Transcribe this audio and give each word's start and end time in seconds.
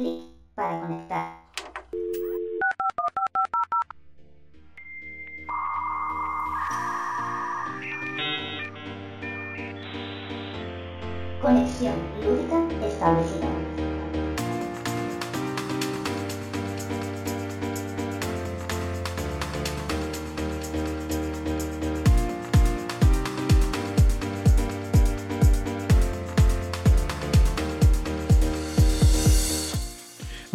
clic 0.00 0.22
para 0.54 0.80
conectar. 0.80 1.39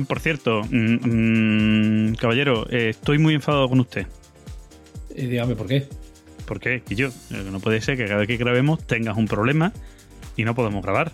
Por 0.07 0.19
cierto, 0.19 0.61
mm, 0.69 2.09
mm, 2.09 2.15
caballero, 2.15 2.67
eh, 2.69 2.89
estoy 2.89 3.17
muy 3.17 3.33
enfadado 3.33 3.69
con 3.69 3.79
usted. 3.79 4.07
Y 5.15 5.27
dígame 5.27 5.55
por 5.55 5.67
qué. 5.67 5.87
¿Por 6.45 6.59
qué? 6.59 6.83
Y 6.89 6.95
yo, 6.95 7.07
eh, 7.07 7.43
no 7.51 7.59
puede 7.59 7.81
ser 7.81 7.97
que 7.97 8.05
cada 8.05 8.19
vez 8.19 8.27
que 8.27 8.37
grabemos 8.37 8.85
tengas 8.85 9.17
un 9.17 9.27
problema 9.27 9.73
y 10.35 10.43
no 10.43 10.53
podemos 10.53 10.83
grabar. 10.83 11.11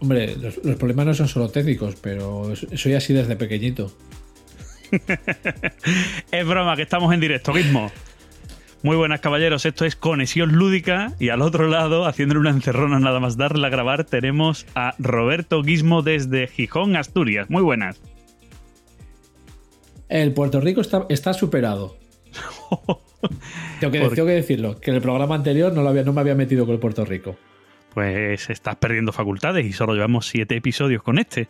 Hombre, 0.00 0.36
los, 0.36 0.64
los 0.64 0.76
problemas 0.76 1.06
no 1.06 1.14
son 1.14 1.28
solo 1.28 1.48
técnicos, 1.48 1.96
pero 2.00 2.54
soy 2.74 2.94
así 2.94 3.12
desde 3.12 3.36
pequeñito. 3.36 3.92
es 6.30 6.46
broma, 6.46 6.76
que 6.76 6.82
estamos 6.82 7.12
en 7.12 7.20
directo, 7.20 7.52
mismo. 7.52 7.90
Muy 8.82 8.96
buenas, 8.96 9.20
caballeros. 9.20 9.66
Esto 9.66 9.84
es 9.84 9.96
Conexión 9.96 10.52
Lúdica. 10.52 11.12
Y 11.18 11.30
al 11.30 11.42
otro 11.42 11.66
lado, 11.66 12.06
haciéndole 12.06 12.40
una 12.40 12.50
encerrona 12.50 13.00
nada 13.00 13.18
más 13.18 13.36
darle 13.36 13.66
a 13.66 13.70
grabar, 13.70 14.04
tenemos 14.04 14.66
a 14.76 14.94
Roberto 14.98 15.62
Guismo 15.62 16.02
desde 16.02 16.46
Gijón, 16.46 16.94
Asturias. 16.94 17.50
Muy 17.50 17.62
buenas. 17.62 18.00
El 20.08 20.32
Puerto 20.32 20.60
Rico 20.60 20.80
está, 20.80 21.06
está 21.08 21.34
superado. 21.34 21.96
tengo, 23.80 23.92
que, 23.92 24.00
¿Por 24.00 24.14
tengo 24.14 24.28
que 24.28 24.34
decirlo, 24.34 24.80
que 24.80 24.90
en 24.90 24.96
el 24.96 25.02
programa 25.02 25.34
anterior 25.34 25.72
no, 25.72 25.82
lo 25.82 25.88
había, 25.88 26.04
no 26.04 26.12
me 26.12 26.20
había 26.20 26.36
metido 26.36 26.64
con 26.64 26.74
el 26.74 26.80
Puerto 26.80 27.04
Rico. 27.04 27.36
Pues 27.94 28.48
estás 28.48 28.76
perdiendo 28.76 29.12
facultades 29.12 29.66
y 29.66 29.72
solo 29.72 29.94
llevamos 29.94 30.28
siete 30.28 30.56
episodios 30.56 31.02
con 31.02 31.18
este. 31.18 31.48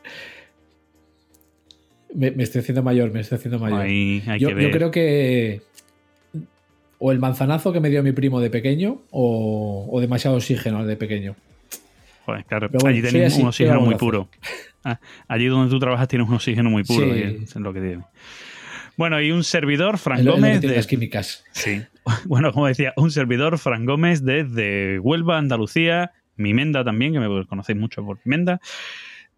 Me, 2.14 2.30
me 2.30 2.42
estoy 2.42 2.62
haciendo 2.62 2.82
mayor, 2.82 3.12
me 3.12 3.20
estoy 3.20 3.36
haciendo 3.36 3.58
mayor. 3.58 3.82
Hay 3.82 4.22
yo, 4.38 4.48
que 4.48 4.54
yo 4.54 4.56
ver. 4.56 4.70
creo 4.70 4.90
que 4.90 5.67
o 6.98 7.12
el 7.12 7.18
manzanazo 7.18 7.72
que 7.72 7.80
me 7.80 7.90
dio 7.90 8.02
mi 8.02 8.12
primo 8.12 8.40
de 8.40 8.50
pequeño 8.50 9.02
o, 9.10 9.88
o 9.90 10.00
demasiado 10.00 10.36
oxígeno 10.36 10.84
de 10.84 10.96
pequeño. 10.96 11.36
Joder, 12.24 12.44
claro, 12.44 12.68
bueno, 12.70 12.88
allí 12.88 13.24
así, 13.24 13.40
un 13.40 13.48
oxígeno 13.48 13.78
¿qué 13.80 13.84
muy 13.84 13.94
puro. 13.94 14.28
Ah, 14.84 15.00
allí 15.28 15.46
donde 15.46 15.70
tú 15.70 15.78
trabajas 15.78 16.08
tienes 16.08 16.28
un 16.28 16.34
oxígeno 16.34 16.70
muy 16.70 16.84
puro. 16.84 17.06
Sí. 17.06 17.20
y 17.40 17.42
es 17.44 17.56
lo 17.56 17.72
que 17.72 17.80
tiene. 17.80 18.04
Bueno, 18.96 19.20
y 19.20 19.30
un 19.30 19.44
servidor, 19.44 19.96
Fran 19.96 20.24
Gómez. 20.24 20.60
de- 20.60 20.74
las 20.74 20.86
químicas. 20.86 21.44
Sí. 21.52 21.82
Bueno, 22.24 22.52
como 22.54 22.66
decía, 22.66 22.94
un 22.96 23.10
servidor, 23.10 23.58
Fran 23.58 23.84
Gómez, 23.84 24.24
desde 24.24 24.98
Huelva, 24.98 25.36
Andalucía, 25.36 26.12
Mimenda 26.36 26.82
también, 26.82 27.12
que 27.12 27.20
me 27.20 27.46
conocéis 27.46 27.78
mucho 27.78 28.02
por 28.02 28.18
Mimenda. 28.24 28.60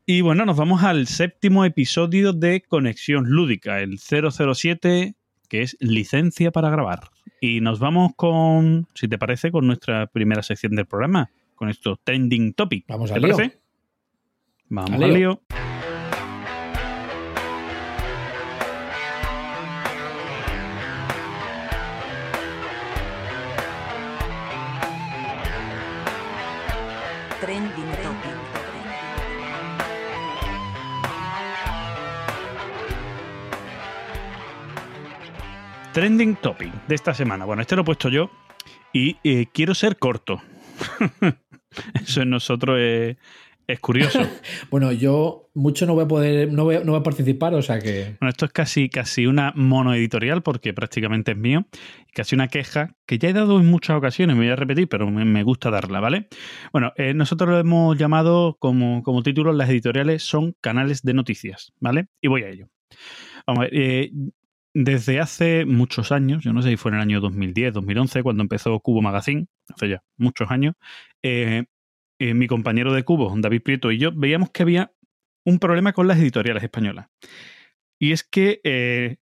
Y 0.06 0.20
bueno, 0.20 0.44
nos 0.46 0.56
vamos 0.56 0.84
al 0.84 1.06
séptimo 1.08 1.64
episodio 1.64 2.32
de 2.32 2.62
Conexión 2.62 3.24
Lúdica, 3.28 3.80
el 3.80 3.98
007, 3.98 5.14
que 5.50 5.60
es 5.62 5.76
licencia 5.80 6.50
para 6.52 6.70
grabar. 6.70 7.10
Y 7.42 7.60
nos 7.60 7.78
vamos 7.80 8.12
con, 8.16 8.86
si 8.94 9.08
te 9.08 9.18
parece, 9.18 9.50
con 9.50 9.66
nuestra 9.66 10.06
primera 10.06 10.42
sección 10.42 10.74
del 10.76 10.86
programa, 10.86 11.30
con 11.56 11.68
esto 11.68 12.00
Trending 12.02 12.54
Topic. 12.54 12.84
Vamos 12.88 13.10
¿Te 13.10 13.16
al 13.16 13.22
lío. 13.22 13.36
parece? 13.36 13.58
Vamos 14.68 14.92
Al 14.92 15.02
al 15.02 15.10
lío. 15.14 15.18
lío. 15.50 15.69
Trending 35.92 36.36
Topic 36.36 36.72
de 36.86 36.94
esta 36.94 37.14
semana. 37.14 37.44
Bueno, 37.44 37.62
este 37.62 37.74
lo 37.76 37.82
he 37.82 37.84
puesto 37.84 38.08
yo 38.08 38.30
y 38.92 39.16
eh, 39.24 39.46
quiero 39.52 39.74
ser 39.74 39.96
corto. 39.98 40.40
Eso 42.04 42.22
en 42.22 42.30
nosotros 42.30 42.78
es, 42.80 43.16
es 43.66 43.80
curioso. 43.80 44.20
Bueno, 44.70 44.92
yo 44.92 45.50
mucho 45.54 45.86
no 45.86 45.94
voy 45.94 46.04
a 46.04 46.08
poder, 46.08 46.52
no 46.52 46.62
voy, 46.64 46.76
a- 46.76 46.80
no 46.84 46.92
voy 46.92 47.00
a 47.00 47.02
participar, 47.02 47.54
o 47.54 47.62
sea 47.62 47.80
que 47.80 48.16
Bueno, 48.20 48.30
esto 48.30 48.44
es 48.46 48.52
casi, 48.52 48.88
casi 48.88 49.26
una 49.26 49.52
monoeditorial 49.56 50.42
porque 50.42 50.72
prácticamente 50.72 51.32
es 51.32 51.36
mío. 51.38 51.66
Casi 52.14 52.34
una 52.36 52.48
queja 52.48 52.96
que 53.06 53.18
ya 53.18 53.28
he 53.28 53.32
dado 53.32 53.58
en 53.60 53.66
muchas 53.66 53.96
ocasiones, 53.96 54.36
me 54.36 54.44
voy 54.44 54.52
a 54.52 54.56
repetir, 54.56 54.88
pero 54.88 55.10
me, 55.10 55.24
me 55.24 55.42
gusta 55.42 55.70
darla, 55.70 55.98
¿vale? 56.00 56.28
Bueno, 56.72 56.92
eh, 56.96 57.14
nosotros 57.14 57.50
lo 57.50 57.58
hemos 57.58 57.96
llamado 57.98 58.56
como, 58.60 59.02
como 59.02 59.22
título, 59.24 59.52
las 59.52 59.68
editoriales 59.70 60.22
son 60.22 60.54
canales 60.60 61.02
de 61.02 61.14
noticias, 61.14 61.72
¿vale? 61.80 62.06
Y 62.20 62.28
voy 62.28 62.42
a 62.44 62.48
ello. 62.48 62.68
Vamos 63.46 63.60
a 63.60 63.62
ver, 63.64 63.70
eh, 63.74 64.10
desde 64.74 65.20
hace 65.20 65.64
muchos 65.64 66.12
años, 66.12 66.44
yo 66.44 66.52
no 66.52 66.62
sé 66.62 66.70
si 66.70 66.76
fue 66.76 66.90
en 66.90 66.96
el 66.96 67.02
año 67.02 67.20
2010, 67.20 67.74
2011, 67.74 68.22
cuando 68.22 68.42
empezó 68.42 68.78
Cubo 68.80 69.02
Magazine, 69.02 69.46
hace 69.68 69.88
ya 69.88 70.02
muchos 70.16 70.50
años, 70.50 70.74
eh, 71.22 71.64
eh, 72.18 72.34
mi 72.34 72.46
compañero 72.46 72.92
de 72.92 73.02
Cubo, 73.02 73.34
David 73.36 73.62
Prieto 73.62 73.90
y 73.90 73.98
yo, 73.98 74.12
veíamos 74.12 74.50
que 74.50 74.62
había 74.62 74.92
un 75.44 75.58
problema 75.58 75.92
con 75.92 76.06
las 76.06 76.18
editoriales 76.18 76.62
españolas. 76.62 77.08
Y 77.98 78.12
es 78.12 78.22
que 78.24 78.60
eh, 78.64 79.16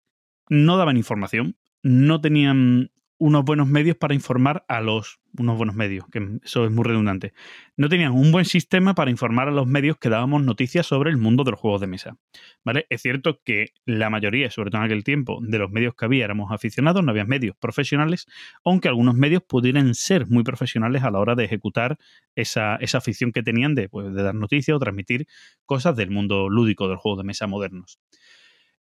no 0.49 0.77
daban 0.77 0.97
información, 0.97 1.57
no 1.83 2.19
tenían 2.21 2.91
unos 3.17 3.45
buenos 3.45 3.67
medios 3.67 3.95
para 3.97 4.13
informar 4.13 4.65
a 4.67 4.81
los 4.81 5.19
unos 5.37 5.57
buenos 5.57 5.75
medios, 5.75 6.05
que 6.11 6.39
eso 6.43 6.65
es 6.65 6.71
muy 6.71 6.83
redundante. 6.83 7.33
No 7.75 7.89
tenían 7.89 8.13
un 8.13 8.31
buen 8.31 8.45
sistema 8.45 8.95
para 8.95 9.11
informar 9.11 9.47
a 9.47 9.51
los 9.51 9.67
medios 9.67 9.97
que 9.97 10.09
dábamos 10.09 10.43
noticias 10.43 10.85
sobre 10.85 11.09
el 11.09 11.17
mundo 11.17 11.43
de 11.43 11.51
los 11.51 11.59
juegos 11.59 11.81
de 11.81 11.87
mesa. 11.87 12.17
¿Vale? 12.63 12.85
Es 12.89 13.01
cierto 13.01 13.41
que 13.43 13.73
la 13.85 14.09
mayoría, 14.09 14.49
sobre 14.49 14.71
todo 14.71 14.81
en 14.81 14.85
aquel 14.85 15.03
tiempo, 15.03 15.39
de 15.41 15.57
los 15.57 15.71
medios 15.71 15.93
que 15.95 16.05
había 16.05 16.25
éramos 16.25 16.51
aficionados, 16.51 17.03
no 17.03 17.11
había 17.11 17.25
medios 17.25 17.55
profesionales, 17.57 18.27
aunque 18.63 18.87
algunos 18.87 19.15
medios 19.15 19.43
pudieran 19.43 19.93
ser 19.95 20.27
muy 20.27 20.43
profesionales 20.43 21.03
a 21.03 21.11
la 21.11 21.19
hora 21.19 21.35
de 21.35 21.45
ejecutar 21.45 21.97
esa, 22.35 22.77
esa 22.77 22.97
afición 22.99 23.31
que 23.31 23.43
tenían 23.43 23.75
de, 23.75 23.89
pues, 23.89 24.13
de 24.13 24.23
dar 24.23 24.35
noticias 24.35 24.75
o 24.75 24.79
transmitir 24.79 25.27
cosas 25.65 25.95
del 25.95 26.11
mundo 26.11 26.49
lúdico 26.49 26.87
del 26.87 26.97
juego 26.97 27.17
de 27.17 27.23
mesa 27.23 27.47
modernos. 27.47 27.99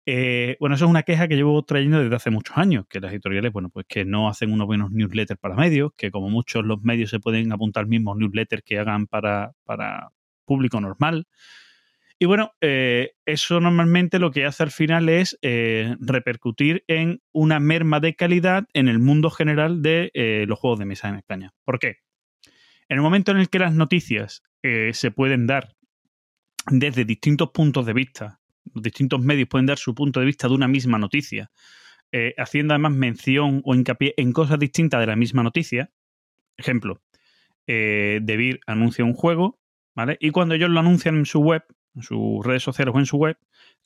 Eh, 0.05 0.57
bueno, 0.59 0.75
eso 0.75 0.85
es 0.85 0.91
una 0.91 1.03
queja 1.03 1.27
que 1.27 1.35
llevo 1.35 1.63
trayendo 1.63 2.01
desde 2.01 2.15
hace 2.15 2.29
muchos 2.29 2.57
años, 2.57 2.85
que 2.89 2.99
las 2.99 3.11
editoriales, 3.13 3.53
bueno, 3.53 3.69
pues 3.69 3.85
que 3.87 4.03
no 4.03 4.27
hacen 4.27 4.51
unos 4.51 4.67
buenos 4.67 4.91
newsletters 4.91 5.39
para 5.39 5.55
medios, 5.55 5.91
que 5.95 6.11
como 6.11 6.29
muchos 6.29 6.65
los 6.65 6.83
medios 6.83 7.09
se 7.09 7.19
pueden 7.19 7.51
apuntar 7.53 7.87
mismos 7.87 8.17
newsletters 8.17 8.63
que 8.63 8.79
hagan 8.79 9.07
para, 9.07 9.53
para 9.63 10.09
público 10.45 10.81
normal. 10.81 11.27
Y 12.19 12.25
bueno, 12.25 12.51
eh, 12.61 13.13
eso 13.25 13.59
normalmente 13.59 14.19
lo 14.19 14.31
que 14.31 14.45
hace 14.45 14.63
al 14.63 14.71
final 14.71 15.09
es 15.09 15.37
eh, 15.41 15.95
repercutir 15.99 16.83
en 16.87 17.21
una 17.31 17.59
merma 17.59 17.99
de 17.99 18.15
calidad 18.15 18.65
en 18.73 18.87
el 18.87 18.99
mundo 18.99 19.29
general 19.29 19.81
de 19.81 20.11
los 20.47 20.59
juegos 20.59 20.79
de 20.79 20.85
mesa 20.85 21.09
en 21.09 21.15
España. 21.15 21.53
¿Por 21.65 21.79
qué? 21.79 21.97
En 22.87 22.97
el 22.97 23.01
momento 23.01 23.31
en 23.31 23.37
el 23.37 23.49
que 23.49 23.59
las 23.59 23.73
noticias 23.73 24.43
se 24.61 25.11
pueden 25.11 25.47
dar 25.47 25.75
desde 26.71 27.03
distintos 27.03 27.49
puntos 27.51 27.85
de 27.85 27.93
vista, 27.93 28.39
los 28.73 28.83
distintos 28.83 29.21
medios 29.21 29.47
pueden 29.47 29.65
dar 29.65 29.77
su 29.77 29.93
punto 29.95 30.19
de 30.19 30.25
vista 30.25 30.47
de 30.47 30.53
una 30.53 30.67
misma 30.67 30.97
noticia, 30.97 31.51
eh, 32.11 32.33
haciendo 32.37 32.73
además 32.73 32.93
mención 32.93 33.61
o 33.65 33.75
hincapié 33.75 34.13
en 34.17 34.33
cosas 34.33 34.59
distintas 34.59 34.99
de 34.99 35.07
la 35.07 35.15
misma 35.15 35.43
noticia. 35.43 35.91
Ejemplo, 36.57 37.01
eh, 37.67 38.19
Debir 38.21 38.59
anuncia 38.67 39.05
un 39.05 39.13
juego, 39.13 39.59
¿vale? 39.95 40.17
Y 40.19 40.31
cuando 40.31 40.55
ellos 40.55 40.69
lo 40.69 40.79
anuncian 40.79 41.15
en 41.17 41.25
su 41.25 41.39
web, 41.39 41.63
en 41.95 42.03
sus 42.03 42.45
redes 42.45 42.63
sociales 42.63 42.93
o 42.95 42.99
en 42.99 43.05
su 43.05 43.17
web, 43.17 43.37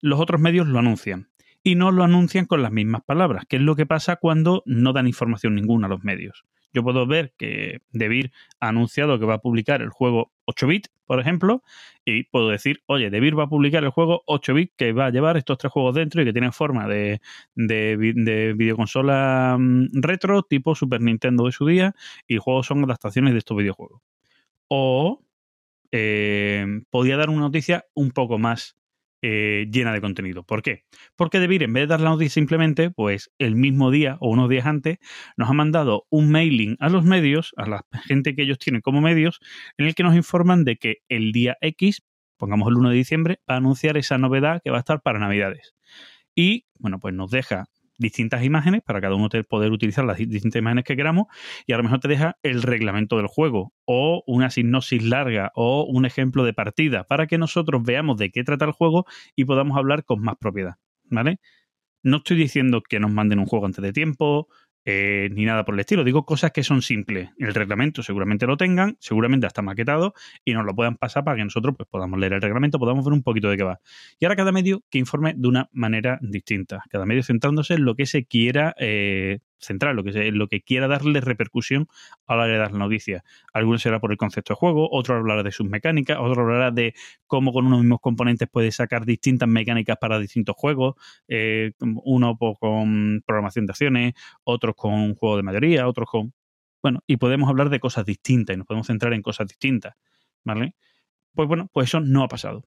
los 0.02 0.20
otros 0.20 0.42
medios 0.42 0.68
lo 0.68 0.80
anuncian. 0.80 1.30
Y 1.64 1.76
no 1.76 1.92
lo 1.92 2.04
anuncian 2.04 2.46
con 2.46 2.62
las 2.62 2.72
mismas 2.72 3.02
palabras, 3.04 3.46
que 3.48 3.58
es 3.58 3.62
lo 3.62 3.76
que 3.76 3.86
pasa 3.86 4.16
cuando 4.18 4.64
no 4.66 4.94
dan 4.94 5.08
información 5.08 5.56
ninguna 5.56 5.88
a 5.88 5.90
los 5.90 6.04
medios. 6.04 6.46
Yo 6.74 6.84
puedo 6.84 7.06
ver 7.08 7.34
que 7.38 7.80
Debir 7.92 8.32
ha 8.60 8.70
anunciado 8.70 9.20
que 9.20 9.26
va 9.26 9.36
a 9.36 9.42
publicar 9.42 9.82
el 9.82 9.90
juego 9.90 10.32
8-bit, 10.46 10.88
por 11.06 11.20
ejemplo, 11.20 11.64
y 12.06 12.24
puedo 12.26 12.50
decir, 12.50 12.82
oye, 12.86 13.10
Debir 13.10 13.38
va 13.38 13.44
a 13.46 13.50
publicar 13.50 13.84
el 13.84 13.90
juego 13.90 14.24
8-bit 14.28 14.74
que 14.78 14.94
va 14.94 15.08
a 15.08 15.10
llevar 15.10 15.38
estos 15.38 15.58
tres 15.58 15.72
juegos 15.72 15.96
dentro 15.96 16.22
y 16.22 16.26
que 16.26 16.34
tienen 16.34 16.54
forma 16.54 16.88
de, 16.88 17.22
de, 17.56 17.96
vi- 17.98 18.14
de 18.14 18.54
videoconsola 18.54 19.58
mm, 19.60 19.88
retro 20.02 20.44
tipo 20.44 20.76
Super 20.76 21.02
Nintendo 21.02 21.46
de 21.46 21.52
su 21.52 21.66
día 21.66 21.96
y 22.28 22.36
el 22.36 22.40
juego 22.40 22.64
son 22.64 22.84
adaptaciones 22.84 23.34
de 23.34 23.40
estos 23.40 23.58
videojuegos. 23.58 24.02
O 24.70 25.24
eh, 25.92 26.66
podía 26.90 27.18
dar 27.18 27.30
una 27.30 27.42
noticia 27.42 27.86
un 27.94 28.12
poco 28.12 28.38
más 28.38 28.76
eh, 29.22 29.68
llena 29.72 29.94
de 29.94 30.02
contenido. 30.02 30.44
¿Por 30.44 30.62
qué? 30.62 30.84
Porque 31.16 31.40
Debir, 31.40 31.64
en 31.64 31.74
vez 31.74 31.84
de 31.84 31.88
dar 31.88 32.02
la 32.02 32.10
noticia 32.10 32.34
simplemente, 32.34 32.92
pues 32.92 33.32
el 33.40 33.56
mismo 33.56 33.92
día 33.92 34.18
o 34.20 34.30
unos 34.30 34.50
días 34.50 34.66
antes, 34.66 34.98
nos 35.38 35.50
ha 35.50 35.54
mandado 35.54 36.06
un 36.10 36.32
mailing 36.32 36.78
a 36.80 36.90
los 36.90 37.04
medios, 37.04 37.54
a 37.58 37.68
la 37.68 37.86
gente 38.06 38.36
que 38.36 38.44
ellos 38.44 38.60
tienen 38.60 38.82
como 38.82 39.02
medios, 39.02 39.40
en 39.78 39.88
el 39.88 39.96
que 39.96 40.04
nos 40.04 40.16
informan 40.16 40.64
de 40.66 40.78
que 40.78 40.98
el 41.10 41.32
día 41.32 41.58
X 41.62 42.04
pongamos 42.38 42.70
el 42.70 42.76
1 42.76 42.90
de 42.90 42.96
diciembre, 42.96 43.40
para 43.46 43.58
anunciar 43.58 43.98
esa 43.98 44.18
novedad 44.18 44.62
que 44.64 44.70
va 44.70 44.78
a 44.78 44.80
estar 44.80 45.02
para 45.02 45.20
Navidades. 45.20 45.74
Y, 46.36 46.66
bueno, 46.80 47.00
pues 47.00 47.14
nos 47.16 47.32
deja 47.32 47.66
distintas 47.98 48.44
imágenes 48.44 48.82
para 48.84 49.02
cada 49.02 49.16
uno 49.16 49.30
poder 49.50 49.72
utilizar 49.72 50.06
las 50.06 50.18
distintas 50.18 50.60
imágenes 50.60 50.86
que 50.86 50.96
queramos 50.96 51.26
y 51.66 51.74
a 51.74 51.78
lo 51.78 51.84
mejor 51.84 52.00
te 52.00 52.08
deja 52.08 52.38
el 52.44 52.62
reglamento 52.62 53.18
del 53.18 53.28
juego 53.28 53.74
o 53.86 54.24
una 54.28 54.50
sinopsis 54.50 55.04
larga 55.04 55.52
o 55.56 55.86
un 55.86 56.06
ejemplo 56.06 56.44
de 56.44 56.54
partida 56.54 57.04
para 57.06 57.28
que 57.28 57.38
nosotros 57.38 57.84
veamos 57.84 58.18
de 58.18 58.32
qué 58.32 58.44
trata 58.44 58.66
el 58.66 58.72
juego 58.72 59.06
y 59.36 59.46
podamos 59.46 59.78
hablar 59.78 60.04
con 60.04 60.22
más 60.22 60.36
propiedad, 60.40 60.76
¿vale? 61.06 61.40
No 62.04 62.18
estoy 62.18 62.38
diciendo 62.38 62.82
que 62.88 63.00
nos 63.00 63.12
manden 63.12 63.40
un 63.40 63.46
juego 63.46 63.66
antes 63.66 63.82
de 63.82 63.92
tiempo, 63.92 64.48
eh, 64.90 65.28
ni 65.34 65.44
nada 65.44 65.66
por 65.66 65.74
el 65.74 65.82
estilo. 65.82 66.06
Digo 66.06 66.26
cosas 66.26 66.52
que 66.52 66.64
son 66.64 66.82
simples. 66.82 67.32
El 67.38 67.54
reglamento 67.54 68.02
seguramente 68.04 68.48
lo 68.48 68.56
tengan, 68.56 68.96
seguramente 69.02 69.46
está 69.46 69.62
maquetado 69.62 70.14
y 70.46 70.54
nos 70.54 70.66
lo 70.66 70.74
puedan 70.74 70.96
pasar 70.96 71.26
para 71.26 71.36
que 71.36 71.44
nosotros 71.44 71.76
pues, 71.76 71.90
podamos 71.90 72.18
leer 72.18 72.32
el 72.32 72.42
reglamento, 72.42 72.80
podamos 72.80 73.04
ver 73.04 73.14
un 73.14 73.22
poquito 73.22 73.50
de 73.50 73.58
qué 73.58 73.64
va. 73.64 73.82
Y 74.18 74.24
ahora 74.24 74.38
cada 74.38 74.54
medio 74.54 74.86
que 74.90 74.98
informe 74.98 75.34
de 75.36 75.46
una 75.46 75.70
manera 75.74 76.20
distinta. 76.22 76.84
Cada 76.90 77.06
medio 77.06 77.22
centrándose 77.22 77.74
en 77.74 77.84
lo 77.84 77.96
que 77.96 78.06
se 78.06 78.24
quiera 78.24 78.76
eh, 78.80 79.40
central, 79.60 79.96
lo 79.96 80.04
que, 80.04 80.32
lo 80.32 80.48
que 80.48 80.62
quiera 80.62 80.88
darle 80.88 81.22
repercusión 81.22 81.88
a 82.26 82.36
la 82.36 82.44
hora 82.44 82.54
de 82.54 82.58
dar 82.60 82.72
la 82.72 82.80
noticia. 82.80 83.24
Algunos 83.54 83.82
será 83.82 84.00
por 84.00 84.12
el 84.12 84.18
concepto 84.18 84.54
de 84.54 84.58
juego, 84.58 84.90
otro 84.92 85.16
hablará 85.16 85.44
de 85.44 85.52
sus 85.52 85.68
mecánicas, 85.68 86.18
otro 86.20 86.44
hablará 86.44 86.72
de 86.72 86.94
cómo 87.26 87.54
con 87.54 87.66
unos 87.66 87.80
mismos 87.80 88.00
componentes 88.02 88.48
puede 88.50 88.72
sacar 88.72 89.06
distintas 89.06 89.50
mecánicas 89.50 89.98
para 89.98 90.20
distintos 90.20 90.56
juegos, 90.58 90.96
eh, 91.28 91.72
uno 91.80 92.38
con 92.38 93.24
programación 93.26 93.66
de 93.66 93.72
acciones, 93.72 94.14
otros 94.44 94.76
con 94.76 94.94
un 94.94 95.16
juego 95.16 95.38
de 95.38 95.44
mayoría, 95.44 95.88
otros 95.88 96.08
con... 96.10 96.34
Bueno, 96.82 97.02
y 97.08 97.18
podemos 97.18 97.50
hablar 97.50 97.70
de 97.70 97.80
cosas 97.80 98.06
distintas 98.06 98.54
y 98.54 98.58
nos 98.58 98.68
podemos 98.68 98.88
centrar 98.88 99.14
en 99.14 99.22
cosas 99.22 99.48
distintas, 99.48 99.96
¿vale? 100.44 100.76
Pues 101.34 101.48
bueno, 101.48 101.70
pues 101.74 101.90
eso 101.90 102.00
no 102.00 102.24
ha 102.24 102.28
pasado. 102.28 102.64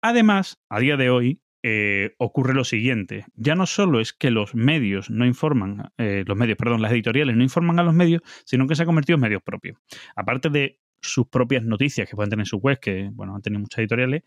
Además, 0.00 0.60
a 0.68 0.80
día 0.80 0.96
de 0.96 1.10
hoy, 1.10 1.40
eh, 1.62 2.14
ocurre 2.18 2.54
lo 2.54 2.64
siguiente. 2.64 3.24
Ya 3.34 3.54
no 3.54 3.66
solo 3.66 4.00
es 4.00 4.12
que 4.12 4.30
los 4.30 4.54
medios 4.54 5.10
no 5.10 5.26
informan, 5.26 5.90
eh, 5.98 6.24
los 6.26 6.36
medios, 6.36 6.56
perdón, 6.56 6.82
las 6.82 6.92
editoriales 6.92 7.36
no 7.36 7.42
informan 7.42 7.78
a 7.78 7.82
los 7.82 7.94
medios, 7.94 8.22
sino 8.44 8.66
que 8.66 8.74
se 8.74 8.84
ha 8.84 8.86
convertido 8.86 9.16
en 9.16 9.22
medios 9.22 9.42
propios. 9.42 9.78
Aparte 10.14 10.50
de 10.50 10.80
sus 11.00 11.28
propias 11.28 11.64
noticias 11.64 12.08
que 12.08 12.16
pueden 12.16 12.30
tener 12.30 12.42
en 12.42 12.46
su 12.46 12.58
web, 12.58 12.78
que 12.80 13.10
bueno, 13.12 13.34
han 13.34 13.42
tenido 13.42 13.60
muchas 13.60 13.80
editoriales, 13.80 14.22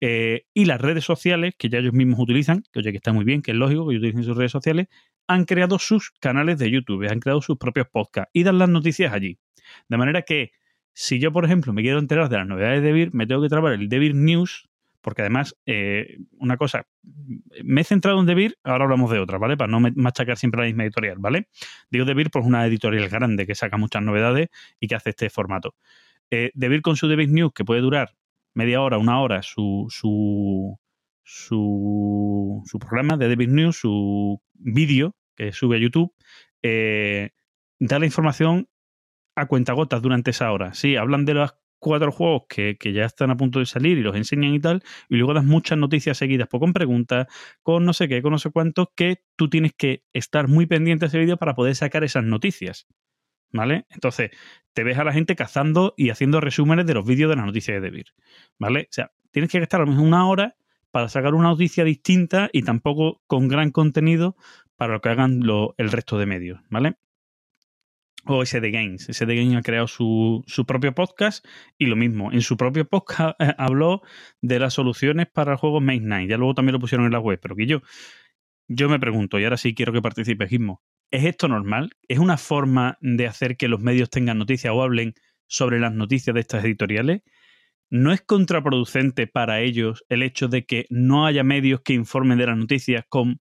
eh, 0.00 0.46
y 0.54 0.64
las 0.64 0.80
redes 0.80 1.04
sociales 1.04 1.54
que 1.58 1.68
ya 1.68 1.78
ellos 1.78 1.92
mismos 1.92 2.18
utilizan, 2.18 2.62
que 2.72 2.78
oye, 2.78 2.90
que 2.90 2.96
está 2.96 3.12
muy 3.12 3.24
bien, 3.24 3.42
que 3.42 3.50
es 3.50 3.56
lógico 3.56 3.86
que 3.86 3.96
utilicen 3.96 4.24
sus 4.24 4.36
redes 4.36 4.52
sociales, 4.52 4.88
han 5.26 5.44
creado 5.44 5.78
sus 5.78 6.10
canales 6.12 6.58
de 6.58 6.70
YouTube, 6.70 7.06
han 7.10 7.20
creado 7.20 7.42
sus 7.42 7.58
propios 7.58 7.86
podcasts 7.88 8.30
y 8.32 8.42
dan 8.42 8.58
las 8.58 8.70
noticias 8.70 9.12
allí. 9.12 9.38
De 9.88 9.98
manera 9.98 10.22
que 10.22 10.52
si 10.94 11.18
yo, 11.18 11.32
por 11.32 11.44
ejemplo, 11.44 11.72
me 11.72 11.82
quiero 11.82 11.98
enterar 11.98 12.28
de 12.30 12.38
las 12.38 12.46
novedades 12.46 12.82
de 12.82 12.92
Vir, 12.92 13.14
me 13.14 13.26
tengo 13.26 13.42
que 13.42 13.48
trabar 13.48 13.74
el 13.74 13.88
Devir 13.88 14.14
News 14.14 14.69
porque 15.00 15.22
además, 15.22 15.56
eh, 15.66 16.18
una 16.38 16.56
cosa, 16.56 16.86
me 17.64 17.80
he 17.80 17.84
centrado 17.84 18.20
en 18.20 18.26
Debir, 18.26 18.58
ahora 18.64 18.84
hablamos 18.84 19.10
de 19.10 19.18
otra, 19.18 19.38
¿vale? 19.38 19.56
Para 19.56 19.70
no 19.70 19.80
machacar 19.94 20.36
siempre 20.36 20.60
la 20.60 20.66
misma 20.66 20.84
editorial, 20.84 21.16
¿vale? 21.18 21.48
Digo 21.90 22.04
Debir 22.04 22.30
por 22.30 22.42
una 22.42 22.66
editorial 22.66 23.08
grande 23.08 23.46
que 23.46 23.54
saca 23.54 23.76
muchas 23.76 24.02
novedades 24.02 24.48
y 24.78 24.88
que 24.88 24.94
hace 24.94 25.10
este 25.10 25.30
formato. 25.30 25.74
Eh, 26.30 26.50
Debir 26.54 26.82
con 26.82 26.96
su 26.96 27.08
Debir 27.08 27.28
News, 27.30 27.52
que 27.54 27.64
puede 27.64 27.80
durar 27.80 28.14
media 28.54 28.80
hora, 28.80 28.98
una 28.98 29.20
hora, 29.20 29.42
su, 29.42 29.86
su, 29.90 30.78
su, 31.22 32.62
su 32.66 32.78
programa 32.78 33.16
de 33.16 33.28
Debir 33.28 33.48
News, 33.48 33.76
su 33.76 34.40
vídeo 34.54 35.14
que 35.36 35.52
sube 35.52 35.76
a 35.76 35.80
YouTube, 35.80 36.12
eh, 36.62 37.30
da 37.78 37.98
la 37.98 38.06
información 38.06 38.68
a 39.34 39.46
cuentagotas 39.46 40.02
durante 40.02 40.32
esa 40.32 40.52
hora. 40.52 40.74
Sí, 40.74 40.96
hablan 40.96 41.24
de 41.24 41.34
las 41.34 41.54
cuatro 41.80 42.12
juegos 42.12 42.42
que, 42.48 42.76
ya 42.92 43.04
están 43.04 43.30
a 43.30 43.36
punto 43.36 43.58
de 43.58 43.66
salir 43.66 43.98
y 43.98 44.02
los 44.02 44.14
enseñan 44.14 44.54
y 44.54 44.60
tal, 44.60 44.82
y 45.08 45.16
luego 45.16 45.34
das 45.34 45.44
muchas 45.44 45.78
noticias 45.78 46.18
seguidas, 46.18 46.46
pues 46.48 46.60
con 46.60 46.72
preguntas, 46.72 47.26
con 47.62 47.84
no 47.84 47.92
sé 47.92 48.06
qué, 48.08 48.22
con 48.22 48.32
no 48.32 48.38
sé 48.38 48.50
cuántos, 48.50 48.88
que 48.94 49.22
tú 49.36 49.50
tienes 49.50 49.72
que 49.72 50.04
estar 50.12 50.46
muy 50.46 50.66
pendiente 50.66 51.06
de 51.06 51.08
ese 51.08 51.18
vídeo 51.18 51.36
para 51.36 51.54
poder 51.54 51.74
sacar 51.74 52.04
esas 52.04 52.24
noticias. 52.24 52.86
¿Vale? 53.52 53.84
Entonces, 53.90 54.30
te 54.74 54.84
ves 54.84 54.96
a 54.98 55.02
la 55.02 55.12
gente 55.12 55.34
cazando 55.34 55.92
y 55.96 56.10
haciendo 56.10 56.40
resúmenes 56.40 56.86
de 56.86 56.94
los 56.94 57.04
vídeos 57.04 57.28
de 57.30 57.34
las 57.34 57.46
noticias 57.46 57.74
de 57.74 57.80
Debir. 57.80 58.06
¿Vale? 58.60 58.82
O 58.82 58.92
sea, 58.92 59.10
tienes 59.32 59.50
que 59.50 59.58
estar 59.58 59.80
a 59.80 59.84
lo 59.84 59.90
mejor 59.90 60.06
una 60.06 60.28
hora 60.28 60.54
para 60.92 61.08
sacar 61.08 61.34
una 61.34 61.48
noticia 61.48 61.82
distinta 61.82 62.48
y 62.52 62.62
tampoco 62.62 63.22
con 63.26 63.48
gran 63.48 63.72
contenido 63.72 64.36
para 64.76 64.94
lo 64.94 65.00
que 65.00 65.08
hagan 65.08 65.42
el 65.76 65.90
resto 65.90 66.18
de 66.18 66.26
medios, 66.26 66.60
¿vale? 66.68 66.96
O 68.26 68.44
SD 68.44 68.70
Games. 68.70 69.06
SD 69.10 69.34
Games 69.34 69.56
ha 69.56 69.62
creado 69.62 69.86
su, 69.86 70.44
propio 70.66 70.94
podcast 70.94 71.44
y 71.78 71.86
lo 71.86 71.96
mismo, 71.96 72.32
en 72.32 72.42
su 72.42 72.56
propio 72.56 72.86
podcast 72.86 73.40
eh, 73.40 73.54
habló 73.58 74.02
de 74.40 74.58
las 74.58 74.74
soluciones 74.74 75.26
para 75.28 75.52
el 75.52 75.58
juego 75.58 75.80
Main 75.80 76.04
Nine. 76.04 76.28
Ya 76.28 76.36
luego 76.36 76.54
también 76.54 76.74
lo 76.74 76.80
pusieron 76.80 77.06
en 77.06 77.12
la 77.12 77.20
web, 77.20 77.38
pero 77.40 77.56
que 77.56 77.66
yo, 77.66 77.82
yo 78.68 78.88
me 78.88 79.00
pregunto, 79.00 79.38
y 79.38 79.44
ahora 79.44 79.56
sí 79.56 79.74
quiero 79.74 79.92
que 79.92 80.02
participe 80.02 80.46
Gizmo, 80.48 80.82
¿es 81.10 81.24
esto 81.24 81.48
normal? 81.48 81.90
¿Es 82.08 82.18
una 82.18 82.36
forma 82.36 82.98
de 83.00 83.26
hacer 83.26 83.56
que 83.56 83.68
los 83.68 83.80
medios 83.80 84.10
tengan 84.10 84.38
noticias 84.38 84.72
o 84.74 84.82
hablen 84.82 85.14
sobre 85.46 85.80
las 85.80 85.92
noticias 85.92 86.34
de 86.34 86.40
estas 86.40 86.64
editoriales? 86.64 87.22
¿No 87.90 88.12
es 88.12 88.20
contraproducente 88.20 89.26
para 89.26 89.60
ellos 89.60 90.04
el 90.08 90.22
hecho 90.22 90.46
de 90.46 90.64
que 90.64 90.86
no 90.90 91.26
haya 91.26 91.42
medios 91.42 91.80
que 91.80 91.92
informen 91.92 92.38
de 92.38 92.46
las 92.46 92.56
noticias 92.56 93.04
con 93.08 93.40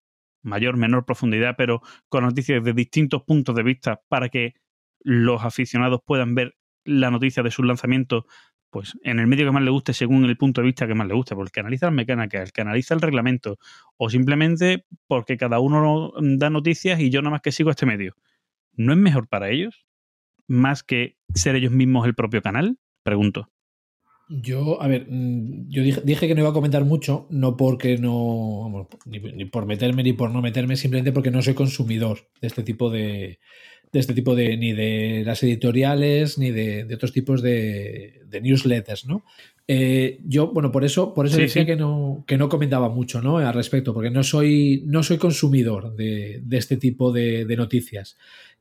mayor, 0.42 0.76
menor 0.76 1.04
profundidad, 1.04 1.54
pero 1.56 1.80
con 2.08 2.24
noticias 2.24 2.62
de 2.62 2.72
distintos 2.72 3.22
puntos 3.22 3.54
de 3.54 3.62
vista 3.62 4.02
para 4.08 4.28
que 4.28 4.54
los 5.04 5.44
aficionados 5.44 6.00
puedan 6.04 6.34
ver 6.34 6.54
la 6.84 7.10
noticia 7.10 7.42
de 7.42 7.50
su 7.50 7.62
lanzamiento 7.62 8.26
pues 8.72 8.98
en 9.04 9.20
el 9.20 9.26
medio 9.26 9.44
que 9.44 9.52
más 9.52 9.62
le 9.62 9.70
guste 9.70 9.92
según 9.92 10.24
el 10.24 10.38
punto 10.38 10.62
de 10.62 10.66
vista 10.66 10.86
que 10.86 10.94
más 10.94 11.06
le 11.06 11.12
guste, 11.12 11.34
porque 11.34 11.48
el 11.48 11.52
que 11.52 11.60
analiza 11.60 11.86
las 11.86 11.94
mecánicas, 11.94 12.42
el 12.42 12.52
que 12.52 12.62
analiza 12.62 12.94
el 12.94 13.02
reglamento, 13.02 13.58
o 13.98 14.08
simplemente 14.08 14.86
porque 15.06 15.36
cada 15.36 15.60
uno 15.60 16.12
da 16.38 16.48
noticias 16.48 16.98
y 16.98 17.10
yo 17.10 17.20
nada 17.20 17.32
más 17.32 17.42
que 17.42 17.52
sigo 17.52 17.70
este 17.70 17.84
medio. 17.84 18.16
¿No 18.72 18.94
es 18.94 18.98
mejor 18.98 19.28
para 19.28 19.50
ellos? 19.50 19.84
Más 20.48 20.82
que 20.82 21.18
ser 21.34 21.54
ellos 21.54 21.70
mismos 21.70 22.06
el 22.06 22.14
propio 22.14 22.40
canal? 22.40 22.78
Pregunto. 23.02 23.50
Yo, 24.30 24.80
a 24.80 24.88
ver, 24.88 25.06
mm, 25.06 25.68
yo 25.68 25.82
dije, 25.82 26.26
que 26.26 26.34
no 26.34 26.40
iba 26.40 26.50
a 26.50 26.54
comentar 26.54 26.86
mucho, 26.86 27.26
no 27.28 27.58
porque 27.58 27.98
no, 27.98 28.88
ni, 29.04 29.18
ni, 29.18 29.44
por 29.44 29.66
meterme 29.66 30.02
ni 30.02 30.14
por 30.14 30.30
no 30.30 30.40
meterme, 30.40 30.76
simplemente 30.76 31.12
porque 31.12 31.30
no 31.30 31.42
soy 31.42 31.52
consumidor 31.52 32.30
de 32.40 32.46
este 32.46 32.62
tipo 32.62 32.88
de, 32.88 33.38
de 33.92 34.00
este 34.00 34.14
tipo 34.14 34.34
de, 34.34 34.56
ni 34.56 34.72
de 34.72 35.22
las 35.24 35.42
editoriales, 35.42 36.38
ni 36.38 36.50
de, 36.50 36.88
otros 36.94 37.12
tipos 37.12 37.42
de, 37.42 38.22
newsletters, 38.42 39.04
¿no? 39.04 39.24
Eh, 39.68 40.18
yo, 40.24 40.48
bueno, 40.48 40.72
por 40.72 40.84
eso, 40.84 41.14
por 41.14 41.26
eso 41.26 41.36
decía 41.36 41.64
Que, 41.64 41.76
no, 41.76 42.24
que 42.26 42.36
no 42.36 42.48
comentaba 42.48 42.88
mucho 42.88 43.22
¿no? 43.22 43.38
al 43.38 43.54
respecto, 43.54 43.94
porque 43.94 44.10
no 44.10 44.24
soy, 44.24 44.82
no 44.86 45.02
soy 45.02 45.18
consumidor 45.18 45.94
de, 45.94 46.42
este 46.50 46.78
tipo 46.78 47.12
de, 47.12 47.44
noticias. 47.56 48.16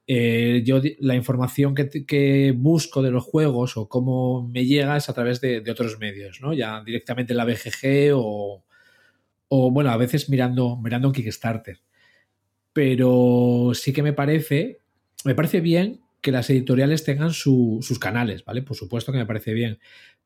Eh, 0.06 0.64
yo 0.66 0.82
la 1.00 1.16
información 1.16 1.74
que, 1.76 2.54
busco 2.56 3.02
de 3.02 3.12
los 3.12 3.24
juegos 3.24 3.78
o 3.78 3.88
cómo 3.88 4.48
me 4.50 4.66
llega 4.66 4.98
es 4.98 5.08
a 5.08 5.14
través 5.14 5.40
de, 5.40 5.64
otros 5.72 5.98
medios, 5.98 6.42
¿no? 6.42 6.54
Ya 6.54 6.84
directamente 6.84 7.32
en 7.32 7.38
la 7.38 7.46
BGG 7.46 8.12
o, 8.14 8.66
o 9.48 9.72
bueno, 9.72 9.92
a 9.92 9.98
veces 9.98 10.30
mirando, 10.30 10.76
mirando 10.76 11.08
en 11.08 11.14
Kickstarter. 11.14 11.80
Pero 12.74 13.72
sí 13.74 13.92
que 13.92 14.04
me 14.04 14.14
parece 14.14 14.81
me 15.26 15.36
parece 15.36 15.62
bien 15.62 16.02
que 16.22 16.32
las 16.32 16.50
editoriales 16.50 17.04
tengan 17.04 17.34
sus 17.34 18.00
canales, 18.00 18.46
¿vale? 18.46 18.62
Por 18.62 18.78
supuesto 18.78 19.12
que 19.12 19.18
me 19.18 19.26
parece 19.26 19.54
bien. 19.54 19.80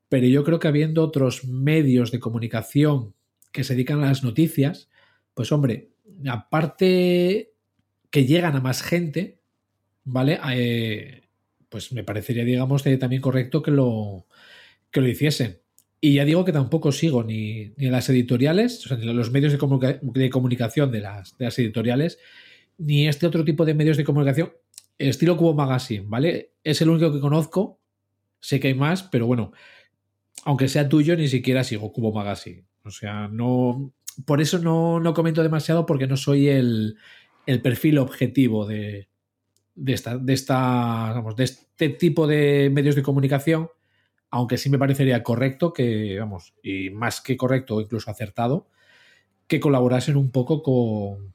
Pero 0.09 0.27
yo 0.27 0.43
creo 0.43 0.59
que 0.59 0.67
habiendo 0.67 1.03
otros 1.03 1.45
medios 1.45 2.11
de 2.11 2.19
comunicación 2.19 3.13
que 3.51 3.63
se 3.63 3.73
dedican 3.73 4.03
a 4.03 4.07
las 4.07 4.23
noticias, 4.23 4.89
pues 5.33 5.51
hombre, 5.51 5.89
aparte 6.27 7.53
que 8.09 8.25
llegan 8.25 8.55
a 8.55 8.61
más 8.61 8.83
gente, 8.83 9.39
¿vale? 10.03 10.39
Eh, 10.51 11.21
pues 11.69 11.91
me 11.91 12.03
parecería, 12.03 12.43
digamos, 12.43 12.83
también 12.99 13.21
correcto 13.21 13.61
que 13.61 13.71
lo, 13.71 14.27
que 14.91 15.01
lo 15.01 15.07
hiciesen. 15.07 15.59
Y 16.01 16.15
ya 16.15 16.25
digo 16.25 16.45
que 16.45 16.51
tampoco 16.51 16.91
sigo 16.91 17.23
ni, 17.23 17.73
ni 17.77 17.89
las 17.89 18.09
editoriales, 18.09 18.85
o 18.85 18.89
sea, 18.89 18.97
ni 18.97 19.11
los 19.11 19.31
medios 19.31 19.53
de, 19.53 19.99
de 20.01 20.29
comunicación 20.29 20.91
de 20.91 20.99
las, 20.99 21.37
de 21.37 21.45
las 21.45 21.57
editoriales, 21.57 22.19
ni 22.77 23.07
este 23.07 23.25
otro 23.25 23.43
tipo 23.43 23.65
de 23.65 23.73
medios 23.73 23.97
de 23.97 24.03
comunicación 24.03 24.51
estilo 24.97 25.37
Cubo 25.37 25.53
Magazine, 25.53 26.05
¿vale? 26.07 26.53
Es 26.63 26.81
el 26.81 26.89
único 26.89 27.11
que 27.11 27.19
conozco. 27.19 27.79
Sé 28.39 28.59
que 28.59 28.67
hay 28.69 28.73
más, 28.73 29.03
pero 29.03 29.27
bueno, 29.27 29.51
aunque 30.43 30.67
sea 30.67 30.87
tuyo, 30.87 31.15
ni 31.15 31.27
siquiera 31.27 31.63
sigo 31.63 31.91
Cubo 31.91 32.13
Magazine. 32.13 32.65
O 32.83 32.91
sea, 32.91 33.27
no. 33.27 33.93
Por 34.25 34.41
eso 34.41 34.59
no, 34.59 34.99
no 34.99 35.13
comento 35.13 35.43
demasiado, 35.43 35.85
porque 35.85 36.07
no 36.07 36.15
soy 36.15 36.47
el, 36.47 36.97
el 37.45 37.61
perfil 37.61 37.97
objetivo 37.97 38.65
de, 38.65 39.09
de, 39.75 39.93
esta, 39.93 40.17
de, 40.17 40.33
esta, 40.33 41.21
de 41.35 41.43
este 41.43 41.89
tipo 41.89 42.27
de 42.27 42.69
medios 42.71 42.95
de 42.95 43.03
comunicación. 43.03 43.69
Aunque 44.29 44.57
sí 44.57 44.69
me 44.69 44.79
parecería 44.79 45.23
correcto 45.23 45.73
que, 45.73 46.17
vamos, 46.19 46.53
y 46.63 46.89
más 46.89 47.21
que 47.21 47.37
correcto, 47.37 47.79
incluso 47.81 48.09
acertado, 48.11 48.67
que 49.47 49.59
colaborasen 49.59 50.17
un 50.17 50.31
poco 50.31 50.61
con, 50.63 51.33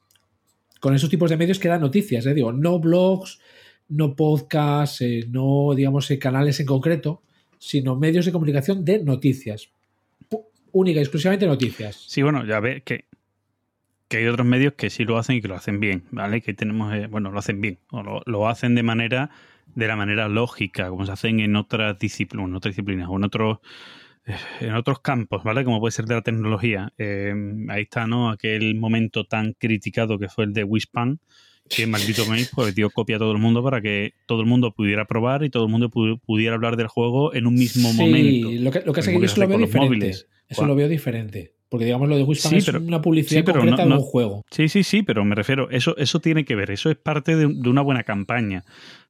con 0.81 0.95
esos 0.95 1.09
tipos 1.09 1.31
de 1.31 1.37
medios 1.37 1.59
que 1.59 1.69
dan 1.69 1.81
noticias, 1.81 2.27
¿eh? 2.27 2.35
digo, 2.35 2.53
no 2.53 2.79
blogs, 2.79 3.41
no 3.91 4.15
podcasts, 4.15 5.03
eh, 5.03 5.27
no, 5.29 5.75
digamos, 5.75 6.11
eh, 6.11 6.19
canales 6.19 6.59
en 6.61 6.67
concreto, 6.67 7.23
sino 7.59 7.97
medios 7.97 8.25
de 8.25 8.33
comunicación 8.33 8.85
de 8.85 9.03
noticias. 9.03 9.71
única 10.73 11.01
y 11.01 11.03
exclusivamente 11.03 11.47
noticias. 11.47 11.97
Sí, 12.07 12.23
bueno, 12.23 12.47
ya 12.47 12.61
ves 12.61 12.83
que, 12.85 13.07
que 14.09 14.19
hay 14.19 14.27
otros 14.27 14.47
medios 14.47 14.75
que 14.75 14.89
sí 14.89 15.05
lo 15.05 15.19
hacen 15.19 15.37
y 15.37 15.43
que 15.43 15.49
lo 15.49 15.57
hacen 15.57 15.81
bien, 15.81 16.05
¿vale? 16.13 16.41
Que 16.41 16.55
tenemos, 16.55 16.95
eh, 16.95 17.09
bueno, 17.09 17.33
lo 17.33 17.39
hacen 17.41 17.61
bien, 17.61 17.81
o 17.91 18.03
lo, 18.03 18.23
lo 18.25 18.49
hacen 18.49 18.75
de 18.75 18.83
manera 18.83 19.31
de 19.75 19.87
la 19.87 19.95
manera 19.95 20.29
lógica, 20.29 20.89
como 20.89 21.07
se 21.07 21.13
hacen 21.13 21.39
en 21.39 21.55
otras 21.55 21.99
disciplinas, 21.99 22.49
en 22.49 22.55
otras 22.57 22.75
disciplinas 22.75 23.09
o 23.09 23.17
en 23.17 23.25
otros 23.25 23.59
en 24.61 24.75
otros 24.75 25.01
campos, 25.01 25.43
¿vale? 25.43 25.65
Como 25.65 25.81
puede 25.81 25.93
ser 25.93 26.05
de 26.05 26.15
la 26.15 26.23
tecnología. 26.23 26.93
Ahí 26.99 27.83
está, 27.83 28.07
¿no? 28.07 28.31
Aquel 28.31 28.75
momento 28.77 29.25
tan 29.25 29.55
criticado 29.55 30.19
que 30.19 30.29
fue 30.29 30.45
el 30.45 30.53
de 30.53 30.63
Wispan, 30.63 31.21
que 31.71 31.87
maldito 31.87 32.27
mail 32.27 32.47
pues 32.55 32.75
dio 32.75 32.91
copia 32.91 33.17
a 33.17 33.19
todo 33.19 33.33
el 33.33 33.39
mundo 33.39 33.63
para 33.63 33.81
que 33.81 34.13
todo 34.27 34.41
el 34.43 34.47
mundo 34.47 34.73
pudiera 34.73 35.07
probar 35.07 35.45
y 35.45 35.51
todo 35.51 35.65
el 35.65 35.71
mundo 35.71 35.89
pu- 35.89 36.21
pudiera 36.21 36.55
hablar 36.57 36.77
del 36.77 36.89
juego 36.89 37.33
en 37.35 37.47
un 37.47 37.55
mismo 37.55 37.91
Sí, 37.93 37.97
momento. 37.97 38.51
lo 38.63 38.71
que, 38.71 38.79
lo 38.81 38.93
que 38.93 39.01
pasa 39.01 39.11
es 39.13 39.17
que 39.17 39.21
yo 39.21 39.25
eso 39.27 39.41
lo 39.41 39.49
veo 39.49 39.59
diferente. 39.59 39.87
móviles. 39.87 40.29
Eso 40.49 40.67
lo 40.67 40.75
veo 40.75 40.89
diferente. 40.89 41.55
Porque 41.69 41.85
digamos 41.85 42.09
lo 42.09 42.17
de 42.17 42.25
Wispan 42.25 42.51
Sí, 42.51 42.57
es 42.59 42.67
pero- 42.67 42.81
una 42.81 43.01
publicidad 43.01 43.41
sí, 43.41 43.45
pero 43.45 43.61
concreta 43.61 43.85
no- 43.85 43.95
de 43.95 44.01
un 44.03 44.07
juego. 44.07 44.43
Sí, 44.51 44.69
sí, 44.69 44.83
sí, 44.83 45.03
pero 45.05 45.25
me 45.25 45.37
refiero, 45.37 45.71
eso, 45.71 45.97
eso 45.97 46.19
tiene 46.19 46.45
que 46.45 46.57
ver, 46.57 46.73
eso 46.73 46.91
es 46.91 46.97
parte 46.97 47.37
de, 47.37 47.47
de 47.47 47.69
una 47.71 47.81
buena 47.83 48.03
campaña, 48.03 48.65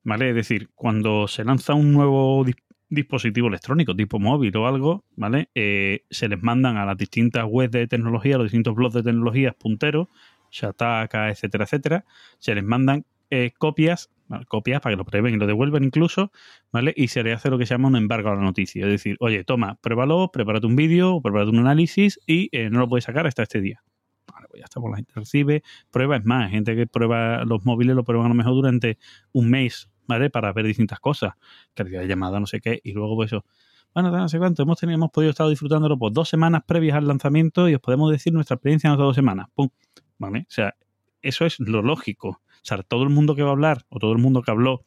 ¿vale? 0.05 0.29
Es 0.29 0.35
decir, 0.35 0.69
cuando 0.75 1.27
se 1.27 1.43
lanza 1.43 1.73
un 1.73 1.91
nuevo 1.95 2.45
dis- 2.45 2.57
dispositivo 2.91 3.49
electrónico, 3.49 3.97
tipo 3.97 4.19
móvil 4.19 4.55
o 4.59 4.67
algo, 4.67 5.05
¿vale? 5.17 5.49
Eh, 5.55 6.03
se 6.11 6.29
les 6.29 6.43
mandan 6.43 6.77
a 6.77 6.85
las 6.85 6.99
distintas 6.99 7.47
webs 7.49 7.71
de 7.73 7.87
tecnología, 7.87 8.35
a 8.35 8.39
los 8.39 8.47
distintos 8.49 8.75
blogs 8.75 8.93
de 8.95 9.05
tecnologías 9.05 9.55
punteros, 9.55 10.09
Shataka, 10.51 11.31
etcétera, 11.31 11.65
etcétera, 11.65 12.05
se 12.39 12.55
les 12.55 12.65
mandan 12.65 13.05
eh, 13.31 13.53
copias, 13.57 14.11
copias 14.49 14.81
para 14.81 14.95
que 14.95 14.97
lo 14.97 15.05
prueben 15.05 15.35
y 15.35 15.39
lo 15.39 15.47
devuelvan 15.47 15.85
incluso, 15.85 16.33
¿vale? 16.73 16.93
Y 16.97 17.09
se 17.09 17.23
le 17.23 17.33
hace 17.33 17.51
lo 17.51 17.59
que 17.59 17.67
se 17.67 17.75
llama 17.75 17.89
un 17.89 17.97
embargo 17.97 18.31
a 18.31 18.35
la 18.35 18.43
noticia, 18.43 18.85
es 18.87 18.91
decir, 18.91 19.17
oye, 19.21 19.45
toma, 19.45 19.77
pruébalo, 19.81 20.31
prepárate 20.33 20.67
un 20.67 20.77
vídeo, 20.77 21.21
prepárate 21.23 21.51
un 21.51 21.59
análisis 21.59 22.21
y 22.27 22.49
eh, 22.53 22.71
no 22.71 22.81
lo 22.81 22.89
puedes 22.89 23.05
sacar 23.05 23.27
hasta 23.27 23.43
este 23.43 23.61
día. 23.61 23.83
Vale, 24.33 24.47
pues 24.49 24.61
ya 24.61 24.65
está, 24.65 24.81
pues 24.81 24.91
la 24.91 24.97
gente 24.97 25.13
recibe, 25.15 25.63
prueba, 25.91 26.17
es 26.17 26.25
más, 26.25 26.51
gente 26.51 26.77
que 26.77 26.87
prueba 26.87 27.45
los 27.45 27.65
móviles, 27.65 27.95
lo 27.97 28.05
prueban 28.05 28.27
a 28.27 28.29
lo 28.31 28.35
mejor 28.35 28.55
durante 28.55 28.99
un 29.33 29.51
mes, 29.51 29.89
¿vale? 30.07 30.31
Para 30.31 30.53
ver 30.53 30.67
distintas 30.67 31.01
cosas, 31.01 31.35
calidad 31.75 32.01
de 32.01 32.09
llamada, 32.09 32.41
no 32.41 32.47
sé 32.47 32.61
qué, 32.61 32.81
y 32.83 32.93
luego 32.93 33.17
pues 33.17 33.33
eso, 33.33 33.45
bueno, 33.95 34.11
no 34.11 34.29
sé 34.29 34.39
cuánto, 34.39 34.63
hemos, 34.63 34.79
tenido, 34.79 34.97
hemos 34.97 35.11
podido 35.11 35.31
estar 35.31 35.49
disfrutándolo 35.49 35.99
por 35.99 36.13
dos 36.13 36.29
semanas 36.29 36.63
previas 36.65 36.97
al 36.97 37.09
lanzamiento 37.09 37.69
y 37.69 37.75
os 37.75 37.81
podemos 37.81 38.11
decir 38.13 38.33
nuestra 38.33 38.55
experiencia 38.55 38.89
en 38.89 38.95
esas 38.95 39.05
dos 39.05 39.17
semanas, 39.17 39.49
pum, 39.55 39.69
¿vale? 40.21 40.41
O 40.41 40.51
sea, 40.51 40.77
eso 41.23 41.45
es 41.47 41.59
lo 41.59 41.83
lógico. 41.83 42.29
O 42.29 42.63
sea, 42.63 42.83
todo 42.85 43.03
el 43.03 43.09
mundo 43.09 43.35
que 43.35 43.43
va 43.43 43.49
a 43.49 43.53
hablar, 43.53 43.85
o 43.89 43.99
todo 43.99 44.13
el 44.13 44.19
mundo 44.19 44.43
que 44.43 44.51
habló 44.53 44.85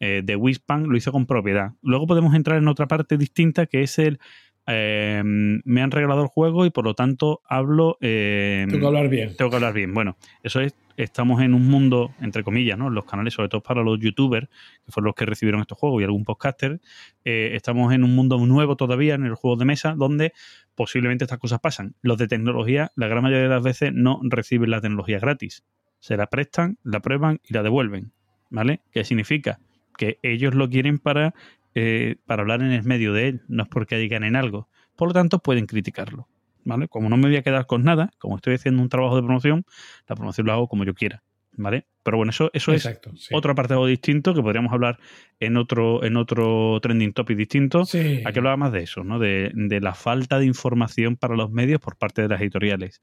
eh, 0.00 0.20
de 0.22 0.36
Wispan 0.36 0.88
lo 0.88 0.96
hizo 0.96 1.12
con 1.12 1.24
propiedad. 1.24 1.72
Luego 1.80 2.06
podemos 2.06 2.34
entrar 2.34 2.58
en 2.58 2.68
otra 2.68 2.88
parte 2.88 3.16
distinta 3.16 3.66
que 3.66 3.82
es 3.82 3.98
el 3.98 4.18
eh, 4.66 5.22
me 5.24 5.82
han 5.82 5.90
regalado 5.90 6.22
el 6.22 6.28
juego 6.28 6.64
y 6.66 6.70
por 6.70 6.84
lo 6.84 6.94
tanto 6.94 7.40
hablo 7.48 7.98
eh, 8.00 8.64
Tengo 8.68 8.80
que 8.80 8.86
hablar 8.86 9.08
bien. 9.08 9.36
tengo 9.36 9.50
que 9.50 9.56
hablar 9.56 9.74
bien. 9.74 9.92
Bueno, 9.92 10.16
eso 10.44 10.60
es, 10.60 10.74
estamos 10.96 11.42
en 11.42 11.54
un 11.54 11.68
mundo, 11.68 12.14
entre 12.20 12.44
comillas, 12.44 12.78
¿no? 12.78 12.88
Los 12.88 13.04
canales, 13.04 13.34
sobre 13.34 13.48
todo 13.48 13.60
para 13.60 13.82
los 13.82 13.98
youtubers, 13.98 14.48
que 14.84 14.92
fueron 14.92 15.06
los 15.06 15.14
que 15.16 15.26
recibieron 15.26 15.60
estos 15.60 15.78
juegos 15.78 16.00
y 16.00 16.04
algún 16.04 16.24
podcaster, 16.24 16.80
eh, 17.24 17.50
estamos 17.54 17.92
en 17.92 18.04
un 18.04 18.14
mundo 18.14 18.38
nuevo 18.38 18.76
todavía, 18.76 19.14
en 19.14 19.24
el 19.24 19.34
juego 19.34 19.56
de 19.56 19.64
mesa, 19.64 19.94
donde 19.96 20.32
posiblemente 20.74 21.24
estas 21.24 21.38
cosas 21.38 21.60
pasan. 21.60 21.94
Los 22.02 22.18
de 22.18 22.28
tecnología, 22.28 22.92
la 22.96 23.08
gran 23.08 23.22
mayoría 23.22 23.44
de 23.44 23.48
las 23.48 23.62
veces, 23.62 23.92
no 23.92 24.20
reciben 24.22 24.70
la 24.70 24.80
tecnología 24.80 25.18
gratis. 25.18 25.64
Se 26.00 26.16
la 26.16 26.26
prestan, 26.26 26.78
la 26.82 27.00
prueban 27.00 27.40
y 27.44 27.54
la 27.54 27.62
devuelven. 27.62 28.12
¿Vale? 28.50 28.82
¿Qué 28.90 29.04
significa? 29.04 29.60
Que 29.96 30.18
ellos 30.22 30.54
lo 30.54 30.68
quieren 30.68 30.98
para, 30.98 31.34
eh, 31.74 32.16
para 32.26 32.42
hablar 32.42 32.62
en 32.62 32.72
el 32.72 32.84
medio 32.84 33.12
de 33.12 33.28
él, 33.28 33.42
no 33.48 33.62
es 33.62 33.68
porque 33.68 33.96
digan 33.96 34.24
en 34.24 34.36
algo. 34.36 34.68
Por 34.96 35.08
lo 35.08 35.14
tanto, 35.14 35.38
pueden 35.38 35.66
criticarlo. 35.66 36.28
¿Vale? 36.64 36.88
Como 36.88 37.08
no 37.08 37.16
me 37.16 37.28
voy 37.28 37.36
a 37.36 37.42
quedar 37.42 37.66
con 37.66 37.82
nada, 37.82 38.10
como 38.18 38.36
estoy 38.36 38.54
haciendo 38.54 38.82
un 38.82 38.88
trabajo 38.88 39.16
de 39.16 39.22
promoción, 39.22 39.64
la 40.06 40.16
promoción 40.16 40.46
lo 40.46 40.52
hago 40.52 40.68
como 40.68 40.84
yo 40.84 40.94
quiera. 40.94 41.22
¿Vale? 41.54 41.86
Pero 42.02 42.16
bueno, 42.16 42.30
eso, 42.30 42.50
eso 42.54 42.72
es 42.72 42.82
sí. 42.82 43.34
otro 43.34 43.52
apartado 43.52 43.86
distinto 43.86 44.34
que 44.34 44.42
podríamos 44.42 44.72
hablar 44.72 44.98
en 45.38 45.56
otro, 45.56 46.02
en 46.02 46.16
otro 46.16 46.80
trending 46.80 47.12
topic 47.12 47.36
distinto. 47.36 47.84
Sí. 47.84 48.22
Aquí 48.24 48.38
hablaba 48.38 48.56
más 48.56 48.72
de 48.72 48.82
eso, 48.82 49.04
¿no? 49.04 49.18
De, 49.18 49.52
de 49.54 49.80
la 49.80 49.94
falta 49.94 50.38
de 50.38 50.46
información 50.46 51.16
para 51.16 51.36
los 51.36 51.50
medios 51.50 51.80
por 51.80 51.96
parte 51.96 52.22
de 52.22 52.28
las 52.28 52.40
editoriales. 52.40 53.00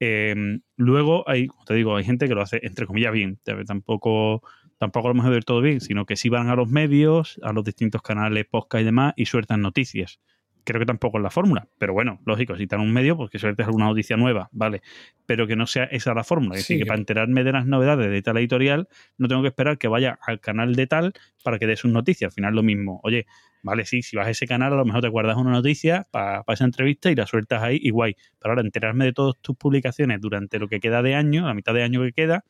Eh, 0.00 0.60
luego 0.76 1.28
hay, 1.28 1.48
te 1.66 1.74
digo, 1.74 1.96
hay 1.96 2.04
gente 2.04 2.28
que 2.28 2.34
lo 2.34 2.42
hace 2.42 2.60
entre 2.62 2.86
comillas 2.86 3.12
bien. 3.12 3.40
Tampoco, 3.66 4.42
tampoco 4.78 5.08
a 5.08 5.10
lo 5.10 5.14
mejor 5.14 5.32
del 5.32 5.44
todo 5.44 5.60
bien, 5.60 5.80
sino 5.80 6.06
que 6.06 6.16
sí 6.16 6.28
van 6.28 6.48
a 6.48 6.56
los 6.56 6.68
medios, 6.68 7.40
a 7.42 7.52
los 7.52 7.64
distintos 7.64 8.02
canales, 8.02 8.46
podcast 8.46 8.82
y 8.82 8.84
demás, 8.84 9.14
y 9.16 9.26
sueltan 9.26 9.62
noticias. 9.62 10.20
Creo 10.68 10.80
que 10.80 10.84
tampoco 10.86 11.16
es 11.16 11.22
la 11.22 11.30
fórmula, 11.30 11.66
pero 11.78 11.94
bueno, 11.94 12.20
lógico, 12.26 12.54
si 12.54 12.64
están 12.64 12.80
en 12.82 12.88
un 12.88 12.92
medio, 12.92 13.16
pues 13.16 13.30
que 13.30 13.38
sueltes 13.38 13.64
alguna 13.64 13.86
noticia 13.86 14.18
nueva, 14.18 14.50
vale. 14.52 14.82
Pero 15.24 15.46
que 15.46 15.56
no 15.56 15.66
sea 15.66 15.84
esa 15.84 16.12
la 16.12 16.24
fórmula. 16.24 16.56
Es 16.56 16.66
Sí, 16.66 16.74
decir, 16.74 16.76
que 16.76 16.84
que- 16.84 16.88
para 16.88 16.98
enterarme 17.00 17.42
de 17.42 17.52
las 17.52 17.64
novedades 17.64 18.10
de 18.10 18.20
tal 18.20 18.36
editorial, 18.36 18.86
no 19.16 19.28
tengo 19.28 19.40
que 19.40 19.48
esperar 19.48 19.78
que 19.78 19.88
vaya 19.88 20.18
al 20.26 20.40
canal 20.40 20.74
de 20.74 20.86
tal 20.86 21.14
para 21.42 21.58
que 21.58 21.66
dé 21.66 21.76
sus 21.76 21.90
noticias. 21.90 22.32
Al 22.32 22.34
final 22.34 22.54
lo 22.54 22.62
mismo. 22.62 23.00
Oye, 23.02 23.24
vale, 23.62 23.86
sí, 23.86 24.02
si 24.02 24.14
vas 24.18 24.26
a 24.26 24.30
ese 24.30 24.46
canal, 24.46 24.74
a 24.74 24.76
lo 24.76 24.84
mejor 24.84 25.00
te 25.00 25.08
guardas 25.08 25.38
una 25.38 25.52
noticia 25.52 26.06
para 26.10 26.44
esa 26.48 26.64
entrevista 26.66 27.10
y 27.10 27.14
la 27.14 27.26
sueltas 27.26 27.62
ahí 27.62 27.78
y 27.80 27.88
guay. 27.88 28.14
Pero 28.38 28.52
ahora 28.52 28.60
enterarme 28.60 29.06
de 29.06 29.14
todas 29.14 29.36
tus 29.40 29.56
publicaciones 29.56 30.20
durante 30.20 30.58
lo 30.58 30.68
que 30.68 30.80
queda 30.80 31.00
de 31.00 31.14
año, 31.14 31.46
la 31.46 31.54
mitad 31.54 31.72
de 31.72 31.82
año 31.82 32.02
que 32.02 32.12
queda, 32.12 32.44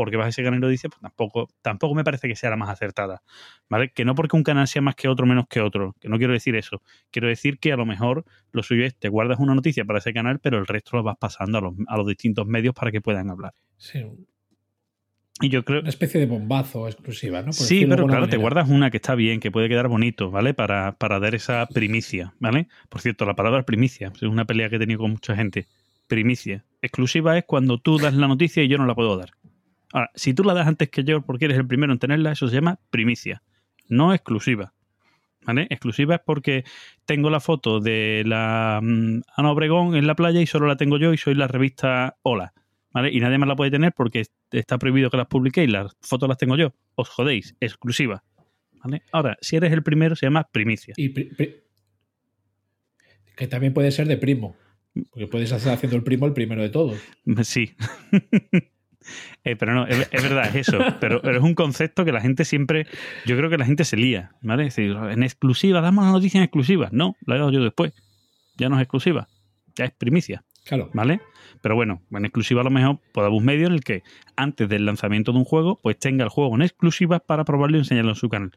porque 0.00 0.16
vas 0.16 0.26
a 0.26 0.28
ese 0.30 0.42
canal 0.42 0.58
y 0.58 0.62
lo 0.62 0.68
dices, 0.68 0.90
pues 0.90 1.00
tampoco, 1.00 1.48
tampoco 1.62 1.94
me 1.94 2.04
parece 2.04 2.28
que 2.28 2.36
sea 2.36 2.50
la 2.50 2.56
más 2.56 2.68
acertada. 2.68 3.22
¿Vale? 3.68 3.90
Que 3.92 4.04
no 4.04 4.14
porque 4.14 4.36
un 4.36 4.42
canal 4.42 4.66
sea 4.66 4.82
más 4.82 4.94
que 4.94 5.08
otro, 5.08 5.26
menos 5.26 5.46
que 5.48 5.60
otro. 5.60 5.94
Que 6.00 6.08
no 6.08 6.18
quiero 6.18 6.32
decir 6.32 6.56
eso. 6.56 6.82
Quiero 7.10 7.28
decir 7.28 7.58
que 7.58 7.72
a 7.72 7.76
lo 7.76 7.86
mejor 7.86 8.24
lo 8.52 8.62
suyo 8.62 8.84
es 8.84 8.96
te 8.96 9.08
guardas 9.08 9.38
una 9.38 9.54
noticia 9.54 9.84
para 9.84 9.98
ese 9.98 10.12
canal, 10.12 10.40
pero 10.40 10.58
el 10.58 10.66
resto 10.66 10.96
lo 10.96 11.02
vas 11.02 11.16
pasando 11.18 11.58
a 11.58 11.60
los, 11.60 11.74
a 11.86 11.96
los 11.96 12.06
distintos 12.06 12.46
medios 12.46 12.74
para 12.74 12.90
que 12.90 13.00
puedan 13.00 13.30
hablar. 13.30 13.54
Sí, 13.76 14.04
Y 15.40 15.48
yo 15.48 15.64
creo, 15.64 15.80
una 15.80 15.88
especie 15.88 16.20
de 16.20 16.26
bombazo 16.26 16.86
exclusiva, 16.86 17.42
¿no? 17.42 17.52
Sí, 17.52 17.80
de 17.80 17.88
pero 17.88 18.06
claro, 18.06 18.28
te 18.28 18.36
guardas 18.36 18.68
una 18.68 18.90
que 18.90 18.98
está 18.98 19.14
bien, 19.14 19.40
que 19.40 19.50
puede 19.50 19.68
quedar 19.68 19.88
bonito, 19.88 20.30
¿vale? 20.30 20.52
Para, 20.52 20.96
para 20.96 21.18
dar 21.18 21.34
esa 21.34 21.66
primicia, 21.66 22.34
¿vale? 22.40 22.68
Por 22.88 23.00
cierto, 23.00 23.24
la 23.24 23.34
palabra 23.34 23.62
primicia 23.62 24.12
es 24.14 24.22
una 24.22 24.44
pelea 24.44 24.68
que 24.68 24.76
he 24.76 24.78
tenido 24.78 25.00
con 25.00 25.12
mucha 25.12 25.34
gente. 25.34 25.66
Primicia. 26.08 26.64
Exclusiva 26.82 27.38
es 27.38 27.44
cuando 27.44 27.78
tú 27.78 27.98
das 27.98 28.14
la 28.14 28.26
noticia 28.26 28.62
y 28.62 28.68
yo 28.68 28.76
no 28.76 28.84
la 28.84 28.94
puedo 28.94 29.16
dar. 29.16 29.30
Ahora, 29.92 30.10
si 30.14 30.34
tú 30.34 30.44
la 30.44 30.54
das 30.54 30.66
antes 30.66 30.88
que 30.90 31.02
yo 31.04 31.22
porque 31.22 31.46
eres 31.46 31.58
el 31.58 31.66
primero 31.66 31.92
en 31.92 31.98
tenerla, 31.98 32.32
eso 32.32 32.48
se 32.48 32.54
llama 32.54 32.78
primicia, 32.90 33.42
no 33.88 34.12
exclusiva. 34.14 34.72
¿Vale? 35.46 35.66
Exclusiva 35.70 36.16
es 36.16 36.20
porque 36.24 36.64
tengo 37.06 37.30
la 37.30 37.40
foto 37.40 37.80
de 37.80 38.22
la 38.26 38.78
mm, 38.82 39.22
Ana 39.36 39.50
Obregón 39.50 39.96
en 39.96 40.06
la 40.06 40.14
playa 40.14 40.40
y 40.40 40.46
solo 40.46 40.66
la 40.66 40.76
tengo 40.76 40.98
yo 40.98 41.14
y 41.14 41.16
soy 41.16 41.34
la 41.34 41.48
revista 41.48 42.16
Hola. 42.22 42.52
¿Vale? 42.92 43.10
Y 43.12 43.20
nadie 43.20 43.38
más 43.38 43.48
la 43.48 43.56
puede 43.56 43.70
tener 43.70 43.92
porque 43.96 44.26
está 44.50 44.76
prohibido 44.76 45.10
que 45.10 45.16
las 45.16 45.28
publique 45.28 45.62
y 45.64 45.66
las 45.66 45.96
fotos 46.02 46.28
las 46.28 46.36
tengo 46.38 46.56
yo. 46.56 46.74
Os 46.94 47.08
jodéis, 47.08 47.56
exclusiva. 47.60 48.22
¿Vale? 48.84 49.02
Ahora, 49.12 49.38
si 49.40 49.56
eres 49.56 49.72
el 49.72 49.82
primero, 49.82 50.14
se 50.14 50.26
llama 50.26 50.46
primicia. 50.52 50.92
Y 50.96 51.08
pri- 51.08 51.34
pri- 51.34 51.56
que 53.36 53.46
también 53.46 53.72
puede 53.72 53.90
ser 53.92 54.06
de 54.08 54.16
primo. 54.18 54.56
Porque 55.10 55.26
puedes 55.26 55.50
estar 55.52 55.72
haciendo 55.72 55.96
el 55.96 56.02
primo 56.02 56.26
el 56.26 56.32
primero 56.34 56.60
de 56.62 56.68
todos. 56.68 56.98
Sí. 57.44 57.74
Eh, 59.44 59.56
pero 59.56 59.74
no, 59.74 59.86
es, 59.86 60.08
es 60.12 60.22
verdad, 60.22 60.46
es 60.54 60.68
eso. 60.68 60.78
Pero, 61.00 61.22
pero 61.22 61.38
es 61.38 61.42
un 61.42 61.54
concepto 61.54 62.04
que 62.04 62.12
la 62.12 62.20
gente 62.20 62.44
siempre. 62.44 62.86
Yo 63.26 63.36
creo 63.36 63.48
que 63.50 63.58
la 63.58 63.64
gente 63.64 63.84
se 63.84 63.96
lía, 63.96 64.32
¿vale? 64.42 64.66
Es 64.66 64.76
decir, 64.76 64.96
en 64.96 65.22
exclusiva, 65.22 65.80
damos 65.80 66.04
la 66.04 66.12
noticia 66.12 66.38
en 66.38 66.44
exclusiva. 66.44 66.88
No, 66.92 67.16
la 67.26 67.36
he 67.36 67.38
dado 67.38 67.50
yo 67.50 67.62
después. 67.62 67.92
Ya 68.56 68.68
no 68.68 68.76
es 68.76 68.82
exclusiva. 68.82 69.28
Ya 69.76 69.86
es 69.86 69.92
primicia, 69.92 70.44
Claro. 70.64 70.90
¿vale? 70.92 71.20
Pero 71.62 71.74
bueno, 71.74 72.02
en 72.10 72.24
exclusiva 72.24 72.60
a 72.60 72.64
lo 72.64 72.70
mejor 72.70 72.98
podamos 73.12 73.42
medio 73.42 73.66
en 73.66 73.72
el 73.72 73.82
que 73.82 74.02
antes 74.36 74.68
del 74.68 74.84
lanzamiento 74.84 75.32
de 75.32 75.38
un 75.38 75.44
juego, 75.44 75.78
pues 75.82 75.98
tenga 75.98 76.24
el 76.24 76.30
juego 76.30 76.54
en 76.54 76.62
exclusiva 76.62 77.20
para 77.20 77.44
probarlo 77.44 77.76
y 77.76 77.80
enseñarlo 77.80 78.10
en 78.10 78.16
su 78.16 78.28
canal. 78.28 78.52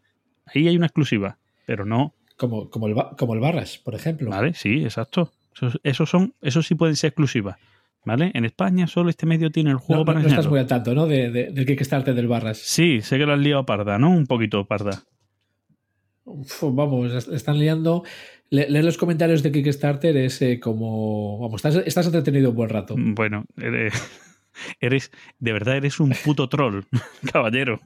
Ahí 0.46 0.68
hay 0.68 0.76
una 0.76 0.88
exclusiva, 0.88 1.38
pero 1.66 1.86
no. 1.86 2.14
Como, 2.36 2.70
como, 2.70 2.88
el, 2.88 2.96
como 3.18 3.34
el 3.36 3.40
Barras, 3.40 3.78
por 3.78 3.96
ejemplo. 3.96 4.30
¿Vale? 4.30 4.54
Sí, 4.56 4.84
exacto. 4.84 5.32
Esos, 5.56 5.80
esos 5.84 6.10
son, 6.10 6.34
esos 6.42 6.66
sí 6.68 6.76
pueden 6.76 6.96
ser 6.96 7.10
exclusivas. 7.10 7.58
¿Vale? 8.06 8.32
En 8.34 8.44
España 8.44 8.86
solo 8.88 9.10
este 9.10 9.26
medio 9.26 9.50
tiene 9.52 9.70
el 9.72 9.78
juego 9.78 10.02
no- 10.02 10.06
para 10.06 10.20
no 10.20 10.26
estás 10.28 10.46
enseñarlo. 10.46 10.50
muy 10.52 10.60
al 10.60 10.68
tanto, 10.68 10.94
¿no? 10.94 11.08
De, 11.08 11.32
de- 11.32 11.52
del 11.52 11.66
Kickstarter 11.66 12.14
del 12.14 12.28
Barras. 12.28 12.58
Sí, 12.58 13.00
sé 13.02 13.18
que 13.18 13.26
lo 13.26 13.34
has 13.34 13.40
liado 13.40 13.66
parda, 13.66 13.98
¿no? 13.98 14.10
Un 14.10 14.26
poquito 14.28 14.66
parda. 14.66 15.04
Uf, 16.26 16.64
vamos, 16.64 17.12
est- 17.14 17.32
están 17.32 17.60
liando. 17.60 18.04
Le- 18.50 18.70
leer 18.70 18.86
los 18.86 18.98
comentarios 18.98 19.42
de 19.44 19.52
Kickstarter 19.52 20.16
es 20.18 20.42
eh, 20.42 20.60
como. 20.60 21.40
Vamos, 21.40 21.64
estás, 21.66 21.82
estás 21.86 22.06
entretenido 22.06 22.50
un 22.52 22.56
buen 22.56 22.70
rato. 22.70 22.96
Bueno, 22.98 23.46
eres, 23.58 23.94
eres, 24.80 25.12
de 25.40 25.54
verdad 25.54 25.78
eres 25.78 26.00
un 26.00 26.14
puto 26.24 26.48
troll, 26.50 26.82
caballero. 27.32 27.80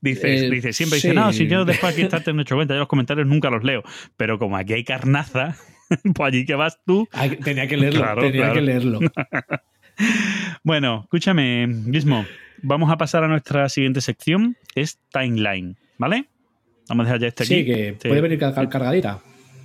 Dices, 0.00 0.42
Eh, 0.42 0.50
dices, 0.50 0.76
siempre 0.76 1.00
sí. 1.00 1.08
dice, 1.08 1.14
no, 1.20 1.32
si 1.32 1.46
yo 1.48 1.64
después 1.64 1.92
aquí 1.92 2.02
estarte 2.02 2.32
no 2.32 2.40
he 2.40 2.42
hecho 2.42 2.54
cuenta, 2.54 2.74
yo 2.74 2.78
los 2.80 2.88
comentarios 2.88 3.26
nunca 3.26 3.50
los 3.50 3.64
leo. 3.64 3.82
Pero 4.16 4.38
como 4.38 4.56
aquí 4.56 4.74
hay 4.74 4.84
carnaza, 4.84 5.56
pues 6.14 6.28
allí 6.28 6.44
que 6.44 6.54
vas 6.54 6.78
tú. 6.84 7.08
Ay, 7.12 7.36
tenía 7.36 7.66
que 7.66 7.76
leerlo, 7.76 8.00
Claro, 8.00 8.20
tenía 8.22 8.40
claro. 8.40 8.54
que 8.54 8.60
leerlo. 8.62 9.00
Bueno, 10.62 11.00
escúchame, 11.04 11.68
Gizmo, 11.90 12.26
vamos 12.62 12.90
a 12.90 12.96
pasar 12.98 13.24
a 13.24 13.28
nuestra 13.28 13.68
siguiente 13.68 14.00
sección, 14.00 14.56
es 14.74 14.98
timeline, 15.10 15.76
¿vale? 15.96 16.26
Vamos 16.88 17.04
a 17.04 17.06
dejar 17.06 17.20
ya 17.20 17.28
este 17.28 17.44
aquí. 17.44 17.54
Sí, 17.54 17.64
que 17.64 17.96
puede 18.08 18.20
venir 18.20 18.38
car- 18.38 18.68
cargadita. 18.68 19.20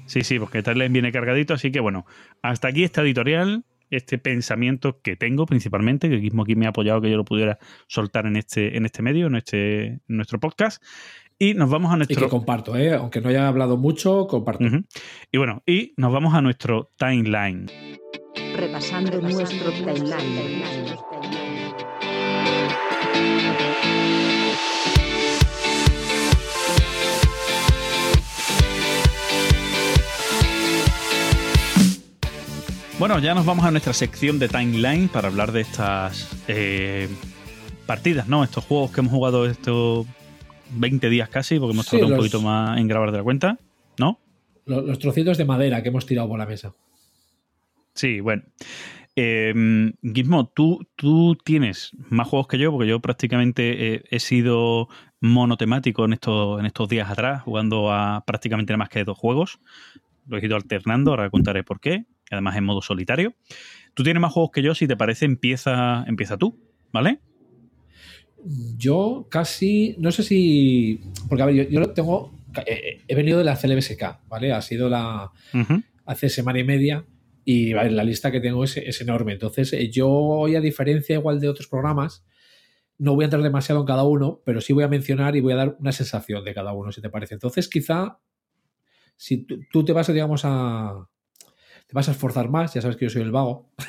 Sí, 0.06 0.22
sí, 0.22 0.40
porque 0.40 0.62
Timeline 0.64 0.92
viene 0.94 1.12
cargadito, 1.12 1.54
así 1.54 1.72
que 1.72 1.80
bueno, 1.80 2.06
hasta 2.42 2.68
aquí 2.70 2.84
esta 2.84 3.02
editorial, 3.02 3.64
este 3.90 4.18
pensamiento 4.18 5.02
que 5.02 5.16
tengo 5.16 5.46
principalmente, 5.46 6.10
que 6.10 6.20
Gizmo 6.20 6.44
aquí 6.44 6.56
me 6.56 6.66
ha 6.66 6.70
apoyado 6.70 7.02
que 7.02 7.10
yo 7.10 7.18
lo 7.18 7.26
pudiera 7.26 7.60
soltar 7.88 8.26
en 8.26 8.36
este, 8.38 8.78
en 8.78 8.86
este 8.86 9.02
medio, 9.04 9.28
en, 9.28 9.36
este, 9.36 9.86
en 9.86 10.02
nuestro 10.08 10.40
podcast. 10.40 10.84
Y 11.44 11.56
nos 11.56 11.72
vamos 11.72 11.92
a 11.92 11.96
Y 11.96 11.98
nuestro. 11.98 12.22
que 12.22 12.30
comparto, 12.30 12.78
¿eh? 12.78 12.94
aunque 12.94 13.20
no 13.20 13.30
haya 13.30 13.48
hablado 13.48 13.76
mucho, 13.76 14.28
comparto. 14.28 14.64
Y 15.32 15.38
bueno, 15.40 15.64
y 15.66 15.92
nos 15.98 16.14
vamos 16.14 16.36
a 16.36 16.42
nuestro 16.44 16.92
timeline. 17.00 17.66
Repasando 18.56 19.20
nuestro 19.20 19.72
timeline. 19.72 20.62
Bueno, 33.00 33.18
ya 33.18 33.34
nos 33.34 33.48
vamos 33.48 33.66
a 33.66 33.72
nuestra 33.72 33.94
sección 33.94 34.38
de 34.38 34.48
timeline 34.48 35.10
para 35.10 35.30
hablar 35.30 35.52
de 35.52 35.62
estas 35.62 36.38
eh, 36.48 37.10
partidas, 37.88 38.28
¿no? 38.28 38.44
Estos 38.44 38.64
juegos 38.64 38.92
que 38.92 39.00
hemos 39.00 39.12
jugado 39.12 39.48
estos 39.48 40.06
20 40.72 41.10
días 41.10 41.30
casi, 41.30 41.60
porque 41.60 41.74
hemos 41.74 41.86
Sí, 41.86 41.92
tardado 41.98 42.14
un 42.14 42.18
poquito 42.18 42.42
más 42.42 42.78
en 42.80 42.88
grabar 42.88 43.12
de 43.12 43.18
la 43.18 43.24
cuenta, 43.24 43.58
¿no? 44.00 44.20
Los, 44.66 44.86
los 44.86 45.00
trocitos 45.00 45.38
de 45.38 45.46
madera 45.46 45.82
que 45.82 45.90
hemos 45.90 46.06
tirado 46.06 46.30
por 46.30 46.40
la 46.40 46.46
mesa. 46.46 46.74
Sí, 47.94 48.20
bueno. 48.20 48.44
Eh, 49.16 49.54
Gizmo, 50.02 50.48
tú, 50.48 50.88
tú 50.96 51.36
tienes 51.44 51.92
más 52.10 52.28
juegos 52.28 52.48
que 52.48 52.58
yo, 52.58 52.72
porque 52.72 52.88
yo 52.88 53.00
prácticamente 53.02 53.96
eh, 53.96 54.04
he 54.10 54.20
sido 54.20 54.88
monotemático 55.20 56.06
en 56.06 56.14
estos, 56.14 56.60
en 56.60 56.66
estos 56.66 56.88
días 56.88 57.10
atrás, 57.10 57.44
jugando 57.44 57.92
a 57.92 58.24
prácticamente 58.26 58.72
nada 58.72 58.78
más 58.78 58.90
que 58.90 59.04
dos 59.04 59.18
juegos. 59.18 59.60
Lo 60.28 60.38
he 60.38 60.46
ido 60.46 60.56
alternando, 60.56 61.12
ahora 61.12 61.30
contaré 61.30 61.64
por 61.64 61.80
qué. 61.80 62.06
Además, 62.30 62.56
en 62.56 62.64
modo 62.64 62.82
solitario. 62.82 63.34
Tú 63.94 64.04
tienes 64.04 64.22
más 64.22 64.32
juegos 64.32 64.52
que 64.52 64.62
yo, 64.62 64.74
si 64.74 64.88
te 64.88 64.96
parece, 64.96 65.26
empieza, 65.26 66.06
empieza 66.08 66.38
tú, 66.38 66.58
¿vale? 66.94 67.20
Yo 68.78 69.28
casi, 69.30 69.96
no 70.00 70.12
sé 70.12 70.24
si. 70.24 71.02
Porque 71.30 71.44
a 71.44 71.46
ver, 71.46 71.56
yo, 71.56 71.64
yo 71.64 71.80
lo 71.80 71.92
tengo. 71.94 72.32
eh, 72.66 73.02
He 73.08 73.16
venido 73.16 73.38
de 73.38 73.44
la 73.44 73.56
CLBSK, 73.56 74.28
¿vale? 74.28 74.52
Ha 74.54 74.62
sido 74.62 74.90
la. 74.90 75.32
Hace 76.06 76.30
semana 76.30 76.60
y 76.60 76.64
media 76.64 77.06
y 77.46 77.74
la 77.74 78.04
lista 78.04 78.32
que 78.32 78.40
tengo 78.40 78.64
es, 78.64 78.78
es 78.78 79.02
enorme. 79.02 79.34
Entonces, 79.34 79.72
eh, 79.74 79.90
yo 79.90 80.10
hoy, 80.10 80.56
a 80.56 80.62
diferencia 80.62 81.16
igual 81.16 81.40
de 81.40 81.50
otros 81.50 81.68
programas, 81.68 82.24
no 82.98 83.16
voy 83.16 83.24
a 83.24 83.28
entrar 83.28 83.42
demasiado 83.42 83.82
en 83.82 83.88
cada 83.88 84.04
uno, 84.04 84.42
pero 84.46 84.62
sí 84.62 84.74
voy 84.74 84.84
a 84.84 84.88
mencionar 84.88 85.36
y 85.36 85.42
voy 85.42 85.54
a 85.54 85.58
dar 85.58 85.76
una 85.80 85.92
sensación 85.92 86.44
de 86.44 86.54
cada 86.54 86.74
uno, 86.74 86.92
si 86.92 87.02
te 87.02 87.10
parece. 87.10 87.34
Entonces, 87.36 87.68
quizá, 87.68 88.20
si 89.18 89.46
tú, 89.72 89.84
te 89.86 89.94
vas, 89.94 90.10
a, 90.10 90.14
digamos, 90.14 90.42
a. 90.44 91.08
Te 91.88 91.94
vas 91.94 92.08
a 92.10 92.12
esforzar 92.12 92.50
más, 92.50 92.74
ya 92.74 92.82
sabes 92.82 92.98
que 92.98 93.06
yo 93.06 93.10
soy 93.10 93.22
el 93.22 93.32
vago. 93.32 93.70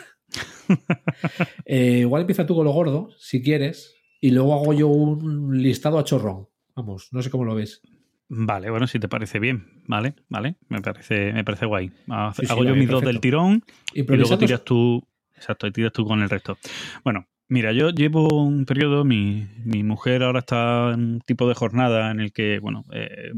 Eh, 1.67 1.99
igual 2.01 2.23
empieza 2.23 2.47
tú 2.47 2.55
con 2.55 2.65
lo 2.65 2.73
gordo, 2.73 3.11
si 3.19 3.43
quieres, 3.43 3.95
y 4.23 4.31
luego 4.31 4.55
hago 4.55 4.73
yo 4.73 4.87
un 4.87 5.61
listado 5.61 5.99
a 5.99 6.05
chorrón. 6.05 6.49
Vamos, 6.77 7.09
no 7.11 7.21
sé 7.23 7.29
cómo 7.29 7.45
lo 7.45 7.57
ves. 7.57 7.83
Vale, 8.29 8.71
bueno, 8.71 8.87
si 8.87 9.01
te 9.01 9.09
parece 9.09 9.41
bien, 9.41 9.83
¿vale? 9.89 10.15
Vale, 10.29 10.57
me 10.69 10.81
parece, 10.81 11.33
me 11.33 11.43
parece 11.43 11.67
guay. 11.67 11.91
Hago 12.09 12.33
Sí, 12.33 12.47
sí, 12.47 12.53
hago 12.53 12.65
yo 12.65 12.77
mis 12.77 12.89
dos 12.89 13.03
del 13.03 13.19
tirón 13.21 13.65
y 13.93 14.05
luego 14.05 14.39
tiras 14.39 14.65
tú. 14.65 15.07
Exacto, 15.35 15.67
y 15.67 15.73
tiras 15.73 15.93
tú 15.93 16.07
con 16.07 16.23
el 16.23 16.31
resto. 16.31 16.57
Bueno, 17.03 17.27
mira, 17.49 17.73
yo 17.73 17.91
llevo 17.91 18.29
un 18.29 18.65
periodo, 18.65 19.05
mi, 19.05 19.49
mi 19.65 19.83
mujer 19.83 20.23
ahora 20.23 20.39
está 20.39 20.93
en 20.93 21.15
un 21.15 21.21
tipo 21.21 21.49
de 21.49 21.55
jornada 21.57 22.13
en 22.13 22.21
el 22.21 22.33
que, 22.33 22.61
bueno, 22.61 22.85
eh, 22.93 23.33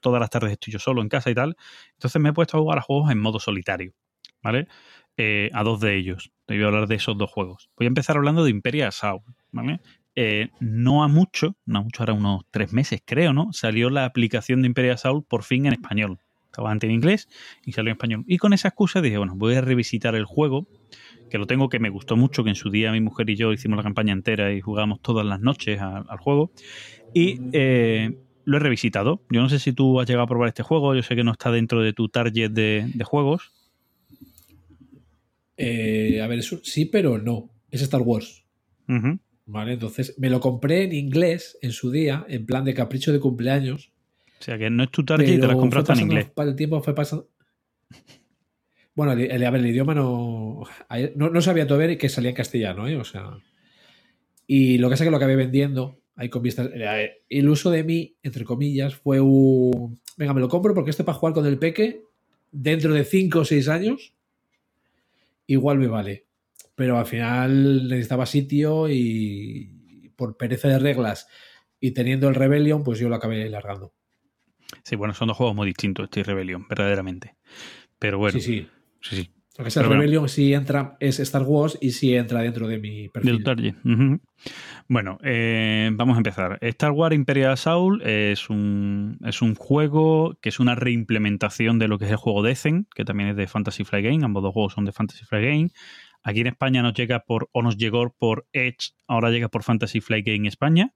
todas 0.00 0.20
las 0.20 0.28
tardes 0.28 0.52
estoy 0.52 0.74
yo 0.74 0.78
solo 0.78 1.00
en 1.00 1.08
casa 1.08 1.30
y 1.30 1.34
tal. 1.34 1.56
Entonces 1.94 2.20
me 2.20 2.28
he 2.28 2.32
puesto 2.34 2.58
a 2.58 2.60
jugar 2.60 2.78
a 2.78 2.82
juegos 2.82 3.10
en 3.10 3.18
modo 3.18 3.40
solitario, 3.40 3.94
¿vale? 4.42 4.68
Eh, 5.16 5.48
a 5.54 5.64
dos 5.64 5.80
de 5.80 5.96
ellos. 5.96 6.32
Te 6.44 6.54
voy 6.54 6.64
a 6.64 6.66
hablar 6.66 6.86
de 6.86 6.96
esos 6.96 7.16
dos 7.16 7.30
juegos. 7.30 7.70
Voy 7.78 7.86
a 7.86 7.88
empezar 7.88 8.18
hablando 8.18 8.44
de 8.44 8.50
Imperia 8.50 8.88
Assault, 8.88 9.24
¿vale? 9.52 9.80
Eh, 10.14 10.50
no 10.60 11.02
a 11.02 11.08
mucho, 11.08 11.56
no 11.64 11.78
a 11.78 11.82
mucho, 11.82 12.02
ahora 12.02 12.12
unos 12.12 12.42
tres 12.50 12.72
meses 12.72 13.00
creo, 13.04 13.32
¿no? 13.32 13.52
Salió 13.52 13.88
la 13.90 14.04
aplicación 14.04 14.62
de 14.62 14.66
Imperia 14.66 14.94
Assault 14.94 15.26
por 15.26 15.42
fin 15.42 15.66
en 15.66 15.72
español. 15.72 16.18
Estaba 16.46 16.70
antes 16.70 16.88
en 16.88 16.94
inglés 16.94 17.28
y 17.64 17.72
salió 17.72 17.90
en 17.90 17.96
español. 17.96 18.24
Y 18.26 18.36
con 18.36 18.52
esa 18.52 18.68
excusa 18.68 19.00
dije, 19.00 19.16
bueno, 19.16 19.34
voy 19.36 19.54
a 19.54 19.62
revisitar 19.62 20.14
el 20.14 20.26
juego, 20.26 20.66
que 21.30 21.38
lo 21.38 21.46
tengo 21.46 21.70
que 21.70 21.78
me 21.78 21.88
gustó 21.88 22.16
mucho, 22.16 22.44
que 22.44 22.50
en 22.50 22.56
su 22.56 22.70
día 22.70 22.92
mi 22.92 23.00
mujer 23.00 23.30
y 23.30 23.36
yo 23.36 23.52
hicimos 23.54 23.78
la 23.78 23.82
campaña 23.82 24.12
entera 24.12 24.52
y 24.52 24.60
jugamos 24.60 25.00
todas 25.00 25.24
las 25.24 25.40
noches 25.40 25.80
al, 25.80 26.04
al 26.08 26.18
juego. 26.18 26.52
Y 27.14 27.38
eh, 27.52 28.10
lo 28.44 28.58
he 28.58 28.60
revisitado. 28.60 29.22
Yo 29.30 29.40
no 29.40 29.48
sé 29.48 29.58
si 29.58 29.72
tú 29.72 29.98
has 29.98 30.06
llegado 30.06 30.24
a 30.24 30.28
probar 30.28 30.48
este 30.48 30.62
juego, 30.62 30.94
yo 30.94 31.02
sé 31.02 31.16
que 31.16 31.24
no 31.24 31.32
está 31.32 31.50
dentro 31.50 31.80
de 31.80 31.94
tu 31.94 32.08
target 32.08 32.50
de, 32.50 32.90
de 32.92 33.04
juegos. 33.04 33.50
Eh, 35.56 36.20
a 36.20 36.26
ver, 36.26 36.42
sí, 36.42 36.86
pero 36.86 37.18
no. 37.18 37.50
Es 37.70 37.82
Star 37.82 38.02
Wars. 38.02 38.44
¿Vale? 39.46 39.72
Entonces 39.74 40.14
me 40.18 40.30
lo 40.30 40.40
compré 40.40 40.84
en 40.84 40.92
inglés 40.92 41.58
en 41.62 41.72
su 41.72 41.90
día, 41.90 42.24
en 42.28 42.46
plan 42.46 42.64
de 42.64 42.74
capricho 42.74 43.12
de 43.12 43.20
cumpleaños. 43.20 43.90
O 44.38 44.44
sea 44.44 44.56
que 44.58 44.70
no 44.70 44.84
es 44.84 44.90
tu 44.90 45.04
target 45.04 45.26
y 45.28 45.40
te 45.40 45.46
comprado 45.60 45.86
fue 45.86 45.94
en 45.94 46.00
inglés. 46.00 46.32
El 46.36 46.56
tiempo 46.56 46.80
fue 46.82 46.94
pasando. 46.94 47.28
Bueno, 48.94 49.12
el, 49.12 49.20
el- 49.30 49.44
a 49.44 49.50
ver, 49.50 49.60
el 49.60 49.66
idioma 49.68 49.94
no, 49.94 50.62
no. 51.16 51.30
No 51.30 51.40
sabía 51.40 51.66
todavía 51.66 51.96
que 51.98 52.08
salía 52.08 52.30
en 52.30 52.36
castellano, 52.36 52.86
¿eh? 52.88 52.96
O 52.96 53.04
sea. 53.04 53.30
Y 54.46 54.78
lo 54.78 54.90
que 54.90 54.96
sé 54.96 55.04
que 55.04 55.10
lo 55.10 55.16
acabé 55.16 55.34
vendiendo, 55.36 55.98
ahí 56.16 56.28
con 56.28 56.42
vistas. 56.42 56.68
eh, 56.74 56.78
El 57.28 57.48
uso 57.48 57.70
de 57.70 57.84
mí, 57.84 58.16
entre 58.22 58.44
comillas, 58.44 58.94
fue 58.94 59.20
un. 59.20 59.98
Venga, 60.16 60.34
me 60.34 60.40
lo 60.40 60.48
compro 60.48 60.74
porque 60.74 60.90
este 60.90 61.04
para 61.04 61.16
jugar 61.16 61.34
con 61.34 61.46
el 61.46 61.58
peque, 61.58 62.02
dentro 62.50 62.92
de 62.92 63.04
5 63.04 63.40
o 63.40 63.44
6 63.44 63.68
años, 63.68 64.12
igual 65.46 65.78
me 65.78 65.86
vale. 65.86 66.26
Pero 66.74 66.98
al 66.98 67.06
final 67.06 67.88
necesitaba 67.88 68.26
sitio 68.26 68.88
y 68.88 70.12
por 70.16 70.36
pereza 70.36 70.68
de 70.68 70.78
reglas 70.78 71.28
y 71.80 71.90
teniendo 71.90 72.28
el 72.28 72.36
Rebellion, 72.36 72.84
pues 72.84 72.98
yo 72.98 73.08
lo 73.08 73.16
acabé 73.16 73.48
largando. 73.50 73.92
Sí, 74.84 74.96
bueno, 74.96 75.14
son 75.14 75.28
dos 75.28 75.36
juegos 75.36 75.54
muy 75.54 75.66
distintos, 75.66 76.04
este 76.04 76.20
y 76.20 76.22
Rebellion, 76.22 76.66
verdaderamente. 76.68 77.34
Pero 77.98 78.18
bueno, 78.18 78.38
sí, 78.38 78.40
sí. 78.40 78.68
sí, 79.00 79.16
sí. 79.16 79.30
Lo 79.58 79.64
que 79.64 79.70
sea, 79.70 79.82
bueno. 79.82 80.00
Rebellion 80.00 80.28
sí 80.28 80.54
entra, 80.54 80.96
es 80.98 81.20
Star 81.20 81.42
Wars 81.42 81.76
y 81.80 81.90
sí 81.90 82.14
entra 82.14 82.40
dentro 82.40 82.68
de 82.68 82.78
mi 82.78 83.08
perfil. 83.08 83.38
tu 83.38 83.42
target. 83.42 83.74
Bueno, 84.88 85.18
eh, 85.22 85.90
vamos 85.92 86.14
a 86.14 86.18
empezar. 86.18 86.58
Star 86.62 86.92
Wars 86.92 87.14
Imperial 87.14 87.52
Assault 87.52 88.00
es 88.04 88.48
un, 88.48 89.18
es 89.24 89.42
un 89.42 89.54
juego 89.54 90.38
que 90.40 90.48
es 90.48 90.58
una 90.58 90.74
reimplementación 90.74 91.78
de 91.78 91.88
lo 91.88 91.98
que 91.98 92.06
es 92.06 92.12
el 92.12 92.16
juego 92.16 92.42
Decen, 92.42 92.86
que 92.94 93.04
también 93.04 93.30
es 93.30 93.36
de 93.36 93.46
Fantasy 93.46 93.84
Flight 93.84 94.06
Game. 94.06 94.24
Ambos 94.24 94.42
dos 94.42 94.52
juegos 94.54 94.72
son 94.72 94.84
de 94.84 94.92
Fantasy 94.92 95.24
Flight 95.24 95.44
Game. 95.44 95.68
Aquí 96.22 96.40
en 96.40 96.46
España 96.46 96.82
nos 96.82 96.94
llega 96.94 97.20
por, 97.20 97.48
o 97.52 97.62
nos 97.62 97.76
llegó 97.76 98.14
por 98.16 98.46
Edge, 98.52 98.92
ahora 99.06 99.30
llega 99.30 99.48
por 99.48 99.62
Fantasy 99.62 100.00
Flight 100.00 100.26
Game 100.26 100.48
España. 100.48 100.94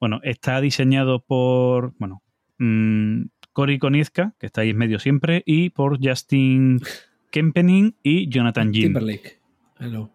Bueno, 0.00 0.20
está 0.22 0.60
diseñado 0.60 1.20
por, 1.24 1.94
bueno, 1.98 2.22
mm, 2.58 3.22
Cory 3.52 3.78
Koniezka, 3.78 4.34
que 4.38 4.46
está 4.46 4.62
ahí 4.62 4.70
en 4.70 4.78
medio 4.78 4.98
siempre, 4.98 5.42
y 5.46 5.70
por 5.70 5.98
Justin 6.04 6.80
Kempening 7.30 7.92
y 8.02 8.28
Jonathan 8.28 8.72
Jim. 8.72 8.84
Timberlake. 8.84 9.40
No. 9.80 10.10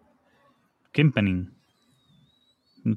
Kempening. 0.92 1.59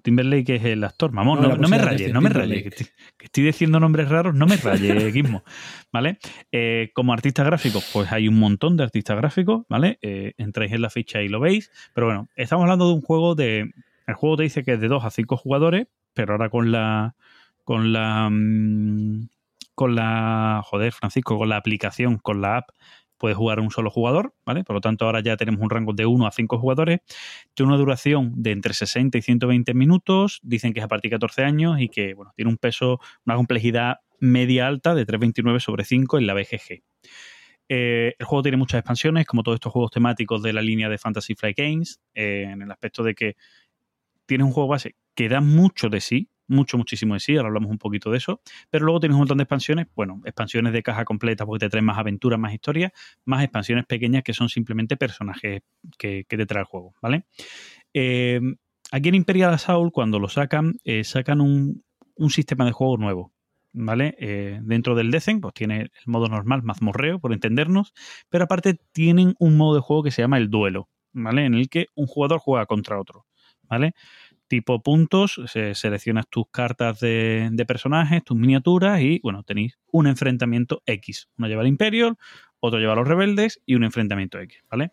Timberlake 0.01 0.55
es 0.55 0.63
el 0.65 0.83
actor, 0.83 1.11
mamón. 1.11 1.41
No, 1.41 1.47
No, 1.49 1.55
la 1.55 1.61
no 1.61 1.67
me 1.67 1.77
rayes, 1.77 2.13
no 2.13 2.21
me 2.21 2.29
rayes. 2.29 2.63
Que 2.63 2.69
estoy, 2.69 2.87
que 3.17 3.25
estoy 3.25 3.43
diciendo 3.43 3.79
nombres 3.79 4.09
raros, 4.09 4.33
no 4.35 4.45
me 4.45 4.57
rayes, 4.57 5.11
Gizmo. 5.13 5.43
¿Vale? 5.91 6.17
Eh, 6.51 6.91
como 6.93 7.13
artista 7.13 7.43
gráfico, 7.43 7.81
pues 7.91 8.11
hay 8.11 8.27
un 8.27 8.39
montón 8.39 8.77
de 8.77 8.83
artistas 8.83 9.17
gráficos, 9.17 9.65
¿vale? 9.69 9.99
Eh, 10.01 10.33
entráis 10.37 10.71
en 10.71 10.81
la 10.81 10.89
ficha 10.89 11.21
y 11.21 11.27
lo 11.29 11.39
veis. 11.39 11.71
Pero 11.93 12.07
bueno, 12.07 12.29
estamos 12.35 12.63
hablando 12.63 12.87
de 12.87 12.93
un 12.93 13.01
juego 13.01 13.35
de. 13.35 13.71
El 14.07 14.13
juego 14.15 14.37
te 14.37 14.43
dice 14.43 14.63
que 14.63 14.73
es 14.73 14.79
de 14.81 14.87
2 14.87 15.05
a 15.05 15.09
5 15.11 15.37
jugadores, 15.37 15.87
pero 16.13 16.33
ahora 16.33 16.49
con 16.49 16.71
la. 16.71 17.15
Con 17.63 17.93
la. 17.93 18.29
mm, 18.29 19.27
Con 19.75 19.95
la. 19.95 20.61
Joder, 20.65 20.91
Francisco, 20.93 21.37
con 21.37 21.49
la 21.49 21.57
aplicación, 21.57 22.17
con 22.17 22.41
la 22.41 22.57
app, 22.57 22.69
puedes 23.23 23.37
jugar 23.37 23.61
un 23.61 23.71
solo 23.71 23.89
jugador, 23.89 24.35
¿vale? 24.45 24.65
Por 24.65 24.73
lo 24.73 24.81
tanto, 24.81 25.05
ahora 25.05 25.21
ya 25.21 25.37
tenemos 25.37 25.61
un 25.61 25.69
rango 25.69 25.93
de 25.93 26.05
1 26.05 26.27
a 26.27 26.31
5 26.31 26.59
jugadores. 26.59 26.99
Tiene 27.53 27.69
una 27.69 27.77
duración 27.77 28.33
de 28.35 28.51
entre 28.51 28.73
60 28.73 29.17
y 29.17 29.21
120 29.21 29.73
minutos. 29.73 30.41
Dicen 30.43 30.73
que 30.73 30.81
es 30.81 30.83
a 30.83 30.89
partir 30.89 31.09
de 31.09 31.15
14 31.15 31.45
años 31.45 31.79
y 31.79 31.87
que, 31.87 32.15
bueno, 32.15 32.33
tiene 32.35 32.51
un 32.51 32.57
peso, 32.57 32.99
una 33.25 33.37
complejidad 33.37 33.99
media 34.19 34.67
alta 34.67 34.93
de 34.93 35.07
3,29 35.07 35.61
sobre 35.61 35.85
5 35.85 36.17
en 36.17 36.27
la 36.27 36.33
BGG. 36.33 36.83
Eh, 37.69 38.13
el 38.19 38.25
juego 38.25 38.43
tiene 38.43 38.57
muchas 38.57 38.79
expansiones, 38.79 39.25
como 39.25 39.41
todos 39.41 39.55
estos 39.55 39.71
juegos 39.71 39.91
temáticos 39.91 40.43
de 40.43 40.51
la 40.51 40.61
línea 40.61 40.89
de 40.89 40.97
Fantasy 40.97 41.33
Flight 41.35 41.57
Games, 41.57 42.01
eh, 42.13 42.49
en 42.51 42.61
el 42.61 42.69
aspecto 42.69 43.03
de 43.03 43.15
que 43.15 43.37
tiene 44.25 44.43
un 44.43 44.51
juego 44.51 44.67
base 44.67 44.97
que 45.15 45.29
da 45.29 45.39
mucho 45.39 45.87
de 45.87 46.01
sí, 46.01 46.29
mucho, 46.47 46.77
muchísimo 46.77 47.13
de 47.13 47.19
sí, 47.19 47.35
ahora 47.35 47.47
hablamos 47.47 47.71
un 47.71 47.77
poquito 47.77 48.11
de 48.11 48.17
eso, 48.17 48.41
pero 48.69 48.85
luego 48.85 48.99
tienes 48.99 49.13
un 49.15 49.19
montón 49.19 49.37
de 49.37 49.43
expansiones, 49.43 49.87
bueno, 49.95 50.21
expansiones 50.25 50.73
de 50.73 50.83
caja 50.83 51.05
completa 51.05 51.45
porque 51.45 51.65
te 51.65 51.69
traen 51.69 51.85
más 51.85 51.97
aventuras, 51.97 52.39
más 52.39 52.53
historias, 52.53 52.91
más 53.25 53.43
expansiones 53.43 53.85
pequeñas 53.85 54.23
que 54.23 54.33
son 54.33 54.49
simplemente 54.49 54.97
personajes 54.97 55.61
que, 55.97 56.25
te 56.27 56.45
trae 56.45 56.61
el 56.61 56.65
juego, 56.65 56.93
¿vale? 57.01 57.25
Eh, 57.93 58.41
aquí 58.91 59.09
en 59.09 59.15
Imperial 59.15 59.53
Assault, 59.53 59.93
cuando 59.93 60.19
lo 60.19 60.29
sacan, 60.29 60.73
eh, 60.83 61.03
sacan 61.03 61.41
un, 61.41 61.83
un 62.15 62.29
sistema 62.29 62.65
de 62.65 62.71
juego 62.71 62.97
nuevo, 62.97 63.31
¿vale? 63.73 64.15
Eh, 64.19 64.59
dentro 64.63 64.95
del 64.95 65.11
Decen, 65.11 65.41
pues 65.41 65.53
tiene 65.53 65.81
el 65.81 65.89
modo 66.05 66.27
normal, 66.27 66.63
mazmorreo, 66.63 67.19
por 67.19 67.33
entendernos, 67.33 67.93
pero 68.29 68.45
aparte 68.45 68.79
tienen 68.91 69.35
un 69.39 69.57
modo 69.57 69.75
de 69.75 69.81
juego 69.81 70.03
que 70.03 70.11
se 70.11 70.21
llama 70.21 70.37
el 70.37 70.49
duelo, 70.49 70.89
¿vale? 71.11 71.45
En 71.45 71.55
el 71.55 71.69
que 71.69 71.87
un 71.95 72.07
jugador 72.07 72.39
juega 72.39 72.65
contra 72.65 72.99
otro, 72.99 73.25
¿vale? 73.63 73.93
Tipo 74.53 74.83
puntos, 74.83 75.41
se- 75.47 75.73
seleccionas 75.73 76.27
tus 76.29 76.45
cartas 76.51 76.99
de, 76.99 77.49
de 77.51 77.65
personajes, 77.65 78.23
tus 78.23 78.37
miniaturas 78.37 79.01
y, 79.01 79.19
bueno, 79.23 79.41
tenéis 79.41 79.79
un 79.91 80.05
enfrentamiento 80.05 80.83
X. 80.85 81.27
Uno 81.39 81.47
lleva 81.47 81.61
al 81.61 81.67
Imperial, 81.67 82.17
otro 82.59 82.77
lleva 82.79 82.93
a 82.93 82.95
los 82.95 83.07
rebeldes 83.07 83.63
y 83.65 83.73
un 83.73 83.83
enfrentamiento 83.83 84.37
X, 84.39 84.63
¿vale? 84.69 84.91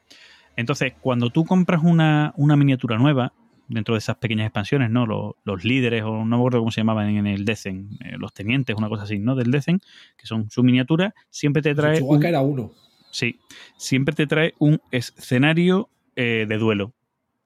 Entonces, 0.57 0.95
cuando 1.03 1.29
tú 1.29 1.45
compras 1.45 1.83
una, 1.85 2.33
una 2.39 2.57
miniatura 2.57 2.97
nueva, 2.97 3.35
dentro 3.69 3.95
de 3.95 3.99
esas 3.99 4.17
pequeñas 4.17 4.47
expansiones, 4.47 4.89
¿no? 4.91 5.05
Los, 5.05 5.35
los 5.45 5.63
líderes, 5.63 6.05
o 6.05 6.25
no 6.25 6.25
me 6.25 6.37
acuerdo 6.37 6.61
cómo 6.61 6.71
se 6.71 6.81
llamaban 6.81 7.11
en 7.11 7.27
el 7.27 7.45
Decen, 7.45 7.99
eh, 8.03 8.17
los 8.17 8.33
tenientes, 8.33 8.75
una 8.79 8.89
cosa 8.89 9.03
así, 9.03 9.19
¿no? 9.19 9.35
Del 9.37 9.51
Decen, 9.51 9.81
que 10.17 10.27
son 10.27 10.49
su 10.51 10.63
miniatura, 10.63 11.15
siempre 11.29 11.61
te 11.61 11.75
trae. 11.75 12.01
Un- 12.01 12.25
era 12.25 12.41
uno. 12.41 12.73
Sí, 13.11 13.39
siempre 13.77 14.15
te 14.15 14.27
trae 14.27 14.55
un 14.59 14.81
escenario 14.91 15.91
eh, 16.17 16.47
de 16.49 16.57
duelo, 16.57 16.95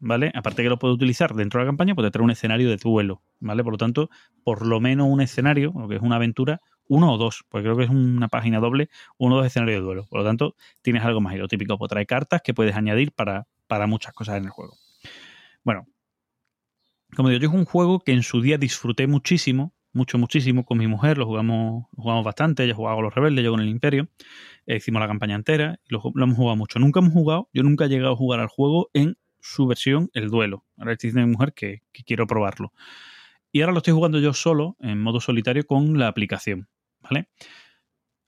¿vale? 0.04 0.30
Aparte 0.34 0.62
que 0.62 0.68
lo 0.68 0.78
puedes 0.78 0.94
utilizar 0.94 1.34
dentro 1.34 1.58
de 1.58 1.64
la 1.64 1.70
campaña, 1.70 1.94
pues 1.94 2.06
te 2.06 2.10
trae 2.10 2.24
un 2.24 2.30
escenario 2.30 2.68
de 2.68 2.76
duelo, 2.76 3.22
¿vale? 3.40 3.64
Por 3.64 3.72
lo 3.72 3.78
tanto, 3.78 4.10
por 4.44 4.66
lo 4.66 4.78
menos 4.80 5.08
un 5.08 5.20
escenario, 5.20 5.72
lo 5.74 5.88
que 5.88 5.96
es 5.96 6.02
una 6.02 6.16
aventura, 6.16 6.60
uno 6.86 7.12
o 7.12 7.16
dos, 7.16 7.44
porque 7.48 7.64
creo 7.64 7.76
que 7.76 7.84
es 7.84 7.90
una 7.90 8.28
página 8.28 8.60
doble, 8.60 8.90
uno 9.16 9.36
o 9.36 9.38
dos 9.38 9.46
escenarios 9.46 9.80
de 9.80 9.84
duelo. 9.84 10.06
Por 10.08 10.20
lo 10.20 10.24
tanto, 10.24 10.54
tienes 10.82 11.02
algo 11.02 11.20
más. 11.20 11.34
Y 11.34 11.38
lo 11.38 11.48
típico, 11.48 11.78
pues 11.78 11.88
trae 11.88 12.04
cartas 12.06 12.42
que 12.42 12.52
puedes 12.52 12.76
añadir 12.76 13.12
para, 13.12 13.46
para 13.66 13.86
muchas 13.86 14.12
cosas 14.12 14.36
en 14.36 14.44
el 14.44 14.50
juego. 14.50 14.76
Bueno, 15.64 15.86
como 17.16 17.30
digo, 17.30 17.40
yo 17.40 17.48
es 17.48 17.54
un 17.54 17.64
juego 17.64 18.00
que 18.00 18.12
en 18.12 18.22
su 18.22 18.42
día 18.42 18.58
disfruté 18.58 19.06
muchísimo, 19.06 19.72
mucho, 19.94 20.18
muchísimo 20.18 20.64
con 20.64 20.76
mi 20.76 20.86
mujer, 20.86 21.16
lo 21.16 21.24
jugamos, 21.24 21.86
jugamos 21.96 22.24
bastante, 22.24 22.64
ella 22.64 22.74
jugaba 22.74 22.96
con 22.96 23.04
los 23.04 23.14
rebeldes, 23.14 23.44
yo 23.44 23.52
con 23.52 23.60
el 23.60 23.68
imperio, 23.68 24.08
Eh, 24.66 24.76
hicimos 24.76 25.00
la 25.00 25.06
campaña 25.06 25.34
entera, 25.34 25.78
lo, 25.88 26.02
lo 26.14 26.24
hemos 26.24 26.36
jugado 26.36 26.56
mucho. 26.56 26.78
Nunca 26.78 27.00
hemos 27.00 27.12
jugado, 27.12 27.48
yo 27.52 27.62
nunca 27.62 27.84
he 27.84 27.88
llegado 27.88 28.14
a 28.14 28.16
jugar 28.16 28.40
al 28.40 28.48
juego 28.48 28.90
en 28.94 29.16
su 29.44 29.66
versión, 29.66 30.10
el 30.14 30.30
duelo. 30.30 30.64
Ahora 30.78 30.92
estoy 30.92 31.08
diciendo 31.08 31.24
a 31.24 31.26
mi 31.26 31.32
mujer 31.32 31.52
que, 31.52 31.82
quiero 32.06 32.26
probarlo. 32.26 32.72
Y 33.52 33.60
ahora 33.60 33.72
lo 33.72 33.78
estoy 33.78 33.92
jugando 33.92 34.18
yo 34.18 34.32
solo, 34.32 34.76
en 34.80 35.00
modo 35.00 35.20
solitario, 35.20 35.66
con 35.66 35.98
la 35.98 36.08
aplicación, 36.08 36.68
¿vale? 37.00 37.28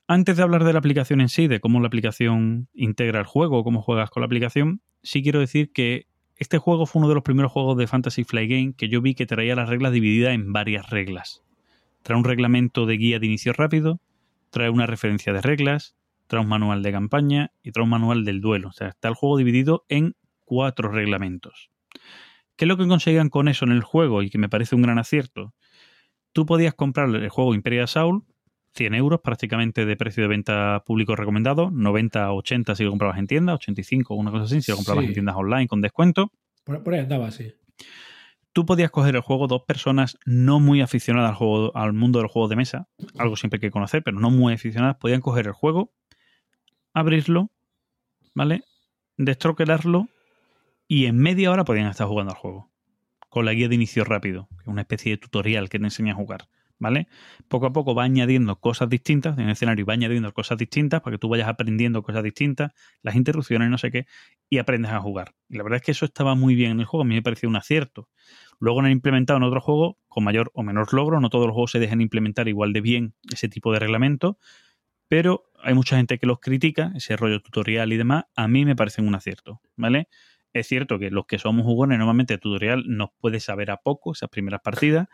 Antes 0.07 0.37
de 0.37 0.43
hablar 0.43 0.63
de 0.65 0.75
la 0.75 0.79
aplicación 0.79 1.21
en 1.21 1.29
sí, 1.29 1.49
de 1.49 1.59
cómo 1.59 1.81
la 1.81 1.89
aplicación 1.89 2.69
integra 2.75 3.19
el 3.19 3.27
juego, 3.27 3.65
cómo 3.65 3.83
juegas 3.83 4.11
con 4.11 4.21
la 4.21 4.27
aplicación, 4.27 4.83
sí 5.03 5.23
quiero 5.23 5.41
decir 5.41 5.73
que 5.73 6.07
este 6.37 6.59
juego 6.59 6.85
fue 6.85 7.01
uno 7.01 7.09
de 7.09 7.15
los 7.15 7.25
primeros 7.25 7.51
juegos 7.51 7.79
de 7.79 7.87
Fantasy 7.87 8.25
Flight 8.25 8.51
Game 8.51 8.75
que 8.75 8.89
yo 8.89 9.01
vi 9.01 9.15
que 9.15 9.27
traía 9.27 9.57
las 9.57 9.71
reglas 9.71 9.93
divididas 9.93 10.35
en 10.35 10.53
varias 10.53 10.91
reglas. 10.91 11.43
Trae 12.03 12.19
un 12.19 12.25
reglamento 12.25 12.85
de 12.85 12.99
guía 12.99 13.19
de 13.19 13.27
inicio 13.27 13.55
rápido, 13.55 14.01
trae 14.51 14.69
una 14.69 14.87
referencia 14.87 15.33
de 15.33 15.41
reglas, 15.41 15.97
trae 16.27 16.43
un 16.43 16.49
manual 16.49 16.83
de 16.83 16.93
campaña 16.93 17.53
y 17.63 17.73
trae 17.73 17.85
un 17.85 17.91
manual 17.91 18.25
del 18.25 18.43
duelo. 18.43 18.69
O 18.69 18.73
sea, 18.73 18.89
está 18.89 19.09
el 19.09 19.15
juego 19.15 19.39
dividido 19.39 19.87
en 19.89 20.15
cuatro 20.47 20.89
reglamentos. 20.91 21.69
¿Qué 22.57 22.65
es 22.65 22.69
lo 22.69 22.79
que 22.79 22.89
conseguían 22.89 23.29
con 23.29 23.49
eso 23.49 23.67
en 23.67 23.73
el 23.73 23.83
juego 23.83 24.23
y 24.23 24.31
que 24.31 24.39
me 24.39 24.49
parece 24.49 24.75
un 24.75 24.81
gran 24.83 24.99
acierto? 24.99 25.53
Tú 26.33 26.47
podías 26.47 26.73
comprar 26.73 27.11
el 27.15 27.29
juego 27.29 27.55
Imperial 27.55 27.85
Assault, 27.85 28.25
100 28.75 28.95
euros 28.95 29.21
prácticamente 29.21 29.85
de 29.85 29.97
precio 29.97 30.23
de 30.23 30.29
venta 30.29 30.83
público 30.87 31.17
recomendado, 31.17 31.71
90 31.71 32.33
80 32.33 32.75
si 32.75 32.85
lo 32.85 32.91
comprabas 32.91 33.19
en 33.19 33.27
tienda, 33.27 33.55
85 33.55 34.15
una 34.15 34.31
cosa 34.31 34.45
así 34.45 34.63
si 34.63 34.71
lo 34.71 34.77
comprabas 34.77 35.03
Sí. 35.05 35.09
en 35.09 35.15
tiendas 35.15 35.37
online 35.37 35.67
con 35.69 35.81
descuento. 35.83 36.31
Por, 36.65 36.83
por 36.83 36.95
ahí 36.95 37.01
andaba, 37.01 37.31
sí. 37.31 37.53
Tú 38.53 38.65
podías 38.65 38.91
coger 38.91 39.15
el 39.17 39.21
juego 39.23 39.47
dos 39.49 39.63
personas 39.67 40.19
no 40.25 40.61
muy 40.61 40.81
aficionadas 40.81 41.31
al, 41.31 41.37
juego, 41.37 41.77
al 41.77 41.93
mundo 41.93 42.21
del 42.21 42.29
juego 42.29 42.49
de 42.49 42.57
mesa, 42.57 42.89
algo 43.19 43.37
siempre 43.37 43.59
hay 43.59 43.61
que 43.61 43.71
conocer, 43.71 44.03
pero 44.03 44.19
no 44.19 44.31
muy 44.31 44.55
aficionadas, 44.55 44.97
podían 44.97 45.21
coger 45.21 45.47
el 45.47 45.53
juego, 45.53 45.93
abrirlo, 46.95 47.51
¿vale? 48.35 48.63
Destroquelarlo 49.19 50.09
y 50.89 51.07
en 51.07 51.19
media 51.19 51.51
hora 51.51 51.65
podían 51.65 51.89
estar 51.89 52.07
jugando 52.07 52.33
al 52.33 52.39
juego. 52.39 52.71
Con 53.29 53.45
la 53.45 53.53
guía 53.53 53.69
de 53.69 53.75
inicio 53.75 54.05
rápido, 54.05 54.49
que 54.57 54.63
es 54.63 54.69
una 54.69 54.83
especie 54.83 55.13
de 55.13 55.19
tutorial 55.19 55.69
que 55.69 55.79
te 55.79 55.85
enseña 55.85 56.13
a 56.13 56.17
jugar, 56.17 56.49
¿vale? 56.79 57.09
Poco 57.49 57.67
a 57.67 57.73
poco 57.73 57.95
va 57.95 58.05
añadiendo 58.05 58.61
cosas 58.61 58.89
distintas, 58.89 59.37
en 59.37 59.45
el 59.45 59.51
escenario 59.51 59.85
va 59.85 59.95
añadiendo 59.95 60.33
cosas 60.33 60.59
distintas 60.59 61.01
para 61.03 61.15
que 61.15 61.19
tú 61.19 61.29
vayas 61.29 61.49
aprendiendo 61.49 62.03
cosas 62.03 62.23
distintas, 62.23 62.73
las 63.03 63.17
interrupciones, 63.17 63.69
no 63.69 63.79
sé 63.79 63.91
qué, 63.91 64.07
y 64.49 64.59
aprendes 64.59 64.93
a 64.93 65.01
jugar. 65.01 65.35
Y 65.49 65.57
la 65.57 65.65
verdad 65.65 65.79
es 65.79 65.83
que 65.83 65.93
eso 65.93 66.05
estaba 66.05 66.35
muy 66.35 66.55
bien 66.55 66.73
en 66.73 66.81
el 66.81 66.87
juego, 66.87 67.03
a 67.03 67.07
mí 67.07 67.15
me 67.15 67.23
pareció 67.23 67.49
un 67.49 67.57
acierto. 67.57 68.09
Luego 68.59 68.81
lo 68.81 68.87
han 68.87 68.93
implementado 68.93 69.37
en 69.37 69.43
otro 69.43 69.61
juego 69.61 69.99
con 70.09 70.25
mayor 70.25 70.51
o 70.55 70.63
menor 70.63 70.95
logro, 70.95 71.21
no 71.21 71.29
todos 71.29 71.47
los 71.47 71.55
juegos 71.55 71.73
se 71.73 71.79
dejan 71.79 72.01
implementar 72.01 72.49
igual 72.49 72.73
de 72.73 72.81
bien 72.81 73.15
ese 73.31 73.49
tipo 73.49 73.73
de 73.73 73.81
reglamento, 73.81 74.39
pero 75.09 75.51
hay 75.63 75.75
mucha 75.75 75.97
gente 75.97 76.19
que 76.19 76.27
los 76.27 76.41
critica, 76.41 76.93
ese 76.95 77.17
rollo 77.17 77.41
tutorial 77.41 77.93
y 77.93 77.97
demás, 77.97 78.25
a 78.35 78.49
mí 78.49 78.65
me 78.65 78.77
parecen 78.77 79.07
un 79.07 79.15
acierto, 79.15 79.61
¿vale? 79.77 80.09
Es 80.59 80.69
cierto 80.69 80.99
que 80.99 81.11
los 81.11 81.27
que 81.27 81.39
somos 81.39 81.65
jugones 81.65 81.99
normalmente 81.99 82.35
el 82.35 82.41
tutorial 82.41 82.85
nos 82.87 83.11
puede 83.21 83.41
saber 83.41 83.71
a 83.71 83.77
poco 83.77 84.13
esas 84.13 84.29
primeras 84.29 84.61
partidas, 84.63 85.09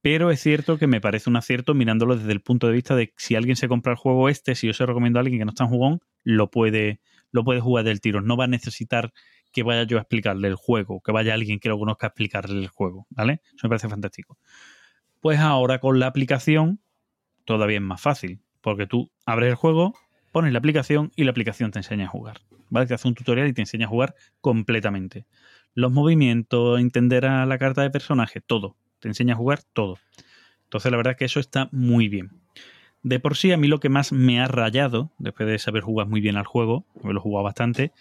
pero 0.00 0.30
es 0.30 0.40
cierto 0.40 0.78
que 0.78 0.86
me 0.86 1.00
parece 1.00 1.28
un 1.28 1.36
acierto 1.36 1.74
mirándolo 1.74 2.16
desde 2.16 2.32
el 2.32 2.40
punto 2.40 2.66
de 2.66 2.72
vista 2.72 2.96
de 2.96 3.12
si 3.16 3.34
alguien 3.34 3.56
se 3.56 3.68
compra 3.68 3.92
el 3.92 3.98
juego 3.98 4.28
este, 4.28 4.54
si 4.54 4.66
yo 4.66 4.72
se 4.72 4.86
recomiendo 4.86 5.18
a 5.18 5.20
alguien 5.20 5.38
que 5.38 5.44
no 5.44 5.50
está 5.50 5.64
en 5.64 5.70
jugón, 5.70 6.00
lo 6.24 6.50
puede, 6.50 7.00
lo 7.30 7.44
puede 7.44 7.60
jugar 7.60 7.84
del 7.84 8.00
tiro. 8.00 8.22
No 8.22 8.36
va 8.36 8.44
a 8.44 8.48
necesitar 8.48 9.12
que 9.52 9.62
vaya 9.62 9.82
yo 9.82 9.98
a 9.98 10.00
explicarle 10.00 10.48
el 10.48 10.54
juego, 10.54 11.02
que 11.02 11.12
vaya 11.12 11.34
alguien 11.34 11.60
que 11.60 11.68
lo 11.68 11.78
conozca 11.78 12.06
a 12.06 12.08
explicarle 12.08 12.60
el 12.60 12.68
juego, 12.68 13.06
¿vale? 13.10 13.42
Eso 13.54 13.58
me 13.64 13.70
parece 13.70 13.88
fantástico. 13.88 14.38
Pues 15.20 15.38
ahora 15.40 15.80
con 15.80 15.98
la 15.98 16.06
aplicación 16.06 16.80
todavía 17.44 17.76
es 17.76 17.82
más 17.82 18.00
fácil, 18.00 18.40
porque 18.62 18.86
tú 18.86 19.10
abres 19.26 19.50
el 19.50 19.56
juego, 19.56 19.94
pones 20.32 20.52
la 20.52 20.58
aplicación 20.58 21.12
y 21.16 21.24
la 21.24 21.30
aplicación 21.30 21.70
te 21.70 21.78
enseña 21.78 22.06
a 22.06 22.08
jugar, 22.08 22.40
¿vale? 22.68 22.86
Te 22.86 22.94
hace 22.94 23.08
un 23.08 23.14
tutorial 23.14 23.48
y 23.48 23.52
te 23.52 23.62
enseña 23.62 23.86
a 23.86 23.88
jugar 23.88 24.14
completamente. 24.40 25.26
Los 25.74 25.92
movimientos, 25.92 26.80
entender 26.80 27.26
a 27.26 27.46
la 27.46 27.58
carta 27.58 27.82
de 27.82 27.90
personaje, 27.90 28.40
todo. 28.40 28.76
Te 28.98 29.08
enseña 29.08 29.34
a 29.34 29.36
jugar 29.36 29.62
todo. 29.72 29.98
Entonces 30.64 30.90
la 30.90 30.96
verdad 30.96 31.12
es 31.12 31.18
que 31.18 31.24
eso 31.24 31.40
está 31.40 31.68
muy 31.72 32.08
bien. 32.08 32.30
De 33.02 33.18
por 33.18 33.36
sí, 33.36 33.50
a 33.52 33.56
mí 33.56 33.66
lo 33.66 33.80
que 33.80 33.88
más 33.88 34.12
me 34.12 34.40
ha 34.40 34.46
rayado, 34.46 35.10
después 35.18 35.48
de 35.48 35.58
saber 35.58 35.82
jugar 35.82 36.06
muy 36.06 36.20
bien 36.20 36.36
al 36.36 36.44
juego, 36.44 36.86
porque 36.94 37.14
lo 37.14 37.20
he 37.20 37.22
jugado 37.22 37.44
bastante, 37.44 37.92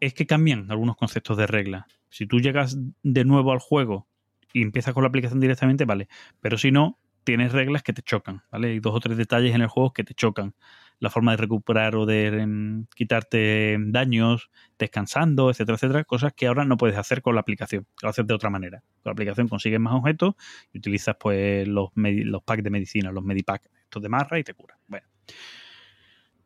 es 0.00 0.14
que 0.14 0.26
cambian 0.26 0.70
algunos 0.70 0.96
conceptos 0.96 1.36
de 1.36 1.46
regla. 1.46 1.86
Si 2.08 2.26
tú 2.26 2.40
llegas 2.40 2.78
de 3.02 3.24
nuevo 3.24 3.52
al 3.52 3.58
juego 3.58 4.06
y 4.52 4.62
empiezas 4.62 4.94
con 4.94 5.02
la 5.02 5.08
aplicación 5.08 5.40
directamente, 5.40 5.84
vale. 5.84 6.08
Pero 6.40 6.56
si 6.56 6.70
no, 6.70 6.98
tienes 7.24 7.52
reglas 7.52 7.82
que 7.82 7.92
te 7.92 8.00
chocan, 8.00 8.42
¿vale? 8.50 8.68
Hay 8.68 8.80
dos 8.80 8.94
o 8.94 9.00
tres 9.00 9.18
detalles 9.18 9.54
en 9.54 9.60
el 9.60 9.68
juego 9.68 9.92
que 9.92 10.04
te 10.04 10.14
chocan. 10.14 10.54
La 11.00 11.10
forma 11.10 11.32
de 11.32 11.36
recuperar 11.36 11.94
o 11.96 12.06
de 12.06 12.26
em, 12.26 12.86
quitarte 12.94 13.76
daños 13.78 14.50
descansando, 14.78 15.50
etcétera, 15.50 15.76
etcétera. 15.76 16.04
Cosas 16.04 16.32
que 16.32 16.46
ahora 16.46 16.64
no 16.64 16.76
puedes 16.76 16.96
hacer 16.96 17.22
con 17.22 17.34
la 17.34 17.40
aplicación. 17.40 17.86
Lo 18.02 18.08
haces 18.08 18.26
de 18.26 18.34
otra 18.34 18.50
manera. 18.50 18.82
Con 19.02 19.10
la 19.10 19.12
aplicación 19.12 19.48
consigues 19.48 19.80
más 19.80 19.94
objetos 19.94 20.34
y 20.72 20.78
utilizas 20.78 21.16
pues 21.18 21.66
los, 21.68 21.90
los 21.94 22.42
packs 22.42 22.62
de 22.62 22.70
medicina, 22.70 23.12
los 23.12 23.24
medipacks, 23.24 23.68
estos 23.84 24.02
de 24.02 24.08
marra 24.08 24.38
y 24.38 24.44
te 24.44 24.54
cura. 24.54 24.78
Bueno. 24.86 25.06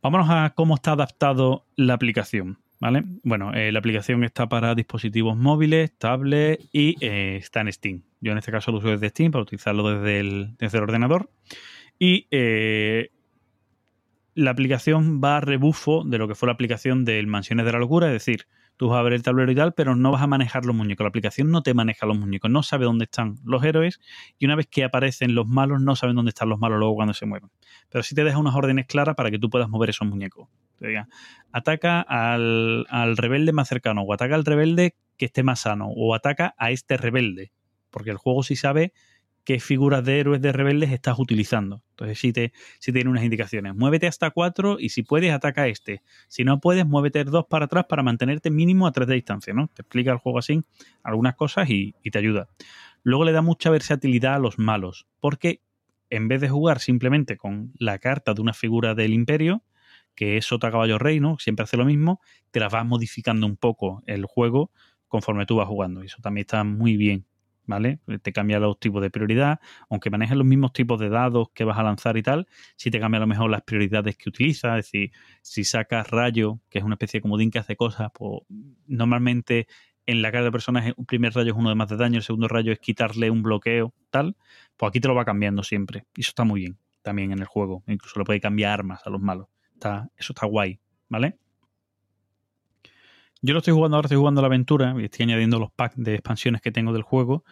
Vámonos 0.03 0.29
a 0.31 0.53
cómo 0.57 0.75
está 0.75 0.93
adaptado 0.93 1.67
la 1.77 1.95
aplicación. 1.95 2.59
¿Vale? 2.83 3.05
Bueno, 3.23 3.55
eh, 3.55 3.71
la 3.71 3.79
aplicación 3.79 4.25
está 4.25 4.49
para 4.49 4.75
dispositivos 4.75 5.37
móviles, 5.37 5.97
tablets 5.99 6.69
y 6.73 6.97
eh, 7.01 7.37
está 7.37 7.61
en 7.61 7.73
Steam. 7.73 8.03
Yo 8.21 8.33
en 8.33 8.38
este 8.38 8.51
caso 8.51 8.73
lo 8.73 8.79
uso 8.79 8.88
desde 8.88 9.09
Steam 9.11 9.31
para 9.31 9.43
utilizarlo 9.43 9.88
desde 9.88 10.19
el, 10.19 10.57
desde 10.59 10.79
el 10.79 10.83
ordenador. 10.83 11.31
Y 11.97 12.27
eh, 12.33 13.12
la 14.35 14.51
aplicación 14.51 15.21
va 15.23 15.37
a 15.37 15.40
rebufo 15.40 16.05
de 16.05 16.18
lo 16.18 16.29
que 16.29 16.35
fue 16.35 16.47
la 16.47 16.55
aplicación 16.55 17.05
del 17.05 17.27
Mansiones 17.27 17.66
de 17.66 17.73
la 17.73 17.79
Locura, 17.79 18.07
es 18.07 18.12
decir, 18.12 18.47
tú 18.77 18.88
vas 18.88 18.99
a 18.99 19.03
ver 19.03 19.12
el 19.12 19.23
tablero 19.23 19.53
y 19.53 19.55
tal, 19.55 19.75
pero 19.75 19.95
no 19.95 20.11
vas 20.11 20.23
a 20.23 20.27
manejar 20.27 20.64
los 20.64 20.75
muñecos. 20.75 21.05
La 21.05 21.09
aplicación 21.09 21.51
no 21.51 21.62
te 21.62 21.75
maneja 21.75 22.07
los 22.07 22.18
muñecos, 22.18 22.51
no 22.51 22.62
sabe 22.62 22.85
dónde 22.85 23.05
están 23.05 23.37
los 23.45 23.62
héroes 23.62 24.01
y 24.38 24.47
una 24.47 24.57
vez 24.57 24.66
que 24.66 24.85
aparecen 24.85 25.35
los 25.35 25.47
malos, 25.47 25.81
no 25.81 25.95
saben 25.97 26.16
dónde 26.16 26.31
están 26.31 26.49
los 26.49 26.59
malos 26.59 26.79
luego 26.79 26.95
cuando 26.95 27.14
se 27.14 27.27
mueven. 27.27 27.51
Pero 27.90 28.03
sí 28.03 28.14
te 28.14 28.25
deja 28.25 28.38
unas 28.38 28.55
órdenes 28.55 28.87
claras 28.87 29.14
para 29.14 29.31
que 29.31 29.38
tú 29.38 29.51
puedas 29.51 29.68
mover 29.68 29.90
esos 29.90 30.09
muñecos. 30.09 30.49
Te 30.79 30.88
diga, 30.88 31.09
ataca 31.53 32.01
al, 32.01 32.87
al 32.88 33.16
rebelde 33.16 33.53
más 33.53 33.68
cercano, 33.68 34.03
o 34.03 34.12
ataca 34.12 34.35
al 34.35 34.45
rebelde 34.45 34.97
que 35.16 35.27
esté 35.27 35.42
más 35.42 35.61
sano, 35.61 35.88
o 35.95 36.14
ataca 36.14 36.55
a 36.59 36.71
este 36.71 36.97
rebelde, 36.97 37.53
porque 37.90 38.11
el 38.11 38.16
juego 38.16 38.42
sí 38.42 38.57
sabe 38.57 38.92
qué 39.44 39.61
figuras 39.61 40.05
de 40.05 40.20
héroes 40.20 40.40
de 40.40 40.52
rebeldes 40.52 40.90
estás 40.90 41.18
utilizando. 41.18 41.83
Entonces 41.90 42.18
sí, 42.18 42.33
te, 42.33 42.52
sí 42.78 42.92
tiene 42.92 43.11
unas 43.11 43.24
indicaciones. 43.24 43.74
Muévete 43.74 44.07
hasta 44.07 44.31
4 44.31 44.78
y 44.78 44.90
si 44.90 45.02
puedes 45.02 45.33
ataca 45.33 45.66
este. 45.68 46.02
Si 46.28 46.44
no 46.44 46.61
puedes, 46.61 46.87
muévete 46.87 47.24
dos 47.24 47.46
para 47.46 47.66
atrás 47.66 47.87
para 47.88 48.02
mantenerte 48.02 48.50
mínimo 48.50 48.87
a 48.87 48.92
3 48.92 49.09
de 49.09 49.14
distancia. 49.14 49.55
¿no? 49.55 49.68
Te 49.68 49.83
explica 49.83 50.12
el 50.12 50.18
juego 50.18 50.38
así 50.38 50.62
algunas 51.02 51.35
cosas 51.35 51.68
y, 51.70 51.94
y 52.02 52.11
te 52.11 52.18
ayuda. 52.18 52.48
Luego 53.02 53.24
le 53.24 53.33
da 53.33 53.42
mucha 53.42 53.70
versatilidad 53.70 54.35
a 54.35 54.38
los 54.38 54.59
malos, 54.59 55.07
porque 55.18 55.61
en 56.09 56.28
vez 56.28 56.40
de 56.40 56.48
jugar 56.48 56.78
simplemente 56.78 57.37
con 57.37 57.72
la 57.78 57.98
carta 57.98 58.35
de 58.35 58.40
una 58.40 58.52
figura 58.52 58.94
del 58.94 59.12
imperio, 59.12 59.64
que 60.14 60.37
es 60.37 60.44
Sota 60.44 60.70
Caballo 60.70 60.98
Rey, 60.98 61.20
¿no? 61.20 61.38
Siempre 61.38 61.64
hace 61.64 61.76
lo 61.76 61.85
mismo, 61.85 62.20
te 62.50 62.61
la 62.61 62.68
vas 62.68 62.85
modificando 62.85 63.46
un 63.46 63.57
poco 63.57 64.02
el 64.07 64.26
juego 64.26 64.70
conforme 65.09 65.46
tú 65.46 65.57
vas 65.57 65.68
jugando. 65.68 66.02
Y 66.02 66.07
eso 66.07 66.18
también 66.22 66.42
está 66.42 66.64
muy 66.64 66.96
bien. 66.96 67.26
¿Vale? 67.66 68.01
Te 68.22 68.33
cambia 68.33 68.59
los 68.59 68.79
tipos 68.79 69.03
de 69.03 69.11
prioridad, 69.11 69.61
aunque 69.88 70.11
manejes 70.11 70.37
los 70.37 70.46
mismos 70.46 70.72
tipos 70.72 70.98
de 71.01 71.09
dados 71.09 71.48
que 71.55 71.64
vas 71.64 71.79
a 71.79 71.83
lanzar 71.83 72.16
y 72.16 72.22
tal, 72.22 72.46
sí 72.77 72.90
te 72.90 73.01
cambia 73.01 73.18
a 73.18 73.20
lo 73.20 73.27
mejor 73.27 73.51
las 73.51 73.62
prioridades 73.62 74.16
que 74.16 74.29
utilizas, 74.29 74.79
es 74.79 74.87
decir, 74.87 75.12
si 75.42 75.64
sacas 75.64 76.11
rayo, 76.11 76.61
que 76.68 76.79
es 76.79 76.85
una 76.85 76.94
especie 76.94 77.18
de 77.18 77.22
comodín 77.22 77.51
que 77.51 77.59
hace 77.59 77.77
cosas, 77.77 78.11
pues 78.14 78.42
normalmente 78.87 79.66
en 80.07 80.22
la 80.22 80.33
cara 80.33 80.44
de 80.44 80.53
personaje 80.53 80.94
un 80.96 81.07
primer 81.07 81.33
rayo 81.33 81.53
es 81.53 81.57
uno 81.57 81.68
de 81.68 81.75
más 81.75 81.88
de 81.88 81.96
daño, 81.96 82.16
el 82.16 82.25
segundo 82.25 82.48
rayo 82.48 82.72
es 82.72 82.81
quitarle 82.81 83.31
un 83.31 83.42
bloqueo, 83.42 83.94
tal, 84.11 84.37
pues 84.77 84.90
aquí 84.90 85.01
te 85.01 85.09
lo 85.09 85.14
va 85.14 85.25
cambiando 85.25 85.62
siempre. 85.62 86.07
Y 86.16 86.22
eso 86.22 86.31
está 86.31 86.44
muy 86.44 86.61
bien 86.61 86.79
también 87.03 87.33
en 87.33 87.40
el 87.40 87.46
juego. 87.46 87.83
Incluso 87.87 88.18
le 88.18 88.25
puede 88.25 88.40
cambiar 88.40 88.72
armas 88.72 89.03
a 89.05 89.11
los 89.11 89.20
malos. 89.20 89.48
Está, 89.75 90.09
eso 90.16 90.33
está 90.33 90.46
guay, 90.46 90.81
¿vale? 91.09 91.38
Yo 93.44 93.55
lo 93.55 93.59
estoy 93.59 93.74
jugando 93.74 93.96
ahora, 93.96 94.07
estoy 94.07 94.18
jugando 94.18 94.40
la 94.40 94.46
aventura 94.46 94.94
y 94.96 95.05
estoy 95.05 95.24
añadiendo 95.24 95.59
los 95.59 95.72
packs 95.72 95.96
de 95.96 96.14
expansiones 96.14 96.61
que 96.61 96.70
tengo 96.70 96.92
del 96.92 97.02
juego. 97.02 97.44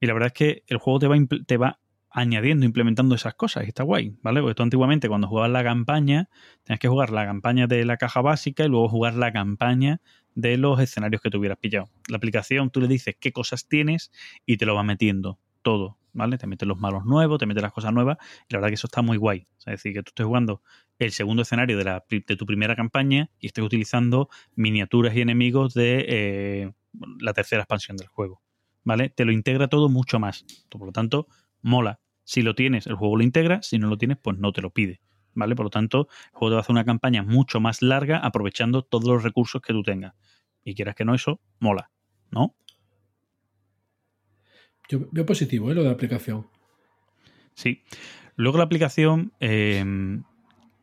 Y 0.00 0.06
la 0.06 0.12
verdad 0.12 0.26
es 0.28 0.32
que 0.32 0.64
el 0.66 0.78
juego 0.78 0.98
te 0.98 1.06
va, 1.06 1.16
te 1.46 1.56
va 1.56 1.78
añadiendo, 2.10 2.66
implementando 2.66 3.14
esas 3.14 3.34
cosas 3.34 3.64
y 3.64 3.68
está 3.68 3.84
guay, 3.84 4.16
¿vale? 4.22 4.40
Porque 4.40 4.56
tú 4.56 4.64
antiguamente 4.64 5.08
cuando 5.08 5.28
jugabas 5.28 5.52
la 5.52 5.62
campaña, 5.62 6.28
tenías 6.64 6.80
que 6.80 6.88
jugar 6.88 7.10
la 7.10 7.24
campaña 7.26 7.68
de 7.68 7.84
la 7.84 7.96
caja 7.96 8.22
básica 8.22 8.64
y 8.64 8.68
luego 8.68 8.88
jugar 8.88 9.14
la 9.14 9.32
campaña 9.32 10.00
de 10.34 10.56
los 10.56 10.80
escenarios 10.80 11.22
que 11.22 11.30
tuvieras 11.30 11.58
pillado. 11.58 11.90
La 12.08 12.16
aplicación, 12.16 12.70
tú 12.70 12.80
le 12.80 12.88
dices 12.88 13.16
qué 13.20 13.32
cosas 13.32 13.68
tienes 13.68 14.10
y 14.46 14.56
te 14.56 14.66
lo 14.66 14.74
va 14.74 14.82
metiendo 14.82 15.38
todo, 15.62 15.96
¿vale? 16.16 16.38
Te 16.38 16.46
mete 16.46 16.66
los 16.66 16.78
malos 16.78 17.04
nuevos, 17.04 17.38
te 17.38 17.46
mete 17.46 17.60
las 17.60 17.72
cosas 17.72 17.92
nuevas, 17.92 18.16
y 18.48 18.54
la 18.54 18.58
verdad 18.58 18.68
que 18.68 18.74
eso 18.74 18.86
está 18.86 19.02
muy 19.02 19.18
guay. 19.18 19.46
es 19.58 19.64
decir, 19.64 19.92
que 19.92 20.02
tú 20.02 20.10
estés 20.10 20.26
jugando 20.26 20.62
el 20.98 21.12
segundo 21.12 21.42
escenario 21.42 21.76
de, 21.76 21.84
la, 21.84 22.04
de 22.08 22.36
tu 22.36 22.46
primera 22.46 22.74
campaña 22.74 23.30
y 23.38 23.46
estés 23.46 23.64
utilizando 23.64 24.28
miniaturas 24.54 25.14
y 25.14 25.20
enemigos 25.20 25.74
de 25.74 26.04
eh, 26.08 26.72
la 27.20 27.34
tercera 27.34 27.62
expansión 27.62 27.96
del 27.96 28.08
juego, 28.08 28.42
¿vale? 28.82 29.10
Te 29.10 29.24
lo 29.24 29.32
integra 29.32 29.68
todo 29.68 29.88
mucho 29.88 30.18
más. 30.18 30.44
Por 30.70 30.86
lo 30.86 30.92
tanto, 30.92 31.28
mola. 31.62 32.00
Si 32.24 32.42
lo 32.42 32.56
tienes, 32.56 32.88
el 32.88 32.96
juego 32.96 33.16
lo 33.16 33.22
integra, 33.22 33.62
si 33.62 33.78
no 33.78 33.88
lo 33.88 33.98
tienes, 33.98 34.16
pues 34.20 34.36
no 34.38 34.52
te 34.52 34.60
lo 34.60 34.70
pide. 34.70 35.00
¿Vale? 35.34 35.54
Por 35.54 35.66
lo 35.66 35.70
tanto, 35.70 36.08
el 36.32 36.38
juego 36.38 36.48
te 36.48 36.54
va 36.54 36.58
a 36.58 36.62
hacer 36.62 36.72
una 36.72 36.84
campaña 36.84 37.22
mucho 37.22 37.60
más 37.60 37.82
larga 37.82 38.18
aprovechando 38.18 38.82
todos 38.82 39.04
los 39.04 39.22
recursos 39.22 39.60
que 39.60 39.72
tú 39.72 39.82
tengas. 39.82 40.14
Y 40.64 40.74
quieras 40.74 40.96
que 40.96 41.04
no, 41.04 41.14
eso 41.14 41.40
mola, 41.60 41.90
¿no? 42.30 42.56
Yo 44.88 45.08
veo 45.10 45.26
positivo 45.26 45.70
¿eh? 45.70 45.74
lo 45.74 45.82
de 45.82 45.88
la 45.88 45.94
aplicación. 45.94 46.46
Sí. 47.54 47.82
Luego 48.36 48.58
la 48.58 48.64
aplicación 48.64 49.32
em, 49.40 50.22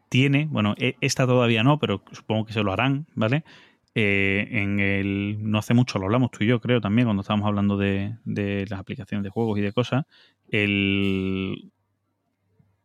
tiene, 0.10 0.48
bueno, 0.50 0.74
e, 0.78 0.96
esta 1.02 1.26
todavía 1.26 1.64
no, 1.64 1.80
pero 1.80 2.04
supongo 2.12 2.46
que 2.46 2.54
se 2.54 2.64
lo 2.64 2.74
harán, 2.74 3.08
¿vale? 3.16 3.44
Eh, 3.96 4.48
en 4.50 4.80
el. 4.80 5.38
No 5.40 5.60
hace 5.60 5.76
mucho 5.76 6.00
lo 6.00 6.06
hablamos 6.06 6.32
tú 6.32 6.44
y 6.44 6.48
yo, 6.48 6.60
creo, 6.60 6.82
también, 6.82 7.06
cuando 7.06 7.22
estábamos 7.22 7.48
hablando 7.48 7.78
de, 7.78 8.16
de 8.26 8.66
las 8.68 8.80
aplicaciones 8.80 9.24
de 9.24 9.30
juegos 9.30 9.60
y 9.60 9.62
de 9.62 9.72
cosas. 9.72 10.06
El. 10.50 11.72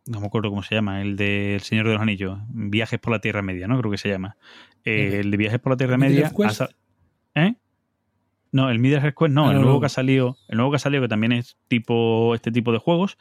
No 0.07 0.21
me 0.21 0.27
acuerdo 0.27 0.51
cómo 0.51 0.63
se 0.63 0.75
llama, 0.75 1.01
el 1.03 1.17
del 1.17 1.61
Señor 1.61 1.87
de 1.87 1.95
los 1.95 2.03
Anillos. 2.03 2.39
Viajes 2.49 2.99
por 2.99 3.13
la 3.13 3.21
Tierra 3.21 3.43
Media, 3.43 3.67
¿no? 3.69 3.79
Creo 3.79 3.91
que 3.91 3.99
se 3.99 4.09
llama. 4.09 4.37
Eh, 4.85 5.21
el 5.21 5.31
de 5.31 5.37
Viajes 5.37 5.61
por 5.61 5.73
la 5.73 5.77
Tierra 5.77 5.97
Media. 5.97 6.31
¿Eh? 7.35 7.55
No, 8.51 8.71
el 8.71 8.79
Middle 8.79 9.01
Quest 9.01 9.33
no, 9.33 9.51
el 9.51 9.61
nuevo 9.61 9.81
que 9.81 9.87
ha 9.87 9.91
salido, 9.91 10.37
el 10.49 10.57
nuevo 10.57 10.71
que 10.71 10.77
ha 10.77 10.81
salido 10.81 11.03
que 11.03 11.09
también 11.09 11.33
es 11.33 11.59
tipo 11.69 12.35
este 12.35 12.51
tipo 12.51 12.73
de 12.73 12.79
juegos, 12.79 13.19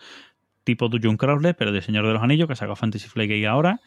tipo 0.64 0.90
Dungeon 0.90 1.18
Crawler, 1.18 1.56
pero 1.56 1.72
de 1.72 1.82
Señor 1.82 2.06
de 2.06 2.14
los 2.14 2.24
Anillos, 2.24 2.48
que 2.48 2.54
ha 2.54 2.58
sacado 2.58 2.76
Fantasy 2.76 3.08
Flight 3.08 3.30
Game 3.30 3.48
ahora, 3.48 3.82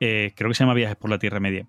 eh, 0.00 0.32
creo 0.34 0.50
que 0.50 0.54
se 0.54 0.64
llama 0.64 0.74
Viajes 0.74 0.96
por 0.96 1.10
la 1.10 1.18
Tierra 1.18 1.40
Media. 1.40 1.66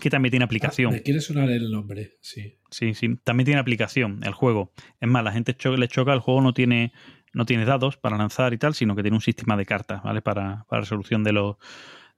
Que 0.00 0.10
también 0.10 0.30
tiene 0.30 0.44
aplicación. 0.44 0.92
Ah, 0.92 0.96
me 0.96 1.02
quiere 1.02 1.20
sonar 1.20 1.48
el 1.50 1.70
nombre, 1.70 2.14
sí. 2.20 2.56
Sí, 2.70 2.94
sí. 2.94 3.16
También 3.22 3.44
tiene 3.44 3.60
aplicación 3.60 4.20
el 4.24 4.32
juego. 4.32 4.72
Es 5.00 5.08
más, 5.08 5.22
la 5.22 5.30
gente 5.30 5.56
le 5.76 5.88
choca, 5.88 6.12
el 6.12 6.18
juego 6.18 6.40
no 6.40 6.52
tiene, 6.52 6.92
no 7.32 7.46
tiene 7.46 7.64
dados 7.64 7.96
para 7.96 8.16
lanzar 8.16 8.52
y 8.54 8.58
tal, 8.58 8.74
sino 8.74 8.96
que 8.96 9.02
tiene 9.02 9.16
un 9.16 9.20
sistema 9.20 9.56
de 9.56 9.66
cartas, 9.66 10.02
¿vale? 10.02 10.20
Para, 10.20 10.64
para 10.68 10.80
resolución 10.80 11.22
de 11.22 11.32
los, 11.32 11.56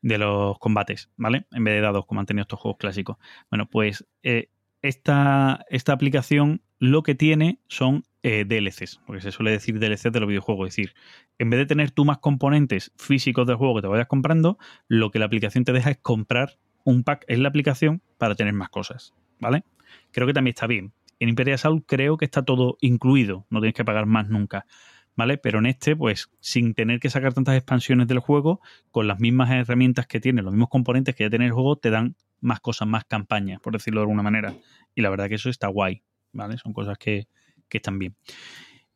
de 0.00 0.16
los 0.16 0.58
combates, 0.58 1.10
¿vale? 1.16 1.46
En 1.52 1.64
vez 1.64 1.74
de 1.74 1.80
dados, 1.82 2.06
como 2.06 2.20
han 2.20 2.26
tenido 2.26 2.42
estos 2.42 2.60
juegos 2.60 2.78
clásicos. 2.78 3.18
Bueno, 3.50 3.68
pues 3.68 4.06
eh, 4.22 4.48
esta, 4.88 5.64
esta 5.68 5.92
aplicación 5.92 6.62
lo 6.78 7.02
que 7.02 7.14
tiene 7.14 7.60
son 7.68 8.04
eh, 8.22 8.44
DLCs, 8.44 9.00
porque 9.06 9.22
se 9.22 9.32
suele 9.32 9.50
decir 9.50 9.78
DLCs 9.78 10.12
de 10.12 10.20
los 10.20 10.28
videojuegos. 10.28 10.68
Es 10.68 10.76
decir, 10.76 10.94
en 11.38 11.50
vez 11.50 11.58
de 11.58 11.66
tener 11.66 11.90
tú 11.90 12.04
más 12.04 12.18
componentes 12.18 12.92
físicos 12.96 13.46
del 13.46 13.56
juego 13.56 13.76
que 13.76 13.82
te 13.82 13.88
vayas 13.88 14.08
comprando, 14.08 14.58
lo 14.88 15.10
que 15.10 15.18
la 15.18 15.26
aplicación 15.26 15.64
te 15.64 15.72
deja 15.72 15.90
es 15.90 15.98
comprar 15.98 16.58
un 16.84 17.02
pack 17.02 17.24
en 17.28 17.42
la 17.42 17.48
aplicación 17.48 18.02
para 18.18 18.34
tener 18.34 18.52
más 18.52 18.68
cosas. 18.68 19.14
¿Vale? 19.38 19.64
Creo 20.12 20.26
que 20.26 20.32
también 20.32 20.54
está 20.54 20.66
bien. 20.66 20.92
En 21.18 21.28
Imperial 21.28 21.58
Soul 21.58 21.84
creo 21.86 22.16
que 22.16 22.24
está 22.24 22.44
todo 22.44 22.76
incluido, 22.80 23.46
no 23.48 23.60
tienes 23.60 23.74
que 23.74 23.84
pagar 23.84 24.06
más 24.06 24.28
nunca. 24.28 24.66
¿Vale? 25.14 25.38
Pero 25.38 25.60
en 25.60 25.66
este, 25.66 25.96
pues, 25.96 26.30
sin 26.40 26.74
tener 26.74 27.00
que 27.00 27.08
sacar 27.08 27.32
tantas 27.32 27.56
expansiones 27.56 28.06
del 28.06 28.18
juego, 28.18 28.60
con 28.90 29.08
las 29.08 29.18
mismas 29.18 29.50
herramientas 29.50 30.06
que 30.06 30.20
tiene, 30.20 30.42
los 30.42 30.52
mismos 30.52 30.68
componentes 30.68 31.14
que 31.14 31.24
ya 31.24 31.30
tiene 31.30 31.46
el 31.46 31.52
juego, 31.52 31.76
te 31.76 31.90
dan 31.90 32.16
más 32.40 32.60
cosas, 32.60 32.88
más 32.88 33.04
campañas, 33.04 33.60
por 33.60 33.72
decirlo 33.72 34.00
de 34.00 34.04
alguna 34.04 34.22
manera. 34.22 34.54
Y 34.94 35.02
la 35.02 35.10
verdad 35.10 35.28
que 35.28 35.36
eso 35.36 35.50
está 35.50 35.68
guay, 35.68 36.02
¿vale? 36.32 36.58
Son 36.58 36.72
cosas 36.72 36.98
que, 36.98 37.26
están 37.70 37.98
bien. 37.98 38.16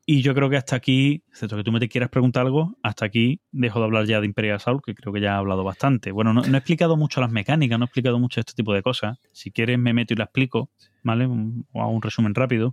Y 0.07 0.22
yo 0.22 0.35
creo 0.35 0.48
que 0.48 0.57
hasta 0.57 0.74
aquí, 0.74 1.22
excepto 1.29 1.57
que 1.57 1.62
tú 1.62 1.70
me 1.70 1.79
te 1.79 1.88
quieras 1.88 2.09
preguntar 2.09 2.46
algo, 2.46 2.79
hasta 2.83 3.05
aquí 3.05 3.40
dejo 3.53 3.79
de 3.79 3.85
hablar 3.85 4.07
ya 4.07 4.20
de 4.20 4.26
Imperial 4.26 4.59
Soul, 4.59 4.81
que 4.83 4.94
creo 4.94 5.12
que 5.12 5.20
ya 5.20 5.33
he 5.33 5.37
hablado 5.37 5.62
bastante. 5.62 6.11
Bueno, 6.12 6.33
no, 6.33 6.42
he 6.42 6.57
explicado 6.57 6.96
mucho 6.96 7.20
las 7.20 7.31
mecánicas, 7.31 7.79
no 7.79 7.85
he 7.85 7.87
explicado 7.87 8.18
mucho 8.18 8.40
este 8.40 8.55
tipo 8.55 8.72
de 8.72 8.83
cosas. 8.83 9.18
Si 9.33 9.50
quieres 9.50 9.79
me 9.79 9.92
meto 9.92 10.14
y 10.14 10.16
la 10.16 10.24
explico, 10.24 10.70
¿vale? 11.03 11.26
O 11.26 11.83
hago 11.83 11.90
un 11.90 12.03
resumen 12.03 12.35
rápido. 12.35 12.72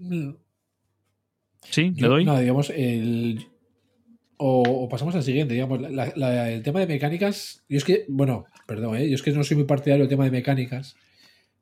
¿Sí? 1.63 1.91
¿Le 1.97 2.07
doy? 2.07 2.25
No, 2.25 2.39
digamos, 2.39 2.69
el, 2.69 3.49
o, 4.37 4.87
pasamos 4.87 5.15
al 5.15 5.23
siguiente, 5.23 5.55
digamos, 5.55 5.79
el 5.81 6.63
tema 6.63 6.79
de 6.79 6.87
mecánicas. 6.87 7.63
Yo 7.67 7.77
es 7.77 7.83
que, 7.83 8.05
bueno, 8.07 8.45
perdón, 8.67 8.97
¿eh? 8.97 9.09
yo 9.09 9.15
es 9.15 9.23
que 9.23 9.31
no 9.31 9.43
soy 9.43 9.57
muy 9.57 9.65
partidario 9.65 10.03
del 10.03 10.09
tema 10.09 10.25
de 10.25 10.31
mecánicas. 10.31 10.95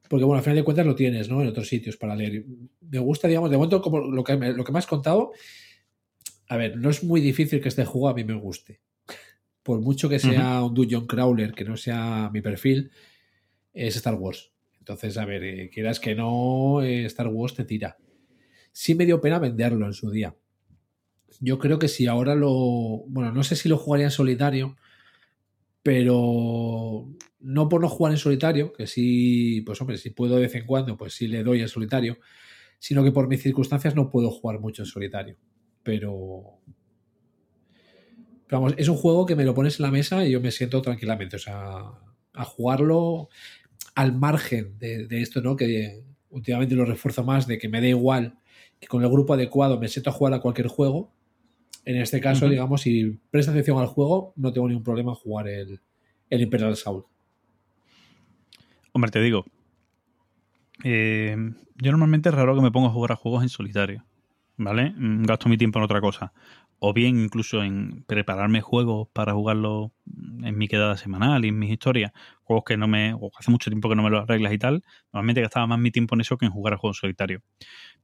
Porque, 0.10 0.26
bueno, 0.26 0.38
al 0.38 0.44
final 0.44 0.58
de 0.58 0.64
cuentas 0.64 0.86
lo 0.86 0.96
tienes, 0.96 1.30
¿no? 1.30 1.42
En 1.42 1.48
otros 1.48 1.68
sitios 1.68 1.98
para 1.98 2.16
leer. 2.16 2.46
Me 2.82 3.00
gusta, 3.00 3.28
digamos, 3.28 3.50
de 3.50 3.58
momento, 3.58 3.82
como 3.82 4.00
lo 4.00 4.24
que 4.24 4.38
me, 4.38 4.54
lo 4.54 4.64
que 4.64 4.72
me 4.72 4.80
has 4.80 4.86
contado. 4.86 5.32
A 6.48 6.58
ver, 6.58 6.78
no 6.78 6.90
es 6.90 7.04
muy 7.04 7.22
difícil 7.22 7.60
que 7.60 7.70
este 7.70 7.86
juego 7.86 8.10
a 8.10 8.14
mí 8.14 8.24
me 8.24 8.36
guste. 8.36 8.82
Por 9.64 9.82
mucho 9.82 10.08
que 10.08 10.20
sea 10.20 10.64
un 10.64 10.76
Dungeon 10.76 11.08
Crawler, 11.08 11.54
que 11.54 11.64
no 11.64 11.76
sea 11.76 12.30
mi 12.32 12.42
perfil, 12.42 12.92
es 13.74 13.96
Star 13.96 14.14
Wars. 14.14 14.52
Entonces, 14.78 15.18
a 15.18 15.26
ver, 15.26 15.44
eh, 15.44 15.70
quieras 15.74 16.00
que 16.00 16.14
no, 16.14 16.84
eh, 16.84 17.06
Star 17.06 17.30
Wars 17.30 17.56
te 17.56 17.66
tira. 17.66 17.98
Sí 18.72 18.94
me 18.94 19.08
dio 19.08 19.20
pena 19.20 19.40
venderlo 19.40 19.88
en 19.88 19.94
su 19.94 20.12
día 20.12 20.36
yo 21.42 21.60
creo 21.60 21.80
que 21.80 21.88
si 21.88 22.08
ahora 22.08 22.36
lo. 22.36 22.50
Bueno, 23.08 23.32
no 23.32 23.44
sé 23.44 23.56
si 23.56 23.70
lo 23.70 23.78
jugaría 23.78 24.06
en 24.06 24.12
solitario, 24.12 24.76
pero 25.84 27.08
no 27.40 27.70
por 27.70 27.82
no 27.82 27.90
jugar 27.90 28.14
en 28.14 28.18
solitario, 28.18 28.74
que 28.74 28.88
sí, 28.88 29.62
pues 29.66 29.80
hombre, 29.82 29.98
si 29.98 30.10
puedo 30.10 30.36
de 30.36 30.42
vez 30.42 30.56
en 30.56 30.66
cuando, 30.66 30.98
pues 30.98 31.14
sí 31.14 31.28
le 31.28 31.44
doy 31.44 31.62
en 31.62 31.68
solitario, 31.68 32.18
sino 32.80 33.04
que 33.04 33.12
por 33.12 33.28
mis 33.28 33.42
circunstancias 33.42 33.96
no 33.96 34.10
puedo 34.10 34.32
jugar 34.32 34.60
mucho 34.60 34.82
en 34.82 34.88
solitario. 34.88 35.38
Pero. 35.84 36.60
Vamos, 38.50 38.74
es 38.78 38.88
un 38.90 38.98
juego 38.98 39.26
que 39.26 39.36
me 39.36 39.44
lo 39.44 39.54
pones 39.54 39.80
en 39.80 39.84
la 39.84 39.92
mesa 39.92 40.26
y 40.26 40.32
yo 40.32 40.40
me 40.40 40.52
siento 40.52 40.82
tranquilamente. 40.82 41.36
O 41.36 41.40
sea, 41.40 41.84
a 42.34 42.46
jugarlo 42.46 43.30
al 43.96 44.14
margen 44.14 44.78
de, 44.78 45.08
de 45.08 45.22
esto, 45.22 45.42
¿no? 45.42 45.56
Que 45.56 46.04
últimamente 46.30 46.76
lo 46.76 46.86
refuerzo 46.86 47.24
más, 47.24 47.48
de 47.48 47.58
que 47.58 47.70
me 47.70 47.82
da 47.82 47.88
igual 47.88 48.38
que 48.80 48.88
con 48.88 49.04
el 49.04 49.10
grupo 49.10 49.34
adecuado 49.34 49.80
me 49.80 49.88
siento 49.88 50.10
a 50.10 50.14
jugar 50.14 50.34
a 50.34 50.42
cualquier 50.42 50.68
juego 50.68 51.14
en 51.86 51.98
este 51.98 52.20
caso, 52.20 52.50
digamos, 52.50 52.82
si 52.82 53.20
presta 53.30 53.52
atención 53.52 53.78
al 53.78 53.88
juego, 53.88 54.34
no 54.36 54.52
tengo 54.52 54.68
ningún 54.68 54.84
problema 54.84 55.12
en 55.12 55.16
jugar 55.16 55.48
el, 55.48 55.80
el 56.30 56.42
Imperial 56.42 56.76
Soul. 56.76 57.06
Hombre, 58.92 59.12
te 59.12 59.22
digo, 59.22 59.46
eh, 60.84 61.36
yo 61.76 61.92
normalmente 61.92 62.30
es 62.30 62.36
raro 62.36 62.56
que 62.56 62.62
me 62.62 62.72
ponga 62.72 62.88
a 62.88 62.92
jugar 62.92 63.12
a 63.12 63.16
juegos 63.16 63.44
en 63.44 63.50
solitario, 63.50 64.06
¿vale? 64.58 64.92
Mm, 64.92 65.24
gasto 65.24 65.50
mi 65.50 65.58
tiempo 65.58 65.80
en 65.80 65.86
otra 65.86 66.02
cosa. 66.02 66.34
O 66.80 66.94
bien 66.94 67.20
incluso 67.20 67.64
en 67.64 68.04
prepararme 68.06 68.62
juegos 68.62 69.08
para 69.14 69.34
jugarlos 69.34 69.92
en 70.44 70.58
mi 70.58 70.68
quedada 70.68 70.98
semanal 70.98 71.46
y 71.46 71.50
en 71.50 71.58
mis 71.58 71.72
historias. 71.72 72.12
Juegos 72.44 72.66
que 72.66 72.78
no 72.78 72.88
me. 72.88 73.16
hace 73.40 73.52
mucho 73.52 73.70
tiempo 73.70 73.90
que 73.90 73.96
no 73.96 74.04
me 74.04 74.10
los 74.10 74.24
arreglas 74.24 74.54
y 74.54 74.58
tal. 74.58 74.84
Normalmente 75.14 75.42
gastaba 75.42 75.68
más 75.68 75.80
mi 75.80 75.92
tiempo 75.92 76.16
en 76.16 76.22
eso 76.22 76.38
que 76.38 76.46
en 76.46 76.52
jugar 76.52 76.74
a 76.74 76.78
juegos 76.78 76.98
solitarios. 76.98 77.42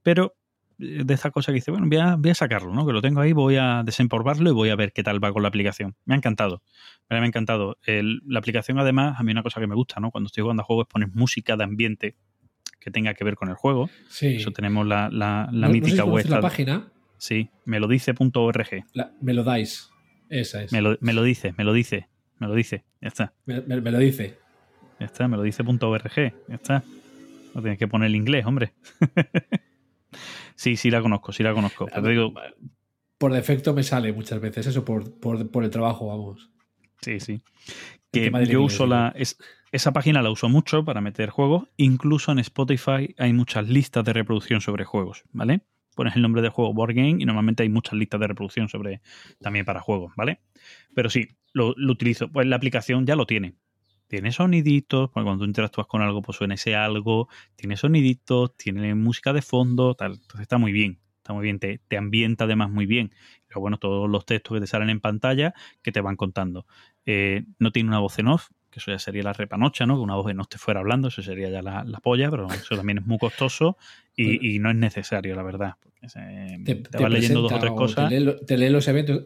Pero 0.02 0.34
de 0.82 1.14
esta 1.14 1.30
cosa 1.30 1.52
que 1.52 1.56
dice, 1.56 1.70
bueno, 1.70 1.86
voy 2.18 2.30
a, 2.30 2.34
sacarlo, 2.34 2.72
¿no? 2.74 2.86
Que 2.86 2.92
lo 2.92 3.00
tengo 3.00 3.20
ahí, 3.20 3.32
voy 3.32 3.56
a 3.56 3.82
desempolvarlo 3.84 4.50
y 4.50 4.52
voy 4.52 4.68
a 4.70 4.76
ver 4.76 4.92
qué 4.92 5.02
tal 5.02 5.22
va 5.22 5.32
con 5.32 5.42
la 5.42 5.48
aplicación. 5.48 5.94
Me 6.04 6.14
ha 6.14 6.16
encantado, 6.16 6.62
me 7.08 7.18
ha 7.18 7.24
encantado. 7.24 7.78
la 7.86 8.38
aplicación, 8.38 8.78
además, 8.78 9.18
a 9.18 9.22
mí 9.22 9.32
una 9.32 9.42
cosa 9.42 9.60
que 9.60 9.66
me 9.66 9.74
gusta, 9.74 10.00
¿no? 10.00 10.10
Cuando 10.10 10.26
estoy 10.26 10.42
jugando 10.42 10.62
a 10.62 10.64
juegos, 10.64 10.86
pones 10.88 11.14
música 11.14 11.56
de 11.56 11.64
ambiente 11.64 12.16
que 12.80 12.90
tenga 12.90 13.14
que 13.14 13.24
ver 13.24 13.36
con 13.36 13.48
el 13.48 13.54
juego. 13.54 13.88
Sí. 14.08 14.36
Eso 14.36 14.50
tenemos 14.50 14.86
la, 14.86 15.08
la, 15.10 15.48
mítica 15.68 16.04
web. 16.04 16.26
la 16.28 16.40
página? 16.40 16.88
Sí, 17.16 17.50
melodice.org. 17.64 18.84
Me 19.20 19.34
lo 19.34 19.44
dais. 19.44 19.90
Esa 20.28 20.64
es. 20.64 20.72
Me 20.72 20.82
lo, 20.82 20.96
me 21.00 21.12
lo, 21.12 21.22
dice, 21.22 21.54
me 21.56 21.64
lo 21.64 21.72
dice, 21.72 22.08
me 22.38 22.48
lo 22.48 22.54
dice. 22.54 22.84
Ya 23.00 23.08
está. 23.08 23.32
Me, 23.46 23.60
lo 23.60 23.98
dice. 23.98 24.38
Ya 24.98 25.06
está, 25.06 25.28
me 25.28 25.36
lo 25.36 25.42
dice.org. 25.44 26.14
Ya 26.16 26.54
está. 26.54 26.82
No 27.54 27.60
tienes 27.60 27.78
que 27.78 27.86
poner 27.86 28.06
el 28.06 28.16
inglés, 28.16 28.46
hombre. 28.46 28.72
Sí, 30.56 30.76
sí 30.76 30.90
la 30.90 31.00
conozco, 31.02 31.32
sí 31.32 31.42
la 31.42 31.52
conozco. 31.54 31.86
Pero 31.86 32.08
digo, 32.08 32.34
Por 33.18 33.32
defecto 33.32 33.72
me 33.74 33.82
sale 33.82 34.12
muchas 34.12 34.40
veces 34.40 34.66
eso, 34.66 34.84
por, 34.84 35.18
por, 35.18 35.50
por 35.50 35.64
el 35.64 35.70
trabajo, 35.70 36.06
vamos. 36.08 36.50
sí, 37.00 37.20
sí. 37.20 37.40
Que 38.12 38.30
yo 38.30 38.38
inglés, 38.38 38.74
uso 38.74 38.86
la. 38.86 39.12
es- 39.16 39.38
esa 39.70 39.92
página 39.92 40.20
la 40.20 40.30
uso 40.30 40.48
mucho 40.50 40.84
para 40.84 41.00
meter 41.00 41.30
juegos. 41.30 41.68
Incluso 41.78 42.30
en 42.30 42.38
Spotify 42.40 43.14
hay 43.16 43.32
muchas 43.32 43.68
listas 43.68 44.04
de 44.04 44.12
reproducción 44.12 44.60
sobre 44.60 44.84
juegos, 44.84 45.24
¿vale? 45.32 45.62
Pones 45.94 46.14
el 46.16 46.22
nombre 46.22 46.42
del 46.42 46.50
juego 46.50 46.74
Board 46.74 46.94
Game 46.94 47.16
y 47.22 47.24
normalmente 47.24 47.62
hay 47.62 47.68
muchas 47.70 47.94
listas 47.94 48.20
de 48.20 48.26
reproducción 48.26 48.68
sobre 48.68 49.00
también 49.40 49.64
para 49.64 49.80
juegos, 49.80 50.12
¿vale? 50.16 50.40
Pero 50.94 51.08
sí, 51.08 51.28
lo, 51.54 51.72
lo 51.76 51.92
utilizo. 51.92 52.28
Pues 52.28 52.46
la 52.46 52.56
aplicación 52.56 53.06
ya 53.06 53.16
lo 53.16 53.26
tiene. 53.26 53.54
Tiene 54.12 54.30
soniditos, 54.30 55.08
porque 55.08 55.24
cuando 55.24 55.44
tú 55.44 55.48
interactúas 55.48 55.86
con 55.86 56.02
algo, 56.02 56.20
pues 56.20 56.36
suena 56.36 56.52
ese 56.52 56.76
algo, 56.76 57.30
tiene 57.56 57.78
soniditos, 57.78 58.54
tiene 58.58 58.94
música 58.94 59.32
de 59.32 59.40
fondo, 59.40 59.94
tal. 59.94 60.12
Entonces 60.12 60.42
está 60.42 60.58
muy 60.58 60.70
bien, 60.70 60.98
está 61.16 61.32
muy 61.32 61.44
bien, 61.44 61.58
te, 61.58 61.78
te 61.88 61.96
ambienta 61.96 62.44
además 62.44 62.68
muy 62.70 62.84
bien. 62.84 63.14
Pero 63.48 63.60
bueno, 63.62 63.78
todos 63.78 64.10
los 64.10 64.26
textos 64.26 64.54
que 64.54 64.60
te 64.60 64.66
salen 64.66 64.90
en 64.90 65.00
pantalla 65.00 65.54
que 65.80 65.92
te 65.92 66.02
van 66.02 66.16
contando. 66.16 66.66
Eh, 67.06 67.44
no 67.58 67.72
tiene 67.72 67.88
una 67.88 68.00
voz 68.00 68.18
en 68.18 68.28
off, 68.28 68.48
que 68.70 68.80
eso 68.80 68.90
ya 68.90 68.98
sería 68.98 69.22
la 69.22 69.32
repanocha, 69.32 69.86
¿no? 69.86 69.94
Que 69.96 70.02
una 70.02 70.16
voz 70.16 70.30
en 70.30 70.40
off 70.40 70.48
te 70.48 70.58
fuera 70.58 70.80
hablando, 70.80 71.08
eso 71.08 71.22
sería 71.22 71.48
ya 71.48 71.62
la, 71.62 71.82
la 71.82 71.98
polla, 72.00 72.30
pero 72.30 72.48
eso 72.52 72.76
también 72.76 72.98
es 72.98 73.06
muy 73.06 73.16
costoso 73.16 73.78
y, 74.14 74.56
y 74.56 74.58
no 74.58 74.68
es 74.68 74.76
necesario, 74.76 75.34
la 75.34 75.42
verdad. 75.42 75.76
se- 76.06 76.18
Te, 76.66 76.74
te, 76.74 76.90
te 76.90 76.98
vas 76.98 77.10
leyendo 77.10 77.40
dos 77.40 77.52
o 77.52 77.58
tres 77.60 77.72
cosas. 77.72 78.10
Te 78.10 78.18
lee, 78.18 78.24
lo- 78.26 78.36
te 78.40 78.58
lee 78.58 78.68
los 78.68 78.86
eventos. 78.88 79.22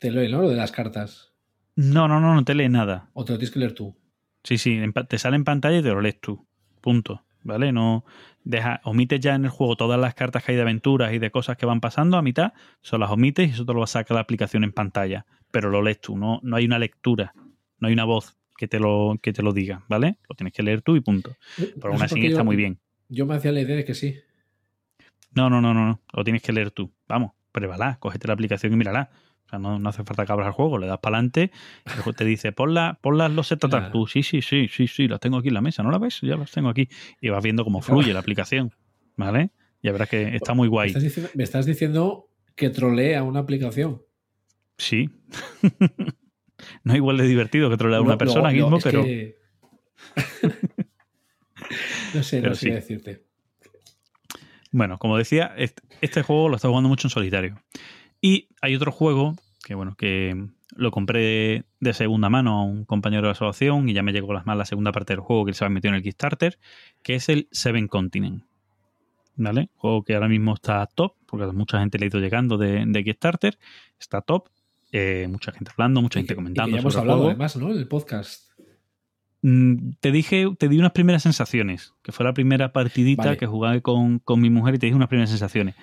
Te 0.00 0.10
lee, 0.10 0.32
¿no? 0.32 0.42
Lo 0.42 0.48
de 0.48 0.56
las 0.56 0.72
cartas. 0.72 1.28
No, 1.76 2.08
no, 2.08 2.20
no, 2.20 2.34
no 2.34 2.44
te 2.44 2.54
lee 2.54 2.68
nada. 2.68 3.08
O 3.14 3.24
te 3.24 3.32
lo 3.32 3.38
tienes 3.38 3.52
que 3.52 3.58
leer 3.60 3.72
tú. 3.74 3.96
Sí, 4.44 4.58
sí, 4.58 4.80
te 5.08 5.18
sale 5.18 5.36
en 5.36 5.44
pantalla 5.44 5.78
y 5.78 5.82
te 5.82 5.88
lo 5.90 6.00
lees 6.00 6.20
tú. 6.20 6.46
Punto. 6.80 7.22
¿Vale? 7.42 7.72
No 7.72 8.04
deja, 8.44 8.82
omites 8.84 9.18
ya 9.20 9.34
en 9.34 9.44
el 9.46 9.50
juego 9.50 9.74
todas 9.74 9.98
las 9.98 10.14
cartas 10.14 10.44
que 10.44 10.52
hay 10.52 10.56
de 10.56 10.62
aventuras 10.62 11.12
y 11.14 11.18
de 11.18 11.30
cosas 11.30 11.56
que 11.56 11.64
van 11.64 11.80
pasando 11.80 12.18
a 12.18 12.22
mitad, 12.22 12.52
solo 12.82 13.06
las 13.06 13.12
omites 13.12 13.48
y 13.48 13.52
eso 13.52 13.64
te 13.64 13.72
lo 13.72 13.78
va 13.78 13.84
a 13.84 13.86
sacar 13.86 14.14
la 14.14 14.20
aplicación 14.20 14.62
en 14.62 14.72
pantalla. 14.72 15.24
Pero 15.50 15.70
lo 15.70 15.80
lees 15.80 16.00
tú, 16.02 16.18
no, 16.18 16.40
no 16.42 16.56
hay 16.56 16.66
una 16.66 16.78
lectura, 16.78 17.32
no 17.78 17.88
hay 17.88 17.94
una 17.94 18.04
voz 18.04 18.36
que 18.58 18.68
te 18.68 18.78
lo, 18.78 19.16
que 19.22 19.32
te 19.32 19.42
lo 19.42 19.54
diga, 19.54 19.84
¿vale? 19.88 20.18
Lo 20.28 20.34
tienes 20.36 20.52
que 20.52 20.62
leer 20.62 20.82
tú 20.82 20.96
y 20.96 21.00
punto. 21.00 21.34
Pero 21.56 21.70
No 21.88 21.92
aún 21.94 22.02
así 22.02 22.20
está 22.26 22.40
yo- 22.40 22.44
muy 22.44 22.56
bien. 22.56 22.78
Yo 23.08 23.24
me 23.24 23.34
hacía 23.36 23.52
la 23.52 23.60
idea 23.62 23.76
de 23.76 23.84
que 23.86 23.94
sí. 23.94 24.16
No, 25.34 25.48
no, 25.48 25.60
no, 25.62 25.72
no, 25.72 25.86
no. 25.86 26.00
Lo 26.12 26.24
tienes 26.24 26.42
que 26.42 26.52
leer 26.52 26.70
tú. 26.72 26.92
Vamos, 27.08 27.32
pruébala, 27.52 27.96
cógete 28.00 28.26
la 28.28 28.34
aplicación 28.34 28.72
y 28.72 28.76
mírala. 28.76 29.10
O 29.50 29.54
sea, 29.54 29.58
no, 29.58 29.80
no 29.80 29.88
hace 29.88 30.04
falta 30.04 30.24
que 30.24 30.30
abras 30.30 30.46
el 30.46 30.52
juego, 30.52 30.78
le 30.78 30.86
das 30.86 31.00
para 31.00 31.16
adelante 31.16 31.50
te 32.16 32.24
dice, 32.24 32.52
pon, 32.52 32.72
la, 32.72 33.00
pon 33.02 33.18
las 33.18 33.32
losetas. 33.32 33.68
Claro. 33.68 33.90
Tú, 33.90 34.06
sí, 34.06 34.22
sí, 34.22 34.42
sí, 34.42 34.68
sí, 34.68 34.86
sí, 34.86 35.08
las 35.08 35.18
tengo 35.18 35.38
aquí 35.38 35.48
en 35.48 35.54
la 35.54 35.60
mesa, 35.60 35.82
¿no 35.82 35.90
la 35.90 35.98
ves? 35.98 36.20
Ya 36.22 36.36
las 36.36 36.52
tengo 36.52 36.68
aquí. 36.68 36.88
Y 37.20 37.30
vas 37.30 37.42
viendo 37.42 37.64
cómo 37.64 37.82
fluye 37.82 38.12
la 38.12 38.20
aplicación, 38.20 38.72
¿vale? 39.16 39.50
Ya 39.82 39.90
verás 39.90 40.08
que 40.08 40.36
está 40.36 40.54
muy 40.54 40.68
Me 40.68 40.70
guay. 40.70 40.88
estás, 40.90 41.02
diciendo, 41.02 41.30
me 41.34 41.42
estás 41.42 41.66
diciendo 41.66 42.28
que 42.54 42.70
trolea 42.70 43.24
una 43.24 43.40
aplicación. 43.40 44.02
Sí. 44.78 45.10
no 46.84 46.92
es 46.92 46.96
igual 46.96 47.16
de 47.16 47.26
divertido 47.26 47.70
que 47.70 47.76
trolear 47.76 47.98
a 47.98 48.02
una 48.04 48.18
persona, 48.18 48.52
es 48.52 48.84
pero... 48.84 49.02
que- 49.02 49.36
no 52.14 52.22
sé, 52.22 52.36
Pero 52.38 52.50
no 52.50 52.54
sé 52.54 52.66
sí. 52.66 52.70
decirte. 52.70 53.24
Bueno, 54.72 54.98
como 54.98 55.16
decía, 55.16 55.52
est- 55.56 55.80
este 56.00 56.22
juego 56.22 56.48
lo 56.48 56.56
está 56.56 56.68
jugando 56.68 56.88
mucho 56.88 57.08
en 57.08 57.10
solitario. 57.10 57.60
Y 58.20 58.48
hay 58.60 58.74
otro 58.76 58.92
juego 58.92 59.34
que, 59.64 59.74
bueno, 59.74 59.94
que 59.96 60.46
lo 60.76 60.90
compré 60.90 61.64
de 61.80 61.92
segunda 61.94 62.28
mano 62.30 62.58
a 62.60 62.64
un 62.64 62.84
compañero 62.84 63.22
de 63.22 63.28
la 63.28 63.32
asociación 63.32 63.88
y 63.88 63.92
ya 63.94 64.02
me 64.02 64.12
llegó 64.12 64.32
las 64.32 64.46
más 64.46 64.56
la 64.56 64.64
segunda 64.64 64.92
parte 64.92 65.12
del 65.14 65.20
juego 65.20 65.44
que 65.44 65.52
se 65.52 65.64
había 65.64 65.74
metido 65.74 65.90
en 65.90 65.96
el 65.96 66.02
Kickstarter, 66.02 66.58
que 67.02 67.14
es 67.16 67.28
el 67.28 67.48
Seven 67.50 67.88
Continent. 67.88 68.44
¿Vale? 69.36 69.70
Juego 69.74 70.02
que 70.04 70.14
ahora 70.14 70.28
mismo 70.28 70.54
está 70.54 70.84
top, 70.86 71.14
porque 71.26 71.46
mucha 71.46 71.80
gente 71.80 71.98
le 71.98 72.04
ha 72.04 72.08
ido 72.08 72.20
llegando 72.20 72.58
de, 72.58 72.84
de 72.86 73.04
Kickstarter. 73.04 73.58
Está 73.98 74.20
top. 74.20 74.48
eh, 74.92 75.26
mucha 75.30 75.52
gente 75.52 75.70
hablando, 75.72 76.02
mucha 76.02 76.18
Y 76.18 76.22
gente 76.22 76.34
que- 76.34 76.34
y 76.34 76.36
que 76.36 76.42
comentando. 76.42 76.76
ya 76.76 76.80
hemos 76.80 76.92
sobre 76.94 77.02
hablado 77.12 77.26
además, 77.28 77.56
¿no? 77.56 77.70
En 77.70 77.78
el 77.78 77.86
podcast. 77.88 78.50
Mm, 79.42 79.92
Te 80.00 80.10
dije, 80.12 80.46
te 80.58 80.68
di 80.68 80.78
unas 80.78 80.92
primeras 80.92 81.22
sensaciones, 81.22 81.94
que 82.02 82.12
fue 82.12 82.24
la 82.26 82.34
primera 82.34 82.72
partidita 82.72 83.24
Vale. 83.24 83.36
que 83.38 83.46
jugué 83.46 83.80
con, 83.82 84.18
con 84.18 84.40
mi 84.40 84.50
mujer 84.50 84.74
y 84.74 84.78
te 84.78 84.86
dije 84.86 84.96
unas 84.96 85.08
primeras 85.08 85.30
sensaciones. 85.30 85.76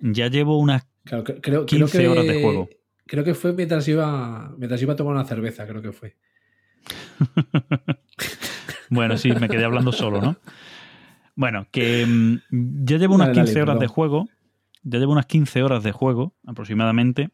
Ya 0.00 0.28
llevo 0.28 0.58
unas 0.58 0.86
Claro, 1.08 1.24
creo, 1.24 1.40
creo 1.40 1.66
15 1.66 1.98
que, 1.98 2.08
horas 2.08 2.26
de 2.26 2.42
juego. 2.42 2.68
Creo 3.06 3.24
que 3.24 3.34
fue 3.34 3.54
mientras 3.54 3.88
iba, 3.88 4.54
mientras 4.58 4.82
iba 4.82 4.92
a 4.92 4.96
tomar 4.96 5.14
una 5.14 5.24
cerveza, 5.24 5.66
creo 5.66 5.80
que 5.80 5.92
fue. 5.92 6.16
Bueno, 8.90 9.18
sí, 9.18 9.30
me 9.32 9.50
quedé 9.50 9.66
hablando 9.66 9.92
solo, 9.92 10.18
¿no? 10.18 10.38
Bueno, 11.34 11.66
que 11.70 12.06
mm, 12.06 12.84
ya 12.86 12.96
llevo 12.96 13.16
unas 13.16 13.28
Dale, 13.28 13.40
dale, 13.40 13.46
15 13.48 13.62
horas 13.62 13.80
de 13.80 13.86
juego. 13.86 14.28
Ya 14.82 14.98
llevo 14.98 15.12
unas 15.12 15.26
15 15.26 15.62
horas 15.62 15.82
de 15.82 15.92
juego 15.92 16.34
aproximadamente. 16.46 17.28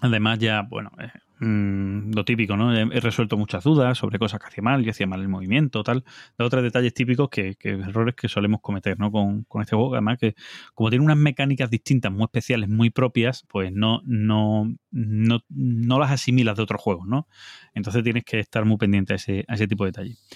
Además, 0.00 0.38
ya, 0.38 0.62
bueno, 0.62 0.90
eh, 0.98 1.10
mm, 1.40 2.12
lo 2.14 2.24
típico, 2.24 2.56
¿no? 2.56 2.74
He, 2.74 3.00
resuelto 3.00 3.36
muchas 3.36 3.64
dudas 3.64 3.98
sobre 3.98 4.18
cosas 4.18 4.40
que 4.40 4.46
hacía 4.46 4.62
mal, 4.62 4.84
yo 4.84 4.90
hacía 4.90 5.06
mal 5.06 5.20
el 5.20 5.28
movimiento, 5.28 5.82
tal. 5.82 6.04
De 6.38 6.44
otros 6.44 6.62
detalles 6.62 6.94
típicos 6.94 7.28
que, 7.28 7.56
errores 7.62 8.14
que 8.14 8.28
solemos 8.28 8.60
cometer, 8.60 8.98
¿no? 8.98 9.10
Con, 9.10 9.44
con 9.44 9.62
este 9.62 9.76
juego. 9.76 9.94
Además, 9.94 10.18
que 10.18 10.34
como 10.74 10.90
tiene 10.90 11.04
unas 11.04 11.16
mecánicas 11.16 11.70
distintas, 11.70 12.12
muy 12.12 12.24
especiales, 12.24 12.68
muy 12.68 12.90
propias, 12.90 13.44
pues 13.48 13.72
no, 13.72 14.02
no, 14.04 14.74
no, 14.90 15.40
no 15.48 15.98
las 15.98 16.10
asimilas 16.10 16.56
de 16.56 16.62
otros 16.62 16.80
juegos, 16.80 17.06
¿no? 17.06 17.28
Entonces 17.74 18.02
tienes 18.02 18.24
que 18.24 18.40
estar 18.40 18.64
muy 18.64 18.76
pendiente 18.76 19.12
a 19.12 19.16
ese, 19.16 19.44
ese 19.48 19.66
tipo 19.66 19.84
de 19.84 19.90
detalles. 19.90 20.26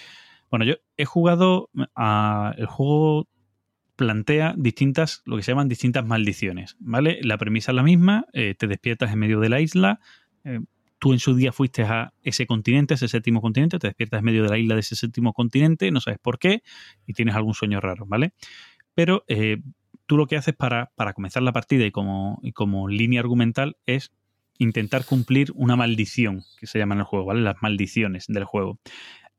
Bueno, 0.51 0.65
yo 0.65 0.75
he 0.97 1.05
jugado 1.05 1.71
a. 1.95 2.55
El 2.59 2.67
juego 2.67 3.29
plantea 4.01 4.55
distintas, 4.57 5.23
lo 5.27 5.37
que 5.37 5.43
se 5.43 5.53
llaman 5.53 5.69
distintas 5.69 6.07
maldiciones, 6.07 6.77
¿vale? 6.81 7.19
La 7.23 7.37
premisa 7.37 7.73
es 7.73 7.77
la 7.77 7.83
misma, 7.83 8.25
eh, 8.33 8.55
te 8.59 8.67
despiertas 8.67 9.13
en 9.13 9.19
medio 9.19 9.41
de 9.41 9.51
la 9.51 9.61
isla, 9.61 10.01
eh, 10.43 10.61
tú 11.01 11.13
en 11.13 11.19
su 11.19 11.35
día 11.35 11.51
fuiste 11.51 11.83
a 11.83 12.13
ese 12.23 12.47
continente, 12.47 12.95
ese 12.95 13.09
séptimo 13.09 13.41
continente, 13.41 13.79
te 13.79 13.89
despiertas 13.89 14.19
en 14.19 14.25
medio 14.25 14.45
de 14.45 14.51
la 14.51 14.59
isla 14.59 14.75
de 14.75 14.81
ese 14.81 14.95
séptimo 14.95 15.33
continente, 15.33 15.91
no 15.91 16.01
sabes 16.01 16.21
por 16.21 16.39
qué, 16.39 16.63
y 17.07 17.15
tienes 17.15 17.35
algún 17.35 17.55
sueño 17.55 17.81
raro, 17.81 18.05
¿vale? 18.07 18.35
Pero 18.95 19.25
eh, 19.27 19.57
tú 20.07 20.17
lo 20.17 20.27
que 20.27 20.37
haces 20.37 20.55
para, 20.55 20.93
para 20.95 21.15
comenzar 21.15 21.43
la 21.43 21.53
partida 21.53 21.87
y 21.87 21.91
como, 21.91 22.39
y 22.43 22.53
como 22.53 22.87
línea 22.87 23.21
argumental 23.21 23.77
es 23.87 24.13
intentar 24.59 25.07
cumplir 25.07 25.53
una 25.55 25.75
maldición 25.75 26.43
que 26.59 26.67
se 26.67 26.79
llama 26.79 26.95
en 26.95 27.01
el 27.01 27.07
juego, 27.07 27.25
¿vale? 27.25 27.41
Las 27.41 27.57
maldiciones 27.63 28.27
del 28.29 28.45
juego. 28.45 28.79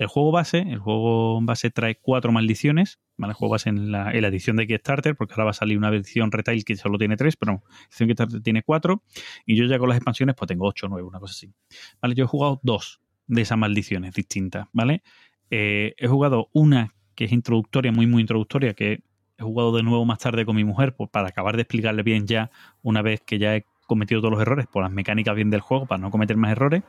El 0.02 0.08
juego 0.08 0.32
base, 0.32 0.66
el 0.68 0.80
juego 0.80 1.40
base 1.44 1.70
trae 1.70 1.94
cuatro 1.94 2.32
maldiciones, 2.32 3.00
¿vale? 3.18 3.34
El 3.34 3.36
juego 3.36 3.52
base 3.52 3.70
en 3.70 3.92
la, 3.92 4.12
edición 4.12 4.56
de 4.56 4.66
Kickstarter, 4.66 5.16
porque 5.16 5.34
ahora 5.36 5.44
va 5.44 5.50
a 5.52 5.54
salir 5.54 5.78
una 5.78 5.90
edición 5.90 6.32
retail 6.32 6.66
que 6.66 6.76
solo 6.76 6.98
tiene 6.98 7.18
tres, 7.18 7.38
pero 7.38 7.52
no, 7.52 7.64
la 7.68 7.86
edición 7.86 8.10
Kickstarter 8.10 8.42
tiene 8.42 8.64
cuatro, 8.64 9.04
y 9.46 9.56
yo 9.56 9.66
ya 9.66 9.78
con 9.78 9.90
las 9.90 10.00
expansiones 10.00 10.36
pues 10.36 10.48
tengo 10.48 10.66
ocho 10.66 10.88
o 10.88 10.90
nueve, 10.90 11.08
una 11.08 11.20
cosa 11.20 11.34
así. 11.34 11.54
¿Vale? 12.02 12.16
Yo 12.16 12.24
he 12.24 12.28
jugado 12.28 12.60
dos 12.64 13.00
de 13.28 13.44
esas 13.44 13.60
maldiciones 13.60 14.16
distintas, 14.16 14.66
¿vale? 14.74 15.04
Eh, 15.52 15.94
he 15.98 16.08
jugado 16.08 16.50
una 16.52 16.96
que 17.14 17.26
es 17.26 17.32
introductoria, 17.32 17.92
muy, 17.92 18.08
muy 18.08 18.22
introductoria, 18.22 18.74
que 18.74 19.04
he 19.38 19.44
jugado 19.44 19.72
de 19.72 19.84
nuevo 19.84 20.04
más 20.04 20.18
tarde 20.18 20.46
con 20.46 20.56
mi 20.56 20.64
mujer, 20.64 20.96
pues 20.96 21.12
para 21.12 21.28
acabar 21.28 21.58
de 21.58 21.62
explicarle 21.62 22.02
bien 22.02 22.26
ya, 22.26 22.50
una 22.82 23.04
vez 23.04 23.22
que 23.22 23.38
ya 23.38 23.56
he 23.56 23.66
cometido 23.86 24.20
todos 24.20 24.32
los 24.32 24.42
errores, 24.42 24.66
por 24.66 24.82
las 24.82 24.92
mecánicas 24.92 25.36
bien 25.36 25.52
del 25.52 25.62
juego, 25.62 25.86
para 25.86 26.02
no 26.02 26.10
cometer 26.10 26.38
más 26.38 26.54
errores 26.54 26.82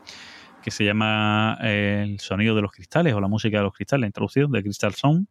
que 0.62 0.70
se 0.70 0.84
llama 0.84 1.58
eh, 1.62 2.04
El 2.08 2.20
sonido 2.20 2.54
de 2.54 2.62
los 2.62 2.72
cristales 2.72 3.14
o 3.14 3.20
la 3.20 3.28
música 3.28 3.58
de 3.58 3.64
los 3.64 3.74
cristales, 3.74 4.06
introducido 4.06 4.48
de 4.48 4.62
Crystal 4.62 4.94
Sound. 4.94 5.26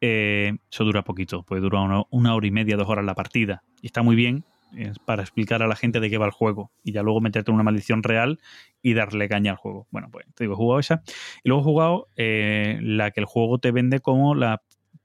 Eh, 0.00 0.56
eso 0.70 0.84
dura 0.84 1.02
poquito, 1.02 1.42
puede 1.42 1.62
durar 1.62 1.82
una, 1.82 2.02
una, 2.10 2.34
hora 2.34 2.46
y 2.46 2.50
media, 2.50 2.76
dos 2.76 2.88
horas 2.88 3.04
la 3.04 3.14
partida. 3.14 3.62
Y 3.80 3.86
está 3.86 4.02
muy 4.02 4.16
bien 4.16 4.44
eh, 4.74 4.92
para 5.04 5.22
explicar 5.22 5.62
a 5.62 5.68
la 5.68 5.76
gente 5.76 6.00
de 6.00 6.10
qué 6.10 6.18
va 6.18 6.26
el 6.26 6.32
juego 6.32 6.72
y 6.82 6.92
ya 6.92 7.02
luego 7.02 7.20
meterte 7.20 7.50
en 7.50 7.54
una 7.54 7.62
maldición 7.62 8.02
real 8.02 8.40
y 8.82 8.94
darle 8.94 9.28
caña 9.28 9.52
al 9.52 9.56
juego. 9.56 9.86
Bueno, 9.90 10.08
pues 10.10 10.26
te 10.34 10.44
digo, 10.44 10.54
he 10.54 10.56
jugado 10.56 10.80
esa. 10.80 11.02
Y 11.44 11.48
luego 11.48 11.62
he 11.62 11.64
jugado 11.64 12.08
eh, 12.16 12.78
la 12.82 13.10
que 13.12 13.20
el 13.20 13.26
juego 13.26 13.58
te 13.58 13.70
vende 13.70 14.00
como 14.00 14.34
la 14.34 14.62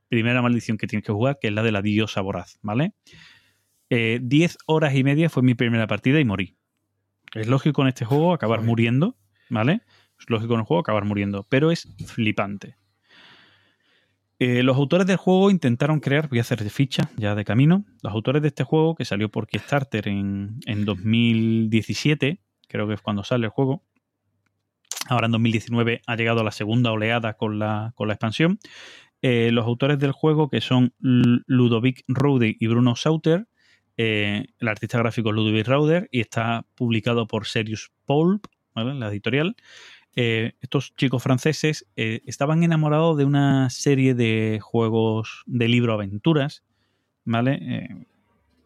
primera 0.09 0.41
maldición 0.41 0.77
que 0.77 0.87
tienes 0.87 1.05
que 1.05 1.13
jugar, 1.13 1.37
que 1.39 1.47
es 1.47 1.53
la 1.53 1.63
de 1.63 1.71
la 1.71 1.81
diosa 1.81 2.21
voraz, 2.21 2.57
¿vale? 2.61 2.93
Eh, 3.89 4.19
diez 4.21 4.57
horas 4.65 4.95
y 4.95 5.03
media 5.03 5.29
fue 5.29 5.43
mi 5.43 5.53
primera 5.53 5.87
partida 5.87 6.19
y 6.19 6.25
morí. 6.25 6.57
Es 7.33 7.47
lógico 7.47 7.83
en 7.83 7.89
este 7.89 8.03
juego 8.03 8.33
acabar 8.33 8.61
muriendo, 8.61 9.15
¿vale? 9.51 9.81
Es 10.19 10.29
lógico 10.29 10.53
en 10.53 10.61
el 10.61 10.65
juego 10.65 10.81
acabar 10.81 11.05
muriendo, 11.05 11.45
pero 11.49 11.71
es 11.71 11.87
flipante. 12.07 12.77
Eh, 14.39 14.63
los 14.63 14.75
autores 14.77 15.05
del 15.05 15.17
juego 15.17 15.51
intentaron 15.51 15.99
crear, 15.99 16.27
voy 16.27 16.39
a 16.39 16.41
hacer 16.41 16.63
de 16.63 16.71
ficha 16.71 17.11
ya 17.15 17.35
de 17.35 17.45
camino, 17.45 17.85
los 18.01 18.11
autores 18.11 18.41
de 18.41 18.47
este 18.47 18.63
juego 18.63 18.95
que 18.95 19.05
salió 19.05 19.29
por 19.29 19.45
Kickstarter 19.45 20.07
en, 20.07 20.59
en 20.65 20.83
2017, 20.83 22.41
creo 22.67 22.87
que 22.87 22.95
es 22.95 23.01
cuando 23.01 23.23
sale 23.23 23.45
el 23.45 23.51
juego, 23.51 23.83
ahora 25.09 25.27
en 25.27 25.33
2019 25.33 26.01
ha 26.07 26.15
llegado 26.15 26.43
la 26.43 26.51
segunda 26.51 26.91
oleada 26.91 27.33
con 27.33 27.59
la, 27.59 27.93
con 27.95 28.07
la 28.07 28.15
expansión, 28.15 28.57
eh, 29.21 29.51
los 29.51 29.67
autores 29.67 29.99
del 29.99 30.11
juego 30.11 30.49
que 30.49 30.61
son 30.61 30.95
Ludovic 30.97 32.03
Rode 32.07 32.55
y 32.59 32.65
Bruno 32.65 32.95
Sauter, 32.95 33.47
eh, 33.97 34.47
el 34.57 34.67
artista 34.67 34.97
gráfico 34.97 35.29
es 35.29 35.35
Ludovic 35.35 35.67
Rauder 35.67 36.09
y 36.11 36.21
está 36.21 36.65
publicado 36.73 37.27
por 37.27 37.45
Serious 37.45 37.91
Pulp, 38.05 38.47
¿vale? 38.73 38.93
la 38.95 39.09
editorial. 39.09 39.55
Eh, 40.15 40.53
estos 40.59 40.93
chicos 40.95 41.23
franceses 41.23 41.87
eh, 41.95 42.21
estaban 42.25 42.63
enamorados 42.63 43.17
de 43.17 43.25
una 43.25 43.69
serie 43.69 44.13
de 44.13 44.59
juegos 44.61 45.43
de 45.45 45.67
libro 45.69 45.93
aventuras, 45.93 46.63
¿vale? 47.23 47.59
Eh, 47.61 48.05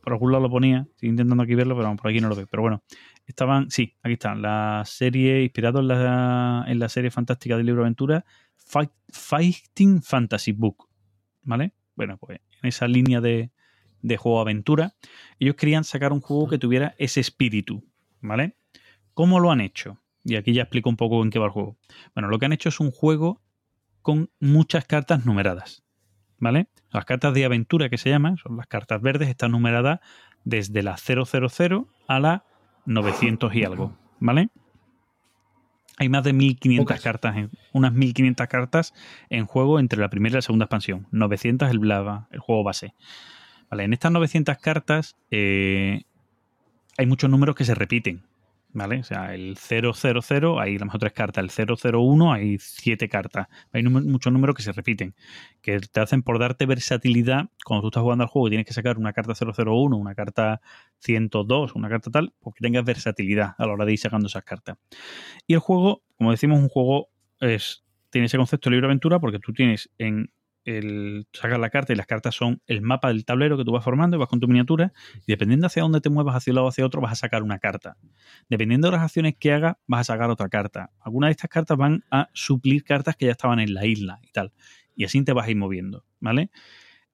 por 0.02 0.14
algún 0.14 0.32
lado 0.32 0.44
lo 0.44 0.50
ponía, 0.50 0.88
estoy 0.90 1.10
intentando 1.10 1.44
aquí 1.44 1.56
verlo, 1.56 1.76
pero 1.76 1.96
por 1.96 2.10
aquí 2.10 2.20
no 2.20 2.30
lo 2.30 2.36
veo. 2.36 2.48
Pero 2.50 2.62
bueno, 2.62 2.84
estaban, 3.26 3.70
sí, 3.72 3.96
aquí 4.04 4.14
están, 4.14 4.42
la 4.42 4.84
serie, 4.86 5.44
inspirado 5.44 5.80
en 5.80 5.88
la, 5.88 6.66
en 6.68 6.80
la 6.80 6.90
serie 6.90 7.12
fantástica 7.12 7.58
del 7.58 7.66
libro 7.66 7.82
de 7.82 7.88
aventura, 7.88 8.26
Fight- 8.56 8.92
Fighting 9.10 10.02
Fantasy 10.02 10.52
Book, 10.52 10.88
¿vale? 11.44 11.74
Bueno, 11.96 12.18
pues 12.18 12.40
en 12.62 12.70
esa 12.70 12.88
línea 12.88 13.22
de, 13.22 13.52
de 14.02 14.18
juego 14.18 14.40
aventura, 14.42 14.94
ellos 15.40 15.56
querían 15.56 15.84
sacar 15.84 16.14
un 16.14 16.22
juego 16.22 16.50
que 16.50 16.58
tuviera 16.60 16.94
ese 16.98 17.20
espíritu, 17.20 17.84
¿vale? 18.22 18.56
¿Cómo 19.16 19.40
lo 19.40 19.52
han 19.52 19.62
hecho? 19.62 19.98
Y 20.24 20.36
aquí 20.36 20.54
ya 20.54 20.62
explico 20.64 20.90
un 20.90 20.98
poco 20.98 21.24
en 21.24 21.32
qué 21.32 21.40
va 21.40 21.46
el 21.46 21.52
juego. 21.52 21.78
Bueno, 22.14 22.30
lo 22.30 22.38
que 22.38 22.46
han 22.46 22.54
hecho 22.54 22.70
es 22.70 22.80
un 22.80 22.92
juego 22.92 23.42
con 24.04 24.30
muchas 24.40 24.86
cartas 24.86 25.26
numeradas, 25.26 25.84
¿vale? 26.38 26.68
Las 26.92 27.06
cartas 27.06 27.34
de 27.34 27.46
aventura 27.46 27.90
que 27.90 27.98
se 27.98 28.10
llaman, 28.12 28.38
son 28.38 28.58
las 28.58 28.68
cartas 28.68 29.02
verdes, 29.02 29.30
están 29.30 29.52
numeradas 29.52 30.00
desde 30.44 30.84
la 30.84 30.98
000 30.98 31.88
a 32.08 32.20
la 32.20 32.44
900 32.86 33.56
y 33.56 33.64
algo, 33.64 33.98
¿vale? 34.20 34.50
Hay 35.98 36.10
más 36.10 36.24
de 36.24 36.34
1500 36.34 36.86
Pocas. 36.86 37.02
cartas, 37.04 37.38
en, 37.38 37.52
unas 37.72 37.94
1500 37.94 38.48
cartas 38.48 38.94
en 39.30 39.46
juego 39.46 39.80
entre 39.80 40.00
la 40.00 40.10
primera 40.10 40.34
y 40.34 40.36
la 40.36 40.42
segunda 40.42 40.66
expansión. 40.66 41.08
900 41.12 41.72
el, 41.72 41.80
la- 41.88 42.28
el 42.32 42.40
juego 42.40 42.64
base. 42.64 42.94
Vale, 43.70 43.86
en 43.86 43.94
estas 43.94 44.12
900 44.12 44.58
cartas 44.58 45.16
eh, 45.32 46.04
hay 46.98 47.06
muchos 47.06 47.30
números 47.30 47.56
que 47.56 47.64
se 47.64 47.76
repiten. 47.76 48.24
¿Vale? 48.76 49.00
O 49.00 49.04
sea, 49.04 49.34
el 49.34 49.56
000 49.56 50.60
hay 50.60 50.78
mejor 50.78 51.00
tres 51.00 51.14
cartas, 51.14 51.58
el 51.58 51.78
001 51.94 52.34
hay 52.34 52.58
siete 52.60 53.08
cartas. 53.08 53.48
Hay 53.72 53.84
muchos 53.84 54.34
números 54.34 54.54
que 54.54 54.64
se 54.64 54.74
repiten, 54.74 55.16
que 55.62 55.80
te 55.80 56.02
hacen 56.02 56.24
por 56.24 56.40
darte 56.40 56.66
versatilidad 56.66 57.46
cuando 57.64 57.84
tú 57.84 57.88
estás 57.88 58.04
jugando 58.04 58.26
al 58.26 58.30
juego 58.30 58.50
tienes 58.50 58.68
que 58.68 58.74
sacar 58.74 58.98
una 58.98 59.14
carta 59.14 59.34
001, 59.34 59.96
una 59.96 60.14
carta 60.14 60.60
102, 61.00 61.74
una 61.74 61.88
carta 61.88 62.12
tal, 62.12 62.34
porque 62.42 62.60
tengas 62.60 62.84
versatilidad 62.84 63.56
a 63.58 63.66
la 63.66 63.72
hora 63.72 63.86
de 63.86 63.94
ir 63.94 64.00
sacando 64.00 64.28
esas 64.28 64.44
cartas. 64.44 64.78
Y 65.48 65.54
el 65.54 65.60
juego, 65.60 66.04
como 66.18 66.32
decimos, 66.32 66.60
un 66.60 66.68
juego 66.68 67.08
es 67.40 67.86
tiene 68.10 68.26
ese 68.26 68.36
concepto 68.36 68.70
de 68.70 68.76
libre 68.76 68.88
aventura 68.88 69.20
porque 69.20 69.40
tú 69.40 69.54
tienes 69.54 69.90
en 69.98 70.34
el 70.66 71.28
sacas 71.32 71.60
la 71.60 71.70
carta 71.70 71.94
y 71.94 71.96
las 71.96 72.08
cartas 72.08 72.36
son 72.36 72.62
el 72.66 72.82
mapa 72.82 73.10
del 73.10 73.24
tablero 73.24 73.58
que 73.58 73.64
tú 73.64 73.72
vas 73.72 73.84
formando 73.84 74.18
y 74.18 74.20
vas 74.20 74.28
con 74.28 74.40
tu 74.40 74.48
miniatura 74.48 74.92
y 75.20 75.32
dependiendo 75.32 75.68
hacia 75.68 75.84
dónde 75.84 76.02
te 76.02 76.10
muevas 76.10 76.36
hacia 76.36 76.52
un 76.52 76.56
lado 76.56 76.66
o 76.66 76.70
hacia 76.70 76.86
otro 76.86 77.02
vas 77.02 77.14
a 77.14 77.16
sacar 77.16 77.44
una 77.44 77.60
carta. 77.60 77.98
Dependiendo 78.50 78.88
de 78.88 78.94
las 78.94 79.04
acciones 79.04 79.36
que 79.40 79.54
hagas 79.54 79.76
vas 79.86 80.02
a 80.02 80.14
sacar 80.14 80.30
otra 80.32 80.50
carta. 80.50 80.92
Algunas 81.00 81.30
de 81.30 81.32
estas 81.32 81.50
cartas 81.50 81.78
van 81.78 82.04
a 82.10 82.30
suplir 82.34 82.84
cartas 82.84 83.16
que 83.16 83.28
ya 83.28 83.32
estaban 83.32 83.60
en 83.60 83.74
la 83.74 83.86
isla 83.86 84.20
y 84.24 84.32
tal. 84.32 84.52
Y 84.96 85.06
así 85.06 85.24
te 85.24 85.34
vas 85.34 85.48
a 85.48 85.52
ir 85.52 85.58
moviendo, 85.58 86.04
¿vale? 86.20 86.50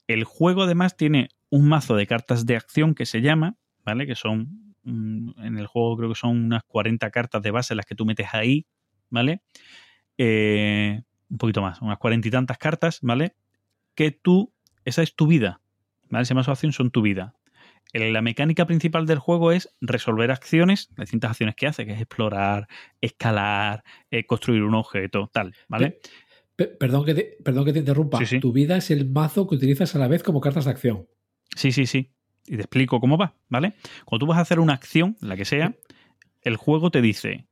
El 0.08 0.24
juego 0.24 0.64
además 0.64 0.96
tiene 0.96 1.30
un 1.50 1.68
mazo 1.68 1.96
de 1.96 2.08
cartas 2.08 2.46
de 2.46 2.56
acción 2.56 2.96
que 2.96 3.06
se 3.06 3.22
llama, 3.22 3.58
¿vale? 3.84 4.08
Que 4.08 4.16
son, 4.16 4.76
mm, 4.84 5.42
en 5.44 5.58
el 5.58 5.68
juego 5.68 5.98
creo 5.98 6.10
que 6.10 6.16
son 6.16 6.46
unas 6.46 6.64
40 6.64 7.12
cartas 7.12 7.42
de 7.42 7.52
base 7.52 7.76
las 7.76 7.86
que 7.86 7.96
tú 7.96 8.06
metes 8.06 8.28
ahí, 8.32 8.66
¿vale? 9.10 9.42
Eh, 10.18 11.02
un 11.32 11.38
poquito 11.38 11.62
más, 11.62 11.82
unas 11.82 11.98
cuarenta 11.98 12.28
y 12.28 12.32
tantas 12.32 12.58
cartas, 12.58 13.00
¿vale? 13.02 13.36
Que 13.96 14.12
tú, 14.12 14.54
esa 14.86 15.02
es 15.02 15.16
tu 15.16 15.26
vida, 15.28 15.62
¿vale? 16.10 16.26
Mazo 16.36 16.52
de 16.52 16.54
acción 16.54 16.74
son 16.74 16.92
tu 16.92 17.02
vida. 17.02 17.34
El- 17.94 18.14
La 18.14 18.22
mecánica 18.22 18.66
principal 18.66 19.06
del 19.06 19.20
juego 19.20 19.52
es 19.52 19.74
resolver 19.82 20.32
acciones, 20.32 20.90
las 20.92 21.06
distintas 21.08 21.32
acciones 21.32 21.56
que 21.56 21.68
hace, 21.68 21.86
que 21.86 21.94
es 21.94 22.00
explorar, 22.02 22.68
escalar, 23.02 23.84
eh, 24.12 24.26
construir 24.26 24.64
un 24.64 24.76
objeto, 24.76 25.30
tal, 25.34 25.54
¿vale? 25.68 26.00
Pe- 26.56 26.68
Perdón 26.68 27.06
que 27.06 27.14
te, 27.16 27.38
perdón 27.44 27.66
que 27.66 27.74
te 27.74 27.80
interrumpa. 27.80 28.20
Sí, 28.20 28.26
sí. 28.26 28.40
Tu 28.40 28.52
vida 28.52 28.78
es 28.78 28.92
el 28.92 29.10
mazo 29.10 29.48
que 29.48 29.56
utilizas 29.56 29.96
a 29.96 30.00
la 30.00 30.08
vez 30.08 30.22
como 30.24 30.40
cartas 30.42 30.66
de 30.66 30.72
acción. 30.72 31.08
Sí, 31.56 31.72
sí, 31.72 31.86
sí. 31.86 32.12
Y 32.46 32.56
te 32.56 32.62
explico 32.62 33.00
cómo 33.00 33.18
va, 33.18 33.36
¿vale? 33.50 33.74
Cuando 34.06 34.26
tú 34.26 34.30
vas 34.30 34.38
a 34.38 34.42
hacer 34.42 34.60
una 34.60 34.74
acción, 34.74 35.18
la 35.22 35.36
que 35.36 35.46
sea, 35.46 35.76
el 36.42 36.56
juego 36.58 36.92
te 36.92 37.02
dice, 37.02 37.48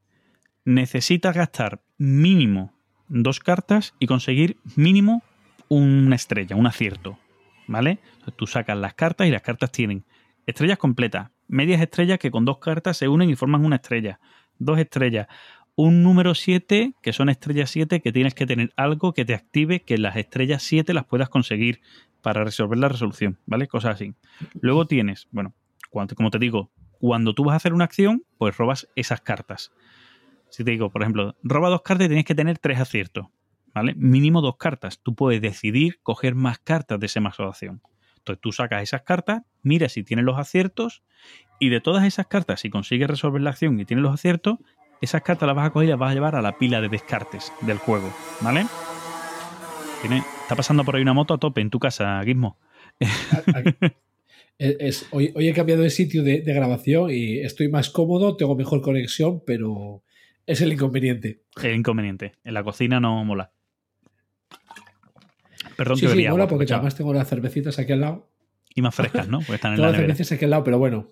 necesitas 0.65 1.35
gastar 1.35 1.81
mínimo 1.97 2.78
dos 3.09 3.39
cartas 3.39 3.93
y 3.99 4.07
conseguir 4.07 4.57
mínimo 4.75 5.23
una 5.67 6.15
estrella, 6.15 6.55
un 6.55 6.67
acierto, 6.67 7.19
¿vale? 7.67 7.99
Entonces, 8.13 8.35
tú 8.35 8.47
sacas 8.47 8.77
las 8.77 8.93
cartas 8.93 9.27
y 9.27 9.31
las 9.31 9.41
cartas 9.41 9.71
tienen 9.71 10.05
estrellas 10.45 10.77
completas, 10.77 11.29
medias 11.47 11.81
estrellas 11.81 12.19
que 12.19 12.31
con 12.31 12.45
dos 12.45 12.59
cartas 12.59 12.97
se 12.97 13.07
unen 13.07 13.29
y 13.29 13.35
forman 13.35 13.65
una 13.65 13.77
estrella, 13.77 14.19
dos 14.57 14.79
estrellas, 14.79 15.27
un 15.75 16.03
número 16.03 16.35
7, 16.35 16.93
que 17.01 17.13
son 17.13 17.29
estrellas 17.29 17.69
7, 17.69 18.01
que 18.01 18.11
tienes 18.11 18.33
que 18.33 18.45
tener 18.45 18.73
algo 18.75 19.13
que 19.13 19.25
te 19.25 19.33
active 19.33 19.81
que 19.81 19.97
las 19.97 20.17
estrellas 20.17 20.63
7 20.63 20.93
las 20.93 21.05
puedas 21.05 21.29
conseguir 21.29 21.81
para 22.21 22.43
resolver 22.43 22.77
la 22.77 22.89
resolución, 22.89 23.39
¿vale? 23.45 23.67
Cosas 23.67 23.95
así. 23.95 24.13
Luego 24.59 24.87
tienes, 24.87 25.27
bueno, 25.31 25.53
cuando, 25.89 26.15
como 26.15 26.31
te 26.31 26.39
digo, 26.39 26.69
cuando 26.99 27.33
tú 27.33 27.45
vas 27.45 27.53
a 27.53 27.57
hacer 27.57 27.73
una 27.73 27.85
acción, 27.85 28.23
pues 28.37 28.57
robas 28.57 28.89
esas 28.95 29.21
cartas. 29.21 29.71
Si 30.49 30.63
te 30.63 30.71
digo, 30.71 30.89
por 30.89 31.01
ejemplo, 31.01 31.35
roba 31.43 31.69
dos 31.69 31.81
cartas 31.81 32.05
y 32.05 32.09
tienes 32.09 32.25
que 32.25 32.35
tener 32.35 32.57
tres 32.57 32.79
aciertos, 32.79 33.27
¿vale? 33.73 33.93
Mínimo 33.95 34.41
dos 34.41 34.57
cartas. 34.57 34.99
Tú 35.01 35.15
puedes 35.15 35.41
decidir 35.41 35.99
coger 36.01 36.35
más 36.35 36.59
cartas 36.59 36.99
de 36.99 37.05
ese 37.05 37.19
mazo 37.19 37.43
de 37.43 37.49
acción. 37.49 37.81
Entonces 38.17 38.41
tú 38.41 38.51
sacas 38.51 38.83
esas 38.83 39.03
cartas, 39.03 39.43
miras 39.63 39.93
si 39.93 40.03
tienes 40.03 40.25
los 40.25 40.37
aciertos 40.37 41.03
y 41.59 41.69
de 41.69 41.81
todas 41.81 42.05
esas 42.05 42.27
cartas, 42.27 42.61
si 42.61 42.69
consigues 42.69 43.09
resolver 43.09 43.41
la 43.41 43.51
acción 43.51 43.79
y 43.79 43.85
tienes 43.85 44.03
los 44.03 44.13
aciertos, 44.13 44.57
esas 45.01 45.21
cartas 45.21 45.47
las 45.47 45.55
vas 45.55 45.67
a 45.67 45.69
coger 45.71 45.87
y 45.87 45.91
las 45.91 45.99
vas 45.99 46.11
a 46.11 46.13
llevar 46.13 46.35
a 46.35 46.41
la 46.41 46.57
pila 46.57 46.81
de 46.81 46.89
descartes 46.89 47.53
del 47.61 47.77
juego, 47.77 48.13
¿vale? 48.41 48.65
Está 50.03 50.55
pasando 50.55 50.83
por 50.83 50.95
ahí 50.95 51.01
una 51.01 51.13
moto 51.13 51.33
a 51.33 51.37
tope 51.37 51.61
en 51.61 51.69
tu 51.69 51.79
casa, 51.79 52.21
Gizmo. 52.23 52.57
Hoy 55.11 55.47
he 55.47 55.53
cambiado 55.53 55.83
de 55.83 55.89
sitio 55.89 56.23
de, 56.23 56.41
de 56.41 56.53
grabación 56.53 57.11
y 57.11 57.39
estoy 57.39 57.69
más 57.69 57.89
cómodo, 57.89 58.35
tengo 58.35 58.55
mejor 58.55 58.81
conexión, 58.81 59.41
pero 59.45 60.03
es 60.49 60.61
el 60.61 60.73
inconveniente. 60.73 61.43
El 61.61 61.75
inconveniente. 61.75 62.33
En 62.43 62.55
la 62.55 62.63
cocina 62.63 62.99
no 62.99 63.23
mola. 63.23 63.51
Perdón 65.77 65.97
sí, 65.97 66.07
que 66.07 66.11
sí, 66.11 66.27
mola 66.27 66.45
agua, 66.45 66.47
porque 66.47 66.73
además 66.73 66.95
tengo 66.95 67.13
las 67.13 67.29
cervecitas 67.29 67.77
aquí 67.77 67.91
al 67.91 68.01
lado. 68.01 68.31
Y 68.73 68.81
más 68.81 68.95
frescas, 68.95 69.27
¿no? 69.27 69.37
Porque 69.39 69.55
están 69.55 69.73
en 69.73 69.81
la 69.81 69.89
las 69.89 69.97
cervecitas 69.97 70.31
aquí 70.31 70.45
al 70.45 70.51
lado, 70.51 70.63
pero 70.63 70.79
bueno, 70.79 71.07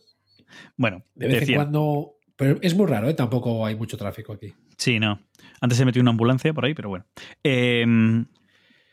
Bueno, 0.76 1.04
de 1.14 1.28
vez 1.28 1.48
en 1.48 1.56
cuando. 1.56 2.16
Pero 2.36 2.58
es 2.62 2.76
muy 2.76 2.88
raro, 2.88 3.10
¿eh? 3.10 3.14
Tampoco 3.14 3.64
hay 3.64 3.76
mucho 3.76 3.96
tráfico 3.96 4.34
aquí. 4.34 4.54
Sí, 4.78 5.00
no. 5.00 5.22
Antes 5.62 5.78
se 5.78 5.86
metió 5.86 6.02
una 6.02 6.12
ambulancia 6.12 6.52
por 6.54 6.66
ahí, 6.66 6.74
pero 6.74 6.90
bueno. 6.90 7.06
Eh, 7.44 7.86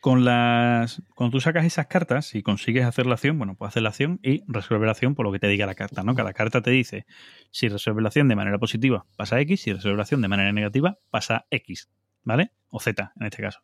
con 0.05 0.23
las. 0.27 1.03
Cuando 1.15 1.39
tú 1.39 1.41
sacas 1.41 1.65
esas 1.65 1.87
cartas 1.87 2.35
y 2.35 2.43
consigues 2.43 2.85
hacer 2.85 3.07
la 3.07 3.15
acción, 3.15 3.39
bueno, 3.39 3.55
pues 3.55 3.71
hacer 3.71 3.83
la 3.83 3.89
acción 3.89 4.21
y 4.23 4.45
resolver 4.47 4.85
la 4.85 4.91
acción 4.91 5.15
por 5.15 5.25
lo 5.25 5.33
que 5.33 5.39
te 5.39 5.49
diga 5.49 5.65
la 5.65 5.75
carta, 5.75 6.03
¿no? 6.03 6.15
Cada 6.15 6.35
carta 6.35 6.61
te 6.61 6.71
dice 6.71 7.07
si 7.51 7.71
resuelve 7.71 8.03
la 8.03 8.09
acción 8.09 8.29
de 8.29 8.37
manera 8.37 8.59
positiva, 8.59 9.07
pasa 9.17 9.41
X, 9.41 9.63
si 9.63 9.73
resuelve 9.73 9.97
la 9.97 10.03
acción 10.03 10.21
de 10.21 10.29
manera 10.29 10.53
negativa, 10.53 10.99
pasa 11.09 11.47
X, 11.49 11.89
¿vale? 12.23 12.53
O 12.69 12.81
Z 12.81 13.15
en 13.19 13.27
este 13.27 13.43
caso. 13.43 13.61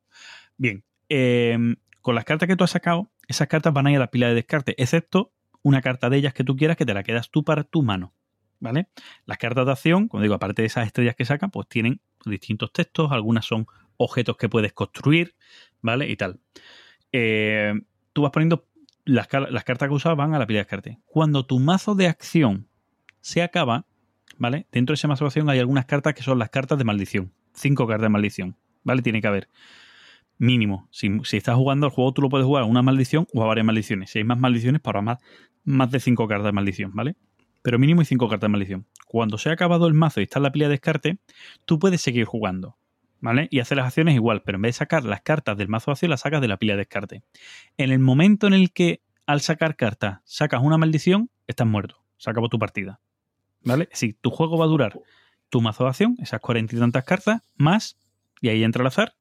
Bien. 0.57 0.83
eh, 1.11 1.59
con 2.01 2.15
las 2.15 2.25
cartas 2.25 2.49
que 2.49 2.57
tú 2.57 2.65
has 2.65 2.71
sacado, 2.71 3.11
esas 3.29 3.47
cartas 3.47 3.75
van 3.75 3.89
a 3.89 3.91
ir 3.91 3.99
a 3.99 4.01
la 4.01 4.11
pila 4.11 4.29
de 4.29 4.35
descarte, 4.35 4.75
excepto 4.83 5.35
una 5.61 5.83
carta 5.83 6.09
de 6.09 6.17
ellas 6.17 6.33
que 6.33 6.43
tú 6.43 6.57
quieras 6.57 6.79
que 6.79 6.87
te 6.87 6.95
la 6.95 7.03
quedas 7.03 7.31
tú 7.31 7.45
para 7.45 7.65
tu 7.65 7.83
mano. 7.83 8.15
¿Vale? 8.61 8.89
Las 9.27 9.37
cartas 9.37 9.67
de 9.67 9.73
acción, 9.73 10.09
como 10.09 10.23
digo, 10.23 10.35
aparte 10.35 10.63
de 10.63 10.67
esas 10.67 10.87
estrellas 10.87 11.17
que 11.17 11.27
sacan, 11.27 11.51
pues 11.51 11.69
tienen 11.69 12.01
distintos 12.25 12.73
textos, 12.73 13.13
algunas 13.13 13.45
son 13.45 13.67
objetos 13.99 14.39
que 14.39 14.49
puedes 14.49 14.73
construir, 14.73 15.35
¿vale? 15.83 16.09
Y 16.11 16.17
tal. 16.17 16.41
Eh, 17.13 17.73
tú 18.13 18.23
vas 18.23 18.31
poniendo 18.33 18.67
las, 19.05 19.27
car- 19.29 19.51
las 19.51 19.65
cartas 19.65 19.89
que 19.89 19.95
usas 19.95 20.17
van 20.17 20.35
a 20.35 20.39
la 20.39 20.47
pila 20.47 20.59
de 20.59 20.65
descarte. 20.65 20.99
Cuando 21.07 21.45
tu 21.47 21.59
mazo 21.59 21.95
de 21.95 22.07
acción 22.07 22.69
se 23.21 23.43
acaba, 23.43 23.87
¿vale? 24.39 24.67
Dentro 24.73 24.93
de 24.93 24.97
ese 24.97 25.09
mazo 25.09 25.25
de 25.25 25.29
acción 25.29 25.51
hay 25.51 25.59
algunas 25.59 25.87
cartas 25.87 26.15
que 26.15 26.23
son 26.23 26.39
las 26.39 26.51
cartas 26.51 26.79
de 26.79 26.85
maldición. 26.85 27.33
Cinco 27.53 27.87
cartas 27.87 28.05
de 28.05 28.09
maldición, 28.11 28.57
¿vale? 28.85 29.03
Tiene 29.03 29.21
que 29.21 29.27
haber 29.27 29.49
mínimo. 30.39 30.89
Si, 30.91 31.11
estás 31.37 31.57
jugando 31.57 31.87
al 31.87 31.93
juego, 31.93 32.13
tú 32.13 32.23
lo 32.23 32.29
puedes 32.29 32.47
jugar 32.47 32.63
a 32.63 32.67
una 32.67 32.83
maldición 32.83 33.27
o 33.35 33.43
a 33.43 33.47
varias 33.47 33.67
maldiciones. 33.67 34.11
Si 34.11 34.19
hay 34.19 34.25
más 34.25 34.39
maldiciones, 34.39 34.81
para 34.81 35.03
más, 35.03 35.19
más 35.65 35.91
de 35.91 36.01
cinco 36.01 36.27
cartas 36.27 36.47
de 36.47 36.53
maldición, 36.53 36.93
¿vale? 36.95 37.17
Pero 37.63 37.79
mínimo 37.79 38.01
hay 38.01 38.07
cinco 38.07 38.29
cartas 38.29 38.49
de 38.49 38.53
maldición. 38.53 38.87
Cuando 39.07 39.37
se 39.37 39.51
ha 39.51 39.53
acabado 39.53 39.87
el 39.87 39.93
mazo 39.93 40.21
y 40.21 40.25
está 40.25 40.39
en 40.39 40.45
la 40.45 40.53
pila 40.53 40.65
de 40.67 40.71
descarte, 40.71 41.19
tú 41.67 41.79
puedes 41.79 42.01
seguir 42.01 42.25
jugando, 42.25 42.79
¿vale? 43.21 43.49
Y 43.51 43.61
hacer 43.61 43.77
las 43.77 43.87
acciones 43.87 44.15
igual, 44.15 44.43
pero 44.43 44.57
en 44.57 44.63
vez 44.63 44.75
de 44.75 44.79
sacar 44.79 45.05
las 45.05 45.23
cartas 45.23 45.57
del 45.57 45.69
mazo 45.69 45.91
acción, 45.91 46.11
las 46.11 46.21
sacas 46.21 46.41
de 46.41 46.49
la 46.49 46.57
pila 46.57 46.75
de 46.75 46.79
descarte. 46.79 47.23
En 47.77 47.91
el 47.91 47.99
momento 47.99 48.47
en 48.47 48.55
el 48.55 48.73
que 48.73 49.03
al 49.27 49.41
sacar 49.41 49.77
cartas 49.77 50.21
sacas 50.25 50.63
una 50.63 50.79
maldición, 50.79 51.31
estás 51.47 51.67
muerto. 51.67 52.05
Se 52.17 52.31
acabó 52.31 52.49
tu 52.49 52.59
partida. 52.59 53.01
¿Vale? 53.63 53.89
Si 53.93 54.13
tu 54.13 54.31
juego 54.31 54.59
va 54.59 54.65
a 54.65 54.69
durar 54.69 54.99
tu 55.51 55.61
mazo 55.61 55.85
de 55.85 55.91
acción, 55.91 56.17
esas 56.21 56.41
cuarenta 56.41 56.75
y 56.75 56.79
tantas 56.79 57.05
cartas, 57.05 57.43
más, 57.57 57.99
y 58.41 58.49
ahí 58.49 58.65
entra 58.65 58.83
el 58.83 58.87
azar, 58.87 59.15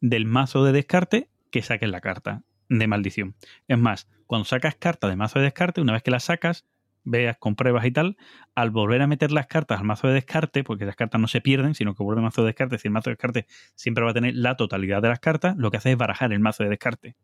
del 0.00 0.24
mazo 0.24 0.64
de 0.64 0.72
descarte 0.72 1.28
que 1.50 1.62
saques 1.62 1.88
la 1.88 2.00
carta 2.00 2.42
de 2.68 2.86
maldición. 2.86 3.34
Es 3.66 3.78
más, 3.78 4.08
cuando 4.26 4.44
sacas 4.44 4.74
cartas 4.74 5.10
de 5.10 5.16
mazo 5.16 5.38
de 5.38 5.46
descarte, 5.46 5.80
una 5.80 5.92
vez 5.92 6.02
que 6.02 6.10
las 6.10 6.24
sacas, 6.24 6.64
veas 7.08 7.36
con 7.38 7.56
pruebas 7.56 7.84
y 7.86 7.90
tal, 7.90 8.16
al 8.54 8.70
volver 8.70 9.02
a 9.02 9.06
meter 9.06 9.32
las 9.32 9.46
cartas 9.46 9.80
al 9.80 9.86
mazo 9.86 10.08
de 10.08 10.14
descarte, 10.14 10.64
porque 10.64 10.84
las 10.84 10.96
cartas 10.96 11.20
no 11.20 11.28
se 11.28 11.40
pierden, 11.40 11.74
sino 11.74 11.94
que 11.94 12.02
vuelve 12.02 12.20
al 12.20 12.24
mazo 12.24 12.42
de 12.42 12.48
descarte, 12.48 12.76
es 12.76 12.80
decir, 12.80 12.88
el 12.88 12.94
mazo 12.94 13.10
de 13.10 13.14
descarte 13.14 13.46
siempre 13.74 14.04
va 14.04 14.10
a 14.10 14.14
tener 14.14 14.34
la 14.34 14.56
totalidad 14.56 15.02
de 15.02 15.08
las 15.08 15.20
cartas, 15.20 15.56
lo 15.56 15.70
que 15.70 15.78
hace 15.78 15.92
es 15.92 15.96
barajar 15.96 16.32
el 16.32 16.40
mazo 16.40 16.64
de 16.64 16.70
descarte. 16.70 17.16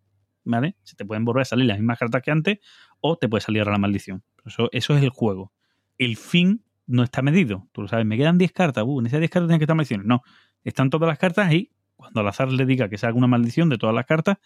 ¿vale? 0.44 0.76
Se 0.82 0.94
te 0.94 1.04
pueden 1.04 1.24
volver 1.24 1.42
a 1.42 1.44
salir 1.46 1.66
las 1.66 1.78
mismas 1.78 1.98
cartas 1.98 2.22
que 2.22 2.30
antes 2.30 2.58
o 3.00 3.16
te 3.16 3.28
puede 3.28 3.40
salir 3.40 3.60
ahora 3.62 3.72
la 3.72 3.78
maldición. 3.78 4.22
Eso, 4.44 4.68
eso 4.72 4.96
es 4.96 5.02
el 5.02 5.10
juego. 5.10 5.52
El 5.98 6.16
fin 6.16 6.64
no 6.86 7.02
está 7.02 7.22
medido. 7.22 7.68
Tú 7.72 7.82
lo 7.82 7.88
sabes, 7.88 8.06
me 8.06 8.16
quedan 8.16 8.38
10 8.38 8.52
cartas. 8.52 8.84
Uh, 8.86 9.00
en 9.00 9.06
esas 9.06 9.20
10 9.20 9.30
cartas 9.30 9.48
tienen 9.48 9.58
que 9.58 9.64
estar 9.64 9.76
maldiciones. 9.76 10.06
No, 10.06 10.22
están 10.62 10.90
todas 10.90 11.08
las 11.08 11.18
cartas 11.18 11.52
y 11.52 11.72
cuando 11.96 12.20
al 12.20 12.28
azar 12.28 12.50
le 12.52 12.66
diga 12.66 12.88
que 12.88 12.98
se 12.98 13.06
haga 13.06 13.16
una 13.16 13.26
maldición 13.26 13.68
de 13.68 13.78
todas 13.78 13.94
las 13.94 14.06
cartas, 14.06 14.38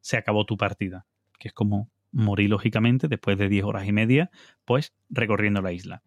se 0.00 0.16
acabó 0.16 0.44
tu 0.44 0.56
partida. 0.56 1.06
Que 1.38 1.48
es 1.48 1.54
como 1.54 1.90
morir 2.16 2.50
lógicamente 2.50 3.08
después 3.08 3.36
de 3.36 3.48
10 3.48 3.64
horas 3.64 3.86
y 3.86 3.92
media, 3.92 4.30
pues 4.64 4.94
recorriendo 5.10 5.60
la 5.60 5.72
isla. 5.72 6.02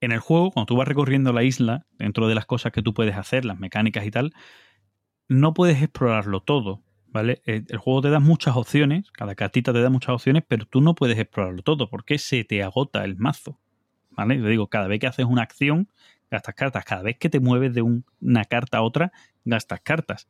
En 0.00 0.12
el 0.12 0.20
juego, 0.20 0.50
cuando 0.52 0.66
tú 0.66 0.76
vas 0.76 0.86
recorriendo 0.86 1.32
la 1.32 1.42
isla, 1.42 1.86
dentro 1.98 2.28
de 2.28 2.34
las 2.34 2.46
cosas 2.46 2.72
que 2.72 2.82
tú 2.82 2.94
puedes 2.94 3.16
hacer, 3.16 3.44
las 3.44 3.58
mecánicas 3.58 4.06
y 4.06 4.10
tal, 4.10 4.32
no 5.28 5.54
puedes 5.54 5.82
explorarlo 5.82 6.40
todo, 6.40 6.82
¿vale? 7.08 7.42
Eh, 7.46 7.64
el 7.68 7.78
juego 7.78 8.02
te 8.02 8.10
da 8.10 8.20
muchas 8.20 8.56
opciones, 8.56 9.10
cada 9.10 9.34
cartita 9.34 9.72
te 9.72 9.80
da 9.80 9.90
muchas 9.90 10.10
opciones, 10.10 10.44
pero 10.46 10.66
tú 10.66 10.80
no 10.80 10.94
puedes 10.94 11.18
explorarlo 11.18 11.62
todo 11.62 11.88
porque 11.88 12.18
se 12.18 12.44
te 12.44 12.62
agota 12.62 13.04
el 13.04 13.16
mazo, 13.16 13.58
¿vale? 14.10 14.38
Yo 14.38 14.46
digo, 14.46 14.68
cada 14.68 14.86
vez 14.86 15.00
que 15.00 15.06
haces 15.08 15.26
una 15.26 15.42
acción, 15.42 15.88
gastas 16.30 16.54
cartas, 16.54 16.84
cada 16.84 17.02
vez 17.02 17.16
que 17.18 17.30
te 17.30 17.40
mueves 17.40 17.74
de 17.74 17.82
una 17.82 18.44
carta 18.44 18.78
a 18.78 18.82
otra, 18.82 19.12
gastas 19.44 19.80
cartas. 19.80 20.28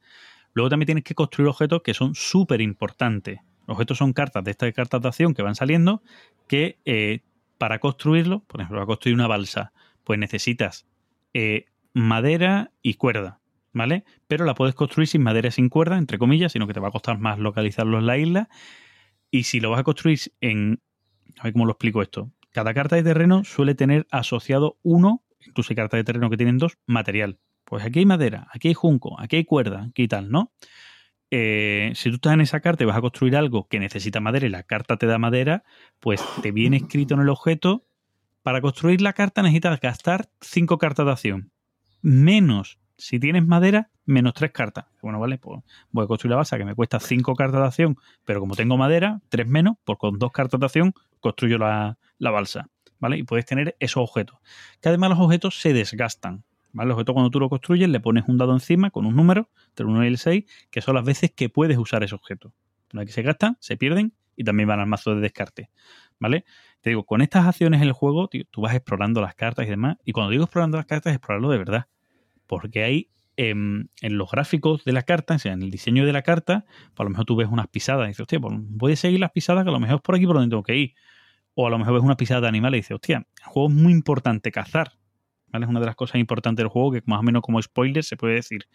Luego 0.55 0.71
también 0.71 0.87
tienes 0.87 1.05
que 1.05 1.15
construir 1.15 1.49
objetos 1.49 1.83
que 1.83 1.93
son 1.93 2.15
súper 2.15 2.61
importantes. 2.61 3.41
Objetos 3.67 3.99
son 3.99 4.13
cartas 4.13 4.45
de 4.45 4.51
estas 4.51 4.73
cartas 4.73 5.01
de 5.01 5.09
acción 5.09 5.35
que 5.35 5.43
van 5.43 5.55
saliendo 5.55 6.03
que 6.49 6.79
eh, 6.85 7.21
para 7.59 7.79
construirlo, 7.79 8.41
por 8.45 8.61
ejemplo, 8.61 8.79
para 8.79 8.87
construir 8.87 9.15
una 9.15 9.27
balsa, 9.27 9.73
pues 10.05 10.19
necesitas 10.19 10.87
eh, 11.33 11.67
madera 11.93 12.73
y 12.83 12.95
cuerda, 12.95 13.41
¿vale? 13.73 14.05
Pero 14.27 14.45
la 14.45 14.55
puedes 14.55 14.75
construir 14.75 15.09
sin 15.09 15.23
madera 15.23 15.49
y 15.49 15.53
sin 15.53 15.69
cuerda, 15.69 15.97
entre 15.97 16.19
comillas, 16.19 16.53
sino 16.53 16.67
que 16.67 16.75
te 16.75 16.81
va 16.81 16.89
a 16.89 16.93
costar 16.93 17.19
más 17.19 17.39
localizarlo 17.39 17.99
en 17.99 18.07
la 18.07 18.19
isla. 18.19 18.49
Y 19.31 19.45
si 19.45 19.61
lo 19.61 19.71
vas 19.71 19.81
a 19.81 19.85
construir 19.85 20.21
en... 20.41 20.81
A 21.39 21.45
ver 21.45 21.53
cómo 21.53 21.67
lo 21.67 21.73
explico 21.73 22.03
esto. 22.03 22.31
Cada 22.53 22.75
carta 22.75 22.97
de 22.97 23.03
terreno 23.03 23.43
suele 23.45 23.75
tener 23.75 24.07
asociado 24.11 24.79
uno, 24.83 25.25
incluso 25.41 25.73
hay 25.73 25.77
cartas 25.77 25.99
de 25.99 26.05
terreno 26.05 26.31
que 26.31 26.37
tienen 26.37 26.59
dos, 26.59 26.79
material. 26.87 27.41
Pues 27.65 27.85
aquí 27.85 28.01
hay 28.01 28.07
madera, 28.07 28.47
aquí 28.53 28.69
hay 28.69 28.75
junco, 28.75 29.19
aquí 29.19 29.37
hay 29.37 29.45
cuerda, 29.45 29.89
aquí 29.91 30.07
tal, 30.07 30.31
¿no? 30.31 30.53
Eh, 31.37 31.91
si 31.97 32.11
tú 32.11 32.15
estás 32.15 32.35
en 32.35 32.43
esa 32.43 32.61
carta 32.61 32.85
y 32.85 32.87
vas 32.87 32.97
a 32.97 33.01
construir 33.01 33.35
algo 33.35 33.67
que 33.67 33.81
necesita 33.81 34.21
madera 34.21 34.47
y 34.47 34.51
la 34.51 34.63
carta 34.63 34.97
te 34.99 35.07
da 35.07 35.19
madera, 35.19 35.65
pues 35.99 36.23
te 36.43 36.53
viene 36.53 36.77
escrito 36.77 37.15
en 37.15 37.23
el 37.23 37.29
objeto, 37.29 37.89
para 38.45 38.61
construir 38.61 39.01
la 39.01 39.15
carta 39.15 39.43
necesitas 39.43 39.81
gastar 39.81 40.29
5 40.43 40.79
cartas 40.79 41.07
de 41.07 41.11
acción. 41.11 41.51
Menos, 42.03 42.79
si 42.97 43.19
tienes 43.19 43.45
madera, 43.45 43.91
menos 44.05 44.35
3 44.35 44.53
cartas. 44.53 44.85
Bueno, 45.03 45.19
vale, 45.19 45.39
pues 45.39 45.61
voy 45.91 46.05
a 46.05 46.07
construir 46.07 46.31
la 46.31 46.37
base 46.37 46.57
que 46.57 46.65
me 46.65 46.77
cuesta 46.77 47.01
5 47.01 47.35
cartas 47.35 47.61
de 47.61 47.67
acción, 47.67 47.97
pero 48.25 48.39
como 48.39 48.55
tengo 48.55 48.77
madera, 48.77 49.21
3 49.29 49.49
menos, 49.49 49.75
pues 49.83 49.99
con 49.99 50.21
2 50.21 50.31
cartas 50.31 50.61
de 50.61 50.67
acción 50.67 50.95
construyo 51.19 51.59
la, 51.59 51.99
la 52.19 52.31
balsa. 52.31 52.69
¿Vale? 53.01 53.19
Y 53.19 53.25
puedes 53.25 53.45
tener 53.45 53.75
esos 53.81 54.05
objetos. 54.09 54.39
Que 54.81 54.89
además 54.89 55.11
los 55.11 55.19
objetos 55.19 55.61
se 55.61 55.73
desgastan. 55.73 56.45
¿Vale? 56.75 56.89
El 56.89 56.93
objeto 56.93 57.15
cuando 57.15 57.31
tú 57.31 57.41
lo 57.41 57.49
construyes 57.49 57.89
le 57.89 58.01
pones 58.01 58.25
un 58.29 58.37
dado 58.37 58.53
encima 58.53 58.91
con 58.91 59.07
un 59.07 59.17
número, 59.17 59.49
entre 59.69 59.85
el 59.85 59.91
1 59.91 60.05
y 60.05 60.09
el 60.09 60.19
6, 60.19 60.45
que 60.71 60.83
son 60.83 60.97
las 60.97 61.05
veces 61.05 61.33
que 61.33 61.49
puedes 61.49 61.79
usar 61.79 62.05
ese 62.05 62.15
objeto. 62.15 62.53
Una 62.93 63.01
vez 63.01 63.09
que 63.09 63.15
se 63.15 63.23
gastan, 63.23 63.57
se 63.61 63.79
pierden 63.79 64.13
y 64.37 64.45
también 64.45 64.69
van 64.69 64.81
al 64.81 64.87
mazo 64.87 65.15
de 65.15 65.21
descarte. 65.23 65.71
¿Vale? 66.19 66.45
Te 66.81 66.91
digo, 66.91 67.05
con 67.05 67.23
estas 67.23 67.47
acciones 67.47 67.81
en 67.81 67.89
el 67.89 67.93
juego, 67.93 68.29
tú 68.29 68.61
vas 68.61 68.75
explorando 68.75 69.21
las 69.21 69.35
cartas 69.35 69.67
y 69.67 69.71
demás. 69.71 69.97
Y 70.05 70.13
cuando 70.13 70.31
digo 70.31 70.45
explorando 70.45 70.77
las 70.77 70.87
cartas, 70.87 71.15
explorarlo 71.15 71.51
de 71.51 71.59
verdad. 71.59 71.87
Porque 72.47 72.85
hay 72.85 73.11
en, 73.37 73.91
los 74.03 74.31
gráficos 74.31 74.85
de 74.85 74.93
la 74.93 75.03
carta, 75.03 75.37
en 75.45 75.63
el 75.63 75.71
diseño 75.71 76.07
de 76.07 76.13
la 76.13 76.23
carta, 76.23 76.65
pues 76.95 77.01
a 77.01 77.05
lo 77.05 77.11
mejor 77.11 77.25
tú 77.25 77.37
ves 77.37 77.49
unas 77.51 77.69
pisadas 77.69 78.07
y 78.07 78.09
dices, 78.09 78.21
hostia, 78.21 78.41
pues 78.41 78.55
voy 78.59 78.93
a 78.93 78.97
seguir 78.97 79.21
las 79.21 79.33
pisadas 79.33 79.65
que 79.65 79.71
a 79.71 79.73
lo 79.73 79.81
mejor 79.81 79.97
es 79.97 80.03
por 80.03 80.15
aquí 80.15 80.27
por 80.27 80.37
donde 80.37 80.51
tengo 80.51 80.63
que 80.63 80.77
ir. 80.77 80.95
O 81.55 81.67
a 81.67 81.71
lo 81.71 81.79
mejor 81.79 81.95
ves 81.95 82.03
una 82.03 82.17
pisada 82.17 82.43
de 82.43 82.49
animales 82.49 82.79
y 82.79 82.81
dices, 82.81 82.95
hostia, 82.95 83.27
el 83.39 83.45
juego 83.45 83.69
es 83.69 83.75
muy 83.75 83.93
importante 83.93 84.51
cazar. 84.51 84.93
Es 85.63 85.69
una 85.69 85.81
de 85.81 85.87
las 85.87 85.95
cosas 85.95 86.17
importantes 86.17 86.63
del 86.63 86.69
juego 86.69 86.93
que 86.93 87.03
más 87.07 87.21
o 87.21 87.23
menos 87.23 87.43
como 87.43 87.63
spoiler 87.63 88.03
se 88.03 88.17
puede 88.17 88.35
decir. 88.35 88.67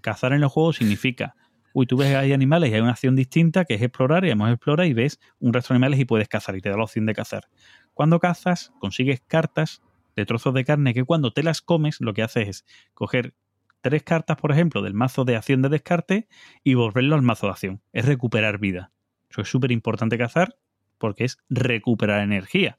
Cazar 0.00 0.32
en 0.32 0.42
el 0.42 0.48
juego 0.48 0.72
significa, 0.72 1.34
uy, 1.72 1.86
tú 1.86 1.96
ves 1.96 2.14
hay 2.14 2.32
animales 2.32 2.70
y 2.70 2.74
hay 2.74 2.80
una 2.80 2.90
acción 2.90 3.16
distinta 3.16 3.64
que 3.64 3.74
es 3.74 3.82
explorar 3.82 4.24
y 4.24 4.28
además 4.28 4.52
explora 4.52 4.86
y 4.86 4.92
ves 4.92 5.20
un 5.38 5.52
resto 5.52 5.72
de 5.72 5.76
animales 5.76 6.00
y 6.00 6.04
puedes 6.04 6.28
cazar 6.28 6.56
y 6.56 6.60
te 6.60 6.70
da 6.70 6.76
la 6.76 6.84
opción 6.84 7.06
de 7.06 7.14
cazar. 7.14 7.48
Cuando 7.94 8.18
cazas, 8.18 8.72
consigues 8.80 9.22
cartas 9.26 9.82
de 10.16 10.26
trozos 10.26 10.54
de 10.54 10.64
carne 10.64 10.94
que 10.94 11.04
cuando 11.04 11.32
te 11.32 11.42
las 11.42 11.62
comes 11.62 12.00
lo 12.00 12.14
que 12.14 12.22
haces 12.22 12.48
es 12.48 12.64
coger 12.94 13.34
tres 13.80 14.02
cartas, 14.02 14.36
por 14.36 14.50
ejemplo, 14.50 14.82
del 14.82 14.94
mazo 14.94 15.24
de 15.24 15.36
acción 15.36 15.62
de 15.62 15.68
descarte 15.68 16.28
y 16.62 16.74
volverlo 16.74 17.14
al 17.16 17.22
mazo 17.22 17.46
de 17.46 17.52
acción. 17.52 17.82
Es 17.92 18.06
recuperar 18.06 18.58
vida. 18.58 18.92
Eso 19.30 19.42
es 19.42 19.48
súper 19.48 19.72
importante 19.72 20.16
cazar 20.16 20.56
porque 20.98 21.24
es 21.24 21.38
recuperar 21.50 22.22
energía. 22.22 22.78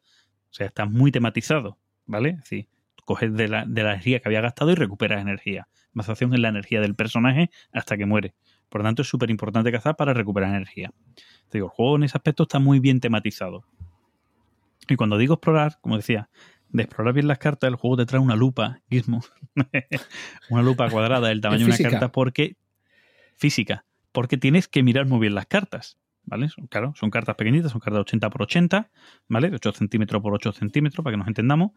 O 0.50 0.54
sea, 0.54 0.68
está 0.68 0.86
muy 0.86 1.12
tematizado, 1.12 1.78
¿vale? 2.06 2.40
Es 2.44 2.66
coges 3.06 3.34
de 3.34 3.48
la, 3.48 3.62
energía 3.62 4.20
que 4.20 4.28
había 4.28 4.42
gastado 4.42 4.72
y 4.72 4.76
recuperas 4.76 5.22
energía. 5.22 5.68
Más 5.94 6.10
acción 6.10 6.34
es 6.34 6.40
la 6.40 6.50
energía 6.50 6.82
del 6.82 6.96
personaje 6.96 7.50
hasta 7.72 7.96
que 7.98 8.06
muere. 8.06 8.34
Por 8.70 8.82
lo 8.82 8.88
tanto, 8.88 9.04
es 9.04 9.08
súper 9.08 9.30
importante 9.30 9.72
cazar 9.72 9.96
para 9.96 10.14
recuperar 10.14 10.50
energía. 10.50 10.92
Te 11.50 11.60
digo, 11.60 11.68
el 11.68 11.72
juego 11.72 11.96
en 11.96 12.04
ese 12.04 12.18
aspecto 12.18 12.44
está 12.44 12.60
muy 12.60 12.80
bien 12.80 13.00
tematizado. 13.00 13.64
Y 14.90 14.96
cuando 14.96 15.18
digo 15.18 15.36
explorar, 15.36 15.78
como 15.82 15.96
decía, 15.96 16.30
de 16.70 16.84
explorar 16.84 17.14
bien 17.14 17.28
las 17.28 17.38
cartas, 17.38 17.68
el 17.70 17.76
juego 17.76 17.98
te 17.98 18.06
trae 18.06 18.20
una 18.20 18.36
lupa, 18.36 18.82
Gizmo. 18.90 19.22
una 20.50 20.62
lupa 20.62 20.90
cuadrada 20.90 21.30
del 21.30 21.42
tamaño 21.42 21.66
de 21.68 21.72
una 21.72 21.90
carta 21.90 22.12
porque 22.12 22.58
física, 23.36 23.86
porque 24.12 24.38
tienes 24.38 24.68
que 24.68 24.84
mirar 24.84 25.06
muy 25.06 25.20
bien 25.20 25.36
las 25.36 25.46
cartas. 25.46 25.98
¿Vale? 26.28 26.50
Son, 26.50 26.66
claro, 26.66 26.92
son 26.96 27.12
cartas 27.12 27.36
pequeñitas, 27.36 27.72
son 27.72 27.80
cartas 27.80 27.98
de 27.98 28.02
80 28.02 28.30
por 28.32 28.42
80, 28.42 28.90
¿vale? 29.28 29.52
De 29.52 29.58
8 29.58 29.74
centímetros 29.74 30.24
por 30.24 30.34
8 30.34 30.54
centímetros, 30.54 31.04
para 31.04 31.14
que 31.14 31.20
nos 31.20 31.28
entendamos. 31.28 31.74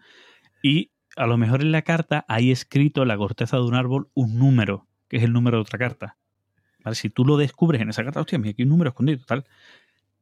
Y 0.62 0.91
a 1.18 1.26
lo 1.26 1.36
mejor 1.36 1.62
en 1.62 1.72
la 1.72 1.82
carta 1.82 2.24
hay 2.28 2.50
escrito 2.50 3.02
en 3.02 3.08
la 3.08 3.16
corteza 3.16 3.56
de 3.56 3.64
un 3.64 3.74
árbol 3.74 4.08
un 4.14 4.38
número, 4.38 4.86
que 5.08 5.16
es 5.16 5.24
el 5.24 5.32
número 5.32 5.58
de 5.58 5.62
otra 5.62 5.78
carta. 5.78 6.16
¿Vale? 6.84 6.94
Si 6.94 7.10
tú 7.10 7.24
lo 7.24 7.36
descubres 7.36 7.82
en 7.82 7.90
esa 7.90 8.04
carta, 8.04 8.20
hostia, 8.20 8.38
mira, 8.38 8.52
aquí 8.52 8.62
hay 8.62 8.66
un 8.66 8.70
número 8.70 8.90
escondido, 8.90 9.24
tal. 9.26 9.44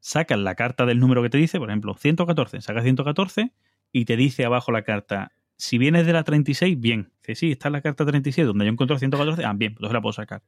Sacas 0.00 0.38
la 0.38 0.54
carta 0.54 0.86
del 0.86 0.98
número 0.98 1.22
que 1.22 1.28
te 1.28 1.38
dice, 1.38 1.58
por 1.58 1.68
ejemplo, 1.68 1.94
114, 1.94 2.62
sacas 2.62 2.82
114 2.82 3.52
y 3.92 4.04
te 4.06 4.16
dice 4.16 4.44
abajo 4.44 4.72
la 4.72 4.82
carta, 4.82 5.32
si 5.58 5.76
vienes 5.78 6.06
de 6.06 6.14
la 6.14 6.24
36, 6.24 6.80
bien. 6.80 7.12
Dice, 7.20 7.34
sí, 7.34 7.52
está 7.52 7.68
en 7.68 7.72
la 7.72 7.82
carta 7.82 8.06
36, 8.06 8.46
donde 8.46 8.64
yo 8.64 8.72
encuentro 8.72 8.98
114, 8.98 9.44
ah, 9.44 9.52
bien, 9.54 9.72
entonces 9.72 9.92
la 9.92 10.00
puedo 10.00 10.14
sacar. 10.14 10.42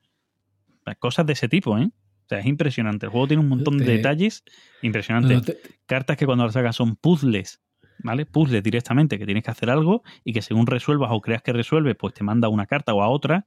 Cosas 0.98 1.26
de 1.26 1.34
ese 1.34 1.48
tipo, 1.48 1.76
¿eh? 1.76 1.90
O 1.90 2.28
sea, 2.28 2.38
es 2.38 2.46
impresionante. 2.46 3.06
El 3.06 3.12
juego 3.12 3.26
tiene 3.26 3.42
un 3.42 3.48
montón 3.48 3.76
de 3.76 3.84
detalles 3.84 4.44
impresionantes. 4.80 5.56
Cartas 5.86 6.16
que 6.16 6.24
cuando 6.24 6.44
las 6.44 6.54
sacas 6.54 6.76
son 6.76 6.96
puzzles 6.96 7.60
¿vale? 7.98 8.26
Puzzle 8.26 8.62
directamente, 8.62 9.18
que 9.18 9.26
tienes 9.26 9.44
que 9.44 9.50
hacer 9.50 9.70
algo 9.70 10.02
y 10.24 10.32
que 10.32 10.42
según 10.42 10.66
resuelvas 10.66 11.10
o 11.12 11.20
creas 11.20 11.42
que 11.42 11.52
resuelves, 11.52 11.96
pues 11.96 12.14
te 12.14 12.24
manda 12.24 12.48
una 12.48 12.66
carta 12.66 12.94
o 12.94 13.02
a 13.02 13.08
otra, 13.08 13.46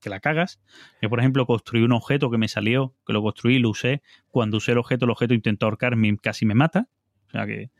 que 0.00 0.10
la 0.10 0.20
cagas. 0.20 0.60
Yo, 1.00 1.08
por 1.08 1.20
ejemplo, 1.20 1.46
construí 1.46 1.82
un 1.82 1.92
objeto 1.92 2.30
que 2.30 2.38
me 2.38 2.48
salió, 2.48 2.94
que 3.06 3.12
lo 3.12 3.22
construí 3.22 3.56
y 3.56 3.58
lo 3.58 3.70
usé. 3.70 4.02
Cuando 4.30 4.58
usé 4.58 4.72
el 4.72 4.78
objeto, 4.78 5.04
el 5.04 5.10
objeto 5.10 5.34
intentó 5.34 5.66
ahorcarme 5.66 6.08
y 6.08 6.16
casi 6.16 6.44
me 6.46 6.54
mata. 6.54 6.88
O 7.28 7.30
sea 7.30 7.46
que 7.46 7.70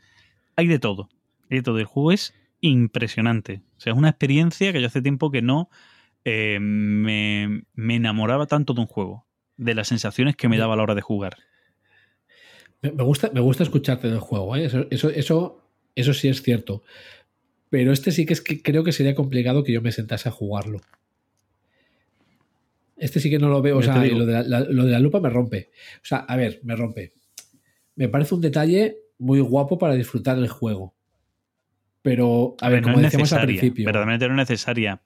hay 0.57 0.67
de 0.67 0.79
todo. 0.79 1.09
Hay 1.51 1.59
de 1.59 1.63
todo. 1.63 1.79
El 1.79 1.85
juego 1.85 2.13
es 2.13 2.35
impresionante. 2.61 3.63
O 3.77 3.81
sea, 3.81 3.93
es 3.93 3.99
una 3.99 4.09
experiencia 4.09 4.73
que 4.73 4.81
yo 4.81 4.87
hace 4.87 5.03
tiempo 5.03 5.31
que 5.31 5.43
no 5.43 5.69
eh, 6.25 6.59
me, 6.61 7.65
enamoraba 7.77 8.47
tanto 8.47 8.75
de 8.75 8.81
un 8.81 8.87
juego. 8.87 9.27
De 9.57 9.75
las 9.75 9.89
sensaciones 9.89 10.35
que 10.35 10.49
me 10.49 10.59
daba 10.59 10.75
a 10.75 10.77
la 10.77 10.83
hora 10.83 10.95
de 10.95 11.03
jugar. 11.03 11.37
Me 12.81 12.91
gusta, 13.05 13.31
me 13.33 13.41
gusta 13.41 13.63
escucharte 13.63 14.09
del 14.09 14.19
juego. 14.19 14.57
¿eh? 14.57 14.65
eso, 14.65 14.87
eso 14.91 15.11
eso 15.11 15.62
sí 15.97 16.29
es 16.29 16.43
cierto. 16.43 16.83
Pero 17.71 17.93
este 17.93 18.13
sí 18.13 18.27
que 18.27 18.35
es 18.35 18.41
que 18.41 18.63
creo 18.63 18.85
que 18.85 18.93
sería 18.93 19.15
complicado 19.15 19.65
que 19.65 19.73
yo 19.73 19.81
me 19.81 19.93
sentase 19.93 20.29
a 20.29 20.33
jugarlo. 20.33 20.81
Este 22.97 23.19
sí 23.19 23.31
que 23.31 23.39
no 23.39 23.49
lo 23.49 23.63
veo. 23.63 23.79
O 23.79 23.83
sea, 23.83 24.05
lo 24.05 24.27
de, 24.27 24.45
la, 24.45 24.99
lupa 25.01 25.21
me 25.21 25.31
rompe. 25.31 25.71
O 25.97 26.05
sea, 26.05 26.19
a 26.19 26.37
ver, 26.37 26.61
me 26.63 26.77
rompe. 26.77 27.15
Me 27.97 28.09
parece 28.09 28.35
un 28.35 28.41
detalle 28.41 28.99
muy 29.19 29.41
guapo 29.41 29.79
para 29.79 29.95
disfrutar 29.95 30.39
el 30.39 30.49
juego. 30.49 30.95
Pero, 32.03 32.57
a, 32.61 32.69
ver, 32.69 32.83
como 32.83 33.01
decíamos 33.01 33.33
al 33.33 33.47
principio. 33.47 33.87
Verdaderamente 33.87 34.29
no 34.29 34.35
es 34.35 34.49
necesaria. 34.49 35.03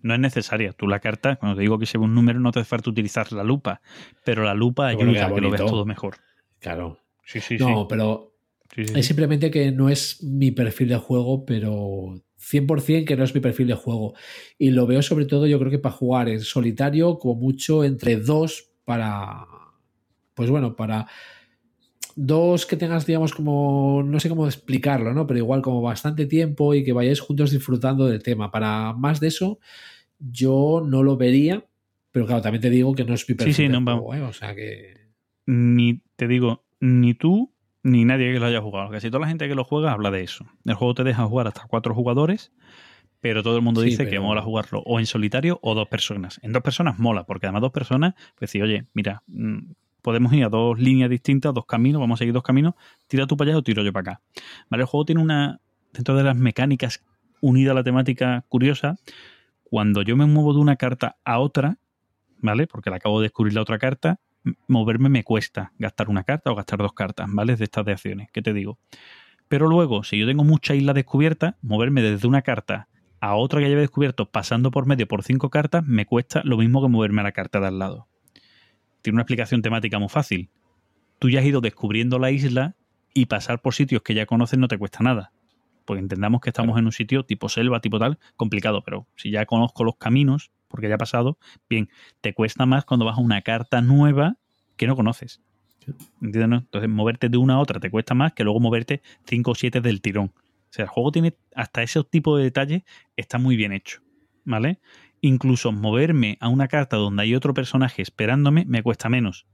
No 0.00 0.14
es 0.14 0.20
necesaria. 0.20 0.72
Tú 0.72 0.88
la 0.88 1.00
carta, 1.00 1.36
cuando 1.36 1.56
te 1.56 1.62
digo 1.62 1.78
que 1.78 1.86
ve 1.92 2.04
un 2.04 2.14
número, 2.14 2.40
no 2.40 2.52
te 2.52 2.60
hace 2.60 2.68
falta 2.68 2.90
utilizar 2.90 3.32
la 3.32 3.44
lupa. 3.44 3.82
Pero 4.24 4.44
la 4.44 4.54
lupa 4.54 4.88
ayuda 4.88 5.26
a 5.26 5.34
que 5.34 5.40
lo 5.40 5.50
veas 5.50 5.64
todo 5.64 5.84
mejor. 5.84 6.16
Claro. 6.58 7.00
Sí, 7.24 7.40
sí, 7.40 7.58
no, 7.58 7.86
pero 7.86 8.37
es 8.76 9.06
simplemente 9.06 9.50
que 9.50 9.72
no 9.72 9.88
es 9.88 10.22
mi 10.22 10.50
perfil 10.50 10.88
de 10.88 10.96
juego, 10.96 11.44
pero 11.44 12.22
100% 12.38 13.04
que 13.04 13.16
no 13.16 13.24
es 13.24 13.34
mi 13.34 13.40
perfil 13.40 13.68
de 13.68 13.74
juego. 13.74 14.14
Y 14.58 14.70
lo 14.70 14.86
veo 14.86 15.02
sobre 15.02 15.26
todo, 15.26 15.46
yo 15.46 15.58
creo 15.58 15.70
que 15.70 15.78
para 15.78 15.94
jugar 15.94 16.28
en 16.28 16.40
solitario, 16.40 17.18
como 17.18 17.34
mucho 17.40 17.84
entre 17.84 18.16
dos 18.16 18.70
para. 18.84 19.46
Pues 20.34 20.50
bueno, 20.50 20.76
para. 20.76 21.06
Dos 22.14 22.66
que 22.66 22.76
tengas, 22.76 23.06
digamos, 23.06 23.34
como. 23.34 24.02
No 24.04 24.20
sé 24.20 24.28
cómo 24.28 24.46
explicarlo, 24.46 25.12
¿no? 25.12 25.26
Pero 25.26 25.38
igual 25.38 25.62
como 25.62 25.82
bastante 25.82 26.26
tiempo 26.26 26.74
y 26.74 26.84
que 26.84 26.92
vayáis 26.92 27.20
juntos 27.20 27.50
disfrutando 27.50 28.06
del 28.06 28.22
tema. 28.22 28.50
Para 28.50 28.92
más 28.92 29.20
de 29.20 29.28
eso, 29.28 29.58
yo 30.18 30.82
no 30.86 31.02
lo 31.02 31.16
vería. 31.16 31.64
Pero 32.10 32.26
claro, 32.26 32.42
también 32.42 32.62
te 32.62 32.70
digo 32.70 32.94
que 32.94 33.04
no 33.04 33.14
es 33.14 33.28
mi 33.28 33.34
perfil. 33.34 33.72
de 33.72 33.78
juego, 33.78 34.14
¿eh? 34.14 34.22
O 34.22 34.32
sea 34.32 34.54
que. 34.54 34.94
ni, 35.46 36.00
te 36.16 36.26
digo, 36.26 36.64
ni 36.80 37.14
tú 37.14 37.52
ni 37.82 38.04
nadie 38.04 38.32
que 38.32 38.40
lo 38.40 38.46
haya 38.46 38.60
jugado. 38.60 38.90
Casi 38.90 39.08
toda 39.08 39.20
la 39.20 39.28
gente 39.28 39.48
que 39.48 39.54
lo 39.54 39.64
juega 39.64 39.92
habla 39.92 40.10
de 40.10 40.22
eso. 40.22 40.46
El 40.64 40.74
juego 40.74 40.94
te 40.94 41.04
deja 41.04 41.24
jugar 41.24 41.46
hasta 41.46 41.66
cuatro 41.66 41.94
jugadores, 41.94 42.52
pero 43.20 43.42
todo 43.42 43.56
el 43.56 43.62
mundo 43.62 43.82
Sí, 43.82 43.90
dice 43.90 44.08
que 44.08 44.20
mola 44.20 44.42
jugarlo 44.42 44.82
o 44.84 44.98
en 44.98 45.06
solitario 45.06 45.58
o 45.62 45.74
dos 45.74 45.88
personas. 45.88 46.40
En 46.42 46.52
dos 46.52 46.62
personas 46.62 46.98
mola, 46.98 47.24
porque 47.24 47.46
además 47.46 47.62
dos 47.62 47.72
personas, 47.72 48.14
pues 48.36 48.50
sí, 48.50 48.60
oye, 48.60 48.86
mira, 48.94 49.22
mm, 49.26 49.72
podemos 50.02 50.32
ir 50.32 50.44
a 50.44 50.48
dos 50.48 50.78
líneas 50.78 51.10
distintas, 51.10 51.52
dos 51.54 51.66
caminos, 51.66 52.00
vamos 52.00 52.18
a 52.18 52.20
seguir 52.20 52.34
dos 52.34 52.42
caminos, 52.42 52.74
tira 53.06 53.26
tú 53.26 53.36
para 53.36 53.50
allá 53.50 53.58
o 53.58 53.62
tiro 53.62 53.82
yo 53.82 53.92
para 53.92 54.12
acá. 54.12 54.22
¿Vale? 54.70 54.82
El 54.82 54.86
juego 54.86 55.04
tiene 55.04 55.20
una, 55.20 55.60
dentro 55.92 56.16
de 56.16 56.22
las 56.22 56.36
mecánicas 56.36 57.04
unida 57.40 57.72
a 57.72 57.74
la 57.74 57.84
temática 57.84 58.44
curiosa, 58.48 58.96
cuando 59.62 60.02
yo 60.02 60.16
me 60.16 60.26
muevo 60.26 60.54
de 60.54 60.60
una 60.60 60.76
carta 60.76 61.16
a 61.24 61.38
otra, 61.38 61.78
¿vale? 62.38 62.66
Porque 62.66 62.90
le 62.90 62.96
acabo 62.96 63.20
de 63.20 63.24
descubrir 63.24 63.54
la 63.54 63.62
otra 63.62 63.78
carta, 63.78 64.20
moverme 64.66 65.08
me 65.08 65.24
cuesta 65.24 65.72
gastar 65.78 66.08
una 66.08 66.24
carta 66.24 66.50
o 66.50 66.54
gastar 66.54 66.78
dos 66.78 66.92
cartas, 66.92 67.28
¿vale? 67.30 67.56
De 67.56 67.64
estas 67.64 67.84
de 67.84 67.92
acciones, 67.92 68.28
¿qué 68.32 68.42
te 68.42 68.52
digo? 68.52 68.78
Pero 69.48 69.66
luego, 69.66 70.04
si 70.04 70.18
yo 70.18 70.26
tengo 70.26 70.44
mucha 70.44 70.74
isla 70.74 70.92
descubierta, 70.92 71.56
moverme 71.62 72.02
desde 72.02 72.28
una 72.28 72.42
carta 72.42 72.88
a 73.20 73.34
otra 73.34 73.60
que 73.60 73.66
haya 73.66 73.76
descubierto 73.76 74.30
pasando 74.30 74.70
por 74.70 74.86
medio 74.86 75.08
por 75.08 75.22
cinco 75.22 75.50
cartas, 75.50 75.84
me 75.86 76.06
cuesta 76.06 76.42
lo 76.44 76.58
mismo 76.58 76.82
que 76.82 76.88
moverme 76.88 77.22
a 77.22 77.24
la 77.24 77.32
carta 77.32 77.60
de 77.60 77.66
al 77.66 77.78
lado. 77.78 78.08
Tiene 79.02 79.16
una 79.16 79.22
explicación 79.22 79.62
temática 79.62 79.98
muy 79.98 80.08
fácil. 80.08 80.50
Tú 81.18 81.30
ya 81.30 81.40
has 81.40 81.46
ido 81.46 81.60
descubriendo 81.60 82.18
la 82.18 82.30
isla 82.30 82.76
y 83.14 83.26
pasar 83.26 83.60
por 83.60 83.74
sitios 83.74 84.02
que 84.02 84.14
ya 84.14 84.26
conoces 84.26 84.58
no 84.58 84.68
te 84.68 84.78
cuesta 84.78 85.00
nada. 85.02 85.32
Porque 85.84 86.00
entendamos 86.00 86.40
que 86.40 86.50
estamos 86.50 86.78
en 86.78 86.84
un 86.84 86.92
sitio 86.92 87.24
tipo 87.24 87.48
selva, 87.48 87.80
tipo 87.80 87.98
tal, 87.98 88.18
complicado, 88.36 88.82
pero 88.84 89.06
si 89.16 89.30
ya 89.30 89.46
conozco 89.46 89.84
los 89.84 89.96
caminos, 89.96 90.52
porque 90.68 90.88
ya 90.88 90.94
ha 90.94 90.98
pasado, 90.98 91.38
bien, 91.68 91.88
te 92.20 92.34
cuesta 92.34 92.66
más 92.66 92.84
cuando 92.84 93.06
vas 93.06 93.18
a 93.18 93.20
una 93.20 93.42
carta 93.42 93.80
nueva 93.80 94.36
que 94.76 94.86
no 94.86 94.96
conoces. 94.96 95.40
¿Entiendes? 96.20 96.48
no? 96.48 96.56
Entonces, 96.58 96.90
moverte 96.90 97.28
de 97.28 97.38
una 97.38 97.54
a 97.54 97.58
otra 97.58 97.80
te 97.80 97.90
cuesta 97.90 98.14
más 98.14 98.32
que 98.32 98.44
luego 98.44 98.60
moverte 98.60 99.02
5 99.26 99.50
o 99.50 99.54
7 99.54 99.80
del 99.80 100.00
tirón. 100.00 100.32
O 100.34 100.72
sea, 100.72 100.84
el 100.84 100.88
juego 100.88 101.12
tiene 101.12 101.34
hasta 101.54 101.82
ese 101.82 102.02
tipo 102.04 102.36
de 102.36 102.44
detalles, 102.44 102.82
está 103.16 103.38
muy 103.38 103.56
bien 103.56 103.72
hecho. 103.72 104.02
¿Vale? 104.44 104.80
Incluso 105.20 105.72
moverme 105.72 106.38
a 106.40 106.48
una 106.48 106.68
carta 106.68 106.96
donde 106.96 107.22
hay 107.22 107.34
otro 107.34 107.52
personaje 107.54 108.02
esperándome 108.02 108.64
me 108.66 108.82
cuesta 108.82 109.08
menos. 109.08 109.46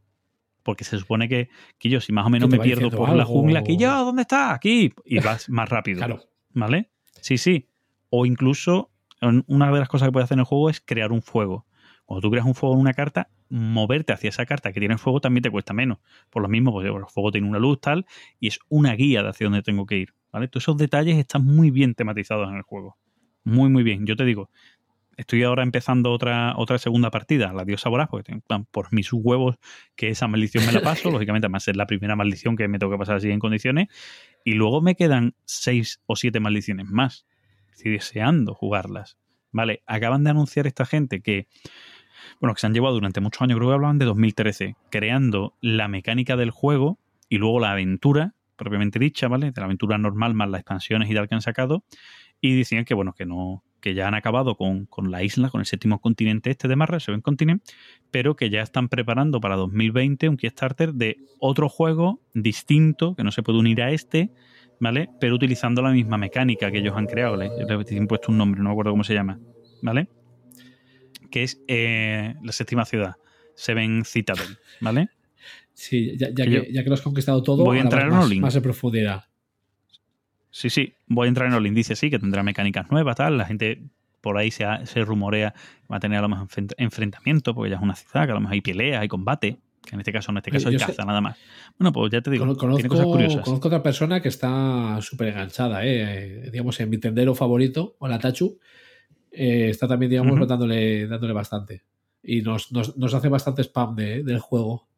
Porque 0.63 0.85
se 0.85 0.99
supone 0.99 1.29
que, 1.29 1.51
que 1.79 1.89
yo, 1.89 2.01
si 2.01 2.13
más 2.13 2.27
o 2.27 2.31
menos 2.31 2.49
me 2.49 2.59
pierdo 2.59 2.91
por 2.91 3.15
la 3.15 3.25
jungla, 3.25 3.63
que 3.63 3.77
yo, 3.77 4.05
¿dónde 4.05 4.23
está? 4.23 4.55
Aquí. 4.55 4.93
Y 5.05 5.21
vas 5.21 5.49
más 5.49 5.69
rápido. 5.69 5.99
Claro. 5.99 6.23
¿Vale? 6.53 6.91
Sí, 7.21 7.39
sí. 7.39 7.69
O 8.09 8.25
incluso, 8.25 8.91
una 9.47 9.71
de 9.73 9.79
las 9.79 9.89
cosas 9.89 10.09
que 10.09 10.13
puedes 10.13 10.25
hacer 10.25 10.37
en 10.37 10.41
el 10.41 10.45
juego 10.47 10.71
es 10.71 10.81
crear 10.81 11.13
un 11.13 11.23
fuego. 11.23 11.67
Cuando 12.05 12.21
tú 12.21 12.31
creas 12.31 12.47
un 12.47 12.55
fuego 12.55 12.75
en 12.75 12.81
una 12.81 12.93
carta, 12.93 13.29
moverte 13.49 14.13
hacia 14.13 14.29
esa 14.29 14.45
carta 14.47 14.73
que 14.73 14.81
tiene 14.81 14.99
fuego 14.99 15.21
también 15.21 15.43
te 15.43 15.51
cuesta 15.51 15.73
menos. 15.73 15.99
Por 16.31 16.43
lo 16.43 16.49
mismo, 16.49 16.73
porque 16.73 16.89
el 16.89 17.07
fuego 17.09 17.31
tiene 17.33 17.49
una 17.49 17.59
luz 17.59 17.81
tal 17.81 18.07
y 18.41 18.49
es 18.49 18.59
una 18.69 18.95
guía 18.95 19.23
de 19.23 19.31
hacia 19.31 19.47
dónde 19.47 19.63
tengo 19.63 19.87
que 19.87 19.97
ir. 19.99 20.15
¿vale? 20.33 20.49
Todos 20.49 20.65
esos 20.65 20.77
detalles 20.77 21.17
están 21.17 21.45
muy 21.45 21.71
bien 21.71 21.95
tematizados 21.95 22.49
en 22.49 22.57
el 22.57 22.63
juego. 22.63 22.99
Muy, 23.45 23.71
muy 23.71 23.83
bien. 23.83 24.05
Yo 24.07 24.17
te 24.17 24.25
digo, 24.25 24.51
estoy 25.17 25.43
ahora 25.45 25.63
empezando 25.63 26.11
otra, 26.11 26.55
otra 26.57 26.77
segunda 26.79 27.11
partida, 27.11 27.53
la 27.53 27.65
diosa 27.65 27.89
voraz, 27.89 28.09
porque 28.11 28.33
tengo- 28.47 28.67
por 28.71 28.93
mis 28.93 29.13
huevos 29.13 29.57
que 29.97 30.09
esa 30.09 30.27
maldición 30.29 30.67
me 30.67 30.73
la 30.73 30.81
paso. 30.81 31.11
Lógicamente, 31.27 31.47
además 31.47 31.69
es 31.69 31.77
la 31.77 31.87
primera 31.87 32.17
maldición 32.17 32.57
que 32.57 32.69
me 32.69 32.79
tengo 32.79 32.93
que 32.93 32.99
pasar 32.99 33.17
así 33.17 33.31
en 33.31 33.39
condiciones. 33.39 33.89
Y 34.45 34.55
luego 34.55 34.83
me 34.83 34.95
quedan 34.95 35.35
seis 35.45 36.01
o 36.07 36.17
siete 36.17 36.41
maldiciones 36.41 36.87
más. 36.87 37.27
Estoy 37.75 37.93
deseando 37.93 38.55
jugarlas. 38.55 39.19
Vale, 39.51 39.83
acaban 39.87 40.25
de 40.25 40.31
anunciar 40.31 40.67
esta 40.67 40.87
gente 40.87 41.21
que, 41.21 41.49
bueno, 42.41 42.55
que 42.55 42.61
se 42.61 42.67
han 42.67 42.75
llevado 42.75 42.95
durante 42.95 43.21
muchos 43.21 43.43
años, 43.43 43.57
creo 43.59 43.69
que 43.69 43.75
hablaban 43.75 43.99
de 43.99 44.05
2013, 44.05 44.77
creando 44.91 45.57
la 45.61 45.89
mecánica 45.89 46.37
del 46.37 46.51
juego 46.51 46.99
y 47.29 47.39
luego 47.39 47.61
la 47.61 47.73
aventura, 47.73 48.35
propiamente 48.57 48.99
dicha, 48.99 49.29
¿vale? 49.29 49.51
De 49.51 49.61
la 49.61 49.67
aventura 49.67 49.99
normal 49.99 50.35
más 50.35 50.49
las 50.49 50.61
expansiones 50.61 51.11
y 51.11 51.15
tal 51.15 51.29
que 51.29 51.35
han 51.35 51.43
sacado. 51.43 51.85
Y 52.41 52.57
decían 52.57 52.85
que, 52.85 52.95
bueno, 52.95 53.13
que 53.13 53.27
no, 53.27 53.65
que 53.81 53.95
ya 53.95 54.07
han 54.07 54.15
acabado 54.15 54.57
con, 54.57 54.87
con 54.87 55.11
la 55.11 55.23
isla, 55.23 55.51
con 55.51 55.61
el 55.61 55.67
séptimo 55.67 56.01
continente 56.01 56.51
este 56.51 56.69
de 56.69 56.77
Marra, 56.77 56.97
el 56.97 57.01
Seven 57.01 57.23
Continent, 57.23 57.63
pero 58.11 58.37
que 58.37 58.51
ya 58.51 58.63
están 58.63 58.89
preparando 58.89 59.41
para 59.41 59.57
2020 59.57 60.29
un 60.29 60.37
Kickstarter 60.37 60.95
de 60.95 61.19
otro 61.41 61.69
juego 61.69 62.21
distinto, 62.35 63.15
que 63.17 63.25
no 63.25 63.33
se 63.33 63.43
puede 63.43 63.59
unir 63.59 63.83
a 63.83 63.91
este, 63.91 64.31
¿vale? 64.85 65.09
Pero 65.19 65.35
utilizando 65.35 65.83
la 65.83 65.91
misma 65.91 66.17
mecánica 66.17 66.71
que 66.71 66.79
ellos 66.79 66.95
han 66.97 67.07
creado, 67.07 67.33
¿vale? 67.37 67.51
Les 67.57 67.91
he 67.93 68.07
puesto 68.07 68.31
un 68.31 68.39
nombre, 68.39 68.61
no 68.63 68.69
me 68.69 68.73
acuerdo 68.73 68.93
cómo 68.93 69.03
se 69.03 69.15
llama, 69.15 69.41
¿vale? 69.83 70.07
Que 71.31 71.43
es 71.43 71.61
eh, 71.67 72.35
la 72.43 72.53
séptima 72.53 72.85
ciudad, 72.85 73.17
Seven 73.57 74.05
Citadel, 74.05 74.59
¿vale? 74.81 75.09
Sí, 75.73 76.17
ya, 76.17 76.29
ya 76.29 76.45
Que 76.45 76.71
ya 76.73 76.83
que 76.85 76.89
lo 76.89 76.95
has 76.95 77.03
conquistado 77.03 77.43
todo, 77.43 77.65
Voy 77.65 77.79
a 77.79 77.83
entrar 77.83 78.07
en 78.07 78.13
Olin. 78.13 78.41
más 78.41 78.55
en 78.55 78.63
profundidad. 78.63 79.25
Sí, 80.51 80.71
sí, 80.71 80.95
voy 81.09 81.27
a 81.27 81.29
entrar 81.29 81.49
en 81.49 81.55
Olin, 81.55 81.75
dice 81.75 81.97
sí, 81.97 82.11
que 82.11 82.19
tendrá 82.21 82.43
mecánicas 82.45 82.89
nuevas, 82.91 83.17
tal, 83.17 83.37
la 83.39 83.45
gente 83.47 83.83
por 84.21 84.39
ahí 84.39 84.51
se, 84.51 84.65
ha- 84.65 84.87
se 84.87 85.05
rumorea 85.05 85.51
que 85.53 85.89
va 85.93 85.97
a 85.97 86.01
tener 86.01 86.19
a 86.19 86.23
lo 86.23 86.29
mejor 86.29 86.47
enfrent- 86.49 86.75
enfrentamiento, 86.79 87.55
porque 87.55 87.71
ya 87.71 87.77
es 87.77 87.83
una 87.83 87.97
ciudad, 87.97 88.25
que 88.27 88.31
a 88.31 88.35
lo 88.35 88.41
mejor 88.41 88.55
hay 88.55 88.61
peleas, 88.61 89.01
hay 89.03 89.09
combate, 89.09 89.59
en 89.93 90.01
este 90.01 90.13
caso, 90.13 90.31
en 90.31 90.39
este 90.39 90.51
caso 90.51 90.71
Yo 90.71 90.79
sé- 90.79 90.87
caza, 90.87 91.05
nada 91.05 91.21
más. 91.21 91.37
Bueno, 91.79 91.93
pues 91.93 92.11
ya 92.13 92.21
te 92.21 92.31
digo, 92.31 92.45
Cono- 92.57 92.75
tiene 92.77 92.89
cosas 92.89 93.07
Conozco, 93.07 93.13
curiosas. 93.13 93.45
conozco 93.45 93.69
otra 93.69 93.83
persona 93.83 94.21
que 94.23 94.29
está 94.29 94.99
súper 95.03 95.29
enganchada, 95.29 95.85
¿eh? 95.85 96.49
digamos, 96.51 96.79
en 96.81 96.91
mi 96.91 96.99
tendero 96.99 97.35
favorito, 97.35 97.97
o 97.99 98.09
la 98.09 98.19
Tachu, 98.19 98.59
eh, 99.31 99.69
está 99.71 99.87
también, 99.89 100.11
digamos, 100.11 100.47
dándole, 100.49 101.07
dándole 101.07 101.33
bastante. 101.33 101.83
Y 102.23 102.41
nos, 102.43 102.73
nos, 102.73 102.97
nos 102.97 103.13
hace 103.15 103.29
bastante 103.29 103.63
spam 103.63 103.95
de- 103.97 104.23
del 104.23 104.39
juego. 104.39 104.89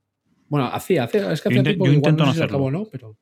Bueno, 0.48 0.66
hacía, 0.66 1.04
hacía 1.04 1.32
es 1.32 1.40
que 1.42 1.48
hacía 1.48 1.62
tiempo 1.62 1.84
que 1.84 1.90
igual 1.90 1.96
intento 1.96 2.22
no 2.22 2.28
no 2.28 2.32
sé 2.34 2.38
si 2.38 2.44
acabó, 2.44 2.70
¿no? 2.70 2.84
Pero 2.90 3.16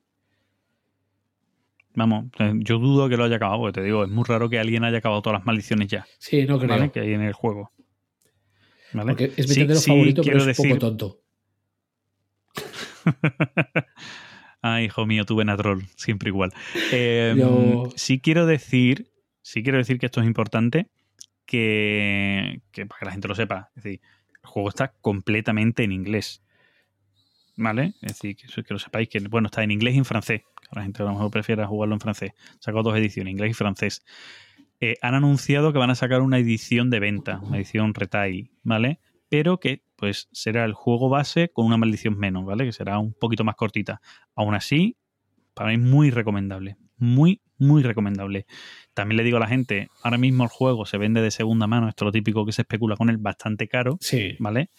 Vamos, 1.96 2.24
eh, 2.40 2.52
yo 2.56 2.78
dudo 2.78 3.08
que 3.08 3.16
lo 3.16 3.22
haya 3.24 3.36
acabado, 3.36 3.60
porque 3.60 3.80
te 3.80 3.84
digo, 3.86 4.02
es 4.04 4.10
muy 4.10 4.24
raro 4.24 4.50
que 4.50 4.58
alguien 4.58 4.82
haya 4.82 4.98
acabado 4.98 5.22
todas 5.22 5.38
las 5.38 5.46
maldiciones 5.46 5.86
ya, 5.88 6.04
sí, 6.18 6.44
no 6.44 6.58
creo. 6.58 6.68
¿vale? 6.70 6.90
Que 6.90 7.00
hay 7.00 7.12
en 7.12 7.22
el 7.22 7.32
juego. 7.32 7.70
¿Vale? 8.92 9.12
Porque 9.12 9.24
es 9.36 9.46
mi 9.48 9.54
Sí, 9.54 9.60
tendero 9.60 9.78
sí, 9.80 9.90
favorito, 9.92 10.22
pero 10.24 10.36
es 10.38 10.42
un 10.42 10.48
decir- 10.48 10.68
poco 10.70 10.78
tonto. 10.80 11.20
Ay, 14.62 14.86
hijo 14.86 15.05
mío, 15.07 15.24
tu 15.24 15.36
troll, 15.57 15.82
siempre 15.96 16.30
igual. 16.30 16.52
Eh, 16.92 17.34
Yo- 17.36 17.90
Sí 17.96 18.20
quiero 18.20 18.46
decir, 18.46 19.11
sí 19.42 19.62
quiero 19.62 19.78
decir 19.78 19.98
que 19.98 20.07
esto 20.07 20.20
es 20.20 20.26
importante, 20.26 20.88
que, 21.46 22.62
que 22.72 22.86
para 22.86 22.98
que 23.00 23.05
la 23.05 23.12
gente 23.12 23.28
lo 23.28 23.34
sepa. 23.34 23.70
Es 23.76 23.84
decir, 23.84 24.00
el 24.42 24.48
juego 24.48 24.68
está 24.70 24.88
completamente 25.00 25.84
en 25.84 25.92
inglés. 25.92 26.42
¿Vale? 27.57 27.92
Es 28.02 28.20
decir, 28.20 28.36
que, 28.36 28.72
lo 28.74 28.78
sepáis 28.80 29.09
que, 29.09 29.20
bueno, 29.20 29.46
está 29.46 29.62
en 29.62 29.70
inglés 29.70 29.94
y 29.94 29.98
en 29.98 30.05
francés. 30.05 30.42
La 30.72 30.82
gente 30.82 31.02
a 31.02 31.07
lo 31.07 31.12
mejor 31.12 31.30
prefiera 31.30 31.66
jugarlo 31.66 31.94
en 31.94 32.00
francés. 32.00 32.32
Sacó 32.59 32.82
dos 32.82 32.96
ediciones, 32.96 33.30
inglés 33.30 33.52
y 33.52 33.55
francés. 33.55 34.05
Eh, 34.80 34.96
han 35.02 35.14
anunciado 35.14 35.72
que 35.72 35.78
van 35.78 35.90
a 35.90 35.94
sacar 35.94 36.20
una 36.20 36.38
edición 36.38 36.90
de 36.90 36.98
venta, 36.98 37.38
una 37.38 37.59
edición 37.59 37.94
retail, 37.94 38.50
¿vale? 38.64 38.98
Pero 39.28 39.61
que, 39.61 39.84
pues, 39.97 40.28
será 40.32 40.64
el 40.64 40.72
juego 40.72 41.09
base 41.09 41.51
con 41.51 41.66
una 41.66 41.76
maldición 41.76 42.18
menos, 42.18 42.45
¿vale? 42.45 42.64
Que 42.64 42.72
será 42.72 42.99
un 42.99 43.12
poquito 43.12 43.45
más 43.45 43.57
cortita. 43.57 44.01
Aún 44.34 44.55
así, 44.55 44.97
para 45.55 45.70
mí 45.70 45.78
muy 45.78 46.11
recomendable. 46.11 46.76
Muy, 46.97 47.40
muy 47.59 47.82
recomendable. 47.82 48.47
También 48.92 49.16
le 49.16 49.24
digo 49.24 49.36
a 49.38 49.40
la 49.40 49.47
gente, 49.47 49.88
ahora 50.03 50.18
mismo 50.18 50.45
el 50.45 50.51
juego 50.51 50.86
se 50.86 50.99
vende 50.99 51.20
de 51.20 51.30
segunda 51.30 51.66
mano, 51.66 51.88
esto 51.88 52.05
es 52.05 52.07
lo 52.07 52.12
típico 52.12 52.47
que 52.47 52.53
se 52.53 52.62
especula 52.62 52.97
con 52.97 53.11
él, 53.11 53.18
bastante 53.18 53.68
caro, 53.68 53.97
Sí, 54.01 54.36
¿vale? 54.38 54.70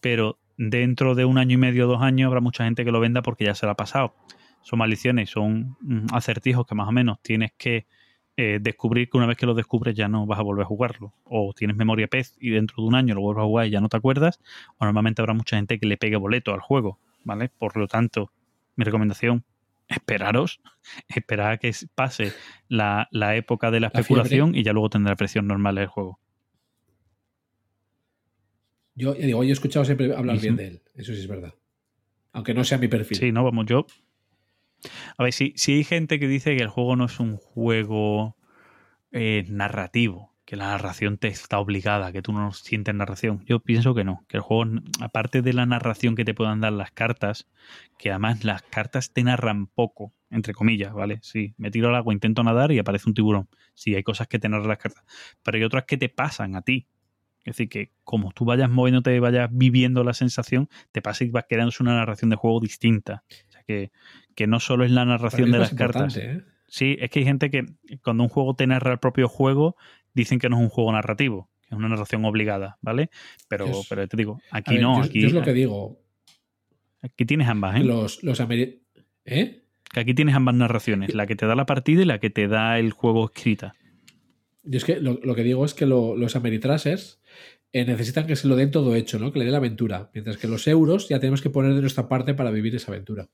Pero 0.00 0.38
dentro 0.56 1.14
de 1.14 1.24
un 1.24 1.38
año 1.38 1.54
y 1.54 1.58
medio, 1.58 1.86
dos 1.86 2.02
años, 2.02 2.28
habrá 2.28 2.40
mucha 2.40 2.64
gente 2.64 2.84
que 2.84 2.92
lo 2.92 3.00
venda 3.00 3.22
porque 3.22 3.44
ya 3.44 3.54
se 3.54 3.66
lo 3.66 3.72
ha 3.72 3.76
pasado. 3.76 4.14
Son 4.62 4.78
maldiciones, 4.78 5.30
son 5.30 5.76
mm, 5.80 6.06
acertijos 6.12 6.66
que 6.66 6.74
más 6.74 6.88
o 6.88 6.92
menos 6.92 7.20
tienes 7.22 7.52
que 7.56 7.86
eh, 8.36 8.58
descubrir 8.60 9.08
que 9.08 9.16
una 9.16 9.26
vez 9.26 9.36
que 9.36 9.46
lo 9.46 9.54
descubres 9.54 9.94
ya 9.94 10.08
no 10.08 10.26
vas 10.26 10.38
a 10.38 10.42
volver 10.42 10.64
a 10.64 10.66
jugarlo. 10.66 11.12
O 11.24 11.52
tienes 11.56 11.76
memoria 11.76 12.08
pez 12.08 12.36
y 12.40 12.50
dentro 12.50 12.82
de 12.82 12.88
un 12.88 12.94
año 12.94 13.14
lo 13.14 13.20
vuelves 13.20 13.42
a 13.42 13.46
jugar 13.46 13.66
y 13.66 13.70
ya 13.70 13.80
no 13.80 13.88
te 13.88 13.96
acuerdas. 13.96 14.40
O 14.78 14.84
normalmente 14.84 15.22
habrá 15.22 15.34
mucha 15.34 15.56
gente 15.56 15.78
que 15.78 15.86
le 15.86 15.96
pegue 15.96 16.16
boleto 16.16 16.52
al 16.52 16.60
juego, 16.60 16.98
¿vale? 17.22 17.48
Por 17.48 17.76
lo 17.76 17.86
tanto, 17.86 18.32
mi 18.76 18.84
recomendación, 18.84 19.44
esperaros, 19.88 20.60
esperad 21.08 21.52
a 21.52 21.56
que 21.58 21.72
pase 21.94 22.32
la, 22.68 23.08
la 23.12 23.36
época 23.36 23.70
de 23.70 23.80
la 23.80 23.90
La 23.92 24.00
especulación 24.00 24.54
y 24.54 24.62
ya 24.62 24.72
luego 24.72 24.90
tendrá 24.90 25.14
presión 25.16 25.46
normal 25.46 25.78
el 25.78 25.86
juego. 25.86 26.18
yo 28.96 29.14
ya 29.16 29.26
digo, 29.26 29.42
yo 29.42 29.50
he 29.50 29.52
escuchado 29.52 29.84
siempre 29.84 30.14
hablar 30.14 30.40
bien 30.40 30.56
de 30.56 30.66
él. 30.68 30.82
Eso 30.94 31.12
sí 31.12 31.20
es 31.20 31.28
verdad. 31.28 31.54
Aunque 32.32 32.54
no 32.54 32.64
sea 32.64 32.78
mi 32.78 32.88
perfil. 32.88 33.16
Sí, 33.16 33.32
no, 33.32 33.44
vamos, 33.44 33.66
yo. 33.66 33.86
A 35.16 35.22
ver, 35.24 35.32
si, 35.32 35.52
si 35.56 35.72
hay 35.74 35.84
gente 35.84 36.18
que 36.18 36.28
dice 36.28 36.56
que 36.56 36.62
el 36.62 36.68
juego 36.68 36.96
no 36.96 37.06
es 37.06 37.20
un 37.20 37.36
juego 37.36 38.36
eh, 39.12 39.44
narrativo, 39.48 40.34
que 40.44 40.56
la 40.56 40.68
narración 40.68 41.18
te 41.18 41.28
está 41.28 41.58
obligada, 41.58 42.12
que 42.12 42.22
tú 42.22 42.32
no 42.32 42.52
sientes 42.52 42.94
narración. 42.94 43.44
Yo 43.46 43.60
pienso 43.60 43.94
que 43.94 44.04
no, 44.04 44.24
que 44.28 44.38
el 44.38 44.42
juego, 44.42 44.70
aparte 45.00 45.42
de 45.42 45.52
la 45.52 45.66
narración 45.66 46.16
que 46.16 46.24
te 46.24 46.34
puedan 46.34 46.60
dar 46.60 46.72
las 46.72 46.90
cartas, 46.90 47.48
que 47.98 48.10
además 48.10 48.44
las 48.44 48.62
cartas 48.62 49.12
te 49.12 49.22
narran 49.24 49.66
poco, 49.68 50.12
entre 50.30 50.52
comillas, 50.52 50.92
¿vale? 50.92 51.20
Sí, 51.22 51.54
me 51.56 51.70
tiro 51.70 51.88
al 51.88 51.94
agua, 51.96 52.12
intento 52.12 52.42
nadar 52.42 52.72
y 52.72 52.78
aparece 52.78 53.08
un 53.08 53.14
tiburón. 53.14 53.48
Sí, 53.74 53.94
hay 53.94 54.02
cosas 54.02 54.28
que 54.28 54.38
te 54.38 54.48
narran 54.48 54.68
las 54.68 54.78
cartas, 54.78 55.04
pero 55.42 55.56
hay 55.56 55.64
otras 55.64 55.84
que 55.84 55.96
te 55.96 56.08
pasan 56.08 56.56
a 56.56 56.62
ti. 56.62 56.86
Es 57.44 57.56
decir, 57.56 57.68
que 57.68 57.92
como 58.04 58.32
tú 58.32 58.46
vayas 58.46 58.70
moviéndote, 58.70 59.20
vayas 59.20 59.50
viviendo 59.52 60.02
la 60.02 60.14
sensación, 60.14 60.68
te 60.92 61.02
pasa 61.02 61.24
y 61.24 61.30
vas 61.30 61.44
creándose 61.48 61.82
una 61.82 61.94
narración 61.94 62.30
de 62.30 62.36
juego 62.36 62.58
distinta. 62.60 63.22
Que, 63.66 63.90
que 64.34 64.46
no 64.46 64.60
solo 64.60 64.84
es 64.84 64.90
la 64.90 65.04
narración 65.04 65.50
de 65.50 65.58
las 65.58 65.74
cartas. 65.74 66.16
¿eh? 66.16 66.42
Sí, 66.68 66.96
es 67.00 67.10
que 67.10 67.20
hay 67.20 67.24
gente 67.24 67.50
que 67.50 67.64
cuando 68.02 68.22
un 68.24 68.28
juego 68.28 68.54
te 68.54 68.66
narra 68.66 68.92
el 68.92 68.98
propio 68.98 69.28
juego, 69.28 69.76
dicen 70.12 70.38
que 70.38 70.48
no 70.48 70.56
es 70.56 70.62
un 70.62 70.68
juego 70.68 70.92
narrativo, 70.92 71.48
que 71.62 71.68
es 71.74 71.78
una 71.78 71.88
narración 71.88 72.24
obligada, 72.24 72.78
¿vale? 72.82 73.10
Pero, 73.48 73.66
Dios. 73.66 73.86
pero 73.88 74.06
te 74.08 74.16
digo, 74.16 74.40
aquí 74.50 74.74
ver, 74.74 74.82
no, 74.82 74.98
yo, 74.98 75.04
aquí, 75.04 75.20
yo 75.20 75.28
es 75.28 75.32
lo 75.32 75.42
que 75.42 75.52
digo. 75.52 76.00
aquí 77.02 77.24
tienes 77.24 77.48
ambas, 77.48 77.76
¿eh? 77.80 77.84
Los, 77.84 78.22
los 78.22 78.40
¿Eh? 79.26 79.62
Que 79.92 80.00
aquí 80.00 80.14
tienes 80.14 80.34
ambas 80.34 80.54
narraciones, 80.56 81.14
la 81.14 81.26
que 81.26 81.36
te 81.36 81.46
da 81.46 81.54
la 81.54 81.66
partida 81.66 82.02
y 82.02 82.06
la 82.06 82.18
que 82.18 82.30
te 82.30 82.48
da 82.48 82.78
el 82.78 82.90
juego 82.92 83.26
escrita. 83.26 83.74
Yo 84.64 84.78
es 84.78 84.84
que 84.84 85.00
lo, 85.00 85.20
lo 85.22 85.34
que 85.34 85.42
digo 85.42 85.64
es 85.64 85.74
que 85.74 85.86
lo- 85.86 86.16
los 86.16 86.36
Ameritrasers 86.36 87.20
eh, 87.72 87.84
necesitan 87.84 88.26
que 88.26 88.34
se 88.36 88.48
lo 88.48 88.56
den 88.56 88.70
todo 88.70 88.94
hecho, 88.96 89.18
¿no? 89.18 89.32
Que 89.32 89.38
le 89.38 89.44
dé 89.44 89.50
la 89.50 89.58
aventura. 89.58 90.10
Mientras 90.14 90.36
que 90.38 90.48
los 90.48 90.66
euros 90.66 91.08
ya 91.08 91.20
tenemos 91.20 91.42
que 91.42 91.50
poner 91.50 91.74
de 91.74 91.80
nuestra 91.80 92.08
parte 92.08 92.34
para 92.34 92.50
vivir 92.50 92.74
esa 92.74 92.90
aventura. 92.90 93.28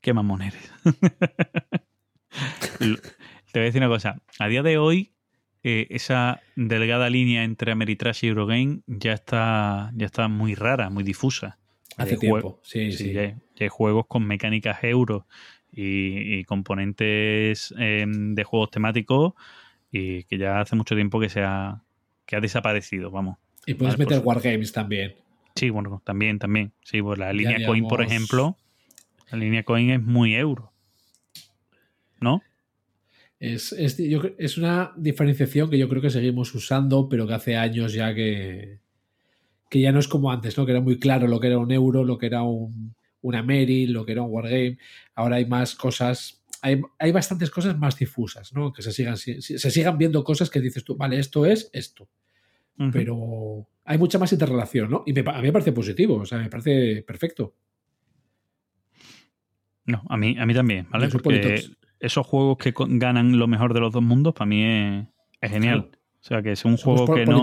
Qué 0.00 0.12
mamón 0.12 0.42
eres. 0.42 0.72
Te 2.78 2.86
voy 2.86 3.62
a 3.62 3.64
decir 3.64 3.80
una 3.80 3.88
cosa. 3.88 4.20
A 4.38 4.48
día 4.48 4.62
de 4.62 4.78
hoy, 4.78 5.12
eh, 5.62 5.86
esa 5.90 6.40
delgada 6.56 7.10
línea 7.10 7.44
entre 7.44 7.72
Ameritrash 7.72 8.24
y 8.24 8.28
Eurogame 8.28 8.80
ya 8.86 9.12
está, 9.12 9.90
ya 9.94 10.06
está 10.06 10.28
muy 10.28 10.54
rara, 10.54 10.90
muy 10.90 11.02
difusa. 11.04 11.58
Hace 11.96 12.12
Hay 12.14 12.18
tiempo. 12.18 12.60
Sí, 12.62 12.92
Sí, 12.92 13.04
sí. 13.06 13.12
ya 13.12 13.22
hay, 13.22 13.30
ya 13.56 13.64
hay 13.64 13.68
juegos 13.68 14.06
con 14.06 14.24
mecánicas 14.26 14.84
euro 14.84 15.26
y, 15.72 16.38
y 16.38 16.44
componentes 16.44 17.74
eh, 17.78 18.04
de 18.06 18.44
juegos 18.44 18.70
temáticos 18.70 19.32
y 19.90 20.22
que 20.24 20.38
ya 20.38 20.60
hace 20.60 20.76
mucho 20.76 20.94
tiempo 20.94 21.18
que 21.18 21.28
se 21.28 21.42
ha, 21.42 21.82
que 22.24 22.36
ha 22.36 22.40
desaparecido, 22.40 23.10
vamos. 23.10 23.38
Y 23.66 23.74
puedes 23.74 23.96
Vale, 23.96 24.06
meter 24.10 24.24
Wargames 24.24 24.72
también. 24.72 25.14
Sí, 25.56 25.70
bueno, 25.70 26.00
también, 26.04 26.38
también. 26.38 26.72
Sí, 26.84 27.02
pues 27.02 27.18
la 27.18 27.32
línea 27.32 27.66
Coin, 27.66 27.88
por 27.88 28.00
ejemplo, 28.02 28.56
la 29.30 29.38
línea 29.38 29.62
Coin 29.64 29.90
es 29.90 30.02
muy 30.02 30.34
euro. 30.34 30.72
¿No? 32.20 32.42
Es, 33.40 33.72
es, 33.72 33.96
yo 33.98 34.20
es 34.38 34.58
una 34.58 34.92
diferenciación 34.96 35.70
que 35.70 35.78
yo 35.78 35.88
creo 35.88 36.02
que 36.02 36.10
seguimos 36.10 36.52
usando, 36.54 37.08
pero 37.08 37.26
que 37.26 37.34
hace 37.34 37.56
años 37.56 37.92
ya 37.92 38.12
que, 38.14 38.80
que 39.70 39.80
ya 39.80 39.92
no 39.92 40.00
es 40.00 40.08
como 40.08 40.32
antes, 40.32 40.56
¿no? 40.58 40.66
Que 40.66 40.72
era 40.72 40.80
muy 40.80 40.98
claro 40.98 41.28
lo 41.28 41.38
que 41.38 41.46
era 41.46 41.58
un 41.58 41.70
euro, 41.70 42.02
lo 42.02 42.18
que 42.18 42.26
era 42.26 42.42
un, 42.42 42.94
una 43.22 43.42
Mary, 43.42 43.86
lo 43.86 44.04
que 44.04 44.12
era 44.12 44.22
un 44.22 44.32
Wargame. 44.32 44.78
Ahora 45.14 45.36
hay 45.36 45.46
más 45.46 45.76
cosas, 45.76 46.42
hay, 46.62 46.80
hay 46.98 47.12
bastantes 47.12 47.50
cosas 47.50 47.78
más 47.78 47.96
difusas, 47.96 48.52
¿no? 48.52 48.72
Que 48.72 48.82
se 48.82 48.90
sigan, 48.92 49.16
si- 49.16 49.40
si- 49.40 49.58
se 49.58 49.70
sigan 49.70 49.96
viendo 49.98 50.24
cosas 50.24 50.50
que 50.50 50.60
dices 50.60 50.82
tú, 50.82 50.96
vale, 50.96 51.18
esto 51.20 51.46
es 51.46 51.70
esto. 51.72 52.08
Pero 52.92 53.66
hay 53.84 53.98
mucha 53.98 54.18
más 54.18 54.32
interrelación, 54.32 54.90
¿no? 54.90 55.02
Y 55.06 55.12
me 55.12 55.20
a 55.20 55.36
mí 55.36 55.42
me 55.42 55.52
parece 55.52 55.72
positivo, 55.72 56.16
o 56.16 56.26
sea, 56.26 56.38
me 56.38 56.48
parece 56.48 57.02
perfecto. 57.06 57.54
No, 59.88 60.02
a 60.08 60.16
mí, 60.16 60.36
a 60.38 60.46
mí 60.46 60.54
también, 60.54 60.86
¿vale? 60.90 61.08
Porque 61.08 61.64
esos 61.98 62.26
juegos 62.26 62.58
que 62.58 62.72
ganan 62.76 63.38
lo 63.38 63.48
mejor 63.48 63.74
de 63.74 63.80
los 63.80 63.92
dos 63.92 64.02
mundos, 64.02 64.34
para 64.34 64.46
mí 64.46 64.62
es, 64.62 65.06
es 65.40 65.50
genial. 65.50 65.88
Claro. 65.88 65.98
O 66.20 66.24
sea, 66.28 66.42
que 66.42 66.52
es 66.52 66.64
un 66.64 66.76
Somos 66.76 67.00
juego 67.00 67.14
que 67.14 67.24
no... 67.26 67.42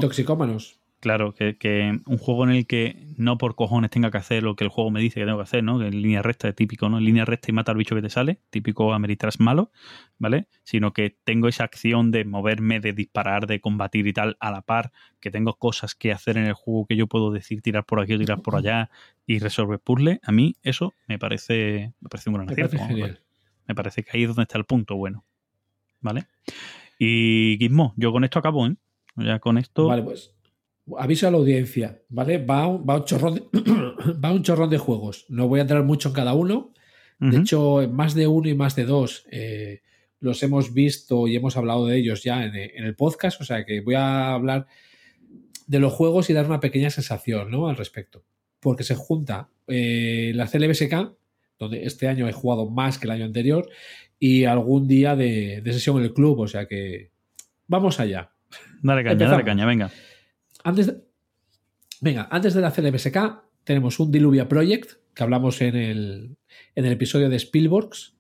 Claro, 1.02 1.34
que, 1.36 1.58
que 1.58 2.00
un 2.08 2.18
juego 2.18 2.46
en 2.46 2.52
el 2.52 2.66
que 2.66 3.06
no 3.18 3.38
por 3.38 3.54
cojones 3.56 3.92
tenga 3.92 4.10
que 4.10 4.18
hacer 4.18 4.42
lo 4.42 4.56
que 4.56 4.64
el 4.64 4.72
juego 4.72 4.90
me 4.90 5.00
dice 5.00 5.20
que 5.20 5.26
tengo 5.26 5.38
que 5.38 5.44
hacer, 5.44 5.64
¿no? 5.64 5.78
Que 5.78 5.86
en 5.88 6.02
línea 6.02 6.24
recta 6.24 6.48
es 6.48 6.56
típico, 6.56 6.90
¿no? 6.90 6.98
En 6.98 7.06
línea 7.06 7.26
recta 7.26 7.52
y 7.52 7.54
mata 7.54 7.72
al 7.72 7.78
bicho 7.78 7.94
que 7.96 8.02
te 8.02 8.10
sale, 8.10 8.40
típico 8.50 8.92
Ameritrash 8.92 9.38
malo, 9.40 9.72
¿vale? 10.18 10.48
Sino 10.64 10.94
que 10.94 11.16
tengo 11.24 11.48
esa 11.48 11.64
acción 11.64 12.10
de 12.10 12.26
moverme, 12.26 12.80
de 12.80 12.94
disparar, 12.94 13.46
de 13.46 13.60
combatir 13.62 14.08
y 14.08 14.14
tal 14.14 14.36
a 14.40 14.50
la 14.50 14.62
par, 14.64 14.92
que 15.20 15.30
tengo 15.30 15.54
cosas 15.56 15.94
que 15.94 16.12
hacer 16.12 16.38
en 16.38 16.46
el 16.46 16.54
juego 16.54 16.88
que 16.88 16.96
yo 16.96 17.06
puedo 17.06 17.32
decir 17.32 17.62
tirar 17.62 17.86
por 17.86 18.00
aquí 18.00 18.14
o 18.14 18.18
tirar 18.18 18.42
por 18.42 18.56
allá 18.56 18.90
y 19.28 19.38
resolver 19.40 19.80
puzzles. 19.80 20.20
A 20.24 20.32
mí 20.32 20.56
eso 20.64 20.94
me 21.08 21.20
parece, 21.20 21.94
me 22.00 22.10
parece 22.10 22.30
un 22.32 22.36
gran 22.36 22.46
Me 22.48 22.54
acierto. 22.54 22.78
genial. 22.80 23.20
me 23.68 23.76
parece 23.76 24.02
que 24.02 24.10
ahí 24.14 24.24
es 24.24 24.30
donde 24.30 24.44
está 24.44 24.58
el 24.58 24.66
punto 24.66 24.96
bueno. 24.96 25.24
¿Vale? 26.02 26.26
Y 26.98 27.58
Gizmo, 27.60 27.94
yo 27.96 28.12
con 28.12 28.24
esto 28.24 28.40
acabo, 28.40 28.66
¿eh? 28.66 28.76
Ya 29.18 29.40
con 29.40 29.58
esto. 29.58 29.88
Vale, 29.88 30.04
pues 30.04 30.35
aviso 30.98 31.28
a 31.28 31.32
la 31.32 31.38
audiencia, 31.38 32.02
¿vale? 32.10 32.38
Va, 32.38 32.68
un- 32.68 32.86
va, 32.88 32.98
un 32.98 33.06
chorrón 33.06 33.36
de, 33.36 33.44
va 34.24 34.32
un 34.32 34.44
chorrón 34.44 34.70
de 34.70 34.78
juegos. 34.78 35.26
No 35.30 35.48
voy 35.48 35.60
a 35.60 35.64
entrar 35.64 35.84
mucho 35.84 36.10
en 36.10 36.16
cada 36.16 36.34
uno. 36.34 36.72
De 37.20 37.38
hecho, 37.38 37.82
en 37.82 37.94
más 37.96 38.14
de 38.14 38.28
uno 38.28 38.50
y 38.50 38.56
más 38.56 38.76
de 38.76 38.84
dos 38.86 39.26
eh, 39.32 39.82
los 40.20 40.44
hemos 40.44 40.74
visto 40.74 41.28
y 41.28 41.36
hemos 41.38 41.56
hablado 41.56 41.86
de 41.88 41.98
ellos 41.98 42.24
ya 42.24 42.44
en, 42.44 42.54
en 42.56 42.84
el 42.84 42.96
podcast. 42.96 43.40
O 43.42 43.46
sea 43.46 43.66
que 43.66 43.80
voy 43.82 43.96
a 43.96 44.34
hablar 44.34 44.68
de 45.68 45.80
los 45.80 45.94
juegos 45.94 46.30
y 46.30 46.34
dar 46.34 46.46
una 46.46 46.60
pequeña 46.60 46.90
sensación 46.90 47.50
¿no? 47.50 47.68
al 47.70 47.78
respecto. 47.78 48.24
Porque 48.60 48.84
se 48.84 48.96
junta 48.96 49.50
eh, 49.68 50.34
la 50.36 50.46
CLBSK, 50.48 51.14
donde 51.58 51.86
este 51.86 52.08
año 52.10 52.28
he 52.28 52.34
jugado 52.34 52.70
más 52.70 53.00
que 53.00 53.08
el 53.08 53.12
año 53.12 53.26
anterior, 53.26 53.70
y 54.20 54.44
algún 54.46 54.88
día 54.88 55.16
de, 55.16 55.62
de 55.62 55.74
sesión 55.74 55.98
en 55.98 56.04
el 56.04 56.14
club. 56.14 56.40
O 56.42 56.48
sea 56.48 56.68
que 56.68 57.12
vamos 57.68 58.00
allá. 58.00 58.32
Dale 58.84 59.04
caña, 59.04 59.14
dale 59.32 59.44
caña, 59.46 59.66
venga. 59.66 59.92
Antes 60.66 60.88
de, 60.88 61.04
venga, 62.02 62.28
antes 62.32 62.56
de 62.56 62.62
la 62.62 62.72
CLBSK 62.72 63.18
tenemos 63.64 64.00
un 64.00 64.10
Diluvia 64.12 64.50
Project 64.50 64.94
que 65.14 65.22
hablamos 65.22 65.62
en 65.62 65.76
el, 65.76 66.38
en 66.74 66.86
el 66.86 66.92
episodio 66.92 67.30
de 67.30 67.36
Spielbergs, 67.36 68.16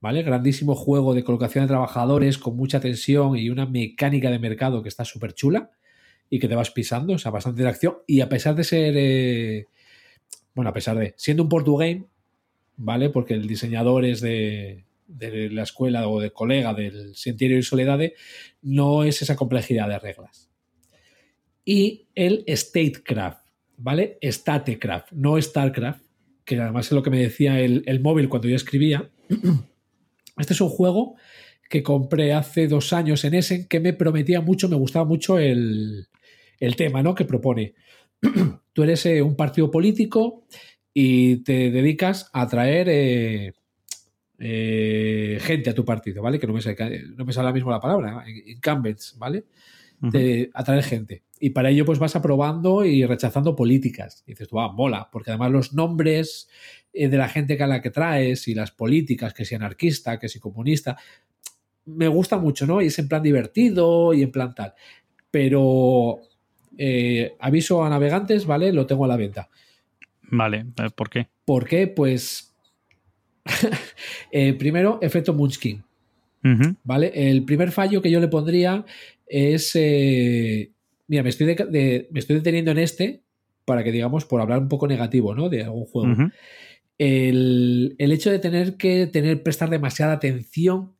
¿vale? 0.00 0.22
Grandísimo 0.22 0.74
juego 0.74 1.12
de 1.12 1.24
colocación 1.24 1.64
de 1.64 1.68
trabajadores 1.68 2.38
con 2.38 2.56
mucha 2.56 2.80
tensión 2.80 3.36
y 3.36 3.50
una 3.50 3.66
mecánica 3.66 4.30
de 4.30 4.38
mercado 4.38 4.82
que 4.82 4.88
está 4.88 5.04
súper 5.04 5.34
chula 5.34 5.72
y 6.30 6.38
que 6.38 6.48
te 6.48 6.54
vas 6.54 6.70
pisando, 6.70 7.12
o 7.12 7.18
sea, 7.18 7.32
bastante 7.32 7.62
de 7.62 7.68
acción. 7.68 7.98
Y 8.06 8.22
a 8.22 8.30
pesar 8.30 8.54
de 8.54 8.64
ser, 8.64 8.94
eh, 8.96 9.66
bueno, 10.54 10.70
a 10.70 10.72
pesar 10.72 10.96
de, 10.96 11.12
siendo 11.18 11.42
un 11.42 11.50
Portugame, 11.50 12.06
¿vale? 12.78 13.10
Porque 13.10 13.34
el 13.34 13.46
diseñador 13.46 14.06
es 14.06 14.22
de, 14.22 14.86
de 15.06 15.50
la 15.50 15.64
escuela 15.64 16.08
o 16.08 16.18
de 16.18 16.30
colega 16.30 16.72
del 16.72 17.14
Sentiero 17.14 17.58
y 17.58 17.62
Soledade, 17.62 18.14
no 18.62 19.04
es 19.04 19.20
esa 19.20 19.36
complejidad 19.36 19.86
de 19.86 19.98
reglas 19.98 20.49
y 21.70 22.08
el 22.16 22.44
Statecraft, 22.48 23.46
¿vale? 23.76 24.18
Statecraft, 24.24 25.12
no 25.12 25.40
Starcraft, 25.40 26.02
que 26.44 26.58
además 26.58 26.86
es 26.86 26.92
lo 26.92 27.00
que 27.04 27.10
me 27.10 27.20
decía 27.20 27.60
el, 27.60 27.84
el 27.86 28.00
móvil 28.00 28.28
cuando 28.28 28.48
yo 28.48 28.56
escribía. 28.56 29.08
Este 30.36 30.54
es 30.54 30.60
un 30.60 30.68
juego 30.68 31.14
que 31.68 31.84
compré 31.84 32.32
hace 32.32 32.66
dos 32.66 32.92
años 32.92 33.24
en 33.24 33.34
Essen 33.34 33.68
que 33.68 33.78
me 33.78 33.92
prometía 33.92 34.40
mucho, 34.40 34.68
me 34.68 34.74
gustaba 34.74 35.04
mucho 35.04 35.38
el, 35.38 36.08
el 36.58 36.74
tema 36.74 37.04
¿no? 37.04 37.14
que 37.14 37.24
propone. 37.24 37.74
Tú 38.72 38.82
eres 38.82 39.06
eh, 39.06 39.22
un 39.22 39.36
partido 39.36 39.70
político 39.70 40.46
y 40.92 41.36
te 41.44 41.70
dedicas 41.70 42.30
a 42.32 42.48
traer 42.48 42.88
eh, 42.88 43.52
eh, 44.40 45.38
gente 45.40 45.70
a 45.70 45.74
tu 45.74 45.84
partido, 45.84 46.20
¿vale? 46.20 46.40
Que 46.40 46.48
no 46.48 46.52
me, 46.52 46.62
sale, 46.62 47.04
no 47.14 47.24
me 47.24 47.32
sale 47.32 47.46
ahora 47.46 47.54
mismo 47.54 47.70
la 47.70 47.80
palabra, 47.80 48.24
incumbents, 48.26 49.16
¿vale? 49.18 49.44
De 50.00 50.50
atraer 50.54 50.82
gente. 50.82 51.24
Y 51.38 51.50
para 51.50 51.68
ello, 51.68 51.84
pues 51.84 51.98
vas 51.98 52.16
aprobando 52.16 52.86
y 52.86 53.04
rechazando 53.04 53.54
políticas. 53.54 54.22
Y 54.26 54.32
dices, 54.32 54.48
tú, 54.48 54.58
ah, 54.58 54.72
mola, 54.72 55.10
porque 55.12 55.30
además 55.30 55.50
los 55.50 55.72
nombres 55.74 56.48
eh, 56.94 57.08
de 57.08 57.18
la 57.18 57.28
gente 57.28 57.62
a 57.62 57.66
la 57.66 57.82
que 57.82 57.90
traes 57.90 58.48
y 58.48 58.54
las 58.54 58.70
políticas, 58.70 59.34
que 59.34 59.44
si 59.44 59.54
anarquista, 59.54 60.18
que 60.18 60.30
si 60.30 60.40
comunista, 60.40 60.96
me 61.84 62.08
gusta 62.08 62.38
mucho, 62.38 62.66
¿no? 62.66 62.80
Y 62.80 62.86
es 62.86 62.98
en 62.98 63.08
plan 63.08 63.22
divertido 63.22 64.14
y 64.14 64.22
en 64.22 64.32
plan 64.32 64.54
tal. 64.54 64.74
Pero 65.30 66.20
eh, 66.78 67.36
aviso 67.38 67.84
a 67.84 67.90
navegantes, 67.90 68.46
¿vale? 68.46 68.72
Lo 68.72 68.86
tengo 68.86 69.04
a 69.04 69.08
la 69.08 69.16
venta. 69.16 69.48
Vale, 70.30 70.66
eh, 70.78 70.90
¿por 70.94 71.10
qué? 71.10 71.28
¿Por 71.44 71.66
qué? 71.66 71.86
Pues. 71.88 72.54
eh, 74.32 74.54
primero, 74.54 74.98
efecto 75.02 75.34
Munchkin. 75.34 75.82
¿Vale? 76.84 77.12
El 77.14 77.44
primer 77.44 77.70
fallo 77.70 78.00
que 78.00 78.10
yo 78.10 78.18
le 78.18 78.28
pondría 78.28 78.86
es. 79.30 79.70
eh, 79.74 80.72
mira, 81.06 81.22
me 81.22 81.30
estoy, 81.30 81.46
de- 81.46 81.54
de- 81.70 82.08
me 82.10 82.18
estoy 82.20 82.36
deteniendo 82.36 82.70
en 82.72 82.78
este 82.78 83.22
para 83.64 83.84
que, 83.84 83.92
digamos, 83.92 84.24
por 84.24 84.40
hablar 84.40 84.58
un 84.58 84.68
poco 84.68 84.86
negativo, 84.88 85.34
¿no? 85.34 85.48
De 85.48 85.62
algún 85.62 85.84
juego. 85.86 86.08
El, 86.98 87.94
el 87.98 88.12
hecho 88.12 88.30
de 88.30 88.38
tener 88.38 88.76
que 88.76 89.06
tener, 89.06 89.42
prestar 89.42 89.70
demasiada 89.70 90.12
atención 90.12 90.92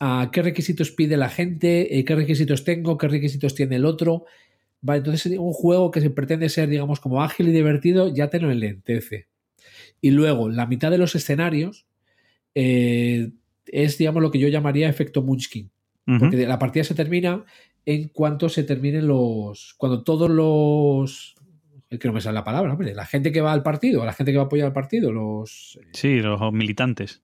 a 0.00 0.30
qué 0.32 0.42
requisitos 0.42 0.90
pide 0.92 1.16
la 1.16 1.28
gente, 1.28 1.98
eh, 1.98 2.04
qué 2.04 2.14
requisitos 2.14 2.64
tengo, 2.64 2.96
qué 2.96 3.08
requisitos 3.08 3.54
tiene 3.54 3.76
el 3.76 3.84
otro. 3.84 4.24
Vale, 4.80 4.98
entonces 4.98 5.38
un 5.38 5.52
juego 5.52 5.90
que 5.90 6.00
se 6.00 6.10
pretende 6.10 6.48
ser, 6.48 6.68
digamos, 6.68 7.00
como 7.00 7.22
ágil 7.22 7.48
y 7.48 7.52
divertido, 7.52 8.12
ya 8.14 8.28
te 8.30 8.40
lo 8.40 8.50
enlentece. 8.50 9.26
Y 10.00 10.10
luego, 10.10 10.48
la 10.48 10.66
mitad 10.66 10.90
de 10.90 10.98
los 10.98 11.14
escenarios 11.14 11.86
eh, 12.54 13.30
es, 13.66 13.98
digamos, 13.98 14.22
lo 14.22 14.30
que 14.30 14.38
yo 14.38 14.48
llamaría 14.48 14.88
efecto 14.88 15.22
Munchkin. 15.22 15.70
Porque 16.06 16.46
la 16.46 16.58
partida 16.58 16.84
se 16.84 16.94
termina 16.94 17.44
en 17.84 18.08
cuanto 18.08 18.48
se 18.48 18.62
terminen 18.62 19.06
los. 19.08 19.74
Cuando 19.76 20.04
todos 20.04 20.30
los. 20.30 21.34
Es 21.90 21.98
que 21.98 22.08
no 22.08 22.14
me 22.14 22.20
sale 22.20 22.34
la 22.34 22.44
palabra, 22.44 22.72
hombre. 22.72 22.94
La 22.94 23.06
gente 23.06 23.32
que 23.32 23.40
va 23.40 23.52
al 23.52 23.62
partido, 23.62 24.04
la 24.04 24.12
gente 24.12 24.32
que 24.32 24.38
va 24.38 24.44
a 24.44 24.46
apoyar 24.46 24.66
al 24.66 24.72
partido, 24.72 25.12
los 25.12 25.78
eh, 25.80 25.86
Sí, 25.92 26.20
los 26.20 26.52
militantes. 26.52 27.22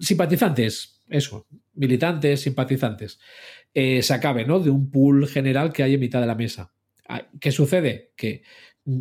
simpatizantes, 0.00 1.02
eso, 1.08 1.46
militantes, 1.74 2.40
simpatizantes, 2.40 3.20
eh, 3.74 4.02
se 4.02 4.14
acabe, 4.14 4.44
¿no? 4.44 4.60
De 4.60 4.70
un 4.70 4.90
pool 4.90 5.26
general 5.28 5.72
que 5.72 5.82
hay 5.82 5.94
en 5.94 6.00
mitad 6.00 6.20
de 6.20 6.26
la 6.26 6.34
mesa. 6.34 6.72
Ah, 7.08 7.26
¿Qué 7.40 7.52
sucede? 7.52 8.12
Que 8.16 8.42
mm, 8.84 9.00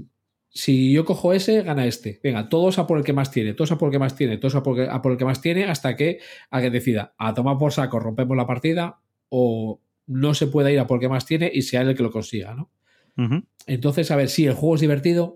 si 0.54 0.92
yo 0.92 1.06
cojo 1.06 1.34
ese, 1.34 1.62
gana 1.64 1.86
este. 1.86 2.20
Venga, 2.22 2.50
todos 2.50 2.78
a 2.78 2.86
por 2.86 2.98
el 2.98 3.04
que 3.04 3.14
más 3.14 3.32
tiene, 3.32 3.54
todos 3.54 3.72
a 3.72 3.78
por 3.78 3.88
el 3.88 3.92
que 3.94 4.00
más 4.00 4.16
tiene, 4.16 4.38
todos 4.38 4.56
a 4.56 4.64
por, 4.64 4.80
el- 4.80 4.90
a 4.90 5.02
por 5.02 5.14
el 5.14 5.18
que 5.18 5.26
más 5.26 5.42
tiene, 5.42 5.64
hasta 5.66 5.96
que 5.96 6.20
alguien 6.50 6.74
decida, 6.74 7.14
a 7.18 7.34
tomar 7.34 7.58
por 7.58 7.72
saco, 7.72 8.00
rompemos 8.00 8.36
la 8.36 8.46
partida, 8.46 9.00
o 9.30 9.80
no 10.08 10.34
se 10.34 10.48
pueda 10.48 10.72
ir 10.72 10.80
a 10.80 10.88
por 10.88 10.98
el 10.98 11.02
que 11.02 11.10
más 11.10 11.26
tiene 11.26 11.50
y 11.54 11.62
sea 11.62 11.82
él 11.82 11.90
el 11.90 11.96
que 11.96 12.04
lo 12.04 12.12
consiga, 12.12 12.54
¿no? 12.54 12.70
Entonces, 13.66 14.12
a 14.12 14.16
ver, 14.16 14.30
sí, 14.30 14.46
el 14.46 14.54
juego 14.54 14.76
es 14.76 14.82
divertido. 14.82 15.36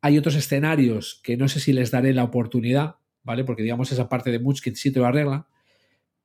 Hay 0.00 0.18
otros 0.18 0.34
escenarios 0.36 1.20
que 1.24 1.36
no 1.36 1.48
sé 1.48 1.58
si 1.60 1.72
les 1.72 1.90
daré 1.90 2.12
la 2.14 2.24
oportunidad, 2.24 2.96
¿vale? 3.24 3.44
Porque 3.44 3.62
digamos 3.62 3.90
esa 3.92 4.08
parte 4.08 4.30
de 4.30 4.38
Munchkin 4.38 4.76
sí 4.76 4.92
te 4.92 5.00
lo 5.00 5.06
arregla. 5.06 5.46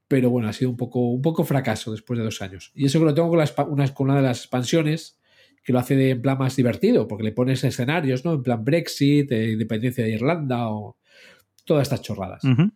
Pero 0.07 0.29
bueno, 0.29 0.47
ha 0.47 0.53
sido 0.53 0.69
un 0.71 0.77
poco, 0.77 0.99
un 1.09 1.21
poco 1.21 1.43
fracaso 1.43 1.91
después 1.91 2.17
de 2.17 2.23
dos 2.25 2.41
años. 2.41 2.71
Y 2.75 2.85
eso 2.85 2.99
que 2.99 3.05
lo 3.05 3.13
tengo 3.13 3.29
con, 3.29 3.39
la 3.39 3.49
una, 3.67 3.93
con 3.93 4.09
una 4.09 4.15
de 4.17 4.23
las 4.27 4.39
expansiones 4.39 5.19
que 5.67 5.73
lo 5.73 5.79
hace 5.79 5.97
de, 5.97 6.11
en 6.11 6.21
plan 6.21 6.37
más 6.37 6.55
divertido, 6.55 7.09
porque 7.09 7.25
le 7.25 7.33
pones 7.33 7.61
escenarios, 7.65 8.23
¿no? 8.23 8.35
En 8.35 8.41
plan 8.41 8.63
Brexit, 8.63 9.29
eh, 9.33 9.51
independencia 9.51 10.05
de 10.05 10.11
Irlanda 10.11 10.69
o 10.69 10.95
todas 11.65 11.83
estas 11.83 12.01
chorradas. 12.01 12.41
Ujú. 12.45 12.55
Bueno, 12.55 12.71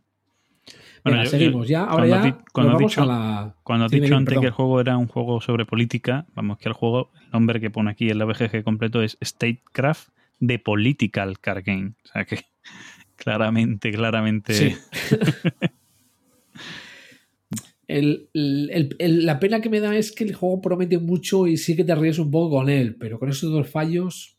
Venga, 1.06 1.24
yo- 1.24 1.30
seguimos 1.30 1.68
yo- 1.68 1.72
ya. 1.72 1.84
Ahora 1.86 2.06
cuando 2.10 2.28
ya 2.28 2.44
cuando 2.52 2.72
has 2.74 2.80
dicho- 2.80 3.06
la... 3.06 3.56
Cuando 3.64 3.86
has 3.86 3.92
dicho 3.92 4.14
antes 4.14 4.26
perdón. 4.34 4.42
que 4.42 4.48
el 4.48 4.54
juego 4.54 4.82
era 4.82 4.98
un 4.98 5.08
juego 5.08 5.40
sobre 5.40 5.66
política, 5.66 6.26
vamos, 6.36 6.58
que 6.58 6.68
el 6.68 6.74
juego, 6.74 7.12
el 7.24 7.32
nombre 7.32 7.62
que 7.62 7.70
pone 7.70 7.92
aquí 7.92 8.10
en 8.10 8.18
la 8.18 8.26
BGG 8.26 8.62
completo 8.66 9.02
es 9.02 9.18
Statecraft 9.24 10.10
de 10.42 10.60
Political 10.60 11.40
Card 11.40 11.64
Game. 11.66 11.94
O 12.04 12.08
sea 12.10 12.26
que 12.26 12.44
claramente, 13.16 13.92
claramente. 13.94 14.54
Sí. 14.54 14.76
El- 17.98 18.30
el- 18.34 18.70
el- 18.72 18.96
el- 19.00 19.26
la 19.26 19.40
pena 19.40 19.60
que 19.62 19.70
me 19.70 19.80
da 19.80 19.96
es 19.96 20.12
que 20.12 20.24
el 20.24 20.34
juego 20.34 20.62
promete 20.62 20.98
mucho 20.98 21.48
y 21.48 21.58
sí 21.58 21.76
que 21.76 21.84
te 21.84 21.94
ríes 21.96 22.20
un 22.20 22.32
poco 22.32 22.58
con 22.58 22.70
él, 22.70 22.96
pero 22.96 23.20
con 23.20 23.30
esos 23.30 23.52
dos 23.52 23.70
fallos, 23.70 24.38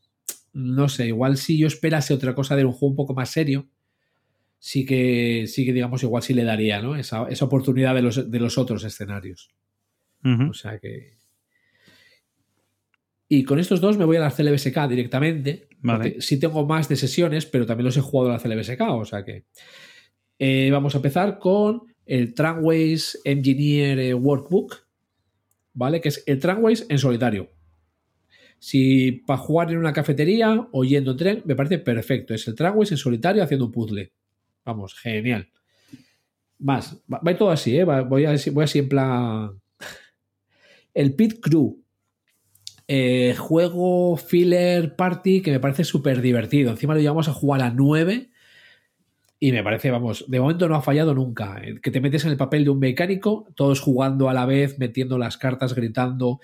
no 0.53 0.89
sé, 0.89 1.07
igual 1.07 1.37
si 1.37 1.59
yo 1.59 1.67
esperase 1.67 2.15
otra 2.15 2.35
cosa 2.35 2.57
de 2.57 2.65
un 2.65 2.73
juego 2.73 2.89
un 2.91 2.97
poco 2.97 3.15
más 3.15 3.31
serio, 3.31 3.69
sí 4.59 4.85
que, 4.87 5.47
sí 5.49 5.65
que 5.65 5.73
digamos, 5.73 6.03
igual 6.03 6.23
sí 6.23 6.35
le 6.35 6.45
daría, 6.45 6.81
¿no? 6.81 6.97
Esa, 6.97 7.27
esa 7.29 7.45
oportunidad 7.45 7.95
de 7.95 8.03
los, 8.03 8.31
de 8.31 8.39
los 8.41 8.59
otros 8.59 8.85
escenarios. 8.85 9.51
O 10.25 10.55
sea 10.55 10.79
que... 10.79 11.17
Y 13.29 13.45
con 13.45 13.59
estos 13.59 13.81
dos 13.81 13.97
me 13.97 14.05
voy 14.05 14.19
a 14.19 14.21
la 14.21 14.31
CLBSK 14.31 14.89
directamente. 14.89 15.69
Vale. 15.81 16.21
sí 16.21 16.39
tengo 16.39 16.65
más 16.67 16.89
de 16.89 16.97
sesiones, 16.97 17.45
pero 17.47 17.67
también 17.67 17.87
los 17.87 17.97
he 17.97 18.01
jugado 18.01 18.31
la 18.31 18.39
CLBSK. 18.39 18.81
O 18.91 19.05
sea 19.05 19.25
que... 19.25 19.45
Eh, 20.39 20.71
vamos 20.71 20.95
a 20.95 20.99
empezar 20.99 21.39
con 21.39 21.92
el 22.13 22.35
Tramways 22.35 23.19
Engineer 23.25 23.99
eh, 23.99 24.13
Workbook. 24.13 24.87
¿Vale? 25.73 26.03
Que 26.03 26.11
es 26.11 26.23
el 26.27 26.39
Tramways 26.39 26.85
en 26.91 26.99
solitario. 26.99 27.49
Si 28.59 29.13
para 29.13 29.39
jugar 29.39 29.71
en 29.71 29.79
una 29.79 29.95
cafetería 29.95 30.69
o 30.73 30.85
yendo 30.85 31.13
en 31.13 31.17
tren, 31.17 31.43
me 31.47 31.57
parece 31.57 31.79
perfecto. 31.79 32.35
Es 32.35 32.47
el 32.47 32.55
Tramways 32.55 32.91
en 32.91 32.99
solitario 32.99 33.43
haciendo 33.43 33.65
un 33.65 33.73
puzzle. 33.73 34.13
Vamos, 34.63 34.95
genial. 34.95 35.49
Más, 36.59 37.03
va, 37.11 37.19
va 37.27 37.35
todo 37.35 37.51
así, 37.51 37.79
¿eh? 37.79 37.85
Voy, 37.85 38.27
así, 38.27 38.51
voy 38.51 38.65
así 38.65 38.81
en 38.81 38.89
plan. 38.91 39.63
El 40.93 41.15
Pit 41.15 41.41
Crew. 41.41 41.83
Eh, 42.87 43.35
juego 43.39 44.19
filler 44.19 44.97
party 44.97 45.41
que 45.41 45.53
me 45.53 45.61
parece 45.61 45.85
súper 45.85 46.21
divertido. 46.21 46.73
Encima 46.73 46.93
lo 46.93 47.01
llevamos 47.01 47.29
a 47.29 47.33
jugar 47.33 47.63
a 47.63 47.71
9 47.71 48.32
y 49.45 49.51
me 49.51 49.65
parece, 49.65 49.91
vamos, 49.91 50.25
de 50.29 50.39
momento 50.39 50.69
no 50.69 50.77
ha 50.77 50.83
fallado 50.83 51.15
nunca. 51.15 51.61
El 51.65 51.81
que 51.81 51.91
te 51.91 52.01
metes 52.01 52.25
en 52.25 52.31
el 52.31 52.37
papel 52.37 52.63
de 52.63 52.71
un 52.71 52.79
mecánico, 52.79 53.49
todos 53.57 53.81
jugando 53.81 54.29
a 54.29 54.33
la 54.33 54.47
vez, 54.47 54.79
metiendo 54.79 55.19
las 55.19 55.37
cartas, 55.37 55.75
gritando, 55.75 56.39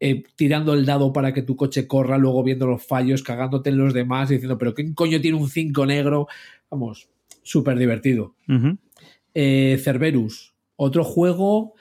eh, 0.00 0.22
tirando 0.34 0.72
el 0.72 0.86
dado 0.86 1.12
para 1.12 1.34
que 1.34 1.42
tu 1.42 1.56
coche 1.56 1.86
corra, 1.86 2.16
luego 2.16 2.42
viendo 2.42 2.66
los 2.66 2.82
fallos, 2.86 3.22
cagándote 3.22 3.68
en 3.68 3.76
los 3.76 3.92
demás, 3.92 4.30
diciendo, 4.30 4.56
pero 4.56 4.72
¿quién 4.72 4.94
coño 4.94 5.20
tiene 5.20 5.36
un 5.36 5.50
5 5.50 5.84
negro? 5.84 6.26
Vamos, 6.70 7.10
súper 7.42 7.78
divertido. 7.78 8.34
Ujú. 8.48 8.78
Eh, 9.34 9.78
Cerberus, 9.84 10.54
otro 10.76 11.04
juego. 11.04 11.74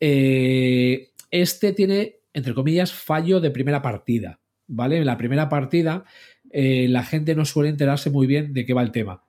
eh, 0.00 1.10
este 1.30 1.72
tiene, 1.72 2.16
entre 2.32 2.54
comillas, 2.54 2.92
fallo 2.92 3.38
de 3.38 3.52
primera 3.52 3.82
partida. 3.82 4.40
¿Vale? 4.66 4.96
En 4.96 5.06
la 5.06 5.16
primera 5.16 5.48
partida, 5.48 6.02
eh, 6.50 6.88
la 6.88 7.04
gente 7.04 7.36
no 7.36 7.44
suele 7.44 7.70
enterarse 7.70 8.10
muy 8.10 8.26
bien 8.26 8.52
de 8.52 8.66
qué 8.66 8.74
va 8.74 8.82
el 8.82 8.90
tema. 8.90 9.22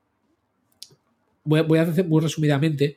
Voy 1.43 1.59
a, 1.59 1.63
voy 1.63 1.79
a 1.79 1.83
hacer 1.83 2.05
muy 2.07 2.21
resumidamente. 2.21 2.95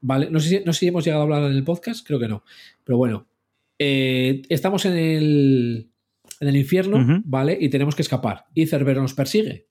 ¿Vale? 0.00 0.28
No 0.30 0.38
sé, 0.40 0.48
si, 0.48 0.64
no 0.64 0.72
sé 0.72 0.80
si 0.80 0.86
hemos 0.88 1.04
llegado 1.04 1.22
a 1.22 1.24
hablar 1.24 1.42
en 1.50 1.56
el 1.56 1.64
podcast, 1.64 2.06
creo 2.06 2.18
que 2.20 2.28
no. 2.28 2.44
Pero 2.84 2.98
bueno, 2.98 3.26
eh, 3.78 4.42
estamos 4.50 4.84
en 4.84 4.92
el, 4.98 5.90
en 6.40 6.48
el 6.48 6.56
infierno. 6.56 7.22
¿vale? 7.24 7.56
Y 7.60 7.68
tenemos 7.70 7.94
que 7.94 8.02
escapar. 8.02 8.44
Y 8.54 8.66
Cerbero 8.66 9.00
nos 9.00 9.14
persigue. 9.14 9.68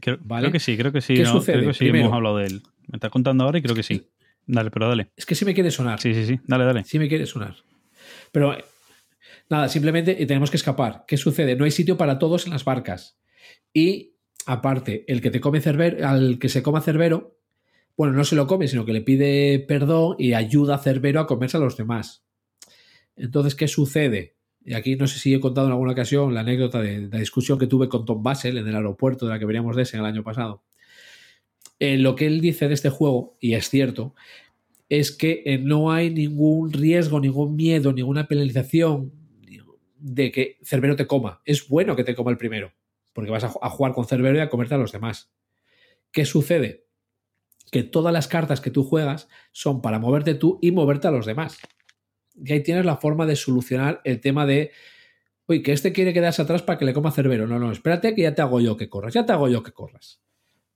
Creo, 0.00 0.18
Vale. 0.22 0.42
creo 0.42 0.52
que 0.52 0.60
sí, 0.60 0.76
creo 0.76 0.92
que 0.92 1.00
sí. 1.00 1.14
¿Qué 1.14 1.22
¿no? 1.24 1.32
sucede? 1.32 1.58
Creo 1.58 1.68
que 1.68 1.74
sí 1.74 1.78
Primero- 1.80 2.06
hemos 2.06 2.16
hablado 2.16 2.38
de 2.38 2.46
él. 2.46 2.62
Me 2.88 2.96
estás 2.96 3.10
contando 3.10 3.44
ahora 3.44 3.58
y 3.58 3.62
creo 3.62 3.74
que 3.74 3.82
sí. 3.82 4.08
Dale, 4.46 4.70
pero 4.70 4.88
dale. 4.88 5.10
Es 5.16 5.26
que 5.26 5.34
sí 5.34 5.44
me 5.44 5.54
quiere 5.54 5.70
sonar. 5.70 6.00
Sí, 6.00 6.14
sí, 6.14 6.24
sí. 6.24 6.40
Dale, 6.46 6.64
dale. 6.64 6.84
Sí 6.84 6.98
me 6.98 7.08
quiere 7.08 7.26
sonar. 7.26 7.54
Pero 8.32 8.56
nada, 9.50 9.68
simplemente 9.68 10.14
tenemos 10.26 10.50
que 10.50 10.56
escapar. 10.56 11.04
¿Qué 11.06 11.16
sucede? 11.16 11.54
No 11.56 11.64
hay 11.64 11.70
sitio 11.70 11.96
para 11.96 12.18
todos 12.18 12.46
en 12.46 12.52
las 12.52 12.64
barcas. 12.64 13.18
Y 13.74 14.14
aparte, 14.46 15.04
el 15.08 15.20
que 15.20 15.30
te 15.30 15.40
come 15.40 15.60
Cerbero, 15.60 16.08
al 16.08 16.38
que 16.38 16.48
se 16.48 16.62
coma 16.62 16.80
Cerbero, 16.80 17.36
bueno, 17.98 18.14
no 18.14 18.24
se 18.24 18.36
lo 18.36 18.46
come, 18.46 18.68
sino 18.68 18.84
que 18.84 18.92
le 18.92 19.00
pide 19.00 19.58
perdón 19.58 20.14
y 20.20 20.32
ayuda 20.32 20.76
a 20.76 20.78
Cerbero 20.78 21.18
a 21.18 21.26
comerse 21.26 21.56
a 21.56 21.60
los 21.60 21.76
demás. 21.76 22.24
Entonces, 23.16 23.56
¿qué 23.56 23.66
sucede? 23.66 24.36
Y 24.64 24.74
aquí 24.74 24.94
no 24.94 25.08
sé 25.08 25.18
si 25.18 25.34
he 25.34 25.40
contado 25.40 25.66
en 25.66 25.72
alguna 25.72 25.92
ocasión 25.92 26.32
la 26.32 26.40
anécdota 26.40 26.80
de 26.80 27.08
la 27.08 27.18
discusión 27.18 27.58
que 27.58 27.66
tuve 27.66 27.88
con 27.88 28.04
Tom 28.04 28.22
Basel 28.22 28.56
en 28.56 28.68
el 28.68 28.76
aeropuerto 28.76 29.26
de 29.26 29.32
la 29.32 29.40
que 29.40 29.46
veníamos 29.46 29.74
de 29.74 29.82
ese 29.82 29.96
el 29.96 30.04
año 30.04 30.22
pasado. 30.22 30.62
Eh, 31.80 31.98
lo 31.98 32.14
que 32.14 32.26
él 32.26 32.40
dice 32.40 32.68
de 32.68 32.74
este 32.74 32.88
juego, 32.88 33.36
y 33.40 33.54
es 33.54 33.68
cierto, 33.68 34.14
es 34.88 35.10
que 35.10 35.42
eh, 35.44 35.58
no 35.58 35.90
hay 35.90 36.10
ningún 36.10 36.72
riesgo, 36.72 37.18
ningún 37.18 37.56
miedo, 37.56 37.92
ninguna 37.92 38.28
penalización 38.28 39.12
de 39.98 40.30
que 40.30 40.58
Cerbero 40.62 40.94
te 40.94 41.08
coma. 41.08 41.42
Es 41.44 41.66
bueno 41.66 41.96
que 41.96 42.04
te 42.04 42.14
coma 42.14 42.30
el 42.30 42.38
primero, 42.38 42.72
porque 43.12 43.32
vas 43.32 43.42
a, 43.42 43.52
a 43.60 43.70
jugar 43.70 43.92
con 43.92 44.06
Cerbero 44.06 44.38
y 44.38 44.40
a 44.40 44.50
comerte 44.50 44.76
a 44.76 44.78
los 44.78 44.92
demás. 44.92 45.32
¿Qué 46.12 46.24
sucede? 46.24 46.87
Que 47.70 47.82
todas 47.82 48.12
las 48.12 48.28
cartas 48.28 48.60
que 48.60 48.70
tú 48.70 48.84
juegas 48.84 49.28
son 49.52 49.82
para 49.82 49.98
moverte 49.98 50.34
tú 50.34 50.58
y 50.62 50.72
moverte 50.72 51.08
a 51.08 51.10
los 51.10 51.26
demás. 51.26 51.58
Y 52.34 52.52
ahí 52.52 52.62
tienes 52.62 52.84
la 52.84 52.96
forma 52.96 53.26
de 53.26 53.36
solucionar 53.36 54.00
el 54.04 54.20
tema 54.20 54.46
de, 54.46 54.72
oye, 55.46 55.62
que 55.62 55.72
este 55.72 55.92
quiere 55.92 56.12
quedarse 56.12 56.42
atrás 56.42 56.62
para 56.62 56.78
que 56.78 56.84
le 56.84 56.94
coma 56.94 57.10
Cerbero. 57.10 57.46
No, 57.46 57.58
no, 57.58 57.72
espérate 57.72 58.14
que 58.14 58.22
ya 58.22 58.34
te 58.34 58.42
hago 58.42 58.60
yo 58.60 58.76
que 58.76 58.88
corras, 58.88 59.14
ya 59.14 59.26
te 59.26 59.32
hago 59.32 59.48
yo 59.48 59.62
que 59.62 59.72
corras. 59.72 60.20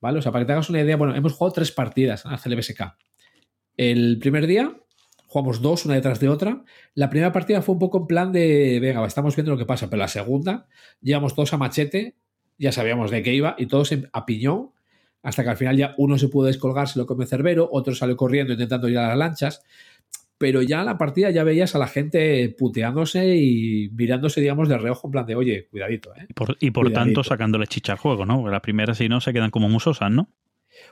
¿Vale? 0.00 0.18
O 0.18 0.22
sea, 0.22 0.32
para 0.32 0.44
que 0.44 0.46
te 0.46 0.52
hagas 0.52 0.68
una 0.68 0.80
idea, 0.80 0.96
bueno, 0.96 1.14
hemos 1.14 1.32
jugado 1.32 1.52
tres 1.52 1.70
partidas 1.70 2.26
a 2.26 2.36
CLBSK. 2.36 2.96
El 3.76 4.18
primer 4.18 4.46
día 4.46 4.76
jugamos 5.32 5.62
dos, 5.62 5.86
una 5.86 5.94
detrás 5.94 6.20
de 6.20 6.28
otra. 6.28 6.62
La 6.94 7.08
primera 7.08 7.32
partida 7.32 7.62
fue 7.62 7.72
un 7.72 7.78
poco 7.78 7.98
en 7.98 8.06
plan 8.06 8.32
de, 8.32 8.78
venga, 8.82 9.06
estamos 9.06 9.34
viendo 9.34 9.52
lo 9.52 9.56
que 9.56 9.64
pasa, 9.64 9.88
pero 9.88 10.00
la 10.00 10.08
segunda 10.08 10.66
llevamos 11.00 11.34
todos 11.34 11.54
a 11.54 11.56
machete, 11.56 12.16
ya 12.58 12.70
sabíamos 12.70 13.10
de 13.10 13.22
qué 13.22 13.32
iba, 13.32 13.54
y 13.56 13.66
todos 13.66 13.94
a 14.12 14.26
piñón, 14.26 14.71
hasta 15.22 15.42
que 15.44 15.50
al 15.50 15.56
final 15.56 15.76
ya 15.76 15.94
uno 15.98 16.18
se 16.18 16.28
pudo 16.28 16.46
descolgar, 16.46 16.88
se 16.88 16.98
lo 16.98 17.06
come 17.06 17.26
Cerbero, 17.26 17.68
otro 17.72 17.94
salió 17.94 18.16
corriendo 18.16 18.52
intentando 18.52 18.88
ir 18.88 18.98
a 18.98 19.08
las 19.08 19.16
lanchas, 19.18 19.62
pero 20.38 20.60
ya 20.62 20.80
en 20.80 20.86
la 20.86 20.98
partida 20.98 21.30
ya 21.30 21.44
veías 21.44 21.76
a 21.76 21.78
la 21.78 21.86
gente 21.86 22.48
puteándose 22.58 23.36
y 23.36 23.88
mirándose, 23.94 24.40
digamos, 24.40 24.68
de 24.68 24.76
reojo, 24.78 25.06
en 25.06 25.12
plan 25.12 25.26
de, 25.26 25.36
oye, 25.36 25.68
cuidadito, 25.70 26.12
¿eh? 26.16 26.26
Y 26.28 26.32
por, 26.32 26.56
y 26.58 26.70
por 26.72 26.86
Cuidadito. 26.86 27.04
tanto 27.20 27.22
sacándole 27.24 27.68
chicha 27.68 27.92
al 27.92 27.98
juego, 27.98 28.26
¿no? 28.26 28.38
Porque 28.38 28.50
las 28.50 28.60
primeras, 28.60 28.98
si 28.98 29.08
no, 29.08 29.20
se 29.20 29.32
quedan 29.32 29.50
como 29.52 29.68
musosas, 29.68 30.10
¿no? 30.10 30.28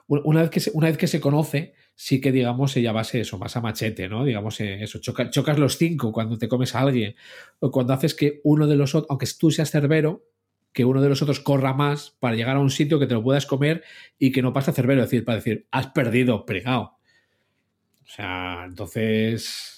Una 0.07 0.43
vez, 0.43 0.51
que 0.51 0.61
se, 0.61 0.71
una 0.75 0.87
vez 0.89 0.99
que 0.99 1.07
se 1.09 1.21
conoce, 1.21 1.73
sí 1.95 2.21
que, 2.21 2.31
digamos, 2.33 2.77
ella 2.77 2.93
va 2.93 3.01
a 3.01 3.05
ser 3.05 3.23
eso, 3.23 3.39
más 3.39 3.57
a 3.57 3.61
machete, 3.61 4.09
¿no? 4.09 4.25
Digamos, 4.25 4.61
eh, 4.61 4.83
eso, 4.85 5.01
choca- 5.01 5.31
chocas 5.31 5.59
los 5.59 5.79
cinco 5.79 6.13
cuando 6.13 6.39
te 6.39 6.49
comes 6.49 6.75
a 6.75 6.81
alguien, 6.81 7.17
o 7.61 7.71
cuando 7.71 7.93
haces 7.95 8.15
que 8.15 8.41
uno 8.45 8.67
de 8.69 8.77
los 8.77 8.95
otros, 8.95 9.09
aunque 9.11 9.27
tú 9.39 9.51
seas 9.51 9.71
cerbero, 9.71 10.27
que 10.73 10.85
uno 10.85 11.01
de 11.03 11.09
los 11.09 11.21
otros 11.23 11.41
corra 11.41 11.73
más 11.75 12.11
para 12.21 12.37
llegar 12.37 12.57
a 12.57 12.61
un 12.61 12.71
sitio 12.71 12.99
que 12.99 13.07
te 13.07 13.15
lo 13.15 13.23
puedas 13.23 13.47
comer 13.47 13.83
y 14.19 14.31
que 14.33 14.43
no 14.43 14.53
pase 14.53 14.71
a 14.71 14.75
cerbero, 14.75 15.03
es 15.03 15.11
decir, 15.11 15.25
para 15.25 15.37
decir, 15.37 15.67
has 15.71 15.89
perdido, 15.89 16.47
pregado. 16.47 16.97
O 18.03 18.07
sea, 18.13 18.65
entonces. 18.67 19.77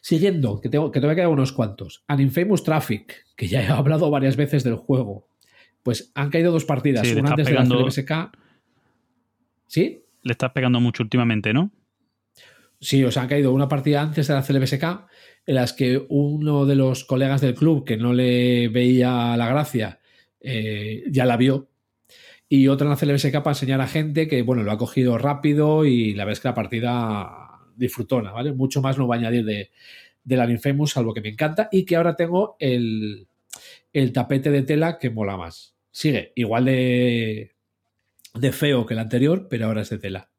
Siguiendo, 0.00 0.60
que, 0.60 0.68
tengo, 0.68 0.90
que 0.90 1.00
te 1.00 1.06
voy 1.06 1.12
a 1.12 1.16
quedar 1.16 1.28
unos 1.28 1.52
cuantos. 1.52 2.04
An 2.08 2.20
Infamous 2.20 2.62
Traffic, 2.64 3.26
que 3.36 3.46
ya 3.48 3.62
he 3.62 3.66
hablado 3.68 4.10
varias 4.10 4.36
veces 4.36 4.64
del 4.64 4.76
juego. 4.76 5.28
Pues 5.82 6.10
han 6.14 6.30
caído 6.30 6.52
dos 6.52 6.64
partidas, 6.64 7.06
Sí, 7.06 7.14
una 7.14 7.30
antes 7.30 7.46
pegando- 7.48 7.76
de 7.78 7.84
la 7.84 7.90
CLBSK. 7.90 8.32
¿Sí? 9.66 10.02
Le 10.22 10.32
estás 10.32 10.50
pegando 10.52 10.80
mucho 10.80 11.02
últimamente, 11.02 11.52
¿no? 11.52 11.70
Sí, 12.80 13.04
o 13.04 13.10
sea, 13.10 13.22
han 13.22 13.28
caído 13.28 13.52
una 13.52 13.68
partida 13.68 14.02
antes 14.02 14.28
de 14.28 14.34
la 14.34 14.42
CLBSK 14.42 14.84
en 15.46 15.54
las 15.54 15.72
que 15.72 16.04
uno 16.08 16.66
de 16.66 16.76
los 16.76 17.04
colegas 17.04 17.40
del 17.40 17.54
club 17.54 17.84
que 17.84 17.96
no 17.96 18.12
le 18.12 18.68
veía 18.68 19.36
la 19.36 19.48
gracia 19.48 20.00
eh, 20.40 21.02
ya 21.10 21.24
la 21.24 21.36
vio 21.36 21.68
y 22.48 22.68
otra 22.68 22.86
en 22.86 22.90
la 22.90 22.96
CLBSK 22.96 23.42
para 23.42 23.50
enseñar 23.50 23.80
a 23.80 23.86
gente 23.86 24.26
que, 24.26 24.42
bueno, 24.42 24.62
lo 24.62 24.72
ha 24.72 24.78
cogido 24.78 25.18
rápido 25.18 25.84
y 25.84 26.14
la 26.14 26.30
es 26.30 26.40
que 26.40 26.48
la 26.48 26.54
partida 26.54 27.60
disfrutona, 27.76 28.32
¿vale? 28.32 28.52
Mucho 28.52 28.80
más 28.80 28.96
no 28.96 29.06
voy 29.06 29.16
a 29.16 29.20
añadir 29.20 29.44
de, 29.44 29.70
de 30.24 30.36
la 30.36 30.50
Infamous, 30.50 30.92
salvo 30.92 31.12
que 31.12 31.20
me 31.20 31.28
encanta 31.28 31.68
y 31.70 31.84
que 31.84 31.96
ahora 31.96 32.16
tengo 32.16 32.56
el, 32.58 33.28
el 33.92 34.12
tapete 34.12 34.50
de 34.50 34.62
tela 34.62 34.98
que 34.98 35.10
mola 35.10 35.36
más. 35.36 35.74
Sigue 35.90 36.32
igual 36.36 36.64
de, 36.66 37.52
de 38.34 38.52
feo 38.52 38.86
que 38.86 38.94
el 38.94 39.00
anterior, 39.00 39.46
pero 39.50 39.66
ahora 39.66 39.82
es 39.82 39.90
de 39.90 39.98
tela. 39.98 40.30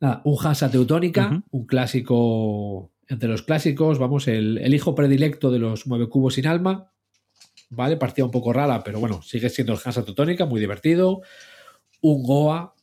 Nada, 0.00 0.22
un 0.24 0.36
Hansa 0.44 0.70
Teutónica, 0.70 1.42
un 1.50 1.66
clásico 1.66 2.92
entre 3.08 3.28
los 3.28 3.42
clásicos, 3.42 3.98
vamos, 3.98 4.28
el, 4.28 4.58
el 4.58 4.74
hijo 4.74 4.94
predilecto 4.94 5.50
de 5.50 5.58
los 5.58 5.86
mueve 5.86 6.08
cubos 6.08 6.34
sin 6.34 6.46
alma, 6.46 6.92
¿vale? 7.70 7.96
Partida 7.96 8.24
un 8.24 8.30
poco 8.30 8.52
rara, 8.52 8.82
pero 8.84 9.00
bueno, 9.00 9.22
sigue 9.22 9.48
siendo 9.48 9.72
el 9.72 9.80
Hansa 9.82 10.04
Teutónica, 10.04 10.46
muy 10.46 10.60
divertido. 10.60 11.22
Un 12.00 12.22
Goa, 12.22 12.74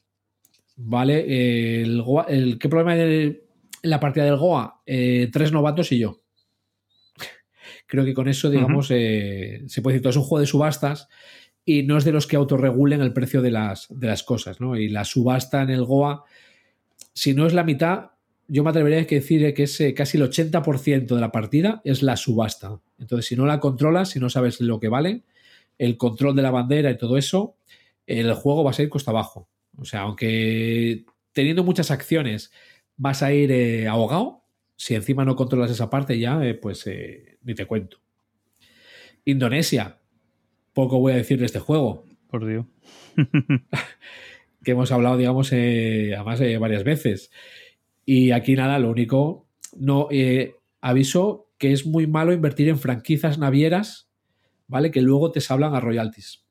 ¿vale? 0.75 1.81
El 1.81 2.01
Goa, 2.01 2.25
el, 2.27 2.57
¿Qué 2.59 2.69
problema 2.69 2.93
hay 2.93 2.99
en 3.01 3.41
la 3.83 3.99
partida 3.99 4.25
del 4.25 4.37
Goa? 4.37 4.81
Eh, 4.85 5.29
tres 5.31 5.51
novatos 5.51 5.91
y 5.91 5.99
yo. 5.99 6.21
Creo 7.87 8.03
que 8.03 8.13
con 8.13 8.27
eso, 8.27 8.49
digamos, 8.49 8.89
eh, 8.91 9.63
se 9.67 9.81
puede 9.81 9.93
decir, 9.93 10.03
todo 10.03 10.09
es 10.09 10.17
un 10.17 10.23
juego 10.23 10.41
de 10.41 10.47
subastas 10.47 11.07
y 11.63 11.83
no 11.83 11.97
es 11.97 12.03
de 12.03 12.11
los 12.11 12.25
que 12.25 12.35
autorregulen 12.35 13.01
el 13.01 13.13
precio 13.13 13.41
de 13.41 13.51
las, 13.51 13.87
de 13.89 14.07
las 14.07 14.23
cosas, 14.23 14.59
¿no? 14.59 14.75
Y 14.75 14.89
la 14.89 15.05
subasta 15.05 15.61
en 15.61 15.69
el 15.69 15.85
Goa, 15.85 16.23
si 17.15 17.33
no 17.33 17.47
es 17.47 17.53
la 17.53 17.63
mitad, 17.63 18.11
yo 18.47 18.63
me 18.63 18.69
atrevería 18.69 18.99
a 18.99 19.05
decir 19.05 19.53
que 19.55 19.63
es 19.63 19.81
eh, 19.81 19.95
casi 19.95 20.17
el 20.17 20.29
80% 20.29 21.15
de 21.15 21.21
la 21.21 21.31
partida 21.31 21.81
es 21.83 22.03
la 22.03 22.15
subasta. 22.15 22.79
Entonces, 22.99 23.25
si 23.25 23.35
no 23.35 23.47
la 23.47 23.59
controlas, 23.59 24.09
si 24.09 24.19
no 24.19 24.29
sabes 24.29 24.61
lo 24.61 24.79
que 24.79 24.89
vale, 24.89 25.23
el 25.79 25.97
control 25.97 26.35
de 26.35 26.43
la 26.43 26.51
bandera 26.51 26.91
y 26.91 26.97
todo 26.97 27.17
eso, 27.17 27.57
el 28.05 28.31
juego 28.33 28.63
va 28.63 28.69
a 28.69 28.73
ser 28.73 28.89
costa 28.89 29.11
abajo. 29.11 29.49
O 29.77 29.85
sea, 29.85 30.01
aunque 30.01 31.05
teniendo 31.33 31.63
muchas 31.63 31.91
acciones 31.91 32.51
vas 32.97 33.23
a 33.23 33.33
ir 33.33 33.51
eh, 33.51 33.87
ahogado, 33.87 34.43
si 34.77 34.95
encima 34.95 35.25
no 35.25 35.35
controlas 35.35 35.71
esa 35.71 35.89
parte 35.89 36.17
ya, 36.19 36.43
eh, 36.45 36.53
pues 36.53 36.85
eh, 36.87 37.37
ni 37.43 37.55
te 37.55 37.65
cuento. 37.65 37.97
Indonesia, 39.25 39.99
poco 40.73 40.99
voy 40.99 41.13
a 41.13 41.17
decir 41.17 41.39
de 41.39 41.45
este 41.45 41.59
juego, 41.59 42.05
Por 42.29 42.45
Dios. 42.45 42.65
que 44.65 44.71
hemos 44.71 44.91
hablado, 44.91 45.15
digamos, 45.15 45.53
eh, 45.53 46.13
además 46.15 46.41
eh, 46.41 46.57
varias 46.57 46.83
veces. 46.83 47.31
Y 48.03 48.31
aquí 48.31 48.55
nada, 48.55 48.77
lo 48.79 48.89
único, 48.89 49.47
no 49.77 50.07
eh, 50.11 50.55
aviso 50.81 51.47
que 51.57 51.71
es 51.71 51.85
muy 51.85 52.07
malo 52.07 52.33
invertir 52.33 52.67
en 52.67 52.77
franquicias 52.77 53.37
navieras, 53.37 54.09
¿vale? 54.67 54.91
Que 54.91 55.01
luego 55.01 55.31
te 55.31 55.39
sablan 55.39 55.73
a 55.73 55.79
royalties. 55.79 56.43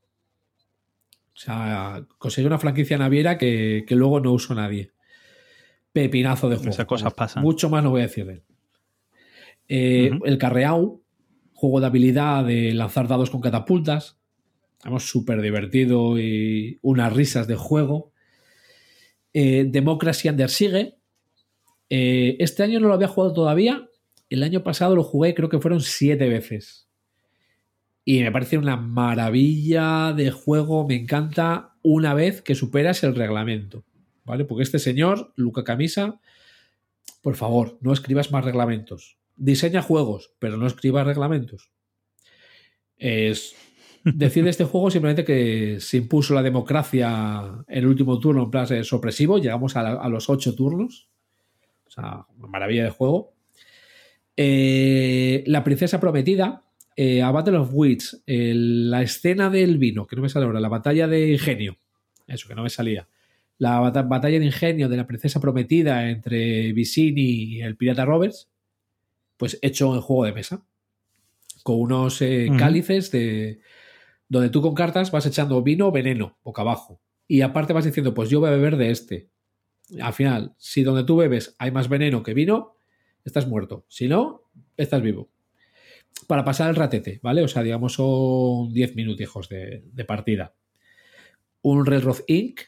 O 1.34 1.36
sea, 1.36 2.06
conseguir 2.18 2.46
una 2.46 2.58
franquicia 2.58 2.96
naviera 2.96 3.36
que, 3.36 3.84
que 3.86 3.96
luego 3.96 4.20
no 4.20 4.32
uso 4.32 4.54
nadie. 4.54 4.92
Pepinazo 5.92 6.48
de 6.48 6.56
juego. 6.56 6.70
Esas 6.70 6.86
cosas 6.86 7.12
pasan. 7.12 7.42
Mucho 7.42 7.68
más 7.68 7.82
no 7.82 7.90
voy 7.90 8.00
a 8.00 8.04
decir 8.04 8.24
de 8.24 8.32
él. 8.32 8.42
Eh. 9.68 10.10
El 10.24 10.38
Carreau, 10.38 11.02
juego 11.52 11.80
de 11.80 11.86
habilidad 11.86 12.44
de 12.44 12.72
lanzar 12.74 13.08
dados 13.08 13.30
con 13.30 13.40
catapultas. 13.40 14.18
Vamos, 14.85 15.09
súper 15.09 15.41
divertido 15.41 16.18
y 16.18 16.78
unas 16.82 17.12
risas 17.12 17.47
de 17.47 17.57
juego. 17.57 18.12
Eh, 19.32 19.64
Democracy 19.66 20.28
Under 20.28 20.51
Siege. 20.51 20.99
Eh, 21.89 22.37
este 22.39 22.62
año 22.62 22.80
no 22.80 22.89
lo 22.89 22.95
había 22.95 23.09
jugado 23.09 23.32
todavía. 23.32 23.89
El 24.28 24.43
año 24.43 24.62
pasado 24.62 24.95
lo 24.95 25.03
jugué, 25.03 25.35
creo 25.35 25.49
que 25.49 25.59
fueron 25.59 25.80
siete 25.80 26.28
veces. 26.28 26.89
Y 28.05 28.20
me 28.22 28.30
parece 28.30 28.59
una 28.59 28.76
maravilla 28.76 30.12
de 30.12 30.30
juego. 30.30 30.87
Me 30.87 30.97
encanta 30.97 31.76
una 31.82 32.12
vez 32.12 32.43
que 32.43 32.55
superas 32.55 33.03
el 33.05 33.14
reglamento. 33.14 33.85
¿Vale? 34.24 34.45
Porque 34.45 34.62
este 34.64 34.78
señor, 34.78 35.32
Luca 35.37 35.64
Camisa, 35.64 36.20
por 37.22 37.37
favor, 37.37 37.78
no 37.80 37.93
escribas 37.95 38.32
más 38.32 38.45
reglamentos. 38.45 39.18
Diseña 39.37 39.80
juegos, 39.80 40.35
pero 40.39 40.59
no 40.59 40.66
escribas 40.66 41.07
reglamentos. 41.07 41.70
Es 42.97 43.55
decir 44.05 44.44
de 44.44 44.50
este 44.50 44.64
juego 44.64 44.90
simplemente 44.90 45.24
que 45.24 45.78
se 45.80 45.96
impuso 45.96 46.34
la 46.34 46.42
democracia 46.42 47.64
en 47.68 47.78
el 47.78 47.86
último 47.86 48.18
turno 48.18 48.44
en 48.44 48.50
plan 48.50 48.66
eh, 48.72 48.84
sorpresivo. 48.84 49.38
Llegamos 49.38 49.76
a, 49.76 49.82
la- 49.82 49.94
a 50.00 50.09
los 50.09 50.28
ocho 50.28 50.55
turnos. 50.55 51.09
O 51.86 51.90
sea, 51.90 52.26
una 52.38 52.48
maravilla 52.48 52.84
de 52.84 52.90
juego. 52.90 53.32
Eh, 54.36 55.44
la 55.46 55.62
princesa 55.62 56.00
prometida, 56.00 56.64
eh, 56.96 57.22
a 57.22 57.30
Battle 57.30 57.57
of 57.59 57.70
Wits, 57.72 58.22
el- 58.26 58.90
la 58.90 59.02
escena 59.02 59.50
del 59.50 59.78
vino, 59.78 60.07
que 60.07 60.16
no 60.16 60.22
me 60.22 60.28
sale 60.28 60.46
ahora, 60.46 60.61
la 60.61 60.68
batalla 60.68 61.07
de 61.07 61.30
ingenio. 61.32 61.76
Eso, 62.26 62.48
que 62.48 62.55
no 62.55 62.62
me 62.62 62.70
salía. 62.70 63.09
La 63.59 63.78
bata- 63.78 64.02
batalla 64.02 64.38
de 64.40 64.46
ingenio 64.46 64.88
de 64.88 64.96
la 64.96 65.07
princesa 65.07 65.40
prometida 65.40 66.11
entre 66.11 66.72
Vicini 66.72 67.20
y 67.22 67.62
el 67.62 67.76
pirata 67.76 68.05
Roberts, 68.05 68.48
pues 69.36 69.59
hecho 69.62 69.94
en 69.94 70.00
juego 70.00 70.24
de 70.24 70.32
mesa. 70.32 70.64
Con 71.62 71.76
unos 71.80 72.20
eh, 72.20 72.48
cálices 72.59 73.11
de, 73.11 73.61
donde 74.29 74.51
tú 74.51 74.62
con 74.62 74.75
cartas 74.75 75.11
vas 75.11 75.27
echando 75.27 75.62
vino 75.62 75.89
o 75.89 75.93
veneno 75.93 76.39
boca 76.43 76.62
abajo. 76.62 77.01
Y 77.27 77.41
aparte 77.41 77.72
vas 77.72 77.85
diciendo, 77.85 78.14
pues 78.14 78.31
yo 78.31 78.41
voy 78.41 78.49
a 78.49 78.53
beber 78.53 78.77
de 78.77 78.91
este. 78.91 79.31
Al 80.01 80.12
final, 80.12 80.55
si 80.59 80.83
donde 80.83 81.05
tú 81.05 81.16
bebes 81.16 81.57
hay 81.59 81.70
más 81.70 81.89
veneno 81.89 82.22
que 82.22 82.35
vino, 82.35 82.77
estás 83.25 83.47
muerto. 83.47 83.85
Si 83.89 84.09
no, 84.09 84.43
estás 84.77 85.03
vivo. 85.03 85.31
Para 86.27 86.45
pasar 86.45 86.70
el 86.70 86.77
ratete, 86.77 87.20
¿vale? 87.22 87.43
O 87.43 87.49
sea, 87.49 87.62
digamos, 87.62 87.95
son 87.95 88.72
10 88.72 88.95
minutijos 88.95 89.49
de, 89.49 89.85
de 89.93 90.05
partida. 90.05 90.55
Un 91.62 91.85
Railroad 91.85 92.18
Inc., 92.29 92.61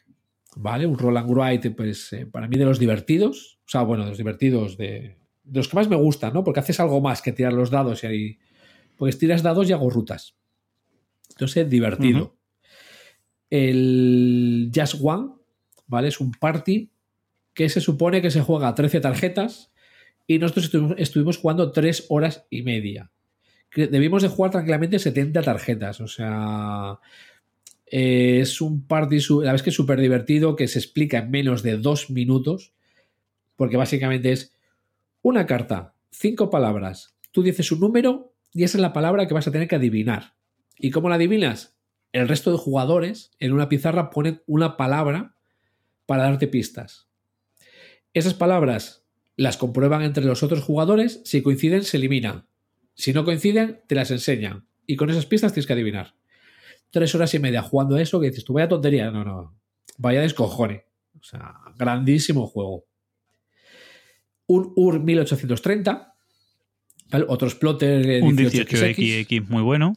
¿vale? 0.56 0.86
Un 0.86 0.98
Roland 0.98 1.30
Wright, 1.30 1.74
pues 1.76 2.12
eh, 2.12 2.26
para 2.26 2.48
mí 2.48 2.56
de 2.56 2.64
los 2.64 2.78
divertidos. 2.78 3.60
O 3.66 3.68
sea, 3.68 3.82
bueno, 3.82 4.04
de 4.04 4.10
los 4.10 4.18
divertidos, 4.18 4.76
de, 4.76 5.16
de 5.44 5.58
los 5.58 5.68
que 5.68 5.76
más 5.76 5.88
me 5.88 5.96
gustan, 5.96 6.32
¿no? 6.34 6.44
Porque 6.44 6.60
haces 6.60 6.80
algo 6.80 7.00
más 7.00 7.22
que 7.22 7.32
tirar 7.32 7.52
los 7.52 7.70
dados 7.70 8.02
y 8.04 8.06
ahí. 8.06 8.38
Pues 8.96 9.18
tiras 9.18 9.42
dados 9.42 9.68
y 9.68 9.72
hago 9.72 9.90
rutas. 9.90 10.36
Entonces, 11.36 11.68
divertido. 11.68 12.36
El 13.50 14.72
Just 14.74 14.96
One, 15.02 15.34
¿vale? 15.86 16.08
Es 16.08 16.20
un 16.20 16.32
party 16.32 16.90
que 17.54 17.68
se 17.68 17.80
supone 17.80 18.20
que 18.20 18.30
se 18.30 18.40
juega 18.40 18.68
a 18.68 18.74
13 18.74 19.00
tarjetas 19.00 19.70
y 20.26 20.38
nosotros 20.38 20.64
estuvimos, 20.66 20.94
estuvimos 20.98 21.38
jugando 21.38 21.70
3 21.72 22.06
horas 22.08 22.46
y 22.50 22.62
media. 22.62 23.10
Que 23.70 23.86
Debimos 23.86 24.22
de 24.22 24.28
jugar 24.28 24.50
tranquilamente 24.50 24.98
70 24.98 25.42
tarjetas, 25.42 26.00
o 26.00 26.08
sea... 26.08 26.98
eh, 27.86 28.40
es 28.40 28.60
un 28.60 28.86
party, 28.86 29.18
la 29.42 29.54
es 29.54 29.62
que 29.62 29.70
es 29.70 29.76
súper 29.76 30.00
divertido, 30.00 30.56
que 30.56 30.68
se 30.68 30.78
explica 30.78 31.18
en 31.18 31.30
menos 31.30 31.62
de 31.62 31.76
dos 31.76 32.10
minutos, 32.10 32.72
porque 33.56 33.76
básicamente 33.76 34.32
es 34.32 34.52
una 35.22 35.46
carta, 35.46 35.94
cinco 36.10 36.50
palabras, 36.50 37.14
tú 37.30 37.42
dices 37.42 37.70
un 37.72 37.80
número 37.80 38.32
y 38.52 38.64
esa 38.64 38.78
es 38.78 38.82
la 38.82 38.92
palabra 38.92 39.26
que 39.26 39.34
vas 39.34 39.46
a 39.46 39.52
tener 39.52 39.68
que 39.68 39.76
adivinar. 39.76 40.34
¿Y 40.78 40.90
cómo 40.90 41.08
la 41.08 41.16
adivinas? 41.16 41.76
El 42.12 42.28
resto 42.28 42.52
de 42.52 42.58
jugadores 42.58 43.32
en 43.38 43.52
una 43.52 43.68
pizarra 43.68 44.10
ponen 44.10 44.42
una 44.46 44.76
palabra 44.76 45.36
para 46.06 46.24
darte 46.24 46.46
pistas. 46.46 47.08
Esas 48.14 48.34
palabras 48.34 49.04
las 49.36 49.56
comprueban 49.56 50.02
entre 50.02 50.24
los 50.24 50.42
otros 50.42 50.62
jugadores, 50.62 51.20
si 51.24 51.42
coinciden 51.42 51.84
se 51.84 51.98
eliminan. 51.98 52.46
Si 52.94 53.12
no 53.12 53.24
coinciden, 53.24 53.82
te 53.86 53.94
las 53.94 54.10
enseñan. 54.10 54.66
Y 54.86 54.96
con 54.96 55.10
esas 55.10 55.26
pistas 55.26 55.52
tienes 55.52 55.66
que 55.66 55.74
adivinar. 55.74 56.14
Tres 56.90 57.14
horas 57.14 57.34
y 57.34 57.38
media 57.38 57.60
jugando 57.62 57.96
a 57.96 58.02
eso 58.02 58.20
que 58.20 58.28
dices, 58.28 58.44
tú 58.44 58.54
vaya 58.54 58.68
tontería. 58.68 59.10
No, 59.10 59.24
no. 59.24 59.58
Vaya 59.98 60.22
descojone. 60.22 60.86
O 61.20 61.22
sea, 61.22 61.54
grandísimo 61.76 62.46
juego. 62.46 62.86
Un 64.46 64.72
UR 64.76 65.00
1830. 65.00 66.14
¿vale? 67.10 67.24
Otro 67.28 67.48
exploter 67.48 68.08
eh, 68.08 68.22
Un 68.22 68.36
18XX. 68.36 68.94
18XX 68.96 69.48
muy 69.48 69.62
bueno. 69.62 69.94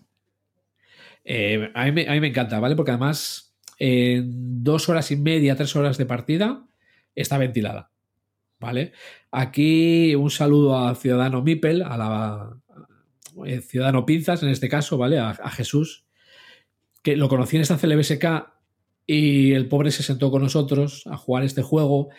Eh, 1.24 1.72
a, 1.74 1.86
mí 1.86 1.92
me, 1.92 2.08
a 2.08 2.14
mí 2.14 2.20
me 2.20 2.28
encanta, 2.28 2.60
¿vale? 2.60 2.76
Porque 2.76 2.92
además, 2.92 3.56
en 3.78 4.64
dos 4.64 4.90
horas 4.90 5.12
y 5.12 5.16
media, 5.16 5.56
tres 5.56 5.76
horas 5.76 5.98
de 5.98 6.06
partida, 6.06 6.66
está 7.16 7.38
ventilada. 7.38 7.92
¿Vale? 8.60 8.92
Aquí 9.32 10.16
un 10.16 10.30
saludo 10.30 10.78
a 10.78 10.94
Ciudadano 10.96 11.42
Mipel, 11.42 11.82
a 11.82 11.98
la 11.98 12.58
eh, 13.46 13.62
Ciudadano 13.62 14.06
Pinzas 14.06 14.44
en 14.44 14.50
este 14.50 14.68
caso, 14.68 14.98
¿vale? 14.98 15.18
A, 15.18 15.30
a 15.30 15.50
Jesús, 15.50 16.06
que 17.02 17.16
lo 17.16 17.30
conocí 17.30 17.56
en 17.56 17.62
esta 17.62 17.78
CLBSK 17.78 18.26
y 19.08 19.54
el 19.54 19.68
pobre 19.68 19.92
se 19.92 20.04
sentó 20.04 20.30
con 20.30 20.44
nosotros 20.44 21.04
a 21.08 21.18
jugar 21.18 21.44
este 21.44 21.62
juego. 21.62 22.10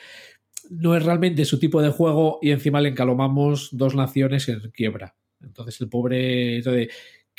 No 0.70 0.96
es 0.96 1.04
realmente 1.04 1.44
su 1.44 1.58
tipo 1.58 1.82
de 1.82 1.90
juego 1.90 2.38
y 2.42 2.50
encima 2.50 2.80
le 2.80 2.88
encalomamos 2.88 3.68
dos 3.72 3.94
naciones 3.94 4.48
en 4.48 4.60
quiebra. 4.72 5.14
Entonces 5.40 5.80
el 5.80 5.88
pobre... 5.88 6.56
Entonces, 6.56 6.88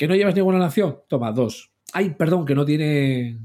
¿Que 0.01 0.07
no 0.07 0.15
llevas 0.15 0.33
ninguna 0.33 0.57
nación? 0.57 0.97
Toma, 1.07 1.31
dos. 1.31 1.71
Ay, 1.93 2.15
perdón, 2.17 2.43
que 2.43 2.55
no 2.55 2.65
tiene 2.65 3.37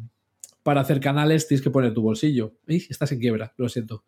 para 0.63 0.81
hacer 0.81 1.01
canales, 1.01 1.47
tienes 1.47 1.61
que 1.63 1.69
poner 1.69 1.93
tu 1.93 2.01
bolsillo. 2.01 2.55
Ey, 2.67 2.83
estás 2.89 3.13
en 3.13 3.21
quiebra, 3.21 3.53
lo 3.59 3.69
siento. 3.69 4.05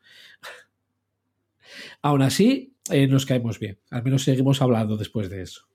Aún 2.01 2.23
así, 2.23 2.75
eh, 2.91 3.07
nos 3.07 3.27
caemos 3.27 3.59
bien. 3.59 3.79
Al 3.91 4.03
menos 4.03 4.23
seguimos 4.23 4.63
hablando 4.63 4.97
después 4.97 5.29
de 5.29 5.43
eso. 5.43 5.69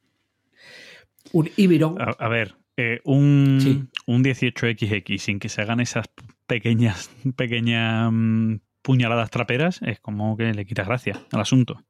Un 1.32 1.48
Ibiron. 1.58 2.02
A, 2.02 2.06
a 2.18 2.28
ver, 2.28 2.56
eh, 2.76 3.02
un, 3.04 3.60
Sí. 3.62 3.84
un 4.08 4.24
18XX 4.24 5.20
sin 5.20 5.38
que 5.38 5.50
se 5.50 5.62
hagan 5.62 5.80
esas 5.80 6.08
pequeñas, 6.48 7.12
pequeñas 7.36 8.10
mm, 8.12 8.56
puñaladas 8.82 9.30
traperas 9.30 9.80
es 9.84 10.00
como 10.00 10.36
que 10.38 10.52
le 10.56 10.66
quita 10.66 10.84
gracia 10.84 11.22
al 11.34 11.42
asunto. 11.42 11.84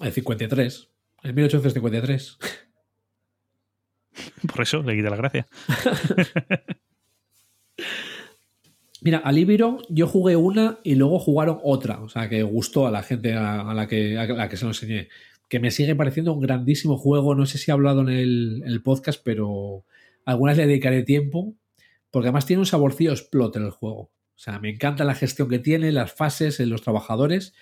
El 0.00 0.12
53. 0.12 0.88
El 1.24 1.34
1853. 1.34 2.38
Por 4.52 4.62
eso 4.62 4.82
le 4.82 4.96
quita 4.96 5.10
la 5.10 5.16
gracia. 5.16 5.46
Mira, 9.00 9.18
a 9.18 9.30
Libero 9.30 9.78
yo 9.88 10.08
jugué 10.08 10.34
una 10.34 10.80
y 10.82 10.96
luego 10.96 11.18
jugaron 11.18 11.58
otra. 11.62 12.02
O 12.02 12.08
sea, 12.08 12.28
que 12.28 12.42
gustó 12.42 12.86
a 12.86 12.90
la 12.90 13.02
gente 13.02 13.34
a, 13.34 13.72
la, 13.72 13.86
que, 13.86 14.18
a 14.18 14.26
la 14.26 14.48
que 14.48 14.56
se 14.56 14.64
lo 14.64 14.70
enseñé. 14.70 15.08
Que 15.48 15.60
me 15.60 15.70
sigue 15.70 15.94
pareciendo 15.94 16.32
un 16.32 16.40
grandísimo 16.40 16.96
juego. 16.98 17.34
No 17.34 17.46
sé 17.46 17.58
si 17.58 17.70
he 17.70 17.74
hablado 17.74 18.00
en 18.02 18.08
el, 18.08 18.82
podcast, 18.82 19.20
pero 19.24 19.84
algunas 20.24 20.56
le 20.56 20.66
dedicaré 20.66 21.04
tiempo. 21.04 21.54
Porque 22.10 22.28
además 22.28 22.46
tiene 22.46 22.60
un 22.60 22.66
saborcillo 22.66 23.12
explot 23.12 23.56
en 23.56 23.64
el 23.64 23.70
juego. 23.70 24.00
O 24.00 24.40
sea, 24.40 24.58
me 24.58 24.70
encanta 24.70 25.04
la 25.04 25.14
gestión 25.14 25.48
que 25.48 25.58
tiene, 25.58 25.92
las 25.92 26.12
fases, 26.12 26.58
en 26.58 26.70
los 26.70 26.82
trabajadores. 26.82 27.54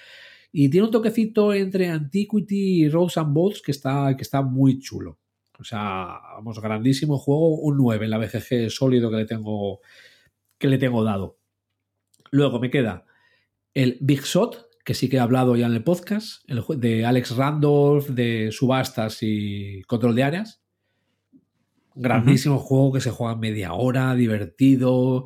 Y 0.52 0.70
tiene 0.70 0.86
un 0.86 0.92
toquecito 0.92 1.52
entre 1.52 1.88
Antiquity 1.88 2.84
y 2.84 2.88
Roads 2.88 3.18
and 3.18 3.34
Boats 3.34 3.60
que 3.60 3.72
está, 3.72 4.14
que 4.16 4.22
está 4.22 4.40
muy 4.40 4.78
chulo. 4.78 5.18
O 5.58 5.64
sea, 5.64 6.20
vamos, 6.34 6.60
grandísimo 6.60 7.18
juego, 7.18 7.56
un 7.60 7.76
9 7.76 8.04
en 8.04 8.10
la 8.10 8.18
BGG 8.18 8.70
sólido 8.70 9.10
que 9.10 9.16
le 9.16 9.24
tengo, 9.24 9.80
que 10.58 10.68
le 10.68 10.78
tengo 10.78 11.04
dado. 11.04 11.38
Luego 12.30 12.60
me 12.60 12.70
queda 12.70 13.06
el 13.74 13.98
Big 14.00 14.22
Shot, 14.22 14.68
que 14.84 14.94
sí 14.94 15.08
que 15.08 15.16
he 15.16 15.20
hablado 15.20 15.56
ya 15.56 15.66
en 15.66 15.74
el 15.74 15.84
podcast, 15.84 16.48
el 16.48 16.64
de 16.80 17.04
Alex 17.04 17.36
Randolph, 17.36 18.08
de 18.08 18.50
subastas 18.52 19.18
y 19.20 19.82
control 19.82 20.14
de 20.14 20.22
áreas. 20.22 20.62
Grandísimo 21.94 22.58
juego 22.58 22.92
que 22.92 23.00
se 23.00 23.10
juega 23.10 23.34
en 23.34 23.40
media 23.40 23.72
hora, 23.72 24.14
divertido. 24.14 25.24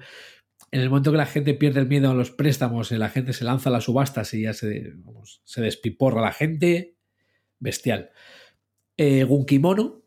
En 0.71 0.81
el 0.81 0.89
momento 0.89 1.11
que 1.11 1.19
la 1.19 1.27
gente 1.27 1.55
pierde 1.55 1.81
el 1.81 1.89
miedo 1.89 2.11
a 2.11 2.15
los 2.15 2.31
préstamos, 2.31 2.91
la 2.93 3.09
gente 3.09 3.33
se 3.33 3.45
lanza 3.45 3.71
a 3.71 3.73
las 3.73 3.85
subastas 3.85 4.33
y 4.35 4.43
ya 4.43 4.53
se, 4.53 4.93
vamos, 4.97 5.43
se 5.45 5.61
despiporra 5.61 6.21
la 6.23 6.33
gente. 6.33 6.97
Bestial. 7.59 8.11
Eh, 8.97 9.25
Gunkimono, 9.25 10.03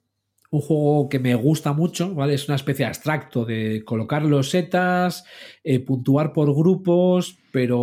un 0.53 0.61
juego 0.61 1.09
que 1.09 1.17
me 1.17 1.33
gusta 1.33 1.73
mucho, 1.73 2.13
¿vale? 2.13 2.35
Es 2.35 2.47
una 2.47 2.55
especie 2.55 2.85
de 2.85 2.89
abstracto 2.89 3.43
de 3.43 3.83
colocar 3.83 4.23
los 4.23 4.51
setas, 4.51 5.25
eh, 5.63 5.79
puntuar 5.79 6.31
por 6.31 6.53
grupos, 6.53 7.39
pero 7.51 7.79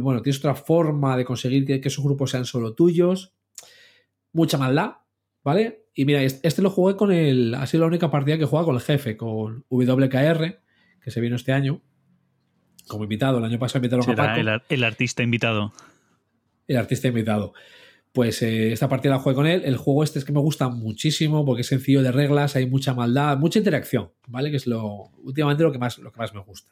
bueno, 0.00 0.22
tienes 0.22 0.38
otra 0.38 0.54
forma 0.54 1.18
de 1.18 1.26
conseguir 1.26 1.66
que, 1.66 1.82
que, 1.82 1.88
esos 1.88 2.02
grupos 2.02 2.30
sean 2.30 2.46
solo 2.46 2.72
tuyos. 2.72 3.34
Mucha 4.32 4.56
maldad, 4.56 4.92
¿vale? 5.42 5.84
Y 5.94 6.06
mira, 6.06 6.22
este 6.22 6.62
lo 6.62 6.70
jugué 6.70 6.96
con 6.96 7.12
el. 7.12 7.54
Ha 7.54 7.66
sido 7.66 7.82
la 7.82 7.88
única 7.88 8.10
partida 8.10 8.38
que 8.38 8.46
juega 8.46 8.64
con 8.64 8.76
el 8.76 8.80
jefe, 8.80 9.18
con 9.18 9.66
WKR, 9.68 10.58
que 11.02 11.10
se 11.10 11.20
vino 11.20 11.36
este 11.36 11.52
año 11.52 11.82
como 12.88 13.04
invitado. 13.04 13.36
El 13.36 13.44
año 13.44 13.58
pasado 13.58 13.80
invitaron 13.80 14.10
a 14.10 14.14
Paco. 14.16 14.40
El, 14.40 14.62
el, 14.70 14.84
artista 14.84 15.22
invitado. 15.22 15.74
El 16.66 16.78
artista 16.78 17.06
invitado. 17.08 17.52
Pues 18.14 18.40
eh, 18.42 18.72
esta 18.72 18.88
partida 18.88 19.14
la 19.14 19.18
jugué 19.18 19.34
con 19.34 19.46
él. 19.46 19.62
El 19.64 19.76
juego 19.76 20.04
este 20.04 20.20
es 20.20 20.24
que 20.24 20.32
me 20.32 20.40
gusta 20.40 20.68
muchísimo 20.68 21.44
porque 21.44 21.62
es 21.62 21.66
sencillo 21.66 22.00
de 22.00 22.12
reglas, 22.12 22.54
hay 22.54 22.66
mucha 22.66 22.94
maldad, 22.94 23.36
mucha 23.38 23.58
interacción, 23.58 24.12
¿vale? 24.28 24.50
Que 24.50 24.56
es 24.56 24.66
lo 24.66 25.10
últimamente 25.22 25.64
lo 25.64 25.72
que 25.72 25.78
más, 25.78 25.98
lo 25.98 26.12
que 26.12 26.18
más 26.18 26.32
me 26.32 26.40
gusta. 26.40 26.70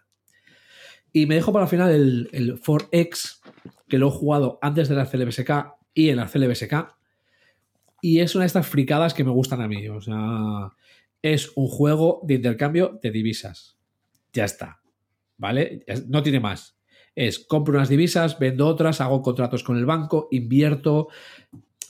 Y 1.12 1.26
me 1.26 1.34
dejo 1.34 1.52
para 1.52 1.64
el 1.64 1.68
final 1.68 1.90
el, 1.90 2.30
el 2.32 2.60
4X, 2.60 3.40
que 3.88 3.98
lo 3.98 4.08
he 4.08 4.12
jugado 4.12 4.58
antes 4.62 4.88
de 4.88 4.94
la 4.94 5.04
CLBSK 5.04 5.50
y 5.92 6.10
en 6.10 6.16
la 6.16 6.26
CLBSK. 6.26 6.96
Y 8.00 8.20
es 8.20 8.34
una 8.34 8.44
de 8.44 8.46
estas 8.46 8.66
fricadas 8.66 9.12
que 9.12 9.24
me 9.24 9.30
gustan 9.30 9.60
a 9.60 9.68
mí. 9.68 9.88
O 9.88 10.00
sea, 10.00 10.72
es 11.20 11.52
un 11.56 11.66
juego 11.66 12.20
de 12.22 12.34
intercambio 12.34 12.98
de 13.02 13.10
divisas. 13.10 13.76
Ya 14.32 14.44
está. 14.44 14.82
¿vale? 15.42 15.84
No 16.06 16.22
tiene 16.22 16.38
más. 16.38 16.78
Es 17.14 17.38
compro 17.40 17.74
unas 17.74 17.88
divisas, 17.88 18.38
vendo 18.38 18.66
otras, 18.66 19.00
hago 19.00 19.22
contratos 19.22 19.62
con 19.62 19.76
el 19.76 19.86
banco, 19.86 20.28
invierto, 20.30 21.08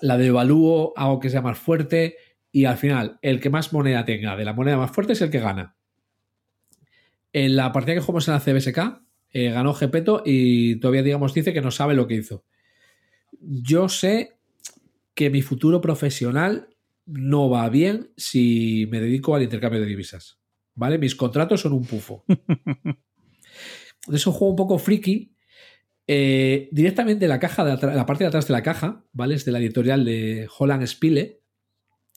la 0.01 0.19
devalúo, 0.19 0.93
hago 0.97 1.21
que 1.21 1.31
sea 1.31 1.43
más 1.43 1.59
fuerte 1.59 2.17
y 2.51 2.65
al 2.65 2.77
final 2.77 3.19
el 3.23 3.41
que 3.41 3.51
más 3.51 3.73
moneda 3.73 4.05
tenga 4.05 4.37
de 4.37 4.45
la 4.45 4.53
moneda 4.53 4.77
más 4.77 4.91
fuerte 4.91 5.15
es 5.15 5.23
el 5.23 5.31
que 5.31 5.41
gana. 5.41 5.77
En 7.33 7.57
la 7.57 7.73
partida 7.73 7.95
que 7.95 8.01
jugamos 8.01 8.29
en 8.29 8.35
la 8.35 8.41
CBSK 8.41 9.01
eh, 9.31 9.51
ganó 9.51 9.73
Gepeto 9.73 10.23
y 10.25 10.77
todavía 10.77 11.03
digamos 11.03 11.33
dice 11.33 11.53
que 11.53 11.63
no 11.63 11.71
sabe 11.71 11.95
lo 11.95 12.07
que 12.07 12.15
hizo. 12.15 12.45
Yo 13.41 13.89
sé 13.89 14.37
que 15.15 15.31
mi 15.31 15.41
futuro 15.41 15.81
profesional 15.81 16.69
no 17.07 17.49
va 17.49 17.69
bien 17.69 18.13
si 18.17 18.87
me 18.91 19.01
dedico 19.01 19.35
al 19.35 19.43
intercambio 19.43 19.81
de 19.81 19.87
divisas. 19.87 20.39
¿Vale? 20.75 20.99
Mis 20.99 21.15
contratos 21.15 21.61
son 21.61 21.73
un 21.73 21.85
pufo. 21.85 22.25
es 24.11 24.27
un 24.27 24.33
juego 24.33 24.51
un 24.51 24.57
poco 24.57 24.79
friki. 24.79 25.35
Eh, 26.07 26.69
directamente 26.73 27.29
la 27.29 27.39
caja 27.39 27.65
de 27.65 27.95
la 27.95 28.07
parte 28.07 28.25
de 28.25 28.29
atrás 28.29 28.49
de 28.49 28.53
la 28.53 28.63
caja, 28.63 29.05
¿vale? 29.13 29.35
Es 29.35 29.45
de 29.45 29.53
la 29.53 29.59
editorial 29.59 30.05
de 30.05 30.49
Holland 30.59 30.87
Spiele. 30.87 31.41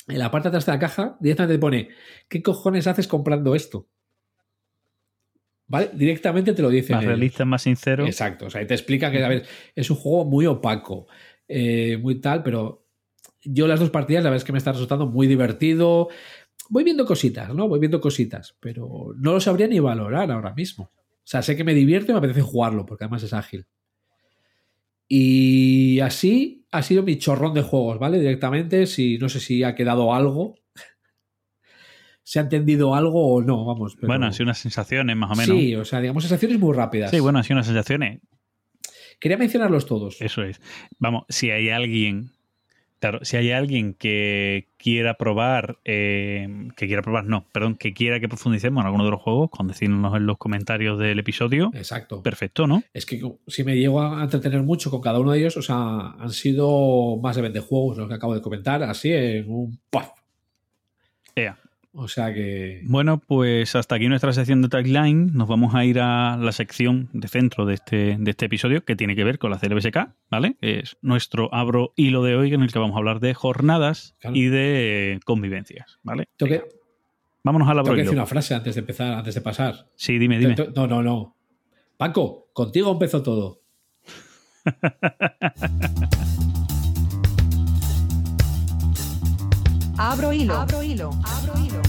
En 0.07 0.19
la 0.19 0.31
parte 0.31 0.45
de 0.45 0.49
atrás 0.49 0.65
de 0.65 0.71
la 0.71 0.79
caja, 0.79 1.17
directamente 1.19 1.55
te 1.55 1.59
pone: 1.59 1.89
¿Qué 2.27 2.41
cojones 2.41 2.87
haces 2.87 3.07
comprando 3.07 3.55
esto? 3.55 3.87
¿Vale? 5.67 5.89
Directamente 5.93 6.53
te 6.53 6.61
lo 6.61 6.69
dice. 6.69 6.93
Más 6.93 7.05
realista, 7.05 7.45
más 7.45 7.63
sincero. 7.63 8.05
Exacto. 8.05 8.47
O 8.47 8.49
sea, 8.49 8.65
te 8.65 8.73
explica 8.73 9.11
que, 9.11 9.23
a 9.23 9.29
ver, 9.29 9.45
es 9.75 9.89
un 9.89 9.97
juego 9.97 10.25
muy 10.25 10.45
opaco, 10.45 11.07
eh, 11.47 11.97
muy 11.97 12.15
tal, 12.21 12.43
pero 12.43 12.85
yo 13.43 13.67
las 13.67 13.79
dos 13.79 13.89
partidas, 13.89 14.23
la 14.23 14.29
verdad 14.29 14.41
es 14.41 14.45
que 14.45 14.51
me 14.51 14.57
está 14.57 14.71
resultando 14.71 15.07
muy 15.07 15.27
divertido. 15.27 16.09
Voy 16.69 16.83
viendo 16.83 17.05
cositas, 17.05 17.53
¿no? 17.53 17.67
Voy 17.67 17.79
viendo 17.79 18.01
cositas, 18.01 18.55
pero 18.59 19.13
no 19.17 19.33
lo 19.33 19.39
sabría 19.39 19.67
ni 19.67 19.79
valorar 19.79 20.31
ahora 20.31 20.53
mismo. 20.53 20.91
O 21.25 21.27
sea, 21.27 21.41
sé 21.41 21.57
que 21.57 21.63
me 21.63 21.73
divierte 21.73 22.11
y 22.11 22.13
me 22.13 22.19
apetece 22.19 22.41
jugarlo, 22.41 22.85
porque 22.85 23.05
además 23.05 23.23
es 23.23 23.33
ágil. 23.33 23.65
Y 25.07 25.99
así 26.01 26.67
ha 26.71 26.83
sido 26.83 27.01
mi 27.01 27.17
chorrón 27.17 27.55
de 27.55 27.63
juegos, 27.63 27.97
¿vale? 27.97 28.19
Directamente, 28.19 28.85
si 28.85 29.17
no 29.17 29.27
sé 29.27 29.39
si 29.39 29.63
ha 29.63 29.73
quedado 29.73 30.13
algo. 30.13 30.53
¿Se 32.23 32.37
ha 32.37 32.43
entendido 32.43 32.93
algo 32.93 33.33
o 33.33 33.41
no? 33.41 33.65
Vamos. 33.65 33.95
Pero... 33.95 34.07
Bueno, 34.07 34.27
han 34.27 34.33
sido 34.33 34.45
unas 34.45 34.59
sensaciones 34.59 35.15
más 35.17 35.31
o 35.31 35.35
menos. 35.35 35.57
Sí, 35.57 35.75
o 35.75 35.83
sea, 35.83 35.99
digamos 35.99 36.21
sensaciones 36.21 36.59
muy 36.59 36.75
rápidas. 36.75 37.09
Sí, 37.09 37.19
bueno, 37.19 37.39
han 37.39 37.43
sido 37.43 37.55
unas 37.55 37.65
sensaciones. 37.65 38.21
Quería 39.19 39.37
mencionarlos 39.37 39.87
todos. 39.87 40.21
Eso 40.21 40.43
es. 40.43 40.61
Vamos, 40.99 41.23
si 41.29 41.49
hay 41.49 41.69
alguien 41.69 42.34
Claro, 42.99 43.19
si 43.23 43.37
hay 43.37 43.51
alguien 43.51 43.93
que 43.93 44.69
quiera 44.77 45.15
probar, 45.15 45.77
eh, 45.83 46.69
que 46.75 46.87
quiera 46.87 47.01
probar, 47.01 47.25
no, 47.25 47.45
perdón, 47.51 47.75
que 47.75 47.93
quiera 47.93 48.19
que 48.19 48.27
profundicemos 48.27 48.81
en 48.81 48.85
alguno 48.85 49.05
de 49.05 49.11
los 49.11 49.21
juegos, 49.21 49.49
con 49.51 49.67
decirnos 49.67 50.15
en 50.15 50.25
los 50.25 50.37
comentarios 50.37 50.97
del 50.97 51.19
episodio. 51.19 51.71
Exacto. 51.73 52.23
Perfecto, 52.23 52.67
¿no? 52.67 52.83
Es 52.93 53.05
que 53.05 53.21
si 53.47 53.63
me 53.63 53.77
llego 53.77 54.01
a 54.01 54.23
entretener 54.23 54.63
mucho 54.63 54.89
con 54.89 55.01
cada 55.01 55.19
uno 55.19 55.31
de 55.31 55.39
ellos, 55.39 55.57
o 55.57 55.61
sea, 55.61 56.11
han 56.17 56.31
sido 56.31 57.17
más 57.21 57.35
de 57.35 57.41
20 57.43 57.59
juegos 57.59 57.97
los 57.97 58.07
que 58.07 58.15
acabo 58.15 58.33
de 58.33 58.41
comentar, 58.41 58.81
así 58.83 59.11
en 59.11 59.51
un 59.51 59.79
¡puff! 59.89 60.07
Ea. 61.35 61.59
O 61.97 62.09
sea 62.09 62.33
que. 62.33 62.81
Bueno, 62.83 63.19
pues 63.19 63.75
hasta 63.75 63.95
aquí 63.95 64.09
nuestra 64.09 64.33
sección 64.33 64.61
de 64.61 64.67
tagline. 64.67 65.31
Nos 65.33 65.47
vamos 65.47 65.73
a 65.75 65.85
ir 65.85 65.99
a 65.99 66.35
la 66.37 66.51
sección 66.51 67.09
de 67.13 67.29
centro 67.29 67.65
de 67.65 67.75
este, 67.75 68.17
de 68.19 68.31
este 68.31 68.45
episodio 68.45 68.83
que 68.83 68.97
tiene 68.97 69.15
que 69.15 69.23
ver 69.23 69.39
con 69.39 69.49
la 69.49 69.59
CLBSK, 69.59 70.09
¿vale? 70.29 70.57
Es 70.59 70.97
nuestro 71.01 71.53
abro 71.53 71.93
hilo 71.95 72.21
de 72.23 72.35
hoy 72.35 72.53
en 72.53 72.63
el 72.63 72.71
que 72.71 72.79
vamos 72.79 72.95
a 72.95 72.99
hablar 72.99 73.21
de 73.21 73.33
jornadas 73.33 74.15
claro. 74.19 74.35
y 74.35 74.47
de 74.47 75.19
convivencias, 75.23 75.99
¿vale? 76.03 76.27
Que, 76.37 76.63
Vámonos 77.43 77.69
a 77.69 77.75
la 77.75 77.83
Tengo 77.83 77.95
que 77.95 78.01
decir 78.01 78.17
una 78.17 78.25
frase 78.25 78.55
antes 78.55 78.73
de 78.73 78.79
empezar, 78.79 79.13
antes 79.13 79.35
de 79.35 79.41
pasar. 79.41 79.87
Sí, 79.95 80.17
dime, 80.17 80.39
dime. 80.39 80.55
No, 80.75 80.87
no, 80.87 81.03
no. 81.03 81.35
Paco, 81.95 82.49
contigo 82.53 82.91
empezó 82.91 83.21
todo. 83.21 83.61
Abro 89.97 90.33
hilo. 90.33 90.55
Abro 90.55 90.83
hilo. 90.83 91.09
Abro 91.23 91.53
hilo. 91.63 91.81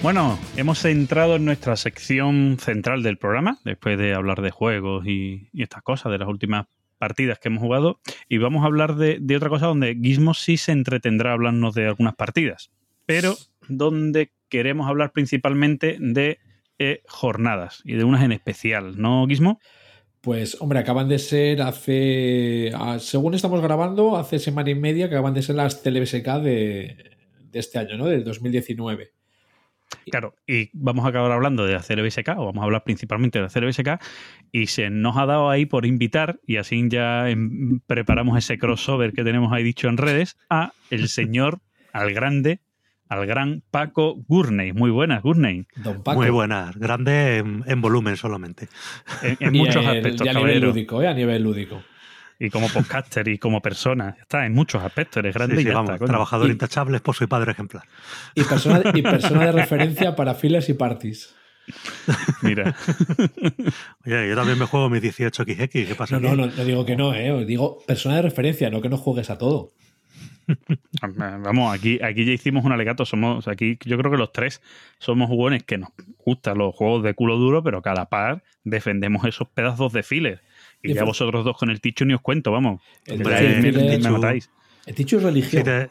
Bueno, 0.00 0.38
hemos 0.56 0.84
entrado 0.84 1.36
en 1.36 1.44
nuestra 1.44 1.76
sección 1.76 2.58
central 2.60 3.02
del 3.02 3.18
programa, 3.18 3.58
después 3.64 3.98
de 3.98 4.14
hablar 4.14 4.42
de 4.42 4.50
juegos 4.50 5.06
y, 5.06 5.48
y 5.52 5.62
estas 5.62 5.82
cosas, 5.82 6.12
de 6.12 6.18
las 6.18 6.28
últimas 6.28 6.66
partidas 7.02 7.40
que 7.40 7.48
hemos 7.48 7.60
jugado 7.60 7.98
y 8.28 8.38
vamos 8.38 8.62
a 8.62 8.66
hablar 8.66 8.94
de, 8.94 9.36
otra 9.36 9.48
cosa 9.48 9.66
donde 9.66 9.98
Gizmo 10.00 10.34
sí 10.34 10.56
se 10.56 10.70
entretendrá 10.70 11.32
hablando 11.32 11.72
de 11.72 11.88
algunas 11.88 12.14
partidas, 12.14 12.70
pero 13.06 13.34
donde 13.66 14.30
queremos 14.48 14.86
hablar 14.86 15.10
principalmente 15.10 15.96
de 15.98 16.38
eh, 16.78 17.02
jornadas 17.08 17.82
y 17.84 17.94
de 17.94 18.04
unas 18.04 18.22
en 18.22 18.30
especial, 18.30 19.00
¿no, 19.02 19.26
Gizmo? 19.26 19.58
Pues, 20.20 20.56
hombre, 20.60 20.78
acaban 20.78 21.08
de 21.08 21.18
ser 21.18 21.62
hace. 21.62 22.70
Según 23.00 23.34
estamos 23.34 23.60
grabando, 23.60 24.16
hace 24.16 24.38
semana 24.38 24.70
y 24.70 24.76
media 24.76 25.08
que 25.08 25.16
acaban 25.16 25.34
de 25.34 25.42
ser 25.42 25.56
las 25.56 25.82
TLBSK 25.82 26.28
de, 26.40 27.16
de 27.50 27.58
este 27.58 27.80
año, 27.80 27.96
¿no? 27.96 28.06
Del 28.06 28.22
2019. 28.22 29.10
Claro, 30.10 30.34
y 30.46 30.70
vamos 30.72 31.04
a 31.04 31.08
acabar 31.08 31.30
hablando 31.32 31.64
de 31.66 31.74
la 31.74 31.80
CLBSK, 31.80 32.28
o 32.36 32.46
vamos 32.46 32.62
a 32.62 32.64
hablar 32.64 32.84
principalmente 32.84 33.38
de 33.38 33.44
la 33.44 33.48
CLBSK, 33.50 34.00
y 34.50 34.66
se 34.66 34.90
nos 34.90 35.16
ha 35.16 35.26
dado 35.26 35.50
ahí 35.50 35.66
por 35.66 35.86
invitar, 35.86 36.38
y 36.46 36.56
así 36.56 36.82
ya 36.88 37.28
em, 37.30 37.80
preparamos 37.86 38.36
ese 38.38 38.58
crossover 38.58 39.12
que 39.12 39.24
tenemos 39.24 39.52
ahí 39.52 39.62
dicho 39.62 39.88
en 39.88 39.96
redes, 39.96 40.36
a 40.50 40.72
el 40.90 41.08
señor, 41.08 41.60
al 41.92 42.12
grande, 42.12 42.60
al 43.08 43.26
gran 43.26 43.62
Paco 43.70 44.16
Gurney. 44.26 44.72
Muy 44.72 44.90
buenas, 44.90 45.22
Gurney. 45.22 45.66
Don 45.76 46.02
Paco. 46.02 46.20
Muy 46.20 46.30
buenas, 46.30 46.76
grande 46.78 47.38
en, 47.38 47.62
en 47.66 47.80
volumen 47.82 48.16
solamente. 48.16 48.68
En, 49.22 49.36
en 49.40 49.54
Y 49.54 49.58
muchos 49.58 49.84
el- 49.84 49.88
aspectos, 49.96 50.26
y 50.26 50.30
a 50.30 50.32
nivel 50.32 50.42
caballero. 50.46 50.66
lúdico, 50.68 51.02
¿eh? 51.02 51.08
A 51.08 51.14
nivel 51.14 51.42
lúdico. 51.42 51.82
Y 52.44 52.50
como 52.50 52.68
podcaster 52.68 53.28
y 53.28 53.38
como 53.38 53.62
persona. 53.62 54.16
Está 54.20 54.44
en 54.46 54.52
muchos 54.52 54.82
aspectos, 54.82 55.18
eres 55.18 55.32
grande 55.34 55.54
Sí, 55.54 55.60
y 55.60 55.64
sí, 55.64 55.68
ya 55.70 55.74
vamos, 55.76 55.92
está, 55.94 56.06
trabajador 56.06 56.48
Y- 56.48 56.52
intachable, 56.52 56.96
esposo 56.96 57.22
y 57.22 57.28
padre 57.28 57.52
ejemplar. 57.52 57.84
Y 58.34 58.42
persona, 58.42 58.80
de- 58.80 58.98
y 58.98 59.02
persona 59.02 59.46
de 59.46 59.52
referencia 59.52 60.16
para 60.16 60.34
filas 60.34 60.68
y 60.68 60.74
parties. 60.74 61.34
Mira, 62.42 62.74
Oye, 64.04 64.28
yo 64.28 64.34
también 64.34 64.58
me 64.58 64.66
juego 64.66 64.90
mis 64.90 65.00
18XX, 65.02 65.68
¿qué 65.86 65.94
pasa? 65.96 66.18
No, 66.18 66.34
no, 66.34 66.44
aquí? 66.44 66.52
no, 66.52 66.56
no 66.58 66.64
digo 66.64 66.84
que 66.84 66.96
no, 66.96 67.14
¿eh? 67.14 67.30
Os 67.30 67.46
digo 67.46 67.78
persona 67.86 68.16
de 68.16 68.22
referencia, 68.22 68.70
no 68.70 68.82
que 68.82 68.88
no 68.88 68.96
juegues 68.96 69.30
a 69.30 69.38
todo. 69.38 69.70
vamos, 71.38 71.72
aquí, 71.72 72.00
aquí 72.02 72.24
ya 72.24 72.32
hicimos 72.32 72.64
un 72.64 72.72
alegato. 72.72 73.04
Somos, 73.04 73.46
aquí 73.48 73.78
yo 73.84 73.96
creo 73.98 74.10
que 74.10 74.18
los 74.18 74.32
tres 74.32 74.60
somos 74.98 75.28
jugones 75.28 75.62
que 75.62 75.78
nos 75.78 75.90
gustan 76.24 76.58
los 76.58 76.74
juegos 76.74 77.04
de 77.04 77.14
culo 77.14 77.36
duro, 77.36 77.62
pero 77.62 77.80
que 77.82 77.88
a 77.90 77.94
la 77.94 78.06
par 78.06 78.42
defendemos 78.64 79.24
esos 79.26 79.48
pedazos 79.48 79.92
de 79.92 80.02
filler. 80.02 80.42
Y 80.82 80.94
ya 80.94 81.04
vosotros 81.04 81.44
dos 81.44 81.56
con 81.56 81.70
el 81.70 81.80
ticho 81.80 82.04
ni 82.04 82.14
os 82.14 82.20
cuento, 82.20 82.50
vamos. 82.50 82.80
El 83.06 83.18
me 83.20 83.24
Ticho- 83.98 84.10
matáis. 84.10 84.50
El 84.86 84.94
dicho 84.94 85.16
es 85.16 85.22
Si, 85.22 85.26
religión. 85.28 85.62
te- 85.62 85.90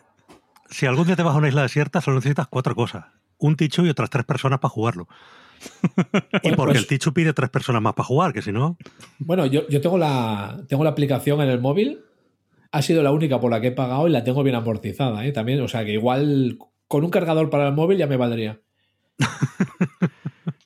si 0.69 0.85
algún 0.85 1.05
día 1.07 1.15
te 1.15 1.23
vas 1.23 1.33
a 1.33 1.37
una 1.37 1.47
isla 1.47 1.61
desierta, 1.63 2.01
solo 2.01 2.17
necesitas 2.17 2.47
cuatro 2.47 2.75
cosas. 2.75 3.05
Un 3.37 3.55
tichu 3.55 3.85
y 3.85 3.89
otras 3.89 4.09
tres 4.09 4.25
personas 4.25 4.59
para 4.59 4.69
jugarlo. 4.69 5.07
Y 6.43 6.51
porque 6.53 6.73
pues- 6.73 6.77
el 6.77 6.87
tichu 6.87 7.13
pide 7.13 7.33
tres 7.33 7.49
personas 7.49 7.81
más 7.81 7.93
para 7.93 8.05
jugar, 8.05 8.33
que 8.33 8.41
si 8.41 8.51
no... 8.51 8.77
Bueno, 9.19 9.45
yo, 9.45 9.67
yo 9.69 9.79
tengo, 9.81 9.97
la, 9.97 10.61
tengo 10.67 10.83
la 10.83 10.89
aplicación 10.91 11.41
en 11.41 11.49
el 11.49 11.59
móvil. 11.61 11.99
Ha 12.73 12.81
sido 12.81 13.03
la 13.03 13.11
única 13.11 13.39
por 13.39 13.51
la 13.51 13.59
que 13.61 13.67
he 13.67 13.71
pagado 13.71 14.07
y 14.07 14.11
la 14.11 14.23
tengo 14.23 14.43
bien 14.43 14.55
amortizada, 14.55 15.25
¿eh? 15.25 15.31
También, 15.31 15.61
o 15.61 15.67
sea 15.67 15.83
que 15.85 15.91
igual 15.93 16.57
con 16.87 17.03
un 17.03 17.11
cargador 17.11 17.49
para 17.49 17.67
el 17.67 17.73
móvil 17.73 17.97
ya 17.97 18.07
me 18.07 18.17
valdría. 18.17 18.59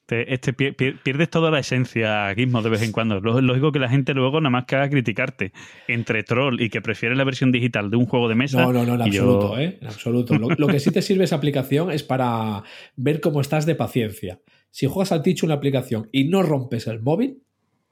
Este, 0.08 0.32
este 0.36 0.54
pier- 0.56 0.76
pier- 0.76 1.00
pierdes 1.02 1.32
toda 1.32 1.50
la 1.50 1.58
esencia, 1.58 2.32
Gizmo, 2.36 2.62
de 2.62 2.70
vez 2.70 2.84
en 2.84 2.92
cuando. 2.92 3.20
Lo- 3.22 3.42
Lógico 3.42 3.72
que 3.72 3.80
la 3.80 3.90
gente 3.90 4.14
luego 4.14 4.40
nada 4.40 4.52
más 4.52 4.66
que 4.66 4.76
haga 4.76 4.88
criticarte 4.88 5.52
entre 5.88 6.22
troll 6.22 6.62
y 6.62 6.70
que 6.70 6.80
prefiere 6.80 7.16
la 7.16 7.24
versión 7.24 7.52
digital 7.52 7.90
de 7.90 7.98
un 7.98 8.06
juego 8.06 8.30
de 8.30 8.36
mesa. 8.36 8.62
No, 8.62 8.72
no, 8.72 8.86
no, 8.86 9.04
en 9.04 9.12
yo- 9.12 9.24
absoluto, 9.24 9.58
¿eh? 9.58 9.80
En 9.82 9.88
absoluto. 9.88 10.38
Lo, 10.38 10.50
lo 10.50 10.68
que 10.68 10.80
sí 10.80 10.92
te 10.92 11.02
sirve 11.02 11.24
esa 11.24 11.38
aplicación 11.38 11.90
es 11.90 12.04
para 12.04 12.62
ver 12.96 13.20
cómo 13.20 13.42
estás 13.42 13.66
de 13.66 13.74
paciencia. 13.74 14.40
Si 14.70 14.86
juegas 14.86 15.12
al 15.12 15.24
Ticho 15.24 15.48
una 15.48 15.56
aplicación 15.56 16.08
y 16.12 16.26
no 16.26 16.44
rompes 16.44 16.86
el 16.86 17.02
móvil, 17.02 17.42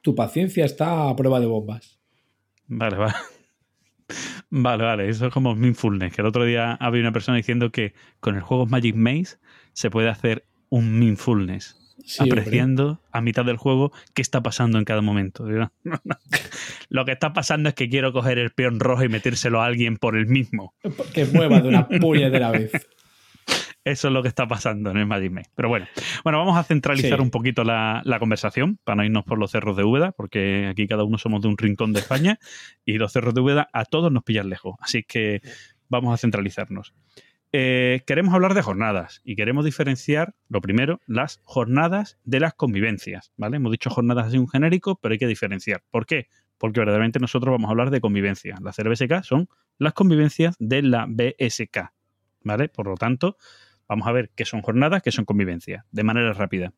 tu 0.02 0.14
paciencia 0.14 0.66
está 0.66 1.10
a 1.10 1.16
prueba 1.16 1.40
de 1.40 1.48
bombas. 1.48 2.00
Vale, 2.68 2.96
vale. 2.96 3.14
Vale, 4.52 4.84
vale. 4.84 5.10
Eso 5.10 5.26
es 5.28 5.34
como 5.34 5.56
Mindfulness, 5.56 6.14
que 6.14 6.22
el 6.22 6.28
otro 6.28 6.46
día 6.46 6.74
había 6.74 7.02
una 7.02 7.12
persona 7.12 7.38
diciendo 7.38 7.72
que 7.72 7.94
con 8.20 8.36
el 8.36 8.42
juego 8.42 8.68
Magic 8.68 8.96
Maze 8.96 9.38
se 9.72 9.90
puede 9.90 10.10
hacer 10.10 10.46
un 10.70 11.00
Mindfulness. 11.00 11.80
Sí, 12.06 12.22
hombre. 12.24 12.42
apreciando 12.42 13.00
a 13.12 13.22
mitad 13.22 13.46
del 13.46 13.58
juego 13.58 13.92
qué 14.14 14.22
está 14.22 14.42
pasando 14.44 14.78
en 14.78 14.86
cada 14.86 15.02
momento. 15.02 15.46
Lo 16.90 17.06
que 17.06 17.12
está 17.12 17.34
pasando 17.34 17.70
es 17.70 17.76
que 17.76 17.90
quiero 17.90 18.12
coger 18.14 18.38
el 18.40 18.52
peón 18.52 18.80
rojo 18.80 19.04
y 19.04 19.10
metérselo 19.10 19.62
a 19.62 19.66
alguien 19.66 19.98
por 19.98 20.18
el 20.18 20.28
mismo. 20.28 20.74
Que 21.14 21.26
mueva 21.26 21.62
de 21.62 21.70
una 21.70 21.88
puñetera 22.02 22.52
vez. 22.52 22.72
Eso 23.86 24.08
es 24.08 24.14
lo 24.14 24.22
que 24.22 24.30
está 24.30 24.48
pasando 24.48 24.92
en 24.92 24.98
el 24.98 25.06
Magic. 25.06 25.50
Pero 25.56 25.68
bueno, 25.68 25.88
bueno, 26.24 26.40
vamos 26.40 26.58
a 26.58 26.64
centralizar 26.64 27.18
Sí. 27.18 27.22
un 27.22 27.32
poquito 27.32 27.66
la, 27.66 28.02
la 28.06 28.18
conversación 28.18 28.80
para 28.86 28.96
no 28.96 29.04
irnos 29.04 29.26
por 29.26 29.38
los 29.38 29.52
cerros 29.52 29.76
de 29.76 29.84
Úbeda, 29.84 30.14
porque 30.14 30.68
aquí 30.70 30.88
cada 30.88 31.04
uno 31.04 31.18
somos 31.18 31.42
de 31.42 31.50
un 31.50 31.58
rincón 31.58 31.92
de 31.92 32.00
España 32.00 32.40
y 32.86 32.94
los 32.94 33.12
cerros 33.12 33.34
de 33.34 33.42
Úbeda 33.42 33.70
a 33.74 33.84
todos 33.84 34.10
nos 34.12 34.24
pillan 34.24 34.48
lejos. 34.50 34.76
Así 34.80 35.04
que 35.04 35.42
vamos 35.90 36.14
a 36.14 36.18
centralizarnos. 36.18 36.94
Eh, 37.56 38.02
queremos 38.08 38.34
hablar 38.34 38.56
de 38.56 38.64
jornadas 38.64 39.22
y 39.24 39.36
queremos 39.36 39.64
diferenciar, 39.64 40.34
lo 40.50 40.60
primero, 40.60 41.00
las 41.06 41.40
jornadas 41.44 42.18
de 42.24 42.40
las 42.40 42.56
convivencias. 42.56 43.32
¿vale? 43.38 43.58
Hemos 43.58 43.72
dicho 43.72 43.92
jornadas 43.92 44.26
así 44.26 44.40
un 44.40 44.50
genérico, 44.50 45.00
pero 45.00 45.14
hay 45.14 45.20
que 45.20 45.28
diferenciar. 45.28 45.84
¿Por 45.92 46.08
qué? 46.08 46.30
Porque 46.58 46.80
verdaderamente 46.80 47.20
nosotros 47.20 47.52
vamos 47.52 47.68
a 47.68 47.72
hablar 47.72 47.92
de 47.92 48.02
convivencia. 48.02 48.56
Las 48.60 48.78
CRBSK 48.78 49.22
son 49.22 49.50
las 49.78 49.94
convivencias 49.94 50.56
de 50.58 50.82
la 50.82 51.06
BSK. 51.08 51.94
¿Vale? 52.42 52.70
Por 52.70 52.88
lo 52.88 52.96
tanto, 52.96 53.38
vamos 53.88 54.08
a 54.08 54.12
ver 54.12 54.32
qué 54.36 54.46
son 54.46 54.64
jornadas, 54.64 55.04
qué 55.04 55.12
son 55.12 55.26
convivencias, 55.26 55.86
de 55.92 56.04
manera 56.04 56.34
rápida. 56.34 56.74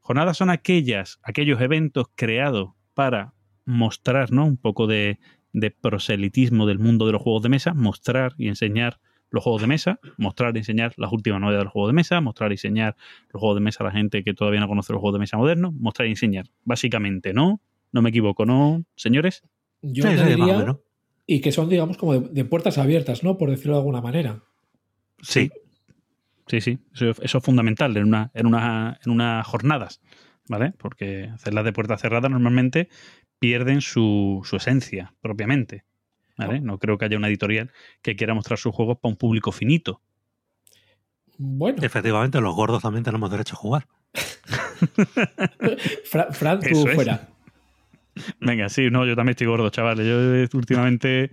Jornadas 0.00 0.36
son 0.36 0.50
aquellas, 0.50 1.20
aquellos 1.22 1.58
eventos 1.62 2.08
creados 2.14 2.72
para 2.92 3.32
mostrar 3.64 4.30
¿no? 4.30 4.44
un 4.44 4.58
poco 4.58 4.86
de, 4.86 5.18
de 5.54 5.70
proselitismo 5.70 6.66
del 6.66 6.78
mundo 6.78 7.06
de 7.06 7.12
los 7.12 7.22
juegos 7.22 7.42
de 7.42 7.48
mesa, 7.48 7.72
mostrar 7.72 8.34
y 8.36 8.48
enseñar 8.48 9.00
los 9.32 9.42
juegos 9.42 9.62
de 9.62 9.66
mesa, 9.66 9.98
mostrar 10.18 10.54
y 10.54 10.58
enseñar 10.58 10.92
las 10.96 11.10
últimas 11.12 11.40
novedades 11.40 11.62
de 11.62 11.64
los 11.64 11.72
juegos 11.72 11.88
de 11.88 11.94
mesa, 11.94 12.20
mostrar 12.20 12.52
y 12.52 12.54
enseñar 12.54 12.96
los 13.32 13.40
juegos 13.40 13.56
de 13.56 13.60
mesa 13.62 13.82
a 13.82 13.86
la 13.86 13.92
gente 13.92 14.22
que 14.22 14.34
todavía 14.34 14.60
no 14.60 14.68
conoce 14.68 14.92
los 14.92 15.00
juegos 15.00 15.14
de 15.16 15.20
mesa 15.20 15.36
modernos, 15.36 15.72
mostrar 15.74 16.06
y 16.06 16.10
enseñar, 16.12 16.46
básicamente, 16.64 17.32
¿no? 17.32 17.60
No 17.90 18.02
me 18.02 18.10
equivoco, 18.10 18.46
¿no, 18.46 18.84
señores? 18.94 19.42
Yo 19.82 20.04
Sí, 20.04 20.08
menos. 20.36 20.76
y 21.26 21.40
que 21.40 21.50
son, 21.50 21.68
digamos, 21.68 21.96
como 21.96 22.14
de, 22.14 22.28
de 22.28 22.44
puertas 22.44 22.78
abiertas, 22.78 23.24
¿no? 23.24 23.36
Por 23.36 23.50
decirlo 23.50 23.72
de 23.72 23.78
alguna 23.80 24.00
manera. 24.00 24.42
Sí, 25.20 25.50
Sí, 26.46 26.60
sí, 26.60 26.78
eso, 26.92 27.10
eso 27.22 27.38
es 27.38 27.44
fundamental 27.44 27.96
en, 27.96 28.04
una, 28.04 28.30
en, 28.34 28.46
una, 28.46 28.98
en 29.04 29.12
unas 29.12 29.46
jornadas, 29.46 30.00
¿vale? 30.48 30.72
Porque 30.76 31.30
hacerlas 31.32 31.64
de 31.64 31.72
puerta 31.72 31.96
cerrada 31.98 32.28
normalmente 32.28 32.88
pierden 33.38 33.80
su, 33.80 34.42
su 34.44 34.56
esencia 34.56 35.14
propiamente, 35.20 35.84
¿vale? 36.46 36.60
No 36.60 36.78
creo 36.78 36.98
que 36.98 37.04
haya 37.06 37.16
una 37.16 37.28
editorial 37.28 37.70
que 38.02 38.16
quiera 38.16 38.34
mostrar 38.34 38.58
sus 38.58 38.74
juegos 38.74 38.98
para 38.98 39.10
un 39.10 39.16
público 39.16 39.52
finito. 39.52 40.00
Bueno, 41.38 41.78
efectivamente, 41.82 42.40
los 42.40 42.54
gordos 42.54 42.82
también 42.82 43.04
tenemos 43.04 43.30
derecho 43.30 43.54
a 43.54 43.58
jugar. 43.58 43.86
Fra- 46.04 46.32
Fran, 46.32 46.60
tú 46.60 46.66
Eso 46.66 46.88
es. 46.88 46.94
fuera. 46.94 47.28
Venga, 48.40 48.68
sí, 48.68 48.90
no, 48.90 49.06
yo 49.06 49.16
también 49.16 49.30
estoy 49.30 49.46
gordo, 49.46 49.70
chavales. 49.70 50.06
Yo 50.06 50.34
eh, 50.36 50.48
últimamente, 50.52 51.30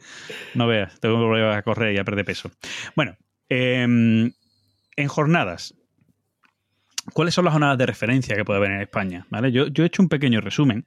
no 0.56 0.66
veas, 0.68 0.98
tengo 1.00 1.16
que 1.18 1.26
volver 1.26 1.44
a 1.52 1.62
correr 1.62 1.94
y 1.94 1.98
a 1.98 2.04
perder 2.06 2.24
peso. 2.26 2.50
Bueno, 2.96 3.18
em, 3.50 4.32
en 4.96 5.08
jornadas, 5.10 5.76
¿cuáles 7.14 7.34
son 7.34 7.44
las 7.46 7.52
jornadas 7.52 7.78
de 7.78 7.86
referencia 7.86 8.36
que 8.36 8.46
puede 8.46 8.58
haber 8.60 8.72
en 8.72 8.82
España? 8.82 9.28
¿Vale? 9.30 9.52
Yo, 9.52 9.68
yo 9.68 9.84
he 9.84 9.88
hecho 9.88 10.02
un 10.02 10.08
pequeño 10.10 10.40
resumen 10.40 10.86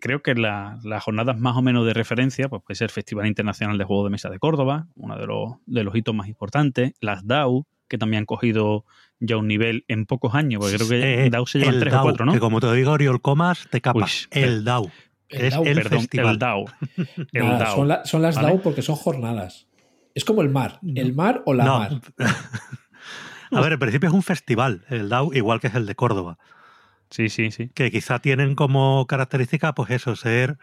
creo 0.00 0.22
que 0.22 0.34
la- 0.34 0.78
las 0.84 1.02
jornadas 1.04 1.38
más 1.38 1.56
o 1.56 1.62
menos 1.62 1.86
de 1.86 1.94
referencia 1.94 2.48
pues 2.48 2.62
puede 2.62 2.76
ser 2.76 2.86
el 2.86 2.90
Festival 2.90 3.26
Internacional 3.26 3.78
de 3.78 3.84
Juegos 3.84 4.06
de 4.06 4.10
Mesa 4.10 4.28
de 4.30 4.38
Córdoba, 4.38 4.86
uno 4.94 5.16
de 5.16 5.26
los, 5.26 5.54
de 5.66 5.84
los 5.84 5.94
hitos 5.96 6.14
más 6.14 6.28
importantes, 6.28 6.92
las 7.00 7.26
DAO, 7.26 7.66
que 7.88 7.98
también 7.98 8.20
han 8.22 8.26
cogido 8.26 8.84
ya 9.20 9.36
un 9.36 9.46
nivel 9.48 9.84
en 9.88 10.06
pocos 10.06 10.34
años, 10.34 10.60
porque 10.60 10.76
creo 10.76 10.88
que 10.88 11.26
Eh, 11.26 11.30
DAO 11.30 11.46
se 11.46 11.58
llevan 11.60 11.78
tres 11.80 11.92
DAO, 11.92 12.02
o 12.02 12.04
cuatro, 12.04 12.24
¿no? 12.26 12.32
Que 12.32 12.40
como 12.40 12.60
te 12.60 12.72
digo, 12.74 12.90
Oriol 12.92 13.20
Comas, 13.22 13.66
te 13.70 13.80
capas. 13.80 14.28
Uy, 14.34 14.42
el 14.42 14.64
DAO. 14.64 14.90
El 15.28 15.40
es 15.46 15.54
DAO. 15.54 15.64
el 15.64 15.74
Perdón, 15.74 15.98
festival. 16.00 16.32
el 16.34 16.38
DAO. 16.38 16.64
El 17.32 17.44
Nada, 17.44 17.58
DAO. 17.58 17.76
Son, 17.76 17.88
la- 17.88 18.04
son 18.04 18.22
las 18.22 18.34
¿vale? 18.36 18.48
DAO 18.48 18.62
porque 18.62 18.82
son 18.82 18.96
jornadas. 18.96 19.66
Es 20.14 20.24
como 20.24 20.42
el 20.42 20.48
mar. 20.50 20.78
El 20.94 21.14
mar 21.14 21.42
o 21.46 21.54
la 21.54 21.64
No. 21.64 21.78
mar. 21.78 22.00
A 23.52 23.60
ver, 23.60 23.72
en 23.74 23.78
principio 23.78 24.08
es 24.08 24.14
un 24.14 24.22
festival, 24.22 24.84
el 24.88 25.08
DAO, 25.08 25.32
igual 25.32 25.60
que 25.60 25.68
es 25.68 25.74
el 25.76 25.86
de 25.86 25.94
Córdoba, 25.94 26.38
Sí, 27.10 27.28
sí, 27.28 27.50
sí. 27.50 27.68
que 27.74 27.90
quizá 27.90 28.18
tienen 28.18 28.54
como 28.54 29.06
característica, 29.06 29.74
pues 29.74 29.90
eso, 29.90 30.16
ser 30.16 30.58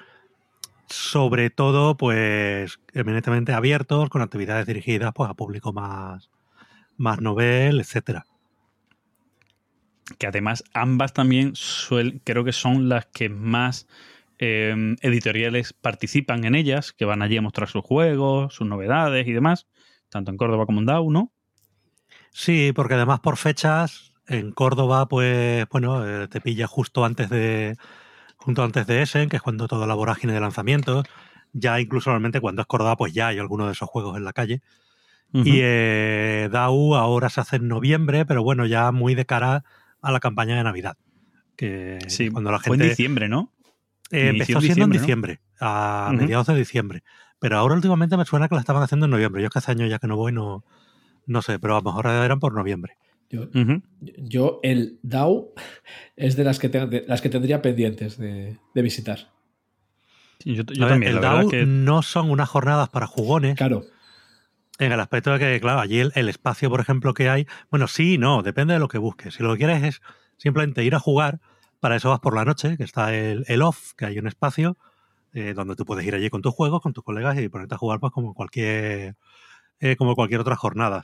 sobre 0.87 1.49
todo, 1.49 1.97
pues, 1.97 2.79
eminentemente 2.93 3.53
abiertos, 3.53 4.09
con 4.09 4.21
actividades 4.21 4.67
dirigidas 4.67 5.13
pues 5.15 5.29
a 5.29 5.35
público 5.35 5.73
más, 5.73 6.29
más 6.97 7.21
novel, 7.21 7.79
etcétera. 7.81 8.25
que 10.17 10.27
además 10.27 10.63
ambas 10.73 11.13
también 11.13 11.53
suel- 11.53 12.21
creo 12.23 12.43
que 12.43 12.51
son 12.51 12.89
las 12.89 13.05
que 13.07 13.29
más 13.29 13.87
eh, 14.39 14.95
editoriales 15.01 15.73
participan 15.73 16.43
en 16.43 16.55
ellas, 16.55 16.91
que 16.91 17.05
van 17.05 17.21
allí 17.21 17.37
a 17.37 17.41
mostrar 17.41 17.69
sus 17.69 17.83
juegos, 17.83 18.53
sus 18.53 18.67
novedades 18.67 19.27
y 19.27 19.31
demás, 19.33 19.67
tanto 20.09 20.31
en 20.31 20.37
Córdoba 20.37 20.65
como 20.65 20.79
en 20.79 20.85
DAO, 20.87 21.11
¿no? 21.11 21.31
Sí, 22.31 22.71
porque 22.75 22.95
además 22.95 23.19
por 23.19 23.37
fechas, 23.37 24.12
en 24.27 24.51
Córdoba, 24.51 25.07
pues, 25.07 25.67
bueno, 25.69 26.05
eh, 26.07 26.27
te 26.27 26.41
pilla 26.41 26.67
justo 26.67 27.05
antes 27.05 27.29
de 27.29 27.75
justo 28.37 28.63
antes 28.63 28.85
de 28.87 29.01
Essen, 29.01 29.29
que 29.29 29.37
es 29.37 29.41
cuando 29.41 29.67
toda 29.67 29.87
la 29.87 29.93
vorágine 29.93 30.33
de 30.33 30.39
lanzamientos. 30.39 31.05
Ya 31.53 31.79
incluso 31.79 32.09
normalmente 32.09 32.41
cuando 32.41 32.61
es 32.61 32.67
Córdoba, 32.67 32.97
pues 32.97 33.13
ya 33.13 33.27
hay 33.27 33.39
alguno 33.39 33.67
de 33.67 33.71
esos 33.71 33.89
juegos 33.89 34.17
en 34.17 34.25
la 34.25 34.33
calle. 34.33 34.61
Y 35.35 35.61
eh, 35.63 36.47
DAO 36.51 36.95
ahora 36.95 37.27
se 37.29 37.41
hace 37.41 37.55
en 37.55 37.67
noviembre, 37.67 38.23
pero 38.23 38.43
bueno, 38.43 38.67
ya 38.67 38.91
muy 38.91 39.15
de 39.15 39.25
cara 39.25 39.63
a 39.99 40.11
la 40.11 40.19
campaña 40.19 40.55
de 40.55 40.63
Navidad. 40.63 40.95
Que 41.55 41.97
sí, 42.07 42.29
cuando 42.29 42.51
la 42.51 42.59
fue 42.59 42.75
en 42.75 42.81
gente 42.81 42.89
diciembre, 42.89 43.29
¿no? 43.29 43.51
eh, 44.11 44.29
empezó 44.29 44.59
en 44.59 44.61
siendo 44.61 44.85
en 44.85 44.91
diciembre, 44.91 45.41
a 45.59 46.11
mediados 46.15 46.45
de 46.45 46.55
diciembre. 46.55 47.03
Pero 47.39 47.57
ahora 47.57 47.73
últimamente 47.73 48.15
me 48.15 48.25
suena 48.25 48.47
que 48.47 48.55
la 48.55 48.61
estaban 48.61 48.83
haciendo 48.83 49.05
en 49.05 49.11
noviembre. 49.11 49.41
Yo 49.41 49.47
es 49.47 49.53
que 49.53 49.59
hace 49.59 49.71
años 49.71 49.89
ya 49.89 49.97
que 49.97 50.07
no 50.07 50.15
voy, 50.15 50.31
no, 50.31 50.63
no 51.25 51.41
sé, 51.41 51.57
pero 51.57 51.75
a 51.75 51.81
lo 51.81 51.83
mejor 51.83 52.07
eran 52.07 52.39
por 52.39 52.53
noviembre. 52.53 52.97
Yo, 53.99 54.59
el 54.63 54.99
DAO 55.01 55.53
es 56.15 56.35
de 56.35 56.43
las 56.43 56.59
que, 56.59 56.69
te- 56.69 56.85
de 56.87 57.05
las 57.07 57.21
que 57.21 57.29
tendría 57.29 57.61
pendientes 57.61 58.17
de, 58.17 58.57
de 58.73 58.81
visitar. 58.81 59.31
Sí, 60.39 60.55
Yo, 60.55 60.63
yo 60.63 60.83
A 60.83 60.87
ver, 60.87 60.93
también, 60.95 61.15
el 61.15 61.21
DAO 61.21 61.41
es 61.41 61.47
que 61.47 61.65
no 61.65 62.01
son 62.01 62.29
unas 62.29 62.49
jornadas 62.49 62.89
para 62.89 63.07
jugones. 63.07 63.55
Claro, 63.55 63.83
En 64.79 64.91
el 64.91 64.99
aspecto 64.99 65.31
de 65.31 65.39
que, 65.39 65.61
claro, 65.61 65.79
allí 65.79 65.99
el, 65.99 66.11
el 66.15 66.29
espacio, 66.29 66.69
por 66.69 66.81
ejemplo, 66.81 67.13
que 67.13 67.29
hay, 67.29 67.47
bueno, 67.69 67.87
sí 67.87 68.15
y 68.15 68.17
no, 68.17 68.41
depende 68.43 68.73
de 68.73 68.79
lo 68.79 68.87
que 68.87 68.97
busques. 68.97 69.35
Si 69.35 69.43
lo 69.43 69.51
que 69.53 69.59
quieres 69.59 69.83
es 69.83 70.01
simplemente 70.37 70.83
ir 70.83 70.95
a 70.95 70.99
jugar, 70.99 71.39
para 71.79 71.95
eso 71.95 72.09
vas 72.09 72.19
por 72.19 72.35
la 72.35 72.43
noche, 72.45 72.75
que 72.77 72.83
está 72.83 73.13
el, 73.15 73.45
el 73.47 73.61
off, 73.61 73.93
que 73.93 74.05
hay 74.05 74.19
un 74.19 74.27
espacio 74.27 74.77
eh, 75.33 75.53
donde 75.53 75.75
tú 75.75 75.85
puedes 75.85 76.05
ir 76.05 76.15
allí 76.15 76.29
con 76.29 76.41
tus 76.41 76.53
juegos, 76.53 76.81
con 76.81 76.93
tus 76.93 77.03
colegas 77.03 77.37
y 77.39 77.49
ponerte 77.49 77.75
a 77.75 77.77
jugar 77.77 77.99
pues 77.99 78.11
como 78.11 78.33
cualquier, 78.33 79.15
eh, 79.79 79.95
como 79.95 80.15
cualquier 80.15 80.41
otra 80.41 80.55
jornada. 80.55 81.03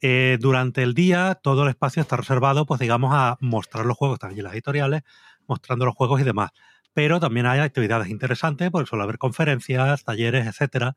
Eh, 0.00 0.38
durante 0.40 0.82
el 0.82 0.94
día 0.94 1.38
todo 1.42 1.64
el 1.64 1.68
espacio 1.68 2.00
está 2.00 2.16
reservado, 2.16 2.64
pues 2.66 2.80
digamos, 2.80 3.12
a 3.14 3.36
mostrar 3.40 3.86
los 3.86 3.96
juegos, 3.96 4.18
también 4.18 4.44
las 4.44 4.54
editoriales, 4.54 5.02
mostrando 5.46 5.84
los 5.84 5.94
juegos 5.94 6.20
y 6.20 6.24
demás. 6.24 6.50
Pero 6.92 7.20
también 7.20 7.46
hay 7.46 7.60
actividades 7.60 8.08
interesantes, 8.08 8.70
porque 8.70 8.88
suele 8.88 9.04
haber 9.04 9.18
conferencias, 9.18 10.02
talleres, 10.04 10.46
etcétera, 10.46 10.96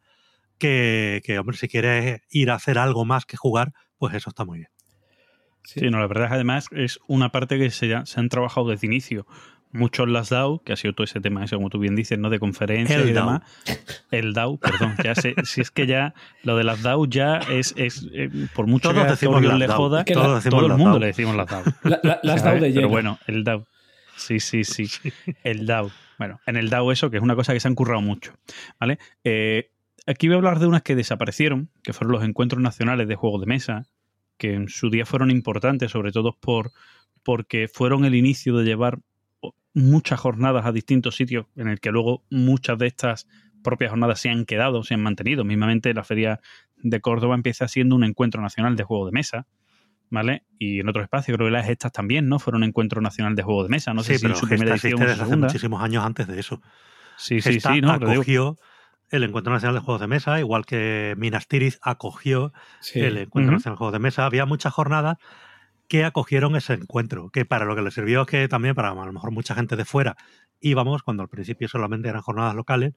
que, 0.57 1.21
hombre, 1.39 1.57
si 1.57 1.67
quieres 1.67 2.21
ir 2.29 2.49
a 2.49 2.55
hacer 2.55 2.77
algo 2.77 3.05
más 3.05 3.25
que 3.25 3.37
jugar, 3.37 3.73
pues 3.97 4.15
eso 4.15 4.29
está 4.29 4.45
muy 4.45 4.59
bien. 4.59 4.69
sí. 5.63 5.81
No, 5.89 5.99
la 5.99 6.07
verdad 6.07 6.25
es 6.25 6.29
que 6.29 6.35
además 6.35 6.67
es 6.71 6.99
una 7.07 7.29
parte 7.29 7.59
que 7.59 7.69
se 7.69 7.93
han 7.93 8.29
trabajado 8.29 8.69
desde 8.69 8.87
inicio. 8.87 9.27
Muchos 9.73 10.07
las 10.07 10.29
DAO, 10.29 10.59
que 10.63 10.71
ha 10.71 10.75
sido 10.75 10.93
todo 10.93 11.03
ese 11.03 11.19
tema, 11.19 11.43
ese, 11.43 11.55
como 11.55 11.69
tú 11.69 11.79
bien 11.79 11.95
dices, 11.95 12.17
¿no? 12.19 12.29
De 12.29 12.39
conferencias 12.39 13.01
El 13.01 13.09
y 13.09 13.13
DAO. 13.13 13.25
demás. 13.25 13.41
El 14.11 14.33
DAO, 14.33 14.57
perdón. 14.57 14.95
Ya 15.03 15.15
sé, 15.15 15.33
si 15.43 15.61
es 15.61 15.71
que 15.71 15.87
ya 15.87 16.13
lo 16.43 16.55
de 16.57 16.63
las 16.63 16.83
DAO 16.83 17.05
ya 17.05 17.37
es, 17.39 17.73
es 17.75 18.07
eh, 18.13 18.29
por 18.53 18.67
mucho 18.67 18.89
Todos 18.91 19.03
que 19.05 19.09
decimos 19.11 19.43
las 19.43 19.57
le 19.59 19.67
DAO. 19.67 19.77
joda, 19.77 19.99
Es 20.01 20.05
que 20.05 20.13
todo, 20.13 20.27
la- 20.29 20.35
decimos 20.35 20.59
todo 20.59 20.65
el 20.67 20.77
mundo 20.77 20.89
DAO. 20.91 20.99
le 20.99 21.07
decimos 21.07 21.35
las 21.35 21.47
DAO. 21.47 21.63
La- 21.83 21.99
la- 22.03 22.19
las 22.23 22.43
DAO 22.43 22.53
de 22.55 22.59
Pero 22.61 22.73
lleno. 22.75 22.89
bueno, 22.89 23.19
el 23.27 23.43
DAO. 23.43 23.65
Sí, 24.15 24.39
sí, 24.39 24.63
sí. 24.63 24.85
El 25.43 25.65
DAO. 25.65 25.89
Bueno, 26.19 26.39
en 26.45 26.55
el 26.57 26.69
DAO 26.69 26.91
eso, 26.91 27.09
que 27.09 27.17
es 27.17 27.23
una 27.23 27.35
cosa 27.35 27.51
que 27.53 27.59
se 27.59 27.67
han 27.67 27.73
currado 27.75 28.01
mucho. 28.01 28.33
¿Vale? 28.79 28.99
Eh, 29.23 29.71
aquí 30.05 30.27
voy 30.27 30.35
a 30.35 30.37
hablar 30.37 30.59
de 30.59 30.67
unas 30.67 30.83
que 30.83 30.95
desaparecieron, 30.95 31.69
que 31.81 31.93
fueron 31.93 32.11
los 32.13 32.23
encuentros 32.23 32.61
nacionales 32.61 33.07
de 33.07 33.15
juegos 33.15 33.41
de 33.41 33.47
mesa, 33.47 33.87
que 34.37 34.53
en 34.53 34.69
su 34.69 34.91
día 34.91 35.07
fueron 35.07 35.31
importantes, 35.31 35.89
sobre 35.91 36.11
todo 36.11 36.37
por, 36.39 36.71
porque 37.23 37.67
fueron 37.67 38.05
el 38.05 38.13
inicio 38.13 38.55
de 38.55 38.65
llevar 38.65 38.99
muchas 39.73 40.19
jornadas 40.19 40.65
a 40.65 40.71
distintos 40.71 41.15
sitios, 41.15 41.45
en 41.55 41.67
el 41.67 41.79
que 41.79 41.91
luego 41.91 42.23
muchas 42.29 42.77
de 42.77 42.87
estas 42.87 43.27
propias 43.63 43.91
jornadas 43.91 44.19
se 44.19 44.29
han 44.29 44.45
quedado, 44.45 44.83
se 44.83 44.93
han 44.93 45.01
mantenido. 45.01 45.43
Mismamente 45.43 45.93
la 45.93 46.03
Feria 46.03 46.39
de 46.77 47.01
Córdoba 47.01 47.35
empieza 47.35 47.67
siendo 47.67 47.95
un 47.95 48.03
encuentro 48.03 48.41
nacional 48.41 48.75
de 48.75 48.83
juegos 48.83 49.07
de 49.11 49.13
mesa. 49.13 49.47
¿Vale? 50.09 50.43
Y 50.59 50.81
en 50.81 50.89
otros 50.89 51.01
espacios, 51.03 51.35
creo 51.35 51.47
que 51.47 51.51
las 51.53 51.67
estas 51.69 51.91
también, 51.91 52.29
¿no? 52.29 52.37
Fueron 52.37 52.61
un 52.61 52.69
encuentro 52.69 53.01
nacional 53.01 53.35
de 53.35 53.41
juegos 53.41 53.65
de 53.65 53.69
mesa. 53.71 53.95
No 53.95 54.03
sé 54.03 54.13
sí, 54.13 54.19
si 54.19 54.25
en 54.27 54.31
pero 54.33 54.39
su 54.39 54.47
primera 54.47 54.71
edición 54.75 54.99
desde 54.99 55.23
hace 55.23 55.35
muchísimos 55.37 55.81
años 55.81 56.05
antes 56.05 56.27
de 56.27 56.39
eso. 56.39 56.61
Sí, 57.17 57.41
sí, 57.41 57.53
Gesta 57.53 57.73
sí, 57.73 57.81
no, 57.81 57.93
lo 57.93 57.97
digo. 57.97 58.11
acogió 58.11 58.57
el 59.09 59.23
Encuentro 59.23 59.51
Nacional 59.53 59.73
de 59.75 59.81
Juegos 59.81 60.01
de 60.01 60.07
Mesa, 60.07 60.39
igual 60.39 60.67
que 60.67 61.15
Minas 61.17 61.47
Tirith 61.47 61.77
acogió 61.81 62.53
Sí. 62.79 62.99
el 62.99 63.17
Encuentro. 63.17 63.53
Nacional 63.53 63.73
de 63.73 63.77
Juegos 63.79 63.93
de 63.93 63.99
Mesa. 63.99 64.25
Había 64.27 64.45
muchas 64.45 64.71
jornadas 64.71 65.17
que 65.87 66.05
acogieron 66.05 66.55
ese 66.55 66.73
encuentro, 66.73 67.29
que 67.29 67.45
para 67.45 67.65
lo 67.65 67.75
que 67.75 67.81
le 67.81 67.91
sirvió 67.91 68.21
es 68.21 68.27
que 68.27 68.47
también 68.47 68.75
para 68.75 68.89
a 68.89 69.05
lo 69.05 69.13
mejor 69.13 69.31
mucha 69.31 69.55
gente 69.55 69.75
de 69.75 69.85
fuera 69.85 70.15
íbamos, 70.59 71.03
cuando 71.03 71.23
al 71.23 71.29
principio 71.29 71.67
solamente 71.67 72.07
eran 72.09 72.21
jornadas 72.21 72.55
locales, 72.55 72.93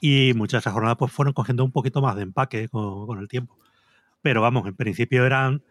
y 0.00 0.32
muchas 0.34 0.52
de 0.52 0.58
esas 0.60 0.72
jornadas 0.72 0.96
pues 0.98 1.12
fueron 1.12 1.34
cogiendo 1.34 1.64
un 1.64 1.72
poquito 1.72 2.00
más 2.00 2.16
de 2.16 2.22
empaque 2.22 2.68
con, 2.68 3.18
el 3.18 3.28
tiempo. 3.28 3.58
Pero 4.22 4.40
vamos, 4.40 4.66
en 4.66 4.74
principio 4.74 5.26
eran 5.26 5.62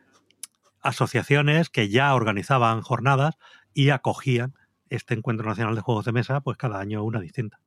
asociaciones 0.81 1.69
que 1.69 1.89
ya 1.89 2.13
organizaban 2.13 2.81
jornadas 2.81 3.37
y 3.73 3.89
acogían 3.89 4.53
este 4.89 5.13
Encuentro 5.13 5.47
Nacional 5.47 5.75
de 5.75 5.81
Juegos 5.81 6.05
de 6.05 6.11
Mesa, 6.11 6.41
pues 6.41 6.57
cada 6.57 6.79
año 6.79 7.03
una 7.03 7.19
distinta. 7.19 7.59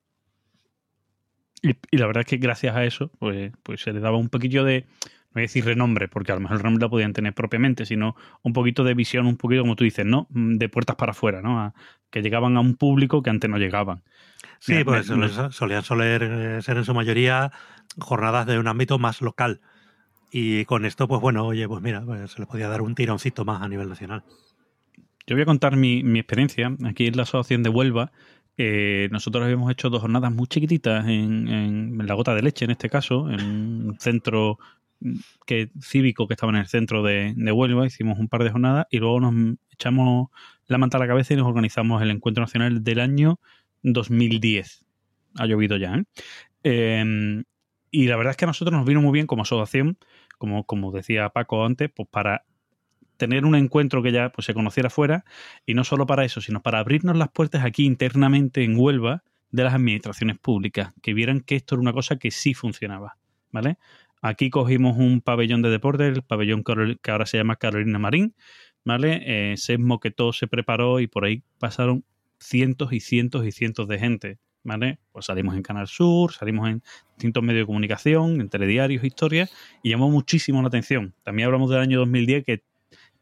Y, 1.62 1.76
y 1.90 1.96
la 1.96 2.06
verdad 2.06 2.20
es 2.20 2.26
que 2.26 2.36
gracias 2.36 2.76
a 2.76 2.84
eso, 2.84 3.10
pues, 3.18 3.52
pues 3.62 3.80
se 3.80 3.92
le 3.92 4.00
daba 4.00 4.18
un 4.18 4.28
poquillo 4.28 4.64
de, 4.64 4.86
voy 5.34 5.40
a 5.40 5.42
decir 5.42 5.64
renombre, 5.64 6.08
porque 6.08 6.32
a 6.32 6.36
lo 6.36 6.40
mejor 6.40 6.56
el 6.56 6.62
renombre 6.62 6.82
lo 6.86 6.90
podían 6.90 7.12
tener 7.12 7.34
propiamente, 7.34 7.84
sino 7.84 8.16
un 8.42 8.52
poquito 8.52 8.84
de 8.84 8.94
visión, 8.94 9.26
un 9.26 9.36
poquito, 9.36 9.62
como 9.62 9.76
tú 9.76 9.84
dices, 9.84 10.06
¿no? 10.06 10.26
Mm, 10.30 10.56
De 10.56 10.68
puertas 10.68 10.96
para 10.96 11.10
afuera, 11.12 11.42
¿no? 11.42 11.60
A- 11.60 11.74
que 12.10 12.22
llegaban 12.22 12.56
a 12.56 12.60
un 12.60 12.76
público 12.76 13.22
que 13.22 13.30
antes 13.30 13.50
no 13.50 13.58
llegaban. 13.58 14.02
Sí, 14.60 14.84
pues 14.84 15.10
me- 15.10 15.28
solían- 15.50 15.82
soler 15.82 16.22
eh, 16.22 16.62
ser 16.62 16.76
en 16.78 16.84
su 16.84 16.94
mayoría 16.94 17.50
jornadas 17.98 18.46
de 18.46 18.58
un 18.58 18.68
ámbito 18.68 18.98
más 18.98 19.20
local. 19.20 19.60
Y 20.30 20.64
con 20.64 20.84
esto, 20.84 21.06
pues 21.08 21.20
bueno, 21.20 21.44
oye, 21.44 21.66
pues 21.68 21.82
mira, 21.82 22.02
pues 22.04 22.30
se 22.32 22.40
le 22.40 22.46
podía 22.46 22.68
dar 22.68 22.82
un 22.82 22.94
tironcito 22.94 23.44
más 23.44 23.62
a 23.62 23.68
nivel 23.68 23.88
nacional. 23.88 24.24
Yo 25.26 25.36
voy 25.36 25.42
a 25.42 25.46
contar 25.46 25.76
mi, 25.76 26.02
mi 26.02 26.18
experiencia. 26.18 26.74
Aquí 26.84 27.06
en 27.06 27.16
la 27.16 27.22
Asociación 27.22 27.62
de 27.62 27.70
Huelva, 27.70 28.12
eh, 28.56 29.08
nosotros 29.10 29.42
habíamos 29.44 29.70
hecho 29.72 29.90
dos 29.90 30.00
jornadas 30.00 30.32
muy 30.32 30.46
chiquititas 30.46 31.04
en, 31.06 31.48
en- 31.48 32.00
en 32.00 32.06
la 32.06 32.14
gota 32.14 32.34
de 32.34 32.42
leche, 32.42 32.64
en 32.64 32.70
este 32.72 32.88
caso, 32.90 33.30
en 33.30 33.40
un 33.88 33.96
centro 33.98 34.58
que, 35.46 35.70
cívico 35.80 36.26
que 36.26 36.34
estaba 36.34 36.50
en 36.52 36.58
el 36.58 36.66
centro 36.66 37.02
de, 37.02 37.34
de 37.36 37.52
Huelva. 37.52 37.86
Hicimos 37.86 38.18
un 38.18 38.28
par 38.28 38.44
de 38.44 38.50
jornadas 38.50 38.86
y 38.90 38.98
luego 38.98 39.20
nos 39.20 39.56
echamos 39.70 40.28
la 40.66 40.78
manta 40.78 40.96
a 40.98 41.00
la 41.00 41.06
cabeza 41.06 41.34
y 41.34 41.36
nos 41.36 41.46
organizamos 41.46 42.02
el 42.02 42.10
Encuentro 42.10 42.42
Nacional 42.42 42.82
del 42.82 43.00
año 43.00 43.40
2010. 43.82 44.84
Ha 45.36 45.46
llovido 45.46 45.76
ya, 45.76 45.94
¿eh? 45.94 46.04
Eh, 46.64 47.44
y 47.94 48.08
la 48.08 48.16
verdad 48.16 48.32
es 48.32 48.36
que 48.36 48.44
a 48.44 48.48
nosotros 48.48 48.76
nos 48.76 48.86
vino 48.86 49.00
muy 49.00 49.12
bien 49.12 49.28
como 49.28 49.42
asociación, 49.42 49.98
como, 50.36 50.64
como 50.64 50.90
decía 50.90 51.28
Paco 51.28 51.64
antes, 51.64 51.90
pues 51.94 52.08
para 52.08 52.44
tener 53.16 53.44
un 53.44 53.54
encuentro 53.54 54.02
que 54.02 54.10
ya 54.10 54.30
pues, 54.30 54.46
se 54.46 54.52
conociera 54.52 54.90
fuera 54.90 55.24
y 55.64 55.74
no 55.74 55.84
solo 55.84 56.04
para 56.04 56.24
eso, 56.24 56.40
sino 56.40 56.60
para 56.60 56.80
abrirnos 56.80 57.16
las 57.16 57.28
puertas 57.28 57.64
aquí 57.64 57.84
internamente 57.84 58.64
en 58.64 58.76
Huelva 58.76 59.22
de 59.52 59.62
las 59.62 59.74
administraciones 59.74 60.38
públicas, 60.38 60.92
que 61.02 61.14
vieran 61.14 61.40
que 61.40 61.54
esto 61.54 61.76
era 61.76 61.82
una 61.82 61.92
cosa 61.92 62.16
que 62.16 62.32
sí 62.32 62.52
funcionaba, 62.54 63.16
¿vale? 63.52 63.78
Aquí 64.26 64.48
cogimos 64.48 64.96
un 64.96 65.20
pabellón 65.20 65.60
de 65.60 65.68
deporte, 65.68 66.08
el 66.08 66.22
pabellón 66.22 66.64
que 66.64 67.10
ahora 67.10 67.26
se 67.26 67.36
llama 67.36 67.56
Carolina 67.56 67.98
Marín, 67.98 68.34
¿vale? 68.82 69.20
Eh, 69.26 69.56
Sesmo 69.58 70.00
que 70.00 70.10
todo 70.10 70.32
se 70.32 70.46
preparó 70.46 70.98
y 71.00 71.06
por 71.06 71.26
ahí 71.26 71.42
pasaron 71.58 72.06
cientos 72.38 72.94
y 72.94 73.00
cientos 73.00 73.46
y 73.46 73.52
cientos 73.52 73.86
de 73.86 73.98
gente, 73.98 74.38
¿vale? 74.62 74.98
Pues 75.12 75.26
salimos 75.26 75.54
en 75.56 75.62
Canal 75.62 75.88
Sur, 75.88 76.32
salimos 76.32 76.70
en 76.70 76.82
distintos 77.16 77.42
medios 77.42 77.64
de 77.64 77.66
comunicación, 77.66 78.40
en 78.40 78.48
telediarios, 78.48 79.04
historias, 79.04 79.52
y 79.82 79.90
llamó 79.90 80.08
muchísimo 80.08 80.62
la 80.62 80.68
atención. 80.68 81.12
También 81.22 81.44
hablamos 81.44 81.68
del 81.68 81.80
año 81.80 81.98
2010 81.98 82.44
que 82.46 82.62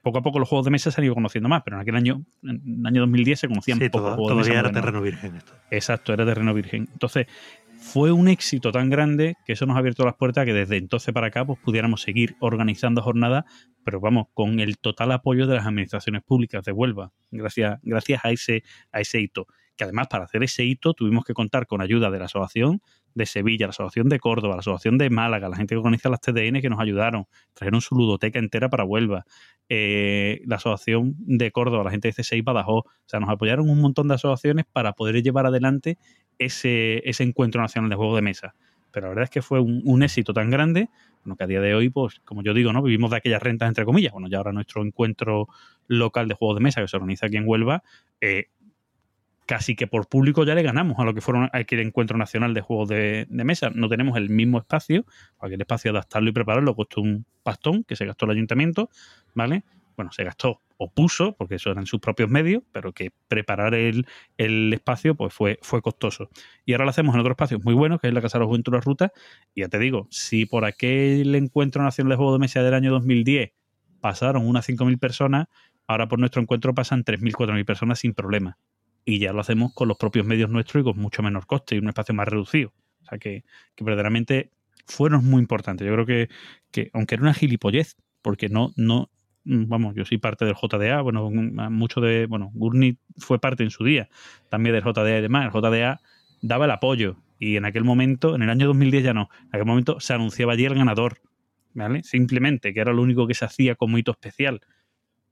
poco 0.02 0.18
a 0.18 0.22
poco 0.22 0.38
los 0.40 0.48
juegos 0.48 0.64
de 0.64 0.72
mesa 0.72 0.90
se 0.90 1.00
han 1.00 1.04
ido 1.04 1.14
conociendo 1.14 1.48
más, 1.48 1.62
pero 1.64 1.76
en 1.76 1.82
aquel 1.82 1.94
año, 1.94 2.24
en 2.42 2.80
el 2.80 2.86
año 2.86 3.00
2010 3.02 3.40
se 3.40 3.48
conocían 3.48 3.78
Sí, 3.78 3.88
pocos 3.88 4.14
juegos 4.14 4.28
de 4.28 4.34
mesa 4.34 4.50
todavía 4.50 4.60
era 4.60 4.72
terreno 4.72 5.00
virgen 5.00 5.36
esto. 5.36 5.52
Exacto, 5.70 6.12
era 6.12 6.26
terreno 6.26 6.52
virgen. 6.54 6.88
Entonces, 6.92 7.26
fue 7.82 8.12
un 8.12 8.28
éxito 8.28 8.70
tan 8.70 8.88
grande 8.88 9.34
que 9.44 9.52
eso 9.52 9.66
nos 9.66 9.76
ha 9.76 9.80
abierto 9.80 10.04
las 10.04 10.14
puertas 10.14 10.42
a 10.42 10.44
que 10.46 10.54
desde 10.54 10.76
entonces 10.76 11.12
para 11.12 11.26
acá 11.26 11.44
pues, 11.44 11.58
pudiéramos 11.58 12.00
seguir 12.00 12.36
organizando 12.38 13.02
jornadas, 13.02 13.44
pero 13.84 14.00
vamos, 14.00 14.28
con 14.32 14.60
el 14.60 14.78
total 14.78 15.12
apoyo 15.12 15.46
de 15.46 15.56
las 15.56 15.66
administraciones 15.66 16.22
públicas 16.22 16.64
de 16.64 16.72
Huelva, 16.72 17.12
gracias, 17.30 17.80
gracias 17.82 18.24
a, 18.24 18.30
ese, 18.30 18.62
a 18.92 19.00
ese 19.00 19.20
hito. 19.20 19.46
Que 19.76 19.84
además, 19.84 20.06
para 20.08 20.24
hacer 20.24 20.42
ese 20.42 20.64
hito, 20.64 20.94
tuvimos 20.94 21.24
que 21.24 21.34
contar 21.34 21.66
con 21.66 21.80
ayuda 21.80 22.10
de 22.10 22.18
la 22.18 22.26
Asociación 22.26 22.82
de 23.14 23.26
Sevilla, 23.26 23.66
la 23.66 23.70
Asociación 23.70 24.08
de 24.08 24.20
Córdoba, 24.20 24.54
la 24.54 24.60
Asociación 24.60 24.96
de 24.98 25.10
Málaga, 25.10 25.48
la 25.48 25.56
gente 25.56 25.74
que 25.74 25.78
organiza 25.78 26.08
las 26.08 26.20
TDN 26.20 26.60
que 26.60 26.70
nos 26.70 26.78
ayudaron, 26.78 27.26
trajeron 27.52 27.80
su 27.80 27.94
ludoteca 27.94 28.38
entera 28.38 28.68
para 28.68 28.84
Huelva, 28.84 29.24
eh, 29.68 30.40
la 30.46 30.56
Asociación 30.56 31.14
de 31.18 31.50
Córdoba, 31.50 31.84
la 31.84 31.90
gente 31.90 32.08
de 32.08 32.14
C6 32.14 32.44
Badajoz, 32.44 32.84
o 32.86 32.90
sea, 33.06 33.18
nos 33.18 33.30
apoyaron 33.30 33.68
un 33.68 33.80
montón 33.80 34.08
de 34.08 34.14
asociaciones 34.14 34.66
para 34.70 34.92
poder 34.92 35.22
llevar 35.22 35.46
adelante 35.46 35.98
ese, 36.38 37.02
encuentro 37.22 37.60
nacional 37.60 37.90
de 37.90 37.96
juegos 37.96 38.16
de 38.16 38.22
mesa. 38.22 38.54
Pero 38.90 39.06
la 39.06 39.08
verdad 39.10 39.24
es 39.24 39.30
que 39.30 39.42
fue 39.42 39.60
un, 39.60 39.82
un 39.84 40.02
éxito 40.02 40.34
tan 40.34 40.50
grande, 40.50 40.88
bueno, 41.24 41.36
que 41.36 41.44
a 41.44 41.46
día 41.46 41.60
de 41.60 41.74
hoy, 41.74 41.88
pues, 41.88 42.20
como 42.24 42.42
yo 42.42 42.52
digo, 42.52 42.72
¿no? 42.72 42.82
Vivimos 42.82 43.10
de 43.10 43.16
aquellas 43.18 43.42
rentas, 43.42 43.68
entre 43.68 43.84
comillas. 43.84 44.12
Bueno, 44.12 44.28
ya 44.28 44.38
ahora 44.38 44.52
nuestro 44.52 44.82
encuentro 44.82 45.48
local 45.86 46.28
de 46.28 46.34
juegos 46.34 46.56
de 46.56 46.62
mesa 46.62 46.80
que 46.80 46.88
se 46.88 46.96
organiza 46.96 47.26
aquí 47.26 47.36
en 47.36 47.44
Huelva, 47.46 47.82
eh, 48.20 48.48
casi 49.46 49.74
que 49.76 49.86
por 49.86 50.08
público 50.08 50.44
ya 50.44 50.54
le 50.54 50.62
ganamos 50.62 50.98
a 50.98 51.04
lo 51.04 51.14
que 51.14 51.20
fueron 51.20 51.48
aquel 51.52 51.80
encuentro 51.80 52.16
nacional 52.16 52.54
de 52.54 52.60
juegos 52.60 52.88
de, 52.88 53.26
de 53.28 53.44
mesa. 53.44 53.70
No 53.74 53.88
tenemos 53.88 54.16
el 54.16 54.30
mismo 54.30 54.58
espacio, 54.58 55.04
aquel 55.38 55.60
espacio 55.60 55.90
adaptarlo 55.90 56.30
y 56.30 56.32
prepararlo 56.32 56.74
costó 56.74 57.00
un 57.00 57.24
pastón 57.42 57.84
que 57.84 57.96
se 57.96 58.06
gastó 58.06 58.26
el 58.26 58.32
ayuntamiento, 58.32 58.90
¿vale? 59.34 59.64
Bueno, 59.96 60.10
se 60.12 60.24
gastó 60.24 60.60
o 60.82 60.90
puso, 60.90 61.34
porque 61.36 61.54
eso 61.56 61.70
eran 61.70 61.86
sus 61.86 62.00
propios 62.00 62.28
medios, 62.28 62.62
pero 62.72 62.92
que 62.92 63.10
preparar 63.28 63.74
el, 63.74 64.06
el 64.36 64.72
espacio 64.72 65.14
pues 65.14 65.32
fue, 65.32 65.58
fue 65.62 65.80
costoso. 65.80 66.28
Y 66.64 66.72
ahora 66.72 66.84
lo 66.84 66.90
hacemos 66.90 67.14
en 67.14 67.20
otro 67.20 67.32
espacio 67.32 67.60
muy 67.60 67.74
bueno, 67.74 67.98
que 67.98 68.08
es 68.08 68.14
la 68.14 68.20
Casa 68.20 68.38
de 68.38 68.44
la 68.44 68.48
Juventud 68.48 68.72
de 68.72 68.78
la 68.78 68.82
Ruta. 68.82 69.12
Y 69.54 69.60
ya 69.60 69.68
te 69.68 69.78
digo, 69.78 70.08
si 70.10 70.44
por 70.44 70.64
aquel 70.64 71.34
encuentro 71.34 71.82
nacional 71.82 72.10
de 72.10 72.16
juegos 72.16 72.34
de 72.34 72.38
mesa 72.40 72.62
del 72.62 72.74
año 72.74 72.90
2010 72.90 73.52
pasaron 74.00 74.46
unas 74.46 74.68
5.000 74.68 74.98
personas, 74.98 75.46
ahora 75.86 76.08
por 76.08 76.18
nuestro 76.18 76.42
encuentro 76.42 76.74
pasan 76.74 77.04
3.000, 77.04 77.32
4.000 77.32 77.64
personas 77.64 78.00
sin 78.00 78.12
problema. 78.12 78.58
Y 79.04 79.20
ya 79.20 79.32
lo 79.32 79.40
hacemos 79.40 79.72
con 79.74 79.86
los 79.86 79.96
propios 79.96 80.26
medios 80.26 80.50
nuestros 80.50 80.82
y 80.82 80.84
con 80.84 80.98
mucho 80.98 81.22
menor 81.22 81.46
coste 81.46 81.76
y 81.76 81.78
un 81.78 81.88
espacio 81.88 82.14
más 82.14 82.26
reducido. 82.26 82.72
O 83.02 83.04
sea 83.04 83.18
que, 83.18 83.44
que 83.76 83.84
verdaderamente 83.84 84.50
fueron 84.86 85.24
muy 85.24 85.40
importantes. 85.40 85.86
Yo 85.86 85.92
creo 85.92 86.06
que, 86.06 86.28
que 86.72 86.90
aunque 86.92 87.14
era 87.14 87.22
una 87.22 87.34
gilipollez, 87.34 87.96
porque 88.20 88.48
no, 88.48 88.72
no, 88.76 89.10
vamos, 89.44 89.94
yo 89.94 90.04
soy 90.04 90.18
parte 90.18 90.44
del 90.44 90.54
JDA, 90.54 91.00
bueno, 91.00 91.30
mm, 91.30 91.72
mucho 91.72 92.00
de, 92.00 92.26
bueno, 92.26 92.50
Gurney 92.54 92.98
fue 93.18 93.38
parte 93.38 93.62
en 93.62 93.70
su 93.70 93.84
día 93.84 94.08
también 94.48 94.74
del 94.74 94.84
JDA 94.84 95.18
y 95.18 95.22
demás. 95.22 95.46
El 95.46 95.60
JDA 95.60 96.00
daba 96.40 96.64
el 96.64 96.70
apoyo 96.70 97.16
y 97.38 97.56
en 97.56 97.64
aquel 97.64 97.84
momento, 97.84 98.34
en 98.34 98.42
el 98.42 98.50
año 98.50 98.66
2010 98.68 99.04
ya 99.04 99.14
no, 99.14 99.28
en 99.42 99.48
aquel 99.48 99.66
momento 99.66 100.00
se 100.00 100.14
anunciaba 100.14 100.52
allí 100.52 100.64
el 100.64 100.74
ganador, 100.74 101.18
¿vale? 101.74 102.02
Simplemente, 102.02 102.72
que 102.72 102.80
era 102.80 102.92
lo 102.92 103.02
único 103.02 103.26
que 103.26 103.34
se 103.34 103.44
hacía 103.44 103.74
como 103.74 103.98
hito 103.98 104.12
especial. 104.12 104.60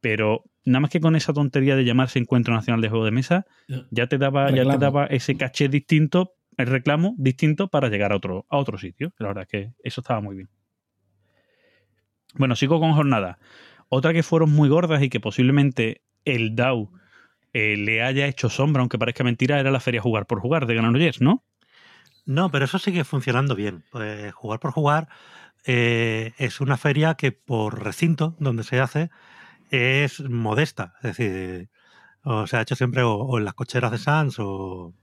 Pero 0.00 0.44
nada 0.64 0.80
más 0.80 0.90
que 0.90 1.00
con 1.00 1.14
esa 1.14 1.32
tontería 1.32 1.76
de 1.76 1.84
llamarse 1.84 2.18
Encuentro 2.18 2.54
Nacional 2.54 2.80
de 2.80 2.88
Juego 2.88 3.04
de 3.04 3.10
Mesa, 3.10 3.46
ya 3.90 4.06
te 4.06 4.18
daba, 4.18 4.50
ya 4.50 4.64
te 4.64 4.78
daba 4.78 5.06
ese 5.06 5.36
caché 5.36 5.68
distinto, 5.68 6.34
el 6.56 6.66
reclamo 6.66 7.14
distinto 7.18 7.68
para 7.68 7.88
llegar 7.88 8.12
a 8.12 8.16
otro, 8.16 8.46
a 8.48 8.56
otro 8.56 8.78
sitio. 8.78 9.12
La 9.18 9.28
verdad 9.28 9.42
es 9.42 9.48
que 9.48 9.72
eso 9.84 10.00
estaba 10.00 10.20
muy 10.20 10.36
bien. 10.36 10.48
Bueno, 12.34 12.56
sigo 12.56 12.80
con 12.80 12.92
jornada. 12.92 13.38
Otra 13.90 14.12
que 14.14 14.22
fueron 14.22 14.50
muy 14.52 14.68
gordas 14.68 15.02
y 15.02 15.10
que 15.10 15.20
posiblemente 15.20 16.02
el 16.24 16.56
DAO 16.56 16.90
eh, 17.52 17.76
le 17.76 18.02
haya 18.02 18.26
hecho 18.26 18.48
sombra, 18.48 18.80
aunque 18.80 18.98
parezca 18.98 19.24
mentira, 19.24 19.60
era 19.60 19.70
la 19.70 19.80
feria 19.80 20.00
Jugar 20.00 20.26
por 20.26 20.40
Jugar 20.40 20.66
de 20.66 20.76
Granollers, 20.76 21.20
¿no? 21.20 21.44
No, 22.24 22.50
pero 22.50 22.64
eso 22.66 22.78
sigue 22.78 23.02
funcionando 23.04 23.56
bien. 23.56 23.82
Pues 23.90 24.32
jugar 24.32 24.60
por 24.60 24.70
jugar 24.70 25.08
eh, 25.66 26.32
es 26.38 26.60
una 26.60 26.76
feria 26.76 27.14
que 27.14 27.32
por 27.32 27.82
recinto 27.82 28.36
donde 28.38 28.62
se 28.62 28.78
hace 28.80 29.10
es 29.70 30.20
modesta. 30.20 30.94
Es 31.02 31.16
decir, 31.16 31.70
o 32.24 32.46
se 32.46 32.56
ha 32.56 32.62
hecho 32.62 32.76
siempre 32.76 33.02
o, 33.02 33.38
en 33.38 33.44
las 33.44 33.54
cocheras 33.54 33.90
de 33.90 33.98
Sans 33.98 34.36
o 34.38 34.94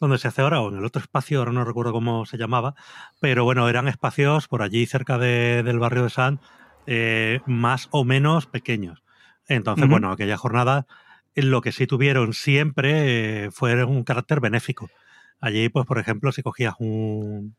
donde 0.00 0.18
se 0.18 0.28
hace 0.28 0.42
ahora 0.42 0.60
o 0.60 0.70
en 0.70 0.78
el 0.78 0.84
otro 0.84 1.00
espacio, 1.00 1.38
ahora 1.38 1.52
no 1.52 1.64
recuerdo 1.64 1.92
cómo 1.92 2.26
se 2.26 2.36
llamaba, 2.36 2.74
pero 3.20 3.44
bueno, 3.44 3.68
eran 3.68 3.88
espacios 3.88 4.48
por 4.48 4.62
allí 4.62 4.86
cerca 4.86 5.18
de- 5.18 5.62
del 5.62 5.78
barrio 5.78 6.02
de 6.04 6.10
Sans 6.10 6.40
eh, 6.86 7.40
más 7.46 7.88
o 7.90 8.04
menos 8.04 8.46
pequeños. 8.46 9.02
Entonces, 9.46 9.88
bueno, 9.88 10.10
aquella 10.10 10.36
jornada 10.36 10.86
lo 11.34 11.60
que 11.60 11.72
sí 11.72 11.86
tuvieron 11.86 12.32
siempre 12.32 13.44
eh, 13.46 13.50
fue 13.50 13.84
un 13.84 14.04
carácter 14.04 14.40
benéfico. 14.40 14.88
Allí, 15.40 15.68
pues, 15.68 15.84
por 15.86 15.98
ejemplo, 15.98 16.32
si 16.32 16.42
cogías 16.42 16.74
un, 16.78 17.56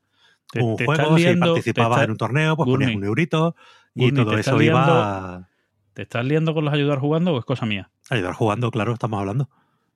Te- 0.51 0.61
un 0.63 0.75
te 0.75 0.85
juego, 0.85 1.17
si 1.17 1.35
participabas 1.35 1.97
está- 1.97 2.03
en 2.05 2.11
un 2.11 2.17
torneo, 2.17 2.55
pues 2.55 2.67
ponías 2.69 2.93
un 2.95 3.03
eurito 3.03 3.55
y 3.93 4.11
todo 4.11 4.37
eso 4.37 4.61
iba 4.61 5.37
a 5.37 5.49
¿Te 5.93 6.01
estás 6.01 6.25
liando 6.25 6.53
con 6.53 6.65
los 6.65 6.73
ayudar 6.73 6.99
jugando 6.99 7.33
o 7.33 7.39
es 7.39 7.45
cosa 7.45 7.65
mía? 7.65 7.89
ayudar 8.09 8.33
jugando, 8.33 8.69
claro, 8.71 8.93
estamos 8.93 9.19
hablando. 9.19 9.49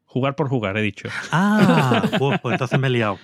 Jugar 0.05 0.35
por 0.35 0.47
jugar, 0.49 0.75
he 0.77 0.81
dicho. 0.81 1.09
Ah, 1.31 2.01
uf, 2.19 2.37
pues 2.41 2.53
entonces 2.53 2.79
me 2.79 2.87
he 2.87 2.91
liado. 2.91 3.19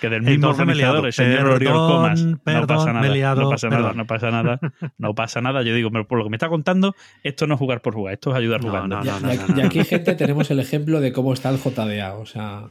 Que 0.00 0.08
del 0.08 0.22
mismo 0.22 0.34
Entonces 0.34 0.60
organizador, 0.60 1.06
el 1.06 1.12
señor 1.12 1.36
Perdón, 1.38 1.52
Oriol 1.54 1.72
Comas. 1.74 2.22
no 2.22 2.66
pasa 2.66 2.92
nada. 2.92 3.08
liado, 3.08 3.40
no 3.42 3.50
pasa 3.50 3.68
nada, 3.68 3.82
perdón. 3.82 3.96
no 3.96 4.06
pasa 4.06 4.30
nada. 4.30 4.60
No 4.98 5.14
pasa 5.14 5.40
nada. 5.40 5.62
Yo 5.62 5.74
digo, 5.74 5.90
pero 5.90 6.06
por 6.06 6.18
lo 6.18 6.24
que 6.24 6.30
me 6.30 6.36
está 6.36 6.48
contando, 6.48 6.94
esto 7.22 7.46
no 7.46 7.54
es 7.54 7.58
jugar 7.58 7.80
por 7.82 7.94
jugar, 7.94 8.14
esto 8.14 8.30
es 8.30 8.36
ayudar 8.36 8.62
No, 8.62 8.68
jugando. 8.70 8.96
no, 8.98 9.04
Ya- 9.04 9.18
no, 9.20 9.32
ya- 9.32 9.46
no, 9.46 9.54
y 9.58 9.60
no. 9.62 9.66
aquí, 9.66 9.84
gente, 9.84 10.14
tenemos 10.14 10.50
el 10.50 10.60
ejemplo 10.60 11.00
de 11.00 11.12
cómo 11.12 11.32
está 11.32 11.50
el 11.50 11.58
JDA. 11.58 12.14
O 12.14 12.26
sea, 12.26 12.64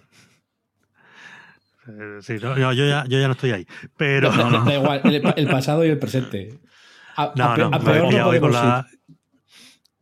Eh, 1.90 2.18
sí, 2.22 2.36
no, 2.42 2.56
no, 2.56 2.74
yo, 2.74 2.86
ya, 2.86 3.06
yo 3.08 3.20
ya 3.20 3.28
no 3.28 3.34
estoy 3.34 3.52
ahí. 3.52 3.68
Pero 3.96 4.32
No, 4.34 4.50
no. 4.50 4.66
da 4.66 4.74
igual, 4.76 5.02
el, 5.06 5.34
el 5.36 5.48
pasado 5.48 5.86
y 5.86 5.90
el 5.90 5.98
presente. 6.00 6.60
A, 7.16 7.32
No, 7.36 7.44
a 7.46 7.56
pe- 7.56 7.62
no, 7.62 7.68
a 7.68 7.70
me 7.70 7.76
habéis 7.90 8.14
peor 8.14 8.40
con 8.40 8.52
la. 8.52 8.88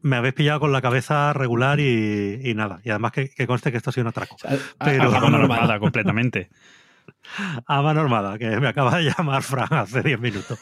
Me 0.02 0.18
habéis 0.18 0.34
pillado 0.36 0.60
con 0.60 0.72
la 0.72 0.82
cabeza 0.84 1.34
regular 1.34 1.80
y, 1.80 2.40
y 2.44 2.54
nada. 2.54 2.80
Y 2.84 2.90
además 2.92 3.12
que, 3.12 3.30
que 3.30 3.48
conste 3.48 3.72
que 3.72 3.78
esto 3.78 3.90
ha 3.90 3.94
sido 3.94 4.04
un 4.04 4.10
atraco. 4.10 4.36
O 4.36 4.38
sea, 4.38 4.52
a- 4.80 4.86
Pero- 4.86 5.04
a- 5.04 5.06
A 5.06 5.18
a- 5.18 5.22
mano 5.22 5.38
normal. 5.40 5.60
armada, 5.60 5.80
completamente. 5.80 6.50
A 7.66 7.82
mano 7.82 8.02
armada, 8.02 8.38
que 8.38 8.60
me 8.60 8.68
acaba 8.68 8.98
de 8.98 9.12
llamar 9.18 9.44
Fran 9.44 9.68
hace 9.72 10.02
10 10.04 10.20
minutos. 10.20 10.60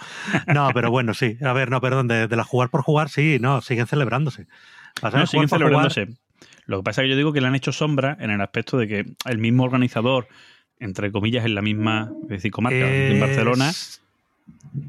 No, 0.48 0.70
pero 0.74 0.90
bueno, 0.92 1.14
sí. 1.14 1.38
A 1.44 1.54
ver, 1.54 1.70
no, 1.70 1.80
perdón, 1.82 2.08
de, 2.08 2.28
de 2.28 2.36
la 2.36 2.44
jugar 2.44 2.70
por 2.70 2.82
jugar, 2.82 3.10
sí, 3.10 3.38
no, 3.40 3.62
siguen 3.62 3.88
celebrándose. 3.88 4.48
No, 5.02 5.10
siguen 5.28 5.48
jugar- 5.48 5.50
celebrándose. 5.50 6.08
Lo 6.66 6.78
que 6.78 6.84
pasa 6.84 7.02
es 7.02 7.06
que 7.06 7.10
yo 7.12 7.18
digo 7.18 7.34
que 7.34 7.42
le 7.42 7.48
han 7.48 7.56
hecho 7.56 7.72
sombra 7.72 8.16
en 8.20 8.32
el 8.32 8.40
aspecto 8.42 8.78
de 8.78 8.88
que 8.88 9.06
el 9.26 9.38
mismo 9.38 9.64
organizador, 9.64 10.28
entre 10.80 11.12
comillas, 11.12 11.46
en 11.46 11.56
la 11.56 11.62
misma, 11.62 12.12
es 12.24 12.30
decir, 12.30 12.52
comarca, 12.52 12.78
en 12.78 13.20
Barcelona. 13.20 13.72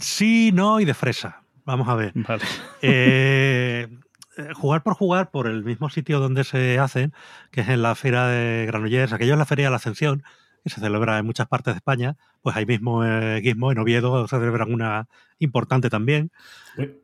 Sí, 0.01 0.51
no 0.52 0.80
y 0.80 0.84
de 0.84 0.94
fresa. 0.94 1.42
Vamos 1.64 1.88
a 1.88 1.94
ver. 1.94 2.12
Vale. 2.14 2.42
Eh, 2.82 3.88
eh, 4.36 4.48
jugar 4.55 4.82
por 4.82 4.94
jugar 4.94 5.30
por 5.30 5.46
el 5.46 5.64
mismo 5.64 5.88
sitio 5.90 6.20
donde 6.20 6.44
se 6.44 6.78
hacen, 6.78 7.12
que 7.51 7.62
es 7.62 7.68
en 7.68 7.82
la 7.82 7.94
Feria 7.94 8.24
de 8.26 8.66
Granollers, 8.66 9.12
aquello 9.12 9.32
es 9.34 9.38
la 9.38 9.46
Feria 9.46 9.66
de 9.66 9.70
la 9.70 9.76
Ascensión, 9.76 10.22
que 10.65 10.70
se 10.70 10.81
celebra 10.81 11.19
en 11.19 11.27
muchas 11.27 11.47
partes 11.47 11.74
de 11.74 11.77
España, 11.77 12.16
pues 12.43 12.57
ahí 12.57 12.65
mismo 12.65 13.05
eh, 13.05 13.41
Guismo, 13.43 13.70
en 13.70 13.78
Oviedo, 13.78 14.27
se 14.27 14.36
celebran 14.39 14.73
una 14.73 15.07
importante 15.39 15.91
también, 15.91 16.32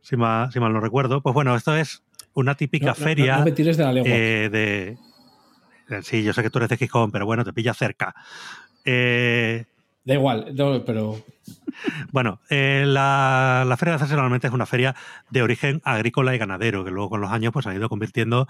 si 0.01 0.17
mal, 0.17 0.51
si 0.51 0.59
mal 0.59 0.73
no 0.73 0.81
recuerdo. 0.81 1.21
Pues 1.21 1.35
bueno, 1.35 1.55
esto 1.55 1.77
es 1.77 2.03
una 2.33 2.55
típica 2.55 2.87
no, 2.87 2.91
no, 2.93 2.95
feria 2.95 3.45
no 3.45 3.53
tires 3.53 3.77
de 3.77 3.85
la 3.85 4.01
eh, 4.01 4.49
de... 4.51 4.97
eh, 5.91 6.03
Sí, 6.03 6.23
yo 6.23 6.33
sé 6.33 6.43
que 6.43 6.49
tú 6.51 6.59
eres 6.59 6.71
de 6.71 6.79
Gijón, 6.79 7.11
pero 7.13 7.27
bueno, 7.27 7.45
te 7.45 7.53
pilla 7.53 7.75
cerca. 7.75 8.15
Eh, 8.85 9.67
da 10.05 10.15
igual, 10.15 10.55
no, 10.55 10.83
pero 10.85 11.23
Bueno, 12.13 12.41
eh, 12.51 12.85
la, 12.87 13.65
Feria 13.79 13.93
de 13.93 13.97
Acceso 13.97 14.15
normalmente 14.15 14.47
es 14.47 14.53
una 14.53 14.67
feria 14.67 14.95
de 15.31 15.43
origen 15.43 15.81
agrícola 15.85 16.35
y 16.35 16.39
ganadero, 16.39 16.85
que 16.85 16.91
luego 16.91 17.11
con 17.11 17.21
los 17.21 17.31
años 17.31 17.53
pues, 17.53 17.67
ha 17.67 17.75
ido 17.75 17.89
convirtiendo 17.89 18.49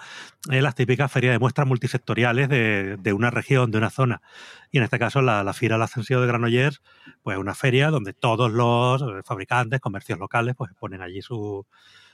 en 0.51 0.62
las 0.62 0.74
típicas 0.74 1.10
ferias 1.12 1.32
de 1.32 1.39
muestras 1.39 1.66
multisectoriales 1.66 2.48
de, 2.48 3.12
una 3.12 3.31
región, 3.31 3.70
de 3.70 3.78
una 3.78 3.90
zona. 3.90 4.22
Y 4.70 4.78
en 4.78 4.85
este 4.85 4.98
caso, 4.98 5.22
la, 5.22 5.44
la 5.44 5.52
Fiera 5.52 5.78
del 5.78 6.20
de 6.20 6.27
Granollers, 6.27 6.82
pues 7.22 7.36
es 7.36 7.40
una 7.40 7.55
feria 7.55 7.90
donde 7.90 8.12
todos 8.12 8.51
los 8.51 9.02
eh, 9.02 9.22
fabricantes, 9.24 9.81
comercios 9.81 10.18
locales, 10.18 10.55
pues 10.56 10.72
ponen 10.78 11.02
allí 11.02 11.22
su- 11.22 11.66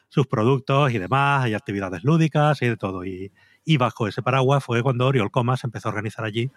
sus 0.09 0.27
productos 0.27 0.93
y 0.93 0.99
demás, 0.99 1.45
hay 1.45 1.55
actividades 1.55 2.05
lúdicas 2.05 2.61
y 2.63 2.69
de 2.69 2.77
todo. 2.77 3.05
Y, 3.05 3.33
bajo 3.79 4.07
ese 4.07 4.23
paraguas 4.23 4.63
fue 4.65 4.83
cuando 4.83 5.07
Oriol 5.07 5.31
Comas 5.31 5.65
empezó 5.65 5.89
a 5.89 5.91
organizar 5.91 6.25
allí 6.25 6.51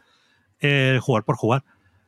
el 0.60 1.00
jugar 1.00 1.24
por 1.24 1.36
jugar 1.38 1.64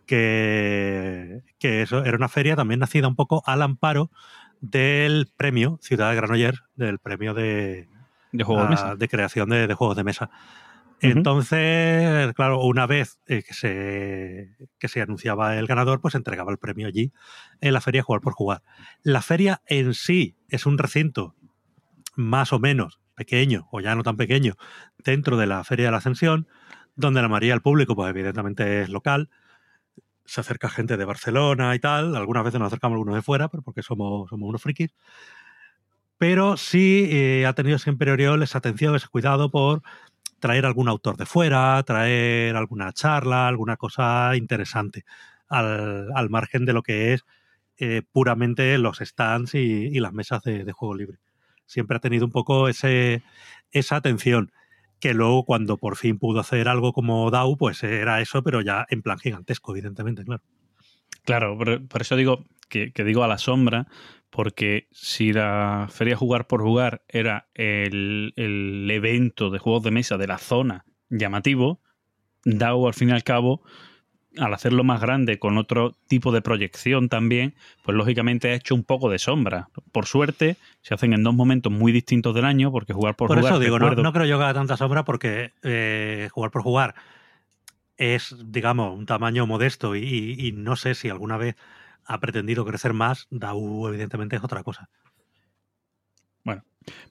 que, 0.05 1.41
que 1.59 1.81
eso 1.81 2.03
era 2.03 2.17
una 2.17 2.29
feria 2.29 2.55
también 2.55 2.79
nacida 2.79 3.07
un 3.07 3.15
poco 3.15 3.43
al 3.45 3.61
amparo 3.61 4.11
del 4.59 5.29
premio 5.35 5.79
Ciudad 5.81 6.09
de 6.09 6.15
Granollers, 6.15 6.63
del 6.75 6.99
premio 6.99 7.33
de, 7.33 7.87
De 8.31 8.43
juego 8.43 8.61
de 8.61 8.67
ah, 8.67 8.69
mesa. 8.69 8.95
de 8.95 9.07
creación 9.07 9.49
de, 9.49 9.67
de 9.67 9.73
juegos 9.73 9.97
de 9.97 10.03
mesa. 10.03 10.29
Entonces, 11.01 12.31
claro, 12.35 12.61
una 12.61 12.85
vez 12.85 13.19
eh, 13.25 13.41
que, 13.41 13.55
se, 13.55 14.55
que 14.77 14.87
se 14.87 15.01
anunciaba 15.01 15.57
el 15.57 15.65
ganador, 15.65 15.99
pues 15.99 16.11
se 16.11 16.19
entregaba 16.19 16.51
el 16.51 16.59
premio 16.59 16.87
allí 16.87 17.11
en 17.59 17.73
la 17.73 17.81
feria 17.81 18.03
Jugar 18.03 18.21
por 18.21 18.33
Jugar. 18.33 18.61
La 19.01 19.23
feria 19.23 19.63
en 19.65 19.95
sí 19.95 20.35
es 20.47 20.67
un 20.67 20.77
recinto 20.77 21.35
más 22.15 22.53
o 22.53 22.59
menos 22.59 22.99
pequeño, 23.15 23.67
o 23.71 23.81
ya 23.81 23.95
no 23.95 24.03
tan 24.03 24.15
pequeño, 24.15 24.55
dentro 25.03 25.37
de 25.37 25.47
la 25.47 25.63
Feria 25.63 25.85
de 25.85 25.91
la 25.91 25.97
Ascensión, 25.97 26.47
donde 26.95 27.21
la 27.21 27.27
mayoría 27.27 27.53
del 27.53 27.61
público, 27.61 27.95
pues 27.95 28.09
evidentemente 28.09 28.81
es 28.83 28.89
local. 28.89 29.29
Se 30.25 30.41
acerca 30.41 30.69
gente 30.69 30.97
de 30.97 31.05
Barcelona 31.05 31.75
y 31.75 31.79
tal. 31.79 32.15
Algunas 32.15 32.43
veces 32.43 32.59
nos 32.59 32.67
acercamos 32.67 32.95
algunos 32.95 33.15
de 33.15 33.21
fuera, 33.21 33.47
pero 33.49 33.63
porque 33.63 33.83
somos, 33.83 34.29
somos 34.29 34.49
unos 34.49 34.61
frikis. 34.61 34.93
Pero 36.17 36.55
sí 36.55 37.07
eh, 37.11 37.45
ha 37.47 37.53
tenido 37.53 37.79
siempre 37.79 38.11
Oriol 38.11 38.43
esa 38.43 38.59
atención, 38.59 38.95
ese 38.95 39.07
cuidado 39.07 39.49
por 39.49 39.81
traer 40.39 40.65
algún 40.65 40.87
autor 40.87 41.17
de 41.17 41.25
fuera, 41.25 41.81
traer 41.83 42.55
alguna 42.55 42.91
charla, 42.93 43.47
alguna 43.47 43.77
cosa 43.77 44.35
interesante, 44.35 45.03
al, 45.47 46.09
al 46.15 46.29
margen 46.29 46.65
de 46.65 46.73
lo 46.73 46.83
que 46.83 47.13
es 47.13 47.25
eh, 47.77 48.03
puramente 48.11 48.77
los 48.77 48.99
stands 48.99 49.55
y, 49.55 49.59
y 49.59 49.99
las 49.99 50.13
mesas 50.13 50.43
de, 50.43 50.63
de 50.63 50.71
juego 50.71 50.95
libre. 50.95 51.17
Siempre 51.65 51.97
ha 51.97 51.99
tenido 51.99 52.25
un 52.25 52.31
poco 52.31 52.67
ese, 52.69 53.23
esa 53.71 53.95
atención, 53.95 54.51
que 55.01 55.13
luego 55.15 55.43
cuando 55.43 55.77
por 55.77 55.97
fin 55.97 56.19
pudo 56.19 56.39
hacer 56.39 56.69
algo 56.69 56.93
como 56.93 57.29
DAO, 57.31 57.57
pues 57.57 57.83
era 57.83 58.21
eso, 58.21 58.43
pero 58.43 58.61
ya 58.61 58.85
en 58.89 59.01
plan 59.01 59.17
gigantesco, 59.17 59.73
evidentemente, 59.73 60.23
claro. 60.23 60.43
Claro, 61.25 61.57
por, 61.57 61.87
por 61.87 62.01
eso 62.01 62.15
digo 62.15 62.45
que, 62.69 62.93
que 62.93 63.03
digo 63.03 63.23
a 63.23 63.27
la 63.27 63.39
sombra, 63.39 63.87
porque 64.29 64.87
si 64.91 65.33
la 65.33 65.87
feria 65.89 66.15
Jugar 66.15 66.47
por 66.47 66.61
Jugar 66.61 67.03
era 67.07 67.49
el, 67.55 68.33
el 68.37 68.89
evento 68.89 69.49
de 69.49 69.59
juegos 69.59 69.83
de 69.83 69.91
mesa 69.91 70.17
de 70.17 70.27
la 70.27 70.37
zona 70.37 70.85
llamativo, 71.09 71.81
DAO 72.45 72.87
al 72.87 72.93
fin 72.93 73.09
y 73.09 73.11
al 73.11 73.23
cabo, 73.23 73.63
al 74.37 74.53
hacerlo 74.53 74.83
más 74.83 75.01
grande 75.01 75.39
con 75.39 75.57
otro 75.57 75.93
tipo 76.07 76.31
de 76.31 76.41
proyección 76.41 77.09
también, 77.09 77.53
pues 77.83 77.97
lógicamente 77.97 78.49
ha 78.49 78.53
hecho 78.53 78.75
un 78.75 78.83
poco 78.83 79.09
de 79.09 79.19
sombra. 79.19 79.67
Por 79.91 80.05
suerte, 80.05 80.57
se 80.81 80.93
hacen 80.93 81.13
en 81.13 81.23
dos 81.23 81.33
momentos 81.35 81.71
muy 81.71 81.91
distintos 81.91 82.33
del 82.33 82.45
año, 82.45 82.71
porque 82.71 82.93
jugar 82.93 83.15
por, 83.15 83.27
Por, 83.27 83.37
jugar. 83.39 83.53
eso 83.53 83.59
digo, 83.59 83.77
no, 83.79 83.85
recuerdo- 83.89 84.03
no 84.03 84.13
creo 84.13 84.25
yo 84.25 84.37
que 84.37 84.43
haga 84.45 84.53
tanta 84.53 84.77
sombra 84.77 85.03
porque 85.03 85.51
eh, 85.63 86.29
jugar 86.31 86.49
por 86.51 86.61
jugar 86.63 86.95
es, 87.97 88.35
digamos, 88.45 88.97
un 88.97 89.05
tamaño 89.05 89.45
modesto 89.45 89.95
y, 89.95 89.99
y- 90.03 90.47
y 90.47 90.51
no 90.53 90.75
sé 90.75 90.95
si 90.95 91.09
alguna 91.09 91.37
vez 91.37 91.55
ha 92.05 92.19
pretendido 92.19 92.65
crecer 92.65 92.93
más. 92.93 93.27
DAU, 93.29 93.87
evidentemente, 93.89 94.35
es 94.37 94.43
otra 94.43 94.63
cosa. 94.63 94.89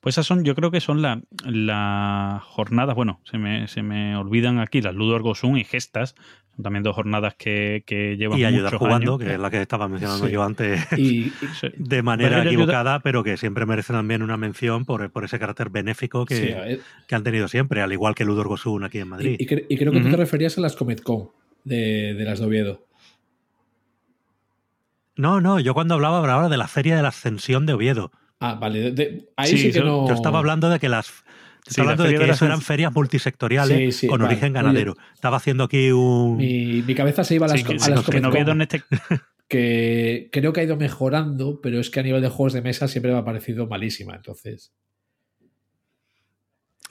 Pues 0.00 0.14
esas 0.14 0.26
son, 0.26 0.42
yo 0.42 0.56
creo 0.56 0.72
que 0.72 0.80
son 0.80 1.00
la- 1.00 1.22
las 1.44 2.42
jornadas, 2.42 2.96
bueno, 2.96 3.20
se 3.22 3.38
me, 3.38 3.68
se 3.68 3.82
me 3.84 4.16
olvidan 4.16 4.58
aquí 4.58 4.80
las 4.82 4.96
Ludo 4.96 5.14
Ergo 5.14 5.36
Sum 5.36 5.56
y 5.58 5.62
Gestas, 5.64 6.16
también 6.62 6.82
dos 6.82 6.94
jornadas 6.94 7.34
que, 7.36 7.82
que 7.86 8.16
llevan 8.16 8.38
Y 8.38 8.44
ayudar 8.44 8.64
muchos 8.72 8.78
jugando, 8.78 9.12
años. 9.14 9.24
que 9.26 9.34
es 9.34 9.40
la 9.40 9.50
que 9.50 9.60
estaba 9.62 9.88
mencionando 9.88 10.26
Sí. 10.26 10.32
yo 10.32 10.42
antes, 10.42 10.80
Y, 10.98 11.32
de 11.76 12.02
manera 12.02 12.38
Pero 12.38 12.50
equivocada, 12.50 13.00
pero 13.00 13.22
que 13.24 13.36
siempre 13.36 13.66
merece 13.66 13.92
también 13.92 14.22
una 14.22 14.36
mención 14.36 14.84
por, 14.84 15.10
por 15.10 15.24
ese 15.24 15.38
carácter 15.38 15.70
benéfico 15.70 16.24
que, 16.26 16.36
sí, 16.36 16.52
a 16.52 16.60
ver, 16.60 16.80
que 17.08 17.14
han 17.14 17.22
tenido 17.24 17.48
siempre, 17.48 17.82
al 17.82 17.92
igual 17.92 18.14
que 18.14 18.24
Ludor 18.24 18.48
Gosun 18.48 18.84
aquí 18.84 18.98
en 18.98 19.08
Madrid. 19.08 19.36
y- 19.38 19.44
y 19.44 19.46
cre- 19.46 19.66
y 19.68 19.76
creo 19.76 19.92
que 19.92 20.00
tú 20.00 20.10
te 20.10 20.16
referías 20.16 20.56
a 20.58 20.60
las 20.60 20.76
Comic 20.76 21.02
Con 21.02 21.30
de, 21.64 22.14
de 22.14 22.24
las 22.24 22.38
de 22.40 22.46
Oviedo. 22.46 22.86
No, 25.16 25.40
no, 25.40 25.60
yo 25.60 25.74
cuando 25.74 25.94
hablaba 25.94 26.18
hablaba 26.18 26.48
de 26.48 26.56
la 26.56 26.68
Feria 26.68 26.96
de 26.96 27.02
la 27.02 27.08
Ascensión 27.08 27.66
de 27.66 27.74
Oviedo. 27.74 28.10
Ah, 28.40 28.54
vale. 28.54 28.80
de- 28.80 28.92
de- 28.92 29.28
ahí 29.36 29.50
Sí, 29.50 29.58
sí, 29.58 29.72
que 29.72 29.78
yo- 29.80 29.84
no. 29.84 30.08
Yo 30.08 30.14
estaba 30.14 30.38
hablando 30.38 30.70
de 30.70 30.78
que 30.78 30.88
las. 30.88 31.12
Sí, 31.64 31.70
Estaba 31.70 31.86
la 31.86 31.92
hablando 31.92 32.04
de 32.04 32.18
que 32.18 32.24
de 32.26 32.30
eso 32.32 32.46
eran 32.46 32.60
ferias 32.62 32.92
multisectoriales 32.94 33.94
Sí, 33.94 34.00
sí, 34.00 34.06
con 34.08 34.20
vale. 34.20 34.32
origen 34.32 34.52
Oye. 34.52 34.62
ganadero. 34.62 34.96
Estaba 35.14 35.36
haciendo 35.36 35.64
aquí 35.64 35.90
un. 35.92 36.36
Mi, 36.38 36.82
mi 36.82 36.94
cabeza 36.94 37.22
se 37.24 37.34
iba 37.34 37.46
a 37.46 37.48
las, 37.50 37.60
Sí, 37.60 37.66
que, 37.66 37.74
a 37.74 37.78
sí, 37.78 37.90
las 37.90 38.04
que 38.04 38.16
en 38.18 38.60
este 38.62 38.82
que 39.48 40.28
creo 40.32 40.52
que 40.52 40.60
ha 40.60 40.64
ido 40.64 40.76
mejorando, 40.76 41.60
pero 41.60 41.80
es 41.80 41.90
que 41.90 42.00
a 42.00 42.02
nivel 42.02 42.22
de 42.22 42.28
juegos 42.28 42.52
de 42.52 42.62
mesa 42.62 42.88
siempre 42.88 43.12
me 43.12 43.18
ha 43.18 43.24
parecido 43.24 43.66
malísima. 43.66 44.14
Entonces, 44.14 44.72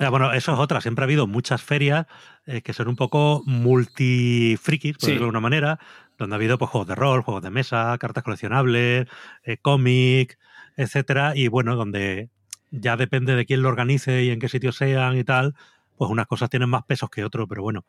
Ah, 0.02 0.10
Bueno, 0.10 0.32
eso 0.32 0.54
es 0.54 0.60
otra. 0.60 0.80
Siempre 0.80 1.04
ha 1.04 1.08
habido 1.08 1.28
muchas 1.28 1.62
ferias 1.62 2.06
eh, 2.46 2.62
que 2.62 2.72
son 2.72 2.88
un 2.88 2.96
poco 2.96 3.44
multifrikis, 3.46 4.94
por 4.94 5.02
Sí. 5.02 5.08
decirlo 5.08 5.26
de 5.26 5.26
alguna 5.28 5.42
manera, 5.42 5.80
donde 6.18 6.36
ha 6.36 6.38
habido 6.38 6.58
pues, 6.58 6.72
juegos 6.72 6.88
de 6.88 6.96
rol, 6.96 7.22
juegos 7.22 7.44
de 7.44 7.50
mesa, 7.50 7.98
cartas 8.00 8.24
coleccionables, 8.24 9.08
eh, 9.44 9.58
cómic, 9.62 10.38
etcétera. 10.78 11.34
Y 11.36 11.50
bueno, 11.50 11.76
donde 11.76 12.30
ya 12.72 12.98
depende 12.98 13.36
de 13.36 13.46
quién 13.46 13.62
lo 13.62 13.70
organice 13.70 14.24
y 14.24 14.30
en 14.30 14.40
qué 14.40 14.50
sitio 14.50 14.72
sean 14.72 15.18
y 15.18 15.24
tal, 15.24 15.56
pues 15.98 16.10
unas 16.10 16.28
cosas 16.28 16.50
tienen 16.50 16.70
más 16.70 16.84
pesos 16.84 17.10
que 17.10 17.24
otros, 17.24 17.48
pero 17.48 17.62
bueno, 17.62 17.86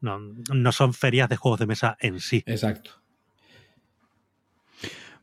no, 0.00 0.18
no 0.18 0.72
son 0.72 0.94
ferias 0.94 1.28
de 1.28 1.36
juegos 1.36 1.60
de 1.60 1.66
mesa 1.66 1.96
en 2.00 2.20
sí. 2.20 2.42
exacto. 2.46 2.92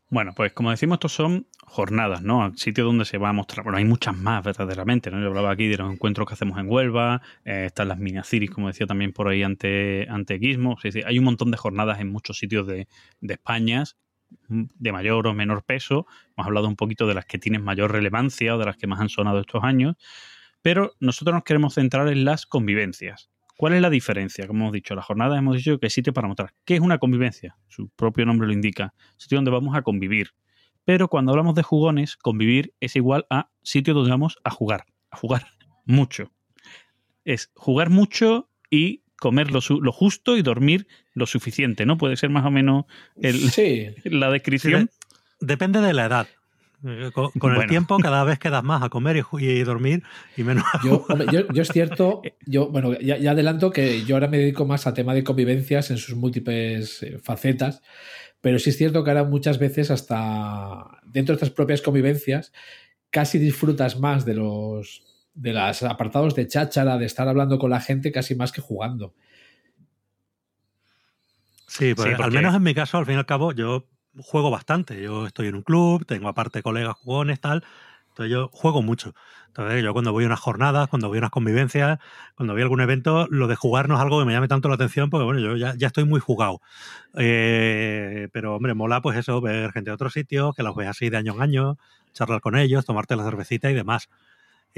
Bueno, 0.10 0.32
pues 0.34 0.54
como 0.54 0.72
decimos, 0.72 0.96
estos 0.96 1.12
son 1.12 1.48
jornadas, 1.66 2.22
¿no? 2.22 2.56
Sitios 2.56 2.86
donde 2.86 3.04
se 3.04 3.18
va 3.18 3.30
a 3.30 3.34
mostrar. 3.34 3.66
Bueno, 3.66 3.78
hay 3.78 3.84
muchas 3.84 4.16
más 4.16 4.42
verdaderamente, 4.42 5.12
¿no? 5.12 5.20
Yo 5.20 5.28
hablaba 5.28 5.52
aquí 5.52 5.68
de 5.68 5.78
los 5.78 5.92
encuentros 5.92 6.26
que 6.26 6.34
hacemos 6.34 6.58
en 6.60 6.70
Huelva, 6.70 7.22
eh, 7.44 7.66
están 7.66 7.90
las 7.90 7.98
miniaciris, 8.00 8.50
como 8.50 8.68
decía 8.68 8.88
también 8.88 9.12
por 9.12 9.28
ahí 9.28 9.44
ante, 9.44 10.08
ante 10.10 10.40
hay 11.06 11.20
un 11.20 11.26
montón 11.26 11.52
de 11.52 11.58
jornadas 11.58 12.00
en 12.00 12.10
muchos 12.10 12.38
sitios 12.38 12.66
de, 12.68 12.88
de 13.20 13.34
España, 13.34 13.84
de 14.50 14.92
mayor 14.92 15.28
o 15.28 15.34
menor 15.34 15.64
peso. 15.64 16.08
Hemos 16.36 16.48
hablado 16.48 16.68
un 16.68 16.76
poquito 16.76 17.08
de 17.08 17.14
las 17.14 17.26
que 17.26 17.38
tienen 17.38 17.64
mayor 17.64 17.92
relevancia 17.92 18.56
o 18.56 18.58
de 18.58 18.66
las 18.66 18.78
que 18.78 18.88
más 18.88 19.00
han 19.00 19.10
sonado 19.10 19.40
estos 19.40 19.64
años. 19.64 19.96
Pero 20.62 20.94
nosotros 21.00 21.34
nos 21.34 21.44
queremos 21.44 21.76
centrar 21.76 22.08
en 22.08 22.26
las 22.26 22.46
convivencias. 22.46 23.30
¿Cuál 23.58 23.74
es 23.74 23.82
la 23.82 23.90
diferencia? 23.90 24.46
Como 24.46 24.66
hemos 24.66 24.74
dicho, 24.74 24.94
las 24.94 25.06
jornadas 25.06 25.40
hemos 25.40 25.58
dicho 25.58 25.80
que 25.80 25.88
es 25.88 25.94
sitio 25.94 26.14
para 26.14 26.28
mostrar. 26.28 26.54
¿Qué 26.64 26.76
es 26.76 26.82
una 26.82 27.00
convivencia? 27.00 27.58
Su 27.68 27.90
propio 27.90 28.26
nombre 28.26 28.48
lo 28.48 28.54
indica. 28.54 28.94
Sitio 29.18 29.38
donde 29.40 29.50
vamos 29.50 29.76
a 29.76 29.82
convivir. 29.82 30.32
Pero 30.86 31.08
cuando 31.08 31.32
hablamos 31.32 31.56
de 31.56 31.64
jugones, 31.64 32.16
convivir 32.16 32.74
es 32.80 32.96
igual 32.96 33.26
a 33.30 33.50
sitio 33.64 33.94
donde 33.94 34.12
vamos 34.12 34.38
a 34.44 34.52
jugar. 34.52 34.86
A 35.10 35.18
jugar 35.18 35.48
mucho. 35.86 36.32
Es 37.26 37.52
jugar 37.56 37.90
mucho 37.90 38.50
y 38.70 39.04
comer 39.20 39.52
lo, 39.52 39.62
su- 39.62 39.82
lo 39.82 39.92
justo 39.92 40.38
y 40.38 40.42
dormir 40.42 40.88
lo 41.14 41.26
suficiente, 41.26 41.86
¿no? 41.86 41.98
Puede 41.98 42.18
ser 42.18 42.30
más 42.30 42.46
o 42.46 42.52
menos 42.52 42.86
el- 43.22 43.50
Sí, 43.52 43.88
la 44.06 44.30
descripción. 44.32 44.86
de- 44.86 45.46
depende 45.48 45.82
de 45.82 45.94
la 45.94 46.06
edad. 46.06 46.28
Eh, 46.86 47.10
Con, 47.12 47.56
el 47.56 47.68
tiempo 47.68 47.98
cada 47.98 48.24
vez 48.24 48.38
quedas 48.38 48.64
más 48.64 48.84
a 48.84 48.90
comer 48.90 49.24
y, 49.40 49.64
dormir 49.64 50.04
y 50.38 50.44
menos 50.44 50.64
a 50.72 50.80
yo, 50.86 51.04
hombre, 51.10 51.26
yo, 51.32 51.48
yo 51.52 51.64
es 51.64 51.70
cierto, 51.70 52.22
yo, 52.46 52.70
bueno, 52.70 52.94
ya, 53.00 53.18
ya 53.18 53.32
adelanto 53.32 53.72
que 53.72 54.06
yo 54.06 54.16
ahora 54.16 54.28
me 54.28 54.38
dedico 54.38 54.64
más 54.68 54.86
al 54.86 54.94
tema 54.94 55.16
de 55.16 55.24
convivencias 55.24 55.90
en 55.90 55.98
sus 55.98 56.16
múltiples 56.16 57.02
eh, 57.02 57.18
facetas, 57.18 57.82
pero 58.42 58.60
sí 58.60 58.70
es 58.70 58.78
cierto 58.78 59.04
que 59.04 59.10
ahora 59.10 59.24
muchas 59.24 59.58
veces 59.58 59.90
hasta 59.90 60.86
dentro 61.04 61.34
de 61.34 61.38
estas 61.38 61.50
propias 61.50 61.82
convivencias 61.82 62.54
casi 63.10 63.40
disfrutas 63.40 64.00
más 64.00 64.24
de 64.24 64.36
los 64.36 65.04
de 65.38 65.54
los 65.54 65.84
apartados 65.84 66.36
de 66.36 66.48
cháchara, 66.48 66.98
de 66.98 67.06
estar 67.06 67.28
hablando 67.28 67.60
con 67.60 67.70
la 67.70 67.80
gente 67.80 68.12
casi 68.12 68.36
más 68.36 68.52
que 68.52 68.62
jugando. 68.62 69.14
Sí, 71.68 71.94
pues 71.94 72.16
Sí, 72.16 72.22
al 72.22 72.32
menos 72.32 72.56
en 72.56 72.64
mi 72.64 72.74
caso, 72.74 72.98
al 72.98 73.06
fin 73.06 73.16
y 73.16 73.18
al 73.18 73.26
cabo, 73.26 73.52
yo 73.52 73.86
juego 74.20 74.50
bastante. 74.50 75.02
Yo 75.02 75.28
estoy 75.28 75.48
en 75.48 75.56
un 75.56 75.62
club, 75.62 76.06
tengo 76.06 76.28
aparte 76.28 76.64
colegas 76.64 76.96
jugones, 76.96 77.40
tal. 77.40 77.64
Entonces 78.10 78.32
yo 78.32 78.50
juego 78.52 78.82
mucho. 78.82 79.14
Entonces 79.48 79.84
yo 79.84 79.94
cuando 79.94 80.12
voy 80.12 80.24
a 80.24 80.28
unas 80.28 80.40
jornadas, 80.40 80.88
cuando 80.88 81.08
voy 81.08 81.18
a 81.18 81.20
unas 81.20 81.30
convivencias, 81.30 82.00
cuando 82.36 82.54
voy 82.54 82.62
a 82.62 82.66
algún 82.66 82.82
evento, 82.82 83.28
lo 83.30 83.48
de 83.48 83.56
jugar 83.56 83.90
no 83.90 83.96
es 83.96 84.02
algo 84.02 84.20
que 84.20 84.26
me 84.26 84.34
llame 84.34 84.48
tanto 84.48 84.70
la 84.70 84.76
atención 84.76 85.12
porque 85.12 85.24
bueno, 85.24 85.40
yo 85.40 85.56
ya, 85.56 85.76
ya 85.78 85.88
estoy 85.88 86.06
muy 86.06 86.20
jugado. 86.20 86.62
Eh, 87.16 88.28
pero 88.34 88.56
hombre, 88.56 88.74
mola 88.74 89.02
pues 89.02 89.18
eso, 89.18 89.40
ver 89.40 89.72
gente 89.72 89.92
de 89.92 89.94
otros 89.94 90.14
sitios, 90.14 90.56
que 90.56 90.64
los 90.64 90.76
ves 90.76 90.88
así 90.88 91.12
de 91.12 91.18
año 91.18 91.36
en 91.36 91.42
año, 91.44 91.78
charlar 92.14 92.42
con 92.42 92.58
ellos, 92.58 92.86
tomarte 92.86 93.16
la 93.16 93.24
cervecita 93.24 93.70
y 93.70 93.76
demás. 93.76 94.10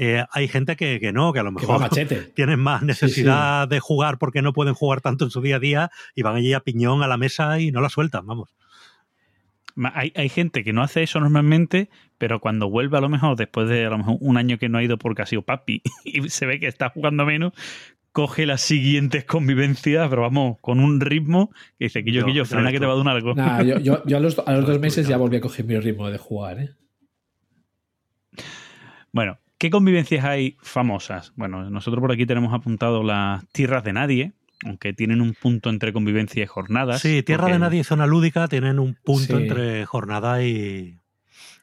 Eh, 0.02 0.24
hay 0.32 0.48
gente 0.48 0.76
que, 0.76 0.98
que 0.98 1.12
no, 1.12 1.30
que 1.34 1.40
a 1.40 1.42
lo 1.42 1.50
mejor 1.52 1.76
tienen 2.34 2.58
más 2.58 2.82
necesidad 2.82 3.68
de 3.68 3.80
jugar 3.80 4.16
porque 4.16 4.40
no 4.40 4.54
pueden 4.54 4.72
jugar 4.72 5.02
tanto 5.02 5.24
en 5.26 5.30
su 5.30 5.42
día 5.42 5.56
a 5.56 5.58
día 5.58 5.90
y 6.14 6.22
van 6.22 6.36
allí 6.36 6.54
a 6.54 6.60
piñón 6.60 7.02
a 7.02 7.06
la 7.06 7.18
mesa 7.18 7.60
y 7.60 7.70
no 7.70 7.82
la 7.82 7.90
sueltan, 7.90 8.24
vamos. 8.26 8.54
Hay, 9.94 10.12
hay 10.16 10.28
gente 10.30 10.64
que 10.64 10.72
no 10.72 10.82
hace 10.82 11.02
eso 11.02 11.20
normalmente, 11.20 11.90
pero 12.18 12.40
cuando 12.40 12.70
vuelve 12.70 12.96
a 12.96 13.00
lo 13.02 13.08
mejor 13.10 13.36
después 13.36 13.68
de 13.68 13.84
a 13.86 13.90
lo 13.90 13.98
mejor 13.98 14.16
un 14.20 14.36
año 14.38 14.58
que 14.58 14.68
no 14.70 14.78
ha 14.78 14.82
ido 14.82 14.96
porque 14.98 15.20
ha 15.22 15.26
sido 15.26 15.42
papi 15.42 15.82
y 16.04 16.28
se 16.30 16.46
ve 16.46 16.58
que 16.60 16.66
está 16.66 16.88
jugando 16.88 17.26
menos, 17.26 17.52
coge 18.12 18.46
las 18.46 18.62
siguientes 18.62 19.24
convivencias, 19.24 20.08
pero 20.08 20.22
vamos, 20.22 20.56
con 20.62 20.80
un 20.80 21.00
ritmo 21.00 21.50
que 21.78 21.84
dice 21.84 22.02
que 22.04 22.10
yo, 22.12 22.24
que 22.24 22.32
yo, 22.32 22.44
frena 22.46 22.72
que 22.72 22.80
te 22.80 22.86
va 22.86 22.94
a 22.94 22.96
dar 23.04 23.08
algo. 23.08 23.34
Nah, 23.34 23.62
yo, 23.62 23.78
yo- 23.80 24.02
yo 24.06 24.16
a 24.16 24.20
los, 24.20 24.38
a 24.38 24.52
los 24.54 24.66
dos 24.66 24.80
meses 24.80 25.06
ya 25.06 25.16
volví 25.18 25.36
a 25.36 25.40
coger 25.42 25.66
mi 25.66 25.78
ritmo 25.78 26.08
de 26.10 26.16
jugar, 26.18 26.58
¿eh? 26.58 26.70
Bueno, 29.12 29.38
¿qué 29.60 29.70
convivencias 29.70 30.24
hay 30.24 30.56
famosas? 30.62 31.32
Bueno, 31.36 31.70
nosotros 31.70 32.00
por 32.00 32.10
aquí 32.10 32.26
tenemos 32.26 32.52
apuntado 32.52 33.04
las 33.04 33.46
tierras 33.52 33.84
de 33.84 33.92
nadie, 33.92 34.32
aunque 34.64 34.92
tienen 34.92 35.20
un 35.20 35.34
punto 35.34 35.70
entre 35.70 35.92
convivencia 35.92 36.42
y 36.42 36.46
jornadas. 36.46 37.00
Sí, 37.02 37.22
Tierra 37.22 37.42
porque- 37.42 37.52
de 37.52 37.58
Nadie 37.60 37.80
y 37.80 37.84
Zona 37.84 38.06
Lúdica 38.06 38.48
tienen 38.48 38.78
un 38.78 38.94
punto 39.04 39.36
Sí. 39.36 39.42
entre 39.42 39.86
jornada 39.86 40.42
y, 40.42 40.98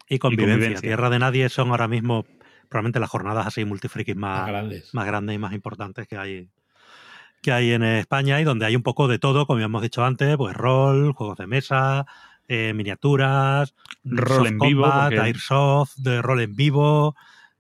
y, 0.08 0.20
convivencia. 0.20 0.54
convivencia. 0.56 0.82
Tierra 0.88 1.10
de 1.10 1.20
Nadie 1.20 1.50
son 1.50 1.72
ahora 1.72 1.88
mismo 1.88 2.26
probablemente 2.70 3.00
las 3.00 3.10
jornadas 3.10 3.48
así 3.48 3.66
multifrikis 3.66 4.16
Más 4.16 4.40
más, 4.42 4.48
grandes. 4.48 4.94
más 4.94 5.06
grandes 5.06 5.36
y 5.36 5.40
más 5.40 5.54
importantes 5.54 6.08
que 6.08 6.18
hay 6.18 6.50
que 7.42 7.52
hay 7.52 7.72
en 7.72 7.84
España 7.84 8.42
y 8.42 8.44
donde 8.44 8.66
hay 8.66 8.76
un 8.76 8.82
poco 8.84 9.08
de 9.08 9.20
todo, 9.20 9.46
como 9.46 9.60
ya 9.60 9.66
hemos 9.66 9.82
dicho 9.84 10.04
antes, 10.04 10.36
pues 10.38 10.56
rol, 10.56 11.14
juegos 11.14 11.38
de 11.38 11.46
mesa, 11.48 12.06
eh, 12.48 12.74
miniaturas, 12.76 13.76
Rol 14.04 14.38
soft 14.38 14.48
en 14.48 14.58
vivo, 14.58 14.92
porque- 14.92 15.20
airsoft, 15.20 15.96
de 15.98 16.22
rol 16.22 16.42
en 16.42 16.56
vivo, 16.56 17.16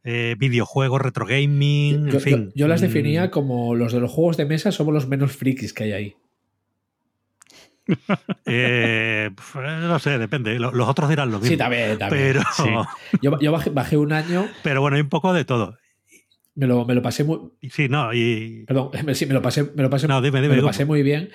eh, 0.09 0.35
videojuegos, 0.39 1.01
retro 1.01 1.25
gaming, 1.25 2.05
Yo, 2.07 2.13
en 2.13 2.21
fin. 2.21 2.45
yo- 2.47 2.51
yo 2.55 2.67
las 2.69 2.81
mm, 2.81 2.85
definía 2.85 3.29
como 3.31 3.75
los 3.75 3.91
de 3.91 3.99
los 3.99 4.09
juegos 4.11 4.37
de 4.37 4.45
mesa 4.45 4.71
somos 4.71 4.93
los 4.93 5.07
menos 5.07 5.33
frikis 5.33 5.73
que 5.73 5.83
hay 5.83 5.91
ahí. 5.91 6.15
eh, 8.45 9.29
pf, 9.35 9.59
no 9.59 9.99
sé, 9.99 10.17
depende. 10.17 10.59
lo- 10.59 10.71
Los 10.71 10.87
otros 10.89 11.09
dirán 11.09 11.31
lo 11.31 11.37
mismo. 11.39 11.51
Sí, 11.51 11.57
también, 11.57 11.97
también. 11.97 12.21
pero, 12.33 12.41
Sí. 12.55 13.17
Yo, 13.21 13.39
yo 13.39 13.51
bajé, 13.51 13.69
bajé 13.69 13.97
un 13.97 14.11
año, 14.13 14.47
pero 14.63 14.81
bueno, 14.81 14.95
hay 14.95 15.01
un 15.01 15.09
poco 15.09 15.33
de 15.33 15.45
todo. 15.45 15.77
me 16.55 16.67
lo, 16.67 16.85
me 16.85 16.95
lo 16.95 17.01
pasé 17.01 17.23
muy. 17.23 17.39
Sí, 17.69 17.87
no, 17.89 18.13
y. 18.13 18.65
Perdón, 18.67 18.91
sí, 19.15 19.25
me 19.25 19.33
lo 19.33 19.41
pasé, 19.41 19.63
me 19.75 19.83
lo 19.83 19.89
pasé, 19.89 20.07
No, 20.07 20.21
dime, 20.21 20.41
dime. 20.41 20.55
me 20.55 20.61
lo 20.61 20.67
pasé 20.67 20.85
muy 20.85 21.03
bien. 21.03 21.29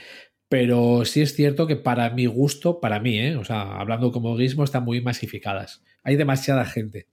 Pero 0.48 1.06
sí 1.06 1.22
es 1.22 1.34
cierto 1.34 1.66
que 1.66 1.76
para 1.76 2.10
mi 2.10 2.26
gusto, 2.26 2.78
para 2.80 3.00
mí, 3.00 3.18
¿eh? 3.18 3.36
o 3.36 3.44
sea, 3.44 3.78
hablando 3.78 4.12
como 4.12 4.36
guismo, 4.36 4.64
están 4.64 4.84
muy 4.84 5.00
masificadas. 5.00 5.82
Hay 6.02 6.16
demasiada 6.16 6.66
gente 6.66 7.06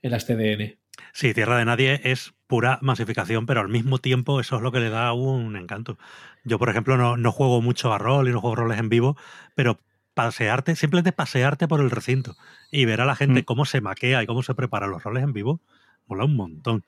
en 0.00 0.10
las 0.12 0.24
TDN. 0.26 0.78
Sí, 1.12 1.34
Tierra 1.34 1.58
de 1.58 1.64
Nadie 1.64 2.00
es 2.04 2.34
pura 2.46 2.78
masificación, 2.82 3.46
pero 3.46 3.60
al 3.60 3.68
mismo 3.68 3.98
tiempo 3.98 4.40
eso 4.40 4.56
es 4.56 4.62
lo 4.62 4.72
que 4.72 4.80
le 4.80 4.90
da 4.90 5.12
un 5.12 5.56
encanto. 5.56 5.98
Yo, 6.44 6.58
por 6.58 6.68
ejemplo, 6.70 6.96
no, 6.96 7.16
no 7.16 7.32
juego 7.32 7.60
mucho 7.62 7.92
a 7.92 7.98
rol 7.98 8.28
y 8.28 8.32
no 8.32 8.40
juego 8.40 8.56
roles 8.56 8.78
en 8.78 8.88
vivo, 8.88 9.16
pero 9.54 9.78
pasearte, 10.14 10.74
simplemente 10.76 11.12
pasearte 11.12 11.68
por 11.68 11.80
el 11.80 11.90
recinto 11.90 12.36
y 12.70 12.84
ver 12.84 13.00
a 13.00 13.04
la 13.04 13.14
gente 13.16 13.42
Mm. 13.42 13.44
cómo 13.44 13.64
se 13.64 13.80
maquea 13.80 14.22
y 14.22 14.26
cómo 14.26 14.42
se 14.42 14.54
prepara 14.54 14.86
los 14.86 15.02
roles 15.02 15.22
en 15.22 15.32
vivo, 15.32 15.60
mola 16.06 16.24
un 16.24 16.36
montón. 16.36 16.84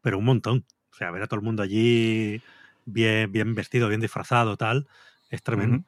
Pero 0.00 0.18
un 0.18 0.24
montón. 0.24 0.64
O 0.92 0.94
sea, 0.96 1.10
ver 1.10 1.22
a 1.22 1.26
todo 1.26 1.40
el 1.40 1.44
mundo 1.44 1.62
allí 1.62 2.40
bien, 2.84 3.32
bien 3.32 3.54
vestido, 3.54 3.88
bien 3.88 4.00
disfrazado, 4.00 4.56
tal, 4.56 4.86
es 5.30 5.42
tremendo. 5.42 5.84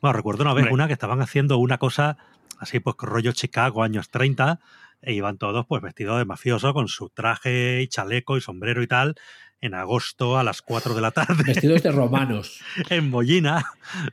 Bueno, 0.00 0.12
recuerdo 0.16 0.42
una 0.42 0.52
vez 0.54 0.62
Hombre. 0.64 0.74
una 0.74 0.86
que 0.86 0.92
estaban 0.92 1.20
haciendo 1.20 1.58
una 1.58 1.78
cosa 1.78 2.16
así, 2.58 2.80
pues 2.80 2.96
rollo 2.98 3.32
Chicago, 3.32 3.82
años 3.82 4.10
30, 4.10 4.60
e 5.02 5.12
iban 5.14 5.38
todos 5.38 5.64
pues 5.66 5.82
vestidos 5.82 6.18
de 6.18 6.24
mafioso 6.24 6.72
con 6.74 6.88
su 6.88 7.08
traje 7.10 7.82
y 7.82 7.88
chaleco 7.88 8.36
y 8.36 8.40
sombrero 8.40 8.82
y 8.82 8.86
tal, 8.86 9.14
en 9.60 9.74
agosto 9.74 10.38
a 10.38 10.44
las 10.44 10.62
4 10.62 10.94
de 10.94 11.00
la 11.00 11.10
tarde 11.10 11.42
Vestidos 11.44 11.82
de 11.82 11.90
romanos. 11.92 12.60
en 12.90 13.10
Mollina. 13.10 13.64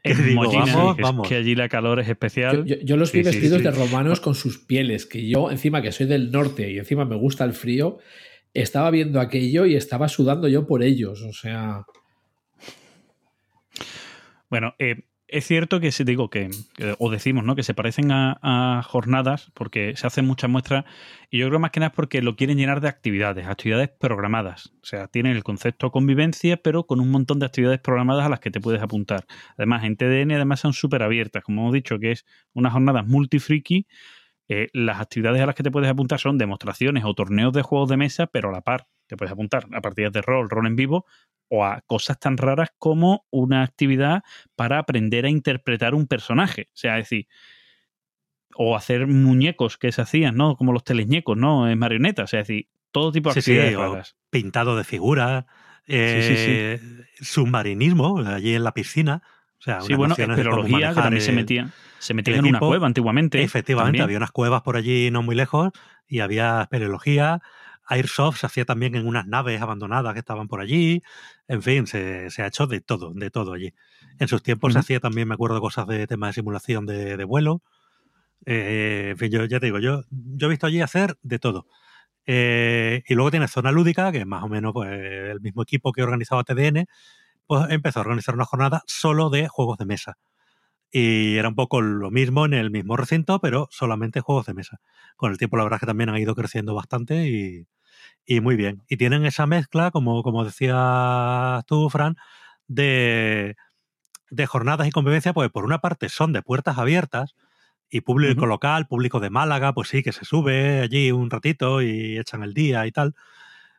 Que 0.03 0.11
En 0.13 0.25
digo, 0.25 0.43
Mollina, 0.43 0.75
vamos, 0.75 0.95
que 0.95 1.01
es 1.01 1.05
vamos. 1.07 1.27
que 1.29 1.35
allí 1.35 1.55
la 1.55 1.69
calor 1.69 1.99
es 1.99 2.07
Yo, 2.07 2.11
especial. 2.13 2.65
yo- 2.65 2.75
yo 2.83 2.97
los 2.97 3.09
Sí, 3.09 3.19
vi 3.19 3.23
sí, 3.25 3.29
vestidos 3.31 3.57
sí. 3.59 3.63
de 3.63 3.71
romanos 3.71 4.19
con 4.19 4.33
sus 4.35 4.57
pieles, 4.57 5.05
que 5.05 5.27
yo, 5.27 5.51
encima 5.51 5.81
que 5.81 5.91
soy 5.91 6.07
del 6.07 6.31
norte 6.31 6.71
y 6.71 6.79
encima 6.79 7.05
me 7.05 7.15
gusta 7.15 7.43
el 7.45 7.53
frío, 7.53 7.99
estaba 8.53 8.89
viendo 8.89 9.19
aquello 9.19 9.65
y 9.65 9.75
estaba 9.75 10.07
sudando 10.07 10.47
yo 10.47 10.65
por 10.65 10.81
ellos. 10.81 11.21
O 11.23 11.33
sea, 11.33 11.85
Bueno, 14.49 14.73
eh, 14.79 15.03
es 15.27 15.45
cierto 15.45 15.79
que 15.79 15.91
digo 16.05 16.29
que, 16.29 16.49
o 16.99 17.09
decimos, 17.09 17.43
¿no? 17.43 17.55
Que 17.55 17.63
se 17.63 17.73
parecen 17.73 18.11
a, 18.11 18.81
jornadas 18.85 19.51
porque 19.53 19.95
se 19.95 20.05
hacen 20.07 20.25
muchas 20.25 20.49
muestras 20.49 20.85
y 21.29 21.39
yo 21.39 21.47
creo 21.47 21.59
más 21.59 21.71
que 21.71 21.79
nada 21.79 21.89
es 21.89 21.95
porque 21.95 22.21
lo 22.21 22.35
quieren 22.35 22.57
llenar 22.57 22.81
de 22.81 22.87
actividades, 22.87 23.47
actividades 23.47 23.89
programadas. 23.89 24.73
O 24.81 24.85
sea, 24.85 25.07
tienen 25.07 25.35
el 25.35 25.43
concepto 25.43 25.91
convivencia, 25.91 26.57
pero 26.57 26.85
con 26.85 26.99
un 26.99 27.09
montón 27.09 27.39
de 27.39 27.47
actividades 27.47 27.79
programadas 27.79 28.25
a 28.25 28.29
las 28.29 28.39
que 28.39 28.51
te 28.51 28.61
puedes 28.61 28.81
apuntar. 28.81 29.25
Además, 29.57 29.83
en 29.83 29.97
TDN 29.97 30.31
además 30.33 30.59
son 30.59 30.73
súper 30.73 31.01
abiertas, 31.01 31.43
como 31.43 31.61
hemos 31.61 31.73
dicho, 31.73 31.99
que 31.99 32.11
es 32.11 32.25
unas 32.53 32.73
jornadas 32.73 33.05
multifriki. 33.07 33.87
Eh, 34.47 34.67
las 34.73 34.99
actividades 34.99 35.41
a 35.41 35.45
las 35.45 35.55
que 35.55 35.63
te 35.63 35.71
puedes 35.71 35.89
apuntar 35.89 36.19
son 36.19 36.37
demostraciones 36.37 37.03
o 37.05 37.13
torneos 37.13 37.53
de 37.53 37.61
juegos 37.61 37.89
de 37.89 37.97
mesa, 37.97 38.27
pero 38.27 38.49
a 38.49 38.51
la 38.51 38.61
par. 38.61 38.87
Te 39.07 39.17
puedes 39.17 39.31
apuntar 39.31 39.65
a 39.73 39.81
partidas 39.81 40.11
de 40.13 40.21
rol, 40.21 40.49
rol 40.49 40.67
en 40.67 40.75
vivo, 40.75 41.05
o 41.49 41.63
a 41.63 41.81
cosas 41.81 42.19
tan 42.19 42.37
raras 42.37 42.69
como 42.77 43.25
una 43.29 43.63
actividad 43.63 44.23
para 44.55 44.79
aprender 44.79 45.25
a 45.25 45.29
interpretar 45.29 45.93
un 45.95 46.07
personaje. 46.07 46.69
O 46.73 46.77
sea, 46.77 46.97
es 46.97 47.09
decir, 47.09 47.27
o 48.55 48.75
hacer 48.75 49.07
muñecos 49.07 49.77
que 49.77 49.91
se 49.91 50.01
hacían, 50.01 50.35
¿no? 50.35 50.55
Como 50.55 50.73
los 50.73 50.83
teleñecos, 50.83 51.37
¿no? 51.37 51.69
En 51.69 51.77
marionetas. 51.77 52.25
O 52.25 52.27
sea, 52.27 52.39
es 52.41 52.47
decir, 52.47 52.69
todo 52.91 53.11
tipo 53.11 53.29
de 53.29 53.35
Sí, 53.35 53.41
sí, 53.41 53.59
actividades 53.59 53.91
raras. 53.91 54.15
Pintado 54.29 54.77
de 54.77 54.83
figuras, 54.83 55.45
eh, 55.87 56.79
submarinismo, 57.19 58.19
allí 58.19 58.55
en 58.55 58.63
la 58.63 58.73
piscina. 58.73 59.21
O 59.65 59.71
sea, 59.71 59.81
Sí, 59.81 59.95
bueno, 59.95 60.15
que 60.15 60.27
también 60.27 61.21
se 61.21 61.31
metían, 61.31 61.73
se 61.97 62.13
metían 62.13 62.37
el 62.37 62.45
en 62.45 62.49
una 62.49 62.59
cueva 62.59 62.85
antiguamente. 62.85 63.41
Efectivamente, 63.41 63.97
también. 63.97 64.03
había 64.03 64.17
unas 64.17 64.31
cuevas 64.31 64.61
por 64.61 64.77
allí 64.77 65.09
no 65.09 65.23
muy 65.23 65.35
lejos 65.35 65.71
y 66.07 66.19
había 66.19 66.61
espeleología. 66.61 67.41
Airsoft 67.87 68.37
se 68.37 68.45
hacía 68.45 68.65
también 68.65 68.93
en 68.93 69.07
unas 69.07 69.25
naves 69.25 69.59
abandonadas 69.59 70.13
que 70.13 70.19
estaban 70.19 70.47
por 70.47 70.61
allí. 70.61 71.01
En 71.47 71.63
fin, 71.63 71.87
se, 71.87 72.29
se 72.29 72.43
ha 72.43 72.47
hecho 72.47 72.67
de 72.67 72.79
todo, 72.79 73.11
de 73.15 73.31
todo 73.31 73.53
allí. 73.53 73.73
En 74.19 74.27
sus 74.27 74.43
tiempos 74.43 74.73
se 74.73 74.79
hacía 74.79 74.99
también, 74.99 75.27
me 75.27 75.33
acuerdo, 75.33 75.59
cosas 75.61 75.87
de 75.87 76.05
temas 76.05 76.29
de 76.29 76.33
simulación 76.33 76.85
de, 76.85 77.17
de 77.17 77.23
vuelo. 77.23 77.63
Eh, 78.45 79.09
en 79.11 79.17
fin, 79.17 79.31
yo 79.31 79.45
ya 79.45 79.59
te 79.59 79.65
digo, 79.65 79.79
yo, 79.79 80.03
yo 80.11 80.45
he 80.45 80.49
visto 80.51 80.67
allí 80.67 80.81
hacer 80.81 81.17
de 81.23 81.39
todo. 81.39 81.65
Eh, 82.27 83.03
y 83.07 83.15
luego 83.15 83.31
tienes 83.31 83.51
Zona 83.51 83.71
Lúdica, 83.71 84.11
que 84.11 84.19
es 84.19 84.27
más 84.27 84.43
o 84.43 84.47
menos 84.47 84.73
pues, 84.73 84.91
el 84.91 85.41
mismo 85.41 85.63
equipo 85.63 85.91
que 85.91 86.03
organizaba 86.03 86.43
TDN, 86.43 86.85
pues 87.47 87.65
empezó 87.69 87.99
a 87.99 88.03
organizar 88.03 88.35
una 88.35 88.45
jornada 88.45 88.83
solo 88.87 89.29
de 89.29 89.47
juegos 89.47 89.77
de 89.77 89.85
mesa. 89.85 90.17
Y 90.91 91.37
era 91.37 91.49
un 91.49 91.55
poco 91.55 91.81
lo 91.81 92.11
mismo 92.11 92.45
en 92.45 92.53
el 92.53 92.71
mismo 92.71 92.95
recinto, 92.97 93.39
pero 93.41 93.67
solamente 93.71 94.21
juegos 94.21 94.45
de 94.45 94.53
mesa. 94.53 94.79
Con 95.17 95.31
el 95.31 95.37
tiempo, 95.37 95.57
la 95.57 95.63
verdad 95.63 95.77
es 95.77 95.81
que 95.81 95.87
también 95.87 96.09
han 96.09 96.17
ido 96.17 96.35
creciendo 96.35 96.73
bastante 96.75 97.27
y, 97.27 97.67
y 98.25 98.41
muy 98.41 98.55
bien. 98.57 98.83
Y 98.89 98.97
tienen 98.97 99.25
esa 99.25 99.47
mezcla, 99.47 99.91
como, 99.91 100.23
como 100.23 100.45
decías 100.45 101.65
tú, 101.67 101.89
Fran, 101.89 102.17
de, 102.67 103.55
de 104.31 104.45
jornadas 104.47 104.87
y 104.87 104.91
convivencia, 104.91 105.33
pues 105.33 105.49
por 105.51 105.65
una 105.65 105.79
parte 105.79 106.09
son 106.09 106.33
de 106.33 106.41
puertas 106.41 106.77
abiertas 106.77 107.35
y 107.89 108.01
público 108.01 108.45
local, 108.45 108.87
público 108.87 109.19
de 109.19 109.29
Málaga, 109.29 109.73
pues 109.73 109.89
sí, 109.89 110.03
que 110.03 110.11
se 110.13 110.25
sube 110.25 110.81
allí 110.81 111.11
un 111.11 111.29
ratito 111.29 111.81
y 111.81 112.17
echan 112.19 112.43
el 112.43 112.53
día 112.53 112.85
y 112.87 112.91
tal. 112.91 113.15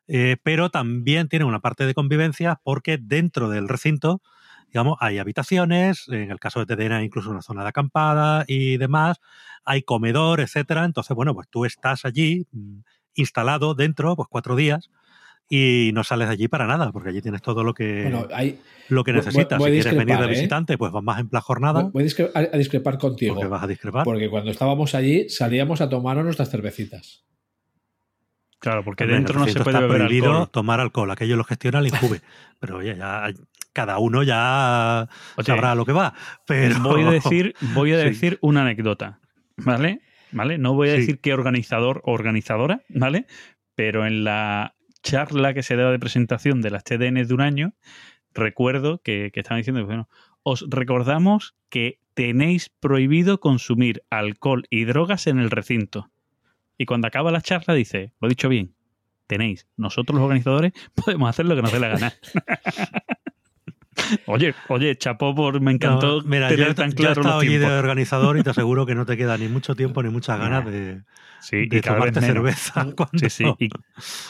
Eh, 0.09 0.37
pero 0.43 0.71
también 0.71 1.29
tienen 1.29 1.49
una 1.49 1.61
parte 1.61 1.85
de 1.87 1.95
convivencia 1.95 2.61
porque 2.63 2.99
dentro 3.01 3.49
del 3.49 3.69
recinto, 3.69 4.21
digamos, 4.69 4.97
hay 5.01 5.19
habitaciones, 5.19 6.07
en 6.09 6.31
el 6.31 6.39
caso 6.39 6.65
de 6.65 6.95
hay 6.95 7.05
incluso 7.05 7.31
una 7.31 7.43
zona 7.43 7.63
de 7.63 7.69
acampada 7.71 8.45
y 8.47 8.77
demás, 8.77 9.19
hay 9.65 9.83
comedor, 9.83 10.41
etcétera. 10.41 10.85
Entonces, 10.85 11.15
bueno, 11.17 11.35
pues 11.35 11.49
tú 11.49 11.65
estás 11.65 12.05
allí 12.05 12.47
mm, 12.53 12.79
instalado 13.15 13.75
dentro, 13.75 14.15
pues 14.17 14.29
cuatro 14.31 14.55
días 14.55 14.91
y 15.49 15.91
no 15.95 16.05
sales 16.05 16.29
de 16.29 16.35
allí 16.35 16.49
para 16.49 16.67
nada, 16.67 16.93
porque 16.93 17.11
allí 17.11 17.23
tienes 17.23 17.43
todo 17.43 17.65
lo 17.65 17.75
que, 17.75 18.03
Bueno, 18.03 18.27
hay, 18.33 18.61
lo 18.89 19.05
que 19.05 19.13
necesitas. 19.13 19.59
voy 19.59 19.71
si 19.71 19.77
quieres 19.77 19.97
venir 19.97 20.19
de 20.19 20.27
¿eh? 20.27 20.29
visitante, 20.31 20.77
pues 20.79 20.93
vas 20.93 21.03
más 21.03 21.21
en 21.21 21.29
plan 21.29 21.43
jornada, 21.43 21.83
voy 21.93 22.03
a 22.03 22.07
discre- 22.07 22.31
a- 22.35 22.55
a 22.55 22.59
discrepar 22.59 22.99
contigo. 22.99 23.35
porque 23.35 23.47
vas 23.49 23.63
a 23.63 23.67
discrepar. 23.67 24.05
Porque 24.05 24.29
cuando 24.29 24.51
estábamos 24.51 24.95
allí 24.95 25.29
salíamos 25.29 25.81
a 25.81 25.89
tomarnos 25.89 26.25
nuestras 26.25 26.51
cervecitas. 26.51 27.25
Claro, 28.59 28.83
porque 28.85 29.05
el 29.05 29.11
dentro 29.11 29.39
no 29.39 29.47
se 29.47 29.61
puede 29.61 29.81
beber 29.81 29.99
prohibido 29.99 30.31
alcohol. 30.31 30.51
tomar 30.51 30.81
alcohol, 30.81 31.11
aquello 31.11 31.37
lo 31.37 31.45
gestiona 31.45 31.79
el 31.81 31.87
INJUVE. 31.89 32.21
pero 32.61 32.79
oye, 32.79 32.97
ya 32.97 33.29
cada 33.73 33.99
uno 33.99 34.23
ya 34.23 35.09
Oye, 35.37 35.45
sabrá 35.47 35.75
lo 35.75 35.85
que 35.85 35.93
va. 35.93 36.15
Pero 36.47 36.81
Voy 36.81 37.03
a 37.03 37.11
decir, 37.11 37.55
voy 37.75 37.93
a 37.93 37.99
Sí. 38.01 38.05
decir 38.09 38.39
una 38.41 38.63
anécdota, 38.63 39.21
¿vale? 39.57 40.01
¿Vale? 40.33 40.57
No 40.59 40.75
voy 40.75 40.89
a 40.89 40.93
Sí. 40.95 41.01
decir 41.01 41.21
qué 41.21 41.35
organizador 41.35 42.01
o 42.05 42.13
organizadora, 42.13 42.81
¿vale? 42.89 43.27
Pero 43.75 44.07
en 44.07 44.25
la 44.25 44.75
charla 45.03 45.53
que 45.55 45.63
se 45.63 45.77
da 45.77 45.91
de 45.91 45.99
presentación 45.99 46.63
de 46.63 46.71
las 46.71 46.83
TDN 46.85 47.25
de 47.27 47.35
un 47.35 47.43
año, 47.43 47.75
recuerdo 48.33 49.01
que, 49.03 49.31
que 49.33 49.41
estaban 49.41 49.61
diciendo, 49.61 49.85
bueno, 49.87 50.09
os 50.43 50.65
recordamos 50.69 51.55
que 51.69 52.01
tenéis 52.15 52.71
prohibido 52.81 53.39
consumir 53.41 54.03
alcohol 54.11 54.65
y 54.71 54.85
drogas 54.85 55.27
en 55.27 55.39
el 55.39 55.51
recinto. 55.51 56.11
Y 56.79 56.87
cuando 56.87 57.07
acaba 57.09 57.31
la 57.31 57.41
charla 57.41 57.75
dice, 57.75 58.13
lo 58.21 58.29
he 58.29 58.31
dicho 58.31 58.49
bien, 58.49 58.75
tenéis, 59.27 59.67
nosotros 59.77 60.15
los 60.17 60.25
organizadores 60.25 60.73
podemos 60.95 61.29
hacer 61.29 61.47
lo 61.47 61.57
que 61.57 61.63
nos 61.63 61.73
dé 61.73 61.81
la 61.81 61.89
gana. 61.89 62.13
oye, 64.27 64.55
oye, 64.69 64.97
chapó 64.97 65.35
por, 65.35 65.61
me 65.61 65.73
encantó 65.73 66.21
No, 66.21 66.29
mira, 66.29 66.49
tener 66.49 66.69
yo, 66.69 66.75
tan 66.75 66.93
claro 66.93 67.23
los 67.23 67.43
allí 67.43 67.57
de 67.57 67.67
organizador 67.67 68.39
y 68.39 68.43
te 68.43 68.51
aseguro 68.51 68.87
que 68.87 68.95
no 68.95 69.07
te 69.07 69.17
queda 69.17 69.39
ni 69.39 69.49
mucho 69.49 69.75
tiempo 69.75 70.03
ni 70.03 70.11
muchas 70.11 70.39
ganas 70.39 70.65
de, 70.67 71.03
Sí, 71.41 71.67
de 71.67 71.79
y 71.79 71.81
tomarte 71.81 72.21
cerveza. 72.21 72.87
Cuando, 72.97 73.19
Sí, 73.19 73.31
sí, 73.31 73.45
y, 73.59 73.69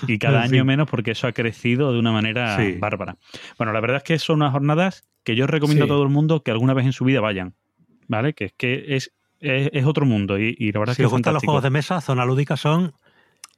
y 0.12 0.18
cada 0.18 0.42
año 0.42 0.64
menos 0.64 0.88
porque 0.88 1.12
eso 1.12 1.26
ha 1.26 1.32
crecido 1.32 1.92
de 1.92 1.98
una 1.98 2.12
manera 2.12 2.56
Sí. 2.56 2.76
bárbara. 2.78 3.16
Bueno, 3.58 3.72
la 3.72 3.80
verdad 3.80 3.98
es 3.98 4.02
que 4.04 4.18
son 4.18 4.36
unas 4.36 4.52
jornadas 4.52 5.04
que 5.24 5.34
yo 5.34 5.46
recomiendo 5.46 5.84
Sí. 5.84 5.90
a 5.90 5.92
todo 5.92 6.02
el 6.04 6.08
mundo 6.10 6.42
que 6.42 6.52
alguna 6.52 6.72
vez 6.74 6.86
en 6.86 6.92
su 6.92 7.04
vida 7.04 7.20
vayan, 7.20 7.54
¿vale? 8.06 8.32
Que 8.34 8.44
es 8.46 8.52
que 8.56 8.96
es, 8.96 9.12
es, 9.40 9.70
es 9.72 9.84
otro 9.86 10.06
mundo 10.06 10.38
y, 10.38 10.54
y 10.58 10.72
la 10.72 10.80
verdad 10.80 10.94
si 10.94 11.02
es 11.02 11.04
que 11.04 11.06
os 11.06 11.12
gustan 11.18 11.34
los 11.34 11.42
juegos 11.46 11.62
de 11.64 11.70
mesa, 11.70 12.00
Zona 12.00 12.24
Lúdica 12.24 12.56
son 12.56 12.94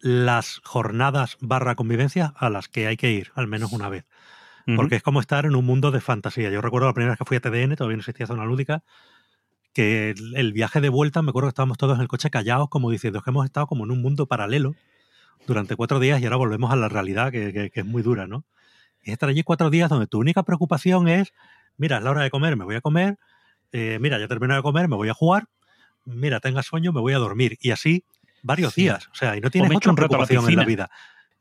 las 0.00 0.60
jornadas 0.64 1.36
barra 1.40 1.74
convivencia 1.74 2.32
a 2.36 2.50
las 2.50 2.68
que 2.68 2.86
hay 2.86 2.96
que 2.96 3.10
ir, 3.12 3.30
al 3.34 3.46
menos 3.48 3.72
una 3.72 3.88
vez. 3.88 4.05
Porque 4.76 4.96
es 4.96 5.02
como 5.02 5.20
estar 5.20 5.46
en 5.46 5.56
un 5.56 5.64
mundo 5.64 5.90
de 5.90 6.00
fantasía. 6.00 6.50
Yo 6.50 6.60
recuerdo 6.60 6.86
la 6.88 6.92
primera 6.94 7.12
vez 7.12 7.18
que 7.18 7.24
fui 7.24 7.36
a 7.38 7.40
TDN, 7.40 7.74
todavía 7.74 7.96
no 7.96 8.00
existía 8.00 8.26
zona 8.26 8.44
lúdica, 8.44 8.82
que 9.72 10.10
el, 10.10 10.36
el 10.36 10.52
viaje 10.52 10.80
de 10.80 10.88
vuelta, 10.88 11.22
me 11.22 11.30
acuerdo 11.30 11.48
que 11.48 11.50
estábamos 11.50 11.78
todos 11.78 11.96
en 11.96 12.02
el 12.02 12.09
coche 12.09 12.30
callados, 12.30 12.68
como 12.68 12.90
diciendo 12.90 13.22
que 13.22 13.30
hemos 13.30 13.44
estado 13.44 13.66
como 13.66 13.84
en 13.84 13.90
un 13.92 14.02
mundo 14.02 14.26
paralelo 14.26 14.74
durante 15.46 15.76
cuatro 15.76 16.00
días 16.00 16.20
y 16.20 16.24
ahora 16.24 16.36
volvemos 16.36 16.70
a 16.72 16.76
la 16.76 16.88
realidad, 16.88 17.32
que, 17.32 17.52
que- 17.52 17.70
que 17.70 17.80
es 17.80 17.86
muy 17.86 18.02
dura, 18.02 18.26
¿no? 18.26 18.44
Y 19.02 19.10
es 19.10 19.14
estar 19.14 19.28
allí 19.28 19.42
cuatro 19.42 19.70
días 19.70 19.88
donde 19.90 20.06
tu 20.06 20.18
única 20.18 20.42
preocupación 20.42 21.09
es, 21.09 21.32
mira, 21.76 21.98
es 21.98 22.05
la 22.05 22.10
hora 22.10 22.22
de 22.22 22.30
comer, 22.30 22.56
me 22.56 22.64
voy 22.64 22.74
a 22.76 22.80
comer, 22.80 23.18
eh, 23.72 23.98
mira, 24.00 24.18
ya 24.18 24.28
termino 24.28 24.55
de 24.55 24.62
comer, 24.62 24.88
me 24.88 24.96
voy 24.96 25.09
a 25.09 25.14
jugar, 25.14 25.46
mira, 26.14 26.40
tenga 26.40 26.62
sueño, 26.62 26.93
me 26.93 27.01
voy 27.01 27.12
a 27.12 27.18
dormir. 27.18 27.56
Y 27.60 27.70
así 27.70 28.05
varios 28.43 28.74
Sí. 28.74 28.82
días. 28.82 29.09
O 29.12 29.14
sea, 29.14 29.36
y 29.36 29.40
no 29.40 29.51
tienes 29.51 29.70
otra 29.74 29.93
la 29.93 29.97
preocupación 29.97 30.48
en 30.48 30.56
la 30.56 30.64
vida. 30.64 30.90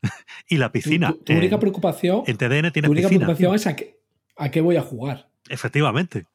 y 0.48 0.56
la 0.58 0.68
Tu- 0.68 0.72
piscina. 0.72 1.12
Tu, 1.12 1.18
tu 1.24 1.32
única 1.34 1.58
preocupación, 1.58 2.22
en 2.26 2.36
TDN 2.36 2.62
tu 2.68 2.72
tienes 2.72 2.90
única 2.90 3.08
piscina. 3.08 3.26
preocupación 3.26 3.54
es 3.54 3.66
a 3.66 3.76
qué, 3.76 3.98
a 4.36 4.50
qué 4.50 4.60
voy 4.60 4.76
a 4.76 4.82
jugar. 4.82 5.28
Efectivamente. 5.48 6.26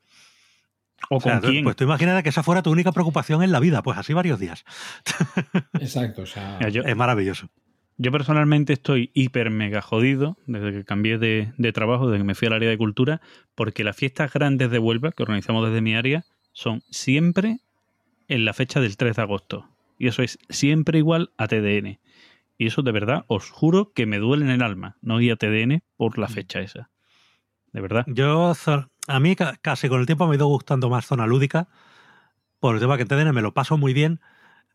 ¿O 1.09 1.17
O 1.17 1.19
sea, 1.21 1.39
con 1.41 1.49
quién? 1.51 1.63
Pues 1.65 1.75
tú 1.75 1.83
imagínate 1.83 2.23
que 2.23 2.29
esa 2.29 2.43
fuera 2.43 2.61
tu 2.61 2.71
única 2.71 2.91
preocupación 2.93 3.43
en 3.43 3.51
la 3.51 3.59
vida, 3.59 3.83
pues 3.83 3.97
así 3.97 4.13
varios 4.13 4.39
días. 4.39 4.63
Exacto. 5.79 6.23
O 6.23 6.25
sea, 6.25 6.57
Mira, 6.59 6.69
yo, 6.69 6.83
Es 6.83 6.95
maravilloso. 6.95 7.49
yo 7.97 8.11
personalmente 8.11 8.73
estoy 8.73 9.11
hiper 9.13 9.49
mega 9.49 9.81
jodido 9.81 10.37
desde 10.45 10.71
que 10.71 10.85
cambié 10.85 11.17
de, 11.17 11.51
de 11.57 11.73
trabajo, 11.73 12.07
desde 12.09 12.19
que 12.19 12.23
me 12.25 12.35
fui 12.35 12.47
al 12.47 12.53
área 12.53 12.69
de 12.69 12.77
cultura, 12.77 13.21
porque 13.55 13.83
las 13.83 13.95
fiestas 13.97 14.31
grandes 14.31 14.71
de 14.71 14.79
Huelva, 14.79 15.11
que 15.11 15.23
organizamos 15.23 15.67
desde 15.67 15.81
mi 15.81 15.95
área, 15.95 16.23
son 16.53 16.81
siempre 16.89 17.59
en 18.27 18.45
la 18.45 18.53
fecha 18.53 18.79
del 18.81 18.97
3 18.97 19.15
de 19.15 19.21
agosto. 19.21 19.69
Y 19.97 20.07
eso 20.07 20.21
es 20.23 20.39
siempre 20.49 20.97
igual 20.99 21.31
a 21.37 21.47
TDN. 21.47 21.99
Y 22.57 22.67
eso 22.67 22.81
de 22.81 22.91
verdad, 22.91 23.25
os 23.27 23.49
juro 23.49 23.93
que 23.93 24.05
me 24.05 24.19
duele 24.19 24.45
en 24.45 24.51
el 24.51 24.61
alma, 24.61 24.97
no 25.01 25.19
ir 25.21 25.31
a 25.31 25.35
TDN 25.35 25.83
por 25.97 26.17
la 26.17 26.27
fecha 26.27 26.59
esa. 26.61 26.89
De 27.71 27.81
verdad. 27.81 28.05
Yo, 28.07 28.53
a 29.07 29.19
mí 29.19 29.35
ca- 29.35 29.57
casi 29.61 29.89
con 29.89 29.99
el 29.99 30.05
tiempo 30.05 30.27
me 30.27 30.33
ha 30.33 30.37
ido 30.37 30.47
gustando 30.47 30.89
más 30.89 31.05
zona 31.05 31.25
lúdica, 31.27 31.67
por 32.59 32.75
el 32.75 32.81
tema 32.81 32.95
que 32.97 33.01
en 33.03 33.07
TDN 33.09 33.33
me 33.33 33.41
lo 33.41 33.53
paso 33.53 33.77
muy 33.77 33.93
bien, 33.93 34.19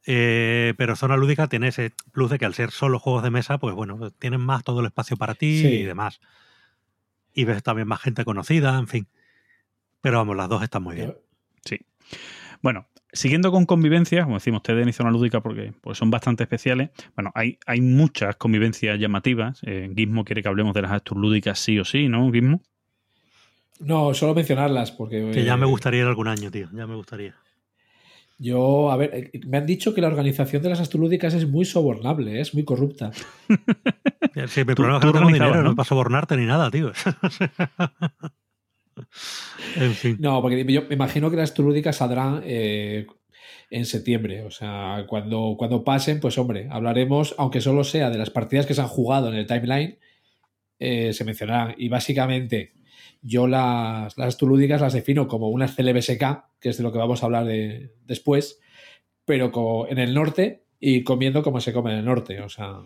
eh, 0.06 0.74
pero 0.76 0.96
zona 0.96 1.16
lúdica 1.16 1.48
tiene 1.48 1.68
ese 1.68 1.92
plus 2.12 2.30
de 2.30 2.38
que 2.38 2.44
al 2.44 2.54
ser 2.54 2.70
solo 2.70 2.98
juegos 2.98 3.22
de 3.22 3.30
mesa, 3.30 3.58
pues 3.58 3.74
bueno, 3.74 4.10
tienen 4.12 4.40
más 4.40 4.64
todo 4.64 4.80
el 4.80 4.86
espacio 4.86 5.16
para 5.16 5.34
ti 5.34 5.60
Sí. 5.62 5.66
y 5.68 5.82
demás. 5.84 6.20
Y 7.32 7.44
ves 7.44 7.62
también 7.62 7.86
más 7.88 8.00
gente 8.00 8.24
conocida, 8.24 8.78
en 8.78 8.88
fin. 8.88 9.08
Pero 10.00 10.18
vamos, 10.18 10.36
las 10.36 10.48
dos 10.48 10.62
están 10.62 10.82
muy 10.82 10.96
bien. 10.96 11.14
Sí. 11.64 11.78
Bueno, 12.62 12.86
siguiendo 13.12 13.50
con 13.50 13.66
convivencias, 13.66 14.24
como 14.24 14.36
decimos, 14.36 14.62
TDN 14.62 14.88
y 14.88 14.92
zona 14.92 15.10
lúdica 15.10 15.40
porque 15.40 15.72
pues 15.80 15.98
son 15.98 16.10
bastante 16.10 16.44
especiales. 16.44 16.90
Bueno, 17.14 17.30
hay, 17.34 17.58
hay 17.66 17.80
muchas 17.80 18.36
convivencias 18.36 18.98
llamativas. 18.98 19.60
Eh, 19.64 19.90
Gizmo 19.94 20.24
quiere 20.24 20.42
que 20.42 20.48
hablemos 20.48 20.74
de 20.74 20.82
las 20.82 20.92
Astur 20.92 21.18
lúdicas 21.18 21.58
sí 21.58 21.78
o 21.78 21.84
sí, 21.84 22.08
¿no, 22.08 22.30
Gizmo? 22.32 22.60
no, 23.80 24.12
solo 24.12 24.34
mencionarlas 24.34 24.90
porque 24.90 25.30
Que 25.32 25.44
ya 25.44 25.56
me 25.56 25.66
eh, 25.66 25.68
gustaría 25.68 26.00
ir 26.00 26.06
algún 26.06 26.28
año, 26.28 26.50
tío. 26.50 26.68
Ya 26.72 26.86
me 26.86 26.94
gustaría. 26.96 27.34
Yo, 28.40 28.92
a 28.92 28.96
ver, 28.96 29.10
eh, 29.14 29.40
me 29.46 29.56
han 29.58 29.66
dicho 29.66 29.94
que 29.94 30.00
la 30.00 30.06
organización 30.06 30.62
de 30.62 30.68
las 30.68 30.80
astrolúdicas 30.80 31.34
es 31.34 31.48
muy 31.48 31.64
sobornable, 31.64 32.38
¿eh? 32.38 32.40
es 32.40 32.54
muy 32.54 32.64
corrupta. 32.64 33.10
Sí, 34.46 34.60
mi 34.60 34.74
problema 34.74 34.98
es 34.98 35.00
que 35.00 35.06
no 35.06 35.12
tengo 35.12 35.26
dinero, 35.26 35.56
¿no? 35.56 35.62
no 35.62 35.74
para 35.74 35.88
sobornarte 35.88 36.36
ni 36.36 36.46
nada, 36.46 36.70
tío. 36.70 36.92
En 39.76 39.94
fin. 39.94 40.16
No, 40.20 40.40
porque 40.42 40.64
yo 40.72 40.82
me 40.88 40.94
imagino 40.94 41.30
que 41.30 41.36
las 41.36 41.54
tulúdicas 41.54 41.96
saldrán 41.96 42.42
eh, 42.44 43.06
en 43.70 43.84
septiembre. 43.86 44.42
O 44.42 44.50
sea, 44.50 45.04
cuando, 45.08 45.54
cuando 45.58 45.84
pasen, 45.84 46.20
pues 46.20 46.38
hombre, 46.38 46.68
hablaremos, 46.70 47.34
aunque 47.38 47.60
solo 47.60 47.84
sea 47.84 48.10
de 48.10 48.18
las 48.18 48.30
partidas 48.30 48.66
que 48.66 48.74
se 48.74 48.80
han 48.80 48.88
jugado 48.88 49.28
en 49.28 49.34
el 49.34 49.46
timeline, 49.46 49.98
eh, 50.78 51.12
se 51.12 51.24
mencionarán. 51.24 51.74
Y 51.78 51.88
básicamente, 51.88 52.72
yo 53.20 53.46
las, 53.48 54.16
las 54.16 54.36
tulúdicas 54.36 54.80
las 54.80 54.92
defino 54.92 55.26
como 55.28 55.48
unas 55.48 55.74
CLBSK, 55.74 56.44
que 56.60 56.68
es 56.70 56.76
de 56.76 56.82
lo 56.82 56.92
que 56.92 56.98
vamos 56.98 57.22
a 57.22 57.26
hablar 57.26 57.44
de- 57.44 57.92
después, 58.06 58.60
pero 59.24 59.50
en 59.88 59.98
el 59.98 60.14
norte 60.14 60.64
y 60.80 61.02
comiendo 61.02 61.42
como 61.42 61.60
se 61.60 61.72
come 61.72 61.92
en 61.92 61.98
el 61.98 62.04
norte. 62.04 62.40
O 62.40 62.48
sea, 62.48 62.78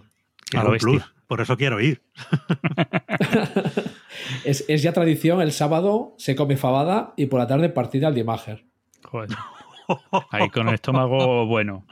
bestia. 0.96 1.12
Por 1.26 1.40
eso 1.40 1.56
quiero 1.56 1.80
ir. 1.80 2.02
es, 4.44 4.64
es 4.68 4.82
ya 4.82 4.92
tradición, 4.92 5.40
el 5.40 5.52
sábado 5.52 6.14
se 6.18 6.36
come 6.36 6.56
fabada 6.56 7.14
y 7.16 7.26
por 7.26 7.40
la 7.40 7.46
tarde 7.46 7.68
partida 7.68 8.08
al 8.08 8.14
Diemager. 8.14 8.64
Joder. 9.04 9.30
Ahí 10.30 10.48
con 10.50 10.68
el 10.68 10.74
estómago 10.74 11.46
bueno. 11.46 11.86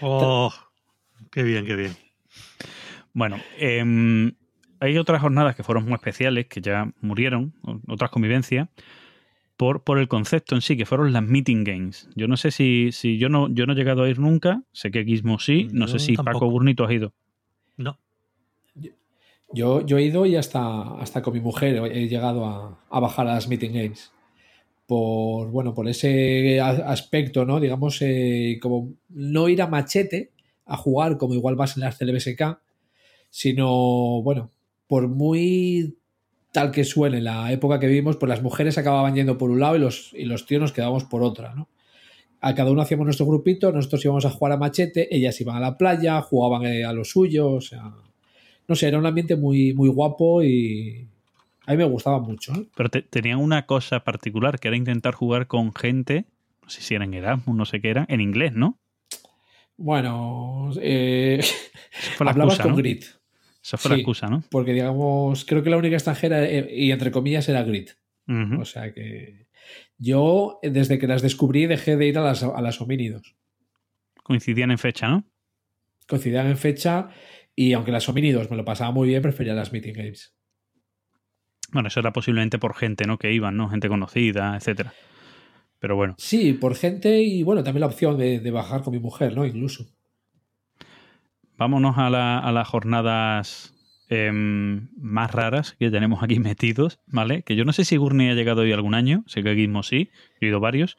Oh, 0.00 0.52
qué 1.30 1.42
bien, 1.42 1.64
qué 1.64 1.76
bien. 1.76 1.96
Bueno, 3.12 3.38
em, 3.56 4.32
hay 4.80 4.98
otras 4.98 5.22
jornadas 5.22 5.56
que 5.56 5.62
fueron 5.62 5.84
muy 5.84 5.94
especiales, 5.94 6.46
que 6.46 6.60
ya 6.60 6.92
murieron, 7.00 7.54
otras 7.88 8.10
convivencias, 8.10 8.68
por, 9.56 9.84
por 9.84 9.98
el 9.98 10.08
concepto 10.08 10.54
en 10.54 10.60
sí, 10.60 10.76
que 10.76 10.84
fueron 10.84 11.12
las 11.12 11.22
meeting 11.22 11.64
games. 11.64 12.10
Yo 12.14 12.28
no 12.28 12.36
sé 12.36 12.50
si, 12.50 12.90
si 12.92 13.16
yo 13.16 13.28
no 13.30 13.48
yo 13.48 13.64
no 13.66 13.72
he 13.72 13.76
llegado 13.76 14.02
a 14.02 14.08
ir 14.08 14.18
nunca, 14.18 14.62
sé 14.72 14.90
que 14.90 15.04
Gizmo 15.04 15.38
sí, 15.38 15.68
no 15.72 15.86
Yo 15.86 15.92
sé 15.92 15.98
si 15.98 16.14
tampoco. 16.14 16.40
Paco 16.40 16.50
Burnito 16.50 16.84
has 16.84 16.92
ido. 16.92 17.14
No. 17.76 17.98
Yo, 19.52 19.84
yo 19.86 19.98
he 19.98 20.02
ido 20.02 20.26
y 20.26 20.36
hasta, 20.36 20.98
hasta 21.00 21.22
con 21.22 21.34
mi 21.34 21.40
mujer 21.40 21.76
he 21.92 22.08
llegado 22.08 22.44
a, 22.44 22.84
a 22.90 23.00
bajar 23.00 23.28
a 23.28 23.34
las 23.34 23.48
meeting 23.48 23.72
games. 23.72 24.12
Por, 24.86 25.50
bueno, 25.50 25.74
por 25.74 25.88
ese 25.88 26.60
aspecto, 26.60 27.44
¿no? 27.44 27.58
Digamos, 27.58 28.00
eh, 28.02 28.58
como 28.60 28.94
no 29.08 29.48
ir 29.48 29.62
a 29.62 29.66
machete 29.66 30.32
a 30.64 30.76
jugar 30.76 31.16
como 31.16 31.34
igual 31.34 31.56
vas 31.56 31.76
en 31.76 31.82
las 31.82 31.96
CLBSK, 31.96 32.58
sino, 33.30 34.22
bueno, 34.22 34.50
por 34.86 35.08
muy 35.08 35.96
tal 36.52 36.70
que 36.70 36.84
suene 36.84 37.20
la 37.20 37.52
época 37.52 37.78
que 37.78 37.86
vivimos, 37.86 38.16
pues 38.16 38.28
las 38.30 38.42
mujeres 38.42 38.78
acababan 38.78 39.14
yendo 39.14 39.36
por 39.38 39.50
un 39.50 39.60
lado 39.60 39.76
y 39.76 39.78
los, 39.78 40.12
y 40.14 40.24
los 40.24 40.46
tíos 40.46 40.60
nos 40.60 40.72
quedábamos 40.72 41.04
por 41.04 41.22
otra, 41.22 41.54
¿no? 41.54 41.68
A 42.40 42.54
cada 42.54 42.70
uno 42.70 42.82
hacíamos 42.82 43.06
nuestro 43.06 43.26
grupito, 43.26 43.72
nosotros 43.72 44.04
íbamos 44.04 44.24
a 44.24 44.30
jugar 44.30 44.52
a 44.52 44.56
machete, 44.56 45.14
ellas 45.14 45.40
iban 45.40 45.56
a 45.56 45.60
la 45.60 45.76
playa, 45.76 46.20
jugaban 46.22 46.64
eh, 46.64 46.84
a 46.84 46.92
lo 46.92 47.04
suyo, 47.04 47.50
o 47.50 47.60
sea, 47.60 47.92
no 48.68 48.74
sé, 48.74 48.88
era 48.88 48.98
un 48.98 49.06
ambiente 49.06 49.36
muy, 49.36 49.72
muy 49.74 49.88
guapo 49.88 50.42
y 50.42 51.08
a 51.66 51.72
mí 51.72 51.76
me 51.78 51.84
gustaba 51.84 52.18
mucho. 52.20 52.52
¿eh? 52.54 52.66
Pero 52.76 52.88
te- 52.88 53.02
tenían 53.02 53.38
una 53.38 53.66
cosa 53.66 54.00
particular, 54.04 54.58
que 54.58 54.68
era 54.68 54.76
intentar 54.76 55.14
jugar 55.14 55.46
con 55.46 55.74
gente, 55.74 56.24
no 56.62 56.68
sé 56.70 56.80
si 56.82 56.94
eran 56.94 57.14
Erasmus, 57.14 57.56
no 57.56 57.64
sé 57.64 57.80
qué 57.80 57.90
era, 57.90 58.06
en 58.08 58.20
inglés, 58.20 58.52
¿no? 58.54 58.78
Bueno, 59.76 60.70
eh, 60.80 61.38
Esa 61.40 62.12
fue 62.16 62.24
la 62.24 62.32
hablabas 62.32 62.54
excusa, 62.54 62.62
con 62.62 62.72
¿no? 62.72 62.76
Grit, 62.78 63.04
Esa 63.62 63.76
fue 63.76 63.90
la 63.90 63.96
excusa, 63.96 64.26
¿no? 64.28 64.42
porque 64.50 64.72
digamos, 64.72 65.44
creo 65.44 65.62
que 65.62 65.70
la 65.70 65.76
única 65.76 65.96
extranjera, 65.96 66.44
eh, 66.44 66.68
y 66.74 66.90
entre 66.92 67.10
comillas, 67.10 67.48
era 67.48 67.62
Grit. 67.62 67.90
O 68.58 68.64
sea 68.64 68.92
que 68.92 69.46
yo, 69.98 70.58
desde 70.62 70.98
que 70.98 71.06
las 71.06 71.22
descubrí, 71.22 71.66
dejé 71.66 71.96
de 71.96 72.08
ir 72.08 72.18
a 72.18 72.22
las, 72.22 72.42
a 72.42 72.60
las 72.60 72.80
homínidos. 72.80 73.36
Coincidían 74.24 74.72
en 74.72 74.78
fecha, 74.78 75.08
¿no? 75.08 75.24
Coincidían 76.08 76.48
en 76.48 76.56
fecha 76.56 77.08
y 77.56 77.72
aunque 77.72 77.90
las 77.90 78.08
homínidos 78.08 78.50
me 78.50 78.56
lo 78.56 78.64
pasaba 78.64 78.92
muy 78.92 79.08
bien, 79.08 79.22
prefería 79.22 79.54
las 79.54 79.72
meeting 79.72 79.94
games. 79.94 80.36
Bueno, 81.72 81.88
eso 81.88 81.98
era 81.98 82.12
posiblemente 82.12 82.58
por 82.60 82.76
gente, 82.76 83.06
¿no? 83.06 83.18
Que 83.18 83.32
iban, 83.32 83.56
¿no? 83.56 83.68
Gente 83.68 83.88
conocida, 83.88 84.54
etcétera. 84.56 84.92
Pero 85.80 85.96
bueno, 85.96 86.14
Sí, 86.18 86.52
por 86.52 86.74
gente 86.76 87.22
y 87.22 87.42
bueno, 87.42 87.64
también 87.64 87.80
la 87.80 87.86
opción 87.88 88.16
de, 88.16 88.38
de 88.40 88.50
bajar 88.52 88.82
con 88.82 88.92
mi 88.94 89.00
mujer, 89.00 89.34
¿no? 89.34 89.44
Incluso. 89.44 89.84
vámonos 91.58 91.96
a, 91.98 92.10
la- 92.10 92.38
a 92.38 92.52
las 92.52 92.68
jornadas 92.68 93.74
em, 94.08 94.88
más 94.98 95.32
raras 95.32 95.74
que 95.78 95.90
tenemos 95.90 96.22
aquí 96.22 96.38
metidos, 96.40 97.00
¿vale? 97.06 97.42
Que 97.42 97.56
yo 97.56 97.64
no 97.64 97.72
sé 97.72 97.84
si 97.84 97.96
Gurney 97.96 98.30
ha 98.30 98.34
llegado 98.34 98.62
hoy 98.62 98.72
algún 98.72 98.94
año, 98.94 99.24
sé 99.26 99.42
que 99.42 99.54
Gizmo 99.54 99.82
sí, 99.82 100.10
yo 100.40 100.46
he 100.46 100.50
ido 100.50 100.60
varios, 100.60 100.96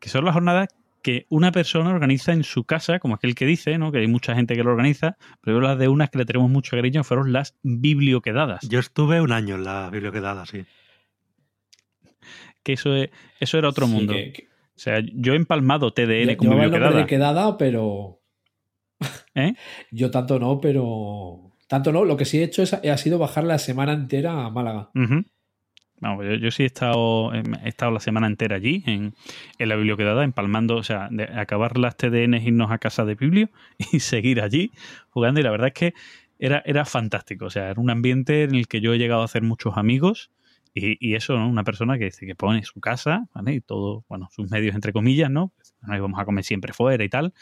que 0.00 0.08
son 0.08 0.24
las 0.24 0.34
jornadas 0.34 0.68
que 1.02 1.26
una 1.28 1.50
persona 1.52 1.90
organiza 1.90 2.32
en 2.32 2.44
su 2.44 2.64
casa, 2.64 2.98
como 3.00 3.14
aquel 3.16 3.34
que 3.34 3.44
dice, 3.44 3.76
¿no? 3.78 3.90
Que 3.92 3.98
hay 3.98 4.06
mucha 4.06 4.34
gente 4.34 4.54
que 4.54 4.62
lo 4.62 4.70
organiza, 4.70 5.16
pero 5.40 5.60
las 5.60 5.78
de 5.78 5.88
unas 5.88 6.10
que 6.10 6.18
le 6.18 6.24
tenemos 6.24 6.48
mucho 6.50 6.76
cariño 6.76 7.02
fueron 7.04 7.32
las 7.32 7.56
biblioquedadas. 7.62 8.66
Yo 8.68 8.78
estuve 8.78 9.20
un 9.20 9.32
año 9.32 9.56
en 9.56 9.64
la 9.64 9.90
biblioquedada, 9.90 10.46
sí. 10.46 10.64
Que 12.62 12.74
eso, 12.74 12.94
es- 12.94 13.10
eso 13.40 13.58
era 13.58 13.68
otro 13.68 13.86
Sí, 13.86 13.92
mundo. 13.92 14.12
que- 14.14 14.32
que- 14.32 14.48
O 14.74 14.78
sea, 14.82 15.00
yo 15.14 15.34
he 15.34 15.36
empalmado 15.36 15.92
TDN 15.92 16.06
Llevaba 16.06 16.32
el 16.32 16.36
nombre 16.36 16.60
biblioquedada. 16.66 16.96
de 17.00 17.06
quedada, 17.06 17.58
pero. 17.58 18.20
¿Eh? 19.34 19.54
Yo 19.90 20.10
tanto 20.10 20.38
no, 20.38 20.60
pero. 20.60 21.52
Tanto 21.68 21.92
no. 21.92 22.04
Lo 22.04 22.16
que 22.16 22.24
sí 22.24 22.38
he 22.38 22.44
hecho 22.44 22.62
es, 22.62 22.72
ha 22.72 22.96
sido 22.96 23.18
bajar 23.18 23.44
la 23.44 23.58
semana 23.58 23.92
entera 23.92 24.44
a 24.46 24.50
Málaga. 24.50 24.90
Vamos, 26.02 26.24
yo, 26.26 26.34
yo 26.34 26.50
sí 26.50 26.64
he 26.64 26.66
estado, 26.66 27.32
em, 27.32 27.54
he 27.64 27.68
estado 27.68 27.92
la 27.92 28.00
semana 28.00 28.26
entera 28.26 28.56
allí, 28.56 28.82
en, 28.88 29.14
en 29.58 29.68
la 29.68 29.76
biblioquedada, 29.76 30.24
empalmando, 30.24 30.74
o 30.74 30.82
sea, 30.82 31.06
de 31.12 31.22
acabar 31.22 31.78
las 31.78 31.96
TDNs, 31.96 32.42
irnos 32.44 32.72
a 32.72 32.78
casa 32.78 33.04
de 33.04 33.14
Biblio 33.14 33.50
y 33.92 34.00
seguir 34.00 34.40
allí 34.40 34.72
jugando. 35.10 35.38
Y 35.38 35.44
la 35.44 35.52
verdad 35.52 35.68
es 35.68 35.74
que 35.74 35.94
era, 36.40 36.60
era 36.66 36.84
fantástico. 36.84 37.44
O 37.46 37.50
sea, 37.50 37.70
era 37.70 37.80
un 37.80 37.88
ambiente 37.88 38.42
en 38.42 38.56
el 38.56 38.66
que 38.66 38.80
yo 38.80 38.92
he 38.94 38.98
llegado 38.98 39.22
a 39.22 39.26
hacer 39.26 39.42
muchos 39.42 39.76
amigos. 39.76 40.32
Y, 40.74 40.96
y 41.06 41.14
eso, 41.14 41.36
¿no? 41.38 41.48
Una 41.48 41.62
persona 41.62 41.98
que 41.98 42.06
dice 42.06 42.26
que 42.26 42.34
pone 42.34 42.64
su 42.64 42.80
casa, 42.80 43.28
¿vale? 43.32 43.54
Y 43.54 43.60
todo, 43.60 44.04
bueno, 44.08 44.28
sus 44.32 44.50
medios 44.50 44.74
entre 44.74 44.92
comillas, 44.92 45.30
¿no? 45.30 45.52
No 45.82 45.96
íbamos 45.96 46.18
a 46.18 46.24
comer 46.24 46.42
siempre 46.42 46.72
fuera 46.72 47.04
y 47.04 47.08
tal. 47.08 47.32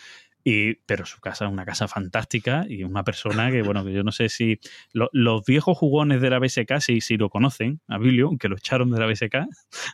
Y, 0.45 0.75
pero 0.87 1.05
su 1.07 1.21
casa 1.21 1.45
es 1.47 1.53
una 1.53 1.65
casa 1.67 1.87
fantástica 1.87 2.65
y 2.69 2.83
una 2.85 3.05
persona 3.05 3.51
que, 3.51 3.61
bueno, 3.63 3.85
que 3.85 3.93
yo 3.93 4.03
no 4.03 4.11
sé 4.13 4.29
si 4.29 4.59
lo- 4.93 5.11
los 5.13 5.45
viejos 5.45 5.77
jugones 5.77 6.21
de 6.23 6.31
la 6.31 6.39
BSK 6.39 6.81
sí, 6.81 7.01
sí 7.01 7.17
lo 7.19 7.29
conocen, 7.29 7.81
a 7.89 7.99
Bilio, 7.99 8.27
aunque 8.29 8.49
lo 8.49 8.57
echaron 8.57 8.91
de 8.91 8.99
la 9.01 9.07
BSK. 9.07 9.47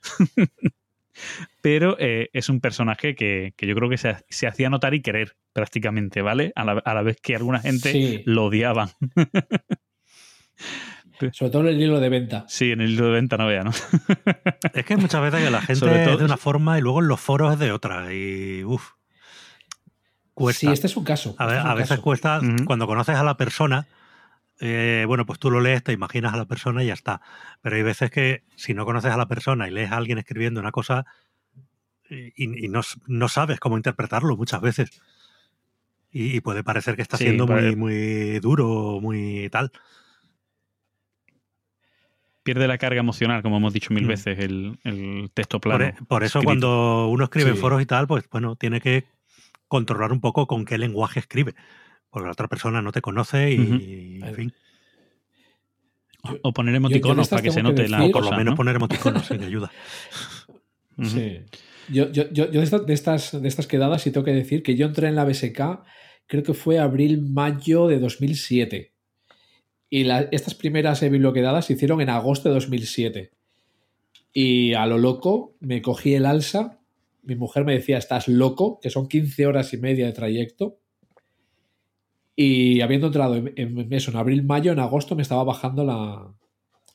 pero 1.63 1.97
eh, 1.99 2.29
es 2.33 2.49
un 2.49 2.61
personaje 2.61 3.15
que, 3.15 3.55
que 3.57 3.67
yo 3.67 3.75
creo 3.75 3.89
que 3.89 3.97
se, 3.99 4.17
se 4.29 4.47
hacía 4.47 4.71
notar 4.71 4.95
y 4.95 5.01
querer 5.03 5.37
prácticamente, 5.53 6.23
¿vale? 6.23 6.53
A 6.55 6.65
la, 6.65 6.73
a 6.85 6.95
la 6.95 7.03
vez 7.03 7.19
que 7.21 7.35
alguna 7.35 7.59
gente 7.61 7.91
Sí. 7.91 8.23
lo 8.27 8.45
odiaban. 8.45 8.91
Sobre 11.33 11.51
todo 11.51 11.63
en 11.63 11.69
el 11.69 11.79
libro 11.79 11.99
de 11.99 12.11
venta. 12.11 12.45
Sí, 12.47 12.73
en 12.73 12.83
el 12.83 12.91
libro 12.91 13.07
de 13.07 13.13
venta 13.13 13.39
no 13.39 13.47
vea, 13.47 13.63
¿no? 13.65 13.71
Es 14.75 14.85
que 14.85 14.97
muchas 14.99 15.23
veces 15.23 15.43
que 15.43 15.51
la 15.51 15.63
gente 15.63 15.81
Sobre 15.81 16.05
todo- 16.05 16.13
es 16.15 16.19
de 16.19 16.25
una 16.27 16.37
forma 16.37 16.79
y 16.79 16.83
luego 16.83 17.01
en 17.01 17.09
los 17.09 17.19
foros 17.21 17.55
es 17.55 17.59
de 17.59 17.73
otra. 17.73 18.13
Y 18.13 18.63
uff. 18.65 18.91
Cuesta. 20.37 20.61
Sí, 20.61 20.67
este 20.71 20.87
es 20.87 20.97
un 20.99 21.05
caso. 21.05 21.35
a, 21.39 21.45
este 21.45 21.55
ve- 21.55 21.59
es 21.59 21.65
un 21.65 21.71
a 21.71 21.75
veces 21.75 21.89
caso. 21.89 22.03
cuesta, 22.03 22.41
cuando 22.67 22.87
conoces 22.87 23.17
a 23.17 23.25
la 23.25 23.39
persona, 23.39 23.87
eh, 24.61 25.05
bueno, 25.09 25.25
pues 25.25 25.39
tú 25.39 25.51
lo 25.51 25.61
lees, 25.63 25.83
te 25.83 25.93
imaginas 25.93 26.35
a 26.35 26.37
la 26.37 26.45
persona 26.45 26.85
y 26.85 26.89
ya 26.89 26.93
está. 26.93 27.23
Pero 27.63 27.77
hay 27.77 27.83
veces 27.83 28.11
que 28.11 28.43
si 28.55 28.75
no 28.75 28.85
conoces 28.85 29.11
a 29.13 29.17
la 29.17 29.27
persona 29.29 29.67
y 29.67 29.71
lees 29.71 29.91
a 29.91 29.97
alguien 29.97 30.19
escribiendo 30.19 30.61
una 30.61 30.73
cosa 30.73 31.07
y, 32.11 32.67
y 32.67 32.69
no, 32.69 32.83
sabes 33.29 33.59
cómo 33.61 33.79
interpretarlo 33.79 34.37
muchas 34.37 34.61
veces. 34.61 35.01
Y, 36.13 36.37
y 36.37 36.41
puede 36.43 36.63
parecer 36.63 36.97
que 36.97 37.03
está 37.03 37.17
Sí, 37.17 37.25
siendo 37.25 37.47
muy, 37.47 37.75
muy 37.75 38.39
duro, 38.41 38.99
muy 39.01 39.49
tal. 39.51 39.73
Pierde 42.43 42.69
la 42.69 42.77
carga 42.79 43.01
emocional, 43.01 43.43
como 43.43 43.57
hemos 43.57 43.73
dicho 43.73 43.93
mil 43.95 44.05
Mm. 44.05 44.09
veces, 44.09 44.39
el, 44.39 44.79
el 44.85 45.31
texto 45.33 45.61
plano. 45.61 45.83
e- 45.85 45.95
por 46.07 46.23
eso 46.25 46.39
escrito. 46.41 46.45
cuando 46.45 47.09
uno 47.09 47.25
escribe 47.25 47.49
en 47.51 47.57
foros 47.57 47.81
y 47.81 47.87
tal, 47.87 48.07
pues 48.07 48.29
bueno, 48.31 48.55
tiene 48.55 48.81
que 48.83 49.05
controlar 49.69 50.13
un 50.13 50.21
poco 50.21 50.47
con 50.47 50.65
qué 50.65 50.79
lenguaje 50.79 51.21
escribe. 51.21 51.55
Porque 52.11 52.27
la 52.27 52.33
otra 52.33 52.49
persona 52.49 52.83
no 52.83 52.93
te 52.93 53.01
conoce 53.03 53.53
y, 53.53 54.21
en 54.23 54.35
fin, 54.35 54.53
O 56.43 56.53
poner 56.53 56.73
yo 56.73 56.77
emoticonos 56.79 57.29
para 57.29 57.43
que 57.43 57.51
se 57.51 57.57
que 57.57 57.63
note 57.63 57.89
la 57.89 58.05
o 58.05 58.11
por 58.11 58.25
lo 58.25 58.31
menos 58.33 58.53
¿no? 58.53 58.57
poner 58.57 58.77
emoticonos, 58.77 59.29
que 59.29 59.35
ayuda. 59.45 59.71
Sí. 61.03 61.41
Yo, 61.89 62.11
yo, 62.11 62.31
yo, 62.31 62.51
yo 62.51 62.61
de, 62.61 62.65
estas, 62.65 62.87
de, 62.87 62.95
estas, 62.95 63.43
de 63.43 63.49
estas 63.49 63.67
quedadas 63.67 64.03
sí 64.03 64.11
tengo 64.11 64.25
que 64.25 64.33
decir 64.33 64.63
que 64.63 64.75
yo 64.77 64.87
entré 64.87 65.09
en 65.09 65.15
la 65.15 65.25
BSK, 65.25 65.61
creo 66.27 66.43
que 66.43 66.55
fue 66.55 66.79
abril-mayo 66.79 67.87
de 67.87 67.99
2007. 68.01 68.93
Y 69.91 70.05
la- 70.05 70.23
estas 70.33 70.55
primeras 70.55 71.03
eh, 71.03 71.11
biblioquedadas 71.11 71.67
se 71.67 71.75
hicieron 71.75 72.01
en 72.01 72.09
agosto 72.09 72.49
de 72.49 72.55
2007. 72.55 73.31
Y 74.33 74.75
a 74.75 74.87
lo 74.87 74.99
loco 74.99 75.55
me 75.61 75.81
cogí 75.83 76.15
el 76.15 76.27
alza. 76.27 76.76
Mi 77.27 77.35
mujer 77.35 77.65
me 77.65 77.75
decía, 77.75 77.99
estás 77.99 78.29
loco, 78.29 78.79
que 78.81 78.89
son 78.89 79.09
15 79.09 79.47
horas 79.47 79.73
y 79.75 79.77
media 79.77 80.07
de 80.07 80.13
trayecto. 80.13 80.79
Y 82.35 82.81
habiendo 82.81 83.09
entrado 83.09 83.37
en, 83.37 83.53
en 83.57 83.93
eso, 83.93 84.11
en 84.11 84.17
abril-mayo, 84.17 84.73
en 84.73 84.79
agosto 84.79 85.17
me 85.17 85.23
estaba 85.23 85.43
bajando 85.45 85.85
la, 85.85 86.33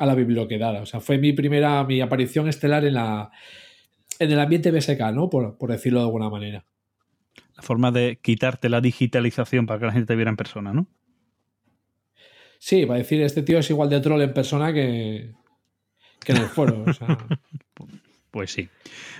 a 0.02 0.06
la 0.06 0.16
biblioquedada. 0.16 0.82
O 0.82 0.86
sea, 0.86 1.00
fue 1.00 1.18
mi 1.18 1.34
primera, 1.34 1.84
mi 1.84 2.02
aparición 2.02 2.48
estelar 2.48 2.86
en 2.86 2.96
la, 2.96 3.30
en 4.18 4.32
el 4.32 4.40
ambiente 4.40 4.72
BSK, 4.72 5.00
¿no? 5.14 5.30
Por, 5.30 5.58
por 5.58 5.72
decirlo 5.72 6.00
de 6.00 6.06
alguna 6.06 6.30
manera. 6.30 6.66
La 7.56 7.62
forma 7.62 7.92
de 7.92 8.18
quitarte 8.22 8.70
la 8.70 8.82
digitalización 8.82 9.66
para 9.66 9.80
que 9.80 9.86
la 9.86 9.92
gente 9.92 10.08
te 10.08 10.16
viera 10.16 10.32
en 10.32 10.38
persona, 10.38 10.74
¿no? 10.74 10.88
Sí, 12.58 12.86
va 12.86 12.96
a 12.96 13.00
decir, 13.00 13.22
este 13.22 13.44
tío 13.44 13.60
es 13.60 13.70
igual 13.70 13.90
de 13.90 14.00
troll 14.00 14.22
en 14.22 14.34
persona 14.34 14.72
que, 14.72 15.34
que 16.24 16.32
en 16.32 16.38
el 16.38 16.48
foro. 16.48 16.84
o 16.88 16.94
sea. 16.94 17.18
Pues 18.32 18.52
sí. 18.52 18.70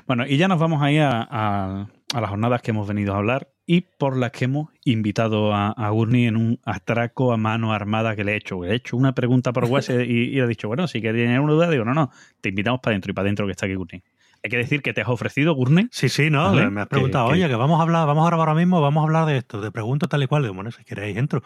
Bueno, 0.08 0.26
y 0.26 0.38
ya 0.38 0.48
nos 0.48 0.58
vamos 0.60 0.82
ahí 0.82 0.98
a, 0.98 1.10
a- 1.30 1.88
a 2.14 2.22
las 2.22 2.30
jornadas 2.30 2.62
que 2.62 2.72
hemos 2.72 2.88
venido 2.88 3.14
a 3.14 3.18
hablar 3.18 3.50
y 3.66 3.82
por 3.82 4.18
las 4.18 4.32
que 4.32 4.46
hemos 4.46 4.70
invitado 4.86 5.54
a, 5.54 5.70
a 5.72 5.90
Gurney 5.92 6.26
en 6.28 6.36
un 6.38 6.60
atraco 6.66 7.32
a 7.34 7.38
mano 7.38 7.74
armada 7.74 8.16
que 8.16 8.24
le 8.24 8.34
he 8.34 8.36
hecho. 8.38 8.64
Le 8.64 8.72
he 8.72 8.76
hecho 8.76 8.98
una 8.98 9.14
pregunta 9.14 9.54
por 9.54 9.66
WhatsApp 9.70 10.02
y, 10.08 10.12
y 10.14 10.32
le 10.36 10.44
he 10.44 10.48
dicho, 10.48 10.68
bueno, 10.68 10.88
si 10.88 11.02
queréis 11.02 11.26
tener 11.26 11.40
una 11.40 11.54
duda, 11.54 11.70
digo, 11.70 11.86
no, 11.86 11.94
no, 11.94 12.10
te 12.42 12.50
invitamos 12.50 12.80
para 12.82 12.94
adentro 12.94 13.12
y 13.12 13.14
para 13.14 13.26
adentro 13.28 13.46
que 13.46 13.52
está 13.52 13.66
aquí 13.66 13.76
Gurney. 13.76 14.02
Hay 14.44 14.50
que 14.50 14.58
decir 14.58 14.82
que 14.82 14.92
te 14.94 15.02
has 15.02 15.08
ofrecido, 15.10 15.54
Gurney. 15.54 15.88
Sí, 15.92 16.10
sí, 16.10 16.30
¿no? 16.32 16.46
Vale, 16.46 16.70
Me 16.72 16.82
has 16.82 16.88
preguntado, 16.88 17.28
que- 17.28 17.34
oye, 17.34 17.48
que 17.48 17.56
vamos 17.56 17.80
a 17.80 17.84
hablar, 17.84 18.08
vamos 18.08 18.24
a 18.26 18.28
grabar 18.28 18.50
ahora 18.50 18.60
mismo, 18.60 18.82
vamos 18.82 19.02
a 19.02 19.06
hablar 19.06 19.26
de 19.28 19.38
esto. 19.38 19.62
Te 19.62 19.72
pregunto 19.72 20.08
tal 20.08 20.24
y 20.24 20.28
cual. 20.28 20.42
Digo, 20.44 20.56
bueno, 20.56 20.72
si 20.72 20.84
queréis, 20.84 21.16
entro. 21.16 21.44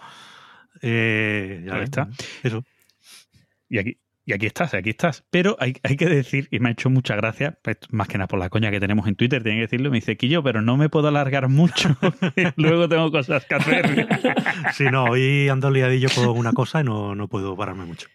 Eh, 0.82 1.64
ya 1.66 1.76
Ahí 1.76 1.84
está. 1.84 2.08
Eso. 2.44 2.64
Y 3.70 3.80
aquí, 3.80 3.98
y 4.26 4.34
aquí 4.34 4.48
estás, 4.48 4.74
aquí 4.74 4.90
estás. 4.90 5.24
Pero 5.30 5.56
hay, 5.60 5.76
hay 5.84 5.96
que 5.98 6.08
decir, 6.08 6.48
y 6.50 6.60
me 6.60 6.70
ha 6.70 6.72
hecho 6.72 6.90
mucha 6.90 7.16
gracia, 7.16 7.60
pues, 7.62 7.78
más 7.90 8.08
que 8.08 8.18
nada 8.18 8.28
por 8.28 8.40
la 8.40 8.50
coña 8.50 8.72
que 8.72 8.80
tenemos 8.80 9.08
en 9.08 9.16
Twitter, 9.16 9.44
tiene 9.44 9.60
que 9.60 9.68
decirlo, 9.68 9.92
me 9.92 9.98
dice, 9.98 10.18
Quillo, 10.18 10.42
pero 10.42 10.64
no 10.64 10.78
me 10.78 10.90
puedo 10.90 11.08
alargar 11.10 11.48
mucho, 11.48 11.96
luego 12.56 12.90
tengo 12.90 13.12
cosas 13.12 13.46
que 13.46 13.56
hacer. 13.56 14.08
Sí, 14.74 14.86
no, 14.86 15.06
hoy 15.06 15.48
ando 15.48 15.70
liadillo 15.70 16.10
con 16.14 16.28
una 16.30 16.54
cosa 16.54 16.82
y 16.82 16.84
no, 16.84 17.14
no 17.14 17.28
puedo 17.28 17.56
pararme 17.56 17.86
mucho. 17.86 18.08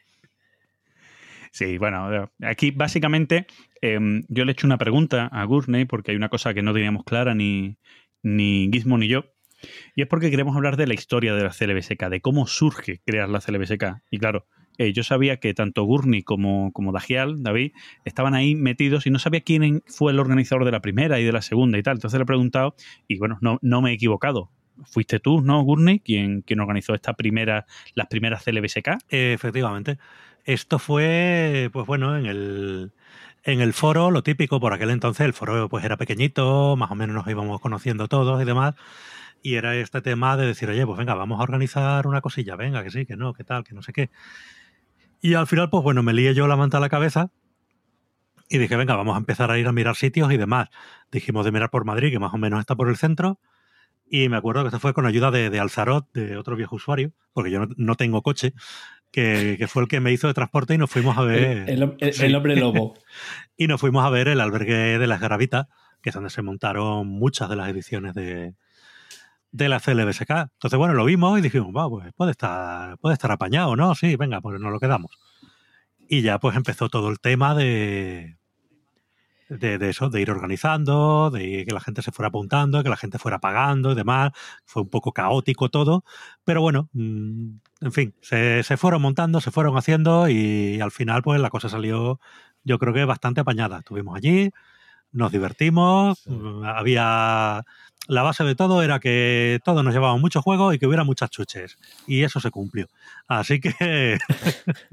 Sí, 1.53 1.79
bueno, 1.79 2.31
aquí 2.43 2.71
básicamente 2.71 3.47
em, 3.81 4.25
yo 4.29 4.45
le 4.45 4.51
he 4.51 4.55
hecho 4.55 4.67
una 4.67 4.79
pregunta 4.79 5.27
a 5.27 5.45
Gurney 5.45 5.85
porque 5.85 6.11
hay 6.11 6.17
una 6.17 6.29
cosa 6.29 6.55
que 6.55 6.63
no 6.63 6.73
teníamos 6.73 7.05
clara 7.05 7.35
ni, 7.35 7.77
ni 8.23 8.69
Gizmo 8.73 8.99
ni 8.99 9.09
yo. 9.09 9.25
Y 9.95 10.03
es 10.03 10.09
porque 10.09 10.31
queremos 10.31 10.57
hablar 10.57 10.77
de 10.77 10.87
la 10.87 10.95
historia 10.95 11.35
de 11.35 11.45
la 11.45 11.51
CLBSK, 11.51 12.09
de 12.09 12.21
cómo 12.21 12.47
surge 12.47 13.01
crear 13.05 13.29
la 13.29 13.41
CLBSK. 13.41 14.03
Y 14.11 14.19
claro, 14.19 14.47
eh, 14.81 14.95
yo 14.95 15.05
sabía 15.05 15.37
que 15.37 15.53
tanto 15.53 15.85
Gurney 15.85 16.23
como, 16.23 16.73
como 16.73 16.91
Dagial, 16.91 17.43
David, 17.43 17.73
estaban 18.07 18.33
ahí 18.33 18.55
metidos 18.55 19.07
y 19.07 19.11
no 19.11 19.19
sabía 19.19 19.43
quién 19.43 19.83
fue 19.87 20.11
el 20.11 20.19
organizador 20.19 20.65
de 20.65 20.71
la 20.71 20.81
primera 20.81 21.21
y 21.21 21.25
de 21.25 21.33
la 21.33 21.43
segunda 21.43 21.77
y 21.77 21.83
tal. 21.83 21.99
Entonces 21.99 22.17
le 22.17 22.23
he 22.23 22.27
preguntado 22.27 22.75
y 23.07 23.19
bueno, 23.19 23.37
no, 23.43 23.59
no 23.61 23.83
me 23.83 23.91
he 23.91 23.93
equivocado. 23.93 24.51
Fuiste 24.87 25.21
tú, 25.21 25.43
¿no, 25.43 25.61
Gurney, 25.65 26.01
quien, 26.01 26.41
quien 26.41 26.61
organizó 26.61 26.95
esta 26.95 27.13
primera, 27.13 27.67
las 27.95 28.07
primeras 28.07 28.43
CLBSK? 28.43 29.05
Efectivamente. 29.11 29.99
Esto 30.47 30.79
fue, 30.79 31.69
pues 31.75 31.87
bueno, 31.87 32.17
en 32.17 32.25
el, 32.25 32.93
en 33.45 33.61
el 33.61 33.75
foro, 33.75 34.11
lo 34.11 34.23
típico, 34.23 34.61
por 34.61 34.73
aquel 34.73 34.89
entonces 34.89 35.27
el 35.27 35.35
foro 35.35 35.69
pues 35.69 35.85
era 35.85 35.99
pequeñito, 35.99 36.75
más 36.77 36.91
o 36.91 36.95
menos 36.95 37.15
nos 37.15 37.29
íbamos 37.29 37.61
conociendo 37.61 38.09
todos 38.09 38.41
y 38.41 38.47
demás. 38.47 38.77
Y 39.43 39.57
era 39.57 39.77
este 39.77 40.01
tema 40.01 40.39
de 40.39 40.47
decir, 40.47 40.71
oye, 40.71 40.87
pues 40.87 40.97
venga, 40.97 41.15
vamos 41.15 41.39
a 41.39 41.43
organizar 41.43 42.07
una 42.07 42.23
cosilla, 42.23 42.57
venga, 42.57 42.83
que 42.83 42.91
sí, 42.91 43.05
que 43.05 43.17
no, 43.17 43.35
que 43.35 43.45
tal, 43.45 43.63
que 43.65 43.75
no 43.75 43.83
sé 43.83 43.93
qué. 43.93 44.09
Y 45.21 45.35
al 45.35 45.47
final, 45.47 45.69
pues 45.71 45.83
bueno, 45.83 46.03
me 46.03 46.13
lié 46.13 46.35
yo 46.35 46.47
la 46.47 46.57
manta 46.57 46.79
a 46.79 46.81
la 46.81 46.89
cabeza 46.89 47.31
y 48.49 48.59
dije, 48.59 48.77
venga, 48.77 48.97
vamos 48.97 49.15
a 49.15 49.19
empezar 49.19 49.51
a 49.51 49.59
ir 49.59 49.67
a 49.69 49.73
mirar 49.73 49.95
sitios 49.97 50.33
y 50.33 50.37
demás. 50.37 50.69
Dijimos 51.13 51.45
de 51.45 51.53
mirar 51.53 51.71
por 51.71 51.85
Madrid, 51.85 52.11
que 52.11 52.19
más 52.19 52.33
o 52.35 52.39
menos 52.39 52.59
está 52.61 52.75
por 52.75 52.89
el 52.89 52.97
centro. 52.97 53.39
Y 54.09 54.29
me 54.29 54.37
acuerdo 54.37 54.63
que 54.63 54.69
esto 54.69 54.81
fue 54.81 54.93
con 54.93 55.07
ayuda 55.07 55.31
de, 55.31 55.51
de 55.51 55.61
Alzarot, 55.61 56.11
de 56.13 56.37
otro 56.37 56.57
viejo 56.57 56.75
usuario, 56.77 57.13
porque 57.33 57.51
yo 57.53 57.61
no, 57.61 57.69
no 57.77 57.95
tengo 57.95 58.23
coche, 58.23 58.55
que, 59.13 59.55
que 59.57 59.69
fue 59.69 59.83
el 59.83 59.89
que 59.89 60.01
me 60.01 60.11
hizo 60.13 60.27
de 60.27 60.35
transporte 60.35 60.75
y 60.75 60.79
nos 60.79 60.91
fuimos 60.91 61.17
a 61.17 61.23
ver. 61.23 61.69
El, 61.69 61.83
el- 61.83 61.97
el- 62.01 62.13
Sí. 62.13 62.25
el 62.25 62.35
hombre 62.35 62.57
lobo. 62.57 62.95
Y 63.57 63.67
nos 63.69 63.81
fuimos 63.81 64.05
a 64.05 64.11
ver 64.11 64.27
el 64.29 64.41
albergue 64.41 64.99
de 64.99 65.07
las 65.07 65.21
Garavitas, 65.21 65.67
que 66.03 66.09
es 66.09 66.15
donde 66.15 66.31
se 66.31 66.41
montaron 66.43 67.07
muchas 67.07 67.49
de 67.51 67.57
las 67.57 67.69
ediciones 67.69 68.15
de, 68.15 68.55
de 69.53 69.69
la 69.69 69.81
CLBSK. 69.81 70.31
Entonces, 70.31 70.79
bueno, 70.79 70.95
lo 70.95 71.05
vimos 71.05 71.39
y 71.39 71.43
dijimos, 71.43 71.75
va, 71.77 71.89
pues 71.89 72.13
puede 72.15 72.33
estar, 72.33 72.99
puede 72.99 73.15
estar 73.15 73.33
apañado, 73.33 73.77
¿no? 73.77 73.95
Sí, 73.95 74.17
venga, 74.17 74.41
pues 74.41 74.61
nos 74.61 74.73
lo 74.73 74.81
quedamos. 74.81 75.13
Y 76.09 76.23
ya 76.23 76.39
pues 76.41 76.57
empezó 76.57 76.89
todo 76.89 77.09
el 77.11 77.21
tema 77.21 77.55
de, 77.55 78.37
de, 79.49 79.79
de 79.79 79.91
eso, 79.91 80.11
de 80.11 80.21
ir 80.21 80.31
organizando, 80.31 81.31
de 81.31 81.65
que 81.67 81.73
la 81.75 81.81
gente 81.81 82.03
se 82.03 82.13
fuera 82.13 82.29
apuntando, 82.29 82.83
que 82.85 82.89
la 82.89 82.97
gente 82.97 83.19
fuera 83.19 83.41
pagando 83.41 83.93
y 83.93 83.95
demás. 83.97 84.31
Fue 84.65 84.83
un 84.83 84.89
poco 84.91 85.13
caótico 85.13 85.69
todo, 85.71 86.05
pero 86.45 86.61
bueno, 86.61 86.89
mm, 86.93 87.49
en 87.81 87.93
fin, 87.93 88.15
se, 88.23 88.63
se 88.63 88.77
fueron 88.77 89.03
montando, 89.03 89.41
se 89.41 89.51
fueron 89.51 89.77
haciendo 89.77 90.29
y 90.29 90.81
al 90.81 90.93
final 90.93 91.23
pues 91.23 91.41
la 91.41 91.51
cosa 91.51 91.69
salió 91.69 92.21
yo 92.63 92.79
creo 92.79 92.93
que 92.95 93.05
bastante 93.05 93.41
apañada. 93.41 93.79
Estuvimos 93.79 94.17
allí, 94.17 94.51
nos 95.13 95.33
divertimos, 95.33 96.19
Sí. 96.21 96.31
había... 96.65 97.65
La 98.11 98.23
base 98.23 98.45
de 98.45 98.55
todo 98.55 98.83
era 98.83 98.99
que 99.01 99.61
todos 99.65 99.85
nos 99.85 99.95
llevaban 99.95 100.21
muchos 100.21 100.43
juegos 100.43 100.75
y 100.75 100.79
que 100.79 100.87
hubiera 100.87 101.05
muchas 101.05 101.31
chuches. 101.31 101.79
Y 102.07 102.23
eso 102.23 102.41
se 102.41 102.51
cumplió. 102.51 102.89
Así 103.29 103.61
que... 103.61 104.19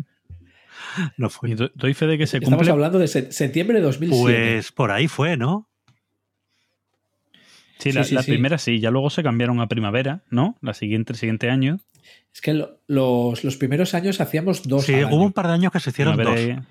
no 1.18 1.30
fue. 1.30 1.56
Doy 1.76 1.94
fe 1.94 2.08
de 2.08 2.18
que 2.18 2.28
se 2.28 2.38
Estamos 2.38 2.58
cumple. 2.58 2.72
hablando 2.72 3.00
de 3.00 3.08
se- 3.08 3.32
septiembre 3.32 3.80
de 3.80 3.86
2007. 3.86 4.22
Pues 4.54 4.72
por 4.72 4.92
ahí 4.92 5.08
fue, 5.08 5.38
¿no? 5.38 5.68
Sí, 7.80 7.92
la, 7.92 8.04
Sí, 8.04 8.10
sí, 8.10 8.16
la 8.16 8.24
sí. 8.24 8.32
primera 8.32 8.58
sí, 8.58 8.80
ya 8.80 8.90
luego 8.92 9.10
se 9.10 9.22
cambiaron 9.24 9.60
a 9.62 9.68
primavera, 9.68 10.24
¿no? 10.30 10.58
La 10.62 10.74
siguiente, 10.74 11.14
el 11.14 11.20
siguiente 11.20 11.50
año. 11.50 11.80
Es 12.34 12.42
que 12.42 12.54
lo- 12.54 12.80
los, 12.88 13.44
los 13.44 13.58
primeros 13.58 13.94
años 13.94 14.20
hacíamos 14.22 14.64
dos. 14.68 14.86
Sí, 14.86 14.94
al 14.96 15.06
hubo 15.06 15.16
año. 15.18 15.26
un 15.26 15.34
par 15.34 15.48
de 15.48 15.54
años 15.54 15.72
que 15.72 15.80
se 15.80 15.90
hicieron 15.92 16.16
Primavera 16.16 16.56
dos. 16.56 16.66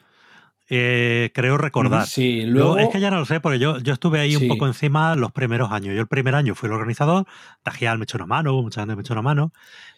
Eh, 0.68 1.30
creo 1.32 1.56
recordar. 1.58 2.06
Sí, 2.06 2.42
Luego, 2.42 2.74
luego. 2.74 2.88
es 2.88 2.92
que 2.92 3.00
ya 3.00 3.10
no 3.10 3.18
lo 3.20 3.24
sé, 3.24 3.38
porque 3.40 3.58
yo, 3.60 3.78
yo 3.78 3.92
estuve 3.92 4.18
ahí 4.20 4.32
Sí. 4.34 4.42
un 4.42 4.48
poco 4.48 4.66
encima 4.66 5.14
los 5.14 5.30
primeros 5.30 5.70
años. 5.70 5.94
Yo 5.94 6.00
el 6.00 6.08
primer 6.08 6.34
año 6.34 6.54
fui 6.56 6.66
el 6.68 6.72
organizador, 6.72 7.24
Dagial 7.64 7.98
me 7.98 8.04
echó 8.04 8.18
una 8.18 8.26
mano, 8.26 8.60
mucha 8.62 8.80
gente 8.80 8.96
me 8.96 9.02
echó 9.02 9.12
una 9.14 9.22
mano. 9.22 9.52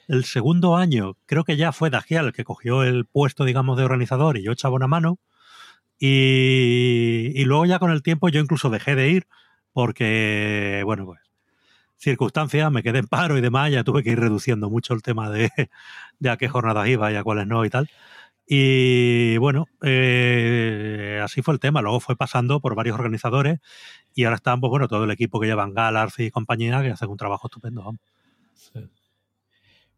El 0.09 0.25
segundo 0.25 0.77
año 0.77 1.17
creo 1.27 1.45
que 1.45 1.57
ya 1.57 1.73
fue 1.73 1.89
Dagial 1.91 2.27
el 2.27 2.33
que 2.33 2.45
cogió 2.45 2.83
el 2.83 3.07
puesto, 3.07 3.45
digamos, 3.45 3.79
de 3.79 3.85
organizador 3.85 4.37
y 4.37 4.43
yo 4.43 4.53
echaba 4.53 4.75
una 4.75 4.89
mano. 4.89 5.19
Y, 5.99 7.33
y 7.35 7.45
luego 7.45 7.65
ya 7.67 7.79
con 7.79 7.91
el 7.91 8.03
tiempo 8.03 8.29
yo 8.29 8.41
incluso 8.41 8.71
dejé 8.71 8.95
de 8.95 9.09
ir 9.09 9.27
porque, 9.73 10.83
bueno, 10.85 11.07
pues 11.07 11.21
circunstancias, 11.97 12.71
me 12.71 12.83
quedé 12.85 12.99
en 13.01 13.07
paro 13.09 13.37
y 13.37 13.41
demás, 13.41 13.73
ya 13.73 13.83
tuve 13.83 14.03
que 14.05 14.11
ir 14.11 14.21
reduciendo 14.21 14.71
mucho 14.71 14.95
el 14.95 15.03
tema 15.03 15.31
de, 15.31 15.51
de 16.21 16.31
a 16.31 16.37
qué 16.37 16.49
jornadas 16.49 16.87
iba 16.89 17.11
y 17.11 17.17
a 17.17 17.25
cuáles 17.25 17.47
no 17.47 17.65
y 17.65 17.71
tal. 17.71 17.91
Y 18.51 19.37
bueno, 19.37 19.67
eh, 19.83 21.21
así 21.23 21.43
fue 21.43 21.53
el 21.55 21.61
tema. 21.61 21.83
Luego 21.83 22.01
fue 22.01 22.17
pasando 22.17 22.61
por 22.61 22.75
varios 22.75 22.95
organizadores 22.95 23.61
y 24.15 24.25
ahora 24.25 24.37
están, 24.37 24.61
pues 24.61 24.71
bueno, 24.71 24.89
todo 24.89 25.05
el 25.05 25.11
equipo 25.11 25.39
que 25.39 25.47
llevan 25.47 25.75
Galarz 25.75 26.19
y 26.19 26.31
compañía 26.31 26.81
que 26.83 26.91
hacen 26.91 27.11
un 27.11 27.17
trabajo 27.19 27.49
estupendo. 27.49 27.83
vamos. 27.83 28.01
Sí. 28.55 28.81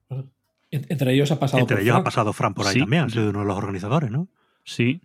Bueno, 0.08 0.26
en- 0.72 0.86
entre 0.88 1.12
ellos 1.14 1.30
ha 1.30 1.38
pasado. 1.38 1.60
Entre 1.60 1.80
ellos 1.82 1.94
ha 1.96 2.02
pasado 2.02 2.32
Fran 2.32 2.54
por 2.54 2.66
ahí 2.66 2.74
Sí. 2.74 2.80
también, 2.80 3.04
ha 3.04 3.08
sido 3.08 3.30
uno 3.30 3.40
de 3.40 3.46
los 3.46 3.56
organizadores, 3.56 4.10
¿no? 4.10 4.26
Sí. 4.64 5.00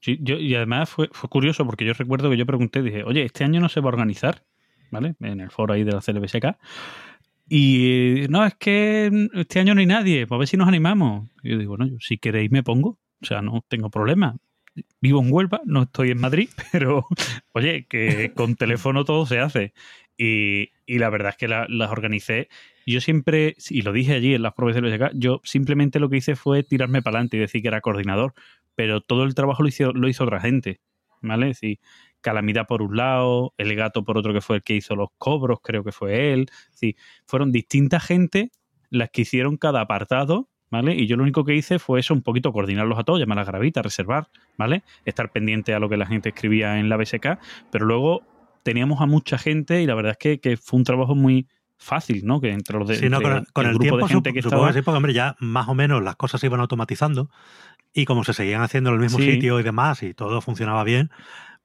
Sí, 0.00 0.18
yo, 0.20 0.36
y 0.36 0.54
además 0.54 0.88
fue, 0.90 1.08
fue 1.10 1.28
curioso 1.28 1.64
porque 1.66 1.84
yo 1.84 1.92
recuerdo 1.92 2.30
que 2.30 2.36
yo 2.36 2.46
pregunté, 2.46 2.82
dije, 2.82 3.02
oye, 3.02 3.24
este 3.24 3.42
año 3.44 3.60
no 3.60 3.68
se 3.68 3.80
va 3.80 3.86
a 3.86 3.88
organizar, 3.94 4.44
¿vale? 4.92 5.16
En 5.20 5.40
el 5.40 5.50
foro 5.50 5.74
ahí 5.74 5.82
de 5.82 5.90
la 5.92 6.00
CLBSK. 6.00 6.56
Y 7.48 8.26
no, 8.28 8.44
es 8.44 8.54
que 8.56 9.10
este 9.34 9.60
año 9.60 9.74
no 9.74 9.80
hay 9.80 9.86
nadie, 9.86 10.26
pues 10.26 10.36
a 10.36 10.38
ver 10.40 10.48
si 10.48 10.56
nos 10.56 10.68
animamos. 10.68 11.28
Y 11.42 11.50
yo 11.50 11.58
digo, 11.58 11.76
bueno, 11.76 11.86
yo, 11.86 11.96
si 12.00 12.18
queréis 12.18 12.50
me 12.50 12.62
pongo, 12.62 12.98
o 13.22 13.26
sea, 13.26 13.42
no 13.42 13.64
tengo 13.68 13.90
problema. 13.90 14.36
Vivo 15.00 15.20
en 15.22 15.32
Huelva, 15.32 15.60
no 15.64 15.82
estoy 15.84 16.10
en 16.10 16.20
Madrid, 16.20 16.50
pero 16.72 17.06
oye, 17.52 17.86
que 17.88 18.32
con 18.34 18.54
teléfono 18.56 19.04
todo 19.04 19.26
se 19.26 19.40
hace. 19.40 19.72
Y, 20.16 20.70
y 20.86 20.98
la 20.98 21.10
verdad 21.10 21.30
es 21.30 21.36
que 21.36 21.48
la- 21.48 21.66
las 21.68 21.90
organicé. 21.90 22.48
Yo 22.86 23.00
siempre, 23.00 23.56
y 23.70 23.82
lo 23.82 23.92
dije 23.92 24.14
allí 24.14 24.34
en 24.34 24.42
las 24.42 24.54
pruebas 24.54 24.74
de 24.74 24.80
CLBSK, 24.82 25.12
yo 25.14 25.40
simplemente 25.44 26.00
lo 26.00 26.08
que 26.08 26.16
hice 26.18 26.36
fue 26.36 26.62
tirarme 26.62 27.02
para 27.02 27.16
adelante 27.18 27.36
y 27.36 27.40
decir 27.40 27.62
que 27.62 27.68
era 27.68 27.80
coordinador, 27.80 28.34
pero 28.74 29.00
todo 29.00 29.24
el 29.24 29.34
trabajo 29.34 29.62
lo 29.62 29.68
hizo, 29.68 29.92
lo 29.92 30.08
hizo 30.08 30.24
otra 30.24 30.40
gente, 30.40 30.80
¿vale? 31.20 31.46
Decir, 31.46 31.78
Calamidad 32.20 32.66
por 32.66 32.82
un 32.82 32.96
lado, 32.96 33.54
El 33.58 33.74
Gato 33.74 34.04
por 34.04 34.18
otro 34.18 34.32
que 34.32 34.40
fue 34.40 34.56
el 34.56 34.62
que 34.62 34.74
hizo 34.74 34.96
los 34.96 35.08
cobros, 35.18 35.60
creo 35.62 35.84
que 35.84 35.92
fue 35.92 36.32
él. 36.32 36.50
Sí, 36.70 36.96
fueron 37.26 37.52
distintas 37.52 38.04
gente 38.04 38.50
las 38.90 39.10
que 39.10 39.22
hicieron 39.22 39.56
cada 39.56 39.80
apartado, 39.80 40.48
¿vale? 40.70 40.94
Y 40.94 41.06
yo 41.06 41.16
lo 41.16 41.22
único 41.22 41.44
que 41.44 41.54
hice 41.54 41.78
fue 41.78 42.00
eso, 42.00 42.14
un 42.14 42.22
poquito 42.22 42.52
coordinarlos 42.52 42.98
a 42.98 43.04
todos, 43.04 43.20
llamar 43.20 43.38
a 43.38 43.42
las 43.42 43.48
gravitas, 43.48 43.84
reservar, 43.84 44.28
¿vale? 44.56 44.82
Estar 45.04 45.30
pendiente 45.30 45.74
a 45.74 45.78
lo 45.78 45.88
que 45.88 45.96
la 45.96 46.06
gente 46.06 46.30
escribía 46.30 46.78
en 46.78 46.88
la 46.88 46.96
BSK, 46.96 47.38
pero 47.70 47.86
luego 47.86 48.22
teníamos 48.62 49.00
a 49.00 49.06
mucha 49.06 49.38
gente 49.38 49.82
y 49.82 49.86
la 49.86 49.94
verdad 49.94 50.12
es 50.12 50.18
que, 50.18 50.40
que 50.40 50.56
fue 50.56 50.78
un 50.78 50.84
trabajo 50.84 51.14
muy 51.14 51.46
fácil, 51.78 52.26
¿no? 52.26 52.40
Que 52.40 52.50
entre 52.50 52.78
los 52.78 52.88
de, 52.88 52.96
Sí, 52.96 53.08
no, 53.08 53.22
con, 53.22 53.46
con 53.52 53.66
el, 53.66 53.70
grupo 53.72 53.82
tiempo 53.82 53.98
de 53.98 54.12
gente 54.14 54.32
que 54.32 54.40
estaba... 54.40 54.72
sí, 54.72 54.82
porque 54.82 54.96
hombre, 54.96 55.12
ya 55.12 55.36
más 55.38 55.68
o 55.68 55.74
menos 55.74 56.02
las 56.02 56.16
cosas 56.16 56.40
se 56.40 56.48
iban 56.48 56.60
automatizando 56.60 57.30
y 57.94 58.04
como 58.04 58.24
se 58.24 58.34
seguían 58.34 58.62
haciendo 58.62 58.90
en 58.90 58.96
el 58.96 59.00
mismo 59.00 59.18
Sí. 59.18 59.32
sitio 59.32 59.60
y 59.60 59.62
demás 59.62 60.02
y 60.02 60.12
todo 60.12 60.40
funcionaba 60.40 60.82
bien, 60.84 61.10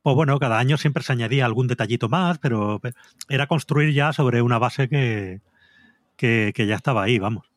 pues 0.03 0.15
bueno, 0.15 0.37
cada 0.37 0.59
año 0.59 0.77
siempre 0.77 1.01
se 1.03 1.13
añadía 1.13 1.45
algún 1.45 1.67
detallito 1.67 2.09
más, 2.09 2.37
pero 2.37 2.79
pe- 2.79 2.91
era 3.29 3.47
construir 3.47 3.93
ya 3.93 4.13
sobre 4.13 4.41
una 4.41 4.59
base 4.59 4.87
que, 4.89 5.41
que, 6.15 6.51
que 6.53 6.67
ya 6.67 6.75
estaba 6.75 7.03
ahí, 7.03 7.17
vamos. 7.19 7.47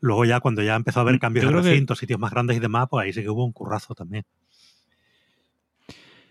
Luego 0.00 0.24
ya 0.24 0.38
cuando 0.40 0.62
ya 0.62 0.76
empezó 0.76 1.00
a 1.00 1.02
haber 1.02 1.16
Mm, 1.16 1.18
cambios 1.18 1.44
de 1.46 1.52
que- 1.52 1.56
recintos, 1.60 1.98
sitios 1.98 2.20
más 2.20 2.30
grandes 2.30 2.56
y 2.56 2.60
demás, 2.60 2.86
pues 2.90 3.04
ahí 3.04 3.12
sí 3.12 3.22
que 3.22 3.28
hubo 3.30 3.44
un 3.44 3.52
currazo 3.52 3.94
también. 3.94 4.24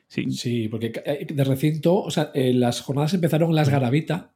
Sí, 0.08 0.32
Sí, 0.32 0.68
porque 0.70 0.94
eh, 1.06 1.28
de 1.30 1.44
recinto, 1.44 1.96
o 2.02 2.10
sea, 2.10 2.32
eh, 2.34 2.54
las 2.54 2.80
jornadas 2.82 3.14
empezaron 3.14 3.50
en 3.50 3.56
las 3.58 3.68
Garavita 3.70 4.32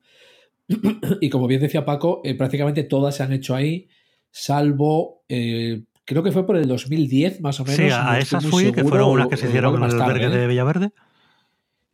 y 1.22 1.30
como 1.30 1.48
bien 1.48 1.62
decía 1.62 1.86
Paco, 1.86 2.22
eh, 2.26 2.36
prácticamente 2.36 2.84
todas 2.84 3.16
se 3.16 3.24
han 3.24 3.32
hecho 3.32 3.56
ahí, 3.56 3.88
salvo 4.32 5.24
eh, 5.30 5.84
creo 6.03 6.24
que 6.24 6.32
fue 6.34 6.45
por 6.45 6.58
el 6.58 6.68
2010 6.68 7.40
más 7.40 7.60
o 7.62 7.64
menos. 7.64 7.78
Sí, 7.78 7.88
no 7.88 7.95
a 7.95 8.20
esas 8.20 8.45
fui, 8.45 8.72
que 8.74 8.84
fueron 8.84 9.12
unas 9.12 9.28
que 9.28 9.38
se 9.38 9.48
hicieron 9.48 9.76
en 9.76 9.84
el 9.90 10.02
albergue 10.02 10.24
tarde, 10.26 10.36
¿eh? 10.36 10.40
de 10.41 10.48
Villaverde. 10.48 10.91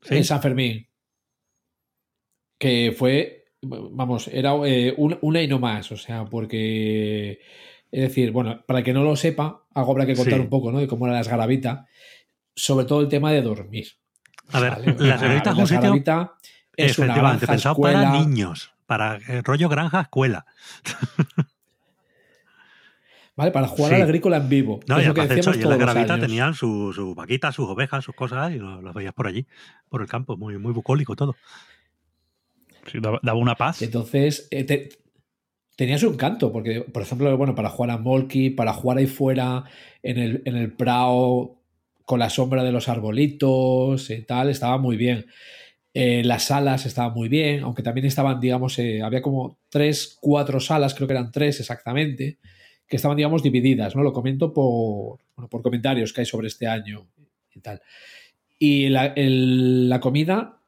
Sí. 0.07 0.15
en 0.17 0.23
San 0.23 0.41
Fermín. 0.41 0.87
Que 2.59 2.93
fue, 2.97 3.45
vamos, 3.61 4.27
era 4.29 4.53
eh, 4.65 4.93
un- 4.97 5.17
una 5.21 5.41
y 5.41 5.47
no 5.47 5.59
más, 5.59 5.91
o 5.91 5.97
sea, 5.97 6.25
porque, 6.25 7.39
es 7.91 8.01
decir, 8.01 8.31
bueno, 8.31 8.63
para 8.65 8.79
el 8.79 8.85
que 8.85 8.93
no 8.93 9.03
lo 9.03 9.15
sepa, 9.15 9.65
algo 9.73 9.91
habrá 9.91 10.05
que 10.05 10.15
contar 10.15 10.35
Sí. 10.35 10.39
un 10.39 10.49
poco, 10.49 10.71
¿no? 10.71 10.79
De 10.79 10.87
cómo 10.87 11.05
era 11.05 11.15
la 11.15 11.21
esgarabita, 11.21 11.87
sobre 12.55 12.85
todo 12.85 13.01
el 13.01 13.09
tema 13.09 13.31
de 13.31 13.41
dormir. 13.43 13.87
A 14.51 14.59
ver, 14.59 14.71
¿vale? 14.71 14.95
la 14.99 15.15
Esgarabita 15.15 15.51
es 15.51 15.57
un 15.57 15.67
sitio 15.67 15.77
Esgarabita 15.79 16.33
es 16.75 16.97
una 16.99 17.15
granja 17.15 17.47
pensado 17.47 17.73
escuela, 17.73 18.03
para 18.03 18.19
niños, 18.19 18.71
para 18.85 19.17
eh, 19.27 19.41
rollo 19.43 19.67
granja 19.69 20.01
escuela. 20.01 20.45
¿vale? 23.37 23.51
Para 23.51 23.67
jugar 23.67 23.91
Sí. 23.91 23.95
al 23.95 24.01
agrícola 24.01 24.37
en 24.37 24.49
vivo. 24.49 24.79
No, 24.87 24.99
y 25.01 25.05
lo 25.05 25.13
que 25.13 25.21
hecho, 25.21 25.35
decíamos 25.35 25.57
y 25.57 25.61
en 25.63 25.69
la 25.69 26.19
tenían 26.19 26.53
sus 26.53 26.93
su 26.95 27.15
vaquitas, 27.15 27.55
sus 27.55 27.69
ovejas, 27.69 28.03
sus 28.03 28.13
cosas, 28.15 28.51
y 28.53 28.57
los 28.57 28.93
veías 28.93 29.13
por 29.13 29.27
allí, 29.27 29.45
por 29.87 30.01
el 30.01 30.07
campo, 30.09 30.35
muy, 30.35 30.57
muy 30.57 30.73
bucólico 30.73 31.15
todo. 31.15 31.35
Sí, 32.91 32.99
daba, 33.01 33.19
daba 33.21 33.39
una 33.39 33.55
paz. 33.55 33.81
Entonces, 33.81 34.47
eh, 34.51 34.63
te- 34.63 34.89
tenías 35.75 36.03
un 36.03 36.17
canto, 36.17 36.51
porque, 36.51 36.81
por 36.81 37.01
ejemplo, 37.03 37.35
bueno, 37.37 37.53
para 37.53 37.69
jugar 37.69 37.91
a 37.91 37.97
Molky, 37.97 38.49
para 38.49 38.73
jugar 38.73 38.97
ahí 38.97 39.07
fuera, 39.07 39.63
en 40.03 40.17
el, 40.17 40.41
en 40.45 40.55
el 40.55 40.71
prado, 40.73 41.53
con 42.05 42.19
la 42.19 42.29
sombra 42.29 42.63
de 42.63 42.71
los 42.71 42.87
arbolitos 42.87 44.09
y 44.09 44.21
tal, 44.23 44.49
estaba 44.49 44.77
muy 44.77 44.95
bien. 44.97 45.25
Eh, 45.93 46.21
las 46.23 46.43
salas 46.43 46.85
estaban 46.85 47.13
muy 47.13 47.27
bien, 47.27 47.63
aunque 47.63 47.83
también 47.83 48.05
estaban, 48.07 48.39
digamos, 48.39 48.79
eh, 48.79 49.01
había 49.01 49.21
como 49.21 49.59
tres, 49.69 50.17
cuatro 50.21 50.59
salas, 50.59 50.93
creo 50.95 51.07
que 51.07 51.13
eran 51.15 51.31
tres 51.31 51.59
exactamente, 51.59 52.37
que 52.87 52.95
estaban, 52.95 53.17
digamos, 53.17 53.43
divididas, 53.43 53.95
¿no? 53.95 54.03
Lo 54.03 54.13
comento 54.13 54.53
por, 54.53 55.19
bueno, 55.35 55.49
por 55.49 55.61
comentarios 55.61 56.13
que 56.13 56.21
hay 56.21 56.25
sobre 56.25 56.47
este 56.47 56.67
año 56.67 57.07
y 57.53 57.59
tal. 57.59 57.81
Y 58.59 58.89
la, 58.89 59.07
el- 59.07 59.89
la 59.89 59.99
comida, 59.99 60.59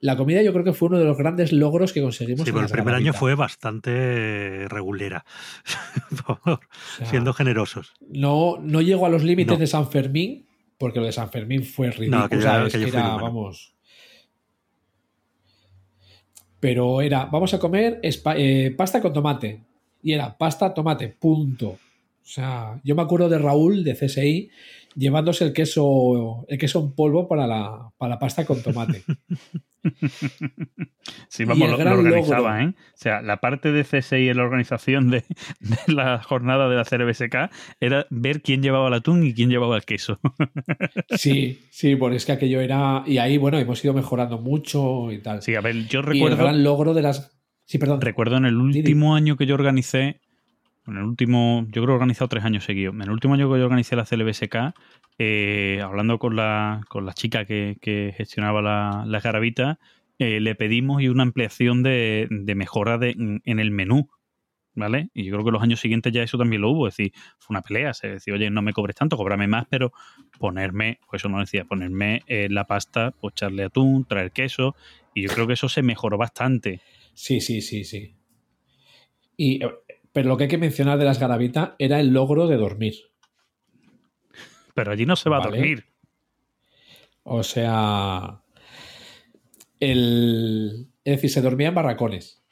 la 0.00 0.16
comida 0.16 0.42
yo 0.42 0.52
creo 0.52 0.64
que 0.64 0.72
fue 0.72 0.88
uno 0.88 0.98
de 0.98 1.04
los 1.04 1.16
grandes 1.16 1.52
logros 1.52 1.92
que 1.92 2.02
conseguimos. 2.02 2.44
Sí, 2.44 2.52
pero 2.52 2.66
el 2.66 2.70
primer 2.70 2.94
año 2.94 3.12
fue 3.12 3.34
bastante 3.34 4.66
regulera, 4.68 5.24
por 6.10 6.38
favor, 6.38 6.60
O 6.64 6.96
sea, 6.98 7.06
siendo 7.06 7.32
generosos. 7.32 7.94
no, 8.08 8.58
no 8.60 8.80
llegó 8.82 9.06
a 9.06 9.08
los 9.08 9.24
límites 9.24 9.54
No. 9.54 9.58
de 9.60 9.66
San 9.66 9.90
Fermín, 9.90 10.46
porque 10.78 11.00
lo 11.00 11.06
de 11.06 11.12
San 11.12 11.30
Fermín 11.30 11.64
fue 11.64 11.90
ridículo. 11.90 12.24
aquello- 12.24 12.42
¿sabes? 12.42 12.74
aquello 12.74 12.90
Que 12.92 12.98
era, 12.98 13.16
vamos. 13.16 13.74
Pero 16.60 17.00
era, 17.00 17.24
vamos 17.26 17.52
a 17.54 17.58
comer 17.58 17.98
eh, 18.02 18.74
pasta 18.76 19.00
con 19.00 19.12
tomate. 19.12 19.62
Y 20.02 20.12
era 20.12 20.36
pasta, 20.36 20.74
tomate, 20.74 21.08
punto. 21.08 21.68
O 21.68 22.24
sea, 22.24 22.80
yo 22.84 22.94
me 22.94 23.02
acuerdo 23.02 23.28
de 23.28 23.38
Raúl 23.38 23.84
de 23.84 23.94
CSI 23.94 24.50
llevándose 24.96 25.44
el 25.44 25.52
queso, 25.52 26.44
el 26.48 26.58
queso 26.58 26.80
en 26.80 26.92
polvo 26.92 27.28
para 27.28 27.46
la, 27.46 27.90
para 27.96 28.10
la 28.10 28.18
pasta 28.18 28.44
con 28.44 28.62
tomate. 28.62 29.02
Sí, 31.28 31.44
vamos, 31.44 31.70
lo, 31.70 31.76
lo 31.76 31.90
organizaba, 31.90 32.60
logro. 32.60 32.70
¿eh? 32.70 32.74
O 32.76 32.96
sea, 32.96 33.20
la 33.20 33.38
parte 33.38 33.72
de 33.72 33.82
CSI 33.82 34.28
en 34.28 34.36
la 34.36 34.44
organización 34.44 35.10
de, 35.10 35.24
de 35.58 35.92
la 35.92 36.22
jornada 36.22 36.68
de 36.68 36.76
la 36.76 36.84
CRBSK 36.84 37.50
era 37.80 38.06
ver 38.10 38.42
quién 38.42 38.62
llevaba 38.62 38.86
el 38.86 38.94
atún 38.94 39.26
y 39.26 39.34
quién 39.34 39.50
llevaba 39.50 39.74
el 39.74 39.84
queso. 39.84 40.20
Sí, 41.16 41.66
sí, 41.70 41.96
porque 41.96 42.16
es 42.16 42.26
que 42.26 42.32
aquello 42.32 42.60
era. 42.60 43.02
Y 43.06 43.18
ahí, 43.18 43.38
bueno, 43.38 43.58
hemos 43.58 43.84
ido 43.84 43.92
mejorando 43.92 44.38
mucho 44.38 45.10
y 45.10 45.18
tal. 45.18 45.42
Sí, 45.42 45.56
a 45.56 45.60
ver, 45.60 45.88
yo 45.88 45.98
y 45.98 46.02
el 46.02 46.06
recuerdo, 46.06 46.36
gran 46.36 46.62
logro 46.62 46.94
de 46.94 47.02
las. 47.02 47.41
Sí, 47.72 47.78
perdón. 47.78 48.02
recuerdo 48.02 48.36
en 48.36 48.44
el 48.44 48.58
último 48.58 49.14
año 49.14 49.38
que 49.38 49.46
yo 49.46 49.54
organicé, 49.54 50.20
en 50.86 50.98
el 50.98 51.04
último, 51.04 51.64
yo 51.68 51.82
creo 51.82 51.86
que 51.86 51.90
he 51.92 51.94
organizado 51.94 52.28
tres 52.28 52.44
años 52.44 52.64
seguidos. 52.64 52.94
En 52.94 53.00
el 53.00 53.10
último 53.10 53.32
año 53.32 53.50
que 53.50 53.58
yo 53.58 53.64
organicé 53.64 53.96
la 53.96 54.04
CLBSK, 54.04 54.74
eh, 55.16 55.80
hablando 55.82 56.18
con 56.18 56.36
la, 56.36 56.82
con 56.90 57.06
la 57.06 57.14
chica 57.14 57.46
que, 57.46 57.78
que 57.80 58.12
gestionaba 58.14 58.60
la, 58.60 59.04
la 59.06 59.20
garabita, 59.20 59.78
eh, 60.18 60.40
le 60.40 60.54
pedimos 60.54 61.00
y 61.00 61.08
una 61.08 61.22
ampliación 61.22 61.82
de, 61.82 62.28
de 62.30 62.54
mejora 62.54 62.98
de, 62.98 63.40
en 63.42 63.58
el 63.58 63.70
menú. 63.70 64.10
¿Vale? 64.74 65.08
Y 65.14 65.24
yo 65.24 65.32
creo 65.32 65.44
que 65.46 65.50
los 65.52 65.62
años 65.62 65.80
siguientes 65.80 66.12
ya 66.12 66.22
eso 66.22 66.36
también 66.36 66.60
lo 66.60 66.70
hubo. 66.72 66.88
Es 66.88 66.96
decir, 66.98 67.14
fue 67.38 67.54
una 67.54 67.62
pelea. 67.62 67.94
Se 67.94 68.08
decía, 68.08 68.34
oye, 68.34 68.50
no 68.50 68.60
me 68.60 68.74
cobres 68.74 68.96
tanto, 68.96 69.16
cóbrame 69.16 69.46
más, 69.46 69.66
pero 69.70 69.92
ponerme, 70.38 70.98
pues 71.08 71.22
eso 71.22 71.30
no 71.30 71.40
decía, 71.40 71.64
ponerme 71.64 72.22
eh, 72.26 72.48
la 72.50 72.66
pasta, 72.66 73.12
pues 73.18 73.32
echarle 73.32 73.64
atún, 73.64 74.04
traer 74.04 74.30
queso. 74.30 74.76
Y 75.14 75.22
yo 75.22 75.30
creo 75.30 75.46
que 75.46 75.54
eso 75.54 75.70
se 75.70 75.82
mejoró 75.82 76.18
bastante. 76.18 76.82
Sí, 77.14 77.40
sí, 77.40 77.60
sí, 77.60 77.84
sí. 77.84 78.16
Y, 79.36 79.64
eh, 79.64 79.70
pero 80.12 80.28
lo 80.28 80.36
que 80.36 80.44
hay 80.44 80.48
que 80.50 80.58
mencionar 80.58 80.98
de 80.98 81.04
las 81.04 81.18
garabitas 81.18 81.72
era 81.78 82.00
el 82.00 82.08
logro 82.12 82.46
de 82.46 82.56
dormir. 82.56 82.94
Pero 84.74 84.92
allí 84.92 85.06
no 85.06 85.16
se 85.16 85.28
va 85.30 85.38
Vale. 85.38 85.48
a 85.48 85.56
dormir. 85.58 85.84
O 87.24 87.42
sea. 87.42 88.40
El, 89.80 90.88
es 91.04 91.16
decir, 91.16 91.30
se 91.30 91.42
dormía 91.42 91.68
en 91.68 91.74
barracones. 91.74 92.42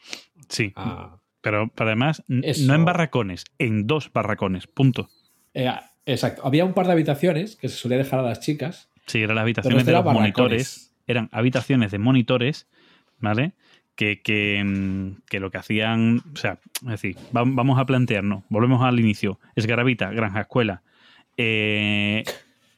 Sí. 0.48 0.72
Ah, 0.76 1.18
Pero, 1.40 1.70
pero 1.74 1.88
además, 1.88 2.24
Eso. 2.42 2.66
no 2.66 2.74
en 2.74 2.84
barracones, 2.84 3.44
en 3.58 3.86
dos 3.86 4.12
barracones. 4.12 4.66
Punto. 4.66 5.08
eh, 5.54 5.70
exacto. 6.06 6.42
Había 6.44 6.64
un 6.64 6.74
par 6.74 6.86
de 6.86 6.92
habitaciones 6.92 7.56
que 7.56 7.68
se 7.68 7.76
solía 7.76 7.98
dejar 7.98 8.18
a 8.20 8.22
las 8.22 8.40
chicas. 8.40 8.90
Sí, 9.06 9.22
eran 9.22 9.36
las 9.36 9.42
habitaciones 9.42 9.86
de 9.86 9.92
los 9.92 10.04
barracones. 10.04 10.20
monitores. 10.36 10.94
Eran 11.06 11.28
habitaciones 11.32 11.90
de 11.92 11.98
monitores, 11.98 12.68
¿vale? 13.18 13.52
Que, 14.00 14.22
que, 14.22 14.62
mm, 14.64 15.24
que 15.28 15.40
lo 15.40 15.50
que 15.50 15.58
hacían. 15.58 16.22
O 16.32 16.36
sea, 16.36 16.58
es 16.84 16.88
decir, 16.88 17.16
va- 17.36 17.44
vamos 17.44 17.78
a 17.78 17.84
plantearnos. 17.84 18.44
Volvemos 18.48 18.82
al 18.82 18.98
inicio. 18.98 19.38
Esgarabita, 19.56 20.10
granja 20.10 20.40
escuela. 20.40 20.82
Eh, 21.36 22.24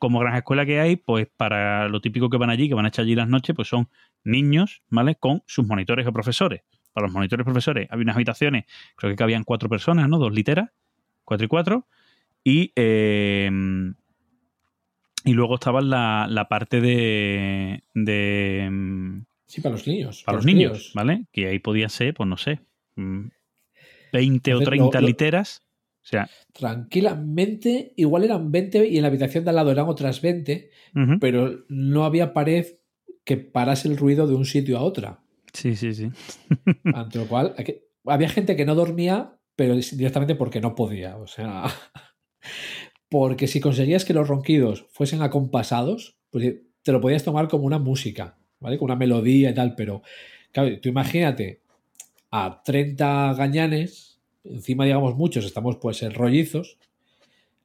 como 0.00 0.18
granja 0.18 0.38
escuela 0.38 0.66
que 0.66 0.80
hay, 0.80 0.96
pues 0.96 1.28
para 1.36 1.88
lo 1.88 2.00
típico 2.00 2.28
que 2.28 2.38
van 2.38 2.50
allí, 2.50 2.66
que 2.68 2.74
van 2.74 2.86
a 2.86 2.88
echar 2.88 3.04
allí 3.04 3.14
las 3.14 3.28
noches, 3.28 3.54
pues 3.54 3.68
son 3.68 3.88
niños, 4.24 4.82
¿vale? 4.88 5.14
Con 5.14 5.44
sus 5.46 5.64
monitores 5.64 6.04
o 6.08 6.12
profesores. 6.12 6.62
Para 6.92 7.06
los 7.06 7.14
monitores 7.14 7.44
profesores 7.44 7.86
había 7.88 8.02
unas 8.02 8.16
habitaciones, 8.16 8.64
creo 8.96 9.12
que 9.12 9.16
cabían 9.16 9.44
cuatro 9.44 9.68
personas, 9.68 10.08
¿no? 10.08 10.18
Dos 10.18 10.32
literas, 10.32 10.70
cuatro 11.24 11.44
y 11.44 11.48
cuatro. 11.48 11.86
Y, 12.42 12.72
eh, 12.74 13.48
y 15.24 15.32
luego 15.34 15.54
estaba 15.54 15.80
la, 15.82 16.26
la 16.28 16.48
parte 16.48 16.80
de, 16.80 17.84
de 17.94 18.68
mm, 18.72 19.20
Sí, 19.52 19.60
para 19.60 19.74
los 19.74 19.86
niños. 19.86 20.22
para 20.24 20.36
los 20.36 20.46
niños, 20.46 20.92
¿vale? 20.94 21.26
Que 21.30 21.46
ahí 21.48 21.58
podía 21.58 21.90
ser, 21.90 22.14
pues 22.14 22.26
no 22.26 22.38
sé, 22.38 22.60
mm, 22.96 23.26
20 24.10 24.54
o 24.54 24.58
Entonces, 24.58 24.64
30 24.78 24.98
lo- 24.98 25.02
lo- 25.02 25.06
literas. 25.08 25.60
O 26.02 26.06
sea, 26.06 26.28
Tranquilamente, 26.54 27.92
igual 27.96 28.24
eran 28.24 28.50
20 28.50 28.88
y 28.88 28.96
en 28.96 29.02
la 29.02 29.08
habitación 29.08 29.44
de 29.44 29.50
al 29.50 29.56
lado 29.56 29.70
eran 29.70 29.88
otras 29.88 30.22
20, 30.22 30.70
ujú. 30.96 31.18
pero 31.20 31.64
no 31.68 32.04
había 32.04 32.32
pared 32.32 32.66
que 33.24 33.36
parase 33.36 33.88
el 33.88 33.98
ruido 33.98 34.26
de 34.26 34.34
un 34.34 34.44
sitio 34.46 34.78
a 34.78 34.82
otra. 34.82 35.20
sí, 35.52 35.76
sí, 35.76 35.92
sí. 35.94 36.08
Ante 36.94 37.18
lo 37.18 37.26
cual, 37.28 37.54
había 38.06 38.28
gente 38.30 38.56
que 38.56 38.64
no 38.64 38.74
dormía, 38.74 39.38
pero 39.54 39.74
directamente 39.76 40.34
porque 40.34 40.60
no 40.62 40.74
podía. 40.74 41.18
O 41.18 41.26
sea, 41.26 41.64
porque 43.08 43.46
si 43.46 43.60
conseguías 43.60 44.04
que 44.04 44.14
los 44.14 44.28
ronquidos 44.28 44.86
fuesen 44.92 45.22
acompasados, 45.22 46.16
pues 46.30 46.54
te 46.82 46.92
lo 46.92 47.00
podías 47.00 47.22
tomar 47.24 47.48
como 47.48 47.64
una 47.64 47.78
música, 47.78 48.38
¿vale? 48.62 48.78
Con 48.78 48.86
una 48.86 48.96
melodía 48.96 49.50
y 49.50 49.54
tal, 49.54 49.74
pero 49.74 50.02
claro, 50.52 50.70
tú 50.80 50.88
imagínate 50.88 51.60
a 52.30 52.62
30 52.64 53.34
gañanes, 53.34 54.20
encima 54.44 54.84
digamos 54.86 55.14
muchos, 55.16 55.44
estamos 55.44 55.76
pues 55.76 56.02
en 56.02 56.14
rollizos, 56.14 56.78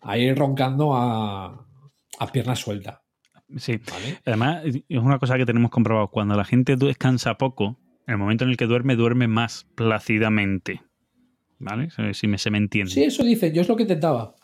ahí 0.02 0.34
roncando 0.34 0.94
a, 0.96 1.66
a 2.20 2.32
pierna 2.32 2.56
suelta, 2.56 3.02
Sí. 3.56 3.80
¿vale? 3.90 4.20
Además, 4.26 4.64
es 4.66 5.00
una 5.00 5.20
cosa 5.20 5.38
que 5.38 5.46
tenemos 5.46 5.72
comprobado. 5.72 6.10
Cuando 6.10 6.36
la 6.36 6.44
gente 6.44 6.76
descansa 6.76 7.38
poco, 7.38 7.78
en 8.06 8.12
el 8.14 8.18
momento 8.18 8.44
en 8.44 8.50
el 8.50 8.58
que 8.58 8.66
duerme, 8.66 8.98
duerme 8.98 9.28
más 9.30 9.66
plácidamente. 9.76 10.82
¿Vale? 11.60 11.88
Si 12.14 12.28
me, 12.28 12.38
se 12.38 12.52
me 12.52 12.58
entiende. 12.58 12.92
Sí, 12.92 13.04
eso 13.04 13.24
dicen, 13.24 13.54
yo 13.54 13.62
es 13.62 13.70
lo 13.70 13.76
que 13.78 13.84
intentaba. 13.84 14.36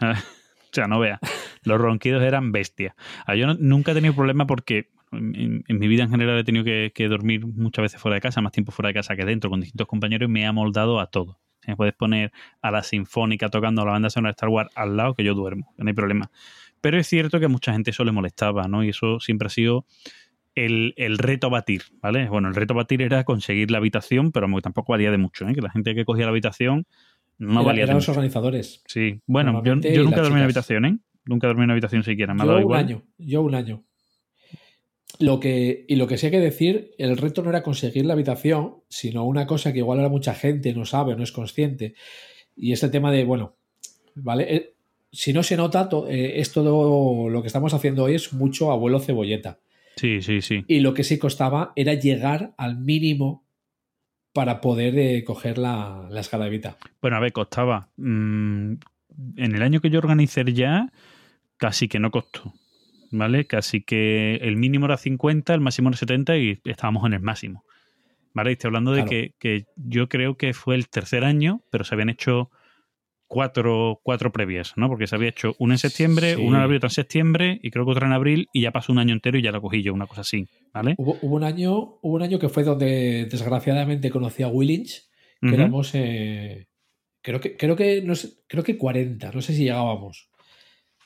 O 0.70 0.74
sea, 0.74 0.86
no 0.86 0.98
vea. 1.00 1.18
Los 1.62 1.80
ronquidos 1.80 2.22
eran 2.22 2.52
bestias. 2.52 2.94
Ah, 3.26 3.34
Yo 3.34 3.46
no- 3.46 3.54
nunca 3.58 3.92
he 3.92 3.94
tenido 3.94 4.14
problema 4.14 4.46
porque 4.46 4.90
en, 5.12 5.64
en 5.66 5.78
mi 5.78 5.88
vida 5.88 6.02
en 6.04 6.10
general 6.10 6.38
he 6.38 6.44
tenido 6.44 6.64
que, 6.64 6.92
que 6.94 7.08
dormir 7.08 7.46
muchas 7.46 7.82
veces 7.82 8.00
fuera 8.00 8.16
de 8.16 8.20
casa, 8.20 8.40
más 8.40 8.52
tiempo 8.52 8.72
fuera 8.72 8.88
de 8.88 8.94
casa 8.94 9.16
que 9.16 9.24
dentro, 9.24 9.50
con 9.50 9.60
distintos 9.60 9.86
compañeros 9.86 10.28
y 10.28 10.32
me 10.32 10.46
ha 10.46 10.52
moldado 10.52 11.00
a 11.00 11.06
todo. 11.06 11.38
Si 11.62 11.70
me 11.70 11.76
puedes 11.76 11.94
poner 11.94 12.32
a 12.62 12.70
la 12.70 12.82
sinfónica 12.82 13.48
tocando 13.48 13.84
la 13.84 13.92
banda 13.92 14.10
sonora 14.10 14.28
de 14.30 14.32
Star 14.32 14.48
Wars 14.48 14.70
al 14.74 14.96
lado, 14.96 15.14
que 15.14 15.24
yo 15.24 15.34
duermo, 15.34 15.74
no 15.76 15.88
hay 15.88 15.94
problema. 15.94 16.30
Pero 16.80 16.98
es 16.98 17.06
cierto 17.08 17.40
que 17.40 17.46
a 17.46 17.48
mucha 17.48 17.72
gente 17.72 17.90
eso 17.90 18.04
le 18.04 18.12
molestaba, 18.12 18.68
¿no? 18.68 18.84
Y 18.84 18.90
eso 18.90 19.18
siempre 19.20 19.46
ha 19.46 19.50
sido 19.50 19.84
el, 20.54 20.94
el 20.96 21.18
reto 21.18 21.48
a 21.48 21.50
batir, 21.50 21.82
¿vale? 22.00 22.28
Bueno, 22.28 22.48
el 22.48 22.54
reto 22.54 22.74
a 22.74 22.78
batir 22.78 23.02
era 23.02 23.24
conseguir 23.24 23.70
la 23.70 23.78
habitación, 23.78 24.32
pero 24.32 24.46
tampoco 24.60 24.92
valía 24.92 25.10
de 25.10 25.18
mucho, 25.18 25.48
¿eh? 25.48 25.54
Que 25.54 25.60
la 25.60 25.70
gente 25.70 25.94
que 25.94 26.04
cogía 26.04 26.24
la 26.24 26.30
habitación 26.30 26.86
no 27.38 27.60
Era- 27.60 27.62
valía 27.62 27.80
de 27.82 27.84
eran 27.84 27.96
los 27.96 28.04
mucho. 28.04 28.12
organizadores. 28.12 28.82
Sí, 28.86 29.20
bueno, 29.26 29.62
yo, 29.64 29.74
yo 29.76 30.04
nunca 30.04 30.22
dormí 30.22 30.38
en 30.38 30.44
habitación, 30.44 30.84
¿eh? 30.84 30.98
Nunca 31.24 31.46
dormí 31.46 31.64
en 31.64 31.70
habitación 31.70 32.02
siquiera, 32.02 32.34
me 32.34 32.42
ha 32.42 32.46
Yo 32.46 32.66
un 32.66 32.74
año, 32.74 33.02
yo 33.18 33.42
un 33.42 33.54
año. 33.54 33.84
Lo 35.18 35.40
que, 35.40 35.84
y 35.88 35.96
lo 35.96 36.06
que 36.06 36.16
sí 36.16 36.26
hay 36.26 36.32
que 36.32 36.40
decir, 36.40 36.92
el 36.98 37.16
reto 37.16 37.42
no 37.42 37.50
era 37.50 37.62
conseguir 37.62 38.06
la 38.06 38.12
habitación, 38.12 38.76
sino 38.88 39.24
una 39.24 39.46
cosa 39.46 39.72
que 39.72 39.78
igual 39.78 39.98
ahora 39.98 40.10
mucha 40.10 40.34
gente 40.34 40.72
no 40.74 40.84
sabe, 40.84 41.16
no 41.16 41.24
es 41.24 41.32
consciente, 41.32 41.94
y 42.54 42.72
es 42.72 42.82
el 42.82 42.90
tema 42.90 43.10
de, 43.10 43.24
bueno, 43.24 43.56
¿vale? 44.14 44.54
Eh, 44.54 44.74
si 45.10 45.32
no 45.32 45.42
se 45.42 45.56
nota, 45.56 45.88
eh, 46.08 46.34
es 46.36 46.52
todo 46.52 47.28
lo 47.28 47.40
que 47.40 47.46
estamos 47.46 47.74
haciendo 47.74 48.04
hoy 48.04 48.14
es 48.14 48.32
mucho 48.32 48.70
abuelo 48.70 49.00
cebolleta. 49.00 49.58
Sí, 49.96 50.22
sí, 50.22 50.42
sí. 50.42 50.64
Y 50.68 50.80
lo 50.80 50.94
que 50.94 51.02
sí 51.02 51.18
costaba 51.18 51.72
era 51.74 51.94
llegar 51.94 52.54
al 52.56 52.78
mínimo 52.78 53.44
para 54.32 54.60
poder 54.60 54.96
eh, 54.98 55.24
coger 55.24 55.58
la, 55.58 56.06
la 56.10 56.20
escala 56.20 56.44
de 56.44 56.50
Vita. 56.50 56.76
Bueno, 57.00 57.16
a 57.16 57.20
ver, 57.20 57.32
costaba. 57.32 57.88
mm, 57.96 58.74
en 59.36 59.54
el 59.54 59.62
año 59.62 59.80
que 59.80 59.90
yo 59.90 59.98
organicé 59.98 60.44
ya, 60.52 60.92
casi 61.56 61.88
que 61.88 61.98
no 61.98 62.10
costó. 62.10 62.52
¿Vale? 63.10 63.46
Casi 63.46 63.82
que 63.82 64.36
el 64.36 64.56
mínimo 64.56 64.86
era 64.86 64.96
50, 64.96 65.54
el 65.54 65.60
máximo 65.60 65.88
era 65.88 65.96
70 65.98 66.36
y 66.36 66.60
estábamos 66.64 67.06
en 67.06 67.14
el 67.14 67.20
máximo. 67.20 67.64
¿Vale? 68.34 68.50
Y 68.50 68.52
estoy 68.52 68.68
hablando 68.68 68.92
de 68.92 68.98
Claro. 69.04 69.10
que, 69.10 69.34
que 69.38 69.64
yo 69.76 70.08
creo 70.08 70.36
que 70.36 70.52
fue 70.52 70.74
el 70.74 70.88
tercer 70.88 71.24
año, 71.24 71.62
pero 71.70 71.84
se 71.84 71.94
habían 71.94 72.10
hecho 72.10 72.50
cuatro, 73.26 74.00
cuatro 74.02 74.32
previas, 74.32 74.72
¿no? 74.76 74.88
Porque 74.88 75.06
se 75.06 75.14
había 75.14 75.28
hecho 75.28 75.54
una 75.58 75.74
en 75.74 75.78
septiembre, 75.78 76.34
Sí. 76.34 76.40
una 76.40 76.58
en 76.58 76.64
abril, 76.64 76.76
otra 76.78 76.86
en 76.88 76.94
septiembre 76.94 77.58
y 77.62 77.70
creo 77.70 77.84
que 77.84 77.90
otra 77.92 78.06
en 78.06 78.12
abril 78.12 78.48
y 78.52 78.62
ya 78.62 78.70
pasó 78.72 78.92
un 78.92 78.98
año 78.98 79.12
entero 79.12 79.38
y 79.38 79.42
ya 79.42 79.52
la 79.52 79.60
cogí 79.60 79.82
yo, 79.82 79.92
una 79.92 80.06
cosa 80.06 80.22
así, 80.22 80.46
¿vale? 80.72 80.94
Hubo, 80.98 81.18
hubo 81.22 81.36
un 81.36 81.44
año, 81.44 81.76
hubo 81.76 82.14
un 82.14 82.22
año 82.22 82.38
que 82.38 82.48
fue 82.48 82.64
donde 82.64 83.26
desgraciadamente 83.30 84.10
conocí 84.10 84.42
a 84.42 84.48
Willings, 84.48 85.10
que 85.40 85.54
éramos, 85.54 85.90
eh, 85.94 86.66
creo 87.22 87.40
que, 87.40 87.56
creo 87.56 87.76
que, 87.76 88.02
no 88.02 88.14
sé, 88.14 88.30
creo 88.48 88.64
que 88.64 88.76
40, 88.76 89.30
no 89.32 89.40
sé 89.42 89.52
si 89.52 89.64
llegábamos. 89.64 90.27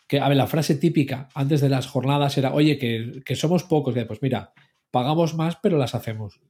Que, 0.06 0.20
a 0.20 0.28
ver, 0.28 0.36
la 0.36 0.46
frase 0.46 0.74
típica 0.74 1.28
antes 1.34 1.60
de 1.60 1.68
las 1.68 1.86
jornadas 1.86 2.36
era, 2.36 2.52
oye, 2.52 2.78
que, 2.78 3.22
que 3.24 3.36
somos 3.36 3.64
pocos, 3.64 3.94
que, 3.94 4.04
pues 4.04 4.20
mira, 4.22 4.52
pagamos 4.90 5.34
más, 5.34 5.56
pero 5.62 5.78
las 5.78 5.94
hacemos. 5.94 6.40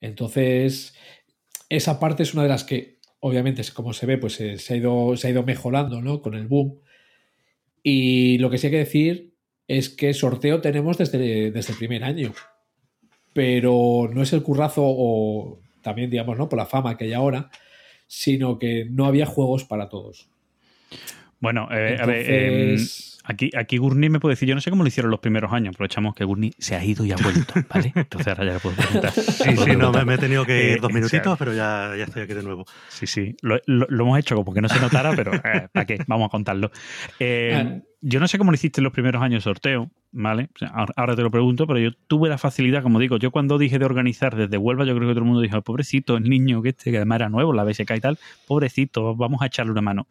Entonces, 0.00 0.94
esa 1.70 1.98
parte 1.98 2.24
es 2.24 2.34
una 2.34 2.42
de 2.42 2.50
las 2.50 2.64
que, 2.64 2.98
obviamente, 3.20 3.62
como 3.72 3.94
se 3.94 4.04
ve, 4.04 4.18
pues 4.18 4.38
eh, 4.40 4.58
se, 4.58 4.74
ha 4.74 4.76
ido, 4.76 5.16
se 5.16 5.28
ha 5.28 5.30
ido 5.30 5.44
mejorando, 5.44 6.02
¿no? 6.02 6.20
Con 6.20 6.34
el 6.34 6.46
boom. 6.46 6.80
Y 7.82 8.38
lo 8.38 8.50
que 8.50 8.58
sí 8.58 8.66
hay 8.66 8.72
que 8.72 8.78
decir 8.78 9.34
es 9.66 9.88
que 9.88 10.12
sorteo 10.12 10.60
tenemos 10.60 10.98
desde, 10.98 11.50
desde 11.50 11.72
el 11.72 11.78
primer 11.78 12.04
año. 12.04 12.34
Pero 13.32 14.10
no 14.12 14.22
es 14.22 14.32
el 14.32 14.42
currazo 14.42 14.82
o 14.84 15.60
también, 15.82 16.10
digamos, 16.10 16.36
¿no? 16.36 16.48
Por 16.48 16.58
la 16.58 16.66
fama 16.66 16.96
que 16.96 17.04
hay 17.04 17.12
ahora, 17.12 17.50
sino 18.06 18.58
que 18.58 18.86
no 18.90 19.06
había 19.06 19.26
juegos 19.26 19.64
para 19.64 19.88
todos. 19.88 20.28
Bueno, 21.44 21.68
eh, 21.70 21.96
a 22.00 22.06
ver, 22.06 22.30
Entonces, 22.30 23.10
Aquí, 23.26 23.50
aquí 23.56 23.78
Gurney 23.78 24.10
me 24.10 24.20
puede 24.20 24.34
decir, 24.34 24.46
yo 24.46 24.54
no 24.54 24.60
sé 24.60 24.68
cómo 24.68 24.82
lo 24.82 24.88
hicieron 24.88 25.10
los 25.10 25.18
primeros 25.18 25.50
años, 25.50 25.74
aprovechamos 25.74 26.14
que 26.14 26.24
Gurney 26.26 26.52
se 26.58 26.76
ha 26.76 26.84
ido 26.84 27.06
y 27.06 27.12
ha 27.12 27.16
vuelto, 27.16 27.54
¿vale? 27.72 27.90
Entonces 27.94 28.28
ahora 28.28 28.44
ya 28.44 28.52
le 28.52 28.60
puedo 28.60 28.76
preguntar. 28.76 29.12
Sí, 29.12 29.56
sí, 29.56 29.76
no, 29.78 29.90
me, 29.92 30.04
me 30.04 30.14
he 30.16 30.18
tenido 30.18 30.44
que 30.44 30.72
ir 30.72 30.76
Eh, 30.76 30.78
dos 30.78 30.92
minutitos, 30.92 31.38
pero 31.38 31.54
ya, 31.54 31.94
ya 31.96 32.04
estoy 32.04 32.24
aquí 32.24 32.34
de 32.34 32.42
nuevo. 32.42 32.66
Sí, 32.90 33.06
sí, 33.06 33.34
lo, 33.40 33.56
lo- 33.64 33.86
lo 33.88 34.04
hemos 34.04 34.18
hecho 34.18 34.34
como 34.36 34.52
que 34.52 34.60
no 34.60 34.68
se 34.68 34.78
notara, 34.78 35.14
pero 35.16 35.32
eh, 35.36 35.68
¿para 35.72 35.86
qué? 35.86 36.00
Vamos 36.06 36.26
a 36.26 36.28
contarlo. 36.28 36.70
Eh, 37.18 37.52
Ah. 37.54 37.80
yo 38.02 38.20
no 38.20 38.28
sé 38.28 38.36
cómo 38.36 38.50
lo 38.50 38.56
hiciste 38.56 38.82
en 38.82 38.84
los 38.84 38.92
primeros 38.92 39.22
años 39.22 39.38
de 39.42 39.44
sorteo, 39.44 39.90
¿vale? 40.12 40.50
Ahora 40.94 41.16
te 41.16 41.22
lo 41.22 41.30
pregunto, 41.30 41.66
pero 41.66 41.78
yo 41.78 41.92
tuve 42.06 42.28
la 42.28 42.36
facilidad, 42.36 42.82
como 42.82 42.98
digo, 43.00 43.16
yo 43.16 43.30
cuando 43.30 43.56
dije 43.56 43.78
de 43.78 43.86
organizar 43.86 44.36
desde 44.36 44.58
Huelva, 44.58 44.84
yo 44.84 44.94
creo 44.96 45.08
que 45.08 45.14
todo 45.14 45.20
el 45.20 45.26
mundo 45.28 45.40
dijo, 45.40 45.62
pobrecito, 45.62 46.18
el 46.18 46.24
niño 46.28 46.60
que 46.60 46.68
este, 46.70 46.90
que 46.90 46.98
además 46.98 47.16
era 47.20 47.30
nuevo, 47.30 47.54
la 47.54 47.64
BSK 47.64 47.90
y 47.96 48.00
tal, 48.00 48.18
pobrecito, 48.46 49.16
vamos 49.16 49.40
a 49.40 49.46
echarle 49.46 49.72
una 49.72 49.80
mano. 49.80 50.06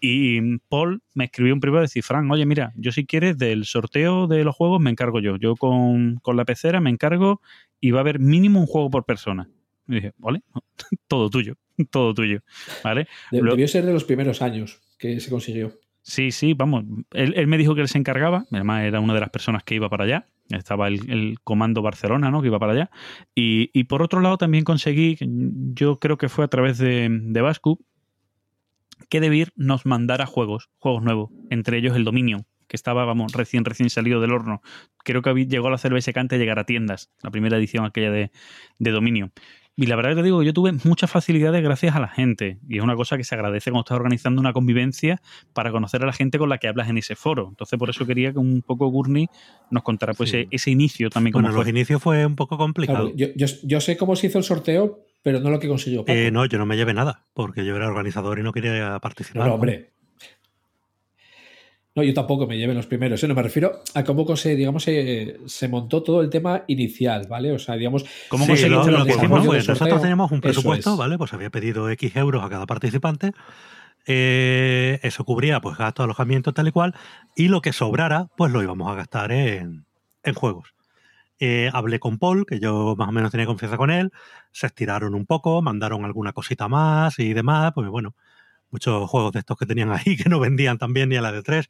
Y 0.00 0.58
Paul 0.68 1.02
me 1.14 1.24
escribió 1.24 1.54
un 1.54 1.60
privado 1.60 1.82
y 1.82 1.86
decía, 1.86 2.02
Fran, 2.02 2.30
oye, 2.30 2.44
mira, 2.46 2.72
yo 2.76 2.92
si 2.92 3.06
quieres 3.06 3.38
del 3.38 3.64
sorteo 3.64 4.26
de 4.26 4.44
los 4.44 4.54
juegos 4.54 4.80
me 4.80 4.90
encargo 4.90 5.20
yo. 5.20 5.36
Yo 5.36 5.56
con, 5.56 6.16
con 6.16 6.36
la 6.36 6.44
pecera 6.44 6.80
me 6.80 6.90
encargo 6.90 7.40
y 7.80 7.90
va 7.90 7.98
a 7.98 8.02
haber 8.02 8.18
mínimo 8.18 8.60
un 8.60 8.66
juego 8.66 8.90
por 8.90 9.04
persona. 9.04 9.48
Y 9.88 9.94
dije, 9.96 10.12
vale, 10.18 10.42
todo 11.08 11.30
tuyo, 11.30 11.54
todo 11.90 12.12
tuyo. 12.14 12.40
¿Vale? 12.82 13.06
de- 13.30 13.42
debió 13.42 13.68
ser 13.68 13.86
de 13.86 13.92
los 13.92 14.04
primeros 14.04 14.42
años 14.42 14.80
que 14.98 15.18
se 15.20 15.30
consiguió. 15.30 15.72
Sí, 16.06 16.32
sí, 16.32 16.52
vamos. 16.52 16.84
Él, 17.12 17.32
él 17.34 17.46
me 17.46 17.56
dijo 17.56 17.74
que 17.74 17.80
él 17.80 17.88
se 17.88 17.96
encargaba. 17.96 18.44
Además, 18.52 18.84
era 18.84 19.00
una 19.00 19.14
de 19.14 19.20
las 19.20 19.30
personas 19.30 19.64
que 19.64 19.74
iba 19.74 19.88
para 19.88 20.04
allá. 20.04 20.28
Estaba 20.50 20.88
el, 20.88 21.10
el 21.10 21.38
comando 21.42 21.80
Barcelona, 21.80 22.30
¿no? 22.30 22.42
Que 22.42 22.48
iba 22.48 22.58
para 22.58 22.72
allá. 22.74 22.90
Y, 23.34 23.70
y 23.72 23.84
por 23.84 24.02
otro 24.02 24.20
lado, 24.20 24.36
también 24.36 24.64
conseguí, 24.64 25.16
yo 25.72 25.98
creo 25.98 26.18
que 26.18 26.28
fue 26.28 26.44
a 26.44 26.48
través 26.48 26.76
de, 26.76 27.08
de 27.10 27.40
Bascu, 27.40 27.82
que 29.08 29.20
Debir 29.20 29.52
nos 29.56 29.86
mandara 29.86 30.26
juegos, 30.26 30.70
juegos 30.78 31.02
nuevos. 31.02 31.30
Entre 31.50 31.78
ellos 31.78 31.96
el 31.96 32.04
Dominion, 32.04 32.46
que 32.68 32.76
estaba, 32.76 33.04
vamos, 33.04 33.32
recién, 33.32 33.64
recién 33.64 33.90
salido 33.90 34.20
del 34.20 34.32
horno. 34.32 34.62
Creo 35.04 35.22
que 35.22 35.32
llegó 35.46 35.68
a 35.68 35.70
la 35.70 35.78
CBS 35.78 36.12
antes 36.16 36.38
de 36.38 36.44
llegar 36.44 36.58
a 36.58 36.64
tiendas. 36.64 37.10
La 37.22 37.30
primera 37.30 37.56
edición 37.56 37.84
aquella 37.84 38.10
de, 38.10 38.30
de 38.78 38.90
Dominion. 38.90 39.32
Y 39.76 39.86
la 39.86 39.96
verdad 39.96 40.10
que 40.10 40.16
te 40.18 40.22
digo, 40.22 40.40
yo 40.44 40.52
tuve 40.52 40.70
muchas 40.84 41.10
facilidades 41.10 41.60
gracias 41.60 41.96
a 41.96 42.00
la 42.00 42.06
gente. 42.06 42.60
Y 42.68 42.76
es 42.78 42.84
una 42.84 42.94
cosa 42.94 43.16
que 43.16 43.24
se 43.24 43.34
agradece 43.34 43.72
cuando 43.72 43.80
estás 43.82 43.96
organizando 43.96 44.40
una 44.40 44.52
convivencia 44.52 45.20
para 45.52 45.72
conocer 45.72 46.00
a 46.04 46.06
la 46.06 46.12
gente 46.12 46.38
con 46.38 46.48
la 46.48 46.58
que 46.58 46.68
hablas 46.68 46.88
en 46.88 46.96
ese 46.98 47.16
foro. 47.16 47.48
Entonces, 47.50 47.76
por 47.76 47.90
eso 47.90 48.06
quería 48.06 48.32
que 48.32 48.38
un 48.38 48.62
poco 48.62 48.86
Gurney 48.86 49.26
nos 49.72 49.82
contara 49.82 50.14
pues 50.14 50.30
Sí. 50.30 50.36
ese, 50.36 50.48
ese 50.52 50.70
inicio 50.70 51.10
también 51.10 51.32
como 51.32 51.42
Bueno, 51.42 51.56
los 51.56 51.64
fue. 51.64 51.70
inicios 51.72 52.00
fue 52.00 52.24
un 52.24 52.36
poco 52.36 52.56
complicado. 52.56 53.12
Claro, 53.12 53.16
yo, 53.16 53.26
yo- 53.34 53.52
yo 53.64 53.80
sé 53.80 53.96
cómo 53.96 54.14
se 54.14 54.28
hizo 54.28 54.38
el 54.38 54.44
sorteo, 54.44 55.00
pero 55.24 55.40
no 55.40 55.48
lo 55.48 55.58
que 55.58 55.68
consiguió. 55.68 56.04
Paco. 56.04 56.16
Eh, 56.16 56.30
no, 56.30 56.44
yo 56.44 56.58
no 56.58 56.66
me 56.66 56.76
llevé 56.76 56.92
nada, 56.92 57.24
porque 57.32 57.64
yo 57.64 57.74
era 57.74 57.88
organizador 57.88 58.38
y 58.38 58.42
no 58.42 58.52
quería 58.52 58.98
participar. 59.00 59.44
No, 59.44 59.48
no, 59.48 59.54
hombre. 59.54 59.90
No, 61.94 62.02
yo 62.02 62.12
tampoco 62.12 62.46
me 62.46 62.58
llevé 62.58 62.74
los 62.74 62.86
primeros. 62.86 63.24
¿eh? 63.24 63.28
No, 63.28 63.34
me 63.34 63.42
refiero 63.42 63.80
a 63.94 64.04
cómo 64.04 64.36
se, 64.36 64.54
digamos, 64.54 64.82
se, 64.82 65.38
se 65.46 65.68
montó 65.68 66.02
todo 66.02 66.20
el 66.20 66.28
tema 66.28 66.64
inicial, 66.66 67.26
¿ale? 67.30 67.52
O 67.52 67.58
sea, 67.58 67.76
digamos, 67.76 68.04
¿Cómo 68.28 68.44
Sí, 68.44 68.68
lo, 68.68 68.84
que 69.06 69.12
hicimos 69.12 69.46
fue, 69.46 69.62
sorteo, 69.62 69.74
nosotros 69.74 70.02
teníamos 70.02 70.30
un 70.30 70.42
presupuesto, 70.42 70.92
es. 70.92 70.98
¿vale? 70.98 71.16
Pues 71.16 71.32
había 71.32 71.48
pedido 71.48 71.88
X 71.88 72.16
euros 72.16 72.44
a 72.44 72.50
cada 72.50 72.66
participante. 72.66 73.32
Eh, 74.06 75.00
eso 75.02 75.24
cubría 75.24 75.62
pues 75.62 75.78
gastos, 75.78 76.04
alojamiento, 76.04 76.52
tal 76.52 76.68
y 76.68 76.72
cual. 76.72 76.94
Y 77.34 77.48
lo 77.48 77.62
que 77.62 77.72
sobrara, 77.72 78.28
pues 78.36 78.52
lo 78.52 78.62
íbamos 78.62 78.92
a 78.92 78.94
gastar 78.94 79.32
en, 79.32 79.86
en 80.22 80.34
juegos. 80.34 80.73
Eh, 81.46 81.68
hablé 81.74 82.00
con 82.00 82.18
Paul, 82.18 82.46
que 82.46 82.58
yo 82.58 82.94
más 82.96 83.10
o 83.10 83.12
menos 83.12 83.30
tenía 83.30 83.44
confianza 83.44 83.76
con 83.76 83.90
él. 83.90 84.12
Se 84.50 84.66
estiraron 84.66 85.14
un 85.14 85.26
poco, 85.26 85.60
mandaron 85.60 86.06
alguna 86.06 86.32
cosita 86.32 86.68
más 86.68 87.18
y 87.18 87.34
demás. 87.34 87.72
Pues 87.74 87.86
bueno, 87.90 88.14
muchos 88.70 89.10
juegos 89.10 89.32
de 89.32 89.40
estos 89.40 89.58
que 89.58 89.66
tenían 89.66 89.92
ahí 89.92 90.16
que 90.16 90.30
no 90.30 90.40
vendían 90.40 90.78
también 90.78 91.10
ni 91.10 91.16
a 91.16 91.20
la 91.20 91.32
de 91.32 91.42
tres. 91.42 91.68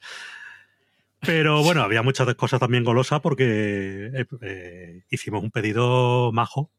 Pero 1.18 1.64
bueno, 1.64 1.82
había 1.82 2.02
muchas 2.04 2.32
cosas 2.36 2.60
también 2.60 2.84
golosas 2.84 3.20
porque 3.20 4.10
eh, 4.14 4.26
eh, 4.42 5.02
hicimos 5.10 5.42
un 5.42 5.50
pedido 5.50 6.30
majo 6.30 6.70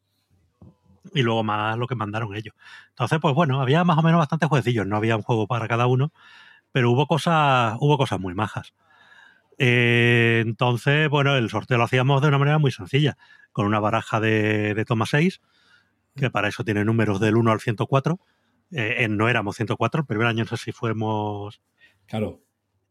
y 1.14 1.22
luego 1.22 1.44
más 1.44 1.78
lo 1.78 1.88
que 1.88 1.96
mandaron 1.96 2.34
ellos. 2.34 2.56
Entonces, 2.92 3.20
pues 3.22 3.36
bueno, 3.36 3.62
había 3.62 3.84
más 3.84 3.98
o 3.98 4.04
menos 4.04 4.20
bastantes 4.20 4.48
jueguecillos, 4.48 4.88
no 4.88 4.96
había 4.96 5.18
un 5.18 5.22
juego 5.24 5.48
para 5.48 5.68
cada 5.68 5.88
uno, 5.88 6.14
pero 6.72 6.92
hubo 6.92 7.08
cosas, 7.08 7.76
hubo 7.82 7.98
cosas 7.98 8.22
muy 8.22 8.36
majas. 8.36 8.74
Eh, 9.58 10.42
entonces, 10.46 11.10
bueno, 11.10 11.36
el 11.38 11.50
sorteo 11.50 11.78
lo 11.78 11.84
hacíamos 11.86 12.22
de 12.22 12.28
una 12.28 12.38
manera 12.38 12.58
muy 12.58 12.72
sencilla, 12.72 13.18
con 13.52 13.66
una 13.66 13.80
baraja 13.80 14.20
de, 14.20 14.74
de 14.74 14.86
toma 14.86 15.06
6, 15.06 15.42
que 16.16 16.30
para 16.30 16.48
eso 16.50 16.64
tiene 16.64 16.84
números 16.86 17.20
del 17.20 17.36
1 17.38 17.52
al 17.52 17.60
104. 17.60 18.20
Eh, 18.72 19.04
en 19.04 19.16
no 19.18 19.30
éramos 19.30 19.56
104, 19.56 20.02
el 20.02 20.08
primer 20.08 20.28
año 20.28 20.44
no 20.44 20.50
sé 20.50 20.58
si 20.58 20.72
fuimos... 20.72 21.62
claro. 22.08 22.42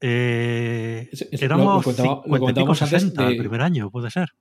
Eh, 0.01 1.09
Es- 1.13 1.23
es- 1.33 1.41
lo- 1.41 1.47
éramos 1.47 1.77
lo 1.77 1.83
comentaba- 1.83 2.09
lo 2.17 2.23
50 2.23 2.29
y 2.29 2.29
pico, 2.29 2.39
comentábamos 2.41 2.83
antes 2.83 3.01
60 3.03 3.23
de- 3.25 3.33
el 3.33 3.39
primer 3.39 3.61
año, 3.63 3.91
puede 3.91 4.11
ser. 4.11 4.35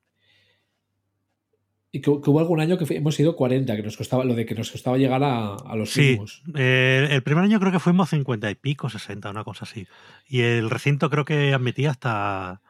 Y 1.96 2.02
que, 2.02 2.10
que 2.24 2.30
hubo 2.32 2.40
algún 2.40 2.60
año 2.60 2.76
que 2.80 2.92
hemos 2.96 3.20
ido 3.20 3.36
40, 3.36 3.76
que 3.76 3.84
nos 3.84 3.96
costaba, 3.96 4.26
lo 4.26 4.34
de 4.34 4.48
que 4.48 4.56
nos 4.56 4.72
costaba 4.72 4.98
llegar 4.98 5.24
a, 5.24 5.54
a 5.54 5.76
los 5.76 5.92
Sí, 5.92 6.18
eh, 6.56 7.08
el 7.12 7.22
primer 7.22 7.44
año 7.44 7.60
creo 7.60 7.72
que 7.72 7.78
fuimos 7.80 8.10
50 8.10 8.50
y 8.50 8.56
pico, 8.56 8.90
60, 8.90 9.30
una 9.30 9.44
cosa 9.44 9.66
así. 9.66 9.86
Y 10.28 10.42
el 10.42 10.72
recinto 10.72 11.12
creo 11.12 11.24
que 11.24 11.54
admitía 11.54 11.92
hasta, 11.92 12.62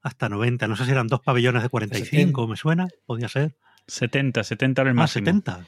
hasta 0.00 0.28
90. 0.30 0.66
No 0.66 0.76
sé 0.76 0.86
si 0.86 0.92
eran 0.92 1.08
dos 1.08 1.20
pabellones 1.20 1.62
de 1.62 1.68
45, 1.68 2.48
me 2.48 2.56
suena, 2.56 2.88
podía 3.04 3.28
ser. 3.28 3.52
70, 3.86 4.42
70 4.44 4.80
era 4.80 4.90
el 4.92 4.96
Ah, 4.96 5.02
máximo. 5.02 5.26
70. 5.26 5.66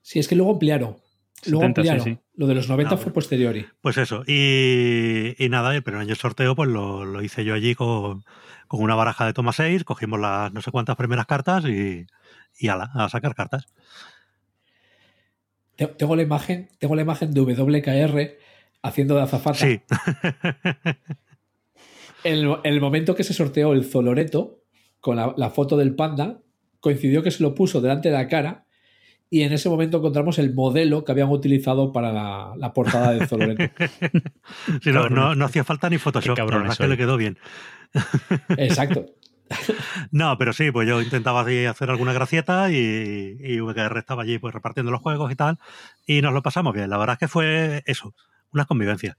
Sí, 0.00 0.20
es 0.20 0.28
que 0.28 0.36
luego 0.36 0.52
ampliaron. 0.52 0.96
Luego 1.46 1.62
70, 1.62 1.82
sí, 1.82 1.88
ampliaron. 1.88 2.04
sí. 2.16 2.22
Lo 2.36 2.46
de 2.46 2.54
los 2.54 2.68
90 2.68 2.94
Ah, 2.94 2.96
fue 2.96 3.04
bueno. 3.06 3.14
posteriori. 3.14 3.66
Pues 3.80 3.98
eso. 3.98 4.22
Y, 4.28 5.34
y 5.36 5.48
nada, 5.48 5.74
el 5.74 5.82
primer 5.82 6.02
año 6.02 6.12
el 6.12 6.16
sorteo 6.16 6.54
pues 6.54 6.68
lo, 6.68 7.04
lo 7.04 7.22
hice 7.22 7.44
yo 7.44 7.54
allí 7.54 7.74
con, 7.74 8.22
con 8.68 8.80
una 8.82 8.94
baraja 8.94 9.26
de 9.26 9.32
toma 9.32 9.52
6, 9.52 9.82
cogimos 9.82 10.20
las 10.20 10.52
no 10.52 10.62
sé 10.62 10.70
cuántas 10.70 10.94
primeras 10.94 11.26
cartas 11.26 11.64
y, 11.64 12.06
y 12.58 12.68
ala, 12.68 12.90
a 12.94 13.08
sacar 13.08 13.34
cartas. 13.34 13.66
Te- 15.76 15.86
Tengo 15.88 16.16
la 16.16 16.22
imagen, 16.22 16.68
tengo 16.78 16.94
la 16.94 17.02
imagen 17.02 17.32
de 17.32 17.40
WKR 17.40 18.36
haciendo 18.82 19.14
de 19.16 19.22
azafata. 19.22 19.58
Sí, 19.58 19.80
En 22.24 22.38
el, 22.38 22.56
el 22.64 22.80
momento 22.80 23.14
que 23.14 23.24
se 23.24 23.34
sorteó 23.34 23.72
el 23.72 23.84
Zoloreto, 23.84 24.60
con 25.00 25.16
la, 25.16 25.34
la 25.36 25.50
foto 25.50 25.76
del 25.76 25.94
panda, 25.94 26.40
coincidió 26.80 27.22
que 27.22 27.30
se 27.30 27.42
lo 27.42 27.54
puso 27.54 27.80
delante 27.80 28.08
de 28.10 28.14
la 28.16 28.28
cara 28.28 28.66
y 29.30 29.42
en 29.42 29.52
ese 29.52 29.68
momento 29.70 29.96
encontramos 29.98 30.38
el 30.38 30.52
modelo 30.52 31.04
que 31.04 31.12
habían 31.12 31.30
utilizado 31.30 31.90
para 31.92 32.12
la, 32.12 32.52
la 32.58 32.72
portada 32.74 33.12
del 33.12 33.26
Zoloreto. 33.26 33.62
Sí, 34.82 34.90
no, 34.92 35.08
no, 35.08 35.34
no 35.34 35.44
hacía 35.44 35.64
falta 35.64 35.88
ni 35.88 35.98
Photoshop, 35.98 36.38
es 36.68 36.78
que 36.78 36.86
le 36.88 36.96
quedó 36.96 37.16
bien. 37.16 37.38
Exacto. 38.56 39.06
No, 40.10 40.36
pero 40.38 40.52
sí, 40.52 40.70
pues 40.70 40.88
yo 40.88 41.00
intentaba 41.02 41.42
así 41.42 41.64
hacer 41.66 41.90
alguna 41.90 42.12
gracieta 42.12 42.70
y, 42.70 43.36
y 43.40 43.60
VKR 43.60 43.98
estaba 43.98 44.22
allí 44.22 44.38
pues 44.38 44.52
repartiendo 44.54 44.90
los 44.92 45.00
juegos 45.00 45.30
y 45.32 45.36
tal, 45.36 45.58
y 46.06 46.20
nos 46.22 46.32
lo 46.32 46.42
pasamos 46.42 46.74
bien. 46.74 46.90
La 46.90 46.98
verdad 46.98 47.14
es 47.14 47.18
que 47.20 47.28
fue 47.28 47.82
eso, 47.86 48.14
unas 48.52 48.66
convivencias. 48.66 49.16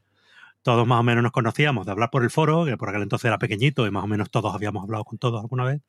todos 0.61 0.87
más 0.87 0.99
o 0.99 1.03
menos 1.03 1.23
nos 1.23 1.31
conocíamos 1.31 1.85
de 1.85 1.91
hablar 1.91 2.09
por 2.09 2.23
el 2.23 2.29
foro, 2.29 2.65
que 2.65 2.77
por 2.77 2.89
aquel 2.89 3.01
entonces 3.03 3.25
era 3.25 3.37
pequeñito 3.39 3.85
y 3.87 3.91
más 3.91 4.03
o 4.03 4.07
menos 4.07 4.29
todos 4.31 4.53
habíamos 4.55 4.83
hablado 4.83 5.03
con 5.03 5.17
todos 5.17 5.41
alguna 5.41 5.65
vez. 5.65 5.81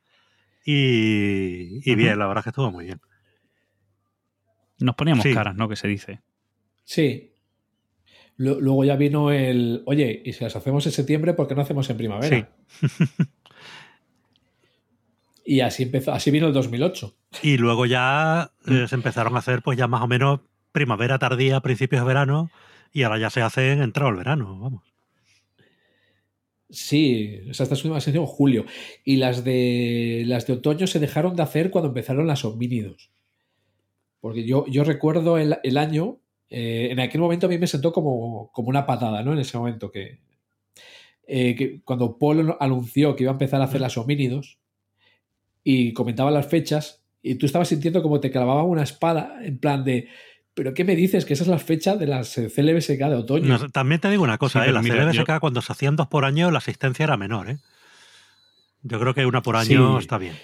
Y, 0.65 1.81
y 1.91 1.95
bien, 1.95 2.19
la 2.19 2.27
verdad 2.27 2.41
es 2.41 2.45
que 2.45 2.51
estuvo 2.51 2.71
muy 2.73 2.85
bien. 2.87 3.01
Nos 4.81 4.95
poníamos 4.97 5.23
Sí. 5.23 5.33
caras, 5.35 5.55
¿no? 5.55 5.69
Que 5.69 5.77
se 5.77 5.87
dice. 5.89 6.21
Sí. 6.85 7.33
Lu- 8.37 8.61
Luego 8.61 8.85
ya 8.85 8.97
vino 8.97 9.31
el. 9.31 9.83
Oye, 9.87 10.23
y 10.25 10.33
si 10.33 10.43
las 10.43 10.57
hacemos 10.57 10.85
en 10.87 10.93
septiembre, 10.93 11.35
¿por 11.35 11.47
qué 11.47 11.55
no 11.55 11.63
hacemos 11.63 11.89
en 11.91 11.97
primavera? 11.97 12.49
Y 15.45 15.61
así 15.61 15.83
empezó, 15.83 16.13
así 16.13 16.31
vino 16.31 16.47
el 16.47 16.53
2008. 16.53 17.15
Y 17.43 17.59
luego 17.59 17.87
ya 17.87 18.53
eh, 18.67 18.87
se 18.89 18.95
empezaron 18.95 19.37
a 19.37 19.41
hacer 19.41 19.63
pues 19.63 19.77
ya 19.77 19.87
más 19.87 20.03
o 20.03 20.07
menos 20.07 20.41
primavera 20.73 21.19
tardía, 21.19 21.61
principios 21.61 22.03
de 22.03 22.09
verano, 22.09 22.51
y 22.93 23.03
ahora 23.03 23.19
ya 23.19 23.31
se 23.31 23.43
hacen 23.43 23.83
entrado 23.83 24.11
el 24.11 24.17
verano, 24.17 24.59
vamos. 24.59 24.83
Sí, 26.71 27.41
o 27.49 27.55
sea, 27.55 27.65
estas 27.65 27.85
últimas 27.85 28.03
sido 28.03 28.23
en 28.23 28.27
julio. 28.27 28.65
Y 29.05 29.17
las 29.17 29.45
de 29.45 30.25
las 30.27 30.47
de 30.47 30.55
otoño 30.55 30.87
se 30.87 30.99
dejaron 30.99 31.37
de 31.37 31.43
hacer 31.43 31.71
cuando 31.71 31.89
empezaron 31.89 32.27
las 32.27 32.45
homínidos. 32.45 33.11
Porque 34.21 34.45
yo, 34.45 34.67
yo 34.67 34.83
recuerdo 34.83 35.39
el, 35.39 35.59
el 35.63 35.77
año, 35.77 36.19
eh, 36.51 36.89
en 36.91 36.99
aquel 37.01 37.21
momento 37.21 37.47
a 37.47 37.51
mí 37.51 37.59
me 37.59 37.67
sentó 37.67 37.93
como, 37.93 38.51
como 38.53 38.71
una 38.71 38.87
patada, 38.87 39.23
¿no? 39.23 39.33
En 39.35 39.39
ese 39.39 39.59
momento 39.59 39.93
que, 39.93 40.21
eh, 41.27 41.55
que 41.55 41.83
cuando 41.83 42.19
Paul 42.19 42.57
anunció 42.59 43.15
que 43.15 43.25
iba 43.25 43.31
a 43.31 43.35
empezar 43.35 43.61
a 43.61 43.65
hacer 43.65 43.81
las 43.81 43.97
homínidos 43.97 44.59
y 45.65 45.93
comentaba 45.95 46.31
las 46.31 46.47
fechas, 46.47 47.03
y 47.23 47.37
tú 47.37 47.47
estabas 47.47 47.69
sintiendo 47.69 48.03
como 48.03 48.21
te 48.21 48.31
clavaban 48.31 48.67
una 48.67 48.83
espada, 48.83 49.39
en 49.43 49.59
plan 49.59 49.83
de, 49.83 50.09
¿pero 50.53 50.75
qué 50.75 50.85
me 50.85 50.95
dices? 50.95 51.25
Que 51.25 51.33
esa 51.33 51.43
es 51.45 51.49
la 51.49 51.59
fecha 51.59 51.97
de 51.97 52.07
las 52.07 52.35
CLBSK 52.35 52.99
de 53.09 53.15
otoño. 53.17 53.49
No 53.49 53.69
también 53.71 54.01
te 54.01 54.11
digo 54.11 54.23
una 54.23 54.37
cosa, 54.39 54.59
Sí, 54.61 54.65
¿eh? 54.65 54.67
pero 54.67 54.75
la 54.75 54.83
mira, 54.83 55.11
CBSK 55.25 55.41
cuando 55.41 55.63
se 55.63 55.73
hacían 55.73 55.97
dos 55.97 56.07
por 56.09 56.25
año 56.27 56.51
la 56.51 56.59
asistencia 56.59 57.03
era 57.05 57.17
menor, 57.17 57.49
¿eh? 57.51 57.57
Yo 58.83 59.01
creo 59.01 59.15
que 59.15 59.25
una 59.25 59.41
por 59.43 59.57
año 59.57 59.95
Sí. 59.97 60.03
está 60.03 60.19
bien. 60.19 60.35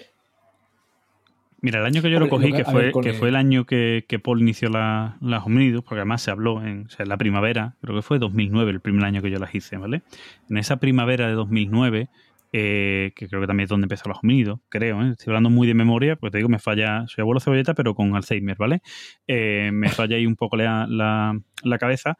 Mira, 1.63 1.79
el 1.79 1.85
año 1.85 2.01
que 2.01 2.09
yo 2.09 2.19
lo 2.19 2.27
cogí, 2.27 2.49
lo 2.49 2.57
que- 2.57 2.65
fue, 2.65 2.81
ver, 2.85 2.91
que 3.03 3.09
el- 3.09 3.15
fue 3.15 3.29
el 3.29 3.35
año 3.35 3.65
que, 3.67 4.05
que 4.07 4.17
Paul 4.17 4.41
inició 4.41 4.69
la- 4.69 5.17
las 5.21 5.45
homínidos, 5.45 5.83
porque 5.83 5.99
además 5.99 6.23
se 6.23 6.31
habló 6.31 6.59
en, 6.65 6.87
o 6.87 6.89
sea, 6.89 7.03
en 7.03 7.09
la 7.09 7.17
primavera, 7.17 7.75
creo 7.81 7.95
que 7.95 8.01
fue 8.01 8.17
2009 8.17 8.71
el 8.71 8.79
primer 8.79 9.05
año 9.05 9.21
que 9.21 9.29
yo 9.29 9.37
las 9.37 9.53
hice, 9.53 9.77
¿vale? 9.77 10.01
En 10.49 10.57
esa 10.57 10.77
primavera 10.77 11.27
de 11.27 11.33
2009, 11.33 12.09
eh, 12.51 13.11
que 13.15 13.27
creo 13.27 13.41
que 13.41 13.47
también 13.47 13.65
es 13.65 13.69
donde 13.69 13.85
empezó 13.85 14.09
los 14.09 14.19
homínidos, 14.23 14.59
creo, 14.69 15.01
¿eh? 15.03 15.11
estoy 15.11 15.31
hablando 15.31 15.49
muy 15.49 15.67
de 15.67 15.73
memoria, 15.73 16.15
porque 16.15 16.31
te 16.31 16.37
digo, 16.39 16.49
me 16.49 16.59
falla, 16.59 17.05
soy 17.07 17.21
abuelo 17.21 17.39
cebolleta, 17.39 17.73
pero 17.73 17.95
con 17.95 18.15
Alzheimer, 18.15 18.57
¿vale? 18.57 18.81
Eh, 19.27 19.69
me 19.73 19.89
falla 20.07 20.15
ahí 20.17 20.25
un 20.25 20.35
poco 20.35 20.57
la, 20.57 20.85
la- 20.87 21.39
la 21.63 21.77
cabeza. 21.77 22.17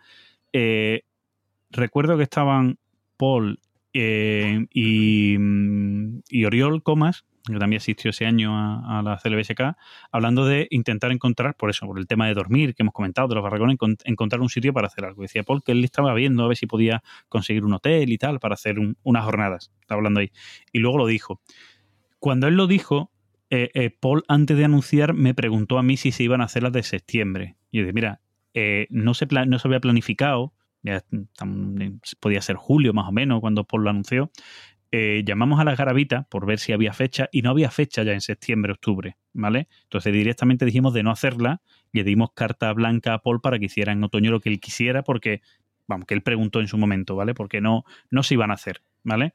Recuerdo 1.71 2.17
que 2.17 2.23
estaban 2.23 2.77
Paul 3.17 3.59
y, 3.93 5.35
mm, 5.37 6.19
y 6.29 6.45
Oriol 6.45 6.83
Comas, 6.83 7.25
que 7.45 7.57
también 7.57 7.77
asistió 7.77 8.09
ese 8.11 8.25
año 8.25 8.55
a, 8.55 8.99
a 8.99 9.01
la 9.03 9.17
CLBSK, 9.17 9.75
hablando 10.11 10.45
de 10.45 10.67
intentar 10.69 11.11
encontrar, 11.11 11.55
por 11.55 11.69
eso, 11.69 11.85
por 11.87 11.97
el 11.97 12.07
tema 12.07 12.27
de 12.27 12.33
dormir 12.33 12.75
que 12.75 12.83
hemos 12.83 12.93
comentado, 12.93 13.27
de 13.27 13.35
los 13.35 13.43
barracones, 13.43 13.77
encon- 13.77 13.97
encontrar 14.05 14.41
un 14.41 14.49
sitio 14.49 14.73
para 14.73 14.87
hacer 14.87 15.05
algo. 15.05 15.21
Decía 15.23 15.43
Paul 15.43 15.63
que 15.63 15.71
él 15.71 15.83
estaba 15.83 16.13
viendo 16.13 16.43
a 16.43 16.47
ver 16.47 16.57
si 16.57 16.67
podía 16.67 17.01
conseguir 17.29 17.63
un 17.65 17.73
hotel 17.73 18.11
y 18.11 18.17
tal 18.17 18.39
para 18.39 18.53
hacer 18.53 18.79
un- 18.79 18.97
unas 19.03 19.23
jornadas. 19.25 19.71
Estaba 19.81 19.97
hablando 19.99 20.19
ahí. 20.19 20.31
Y 20.71 20.79
luego 20.79 20.97
lo 20.99 21.07
dijo. 21.07 21.41
Cuando 22.19 22.47
él 22.47 22.55
lo 22.55 22.67
dijo, 22.67 23.11
eh, 23.49 23.69
eh, 23.73 23.89
Paul, 23.99 24.23
antes 24.27 24.57
de 24.57 24.65
anunciar, 24.65 25.13
me 25.13 25.33
preguntó 25.33 25.77
a 25.79 25.83
mí 25.83 25.97
si 25.97 26.11
se 26.11 26.23
iban 26.23 26.41
a 26.41 26.45
hacer 26.45 26.63
las 26.63 26.71
de 26.71 26.83
septiembre. 26.83 27.57
Y 27.71 27.77
yo 27.79 27.83
dije, 27.83 27.93
mira, 27.93 28.21
eh, 28.53 28.87
no, 28.89 29.13
se 29.13 29.27
no 29.47 29.59
se 29.59 29.67
había 29.67 29.79
planificado, 29.79 30.53
ya 30.83 31.03
podía 32.19 32.41
ser 32.41 32.55
julio 32.55 32.93
más 32.93 33.07
o 33.07 33.11
menos 33.11 33.39
cuando 33.39 33.63
Paul 33.63 33.83
lo 33.83 33.89
anunció. 33.89 34.31
Eh, 34.93 35.23
llamamos 35.25 35.61
a 35.61 35.63
la 35.63 35.73
garabita 35.73 36.23
por 36.29 36.45
ver 36.45 36.59
si 36.59 36.73
había 36.73 36.91
fecha 36.91 37.29
y 37.31 37.43
no 37.43 37.51
había 37.51 37.71
fecha 37.71 38.03
ya 38.03 38.11
en 38.11 38.19
septiembre, 38.19 38.73
octubre, 38.73 39.15
¿vale? 39.31 39.69
Entonces 39.83 40.11
directamente 40.11 40.65
dijimos 40.65 40.93
de 40.93 41.01
no 41.01 41.11
hacerla 41.11 41.61
le 41.93 42.03
dimos 42.03 42.31
carta 42.33 42.71
blanca 42.73 43.13
a 43.13 43.19
Paul 43.19 43.39
para 43.39 43.57
que 43.57 43.65
hiciera 43.65 43.93
en 43.93 44.03
otoño 44.03 44.31
lo 44.31 44.41
que 44.41 44.49
él 44.49 44.59
quisiera 44.59 45.01
porque, 45.03 45.41
vamos, 45.87 46.07
que 46.07 46.13
él 46.13 46.23
preguntó 46.23 46.59
en 46.59 46.67
su 46.67 46.77
momento, 46.77 47.15
¿vale? 47.15 47.33
Porque 47.33 47.61
no, 47.61 47.85
no 48.09 48.21
se 48.21 48.33
iban 48.33 48.51
a 48.51 48.55
hacer, 48.55 48.81
¿vale? 49.03 49.33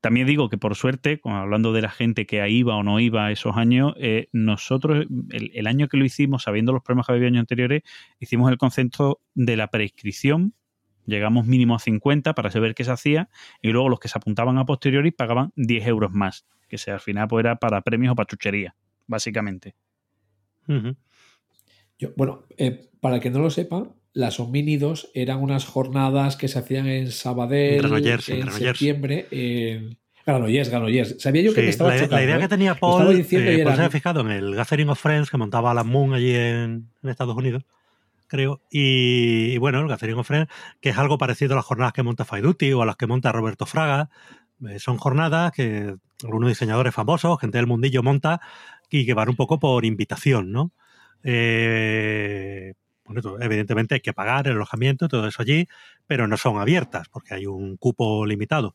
También 0.00 0.26
digo 0.26 0.48
que 0.48 0.58
por 0.58 0.74
suerte, 0.74 1.20
hablando 1.24 1.72
de 1.72 1.82
la 1.82 1.90
gente 1.90 2.26
que 2.26 2.48
iba 2.48 2.74
o 2.76 2.82
no 2.82 2.98
iba 2.98 3.30
esos 3.30 3.56
años, 3.56 3.94
eh, 3.98 4.28
nosotros, 4.32 5.06
el, 5.30 5.50
el 5.54 5.66
año 5.68 5.86
que 5.86 5.96
lo 5.96 6.04
hicimos, 6.04 6.42
sabiendo 6.42 6.72
los 6.72 6.82
problemas 6.82 7.06
que 7.06 7.12
había 7.12 7.28
años 7.28 7.40
anteriores, 7.40 7.82
hicimos 8.18 8.50
el 8.50 8.58
concepto 8.58 9.20
de 9.34 9.56
la 9.56 9.68
prescripción, 9.68 10.54
llegamos 11.06 11.46
mínimo 11.46 11.74
a 11.74 11.78
50 11.78 12.34
para 12.34 12.50
saber 12.50 12.74
qué 12.74 12.84
se 12.84 12.90
hacía, 12.90 13.28
y 13.62 13.68
luego 13.70 13.88
los 13.88 14.00
que 14.00 14.08
se 14.08 14.18
apuntaban 14.18 14.58
a 14.58 14.66
posteriori 14.66 15.10
pagaban 15.10 15.52
10 15.56 15.86
euros 15.86 16.12
más, 16.12 16.46
que 16.68 16.78
sea, 16.78 16.94
al 16.94 17.00
final 17.00 17.28
pues 17.28 17.44
era 17.44 17.56
para 17.56 17.80
premios 17.82 18.12
o 18.12 18.16
para 18.16 18.26
chuchería, 18.26 18.74
básicamente. 19.06 19.74
Yo- 21.98 22.10
bueno, 22.16 22.44
eh, 22.58 22.88
para 23.00 23.16
el 23.16 23.20
que 23.22 23.30
no 23.30 23.38
lo 23.40 23.50
sepa, 23.50 23.88
las 24.12 24.40
homínidos 24.40 25.10
eran 25.14 25.42
unas 25.42 25.64
jornadas 25.64 26.36
que 26.36 26.48
se 26.48 26.58
hacían 26.58 26.86
en 26.86 27.10
Sabadell 27.10 27.78
Granollers, 27.78 28.28
en 28.28 28.34
en 28.36 28.40
Granollers. 28.42 28.78
septiembre. 28.78 29.26
En 29.30 29.98
Granollers, 30.26 30.68
Granollers. 30.70 31.16
Sabía 31.22 31.42
yo 31.42 31.54
que 31.54 31.60
me 31.60 31.66
Sí, 31.66 31.70
estaba 31.70 31.90
la, 31.90 31.96
la 31.96 32.02
chocando, 32.04 32.24
idea 32.24 32.36
¿eh? 32.36 32.40
que 32.40 32.48
tenía 32.48 32.74
Paul, 32.74 33.02
eh, 33.14 33.26
era- 33.30 33.64
Paul 33.64 33.74
se 33.76 33.80
había 33.82 33.90
fijado 33.90 34.20
en 34.22 34.30
el 34.30 34.54
Gathering 34.54 34.88
of 34.88 35.00
Friends 35.00 35.30
que 35.30 35.36
montaba 35.36 35.70
Alan 35.70 35.86
Moon 35.86 36.12
allí 36.14 36.34
en, 36.34 36.88
en 37.02 37.08
Estados 37.10 37.36
Unidos, 37.36 37.62
creo. 38.26 38.62
Y, 38.70 39.58
bueno, 39.58 39.80
el 39.80 39.88
Gathering 39.88 40.18
of 40.18 40.30
que 40.80 40.90
es 40.90 40.98
algo 40.98 41.18
parecido 41.18 41.52
a 41.54 41.56
las 41.56 41.64
jornadas 41.64 41.92
que 41.92 42.02
monta 42.02 42.24
Fai 42.24 42.42
Duty 42.42 42.72
o 42.72 42.82
a 42.82 42.86
las 42.86 42.96
que 42.96 43.06
monta 43.06 43.32
Roberto 43.32 43.66
Fraga. 43.66 44.10
Eh, 44.68 44.78
son 44.78 44.96
jornadas 44.96 45.52
que 45.52 45.96
algunos 46.24 46.48
diseñadores 46.48 46.94
famosos, 46.94 47.38
gente 47.40 47.58
del 47.58 47.66
mundillo 47.66 48.02
monta 48.02 48.40
y 48.90 49.04
que 49.04 49.14
van 49.14 49.28
un 49.28 49.36
poco 49.36 49.58
por 49.58 49.84
invitación, 49.84 50.52
¿no? 50.52 50.72
Eh, 51.22 52.74
bueno, 53.04 53.36
evidentemente 53.40 53.96
hay 53.96 54.00
que 54.00 54.12
pagar 54.12 54.46
el 54.48 54.54
alojamiento 54.54 55.08
todo 55.08 55.28
eso 55.28 55.42
allí, 55.42 55.68
pero 56.06 56.26
no 56.26 56.36
son 56.36 56.58
abiertas 56.58 57.08
porque 57.08 57.34
hay 57.34 57.46
un 57.46 57.76
cupo 57.76 58.26
limitado. 58.26 58.74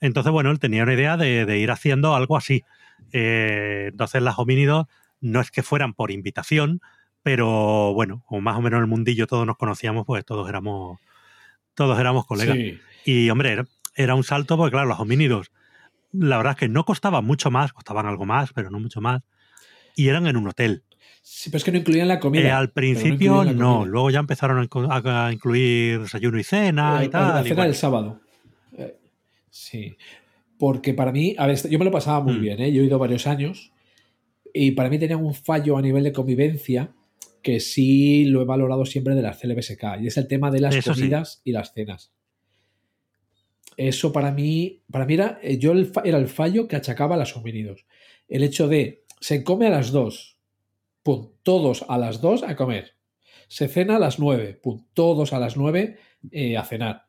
Entonces, 0.00 0.32
bueno, 0.32 0.50
él 0.50 0.58
tenía 0.58 0.82
una 0.82 0.94
idea 0.94 1.16
de, 1.16 1.46
de 1.46 1.58
ir 1.58 1.70
haciendo 1.70 2.14
algo 2.14 2.36
así. 2.36 2.64
Eh, 3.12 3.88
entonces, 3.90 4.22
las 4.22 4.38
homínidos 4.38 4.86
no 5.20 5.40
es 5.40 5.50
que 5.50 5.62
fueran 5.62 5.94
por 5.94 6.10
invitación, 6.10 6.80
pero 7.22 7.92
bueno, 7.94 8.22
como 8.26 8.40
más 8.40 8.56
o 8.56 8.60
menos 8.62 8.78
en 8.78 8.82
el 8.84 8.88
mundillo 8.88 9.26
todos 9.26 9.46
nos 9.46 9.56
conocíamos, 9.56 10.04
pues 10.06 10.24
todos 10.24 10.48
éramos, 10.48 10.98
todos 11.74 11.98
éramos 11.98 12.26
colegas. 12.26 12.56
Sí. 12.56 12.78
Y 13.04 13.30
hombre, 13.30 13.52
era, 13.52 13.66
era 13.94 14.14
un 14.14 14.24
salto 14.24 14.56
porque, 14.56 14.72
claro, 14.72 14.88
los 14.88 15.00
homínidos, 15.00 15.50
la 16.12 16.36
verdad 16.36 16.52
es 16.52 16.58
que 16.58 16.68
no 16.68 16.84
costaban 16.84 17.24
mucho 17.24 17.50
más, 17.50 17.72
costaban 17.72 18.06
algo 18.06 18.24
más, 18.26 18.52
pero 18.52 18.70
no 18.70 18.78
mucho 18.80 19.00
más. 19.00 19.22
Y 19.96 20.08
eran 20.08 20.26
en 20.26 20.36
un 20.36 20.48
hotel. 20.48 20.84
Sí, 21.22 21.50
pero 21.50 21.58
es 21.58 21.64
que 21.64 21.72
no 21.72 21.78
incluían 21.78 22.08
la 22.08 22.18
comida. 22.18 22.42
Eh, 22.48 22.50
al 22.50 22.66
no 22.66 22.72
principio 22.72 23.44
no, 23.44 23.86
luego 23.86 24.10
ya 24.10 24.18
empezaron 24.18 24.68
a, 24.90 25.32
incluir 25.32 26.00
desayuno 26.00 26.38
y 26.38 26.44
cena 26.44 27.02
Eh, 27.02 27.06
y 27.06 27.08
tal. 27.08 27.28
La 27.28 27.42
cena 27.42 27.54
bueno. 27.54 27.62
del 27.64 27.74
sábado. 27.74 28.20
Eh, 28.76 28.96
sí. 29.50 29.96
Porque 30.58 30.94
para 30.94 31.12
mí, 31.12 31.34
a 31.38 31.46
ver, 31.46 31.58
yo 31.68 31.78
me 31.78 31.84
lo 31.84 31.90
pasaba 31.90 32.20
muy 32.20 32.34
Mm. 32.34 32.40
bien, 32.40 32.60
¿eh? 32.60 32.72
Yo 32.72 32.82
he 32.82 32.86
ido 32.86 32.98
varios 32.98 33.26
años 33.26 33.72
y 34.52 34.72
para 34.72 34.88
mí 34.90 34.98
tenían 34.98 35.24
un 35.24 35.34
fallo 35.34 35.76
a 35.76 35.82
nivel 35.82 36.02
de 36.04 36.12
convivencia 36.12 36.90
que 37.42 37.60
sí 37.60 38.24
lo 38.24 38.40
he 38.40 38.44
valorado 38.44 38.86
siempre 38.86 39.14
de 39.14 39.22
las 39.22 39.38
CLBSK 39.38 40.00
y 40.00 40.06
es 40.06 40.16
el 40.16 40.28
tema 40.28 40.50
de 40.50 40.60
las 40.60 40.74
Eso 40.74 40.94
sí. 40.94 41.00
comidas 41.00 41.42
y 41.44 41.52
las 41.52 41.72
cenas. 41.72 42.12
Eso 43.76 44.12
para 44.12 44.32
mí, 44.32 44.82
para 44.90 45.06
mí 45.06 45.14
era, 45.14 45.38
eh, 45.42 45.58
yo 45.58 45.72
el 45.72 45.90
era 46.04 46.18
el 46.18 46.28
fallo 46.28 46.68
que 46.68 46.76
achacaba 46.76 47.14
a 47.14 47.18
las 47.18 47.36
homínidos. 47.36 47.86
El 48.28 48.42
hecho 48.42 48.68
de, 48.68 49.04
se 49.20 49.44
come 49.44 49.66
a 49.66 49.70
las 49.70 49.92
2, 49.92 50.38
pum, 51.02 51.32
todos 51.42 51.84
a 51.88 51.98
las 51.98 52.20
2 52.20 52.44
a 52.44 52.56
comer. 52.56 52.96
Se 53.48 53.68
cena 53.68 53.96
a 53.96 53.98
las 53.98 54.18
9, 54.18 54.60
pum, 54.62 54.86
todos 54.94 55.32
a 55.32 55.38
las 55.38 55.56
9 55.56 55.98
eh, 56.30 56.56
a 56.56 56.64
cenar. 56.64 57.06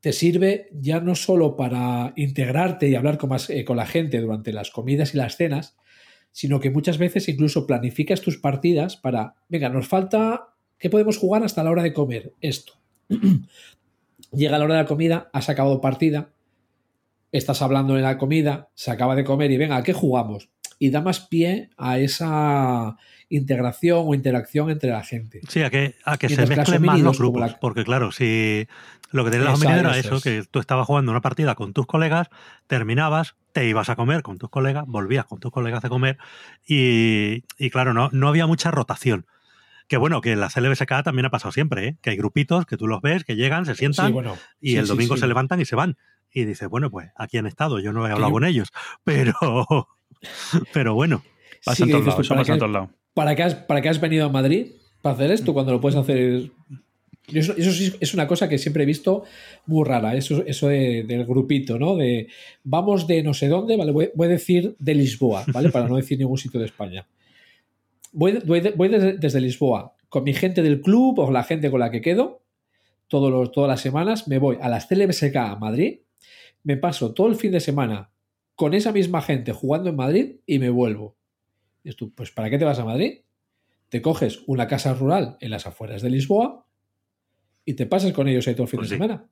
Te 0.00 0.12
sirve 0.12 0.68
ya 0.72 1.00
no 1.00 1.14
solo 1.14 1.56
para 1.56 2.12
integrarte 2.16 2.88
y 2.88 2.94
hablar 2.96 3.18
con, 3.18 3.30
más, 3.30 3.50
eh, 3.50 3.64
con 3.64 3.76
la 3.76 3.86
gente 3.86 4.20
durante 4.20 4.52
las 4.52 4.70
comidas 4.70 5.14
y 5.14 5.18
las 5.18 5.36
cenas, 5.36 5.76
sino 6.32 6.60
que 6.60 6.70
muchas 6.70 6.98
veces 6.98 7.28
incluso 7.28 7.66
planificas 7.66 8.22
tus 8.22 8.38
partidas 8.38 8.96
para, 8.96 9.36
venga, 9.48 9.68
nos 9.68 9.86
falta, 9.86 10.54
¿qué 10.78 10.90
podemos 10.90 11.18
jugar 11.18 11.44
hasta 11.44 11.62
la 11.62 11.70
hora 11.70 11.82
de 11.82 11.92
comer? 11.92 12.34
Esto. 12.40 12.74
Llega 14.32 14.58
la 14.58 14.64
hora 14.64 14.74
de 14.76 14.82
la 14.82 14.88
comida, 14.88 15.30
has 15.32 15.50
acabado 15.50 15.80
partida, 15.80 16.32
estás 17.30 17.60
hablando 17.60 17.96
en 17.96 18.02
la 18.02 18.18
comida, 18.18 18.70
se 18.74 18.90
acaba 18.90 19.14
de 19.14 19.24
comer 19.24 19.50
y 19.50 19.58
venga, 19.58 19.76
¿a 19.76 19.82
qué 19.82 19.92
jugamos? 19.92 20.50
Y 20.82 20.90
da 20.90 21.00
más 21.00 21.20
pie 21.20 21.70
a 21.76 21.98
esa 21.98 22.96
integración 23.28 24.02
o 24.04 24.14
interacción 24.14 24.68
entre 24.68 24.90
la 24.90 25.04
gente. 25.04 25.40
Sí, 25.48 25.62
a 25.62 25.70
que, 25.70 25.94
a 26.04 26.16
que 26.18 26.28
se 26.28 26.44
mezclen 26.44 26.82
más 26.82 26.98
los 27.00 27.18
grupos. 27.18 27.40
la- 27.40 27.60
Porque 27.60 27.84
claro, 27.84 28.10
si 28.10 28.66
lo 29.12 29.24
que 29.24 29.36
Esa- 29.36 29.52
homínidos 29.54 29.78
era 29.78 29.96
eso 29.96 30.08
eso, 30.08 30.16
es. 30.16 30.22
que 30.24 30.42
tú 30.50 30.58
estabas 30.58 30.86
jugando 30.88 31.12
una 31.12 31.20
partida 31.20 31.54
con 31.54 31.72
tus 31.72 31.86
colegas, 31.86 32.30
terminabas, 32.66 33.36
te 33.52 33.68
ibas 33.68 33.90
a 33.90 33.94
comer 33.96 34.22
con 34.22 34.38
tus 34.38 34.50
colegas, 34.50 34.82
volvías 34.88 35.24
con 35.26 35.38
tus 35.38 35.52
colegas 35.52 35.84
a 35.84 35.88
comer 35.88 36.18
y, 36.66 37.44
y 37.58 37.70
claro, 37.70 37.94
no, 37.94 38.08
no 38.12 38.26
había 38.28 38.46
mucha 38.48 38.70
rotación. 38.72 39.26
Que 39.88 39.96
bueno, 39.98 40.20
que 40.20 40.32
en 40.32 40.40
la 40.40 40.48
CLBSK 40.48 41.02
también 41.04 41.26
ha 41.26 41.30
pasado 41.30 41.52
siempre, 41.52 41.86
¿eh? 41.86 41.96
que 42.02 42.10
hay 42.10 42.16
grupitos 42.16 42.66
que 42.66 42.76
tú 42.76 42.86
los 42.88 43.02
ves, 43.02 43.24
que 43.24 43.36
llegan, 43.36 43.66
se 43.66 43.74
sientan 43.74 44.06
Sí, 44.08 44.12
bueno. 44.12 44.36
y 44.60 44.76
el 44.76 44.84
sí, 44.86 44.88
domingo 44.88 45.16
se 45.16 45.26
levantan 45.26 45.60
y 45.60 45.64
se 45.64 45.76
van. 45.76 45.96
Y 46.32 46.44
dices, 46.44 46.68
bueno, 46.68 46.90
pues 46.90 47.10
aquí 47.16 47.36
han 47.38 47.46
estado, 47.46 47.78
yo 47.80 47.92
no 47.92 48.06
he 48.06 48.12
hablado 48.12 48.32
con 48.32 48.44
ellos, 48.44 48.68
pero, 49.04 49.34
pero 50.72 50.94
bueno, 50.94 51.22
Pasa 51.64 51.76
Sí, 51.76 51.82
en 51.84 51.90
todos 51.90 52.06
lados, 52.06 52.16
tú, 52.16 52.22
eso 52.22 52.28
¿para 52.30 52.40
pasa 52.40 52.52
en 52.54 52.58
todos 52.58 52.72
lados. 52.72 52.90
¿Para 53.14 53.36
qué, 53.36 53.42
has, 53.44 53.54
¿Para 53.54 53.80
qué 53.82 53.88
has 53.88 54.00
venido 54.00 54.26
a 54.26 54.28
Madrid? 54.30 54.72
¿Para 55.00 55.14
hacer 55.14 55.30
esto? 55.30 55.52
Cuando 55.52 55.70
lo 55.72 55.80
puedes 55.80 55.96
hacer. 55.96 56.50
Eso, 57.32 57.54
eso 57.56 57.70
sí 57.70 57.92
es 58.00 58.14
una 58.14 58.26
cosa 58.26 58.48
que 58.48 58.58
siempre 58.58 58.82
he 58.82 58.86
visto 58.86 59.22
muy 59.66 59.84
rara, 59.86 60.16
eso, 60.16 60.42
eso 60.44 60.66
de- 60.68 61.04
del 61.04 61.24
grupito, 61.24 61.78
¿no? 61.78 61.94
De 61.96 62.26
vamos 62.64 63.06
de 63.06 63.22
no 63.22 63.32
sé 63.32 63.46
dónde, 63.48 63.76
¿vale? 63.76 63.92
Voy, 63.92 64.10
voy 64.14 64.26
a 64.26 64.30
decir 64.30 64.74
de 64.80 64.94
Lisboa, 64.96 65.44
¿vale? 65.52 65.68
Para 65.68 65.86
no 65.86 65.96
decir 65.96 66.18
ningún 66.18 66.36
sitio 66.38 66.58
de 66.58 66.66
España. 66.66 67.06
Voy, 68.12 68.38
voy 68.44 68.60
de- 68.60 68.72
voy 68.72 68.88
desde, 68.88 69.12
desde 69.18 69.40
Lisboa 69.40 69.94
con 70.08 70.24
mi 70.24 70.34
gente 70.34 70.62
del 70.62 70.80
club 70.80 71.18
o 71.20 71.30
la 71.30 71.44
gente 71.44 71.70
con 71.70 71.78
la 71.80 71.90
que 71.92 72.00
quedo, 72.00 72.42
todos 73.08 73.30
los, 73.30 73.52
todas 73.52 73.68
las 73.68 73.80
semanas, 73.80 74.26
me 74.28 74.38
voy 74.38 74.58
a 74.60 74.68
las 74.68 74.86
CLBSK 74.86 75.36
a 75.36 75.56
Madrid, 75.56 76.00
me 76.64 76.76
paso 76.76 77.14
todo 77.14 77.28
el 77.28 77.34
fin 77.36 77.52
de 77.52 77.60
semana 77.60 78.10
con 78.54 78.74
esa 78.74 78.92
misma 78.92 79.22
gente 79.22 79.52
jugando 79.52 79.90
en 79.90 79.96
Madrid 79.96 80.36
y 80.46 80.58
me 80.58 80.70
vuelvo. 80.70 81.16
Y 81.82 81.88
dices 81.88 81.96
tú, 81.96 82.14
pues 82.14 82.30
¿para 82.30 82.50
qué 82.50 82.58
te 82.58 82.64
vas 82.64 82.78
a 82.78 82.84
Madrid? 82.84 83.20
Te 83.88 84.00
coges 84.02 84.42
una 84.46 84.66
casa 84.68 84.94
rural 84.94 85.36
en 85.40 85.50
las 85.50 85.66
afueras 85.66 86.02
de 86.02 86.10
Lisboa 86.10 86.66
y 87.64 87.74
te 87.74 87.86
pasas 87.86 88.12
con 88.12 88.28
ellos 88.28 88.46
ahí 88.46 88.54
todo 88.54 88.64
el 88.64 88.68
fin 88.70 88.78
Pues 88.78 88.90
de 88.90 88.96
sí. 88.96 89.00
semana. 89.02 89.28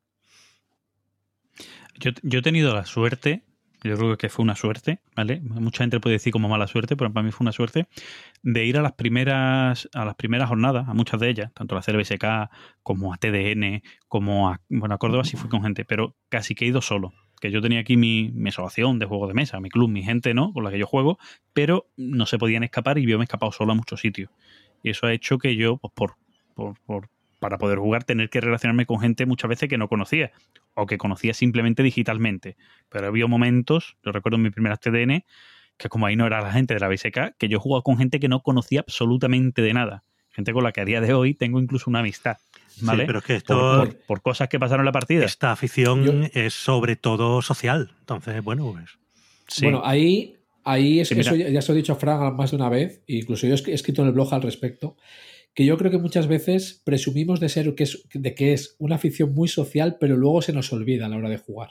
Yo, 1.98 2.11
yo 2.23 2.39
he 2.39 2.43
tenido 2.43 2.74
la 2.74 2.86
suerte, 2.86 3.44
yo 3.82 3.97
creo 3.97 4.16
que 4.19 4.28
fue 4.28 4.43
una 4.43 4.57
suerte, 4.57 5.01
¿vale? 5.16 5.40
Mucha 5.43 5.85
gente 5.85 6.01
puede 6.01 6.15
decir 6.16 6.32
como 6.32 6.48
mala 6.48 6.66
suerte, 6.66 6.97
pero 6.97 7.12
para 7.12 7.24
mí 7.24 7.32
fue 7.32 7.44
una 7.44 7.52
suerte, 7.52 7.86
de 8.43 8.65
ir 8.66 8.78
a 8.78 8.82
las 8.82 8.93
primeras, 8.93 9.89
a 9.94 10.05
las 10.05 10.15
primeras 10.16 10.48
jornadas, 10.48 10.89
a 10.89 10.94
muchas 10.94 11.20
de 11.20 11.31
ellas, 11.31 11.52
tanto 11.55 11.74
a 11.74 11.78
la 11.78 11.82
CLBSK 11.82 12.51
como 12.82 13.12
a 13.15 13.16
TDN, 13.19 13.82
como 14.09 14.51
a, 14.51 14.61
bueno, 14.69 14.94
a 14.94 14.98
Córdoba 14.98 15.24
sí 15.24 15.36
fui 15.36 15.48
con 15.48 15.62
gente, 15.62 15.85
pero 15.85 16.16
casi 16.28 16.55
que 16.55 16.65
he 16.65 16.69
ido 16.69 16.81
solo. 16.82 17.12
Que 17.40 17.51
yo 17.51 17.62
tenía 17.62 17.81
aquí 17.81 17.97
mi, 17.97 18.31
mi 18.35 18.51
asociación 18.51 18.98
de 18.98 19.07
juegos 19.07 19.28
de 19.28 19.35
mesa, 19.35 19.61
mi 19.61 19.70
club, 19.70 19.89
mi 19.89 20.02
gente, 20.02 20.35
¿no? 20.35 20.52
Con 20.52 20.65
la 20.65 20.70
que 20.70 20.78
yo 20.78 20.86
juego, 20.86 21.19
pero 21.55 21.86
no 21.97 22.27
se 22.27 22.39
podían 22.39 22.65
escapar 22.65 22.98
y 22.98 23.07
yo 23.07 23.16
me 23.19 23.23
he 23.23 23.24
escapado 23.24 23.51
solo 23.52 23.73
a 23.73 23.74
muchos 23.74 24.01
sitios. 24.01 24.31
Y 24.82 24.90
eso 24.90 25.07
ha 25.07 25.12
hecho 25.12 25.39
que 25.39 25.57
yo, 25.57 25.78
pues 25.78 25.93
por, 25.94 26.16
por, 26.55 26.78
por- 26.81 27.09
para 27.41 27.59
poder 27.59 27.79
jugar, 27.79 28.05
tener 28.05 28.31
que 28.31 28.41
relacionarme 28.41 28.87
con 28.87 29.01
gente 29.01 29.27
muchas 29.27 29.49
veces 29.49 29.69
que 29.69 29.77
no 29.79 29.89
conocía 29.89 30.31
o 30.75 30.87
que 30.87 30.97
conocía 30.99 31.35
simplemente 31.35 31.83
digitalmente. 31.83 32.57
Pero 32.89 33.09
había 33.09 33.27
momentos, 33.27 33.97
yo 34.05 34.12
recuerdo 34.12 34.37
en 34.37 34.43
mi 34.43 34.51
primer 34.51 34.79
TDN, 34.79 35.25
que 35.77 35.89
como 35.89 36.07
ahí 36.07 36.15
no 36.15 36.27
era 36.27 36.41
la 36.41 36.53
gente 36.53 36.75
de 36.75 36.81
la 36.81 36.89
BSK, 36.89 37.37
que 37.39 37.49
yo 37.49 37.59
jugaba 37.59 37.83
con 37.83 37.99
gente 37.99 38.21
que 38.21 38.29
no 38.29 38.43
conocía 38.43 38.81
absolutamente 38.81 39.62
de 39.62 39.73
nada. 39.75 40.05
Gente 40.31 40.53
con 40.53 40.62
la 40.62 40.71
que 40.73 40.83
a 40.83 40.85
día 40.85 41.01
de 41.01 41.12
hoy 41.12 41.35
tengo 41.35 41.59
incluso 41.61 41.91
una 41.91 41.99
amistad. 42.01 42.37
¿Vale? 42.83 43.03
sí, 43.03 43.07
pero 43.07 43.19
es 43.19 43.25
que 43.25 43.33
por, 43.33 43.37
esto, 43.39 43.79
por- 43.79 43.97
por 44.07 44.23
cosas 44.23 44.49
que 44.49 44.59
pasaron 44.61 44.83
en 44.83 44.87
la 44.87 44.93
partida. 44.93 45.25
esta 45.25 45.51
afición 45.51 46.05
Yo- 46.05 46.12
es 46.35 46.55
sobre 46.55 46.97
todo 46.97 47.43
social. 47.43 47.93
Entonces, 48.01 48.43
bueno, 48.45 48.71
pues 48.73 48.91
Sí. 49.49 49.65
Bueno, 49.65 49.83
ahí, 49.85 50.37
ahí 50.65 51.01
es, 51.01 51.09
Sí, 51.09 51.19
eso 51.19 51.35
ya, 51.35 51.49
ya 51.49 51.61
se 51.61 51.73
lo 51.73 51.75
he 51.75 51.83
dicho 51.83 51.95
a 51.95 51.97
Fran 51.97 52.37
más 52.37 52.51
de 52.53 52.57
una 52.57 52.69
vez, 52.69 53.03
e 53.09 53.17
incluso 53.17 53.47
yo 53.49 53.55
he 53.55 53.75
escrito 53.75 54.03
en 54.03 54.09
el 54.09 54.15
blog 54.15 54.33
al 54.33 54.43
respecto, 54.43 54.97
que 55.55 55.65
yo 55.65 55.77
creo 55.77 55.91
que 55.91 55.99
muchas 55.99 56.27
veces 56.27 56.81
presumimos 56.85 57.41
de 57.41 57.49
ser 57.49 57.75
que 57.75 57.85
es, 57.85 58.07
de 58.13 58.35
que 58.35 58.53
es 58.53 58.77
una 58.79 58.97
afición 58.97 59.35
muy 59.35 59.49
social, 59.49 59.97
pero 59.99 60.17
luego 60.17 60.43
se 60.43 60.53
nos 60.53 60.73
olvida 60.73 61.07
a 61.07 61.09
la 61.09 61.17
hora 61.17 61.29
de 61.29 61.39
jugar. 61.39 61.71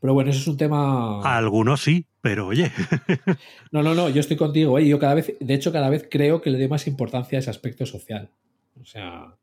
Pero 0.00 0.14
bueno, 0.14 0.30
eso 0.30 0.40
es 0.40 0.46
un 0.46 0.56
tema. 0.56 1.20
a 1.22 1.36
algunos 1.36 1.82
sí, 1.82 2.06
pero 2.22 2.46
oye, 2.46 2.72
No, 3.70 3.82
no, 3.82 3.94
no, 3.94 4.08
yo 4.08 4.20
estoy 4.20 4.36
contigo, 4.36 4.78
¿eh? 4.78 4.88
Yo 4.88 4.98
cada 4.98 5.14
vez, 5.14 5.36
de 5.38 5.54
hecho, 5.54 5.72
cada 5.72 5.90
vez 5.90 6.08
creo 6.10 6.40
que 6.40 6.50
le 6.50 6.58
doy 6.58 6.68
más 6.68 6.86
importancia 6.86 7.38
a 7.38 7.40
ese 7.40 7.50
aspecto 7.50 7.84
social. 7.84 8.30
O 8.80 8.84
sea. 8.84 9.36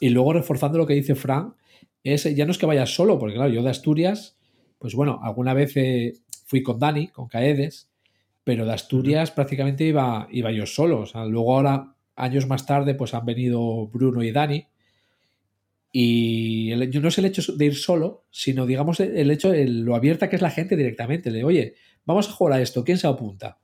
Y 0.00 0.10
luego 0.10 0.32
reforzando 0.32 0.78
lo 0.78 0.86
que 0.86 0.94
dice 0.94 1.14
Fran, 1.14 1.54
es 2.02 2.24
ya 2.34 2.44
no 2.46 2.52
es 2.52 2.58
que 2.58 2.66
vayas 2.66 2.94
solo, 2.94 3.18
porque 3.18 3.34
claro, 3.34 3.50
yo 3.50 3.62
de 3.62 3.70
Asturias, 3.70 4.38
pues 4.78 4.94
bueno, 4.94 5.20
alguna 5.22 5.54
vez 5.54 5.76
eh, 5.76 6.14
fui 6.46 6.62
con 6.62 6.78
Dani, 6.78 7.08
con 7.08 7.28
Caedes, 7.28 7.90
pero 8.44 8.64
de 8.64 8.72
Asturias 8.72 9.30
prácticamente 9.30 9.84
iba, 9.84 10.28
iba 10.30 10.52
yo 10.52 10.66
solo. 10.66 11.00
O 11.00 11.06
sea, 11.06 11.24
luego 11.24 11.54
ahora, 11.56 11.95
años 12.16 12.46
más 12.46 12.66
tarde, 12.66 12.94
pues 12.94 13.14
han 13.14 13.24
venido 13.26 13.86
Bruno 13.88 14.22
y 14.22 14.32
Dani. 14.32 14.66
Y 15.92 16.72
el- 16.72 17.00
no 17.02 17.08
es 17.08 17.18
el 17.18 17.24
hecho 17.26 17.52
de 17.56 17.64
ir 17.66 17.74
solo, 17.76 18.24
sino 18.30 18.66
digamos 18.66 19.00
el 19.00 19.30
hecho 19.30 19.50
de 19.50 19.66
lo 19.68 19.94
abierta 19.94 20.28
que 20.28 20.36
es 20.36 20.42
la 20.42 20.50
gente 20.50 20.76
directamente. 20.76 21.30
Le 21.30 21.44
oye, 21.44 21.74
vamos 22.04 22.28
a 22.28 22.32
jugar 22.32 22.54
a 22.58 22.60
esto, 22.62 22.84
¿quién 22.84 22.98
se 22.98 23.06
apunta? 23.06 23.58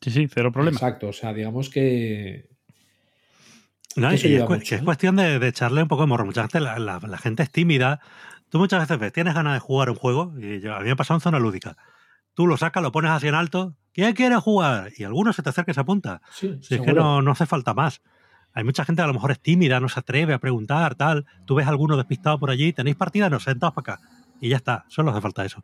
sí, 0.00 0.10
sí, 0.10 0.28
cero 0.32 0.50
problema. 0.50 0.76
Exacto, 0.76 1.08
o 1.08 1.12
sea, 1.12 1.32
digamos 1.32 1.68
que. 1.70 2.48
No, 3.96 4.08
Que 4.08 4.14
y 4.14 4.18
eso 4.18 4.26
es, 4.28 4.48
mucho, 4.48 4.68
que 4.68 4.74
es 4.76 4.82
cuestión 4.82 5.16
de, 5.16 5.38
de 5.38 5.48
echarle 5.48 5.82
un 5.82 5.88
poco 5.88 6.02
de 6.02 6.06
morro. 6.08 6.24
Mucha 6.24 6.42
gente, 6.42 6.60
la, 6.60 6.78
la- 6.78 7.00
la 7.00 7.18
gente 7.18 7.42
es 7.42 7.50
tímida. 7.50 8.00
Tú 8.48 8.58
muchas 8.58 8.80
veces 8.80 8.98
ves, 8.98 9.12
tienes 9.12 9.34
ganas 9.34 9.54
de 9.54 9.60
jugar 9.60 9.90
un 9.90 9.96
juego, 9.96 10.32
y 10.40 10.60
yo- 10.60 10.74
a 10.74 10.78
mí 10.80 10.86
me 10.86 10.92
ha 10.92 10.96
pasado 10.96 11.18
en 11.18 11.22
zona 11.22 11.38
lúdica. 11.38 11.76
Tú 12.34 12.46
lo 12.46 12.56
sacas, 12.56 12.82
lo 12.82 12.92
pones 12.92 13.10
así 13.10 13.28
en 13.28 13.34
alto, 13.34 13.76
¿quién 14.00 14.14
quiere 14.14 14.36
jugar? 14.36 14.90
Y 14.96 15.04
alguno 15.04 15.32
se 15.32 15.42
te 15.42 15.48
acerca 15.50 15.70
y 15.70 15.74
se 15.74 15.80
apunta. 15.80 16.20
Sí, 16.32 16.58
Si 16.60 16.74
es 16.76 16.80
que 16.80 16.92
no, 16.92 17.22
no 17.22 17.30
hace 17.32 17.46
falta 17.46 17.74
más. 17.74 18.00
Hay 18.52 18.64
mucha 18.64 18.84
gente 18.84 19.00
que 19.00 19.04
a 19.04 19.06
lo 19.06 19.14
mejor 19.14 19.30
es 19.30 19.40
tímida, 19.40 19.78
no 19.78 19.88
se 19.88 20.00
atreve 20.00 20.34
a 20.34 20.38
preguntar, 20.38 20.94
tal. 20.96 21.26
Tú 21.44 21.54
ves 21.54 21.66
a 21.66 21.70
alguno 21.70 21.96
despistado 21.96 22.38
por 22.38 22.50
allí, 22.50 22.72
tenéis 22.72 22.96
partida, 22.96 23.30
nos 23.30 23.44
sentados 23.44 23.74
para 23.74 23.94
acá. 23.94 24.04
Y 24.40 24.48
ya 24.48 24.56
está, 24.56 24.84
solo 24.88 25.10
hace 25.10 25.20
falta 25.20 25.44
eso. 25.44 25.62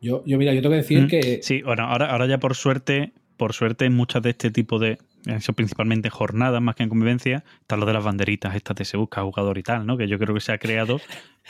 Yo, 0.00 0.22
yo, 0.26 0.36
mira, 0.38 0.52
yo 0.52 0.60
tengo 0.60 0.72
que 0.74 0.76
decir 0.82 1.04
Mm, 1.04 1.08
que. 1.08 1.40
Sí, 1.42 1.62
bueno, 1.62 1.84
ahora, 1.84 2.10
ahora 2.10 2.26
ya 2.26 2.38
por 2.38 2.54
suerte, 2.54 3.12
por 3.36 3.54
suerte 3.54 3.88
muchas 3.88 4.22
de 4.22 4.30
este 4.30 4.50
tipo 4.50 4.78
de, 4.78 4.98
eso 5.26 5.52
principalmente 5.52 6.08
en 6.08 6.12
jornadas 6.12 6.62
más 6.62 6.74
que 6.76 6.82
en 6.84 6.88
convivencia, 6.88 7.44
está 7.60 7.76
lo 7.76 7.84
de 7.86 7.92
las 7.92 8.04
banderitas 8.04 8.54
estas 8.54 8.76
de 8.76 8.84
se 8.84 8.96
busca 8.96 9.22
jugador 9.22 9.58
y 9.58 9.62
tal, 9.62 9.86
¿no? 9.86 9.96
Que 9.96 10.08
yo 10.08 10.18
creo 10.18 10.34
que 10.34 10.40
se 10.40 10.52
ha 10.52 10.58
creado 10.58 11.00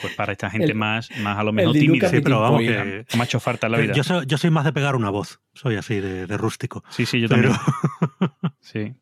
pues 0.00 0.14
para 0.14 0.32
esta 0.32 0.50
gente 0.50 0.66
El- 0.72 0.74
más, 0.74 1.10
más 1.20 1.38
a 1.38 1.42
lo 1.44 1.50
el 1.50 1.72
tímida. 1.72 2.08
Sí, 2.08 2.20
pero 2.22 2.40
vamos, 2.40 2.60
que, 2.62 3.04
que 3.08 3.16
me 3.16 3.22
ha 3.22 3.24
hecho 3.24 3.40
falta 3.40 3.66
en 3.66 3.72
la 3.72 3.78
vida. 3.78 3.92
yo, 3.94 4.02
soy, 4.04 4.26
yo 4.26 4.38
soy 4.38 4.50
más 4.50 4.64
de 4.64 4.72
pegar 4.72 4.96
una 4.96 5.10
voz. 5.10 5.40
Soy 5.54 5.76
así, 5.76 6.00
de, 6.00 6.26
de 6.26 6.36
rústico. 6.36 6.82
Sí, 6.90 7.06
sí, 7.06 7.20
yo 7.20 7.28
Pero, 7.28 7.50
también. 7.52 8.32
Sí, 8.60 8.94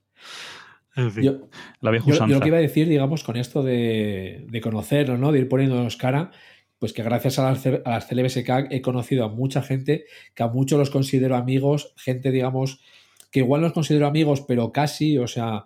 en 0.97 1.11
fin. 1.13 1.25
Yo, 1.25 1.49
la 1.81 1.91
vieja 1.91 2.05
yo- 2.07 2.11
yo 2.11 2.17
usanza. 2.17 2.35
lo 2.35 2.41
que 2.41 2.49
iba 2.49 2.59
a 2.59 2.61
decir, 2.61 2.89
digamos, 2.89 3.25
con 3.25 3.37
esto 3.37 3.63
de, 3.63 4.45
de 4.49 4.61
conocernos, 4.61 5.19
¿no? 5.19 5.33
De 5.33 5.41
ir 5.41 5.49
poniéndonos 5.49 5.97
cara, 5.97 6.31
pues 6.79 6.93
que 6.93 7.03
gracias 7.03 7.39
a 7.39 7.51
las, 7.51 7.65
a 7.67 7.81
las 7.91 8.07
CLBSK 8.07 8.71
he 8.71 8.83
conocido 8.83 9.25
a 9.25 9.29
mucha 9.29 9.63
gente 9.63 10.05
que 10.35 10.43
a 10.43 10.49
muchos 10.49 10.79
los 10.79 10.91
considero 10.91 11.35
amigos, 11.37 11.95
gente, 11.97 12.31
digamos, 12.31 12.81
que 13.35 13.41
igual 13.41 13.63
los 13.63 13.73
considero 13.73 14.07
amigos, 14.07 14.43
pero 14.43 14.71
casi, 14.71 15.19
o 15.19 15.27
sea, 15.27 15.65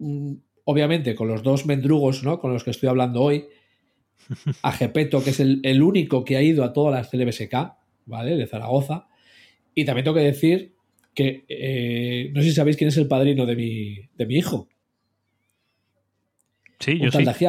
mm, 0.00 0.32
obviamente 0.64 1.14
con 1.14 1.28
los 1.28 1.44
dos 1.44 1.64
mendrugos, 1.64 2.24
¿no? 2.24 2.40
Con 2.40 2.52
los 2.52 2.64
que 2.64 2.72
estoy 2.72 2.88
hablando 2.88 3.22
hoy, 3.22 3.44
a 4.62 4.72
Gepeto, 4.72 5.22
que 5.22 5.30
es 5.30 5.38
el, 5.38 5.60
el 5.62 5.80
único 5.80 6.24
que 6.24 6.36
ha 6.36 6.42
ido 6.42 6.64
a 6.64 6.72
todas 6.72 6.92
las 6.92 7.08
CLBSK, 7.08 7.54
¿vale? 8.06 8.34
De 8.34 8.48
Zaragoza. 8.48 9.06
Y 9.76 9.84
también 9.84 10.02
tengo 10.02 10.16
que 10.16 10.24
decir 10.24 10.74
que 11.14 11.44
eh, 11.48 12.32
no 12.34 12.42
sé 12.42 12.48
si 12.48 12.54
sabéis 12.56 12.76
quién 12.76 12.88
es 12.88 12.96
el 12.96 13.06
padrino 13.06 13.46
de 13.46 13.54
mi, 13.54 13.94
de 14.16 14.26
mi 14.26 14.34
hijo, 14.34 14.68
Sí, 16.80 16.98
yo 16.98 17.12
tal 17.12 17.32
sí. 17.32 17.46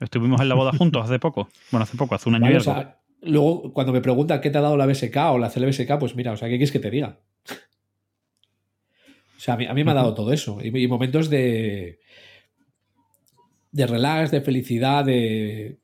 Estuvimos 0.00 0.42
en 0.42 0.50
la 0.50 0.54
boda 0.54 0.72
juntos 0.72 1.02
hace 1.02 1.18
poco. 1.18 1.48
Bueno, 1.72 1.84
hace 1.84 1.96
poco, 1.96 2.14
hace 2.14 2.28
un 2.28 2.34
año 2.34 2.44
¿vale? 2.44 2.56
y 2.56 2.58
O 2.58 2.60
algo. 2.60 2.74
sea, 2.74 3.00
luego, 3.22 3.72
cuando 3.72 3.94
me 3.94 4.02
preguntan 4.02 4.42
qué 4.42 4.50
te 4.50 4.58
ha 4.58 4.60
dado 4.60 4.76
la 4.76 4.84
BSK 4.84 5.16
o 5.30 5.38
la 5.38 5.48
CLBSK, 5.48 5.98
pues 5.98 6.14
mira, 6.14 6.32
o 6.32 6.36
sea, 6.36 6.46
¿qué 6.46 6.56
quieres 6.56 6.70
que 6.70 6.78
te 6.78 6.90
diga? 6.90 7.20
O 9.36 9.40
sea, 9.40 9.54
a 9.54 9.56
mí, 9.56 9.66
a 9.66 9.74
mí 9.74 9.84
me 9.84 9.90
ha 9.90 9.94
dado 9.94 10.14
todo 10.14 10.32
eso. 10.32 10.58
Y, 10.62 10.76
y 10.82 10.88
momentos 10.88 11.28
de. 11.30 11.98
de 13.72 13.86
relax, 13.86 14.30
de 14.30 14.40
felicidad, 14.40 15.04
de. 15.04 15.78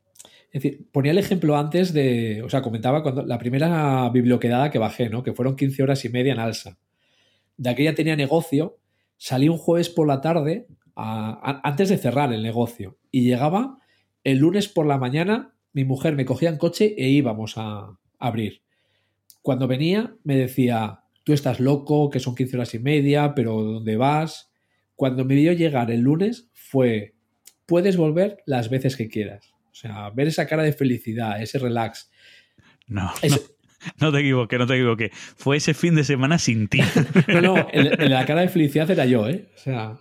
Es 0.53 0.63
decir, 0.63 0.87
ponía 0.93 1.13
el 1.13 1.19
ejemplo 1.19 1.57
antes 1.57 1.93
de. 1.93 2.43
O 2.43 2.49
sea, 2.51 2.63
comentaba 2.63 3.03
cuando 3.03 3.23
la 3.25 3.39
primera 3.39 4.09
biblioquedada 4.11 4.71
que 4.71 4.79
bajé, 4.79 5.09
¿no? 5.09 5.23
Que 5.23 5.33
fueron 5.33 5.57
15 5.57 5.83
horas 5.83 6.05
y 6.05 6.09
media 6.09 6.33
en 6.33 6.39
alza. 6.39 6.79
De 7.57 7.71
aquella 7.71 7.95
tenía 7.95 8.17
negocio. 8.17 8.79
Salí 9.17 9.49
un 9.49 9.59
jueves 9.59 9.89
por 9.89 10.07
la 10.09 10.21
tarde, 10.21 10.67
a- 10.97 11.31
a- 11.43 11.69
antes 11.69 11.89
de 11.91 11.99
cerrar 11.99 12.33
el 12.33 12.43
negocio. 12.43 12.99
Y 13.11 13.23
llegaba 13.23 13.79
el 14.25 14.39
lunes 14.39 14.69
por 14.69 14.87
la 14.87 14.99
mañana, 14.99 15.55
mi 15.73 15.85
mujer 15.85 16.15
me 16.17 16.25
cogía 16.25 16.49
en 16.49 16.59
coche 16.59 16.95
e 16.99 17.09
íbamos 17.09 17.55
a 17.57 17.97
abrir. 18.19 18.63
Cuando 19.43 19.67
venía, 19.69 20.15
me 20.25 20.37
decía, 20.37 21.02
tú 21.25 21.33
estás 21.33 21.61
loco, 21.61 22.11
que 22.11 22.21
son 22.21 22.35
15 22.35 22.57
horas 22.57 22.75
y 22.75 22.79
media, 22.79 23.35
pero 23.35 23.63
¿dónde 23.63 23.97
vas? 23.97 24.53
Cuando 24.97 25.25
me 25.25 25.35
vio 25.35 25.53
llegar 25.53 25.91
el 25.91 26.01
lunes, 26.01 26.51
fue, 26.53 27.15
puedes 27.67 27.97
volver 27.97 28.43
las 28.47 28.71
veces 28.71 28.97
que 28.97 29.09
quieras. 29.09 29.53
O 29.71 29.75
sea, 29.75 30.11
ver 30.11 30.29
esa 30.29 30.47
cara 30.47 30.63
de 30.63 30.73
felicidad, 30.73 31.41
ese 31.43 31.59
relax. 31.59 32.11
No, 32.87 33.13
no, 33.29 33.37
no 33.99 34.13
te 34.13 34.21
equivoqué, 34.21 34.59
no 34.59 34.67
te 34.67 34.75
equivoqué. 34.75 35.11
Fue 35.13 35.57
ese 35.57 35.75
fin 35.75 35.95
de 35.95 36.05
semana 36.05 36.39
sin 36.39 36.69
ti. 36.69 36.81
No, 37.29 37.41
no, 37.41 37.55
de 37.73 38.09
la 38.09 38.27
cara 38.27 38.43
de 38.43 38.49
felicidad 38.49 38.91
era 38.91 39.07
yo, 39.07 39.29
¿eh? 39.29 39.49
O 39.55 39.59
sea, 39.59 39.99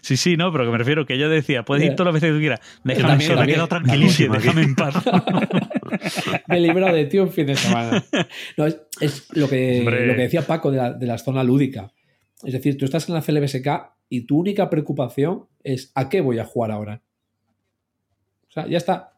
Sí, 0.00 0.16
sí, 0.16 0.36
no, 0.36 0.50
pero 0.52 0.64
que 0.64 0.70
me 0.70 0.78
refiero 0.78 1.06
que 1.06 1.14
ella 1.14 1.28
decía, 1.28 1.64
puedes 1.64 1.84
ir 1.84 1.94
todas 1.94 2.12
las 2.12 2.20
veces 2.20 2.34
que 2.34 2.40
quieras. 2.40 2.60
Déjame 2.82 3.08
también, 3.08 3.30
sola, 3.30 3.46
quedo 3.46 3.68
tranquilísimo. 3.68 4.34
déjame 4.34 4.62
en 4.62 4.74
paz. 4.74 4.94
Me 6.48 6.58
he 6.58 6.60
librado 6.60 6.94
de 6.94 7.06
ti 7.06 7.18
un 7.18 7.30
fin 7.30 7.46
de 7.46 7.56
semana. 7.56 8.04
No, 8.56 8.66
es, 8.66 8.80
es 9.00 9.36
lo, 9.36 9.48
que, 9.48 9.82
lo 9.82 10.14
que 10.14 10.22
decía 10.22 10.42
Paco 10.42 10.70
de 10.70 10.76
la, 10.76 10.92
de 10.92 11.06
la 11.06 11.18
zona 11.18 11.44
lúdica. 11.44 11.92
Es 12.42 12.52
decir, 12.52 12.76
tú 12.76 12.84
estás 12.84 13.08
en 13.08 13.14
la 13.14 13.22
CLBSK 13.22 13.68
y 14.08 14.22
tu 14.22 14.38
única 14.38 14.68
preocupación 14.68 15.46
es 15.62 15.92
¿a 15.94 16.08
qué 16.08 16.20
voy 16.20 16.38
a 16.38 16.44
jugar 16.44 16.70
ahora? 16.70 17.02
O 18.48 18.52
sea, 18.52 18.66
ya 18.66 18.78
está. 18.78 19.14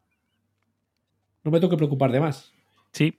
No 1.42 1.50
me 1.50 1.58
tengo 1.58 1.70
que 1.70 1.76
preocupar 1.76 2.12
de 2.12 2.20
más. 2.20 2.52
Sí. 2.92 3.18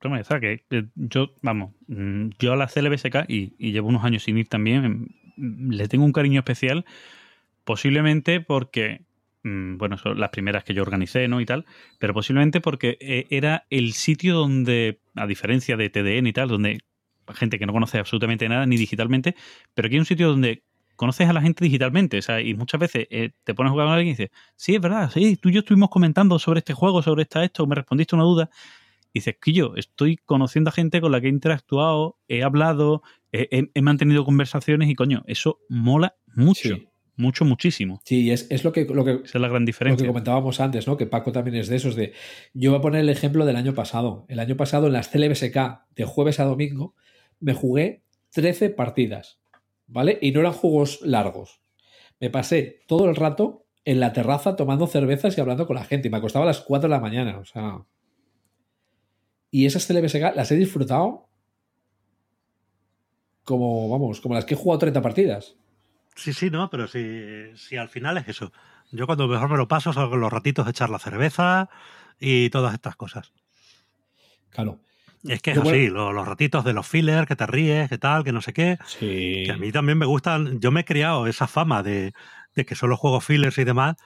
Toma, 0.00 0.22
que 0.40 0.62
yo, 0.94 1.30
vamos, 1.42 1.72
mm, 1.86 2.30
yo 2.38 2.52
a 2.52 2.56
la 2.56 2.66
CLBSK 2.66 3.28
y, 3.28 3.54
y 3.58 3.72
llevo 3.72 3.88
unos 3.88 4.04
años 4.04 4.24
sin 4.24 4.36
ir 4.36 4.48
también, 4.48 5.08
mm, 5.36 5.70
le 5.70 5.88
tengo 5.88 6.04
un 6.04 6.12
cariño 6.12 6.40
especial, 6.40 6.84
posiblemente 7.64 8.40
porque, 8.40 9.05
bueno, 9.78 9.96
son 9.98 10.18
las 10.18 10.30
primeras 10.30 10.64
que 10.64 10.74
yo 10.74 10.82
organicé, 10.82 11.28
¿no? 11.28 11.40
Y 11.40 11.46
tal, 11.46 11.64
pero 11.98 12.14
posiblemente 12.14 12.60
porque 12.60 12.96
eh, 13.00 13.26
era 13.30 13.64
el 13.70 13.92
sitio 13.92 14.34
donde, 14.34 15.00
a 15.14 15.26
diferencia 15.26 15.76
de 15.76 15.90
TDN 15.90 16.28
y 16.28 16.32
tal, 16.32 16.48
donde 16.48 16.80
gente 17.34 17.58
que 17.58 17.66
no 17.66 17.72
conoce 17.72 17.98
absolutamente 17.98 18.48
nada, 18.48 18.66
ni 18.66 18.76
digitalmente, 18.76 19.34
pero 19.74 19.86
aquí 19.86 19.96
hay 19.96 20.00
un 20.00 20.06
sitio 20.06 20.28
donde 20.28 20.62
conoces 20.94 21.28
a 21.28 21.32
la 21.32 21.42
gente 21.42 21.64
digitalmente, 21.64 22.18
o 22.18 22.22
sea, 22.22 22.40
y 22.40 22.54
muchas 22.54 22.80
veces 22.80 23.06
eh, 23.10 23.30
te 23.44 23.52
pones 23.54 23.70
a 23.70 23.72
jugar 23.72 23.86
con 23.88 23.94
alguien 23.94 24.08
y 24.14 24.16
dices, 24.16 24.30
sí, 24.56 24.74
es 24.76 24.80
verdad, 24.80 25.10
sí, 25.12 25.36
tú 25.36 25.48
y 25.48 25.52
yo 25.52 25.60
estuvimos 25.60 25.90
comentando 25.90 26.38
sobre 26.38 26.58
este 26.60 26.72
juego, 26.72 27.02
sobre 27.02 27.22
esta 27.22 27.44
esto, 27.44 27.66
me 27.66 27.74
respondiste 27.74 28.14
una 28.14 28.24
duda, 28.24 28.48
y 29.12 29.18
dices, 29.20 29.36
que 29.40 29.52
yo 29.52 29.72
estoy 29.76 30.16
conociendo 30.16 30.70
a 30.70 30.72
gente 30.72 31.00
con 31.00 31.10
la 31.12 31.20
que 31.20 31.26
he 31.26 31.30
interactuado, 31.30 32.16
he 32.28 32.42
hablado, 32.42 33.02
he, 33.32 33.48
he- 33.50 33.70
he 33.74 33.82
mantenido 33.82 34.24
conversaciones 34.24 34.88
y 34.88 34.94
coño, 34.94 35.22
eso 35.26 35.58
mola 35.68 36.14
mucho, 36.34 36.68
Sí. 36.76 36.88
Mucho, 37.16 37.44
muchísimo. 37.44 38.00
Sí, 38.04 38.30
es, 38.30 38.46
es 38.50 38.64
lo, 38.64 38.72
que, 38.72 38.84
lo, 38.84 39.04
que, 39.04 39.12
Esa 39.24 39.38
es 39.38 39.40
la 39.40 39.48
gran 39.48 39.62
lo 39.62 39.66
que 39.66 39.70
diferencia. 39.70 40.06
comentábamos 40.06 40.60
antes, 40.60 40.86
¿no? 40.86 40.96
Que 40.96 41.06
Paco 41.06 41.32
también 41.32 41.56
es 41.56 41.68
de 41.68 41.76
esos 41.76 41.96
de. 41.96 42.12
Yo 42.54 42.70
voy 42.70 42.78
a 42.78 42.82
poner 42.82 43.00
el 43.00 43.08
ejemplo 43.08 43.46
del 43.46 43.56
año 43.56 43.74
pasado. 43.74 44.26
El 44.28 44.38
año 44.38 44.56
pasado 44.56 44.86
en 44.86 44.92
las 44.92 45.08
CLBSK, 45.08 45.56
de 45.94 46.04
jueves 46.04 46.40
a 46.40 46.44
domingo, 46.44 46.94
me 47.40 47.54
jugué 47.54 48.02
13 48.30 48.70
partidas. 48.70 49.40
¿Vale? 49.86 50.18
Y 50.20 50.32
no 50.32 50.40
eran 50.40 50.52
juegos 50.52 51.00
largos. 51.02 51.60
Me 52.18 52.28
pasé 52.28 52.80
todo 52.86 53.08
el 53.08 53.14
rato 53.14 53.66
en 53.84 54.00
la 54.00 54.12
terraza 54.12 54.56
tomando 54.56 54.86
cervezas 54.88 55.38
y 55.38 55.40
hablando 55.40 55.66
con 55.66 55.76
la 55.76 55.84
gente. 55.84 56.08
Y 56.08 56.10
me 56.10 56.16
acostaba 56.16 56.44
a 56.44 56.48
las 56.48 56.60
4 56.60 56.88
de 56.88 56.94
la 56.94 57.00
mañana. 57.00 57.38
O 57.38 57.44
sea. 57.44 57.84
Y 59.50 59.64
esas 59.66 59.86
CLBSK 59.86 60.34
las 60.34 60.50
he 60.50 60.56
disfrutado 60.56 61.28
como, 63.44 63.88
vamos, 63.88 64.20
como 64.20 64.34
las 64.34 64.44
que 64.44 64.54
he 64.54 64.56
jugado 64.56 64.80
30 64.80 65.00
partidas. 65.00 65.56
Sí, 66.16 66.32
sí, 66.32 66.50
no, 66.50 66.68
pero 66.70 66.88
si, 66.88 67.56
si 67.56 67.76
al 67.76 67.88
final 67.88 68.16
es 68.18 68.28
eso. 68.28 68.52
Yo 68.90 69.06
cuando 69.06 69.28
mejor 69.28 69.50
me 69.50 69.56
lo 69.56 69.68
paso 69.68 69.92
son 69.92 70.18
los 70.20 70.32
ratitos 70.32 70.64
de 70.64 70.70
echar 70.70 70.90
la 70.90 70.98
cerveza 70.98 71.68
y 72.18 72.50
todas 72.50 72.74
estas 72.74 72.96
cosas. 72.96 73.32
Claro. 74.50 74.80
Es 75.24 75.42
que 75.42 75.50
es 75.52 75.56
bueno- 75.58 75.70
así, 75.70 75.88
lo- 75.88 76.12
los, 76.12 76.26
ratitos 76.26 76.64
de 76.64 76.72
los 76.72 76.86
fillers, 76.86 77.26
que 77.26 77.36
te 77.36 77.46
ríes, 77.46 77.88
que 77.88 77.98
tal, 77.98 78.22
que 78.24 78.32
no 78.32 78.40
sé 78.40 78.52
qué. 78.52 78.78
Sí. 78.86 79.42
Que 79.44 79.52
a 79.52 79.56
mí 79.56 79.72
también 79.72 79.98
me 79.98 80.06
gustan. 80.06 80.60
Yo 80.60 80.70
me 80.70 80.80
he 80.80 80.84
creado 80.84 81.26
esa 81.26 81.46
fama 81.48 81.82
de, 81.82 82.12
de 82.54 82.64
que 82.64 82.74
solo 82.74 82.96
juego 82.96 83.20
fillers 83.20 83.58
y 83.58 83.64
demás, 83.64 83.96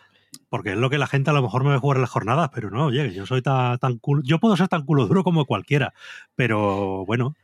porque 0.49 0.71
es 0.73 0.77
lo 0.79 0.89
que 0.91 0.99
la 0.99 1.07
gente 1.07 1.31
a 1.31 1.35
lo 1.35 1.43
mejor 1.43 1.63
me 1.65 1.71
ve 1.71 1.79
jugar 1.79 1.99
en 1.99 2.03
las 2.03 2.11
jornadas, 2.11 2.51
pero 2.55 2.71
no, 2.71 2.87
oye, 2.87 3.13
yo 3.13 3.27
soy 3.27 3.43
tan, 3.43 3.79
tan 3.79 3.99
culo. 3.99 4.23
Yo 4.25 4.39
puedo 4.41 4.57
ser 4.57 4.69
tan 4.69 4.85
culo 4.85 5.07
duro 5.07 5.23
como 5.23 5.45
cualquiera, 5.45 5.93
pero 6.35 7.05
bueno, 7.07 7.35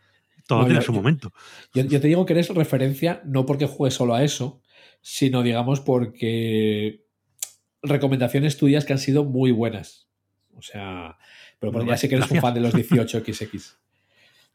todo 0.47 0.61
No, 0.61 0.65
tiene 0.67 0.81
yo- 0.81 0.87
su 0.87 0.93
momento. 0.93 1.33
Yo, 1.75 1.85
yo 1.85 2.01
te 2.01 2.09
digo 2.09 2.25
que 2.27 2.33
eres 2.33 2.49
referencia 2.51 3.21
no 3.25 3.47
porque 3.47 3.67
juegues 3.67 3.95
solo 3.95 4.15
a 4.15 4.25
eso, 4.25 4.61
sino 5.01 5.43
digamos 5.43 5.81
porque 5.81 7.05
recomendaciones 7.83 8.57
tuyas 8.57 8.85
que 8.85 8.93
han 8.93 8.99
sido 8.99 9.25
muy 9.25 9.51
buenas. 9.53 10.09
O 10.57 10.63
sea, 10.63 11.19
pero 11.59 11.73
porque 11.73 11.89
ya 11.89 11.97
sé 11.97 12.09
que 12.09 12.15
eres 12.17 12.31
un 12.31 12.41
fan 12.41 12.55
de 12.55 12.61
los 12.61 12.75
18XX. 12.75 13.77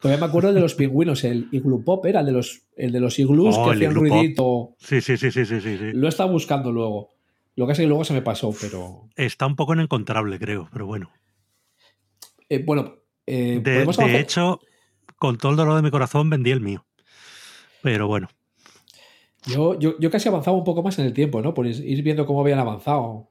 Todavía 0.00 0.18
me 0.20 0.26
acuerdo 0.26 0.52
de 0.52 0.60
los 0.60 0.74
pingüinos, 0.74 1.22
el 1.22 1.48
Igloo 1.52 1.84
Pop 1.84 2.04
era 2.06 2.20
el 2.20 2.26
de 2.26 2.32
los, 2.32 2.62
el 2.76 2.90
de 2.90 2.98
los 2.98 3.20
iglús 3.20 3.54
Oh, 3.56 3.64
que 3.64 3.70
hacían 3.70 3.94
ruidito. 3.94 4.74
Sí, 4.78 5.00
sí, 5.00 5.16
sí, 5.16 5.30
sí, 5.30 5.44
sí, 5.46 5.60
sí. 5.60 5.76
Lo 5.92 6.06
he 6.06 6.08
estado 6.08 6.30
buscando 6.32 6.72
luego. 6.72 7.10
Lo 7.54 7.66
que 7.66 7.72
es 7.72 7.78
que 7.78 7.86
luego 7.86 8.02
se 8.04 8.12
me 8.14 8.22
pasó, 8.22 8.52
pero. 8.60 9.08
Está 9.14 9.46
un 9.46 9.54
poco 9.54 9.74
inencontrable, 9.74 10.38
creo, 10.40 10.68
pero 10.72 10.86
bueno. 10.86 11.12
eh, 12.48 12.58
bueno, 12.64 12.96
eh, 13.26 13.60
De, 13.62 14.18
hecho, 14.18 14.60
con 15.22 15.38
todo 15.38 15.52
el 15.52 15.56
dolor 15.56 15.76
de 15.76 15.82
mi 15.82 15.92
corazón 15.92 16.28
vendí 16.30 16.50
el 16.50 16.60
mío. 16.60 16.84
Pero 17.80 18.08
bueno, 18.08 18.28
Yo, 19.46 19.78
yo, 19.78 19.94
yo 20.00 20.10
casi 20.10 20.28
avanzaba 20.28 20.56
un 20.56 20.64
poco 20.64 20.82
más 20.82 20.98
en 20.98 21.06
el 21.06 21.12
tiempo, 21.12 21.40
¿no? 21.40 21.54
Por 21.54 21.68
ir 21.68 22.02
viendo 22.02 22.26
cómo 22.26 22.40
habían 22.40 22.58
avanzado. 22.58 23.28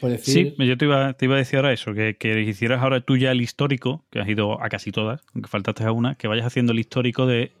Por 0.00 0.08
decir. 0.08 0.54
Sí, 0.56 0.66
yo 0.66 0.78
te 0.78 0.86
iba, 0.86 1.12
te 1.12 1.26
iba 1.26 1.34
a 1.34 1.38
decir 1.38 1.58
ahora 1.58 1.74
eso, 1.74 1.92
que, 1.92 2.16
que 2.16 2.40
hicieras 2.40 2.82
ahora 2.82 3.02
tú 3.02 3.18
ya 3.18 3.30
el 3.30 3.42
histórico, 3.42 4.06
que 4.10 4.20
has 4.20 4.28
ido 4.28 4.58
a 4.58 4.70
casi 4.70 4.90
todas, 4.90 5.20
aunque 5.34 5.50
faltaste 5.50 5.84
a 5.84 5.92
una, 5.92 6.14
que 6.14 6.28
vayas 6.28 6.46
haciendo 6.46 6.72
el 6.72 6.78
histórico 6.78 7.26
de 7.26 7.52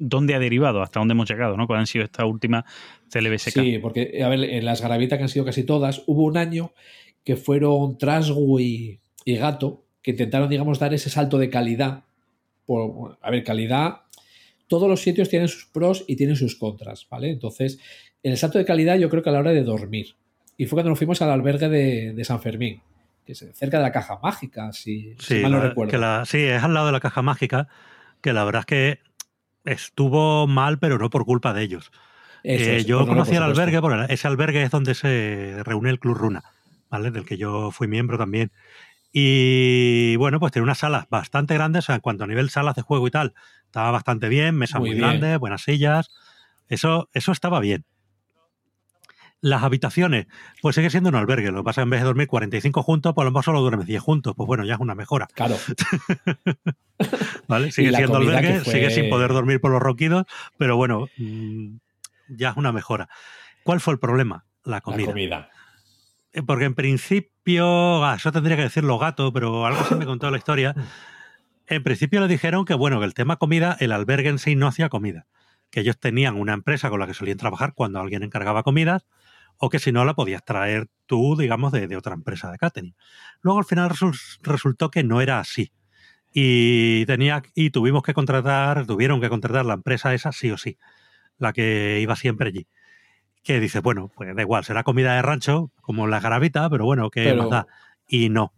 dónde 0.00 0.34
ha 0.34 0.40
derivado, 0.40 0.82
hasta 0.82 0.98
dónde 0.98 1.12
hemos 1.12 1.30
llegado, 1.30 1.56
¿no? 1.56 1.68
Cuáles 1.68 1.82
han 1.82 1.86
sido 1.86 2.04
estas 2.04 2.26
últimas 2.26 2.64
CLBSK. 3.12 3.60
Sí, 3.60 3.78
porque, 3.78 4.24
a 4.24 4.28
ver, 4.28 4.42
en 4.42 4.64
las 4.64 4.82
garabitas 4.82 5.18
que 5.18 5.22
han 5.22 5.28
sido 5.28 5.44
casi 5.44 5.62
todas, 5.62 6.02
hubo 6.08 6.24
un 6.24 6.36
año 6.36 6.72
que 7.22 7.36
fueron 7.36 7.96
Trasgu 7.96 8.58
y, 8.58 8.98
y 9.24 9.36
Gato, 9.36 9.84
que 10.02 10.10
intentaron, 10.10 10.48
digamos, 10.48 10.80
dar 10.80 10.92
ese 10.94 11.10
salto 11.10 11.38
de 11.38 11.48
calidad. 11.48 12.02
Por, 12.70 13.18
a 13.20 13.30
ver, 13.32 13.42
calidad, 13.42 14.02
todos 14.68 14.88
los 14.88 15.00
sitios 15.02 15.28
tienen 15.28 15.48
sus 15.48 15.64
pros 15.66 16.04
y 16.06 16.14
tienen 16.14 16.36
sus 16.36 16.54
contras, 16.54 17.04
¿vale? 17.10 17.28
Entonces, 17.30 17.80
en 18.22 18.30
el 18.30 18.38
salto 18.38 18.58
de 18.58 18.64
calidad 18.64 18.96
yo 18.96 19.08
creo 19.10 19.24
que 19.24 19.28
a 19.30 19.32
la 19.32 19.40
hora 19.40 19.50
de 19.50 19.64
dormir. 19.64 20.14
Y 20.56 20.66
fue 20.66 20.76
cuando 20.76 20.90
nos 20.90 20.98
fuimos 20.98 21.20
al 21.20 21.30
albergue 21.32 21.68
de, 21.68 22.12
de 22.12 22.24
San 22.24 22.40
Fermín, 22.40 22.80
que 23.26 23.32
es 23.32 23.44
cerca 23.54 23.78
de 23.78 23.82
la 23.82 23.90
caja 23.90 24.20
mágica, 24.22 24.72
si, 24.72 25.14
si 25.18 25.34
sí, 25.34 25.42
mal 25.42 25.50
no 25.50 25.58
la- 25.58 25.68
recuerdo. 25.70 25.90
que 25.90 25.98
la- 25.98 26.24
sí, 26.26 26.38
es 26.44 26.62
al 26.62 26.72
lado 26.72 26.86
de 26.86 26.92
la 26.92 27.00
caja 27.00 27.22
mágica, 27.22 27.66
que 28.20 28.32
la 28.32 28.44
verdad 28.44 28.60
es 28.60 28.66
que 28.66 28.98
estuvo 29.64 30.46
mal, 30.46 30.78
pero 30.78 30.96
no 30.96 31.10
por 31.10 31.24
culpa 31.24 31.52
de 31.52 31.62
ellos. 31.64 31.90
Eso 32.44 32.70
Eh, 32.70 32.84
yo 32.84 32.98
no, 33.00 33.06
no, 33.06 33.08
conocí 33.08 33.34
el 33.34 33.42
albergue, 33.42 33.80
bueno, 33.80 34.04
ese 34.04 34.28
albergue 34.28 34.62
es 34.62 34.70
donde 34.70 34.94
se 34.94 35.60
reúne 35.64 35.90
el 35.90 35.98
Club 35.98 36.16
Runa, 36.16 36.44
¿vale? 36.88 37.10
Del 37.10 37.26
que 37.26 37.36
yo 37.36 37.72
fui 37.72 37.88
miembro 37.88 38.16
también. 38.16 38.52
Y 39.12 40.14
bueno, 40.16 40.38
pues 40.38 40.52
tiene 40.52 40.64
unas 40.64 40.78
salas 40.78 41.06
bastante 41.10 41.54
grandes, 41.54 41.84
o 41.84 41.86
sea, 41.86 41.94
en 41.96 42.00
cuanto 42.00 42.24
a 42.24 42.26
nivel 42.26 42.50
salas 42.50 42.76
de 42.76 42.82
juego 42.82 43.06
y 43.06 43.10
tal, 43.10 43.34
estaba 43.64 43.90
bastante 43.90 44.28
bien, 44.28 44.54
mesas 44.56 44.80
Muy 44.80 44.90
muy, 44.90 44.96
bien. 44.98 45.08
grandes, 45.08 45.38
buenas 45.38 45.62
sillas, 45.62 46.10
eso, 46.68 47.08
eso 47.12 47.32
estaba 47.32 47.58
bien. 47.60 47.84
Las 49.42 49.62
habitaciones, 49.62 50.26
pues 50.60 50.76
sigue 50.76 50.90
siendo 50.90 51.08
un 51.08 51.14
albergue, 51.16 51.50
lo 51.50 51.60
que 51.62 51.64
pasa 51.64 51.80
es 51.80 51.82
que 51.82 51.86
en 51.86 51.90
vez 51.90 52.00
de 52.00 52.06
dormir 52.06 52.26
45 52.28 52.82
juntos, 52.82 53.14
pues 53.14 53.24
a 53.24 53.26
lo 53.26 53.30
mejor 53.30 53.44
solo 53.44 53.60
duermes 53.62 53.86
10 53.86 54.02
juntos, 54.02 54.34
pues 54.36 54.46
bueno, 54.46 54.64
ya 54.64 54.74
es 54.74 54.80
una 54.80 54.94
mejora, 54.94 55.28
Claro, 55.34 55.56
¿vale? 57.48 57.70
Sigue 57.72 57.90
siendo 57.92 58.12
comida 58.18 58.38
albergue, 58.38 58.60
fue- 58.60 58.72
sigue 58.74 58.90
sin 58.90 59.08
poder 59.08 59.32
dormir 59.32 59.60
por 59.60 59.70
los 59.70 59.80
ronquidos, 59.80 60.26
pero 60.58 60.76
bueno, 60.76 61.08
mm, 61.16 61.76
ya 62.28 62.50
es 62.50 62.56
una 62.56 62.70
mejora. 62.72 63.08
¿Cuál 63.62 63.80
fue 63.80 63.94
el 63.94 63.98
problema? 63.98 64.44
La 64.62 64.76
la 64.76 64.80
comida. 64.82 65.50
Eh, 66.32 66.42
Porque 66.42 66.64
en 66.64 66.74
principio, 66.74 68.04
ah, 68.04 68.14
eso 68.16 68.32
tendría 68.32 68.56
que 68.56 68.62
decirlo 68.62 68.98
gato, 68.98 69.32
pero 69.32 69.66
algo 69.66 69.84
se 69.84 69.96
me 69.96 70.06
contó 70.06 70.30
la 70.30 70.38
historia. 70.38 70.74
En 71.72 71.84
principio 71.84 72.20
le 72.20 72.26
dijeron 72.26 72.64
que, 72.64 72.74
bueno, 72.74 72.98
que 72.98 73.06
el 73.06 73.14
tema 73.14 73.36
comida, 73.36 73.76
el 73.78 73.92
albergue 73.92 74.28
en 74.28 74.40
sí 74.40 74.56
no 74.56 74.66
hacía 74.66 74.88
comida. 74.88 75.28
Que 75.70 75.80
ellos 75.82 76.00
tenían 76.00 76.34
una 76.36 76.52
empresa 76.52 76.90
con 76.90 76.98
la 76.98 77.06
que 77.06 77.14
solían 77.14 77.38
trabajar 77.38 77.74
cuando 77.74 78.00
alguien 78.00 78.24
encargaba 78.24 78.64
comidas, 78.64 79.06
o 79.56 79.68
que 79.68 79.78
si 79.78 79.92
no 79.92 80.04
la 80.04 80.14
podías 80.14 80.44
traer 80.44 80.88
tú, 81.06 81.36
digamos, 81.36 81.70
de, 81.70 81.86
de 81.86 81.96
otra 81.96 82.14
empresa 82.14 82.50
de 82.50 82.58
catering. 82.58 82.96
Luego 83.42 83.60
al 83.60 83.64
final 83.66 83.88
resul- 83.88 84.18
resultó 84.42 84.90
que 84.90 85.04
no 85.04 85.20
era 85.20 85.38
así. 85.38 85.70
Y, 86.32 87.06
tenía, 87.06 87.40
y 87.54 87.70
tuvimos 87.70 88.02
que 88.02 88.14
contratar, 88.14 88.84
tuvieron 88.84 89.20
que 89.20 89.28
contratar 89.28 89.64
la 89.64 89.74
empresa 89.74 90.12
esa 90.12 90.32
sí 90.32 90.50
o 90.50 90.58
sí, 90.58 90.76
la 91.38 91.52
que 91.52 92.00
iba 92.02 92.16
siempre 92.16 92.48
allí 92.48 92.66
que 93.42 93.58
dice, 93.60 93.80
bueno, 93.80 94.10
pues 94.14 94.34
da 94.36 94.42
igual, 94.42 94.64
será 94.64 94.82
comida 94.82 95.14
de 95.14 95.22
rancho, 95.22 95.70
como 95.80 96.06
la 96.06 96.20
garabita, 96.20 96.68
pero 96.70 96.84
bueno, 96.84 97.10
¿qué 97.10 97.24
Pero- 97.24 97.42
más 97.42 97.50
da? 97.50 97.66
Y 98.06 98.28
no, 98.28 98.52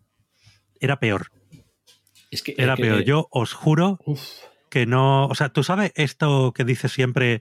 era 0.81 0.99
peor, 0.99 1.29
Es 2.31 2.43
que, 2.43 2.55
era 2.59 2.75
que- 2.77 2.83
peor. 2.83 3.03
Yo 3.05 3.29
os 3.31 3.53
juro 3.53 3.99
Uf. 4.05 4.21
que 4.71 4.87
no, 4.87 5.27
o 5.27 5.35
sea, 5.35 5.51
tú 5.51 5.63
sabes 5.63 5.93
esto 5.95 6.53
que 6.53 6.65
dice 6.65 6.89
siempre, 6.89 7.41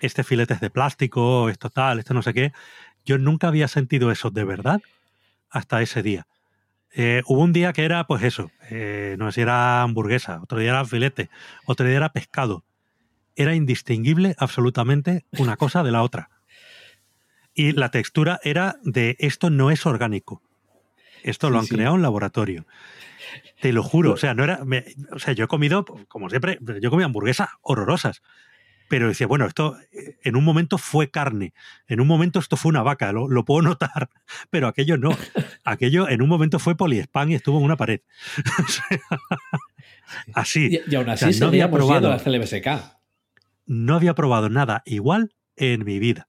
este 0.00 0.24
filete 0.24 0.54
es 0.54 0.60
de 0.60 0.70
plástico, 0.70 1.48
esto 1.48 1.70
tal, 1.70 1.98
esto 2.00 2.12
no 2.14 2.22
sé 2.22 2.34
qué, 2.34 2.52
yo 3.04 3.16
nunca 3.18 3.48
había 3.48 3.68
sentido 3.68 4.10
eso 4.10 4.30
de 4.30 4.44
verdad 4.44 4.80
hasta 5.50 5.80
ese 5.82 6.02
día. 6.02 6.26
Eh, 6.96 7.22
hubo 7.26 7.40
un 7.42 7.52
día 7.52 7.72
que 7.72 7.84
era, 7.84 8.06
pues 8.06 8.22
eso, 8.22 8.50
eh, 8.70 9.16
no 9.18 9.30
sé 9.30 9.36
si 9.36 9.40
era 9.40 9.82
hamburguesa, 9.82 10.40
otro 10.42 10.58
día 10.58 10.70
era 10.70 10.84
filete, 10.84 11.28
otro 11.64 11.86
día 11.86 11.96
era 11.96 12.12
pescado. 12.12 12.64
Era 13.36 13.54
indistinguible 13.54 14.36
absolutamente 14.38 15.24
una 15.38 15.56
cosa 15.56 15.82
de 15.82 15.90
la 15.90 16.02
otra. 16.02 16.30
Y 17.54 17.72
la 17.72 17.90
textura 17.90 18.40
era 18.42 18.76
de 18.82 19.16
esto 19.20 19.50
no 19.50 19.70
es 19.70 19.86
orgánico. 19.86 20.42
Esto 21.22 21.48
lo 21.50 21.56
Sí, 21.56 21.60
han 21.60 21.66
sí. 21.68 21.74
creado 21.76 21.94
en 21.96 22.02
laboratorio. 22.02 22.66
Te 23.60 23.72
lo 23.72 23.82
juro, 23.82 24.12
o 24.12 24.16
sea, 24.16 24.34
no 24.34 24.44
era. 24.44 24.64
me- 24.64 24.84
o 25.12 25.18
sea, 25.18 25.32
yo 25.32 25.44
he 25.44 25.48
comido, 25.48 25.84
como 26.08 26.28
siempre, 26.28 26.58
yo 26.80 26.90
comido 26.90 27.06
hamburguesas 27.06 27.48
horrorosas. 27.62 28.22
pero 28.86 29.08
decía, 29.08 29.26
bueno, 29.26 29.46
esto 29.46 29.78
eh, 29.92 30.18
en 30.24 30.36
un 30.36 30.44
momento 30.44 30.76
fue 30.76 31.10
carne, 31.10 31.54
en 31.88 32.00
un 32.00 32.06
momento 32.06 32.38
esto 32.38 32.56
fue 32.58 32.68
una 32.68 32.82
vaca, 32.82 33.12
lo, 33.12 33.28
lo 33.28 33.44
puedo 33.44 33.62
notar, 33.78 34.10
pero 34.50 34.68
aquello 34.68 34.98
no. 34.98 35.16
Aquello 35.64 36.06
en 36.08 36.20
un 36.20 36.28
momento 36.28 36.58
fue 36.58 36.76
poliespan 36.76 37.30
y 37.30 37.34
estuvo 37.34 37.58
en 37.58 37.64
una 37.64 37.76
pared. 37.78 38.00
Así. 40.34 40.68
Y, 40.86 40.92
y 40.92 40.94
aún 40.96 41.08
O 41.08 41.12
así 41.12 41.32
sea, 41.32 41.40
no 41.40 41.48
había 41.48 41.70
probado. 41.70 42.10
la 42.10 42.18
CLBSK. 42.18 42.68
No 43.66 43.94
había 43.96 44.14
probado 44.14 44.48
nada 44.50 44.82
igual 44.84 45.34
en 45.56 45.84
mi 45.84 45.98
vida. 45.98 46.28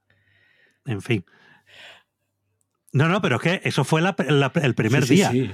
En 0.86 1.02
fin. 1.02 1.26
No, 2.94 3.10
no, 3.10 3.22
pero 3.22 3.38
es 3.38 3.42
que 3.42 3.62
eso 3.68 3.84
fue 3.84 4.02
la- 4.02 4.16
la- 4.30 4.52
el 4.62 4.76
primer 4.76 5.06
Sí, 5.06 5.16
día. 5.16 5.32
sí. 5.32 5.52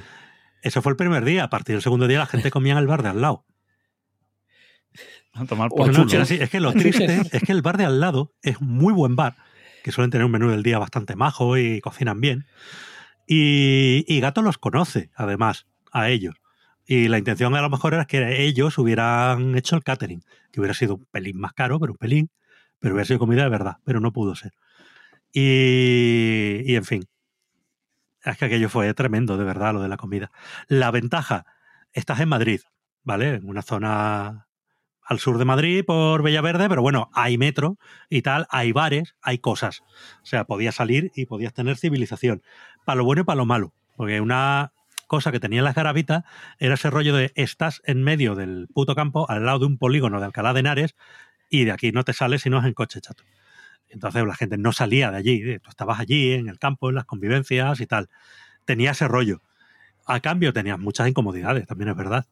Eso 0.61 0.81
fue 0.81 0.91
el 0.91 0.95
primer 0.95 1.25
día. 1.25 1.45
A 1.45 1.49
partir 1.49 1.73
del 1.75 1.81
segundo 1.81 2.07
día 2.07 2.19
la 2.19 2.27
gente 2.27 2.51
comía 2.51 2.73
en 2.73 2.79
el 2.79 2.87
bar 2.87 3.01
de 3.01 3.09
al 3.09 3.21
lado. 3.21 3.45
A 5.33 5.45
tomar 5.45 5.69
por 5.69 5.91
No. 5.91 6.05
Es 6.05 6.49
que 6.49 6.59
lo 6.59 6.73
triste 6.73 7.21
es 7.31 7.41
que 7.43 7.51
el 7.51 7.61
bar 7.61 7.77
de 7.77 7.85
al 7.85 7.99
lado 7.99 8.33
es 8.41 8.57
un 8.57 8.67
muy 8.67 8.93
buen 8.93 9.15
bar, 9.15 9.37
que 9.83 9.91
suelen 9.91 10.11
tener 10.11 10.25
un 10.25 10.31
menú 10.31 10.49
del 10.49 10.61
día 10.63 10.77
bastante 10.77 11.15
majo 11.15 11.57
y 11.57 11.79
cocinan 11.81 12.19
bien. 12.21 12.45
Y, 13.27 14.03
y 14.07 14.19
Gato 14.19 14.41
los 14.41 14.57
conoce, 14.57 15.09
además, 15.15 15.67
a 15.91 16.09
ellos. 16.09 16.35
Y 16.85 17.07
la 17.07 17.17
intención 17.17 17.55
a 17.55 17.61
lo 17.61 17.69
mejor 17.69 17.93
era 17.93 18.05
que 18.05 18.43
ellos 18.43 18.77
hubieran 18.77 19.55
hecho 19.57 19.77
el 19.77 19.83
catering, 19.83 20.21
que 20.51 20.59
hubiera 20.59 20.73
sido 20.73 20.95
un 20.95 21.05
pelín 21.05 21.39
más 21.39 21.53
caro, 21.53 21.79
pero 21.79 21.93
un 21.93 21.97
pelín, 21.97 22.29
pero 22.79 22.93
hubiera 22.93 23.05
sido 23.05 23.19
comida 23.19 23.43
de 23.43 23.49
verdad, 23.49 23.77
pero 23.85 24.01
no 24.01 24.11
pudo 24.11 24.35
ser. 24.35 24.51
Y, 25.33 26.61
y 26.65 26.75
en 26.75 26.85
fin, 26.85 27.07
es 28.23 28.37
que 28.37 28.45
aquello 28.45 28.69
fue 28.69 28.93
tremendo, 28.93 29.37
de 29.37 29.43
verdad, 29.43 29.73
lo 29.73 29.81
de 29.81 29.87
la 29.87 29.97
comida. 29.97 30.31
La 30.67 30.91
ventaja, 30.91 31.45
estás 31.93 32.19
en 32.19 32.29
Madrid, 32.29 32.61
¿vale? 33.03 33.35
En 33.35 33.49
una 33.49 33.61
zona 33.61 34.47
al 35.03 35.19
sur 35.19 35.37
de 35.37 35.45
Madrid 35.45 35.83
por 35.85 36.23
Bellaverde, 36.23 36.69
pero 36.69 36.81
bueno, 36.81 37.09
hay 37.13 37.37
metro 37.37 37.77
y 38.09 38.21
tal, 38.21 38.47
hay 38.49 38.71
bares, 38.71 39.15
hay 39.21 39.39
cosas. 39.39 39.81
O 40.21 40.25
sea, 40.25 40.45
podías 40.45 40.75
salir 40.75 41.11
y 41.15 41.25
podías 41.25 41.53
tener 41.53 41.77
civilización. 41.77 42.43
Para 42.85 42.97
lo 42.97 43.03
bueno 43.03 43.23
y 43.23 43.25
para 43.25 43.37
lo 43.37 43.45
malo. 43.45 43.73
Porque 43.97 44.21
una 44.21 44.71
cosa 45.07 45.31
que 45.33 45.41
tenía 45.41 45.61
las 45.61 45.75
garabitas 45.75 46.23
era 46.59 46.75
ese 46.75 46.89
rollo 46.89 47.13
de 47.13 47.33
estás 47.35 47.81
en 47.85 48.03
medio 48.03 48.35
del 48.35 48.67
puto 48.73 48.95
campo, 48.95 49.29
al 49.29 49.45
lado 49.45 49.59
de 49.59 49.65
un 49.65 49.77
polígono 49.77 50.19
de 50.19 50.27
Alcalá 50.27 50.53
de 50.53 50.61
Henares, 50.61 50.95
y 51.49 51.65
de 51.65 51.71
aquí 51.71 51.91
no 51.91 52.03
te 52.05 52.13
sales 52.13 52.43
si 52.43 52.49
no 52.49 52.59
es 52.59 52.65
en 52.65 52.73
coche, 52.73 53.01
chato. 53.01 53.23
Entonces 53.91 54.25
la 54.25 54.35
gente 54.35 54.57
no 54.57 54.71
salía 54.71 55.11
de 55.11 55.17
allí. 55.17 55.41
eh, 55.43 55.59
Tú 55.59 55.69
estabas 55.69 55.99
allí, 55.99 56.33
en 56.33 56.49
el 56.49 56.59
campo, 56.59 56.89
en 56.89 56.95
las 56.95 57.05
convivencias 57.05 57.79
y 57.81 57.85
tal. 57.85 58.09
Tenía 58.65 58.91
ese 58.91 59.07
rollo. 59.07 59.41
A 60.05 60.19
cambio 60.19 60.53
tenías 60.53 60.79
muchas 60.79 61.07
incomodidades, 61.07 61.67
también 61.67 61.89
es 61.89 61.95
verdad. 61.95 62.25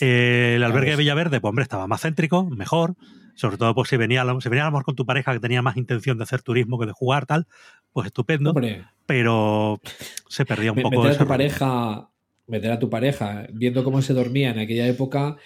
Eh, 0.00 0.54
el 0.56 0.64
albergue 0.64 0.92
de. 0.92 0.96
Villaverde, 0.96 1.40
pues 1.40 1.48
hombre, 1.50 1.62
estaba 1.62 1.86
más 1.86 2.02
céntrico, 2.02 2.48
mejor. 2.50 2.94
Sobre 3.34 3.56
todo, 3.56 3.74
pues 3.74 3.88
si 3.88 3.96
venía, 3.96 4.22
a 4.22 4.40
si 4.40 4.48
venía 4.48 4.64
a 4.64 4.66
lo 4.66 4.72
mejor 4.72 4.84
con 4.84 4.94
tu 4.94 5.06
pareja 5.06 5.32
que 5.32 5.40
tenía 5.40 5.62
más 5.62 5.76
intención 5.76 6.18
de 6.18 6.24
hacer 6.24 6.42
turismo 6.42 6.78
que 6.78 6.86
de 6.86 6.92
jugar, 6.92 7.24
tal, 7.26 7.46
pues 7.92 8.06
estupendo. 8.06 8.50
Hombre, 8.50 8.84
Pero 9.06 9.80
se 10.28 10.44
perdía 10.44 10.72
un 10.72 10.82
poco 10.82 10.96
meter 10.96 11.10
a 11.10 11.14
ese 11.14 11.22
tu 11.22 11.28
pareja, 11.28 12.10
meter 12.46 12.72
a 12.72 12.78
tu 12.78 12.90
pareja, 12.90 13.46
viendo 13.52 13.84
cómo 13.84 14.02
se 14.02 14.12
dormía 14.12 14.50
en 14.50 14.58
aquella 14.58 14.86
época, 14.86 15.36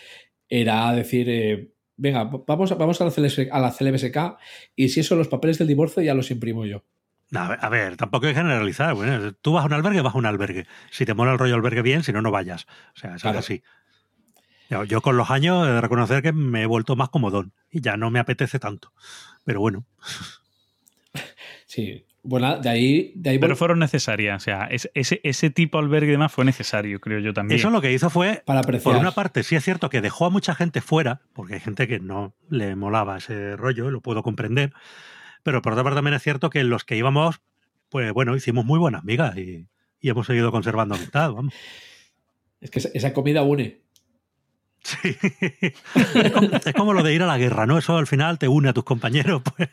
era 0.49 0.93
decir, 0.93 1.29
eh, 1.29 1.71
venga, 1.97 2.25
vamos, 2.25 2.73
a- 2.73 2.75
vamos 2.77 3.01
a, 3.01 3.05
la 3.05 3.11
CLBSK, 3.11 3.49
a 3.53 3.61
la 3.61 3.73
CLBSK 3.73 4.37
y 4.75 4.89
si 4.89 5.01
eso, 5.01 5.17
los 5.17 5.29
papeles 5.29 5.59
del 5.59 5.69
divorcio 5.69 6.03
ya 6.03 6.15
los 6.15 6.31
imprimo 6.31 6.65
yo. 6.67 6.85
A 7.35 7.49
ver, 7.49 7.59
a 7.61 7.69
ver, 7.69 7.97
tampoco 7.97 8.27
hay 8.27 8.33
que 8.35 8.41
generalizar. 8.41 8.95
Bueno, 8.95 9.33
tú 9.35 9.53
vas 9.53 9.65
a 9.65 9.67
un 9.67 9.73
albergue, 9.73 10.01
vas 10.01 10.15
a 10.15 10.19
un 10.19 10.27
albergue. 10.27 10.67
Si 10.91 11.05
te 11.05 11.13
mola 11.15 11.33
el 11.33 11.39
rollo 11.39 11.57
albergue 11.57 11.83
bien, 11.83 12.05
si 12.05 12.13
no, 12.13 12.23
no 12.23 12.31
vayas. 12.31 12.67
O 12.95 12.99
sea, 12.99 13.17
eso 13.17 13.23
Claro. 13.23 13.39
es 13.41 13.45
así. 13.45 13.63
Yo, 14.71 14.85
yo 14.85 15.01
con 15.01 15.17
los 15.17 15.31
años 15.31 15.67
he 15.67 15.71
de 15.73 15.81
reconocer 15.81 16.23
que 16.23 16.33
me 16.33 16.63
he 16.63 16.67
vuelto 16.67 16.95
más 16.97 17.09
comodón 17.09 17.53
y 17.71 17.81
ya 17.81 17.97
no 17.97 18.11
me 18.11 18.19
apetece 18.21 18.59
tanto. 18.59 18.93
Pero 19.45 19.61
bueno, 19.61 19.85
Sí, 21.67 22.05
bueno, 22.27 22.59
de 22.59 22.69
ahí... 22.69 23.13
De 23.15 23.31
ahí 23.31 23.39
Pero 23.39 23.57
fueron 23.57 23.79
necesarias. 23.79 24.43
O 24.43 24.45
sea, 24.45 24.65
ese, 24.67 24.91
ese, 24.95 25.21
ese 25.23 25.51
tipo 25.51 25.79
de 25.79 25.85
albergue 25.85 26.09
y 26.09 26.13
demás 26.13 26.33
fue 26.33 26.45
necesario, 26.45 27.01
creo 27.01 27.21
yo 27.21 27.33
también. 27.33 27.59
eso 27.59 27.71
lo 27.71 27.81
que 27.81 27.93
hizo 27.93 28.11
fue 28.11 28.43
para 28.45 28.63
Por 28.63 28.97
una 28.97 29.13
parte, 29.13 29.43
sí 29.43 29.57
es 29.57 29.65
cierto 29.65 29.89
que 29.89 30.01
dejó 30.01 30.27
a 30.27 30.31
mucha 30.31 30.55
gente 30.55 30.81
fuera, 30.81 31.23
porque 31.33 31.55
hay 31.55 31.61
gente 31.61 31.87
que 31.89 32.01
no 32.01 32.35
le 32.51 32.77
molaba 32.77 33.19
ese 33.19 33.57
rollo, 33.57 33.91
lo 33.91 34.01
puedo 34.01 34.23
comprender. 34.23 34.73
Pero 35.43 35.63
por 35.63 35.73
otra 35.73 35.85
parte 35.85 35.97
también 35.97 36.15
es 36.15 36.23
cierto 36.23 36.51
que 36.51 36.65
los 36.65 36.85
que 36.85 36.97
íbamos, 36.97 37.41
pues 37.89 38.13
bueno, 38.13 38.35
hicimos 38.35 38.65
muy 38.65 38.79
buenas 38.79 39.05
migas 39.05 39.37
y, 39.37 39.69
y 40.01 40.09
hemos 40.09 40.27
seguido 40.27 40.51
conservando 40.51 40.97
amistad, 40.97 41.33
vamos. 41.33 41.55
Es 42.61 42.71
que 42.71 42.81
esa 42.95 43.13
comida 43.13 43.43
une. 43.43 43.86
Sí. 44.87 45.17
Es 46.15 46.31
como, 46.33 46.49
es 46.65 46.75
como 46.75 46.93
lo 46.93 47.03
de 47.03 47.13
ir 47.15 47.23
a 47.23 47.27
la 47.27 47.39
guerra, 47.39 47.67
¿no? 47.67 47.77
Eso 47.79 47.97
al 47.97 48.07
final 48.07 48.39
te 48.39 48.47
une 48.47 48.69
a 48.69 48.73
tus 48.73 48.85
compañeros. 48.85 49.43
Pues. 49.57 49.69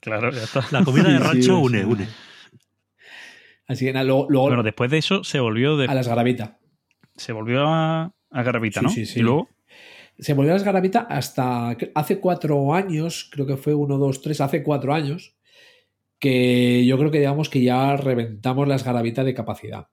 Claro, 0.00 0.30
ya 0.30 0.42
está. 0.42 0.64
La 0.70 0.84
comida 0.84 1.04
de 1.08 1.18
rancho 1.18 1.56
sí, 1.56 1.62
une, 1.62 1.78
sí. 1.80 1.84
une. 1.86 2.08
Así 3.68 3.86
que 3.86 3.92
nada, 3.92 4.04
luego, 4.04 4.26
luego 4.28 4.46
Bueno, 4.48 4.62
después 4.62 4.90
de 4.90 4.98
eso 4.98 5.24
se 5.24 5.40
volvió 5.40 5.76
de, 5.78 5.86
a 5.86 5.94
las 5.94 6.08
garabitas. 6.08 6.50
se 7.16 7.32
volvió 7.32 7.66
a, 7.66 8.12
a 8.30 8.42
Garabita, 8.42 8.80
Sí, 8.80 8.84
¿no? 8.86 8.90
sí, 8.92 9.06
sí. 9.06 9.20
Y 9.20 9.22
luego, 9.22 9.48
Se 10.18 10.34
volvió 10.34 10.52
a 10.52 10.56
las 10.56 10.64
garabitas 10.64 11.06
hasta 11.08 11.74
hace 11.94 12.18
cuatro 12.20 12.74
años, 12.74 13.30
creo 13.32 13.46
que 13.46 13.56
fue 13.56 13.72
uno, 13.74 13.96
dos, 13.96 14.20
tres, 14.20 14.40
hace 14.42 14.62
cuatro 14.62 14.92
años, 14.92 15.36
que 16.18 16.84
yo 16.84 16.98
creo 16.98 17.10
que 17.10 17.18
digamos 17.20 17.48
que 17.48 17.62
ya 17.62 17.96
reventamos 17.96 18.68
las 18.68 18.84
garabitas 18.84 19.24
de 19.24 19.32
capacidad. 19.34 19.88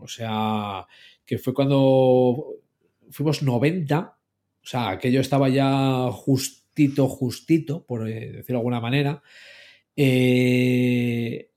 O 0.00 0.08
sea, 0.08 0.86
que 1.24 1.38
fue 1.38 1.54
cuando 1.54 2.46
fuimos 3.10 3.42
90, 3.42 3.98
o 3.98 4.66
sea, 4.66 4.90
aquello 4.90 5.20
estaba 5.20 5.48
ya 5.48 6.08
justito, 6.10 7.08
justito, 7.08 7.84
por 7.84 8.08
eh, 8.08 8.32
decirlo 8.32 8.58
de 8.58 8.60
alguna 8.60 8.80
manera. 8.80 9.22
Eh, 9.94 11.50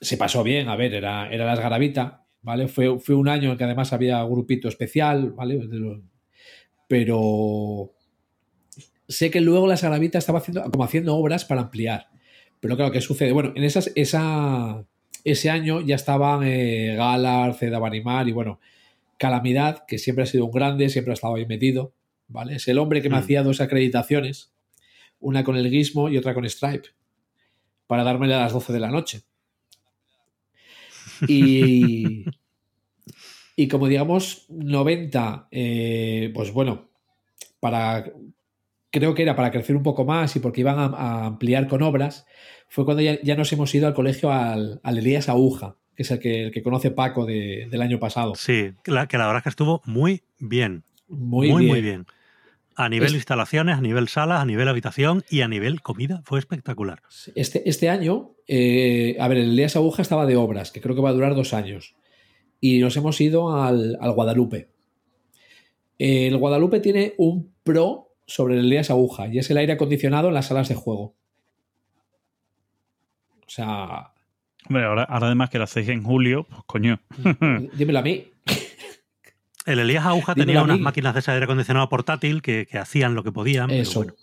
se 0.00 0.16
pasó 0.16 0.42
bien, 0.42 0.68
a 0.68 0.76
ver, 0.76 0.94
era, 0.94 1.30
era 1.30 1.44
las 1.44 1.60
garabitas, 1.60 2.14
¿vale? 2.42 2.68
Fue, 2.68 2.98
fue 3.00 3.14
un 3.14 3.28
año 3.28 3.52
en 3.52 3.58
que 3.58 3.64
además 3.64 3.92
había 3.92 4.22
grupito 4.24 4.68
especial, 4.68 5.32
¿vale? 5.32 5.60
Pero 6.86 7.92
sé 9.08 9.30
que 9.30 9.40
luego 9.40 9.66
las 9.66 9.82
garabitas 9.82 10.22
estaba 10.22 10.38
haciendo, 10.38 10.62
como 10.70 10.84
haciendo 10.84 11.16
obras 11.16 11.44
para 11.44 11.62
ampliar. 11.62 12.08
Pero 12.60 12.76
claro, 12.76 12.92
¿qué 12.92 13.00
sucede? 13.00 13.32
Bueno, 13.32 13.52
en 13.54 13.64
esas, 13.64 13.92
esa, 13.94 14.84
ese 15.24 15.50
año 15.50 15.80
ya 15.80 15.96
estaban 15.96 16.42
eh, 16.44 16.94
Galar, 16.96 17.54
Ceda 17.54 17.78
Barimar 17.78 18.28
y 18.28 18.32
bueno, 18.32 18.60
Calamidad, 19.18 19.84
que 19.86 19.98
siempre 19.98 20.24
ha 20.24 20.26
sido 20.26 20.46
un 20.46 20.50
grande, 20.52 20.88
siempre 20.88 21.12
ha 21.12 21.14
estado 21.14 21.34
ahí 21.34 21.46
metido, 21.46 21.92
¿vale? 22.28 22.56
Es 22.56 22.68
el 22.68 22.78
hombre 22.78 23.02
que 23.02 23.10
me 23.10 23.16
Mm. 23.16 23.20
hacía 23.20 23.42
dos 23.42 23.60
acreditaciones, 23.60 24.52
una 25.20 25.44
con 25.44 25.56
el 25.56 25.68
Gizmo 25.70 26.08
y 26.08 26.16
otra 26.16 26.34
con 26.34 26.48
Stripe, 26.48 26.88
para 27.86 28.04
dármela 28.04 28.36
a 28.38 28.42
las 28.44 28.52
12 28.52 28.72
de 28.72 28.80
la 28.80 28.90
noche. 28.90 29.22
Y, 31.26 32.24
y 33.56 33.68
como 33.68 33.88
digamos 33.88 34.46
90, 34.48 35.48
eh, 35.50 36.30
pues 36.34 36.52
bueno, 36.52 36.88
para 37.60 38.12
creo 38.90 39.14
que 39.14 39.22
era 39.22 39.36
para 39.36 39.50
crecer 39.50 39.76
un 39.76 39.82
poco 39.82 40.04
más 40.04 40.34
y 40.36 40.40
porque 40.40 40.60
iban 40.60 40.78
a, 40.78 40.84
a 40.86 41.26
ampliar 41.26 41.66
con 41.66 41.82
obras, 41.82 42.26
fue 42.68 42.84
cuando 42.84 43.02
ya, 43.02 43.20
ya 43.22 43.36
nos 43.36 43.52
hemos 43.52 43.74
ido 43.74 43.86
al 43.86 43.94
colegio 43.94 44.30
al, 44.32 44.80
al 44.82 44.98
Elías 44.98 45.28
Aguja, 45.28 45.76
que 45.98 46.04
es 46.04 46.10
el 46.12 46.20
que, 46.20 46.44
el 46.44 46.52
que 46.52 46.62
conoce 46.62 46.92
Paco 46.92 47.26
de- 47.26 47.66
del 47.68 47.82
año 47.82 47.98
pasado. 47.98 48.36
Sí, 48.36 48.70
que 48.84 48.92
la, 48.92 49.08
que 49.08 49.18
la 49.18 49.26
verdad 49.26 49.38
es 49.38 49.42
que 49.42 49.48
estuvo 49.48 49.82
muy 49.84 50.22
bien. 50.38 50.84
Muy, 51.08 51.50
Muy, 51.50 51.64
bien. 51.64 51.72
muy 51.72 51.80
bien. 51.82 52.06
A 52.76 52.88
nivel 52.88 53.08
Es- 53.08 53.14
instalaciones, 53.14 53.76
a 53.76 53.80
nivel 53.80 54.06
salas, 54.06 54.40
a 54.40 54.44
nivel 54.44 54.68
habitación 54.68 55.24
y 55.28 55.40
a 55.40 55.48
nivel 55.48 55.80
comida. 55.82 56.22
Fue 56.24 56.38
espectacular. 56.38 57.02
Este, 57.34 57.68
este 57.68 57.88
año, 57.90 58.30
eh, 58.46 59.16
a 59.18 59.26
ver, 59.26 59.38
el 59.38 59.50
Elías 59.50 59.74
Aguja 59.74 60.02
estaba 60.02 60.24
de 60.24 60.36
obras, 60.36 60.70
que 60.70 60.80
creo 60.80 60.94
que 60.94 61.02
va 61.02 61.08
a 61.10 61.14
durar 61.14 61.34
dos 61.34 61.52
años. 61.52 61.96
Y 62.60 62.78
nos 62.78 62.96
hemos 62.96 63.20
ido 63.20 63.60
al, 63.60 63.98
al 64.00 64.12
Guadalupe. 64.12 64.68
El 65.98 66.36
Guadalupe 66.36 66.78
tiene 66.78 67.14
un 67.18 67.52
pro 67.64 68.14
sobre 68.24 68.54
el 68.54 68.66
Elías 68.66 68.90
Aguja 68.90 69.26
y 69.26 69.40
es 69.40 69.50
el 69.50 69.56
aire 69.56 69.72
acondicionado 69.72 70.28
en 70.28 70.34
las 70.34 70.46
salas 70.46 70.68
de 70.68 70.76
juego. 70.76 71.16
O 73.44 73.50
sea, 73.50 74.12
hombre, 74.66 74.84
ahora, 74.84 75.02
ahora 75.04 75.26
además 75.26 75.50
que 75.50 75.58
lo 75.58 75.64
hacéis 75.64 75.88
en 75.88 76.02
julio, 76.02 76.44
pues 76.48 76.62
coño. 76.66 77.00
dímelo 77.74 77.98
a 77.98 78.02
mí. 78.02 78.26
El 79.66 79.78
Elías 79.80 80.06
Aguja 80.06 80.32
Dímelo 80.34 80.46
tenía 80.46 80.62
unas 80.62 80.80
máquinas 80.80 81.12
de 81.12 81.20
ese 81.20 81.30
aire 81.30 81.44
acondicionado 81.44 81.88
portátil 81.90 82.40
que, 82.40 82.66
que 82.66 82.78
hacían 82.78 83.14
lo 83.14 83.22
que 83.22 83.32
podían. 83.32 83.68
pero 83.68 83.82
Eso. 83.82 83.98
bueno. 84.00 84.14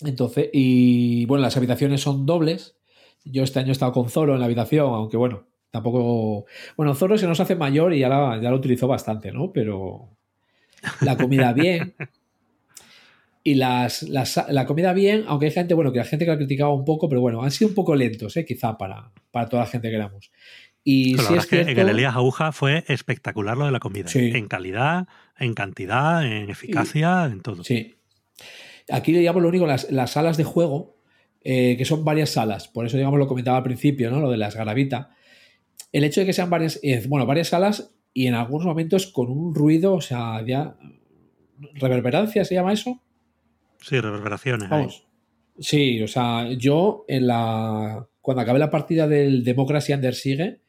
Entonces, 0.00 0.48
y 0.52 1.26
bueno, 1.26 1.42
las 1.42 1.56
habitaciones 1.56 2.00
son 2.00 2.26
dobles. 2.26 2.74
Yo 3.24 3.44
este 3.44 3.60
año 3.60 3.68
he 3.68 3.72
estado 3.72 3.92
con 3.92 4.08
Zoro 4.10 4.34
en 4.34 4.40
la 4.40 4.46
habitación, 4.46 4.92
aunque 4.92 5.16
bueno, 5.16 5.44
tampoco. 5.70 6.46
Bueno, 6.76 6.94
Zoro 6.96 7.16
se 7.18 7.28
nos 7.28 7.38
hace 7.38 7.54
mayor 7.54 7.94
y 7.94 8.00
ya, 8.00 8.08
la- 8.08 8.40
ya 8.42 8.50
lo 8.50 8.56
utilizó 8.56 8.88
bastante, 8.88 9.30
¿no? 9.30 9.52
Pero 9.52 10.08
la 11.02 11.16
comida 11.16 11.52
bien. 11.52 11.94
Y 13.44 13.54
las, 13.54 14.02
las- 14.04 14.44
la 14.48 14.66
comida 14.66 14.92
bien, 14.92 15.24
aunque 15.26 15.46
hay 15.46 15.52
gente, 15.52 15.74
bueno, 15.74 15.92
que 15.92 15.98
la 15.98 16.04
gente 16.04 16.24
que 16.24 16.30
la 16.30 16.36
criticaba 16.36 16.72
un 16.72 16.84
poco, 16.84 17.08
pero 17.08 17.20
bueno, 17.20 17.42
han 17.42 17.50
sido 17.50 17.68
un 17.68 17.74
poco 17.74 17.94
lentos, 17.96 18.36
¿eh? 18.36 18.44
quizá 18.44 18.78
para, 18.78 19.10
para 19.30 19.48
toda 19.48 19.64
la 19.64 19.68
gente 19.68 19.88
que 19.90 19.96
éramos. 19.96 20.30
Y 20.84 21.16
Pero 21.16 21.30
la 21.30 21.36
es 21.36 21.44
es 21.44 21.50
que 21.50 21.60
en 21.72 21.78
el 21.78 21.88
Elías 21.88 22.14
Aguja 22.16 22.52
fue 22.52 22.84
espectacular 22.88 23.56
lo 23.56 23.66
de 23.66 23.72
la 23.72 23.78
comida. 23.80 24.08
Sí. 24.08 24.30
En 24.34 24.48
calidad, 24.48 25.06
en 25.38 25.54
cantidad, 25.54 26.24
en 26.26 26.50
eficacia, 26.50 27.24
en 27.26 27.40
todo. 27.40 27.62
Sí. 27.64 27.94
Aquí, 28.90 29.12
digamos, 29.12 29.42
lo 29.42 29.48
único, 29.48 29.66
las, 29.66 29.90
las 29.92 30.10
salas 30.12 30.36
de 30.36 30.44
juego, 30.44 30.96
eh, 31.42 31.76
que 31.78 31.84
son 31.84 32.04
varias 32.04 32.30
salas, 32.30 32.68
por 32.68 32.84
eso, 32.86 32.96
digamos, 32.96 33.18
lo 33.18 33.26
comentaba 33.28 33.56
al 33.58 33.62
principio, 33.64 34.10
¿no? 34.10 34.20
Lo 34.20 34.30
de 34.30 34.36
las 34.36 34.54
garabita. 34.56 35.10
El 35.92 36.04
hecho 36.04 36.20
de 36.20 36.26
que 36.26 36.32
sean 36.32 36.50
varias, 36.50 36.78
eh, 36.82 37.02
bueno, 37.08 37.26
varias 37.26 37.48
salas 37.48 37.94
y 38.12 38.26
en 38.26 38.34
algunos 38.34 38.66
momentos 38.66 39.06
con 39.06 39.30
un 39.30 39.54
ruido, 39.54 39.94
o 39.94 40.00
sea, 40.00 40.44
ya. 40.46 40.76
¿Reverberancia 41.74 42.44
se 42.44 42.54
llama 42.54 42.72
eso? 42.72 43.00
Sí, 43.82 44.00
reverberaciones. 44.00 44.70
ahí. 44.70 44.80
Vamos. 44.80 45.06
Sí, 45.58 46.02
o 46.02 46.08
sea, 46.08 46.50
yo 46.52 47.04
en 47.08 47.26
la. 47.26 48.06
Cuando 48.20 48.42
acabé 48.42 48.58
la 48.58 48.70
partida 48.70 49.06
del 49.08 49.44
Democracy 49.44 49.92
Under 49.92 50.14
Siege, 50.14 50.60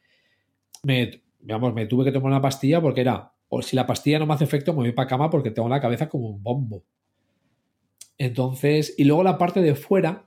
me, 0.82 1.22
vamos, 1.40 1.72
me 1.74 1.86
tuve 1.86 2.04
que 2.04 2.12
tomar 2.12 2.32
una 2.32 2.40
pastilla 2.40 2.80
porque 2.80 3.00
era. 3.00 3.32
O 3.48 3.62
si 3.62 3.76
la 3.76 3.86
pastilla 3.86 4.18
no 4.18 4.26
me 4.26 4.34
hace 4.34 4.44
efecto, 4.44 4.72
me 4.72 4.80
voy 4.80 4.92
para 4.92 5.08
cama 5.08 5.30
porque 5.30 5.50
tengo 5.50 5.68
la 5.68 5.80
cabeza 5.80 6.08
como 6.08 6.28
un 6.28 6.42
bombo. 6.42 6.84
Entonces, 8.18 8.94
y 8.96 9.04
luego 9.04 9.22
la 9.22 9.38
parte 9.38 9.60
de 9.60 9.74
fuera 9.74 10.26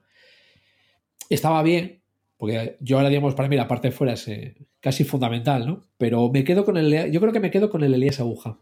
estaba 1.30 1.62
bien, 1.64 2.02
porque 2.38 2.78
yo 2.80 2.98
ahora, 2.98 3.10
digamos, 3.10 3.36
para 3.36 3.50
mí 3.50 3.56
la 3.56 3.68
parte 3.68 3.90
de 3.90 3.92
fuera 3.92 4.14
es 4.14 4.28
eh, 4.28 4.56
casi 4.80 5.04
fundamental, 5.04 5.68
¿no? 5.68 5.82
Pero 5.98 6.30
me 6.32 6.44
quedo 6.44 6.64
con 6.64 6.78
el. 6.78 7.12
Yo 7.12 7.20
creo 7.20 7.34
que 7.34 7.40
me 7.40 7.52
quedo 7.52 7.70
con 7.70 7.84
el 7.84 7.94
Elías 7.94 8.20
Aguja. 8.20 8.58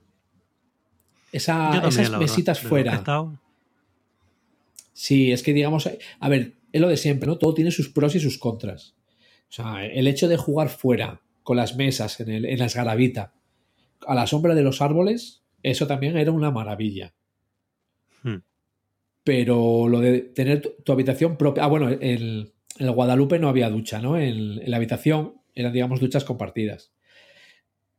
Esa, 1.31 1.77
esas 1.87 2.17
mesitas 2.17 2.59
fuera. 2.59 2.93
he 2.93 2.95
estado. 2.95 3.39
Sí, 4.95 5.33
es 5.33 5.43
que 5.43 5.53
digamos, 5.53 5.89
a 6.19 6.29
ver, 6.29 6.53
es 6.71 6.79
lo 6.79 6.87
de 6.87 6.95
siempre, 6.95 7.27
¿no? 7.27 7.37
Todo 7.37 7.53
tiene 7.53 7.69
sus 7.69 7.89
pros 7.89 8.15
y 8.15 8.21
sus 8.21 8.37
contras. 8.37 8.95
O 9.49 9.51
sea, 9.51 9.85
el 9.85 10.07
hecho 10.07 10.29
de 10.29 10.37
jugar 10.37 10.69
fuera, 10.69 11.21
con 11.43 11.57
las 11.57 11.75
mesas, 11.75 12.21
en, 12.21 12.29
el, 12.29 12.45
en 12.45 12.59
las 12.59 12.75
garavitas, 12.75 13.31
a 14.07 14.15
la 14.15 14.25
sombra 14.25 14.55
de 14.55 14.63
los 14.63 14.81
árboles, 14.81 15.43
eso 15.63 15.85
también 15.85 16.15
era 16.15 16.31
una 16.31 16.49
maravilla. 16.49 17.13
Hmm. 18.23 18.37
Pero 19.25 19.89
lo 19.89 19.99
de 19.99 20.21
tener 20.21 20.61
tu, 20.61 20.69
tu 20.81 20.93
habitación 20.93 21.35
propia. 21.35 21.65
Ah, 21.65 21.67
bueno, 21.67 21.89
el, 21.89 22.53
en 22.79 22.85
el 22.87 22.91
Guadalupe 22.91 23.37
no 23.37 23.49
había 23.49 23.69
ducha, 23.69 24.01
¿no? 24.01 24.17
En, 24.17 24.61
en 24.61 24.71
la 24.71 24.77
habitación 24.77 25.41
eran, 25.55 25.73
digamos, 25.73 25.99
duchas 25.99 26.23
compartidas. 26.23 26.93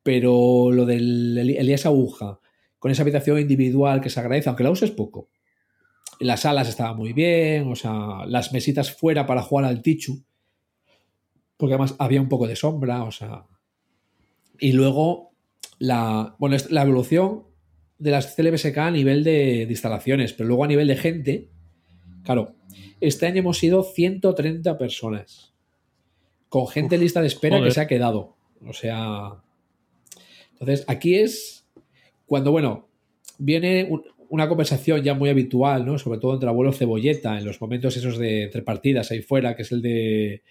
Pero 0.03 0.73
lo 0.73 0.87
del 0.87 1.37
Elías 1.37 1.85
Aguja, 1.85 2.41
con 2.79 2.91
esa 2.91 3.03
habitación 3.03 3.39
individual 3.39 4.01
que 4.01 4.09
se 4.09 4.19
agradece, 4.19 4.49
aunque 4.49 4.65
la 4.65 4.71
uses 4.71 4.91
poco. 4.91 5.29
Las 6.21 6.41
salas 6.41 6.69
estaban 6.69 6.97
muy 6.97 7.13
bien, 7.13 7.71
o 7.71 7.77
sea, 7.77 8.25
las 8.27 8.53
mesitas 8.53 8.91
fuera 8.95 9.27
para 9.27 9.43
jugar 9.43 9.67
al 9.67 9.83
Tichu, 9.83 10.23
porque 11.57 11.75
además 11.75 11.95
había 11.99 12.21
un 12.21 12.29
poco 12.29 12.47
de 12.47 12.57
sombra, 12.57 13.03
o 13.05 13.11
sea. 13.13 13.45
Y 14.59 14.73
luego, 14.73 15.33
la, 15.79 16.35
bueno, 16.39 16.57
la 16.71 16.83
evolución 16.83 17.45
de 17.99 18.11
las 18.11 18.35
CLBSK 18.35 18.79
a 18.79 18.91
nivel 18.91 19.25
de, 19.25 19.67
de 19.67 19.71
instalaciones, 19.71 20.33
pero 20.33 20.49
luego 20.49 20.65
a 20.65 20.69
nivel 20.69 20.89
de 20.89 20.97
gente, 20.97 21.49
claro, 22.25 22.55
este 23.01 23.27
año 23.27 23.41
hemos 23.41 23.59
sido 23.59 23.83
130 23.83 24.79
personas, 24.79 25.53
con 26.49 26.67
gente 26.69 26.97
Uf, 26.97 27.03
lista 27.03 27.21
de 27.21 27.27
espera 27.27 27.57
joder. 27.57 27.69
que 27.71 27.75
se 27.75 27.81
ha 27.81 27.87
quedado. 27.87 28.37
O 28.67 28.73
sea, 28.73 29.43
entonces 30.53 30.85
aquí 30.89 31.17
es 31.17 31.67
cuando, 32.27 32.51
bueno, 32.53 32.89
viene 33.39 33.87
un- 33.91 34.03
una 34.29 34.49
conversación 34.49 35.03
ya 35.03 35.15
muy 35.15 35.31
habitual, 35.31 35.85
¿no? 35.87 35.99
Sobre 35.99 36.19
todo 36.19 36.35
entre 36.35 36.49
abuelo 36.49 36.73
cebolleta, 36.73 37.39
en 37.39 37.45
los 37.45 37.61
momentos 37.61 37.97
esos 37.97 38.19
de 38.19 38.45
entre 38.45 38.63
partidas 38.63 39.11
ahí 39.11 39.23
fuera, 39.23 39.57
que 39.57 39.63
es 39.63 39.73
el 39.73 39.83
de 39.83 40.43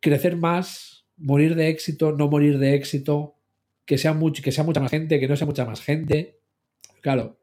crecer 0.00 0.36
más, 0.36 1.04
morir 1.16 1.54
de 1.54 1.68
éxito, 1.68 2.12
no 2.12 2.28
morir 2.28 2.58
de 2.58 2.74
éxito, 2.74 3.36
que 3.84 3.98
sea, 3.98 4.18
que 4.42 4.52
sea 4.52 4.64
mucha 4.64 4.80
más 4.80 4.90
gente, 4.90 5.20
que 5.20 5.28
no 5.28 5.36
sea 5.36 5.46
mucha 5.46 5.64
más 5.64 5.80
gente. 5.80 6.38
Claro, 7.00 7.38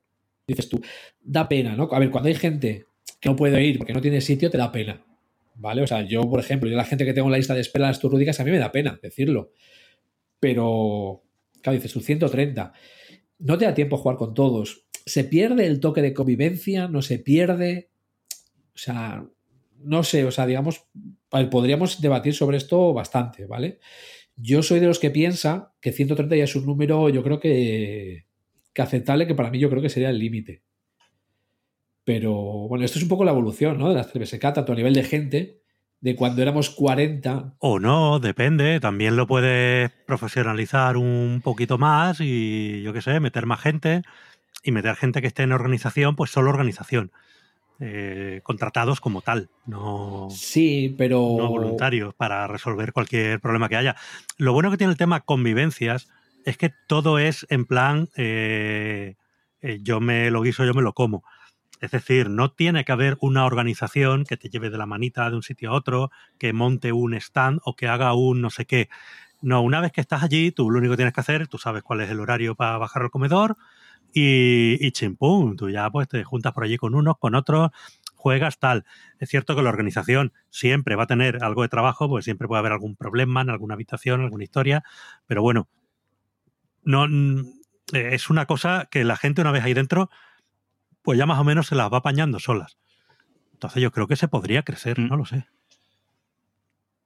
dices 0.48 0.70
tú, 0.70 0.82
da 1.22 1.48
pena, 1.48 1.76
¿no? 1.76 1.90
A 1.92 2.00
ver, 2.00 2.10
cuando 2.10 2.30
hay 2.30 2.36
gente 2.36 2.86
que 3.20 3.30
no 3.30 3.36
puede 3.36 3.64
ir 3.64 3.78
porque 3.78 3.94
no 3.94 4.02
tiene 4.02 4.22
sitio, 4.22 4.50
te 4.50 4.58
da 4.58 4.72
pena. 4.72 5.04
¿Vale? 5.56 5.82
O 5.82 5.88
sea, 5.88 6.04
yo, 6.04 6.22
por 6.30 6.40
ejemplo, 6.40 6.70
yo 6.70 6.78
la 6.78 6.86
gente 6.86 7.04
que 7.04 7.14
tengo 7.14 7.28
en 7.28 7.32
la 7.32 7.38
lista 7.38 7.56
de 7.56 7.62
espera 7.62 7.86
de 7.86 7.92
las 7.92 8.00
turrúdicas, 8.00 8.40
a 8.40 8.44
mí 8.44 8.52
me 8.52 8.60
da 8.60 8.72
pena 8.72 9.00
decirlo. 9.02 9.52
Pero, 10.40 11.24
claro, 11.62 11.76
dices 11.76 11.92
tú, 11.92 12.00
130. 12.00 12.74
No 13.40 13.58
te 13.58 13.66
da 13.66 13.74
tiempo 13.74 13.96
a 13.96 14.00
jugar 14.00 14.18
con 14.18 14.34
todos. 14.34 14.88
Se 15.06 15.24
pierde 15.24 15.68
el 15.68 15.80
toque 15.80 16.02
de 16.02 16.14
convivencia, 16.14 16.88
no 16.88 17.02
se 17.02 17.20
pierde. 17.20 17.90
O 18.74 18.78
sea, 18.78 19.26
no 19.80 20.04
sé, 20.04 20.26
o 20.26 20.32
sea, 20.32 20.46
digamos, 20.46 20.88
podríamos 21.52 22.02
debatir 22.02 22.34
sobre 22.34 22.58
esto 22.58 22.94
bastante, 22.94 23.46
¿vale? 23.46 23.80
Yo 24.36 24.62
soy 24.62 24.80
de 24.80 24.88
los 24.88 25.00
que 25.00 25.10
piensa 25.10 25.74
que 25.82 25.92
130 25.92 26.36
ya 26.36 26.44
es 26.44 26.56
un 26.56 26.66
número, 26.66 27.10
yo 27.10 27.24
creo 27.24 27.40
que, 27.40 28.26
que 28.74 28.82
aceptable, 28.82 29.28
que 29.28 29.36
para 29.36 29.50
mí 29.50 29.60
yo 29.60 29.70
creo 29.70 29.82
que 29.82 29.90
sería 29.90 30.10
el 30.10 30.20
límite. 30.20 30.64
Pero 32.04 32.34
bueno, 32.68 32.86
esto 32.86 33.00
es 33.00 33.04
un 33.04 33.10
poco 33.10 33.26
la 33.26 33.32
evolución, 33.32 33.78
¿no? 33.78 33.90
De 33.90 33.96
las 33.96 34.12
CBSK, 34.12 34.54
tanto 34.54 34.72
a 34.72 34.76
nivel 34.76 34.94
de 34.94 35.04
gente, 35.04 35.62
de 36.02 36.16
cuando 36.16 36.42
éramos 36.42 36.70
40. 36.70 37.56
O 37.60 37.80
no, 37.80 38.20
depende. 38.20 38.80
También 38.80 39.16
lo 39.16 39.28
puedes 39.28 39.92
profesionalizar 40.06 40.98
un 40.98 41.42
poquito 41.44 41.78
más 41.78 42.20
y, 42.20 42.82
yo 42.84 42.94
qué 42.94 43.02
sé, 43.02 43.20
meter 43.20 43.46
más 43.46 43.62
gente 43.62 44.04
y 44.64 44.72
meter 44.72 44.96
gente 44.96 45.22
que 45.22 45.28
esté 45.28 45.44
en 45.44 45.52
organización, 45.52 46.16
pues 46.16 46.32
solo 46.32 46.50
organización. 46.50 47.12
Eh, 47.80 48.42
contratados 48.42 49.00
como 49.00 49.22
tal, 49.22 49.52
no, 49.68 50.30
Sí, 50.32 50.96
pero. 50.98 51.36
no 51.38 51.48
voluntarios 51.48 52.16
para 52.16 52.48
resolver 52.48 52.92
cualquier 52.92 53.40
problema 53.40 53.70
que 53.70 53.76
haya. 53.76 53.96
Lo 54.40 54.52
bueno 54.52 54.72
que 54.72 54.78
tiene 54.78 54.90
el 54.90 54.98
tema 54.98 55.20
convivencias 55.20 56.10
es 56.44 56.58
que 56.58 56.74
todo 56.88 57.20
es 57.20 57.46
en 57.52 57.66
plan, 57.66 58.10
eh, 58.16 59.14
eh, 59.62 59.78
yo 59.84 60.00
me 60.00 60.32
lo 60.32 60.42
guiso, 60.42 60.66
yo 60.66 60.74
me 60.74 60.82
lo 60.82 60.94
como. 60.94 61.24
Es 61.80 61.92
decir, 61.92 62.30
no 62.30 62.52
tiene 62.52 62.86
que 62.86 62.92
haber 62.92 63.18
una 63.22 63.46
organización 63.46 64.26
que 64.26 64.38
te 64.38 64.50
lleve 64.50 64.70
de 64.70 64.78
la 64.78 64.86
manita 64.86 65.30
de 65.30 65.36
un 65.36 65.44
sitio 65.44 65.72
a 65.72 65.74
otro, 65.74 66.12
que 66.38 66.54
monte 66.54 66.92
un 66.92 67.14
stand 67.14 67.60
o 67.64 67.76
que 67.76 67.88
haga 67.88 68.14
un 68.14 68.42
no 68.42 68.50
sé 68.50 68.66
qué. 68.66 68.90
No, 69.42 69.62
una 69.62 69.82
vez 69.82 69.92
que 69.92 70.02
estás 70.02 70.24
allí, 70.24 70.52
tú 70.52 70.72
lo 70.72 70.80
único 70.80 70.94
que 70.94 70.98
tienes 70.98 71.14
que 71.14 71.22
hacer, 71.22 71.48
tú 71.48 71.58
sabes 71.58 71.84
cuál 71.84 72.02
es 72.02 72.10
el 72.10 72.20
horario 72.20 72.56
para 72.56 72.78
bajar 72.78 73.04
al 73.04 73.12
comedor 73.12 73.56
y, 74.14 74.78
y 74.86 74.92
chimpum, 74.92 75.56
tú 75.56 75.70
ya 75.70 75.90
pues 75.92 76.08
te 76.08 76.24
juntas 76.24 76.54
por 76.54 76.64
allí 76.64 76.78
con 76.78 76.96
unos, 76.96 77.18
con 77.20 77.36
otros, 77.36 77.70
juegas 78.16 78.58
tal. 78.60 78.86
Es 79.20 79.30
cierto 79.30 79.56
que 79.56 79.62
la 79.62 79.70
organización 79.70 80.34
siempre 80.50 80.96
va 80.96 81.04
a 81.04 81.08
tener 81.08 81.44
algo 81.44 81.62
de 81.62 81.70
trabajo, 81.70 82.10
pues 82.10 82.26
siempre 82.26 82.48
puede 82.48 82.60
haber 82.60 82.72
algún 82.72 82.96
problema 82.96 83.42
en 83.42 83.50
alguna 83.50 83.76
habitación, 83.76 84.22
alguna 84.22 84.44
historia, 84.44 84.84
pero 85.28 85.42
bueno, 85.42 85.70
no 86.84 87.06
eh, 87.94 88.10
es 88.14 88.30
una 88.30 88.46
cosa 88.46 88.88
que 88.90 89.04
la 89.04 89.18
gente 89.18 89.42
una 89.42 89.52
vez 89.52 89.64
ahí 89.64 89.74
dentro, 89.74 90.10
pues 91.08 91.18
ya 91.18 91.26
más 91.26 91.40
o 91.40 91.46
menos 91.46 91.68
se 91.68 91.76
las 91.76 91.90
va 91.90 92.00
apañando 92.00 92.38
solas. 92.38 92.78
Entonces 93.54 93.82
yo 93.82 93.92
creo 93.92 94.08
que 94.08 94.18
se 94.18 94.28
podría 94.28 94.64
crecer, 94.64 95.00
Mm. 95.00 95.08
no 95.08 95.16
lo 95.16 95.24
sé. 95.26 95.46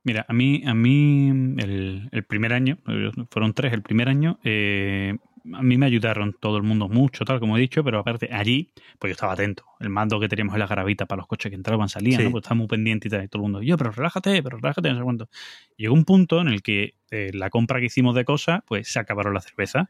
Mira, 0.04 0.26
a 0.28 0.34
mí, 0.34 0.64
a 0.66 0.74
mí 0.74 1.30
el, 1.60 2.10
el 2.12 2.24
primer 2.24 2.52
año, 2.52 2.80
eh, 2.88 3.12
fueron 3.30 3.54
tres 3.54 3.74
el 3.74 3.84
primer 3.84 4.10
año, 4.10 4.40
eh, 4.44 5.16
a 5.54 5.62
mí 5.62 5.78
me 5.78 5.86
ayudaron 5.86 6.34
todo 6.40 6.58
el 6.58 6.64
mundo 6.64 6.90
mucho, 6.90 7.26
tal 7.26 7.40
como 7.40 7.58
he 7.58 7.62
dicho, 7.62 7.84
pero 7.84 8.00
aparte 8.00 8.28
allí, 8.34 8.72
pues 8.98 9.12
yo 9.12 9.14
estaba 9.14 9.34
atento. 9.34 9.66
El 9.80 9.90
mando 9.90 10.20
que 10.20 10.28
teníamos 10.28 10.56
en 10.56 10.62
la 10.62 10.68
garabita 10.68 11.06
para 11.06 11.18
los 11.20 11.28
coches 11.28 11.52
que 11.52 11.56
entraban, 11.56 11.88
salían, 11.88 12.22
Sí. 12.22 12.26
¿no? 12.26 12.32
Pues 12.32 12.42
estaba 12.42 12.56
muy 12.56 12.66
pendiente 12.68 13.08
y 13.08 13.12
tal, 13.12 13.24
y 13.24 13.28
todo 13.28 13.42
el 13.42 13.44
mundo, 13.44 13.62
yo, 13.62 13.78
pero 13.78 13.92
relájate, 13.92 14.42
pero 14.42 14.58
relájate, 14.58 14.90
no 14.90 14.98
sé 14.98 15.04
cuánto. 15.04 15.30
Llegó 15.78 15.94
un 15.94 16.06
punto 16.06 16.42
en 16.42 16.48
el 16.48 16.64
que 16.64 16.96
eh, 17.12 17.30
la 17.36 17.52
compra 17.52 17.80
que 17.80 17.86
hicimos 17.86 18.16
de 18.16 18.26
cosas, 18.26 18.62
pues 18.66 18.92
se 18.92 18.98
acabaron 18.98 19.36
las 19.36 19.46
cervezas. 19.46 19.88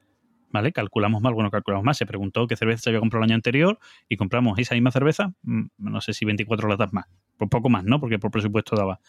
¿Vale? 0.51 0.73
Calculamos 0.73 1.21
mal, 1.21 1.33
bueno, 1.33 1.49
calculamos 1.49 1.85
más. 1.85 1.97
Se 1.97 2.05
preguntó 2.05 2.45
qué 2.45 2.55
cerveza 2.55 2.83
se 2.83 2.89
había 2.89 2.99
comprado 2.99 3.23
el 3.23 3.29
año 3.29 3.35
anterior 3.35 3.79
y 4.09 4.17
compramos 4.17 4.59
esa 4.59 4.75
misma 4.75 4.91
cerveza, 4.91 5.31
mm, 5.43 5.63
no 5.77 6.01
sé 6.01 6.13
si 6.13 6.25
24 6.25 6.67
latas 6.67 6.91
más. 6.91 7.05
Por 7.37 7.49
poco 7.49 7.69
más, 7.69 7.85
¿no? 7.85 7.99
Porque 7.99 8.19
por 8.19 8.31
presupuesto 8.31 8.75
daba 8.75 8.99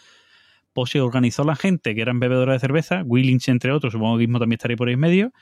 pues 0.73 0.91
se 0.91 1.01
organizó 1.01 1.45
la 1.45 1.57
gente 1.57 1.95
que 1.95 2.01
eran 2.01 2.21
bebedora 2.21 2.55
de 2.55 2.59
cerveza, 2.59 3.03
Willings 3.05 3.49
entre 3.49 3.73
otros, 3.73 3.93
supongo 3.93 4.17
que 4.17 4.27
mismo 4.27 4.39
también 4.39 4.57
estaría 4.57 4.77
por 4.77 4.89
ahí 4.89 4.95
en 4.95 5.01
medio, 5.01 5.33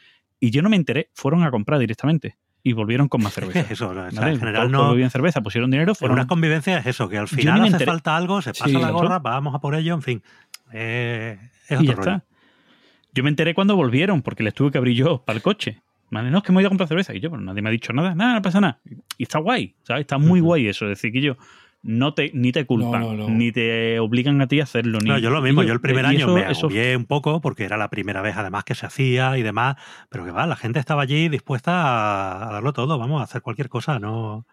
y 0.40 0.50
yo 0.50 0.62
no 0.62 0.68
me 0.68 0.76
enteré, 0.76 1.10
fueron 1.14 1.44
a 1.44 1.50
comprar 1.50 1.78
directamente 1.78 2.36
y 2.62 2.72
volvieron 2.72 3.08
con 3.08 3.22
más 3.22 3.32
cerveza. 3.32 3.60
Eso, 3.70 3.90
o 3.90 3.94
sea, 3.94 4.10
¿vale? 4.12 4.32
en 4.32 4.38
general 4.38 4.70
no... 4.70 4.90
bebían 4.90 5.10
cerveza, 5.10 5.40
pusieron 5.40 5.70
dinero, 5.70 5.92
En 5.92 5.96
fueron 5.96 6.18
una 6.18 6.26
convivencia 6.26 6.78
es 6.78 6.86
eso, 6.86 7.08
que 7.08 7.18
al 7.18 7.28
final 7.28 7.62
hace 7.62 7.84
falta 7.84 8.16
algo, 8.16 8.42
se 8.42 8.52
pasa 8.52 8.66
Sí, 8.66 8.72
la 8.72 8.90
gorra, 8.90 9.18
vamos 9.18 9.54
a 9.54 9.60
por 9.60 9.74
ello, 9.74 9.94
en 9.94 10.02
fin. 10.02 10.22
Eh, 10.72 11.38
es 11.68 11.80
y 11.80 11.86
ya 11.86 11.92
otro 11.92 12.04
rollo. 12.04 12.16
está. 12.16 12.24
Yo 13.12 13.24
me 13.24 13.30
enteré 13.30 13.54
cuando 13.54 13.76
volvieron, 13.76 14.22
porque 14.22 14.42
les 14.42 14.54
tuve 14.54 14.70
que 14.70 14.78
abrir 14.78 14.94
yo 14.94 15.22
para 15.24 15.36
el 15.36 15.42
coche. 15.42 15.80
¿Vale? 16.10 16.30
No, 16.30 16.38
es 16.38 16.44
que 16.44 16.52
me 16.52 16.56
voy 16.56 16.64
a 16.64 16.68
comprar 16.68 16.88
cerveza. 16.88 17.14
Y 17.14 17.20
yo, 17.20 17.30
pero 17.30 17.40
nadie 17.42 17.62
me 17.62 17.68
ha 17.68 17.72
dicho 17.72 17.92
nada. 17.92 18.14
Nada, 18.14 18.34
no 18.34 18.42
pasa 18.42 18.60
nada. 18.60 18.80
Y 19.16 19.22
está 19.22 19.38
guay, 19.38 19.74
¿sabes? 19.84 20.02
Está 20.02 20.18
muy 20.18 20.40
guay 20.40 20.66
eso. 20.68 20.84
Es 20.86 20.90
decir, 20.98 21.12
que 21.12 21.20
yo 21.20 21.36
no 21.82 22.12
te, 22.14 22.30
ni 22.34 22.52
te 22.52 22.66
culpan, 22.66 23.00
No, 23.02 23.14
no, 23.14 23.28
no. 23.28 23.34
ni 23.34 23.52
te 23.52 23.98
obligan 24.00 24.40
a 24.42 24.48
ti 24.48 24.60
a 24.60 24.64
hacerlo. 24.64 24.98
Ni, 25.02 25.08
No, 25.08 25.18
yo 25.18 25.30
lo 25.30 25.40
mismo, 25.40 25.62
yo 25.62 25.72
el 25.72 25.80
primer 25.80 26.04
año 26.04 26.26
eso- 26.26 26.34
me 26.34 26.40
eso 26.50 26.66
agobié 26.66 26.94
un 26.96 27.06
poco 27.06 27.40
porque 27.40 27.64
era 27.64 27.76
la 27.78 27.88
primera 27.88 28.20
vez 28.22 28.36
además 28.36 28.64
que 28.64 28.74
se 28.74 28.84
hacía 28.86 29.38
y 29.38 29.42
demás, 29.42 29.76
pero 30.10 30.24
que 30.24 30.30
va, 30.30 30.46
la 30.46 30.56
gente 30.56 30.78
estaba 30.78 31.02
allí 31.02 31.28
dispuesta 31.30 31.72
a, 31.72 32.48
a 32.48 32.52
darlo 32.52 32.72
todo, 32.74 32.98
vamos, 32.98 33.20
a 33.20 33.24
hacer 33.24 33.40
cualquier 33.40 33.68
cosa, 33.70 33.98
no, 33.98 34.44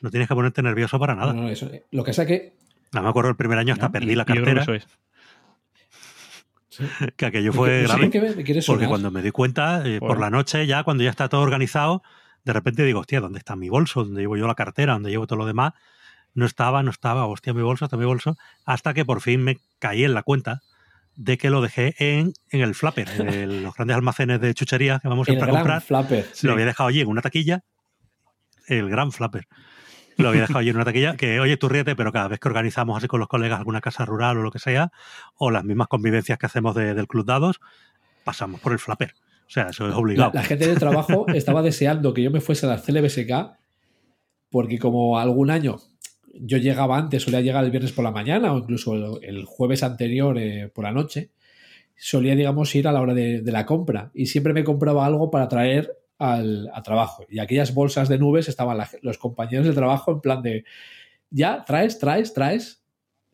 no 0.00 0.10
tienes 0.10 0.26
que 0.28 0.34
ponerte 0.34 0.62
nervioso 0.62 0.98
para 0.98 1.14
nada. 1.14 1.34
No, 1.34 1.42
no, 1.42 1.48
eso- 1.50 1.70
lo 1.90 2.02
que 2.04 2.12
sea 2.14 2.24
que. 2.24 2.54
No 2.94 3.02
me 3.02 3.08
acuerdo 3.10 3.30
el 3.30 3.36
primer 3.36 3.58
año 3.58 3.72
hasta 3.74 3.86
¿no? 3.86 3.92
perdí 3.92 4.12
Y- 4.12 4.14
la 4.16 4.22
y 4.22 4.26
yo 4.26 4.42
creo 4.42 4.44
que 4.46 4.54
cartera, 4.54 4.62
eso 4.62 4.74
es. 4.74 4.88
que 7.16 7.26
aquello 7.26 7.52
fue 7.52 7.82
grave. 7.82 8.00
me- 8.00 8.06
Porque 8.62 8.62
sonar. 8.62 8.88
cuando 8.88 9.10
me 9.10 9.22
di 9.22 9.30
cuenta, 9.30 9.82
eh, 9.86 9.98
por 9.98 10.18
la 10.20 10.30
noche 10.30 10.66
ya, 10.66 10.82
cuando 10.84 11.02
ya 11.04 11.10
está 11.10 11.28
todo 11.28 11.40
organizado, 11.42 12.02
de 12.44 12.52
repente 12.52 12.84
digo, 12.84 13.00
hostia, 13.00 13.20
¿dónde 13.20 13.38
está 13.38 13.56
mi 13.56 13.68
bolso? 13.68 14.04
¿Dónde 14.04 14.20
llevo 14.22 14.36
yo 14.36 14.46
la 14.46 14.54
cartera? 14.54 14.94
¿Dónde 14.94 15.10
llevo 15.10 15.26
todo 15.26 15.38
lo 15.40 15.46
demás? 15.46 15.72
No 16.34 16.46
estaba, 16.46 16.82
no 16.82 16.90
estaba, 16.90 17.26
hostia, 17.26 17.52
mi 17.52 17.62
bolso, 17.62 17.84
hasta 17.84 17.96
mi 17.96 18.04
bolso, 18.04 18.36
hasta 18.64 18.94
que 18.94 19.04
por 19.04 19.20
fin 19.20 19.42
me 19.42 19.58
caí 19.78 20.04
en 20.04 20.14
la 20.14 20.22
cuenta 20.22 20.60
de 21.16 21.36
que 21.38 21.50
lo 21.50 21.60
dejé 21.60 21.94
en, 21.98 22.32
en 22.50 22.60
el 22.60 22.74
flapper, 22.74 23.08
en 23.18 23.28
el- 23.28 23.62
los 23.64 23.74
grandes 23.74 23.96
almacenes 23.96 24.40
de 24.40 24.54
chuchería 24.54 25.00
que 25.00 25.08
vamos 25.08 25.26
El 25.28 25.34
siempre 25.34 25.50
a 25.50 25.52
gran 25.52 25.62
comprar. 25.62 25.82
flapper. 25.82 26.26
Lo 26.42 26.52
había 26.52 26.66
dejado 26.66 26.88
allí 26.88 27.00
en 27.00 27.08
una 27.08 27.20
taquilla, 27.20 27.64
el 28.68 28.88
gran 28.88 29.10
flapper. 29.12 29.48
Lo 30.22 30.28
había 30.28 30.42
dejado 30.42 30.58
allí 30.60 30.70
en 30.70 30.76
una 30.76 30.84
taquilla 30.84 31.16
que, 31.16 31.40
oye, 31.40 31.56
tú 31.56 31.68
ríete, 31.68 31.96
pero 31.96 32.12
cada 32.12 32.28
vez 32.28 32.38
que 32.40 32.48
organizamos 32.48 32.96
así 32.96 33.06
con 33.08 33.20
los 33.20 33.28
colegas 33.28 33.58
alguna 33.58 33.80
casa 33.80 34.04
rural 34.04 34.38
o 34.38 34.42
lo 34.42 34.50
que 34.50 34.58
sea, 34.58 34.92
o 35.36 35.50
las 35.50 35.64
mismas 35.64 35.88
convivencias 35.88 36.38
que 36.38 36.46
hacemos 36.46 36.74
de- 36.74 36.94
del 36.94 37.06
Club 37.06 37.24
Dados, 37.26 37.60
pasamos 38.24 38.60
por 38.60 38.72
el 38.72 38.78
flapper. 38.78 39.14
O 39.46 39.50
sea, 39.52 39.68
eso 39.70 39.84
es 39.86 39.90
La, 39.92 39.98
obligado. 39.98 40.30
la 40.34 40.42
gente 40.44 40.66
del 40.68 40.78
trabajo 40.78 41.26
estaba 41.34 41.62
deseando 41.62 42.14
que 42.14 42.22
yo 42.22 42.30
me 42.30 42.40
fuese 42.40 42.66
a 42.66 42.68
la 42.70 42.78
CLBSK 42.82 43.56
porque 44.50 44.78
como 44.78 45.18
algún 45.18 45.50
año 45.50 45.76
yo 46.34 46.58
llegaba 46.58 46.96
antes, 46.96 47.22
solía 47.22 47.40
llegar 47.40 47.64
el 47.64 47.70
viernes 47.70 47.92
por 47.92 48.04
la 48.04 48.12
mañana 48.12 48.52
o 48.52 48.58
incluso 48.58 48.94
el, 48.94 49.24
el 49.24 49.44
jueves 49.44 49.82
anterior 49.82 50.38
eh, 50.38 50.70
por 50.72 50.84
la 50.84 50.92
noche, 50.92 51.30
solía, 51.96 52.34
digamos, 52.36 52.72
ir 52.76 52.86
a 52.88 52.92
la 52.92 53.00
hora 53.00 53.14
de, 53.14 53.40
de 53.42 53.52
la 53.52 53.66
compra 53.66 54.10
y 54.14 54.26
siempre 54.26 54.52
me 54.52 54.62
compraba 54.64 55.04
algo 55.04 55.30
para 55.30 55.48
traer 55.48 55.92
al 56.20 56.70
a 56.72 56.82
trabajo. 56.82 57.26
Y 57.28 57.40
aquellas 57.40 57.74
bolsas 57.74 58.08
de 58.08 58.18
nubes 58.18 58.48
estaban 58.48 58.78
la- 58.78 58.88
los 59.02 59.18
compañeros 59.18 59.66
de 59.66 59.72
trabajo 59.72 60.12
en 60.12 60.20
plan 60.20 60.42
de, 60.42 60.64
ya, 61.30 61.64
traes, 61.64 61.98
traes, 61.98 62.32
traes. 62.34 62.84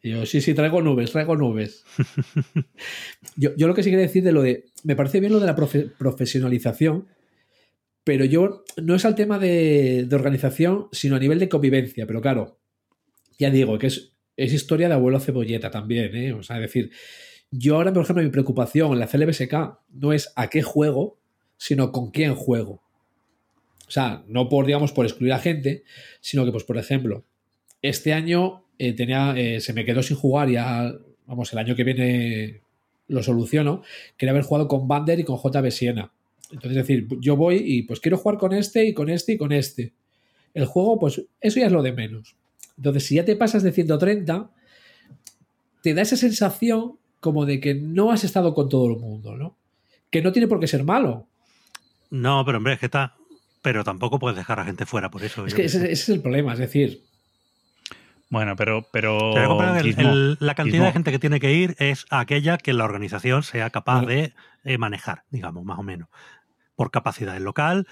Y 0.02 0.10
yo, 0.12 0.24
sí, 0.24 0.40
sí, 0.40 0.54
traigo 0.54 0.80
nubes, 0.82 1.10
traigo 1.12 1.36
nubes. 1.36 1.84
yo, 3.36 3.50
yo 3.56 3.66
lo 3.66 3.74
que 3.74 3.82
sí 3.82 3.90
quería 3.90 4.06
decir 4.06 4.22
de 4.22 4.32
lo 4.32 4.42
de, 4.42 4.66
me 4.84 4.96
parece 4.96 5.20
bien 5.20 5.32
lo 5.32 5.40
de 5.40 5.46
la 5.46 5.56
profe- 5.56 5.90
profesionalización, 5.98 7.08
pero 8.04 8.24
yo 8.24 8.62
no 8.80 8.94
es 8.94 9.04
al 9.04 9.14
tema 9.16 9.38
de, 9.38 10.04
de 10.08 10.16
organización, 10.16 10.86
sino 10.92 11.16
a 11.16 11.18
nivel 11.18 11.38
de 11.38 11.48
convivencia. 11.48 12.06
Pero 12.06 12.20
claro, 12.20 12.58
ya 13.38 13.50
digo 13.50 13.78
que 13.78 13.88
es, 13.88 14.12
es 14.36 14.52
historia 14.52 14.88
de 14.88 14.94
abuelo 14.94 15.18
cebolleta 15.18 15.70
también, 15.70 16.14
¿eh? 16.14 16.32
O 16.32 16.42
sea, 16.42 16.56
es 16.56 16.62
decir, 16.62 16.92
yo 17.50 17.76
ahora, 17.76 17.92
por 17.92 18.04
ejemplo, 18.04 18.22
mi 18.22 18.30
preocupación 18.30 18.92
en 18.92 18.98
la 19.00 19.08
CLBSK 19.08 19.54
no 19.90 20.12
es 20.12 20.32
a 20.36 20.48
qué 20.48 20.62
juego, 20.62 21.18
sino 21.56 21.92
con 21.92 22.10
quién 22.10 22.34
juego. 22.34 22.82
O 23.86 23.90
sea, 23.90 24.24
no 24.26 24.48
por, 24.48 24.66
digamos, 24.66 24.92
por 24.92 25.06
excluir 25.06 25.32
a 25.32 25.38
gente, 25.38 25.84
sino 26.20 26.44
que, 26.44 26.52
pues, 26.52 26.64
por 26.64 26.76
ejemplo, 26.76 27.24
este 27.82 28.12
año 28.12 28.64
eh, 28.78 28.92
tenía, 28.92 29.34
eh, 29.36 29.60
se 29.60 29.72
me 29.72 29.84
quedó 29.84 30.02
sin 30.02 30.16
jugar 30.16 30.50
ya, 30.50 30.92
vamos, 31.26 31.52
el 31.52 31.58
año 31.58 31.76
que 31.76 31.84
viene 31.84 32.60
lo 33.08 33.22
soluciono. 33.22 33.82
Quería 34.16 34.32
haber 34.32 34.42
jugado 34.42 34.68
con 34.68 34.88
Bander 34.88 35.20
y 35.20 35.24
con 35.24 35.38
JB 35.38 35.70
Siena. 35.70 36.12
Entonces, 36.50 36.78
es 36.78 36.86
decir, 36.86 37.08
yo 37.20 37.36
voy 37.36 37.56
y 37.64 37.82
pues 37.82 38.00
quiero 38.00 38.18
jugar 38.18 38.38
con 38.38 38.52
este 38.52 38.84
y 38.84 38.94
con 38.94 39.08
este 39.08 39.32
y 39.32 39.36
con 39.36 39.52
este. 39.52 39.92
El 40.54 40.66
juego, 40.66 40.98
pues 40.98 41.22
eso 41.40 41.60
ya 41.60 41.66
es 41.66 41.72
lo 41.72 41.82
de 41.82 41.92
menos. 41.92 42.36
Entonces, 42.76 43.04
si 43.04 43.16
ya 43.16 43.24
te 43.24 43.36
pasas 43.36 43.62
de 43.62 43.72
130, 43.72 44.50
te 45.82 45.94
da 45.94 46.02
esa 46.02 46.16
sensación 46.16 46.98
como 47.20 47.46
de 47.46 47.60
que 47.60 47.74
no 47.74 48.10
has 48.10 48.24
estado 48.24 48.54
con 48.54 48.68
todo 48.68 48.86
el 48.88 48.96
mundo, 48.96 49.36
¿no? 49.36 49.56
Que 50.10 50.22
no 50.22 50.32
tiene 50.32 50.48
por 50.48 50.60
qué 50.60 50.66
ser 50.66 50.84
malo. 50.84 51.26
No, 52.10 52.44
pero 52.44 52.58
hombre, 52.58 52.74
es 52.74 52.78
que 52.78 52.86
está. 52.86 53.14
Pero 53.62 53.82
tampoco 53.84 54.18
puedes 54.18 54.36
dejar 54.36 54.60
a 54.60 54.64
gente 54.64 54.86
fuera 54.86 55.10
por 55.10 55.24
eso. 55.24 55.44
Es 55.46 55.54
que 55.54 55.64
ese, 55.64 55.90
es 55.90 56.08
el 56.08 56.20
problema, 56.22 56.52
es 56.52 56.58
decir, 56.60 57.02
Bueno, 58.30 58.54
pero. 58.56 58.86
pero 58.92 59.76
el- 59.76 59.98
el- 59.98 60.36
la 60.40 60.54
cantidad 60.54 60.74
Gizmo. 60.74 60.86
de 60.86 60.92
gente 60.92 61.10
que 61.12 61.18
tiene 61.18 61.40
que 61.40 61.52
ir 61.52 61.74
es 61.78 62.06
aquella 62.10 62.58
que 62.58 62.72
la 62.72 62.84
organización 62.84 63.42
sea 63.42 63.70
capaz 63.70 64.02
Bueno. 64.02 64.08
de 64.08 64.32
eh, 64.64 64.78
manejar, 64.78 65.22
digamos, 65.30 65.64
más 65.64 65.78
o 65.78 65.82
menos. 65.82 66.08
Por 66.76 66.90
capacidad 66.90 67.34
del 67.34 67.44
local, 67.44 67.86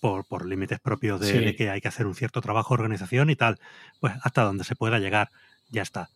por, 0.00 0.26
por 0.26 0.44
límites 0.46 0.80
propios 0.80 1.20
de, 1.20 1.26
Sí. 1.32 1.38
de 1.38 1.56
que 1.56 1.70
hay 1.70 1.80
que 1.80 1.88
hacer 1.88 2.06
un 2.06 2.14
cierto 2.14 2.40
trabajo 2.42 2.74
de 2.76 2.82
organización 2.82 3.30
y 3.30 3.36
tal. 3.36 3.58
Pues 4.00 4.12
hasta 4.22 4.42
donde 4.42 4.64
se 4.64 4.76
pueda 4.76 4.98
llegar, 4.98 5.30
ya 5.70 5.82
está. 5.82 6.08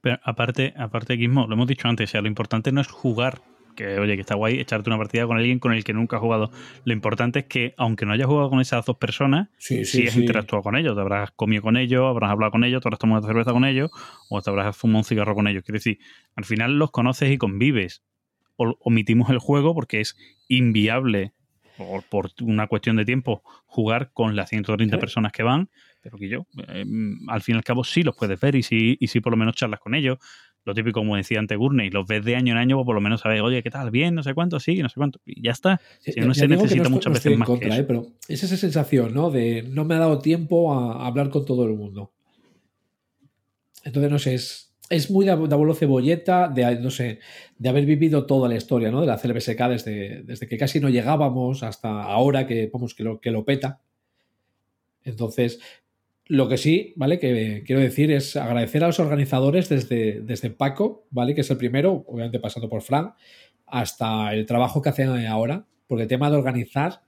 Pero 0.00 0.18
aparte, 0.22 0.74
aparte, 0.76 1.16
Gizmo, 1.16 1.46
lo 1.46 1.54
hemos 1.54 1.66
dicho 1.66 1.88
antes, 1.88 2.10
o 2.10 2.12
sea, 2.12 2.20
lo 2.20 2.28
importante 2.28 2.72
no 2.72 2.80
es 2.82 2.88
jugar, 2.88 3.40
que 3.74 3.98
oye, 3.98 4.14
que 4.14 4.20
está 4.20 4.34
guay 4.36 4.60
echarte 4.60 4.88
una 4.90 4.96
partida 4.98 5.26
con 5.26 5.36
alguien 5.36 5.58
con 5.58 5.72
el 5.72 5.82
que 5.84 5.92
nunca 5.92 6.16
has 6.16 6.22
jugado. 6.22 6.50
Lo 6.84 6.92
importante 6.92 7.40
es 7.40 7.44
que, 7.46 7.74
aunque 7.76 8.06
no 8.06 8.12
hayas 8.12 8.26
jugado 8.26 8.50
con 8.50 8.60
esas 8.60 8.84
dos 8.86 8.96
personas, 8.96 9.48
sí, 9.58 9.84
sí, 9.84 10.06
has 10.06 10.16
interactuado 10.16 10.62
con 10.62 10.76
ellos, 10.76 10.94
te 10.94 11.00
habrás 11.00 11.30
comido 11.32 11.62
con 11.62 11.76
ellos, 11.76 12.02
habrás 12.08 12.30
hablado 12.30 12.52
con 12.52 12.64
ellos, 12.64 12.82
te 12.82 12.88
habrás 12.88 12.98
tomado 13.00 13.26
cerveza 13.26 13.52
con 13.52 13.64
ellos, 13.64 13.90
o 14.30 14.40
te 14.42 14.50
habrás 14.50 14.76
fumado 14.76 14.98
un 14.98 15.04
cigarro 15.04 15.34
con 15.34 15.48
ellos. 15.48 15.62
Quiero 15.64 15.76
decir, 15.76 15.98
al 16.36 16.44
final 16.44 16.78
los 16.78 16.90
conoces 16.90 17.30
y 17.30 17.38
convives. 17.38 18.02
O- 18.56 18.76
omitimos 18.80 19.30
el 19.30 19.38
juego 19.38 19.74
porque 19.74 20.00
es 20.00 20.16
inviable, 20.48 21.32
por, 21.76 22.04
por 22.08 22.30
una 22.42 22.68
cuestión 22.68 22.94
de 22.96 23.04
tiempo, 23.04 23.42
jugar 23.66 24.12
con 24.12 24.36
las 24.36 24.48
130 24.50 24.92
Claro. 24.92 25.00
personas 25.00 25.32
que 25.32 25.42
van, 25.42 25.68
pero 26.00 26.16
que 26.18 26.28
yo, 26.28 26.46
eh, 26.68 26.84
al 27.28 27.42
fin 27.42 27.56
y 27.56 27.58
al 27.58 27.64
cabo, 27.64 27.82
sí 27.82 28.02
los 28.04 28.14
puedes 28.16 28.38
ver 28.40 28.54
y 28.54 28.62
sí, 28.62 28.96
y 29.00 29.08
sí 29.08 29.18
por 29.20 29.32
lo 29.32 29.36
menos 29.36 29.56
charlas 29.56 29.80
con 29.80 29.94
ellos. 29.96 30.18
Lo 30.64 30.74
típico, 30.74 31.00
como 31.00 31.16
decía 31.16 31.38
antes 31.38 31.58
Gurney, 31.58 31.90
los 31.90 32.06
ves 32.06 32.24
de 32.24 32.36
año 32.36 32.52
en 32.52 32.58
año, 32.58 32.76
pues 32.76 32.86
por 32.86 32.94
lo 32.94 33.00
menos 33.00 33.20
sabes, 33.20 33.42
oye, 33.42 33.62
¿qué 33.62 33.70
tal? 33.70 33.90
Bien, 33.90 34.14
no 34.14 34.22
sé 34.22 34.32
cuánto, 34.32 34.58
sí, 34.60 34.82
no 34.82 34.88
sé 34.88 34.94
cuánto. 34.96 35.20
Y 35.26 35.42
ya 35.42 35.52
está. 35.52 35.80
Sí, 36.00 36.12
Si 36.12 36.20
no 36.20 36.32
se 36.32 36.42
que 36.42 36.48
necesita 36.48 36.84
no 36.84 36.90
muchas 36.90 37.10
no 37.10 37.14
veces 37.14 37.32
en 37.32 37.38
más 37.38 37.46
que 37.46 37.52
contra, 37.52 37.68
eso. 37.68 37.80
¿eh? 37.80 37.84
pero 37.84 38.06
es 38.28 38.42
esa 38.42 38.56
sensación, 38.56 39.12
¿no? 39.12 39.30
De 39.30 39.62
no 39.62 39.84
me 39.84 39.94
ha 39.94 39.98
dado 39.98 40.18
tiempo 40.20 40.72
a 40.72 41.06
hablar 41.06 41.28
con 41.30 41.44
todo 41.44 41.64
el 41.66 41.74
mundo. 41.74 42.12
Entonces, 43.84 44.10
no 44.10 44.18
sé, 44.18 44.34
es, 44.34 44.74
es 44.88 45.10
muy 45.10 45.26
de, 45.26 45.36
de 45.36 45.54
abuelo 45.54 45.74
cebolleta, 45.74 46.48
de, 46.48 46.80
no 46.80 46.90
sé, 46.90 47.18
de 47.58 47.68
haber 47.68 47.84
vivido 47.84 48.24
toda 48.24 48.48
la 48.48 48.56
historia, 48.56 48.90
¿no? 48.90 49.02
De 49.02 49.06
la 49.06 49.18
CLBSK 49.18 49.68
desde, 49.68 50.22
desde 50.22 50.46
que 50.46 50.56
casi 50.56 50.80
no 50.80 50.88
llegábamos 50.88 51.62
hasta 51.62 52.02
ahora 52.04 52.46
que, 52.46 52.70
vamos, 52.72 52.94
que 52.94 53.04
lo, 53.04 53.20
que 53.20 53.30
lo 53.30 53.44
peta. 53.44 53.80
Entonces, 55.02 55.60
lo 56.26 56.48
que 56.48 56.56
sí, 56.56 56.94
¿vale? 56.96 57.18
Que 57.18 57.62
quiero 57.66 57.82
decir 57.82 58.10
es 58.10 58.36
agradecer 58.36 58.82
a 58.82 58.88
los 58.88 59.00
organizadores 59.00 59.68
desde, 59.68 60.20
desde 60.20 60.50
Paco, 60.50 61.06
¿vale? 61.10 61.34
Que 61.34 61.42
es 61.42 61.50
el 61.50 61.58
primero, 61.58 62.04
obviamente 62.06 62.40
pasando 62.40 62.68
por 62.68 62.82
Fran, 62.82 63.14
hasta 63.66 64.32
el 64.34 64.46
trabajo 64.46 64.80
que 64.80 64.88
hacen 64.88 65.08
ahora, 65.26 65.66
porque 65.86 66.02
el 66.02 66.08
tema 66.08 66.30
de 66.30 66.36
organizar 66.36 67.02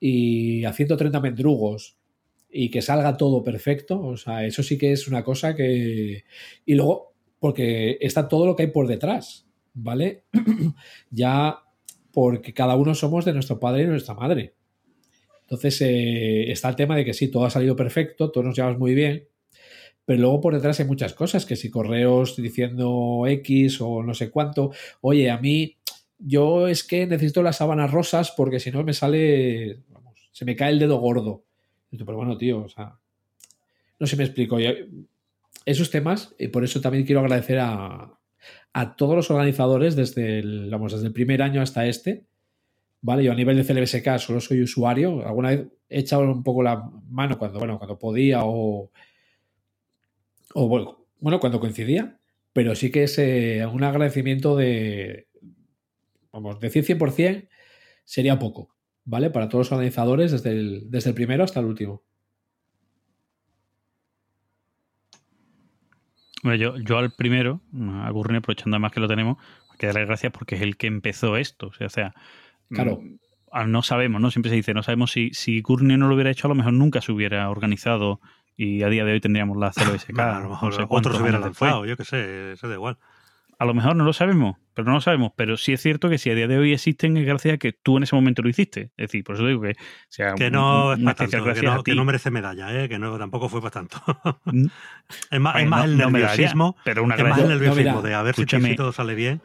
y 0.00 0.64
a 0.64 0.72
130 0.72 1.20
mendrugos 1.20 1.96
y 2.50 2.70
que 2.70 2.82
salga 2.82 3.16
todo 3.16 3.42
perfecto, 3.42 4.00
o 4.00 4.16
sea, 4.16 4.44
eso 4.44 4.62
sí 4.62 4.78
que 4.78 4.92
es 4.92 5.08
una 5.08 5.22
cosa 5.22 5.54
que... 5.54 6.24
Y 6.64 6.74
luego, 6.74 7.14
porque 7.38 7.98
está 8.00 8.28
todo 8.28 8.46
lo 8.46 8.56
que 8.56 8.64
hay 8.64 8.70
por 8.70 8.86
detrás, 8.86 9.46
¿vale? 9.74 10.24
ya 11.10 11.58
porque 12.12 12.54
cada 12.54 12.76
uno 12.76 12.94
somos 12.94 13.24
de 13.24 13.32
nuestro 13.32 13.60
padre 13.60 13.82
y 13.82 13.86
nuestra 13.86 14.14
madre. 14.14 14.54
Entonces 15.48 15.80
eh, 15.80 16.50
está 16.52 16.68
el 16.68 16.76
tema 16.76 16.94
de 16.94 17.06
que 17.06 17.14
sí, 17.14 17.28
todo 17.28 17.46
ha 17.46 17.50
salido 17.50 17.74
perfecto, 17.74 18.30
todos 18.30 18.46
nos 18.46 18.54
llevamos 18.54 18.78
muy 18.78 18.94
bien, 18.94 19.28
pero 20.04 20.20
luego 20.20 20.42
por 20.42 20.54
detrás 20.54 20.78
hay 20.78 20.86
muchas 20.86 21.14
cosas, 21.14 21.46
que 21.46 21.56
si 21.56 21.70
correos 21.70 22.36
diciendo 22.36 23.24
X 23.26 23.80
o 23.80 24.02
no 24.02 24.12
sé 24.12 24.30
cuánto, 24.30 24.72
oye, 25.00 25.30
a 25.30 25.38
mí 25.38 25.78
yo 26.18 26.68
es 26.68 26.84
que 26.84 27.06
necesito 27.06 27.42
las 27.42 27.56
sábanas 27.56 27.90
rosas 27.90 28.30
porque 28.36 28.60
si 28.60 28.70
no 28.70 28.84
me 28.84 28.92
sale, 28.92 29.80
vamos, 29.88 30.28
se 30.32 30.44
me 30.44 30.54
cae 30.54 30.72
el 30.72 30.78
dedo 30.78 30.98
gordo. 30.98 31.44
Pero 31.90 32.16
bueno, 32.16 32.36
tío, 32.36 32.64
o 32.64 32.68
sea, 32.68 32.98
no 33.98 34.06
se 34.06 34.16
me 34.16 34.24
explico. 34.24 34.58
Esos 35.64 35.90
temas, 35.90 36.34
y 36.38 36.48
por 36.48 36.62
eso 36.62 36.82
también 36.82 37.06
quiero 37.06 37.20
agradecer 37.20 37.58
a, 37.60 38.18
a 38.74 38.96
todos 38.96 39.16
los 39.16 39.30
organizadores 39.30 39.96
desde 39.96 40.42
vamos, 40.68 40.92
desde 40.92 41.06
el 41.06 41.12
primer 41.14 41.40
año 41.40 41.62
hasta 41.62 41.86
este. 41.86 42.26
¿Vale? 43.00 43.24
Yo 43.24 43.32
a 43.32 43.34
nivel 43.34 43.56
de 43.56 43.64
CLBSK 43.64 44.18
solo 44.18 44.40
soy 44.40 44.62
usuario. 44.62 45.26
Alguna 45.26 45.50
vez 45.50 45.68
he 45.88 46.00
echado 46.00 46.22
un 46.22 46.42
poco 46.42 46.62
la 46.62 46.90
mano 47.08 47.38
cuando, 47.38 47.58
bueno, 47.58 47.78
cuando 47.78 47.98
podía 47.98 48.44
o, 48.44 48.90
o 50.54 50.68
bueno, 51.20 51.40
cuando 51.40 51.60
coincidía. 51.60 52.18
Pero 52.52 52.74
sí 52.74 52.90
que 52.90 53.04
es 53.04 53.18
eh, 53.18 53.64
un 53.66 53.84
agradecimiento 53.84 54.56
de, 54.56 55.28
vamos, 56.32 56.58
decir 56.60 56.84
100% 56.84 57.48
sería 58.04 58.38
poco, 58.38 58.74
¿vale? 59.04 59.30
Para 59.30 59.48
todos 59.48 59.66
los 59.66 59.72
organizadores 59.72 60.32
desde 60.32 60.50
el, 60.50 60.90
desde 60.90 61.10
el 61.10 61.14
primero 61.14 61.44
hasta 61.44 61.60
el 61.60 61.66
último. 61.66 62.02
Bueno, 66.42 66.56
yo, 66.56 66.78
yo 66.78 66.98
al 66.98 67.12
primero, 67.12 67.60
a 67.74 68.10
Gurney, 68.10 68.38
aprovechando 68.38 68.76
además 68.76 68.92
que 68.92 69.00
lo 69.00 69.08
tenemos, 69.08 69.38
hay 69.70 69.78
que 69.78 69.86
darle 69.86 70.06
gracias 70.06 70.32
porque 70.32 70.54
es 70.54 70.62
el 70.62 70.76
que 70.76 70.86
empezó 70.86 71.36
esto. 71.36 71.70
O 71.80 71.88
sea, 71.88 72.14
Claro. 72.70 73.00
mm, 73.02 73.16
ah, 73.52 73.66
no 73.66 73.82
sabemos, 73.82 74.20
¿no? 74.20 74.30
Siempre 74.30 74.50
se 74.50 74.56
dice, 74.56 74.74
no 74.74 74.82
sabemos 74.82 75.10
si, 75.12 75.30
si 75.32 75.60
Gurney 75.60 75.96
no 75.96 76.08
lo 76.08 76.14
hubiera 76.14 76.30
hecho, 76.30 76.46
a 76.46 76.50
lo 76.50 76.54
mejor 76.54 76.72
nunca 76.72 77.00
se 77.00 77.12
hubiera 77.12 77.48
organizado 77.50 78.20
y 78.56 78.82
a 78.82 78.88
día 78.88 79.04
de 79.04 79.12
hoy 79.12 79.20
tendríamos 79.20 79.56
la 79.56 79.70
CLBSK. 79.70 80.10
Bueno, 80.14 80.32
a 80.34 80.40
lo 80.40 80.48
mejor 80.50 80.72
no 80.72 80.78
sé 80.78 80.86
otros 80.88 81.16
se 81.16 81.22
después. 81.22 81.40
lanzado, 81.40 81.86
yo 81.86 81.96
qué 81.96 82.04
sé, 82.04 82.52
eso 82.52 82.68
da 82.68 82.74
igual. 82.74 82.98
A 83.60 83.64
lo 83.64 83.74
mejor 83.74 83.96
no 83.96 84.04
lo 84.04 84.12
sabemos, 84.12 84.56
pero 84.72 84.86
no 84.86 84.94
lo 84.94 85.00
sabemos. 85.00 85.32
Pero 85.34 85.56
sí 85.56 85.72
es 85.72 85.82
cierto 85.82 86.08
que 86.08 86.18
si 86.18 86.30
a 86.30 86.34
día 86.36 86.46
de 86.46 86.58
hoy 86.58 86.72
existen 86.72 87.16
es 87.16 87.26
gracias 87.26 87.54
a 87.54 87.58
que 87.58 87.72
tú 87.72 87.96
en 87.96 88.04
ese 88.04 88.14
momento 88.14 88.40
lo 88.40 88.48
hiciste. 88.48 88.92
Es 88.96 89.08
decir, 89.08 89.24
por 89.24 89.34
eso 89.34 89.46
digo 89.46 89.60
que, 89.62 89.74
sea, 90.08 90.34
Que 90.34 90.48
no 90.48 90.92
es 90.92 90.98
una 91.00 91.14
para 91.16 91.28
tanto, 91.28 91.54
que 91.54 91.62
no, 91.62 91.72
a 91.72 91.82
que 91.82 91.94
no 91.96 92.04
merece 92.04 92.30
medalla, 92.30 92.72
¿eh? 92.84 92.88
que 92.88 93.00
no, 93.00 93.18
tampoco 93.18 93.48
fue 93.48 93.60
para 93.60 93.72
tanto. 93.72 93.98
Es 95.30 95.40
más, 95.40 95.56
es 95.56 95.62
Bueno, 95.62 95.70
más 95.70 95.78
no- 95.80 95.84
el 95.86 95.96
nerviosismo, 95.96 96.76
pero 96.84 97.02
una 97.02 97.16
es 97.16 97.22
más 97.24 97.38
el 97.38 97.44
No, 97.44 97.50
nerviosismo 97.54 97.96
mira, 97.96 98.08
de 98.08 98.14
a 98.14 98.22
ver 98.22 98.34
si 98.36 98.76
todo 98.76 98.92
sale 98.92 99.14
bien 99.14 99.42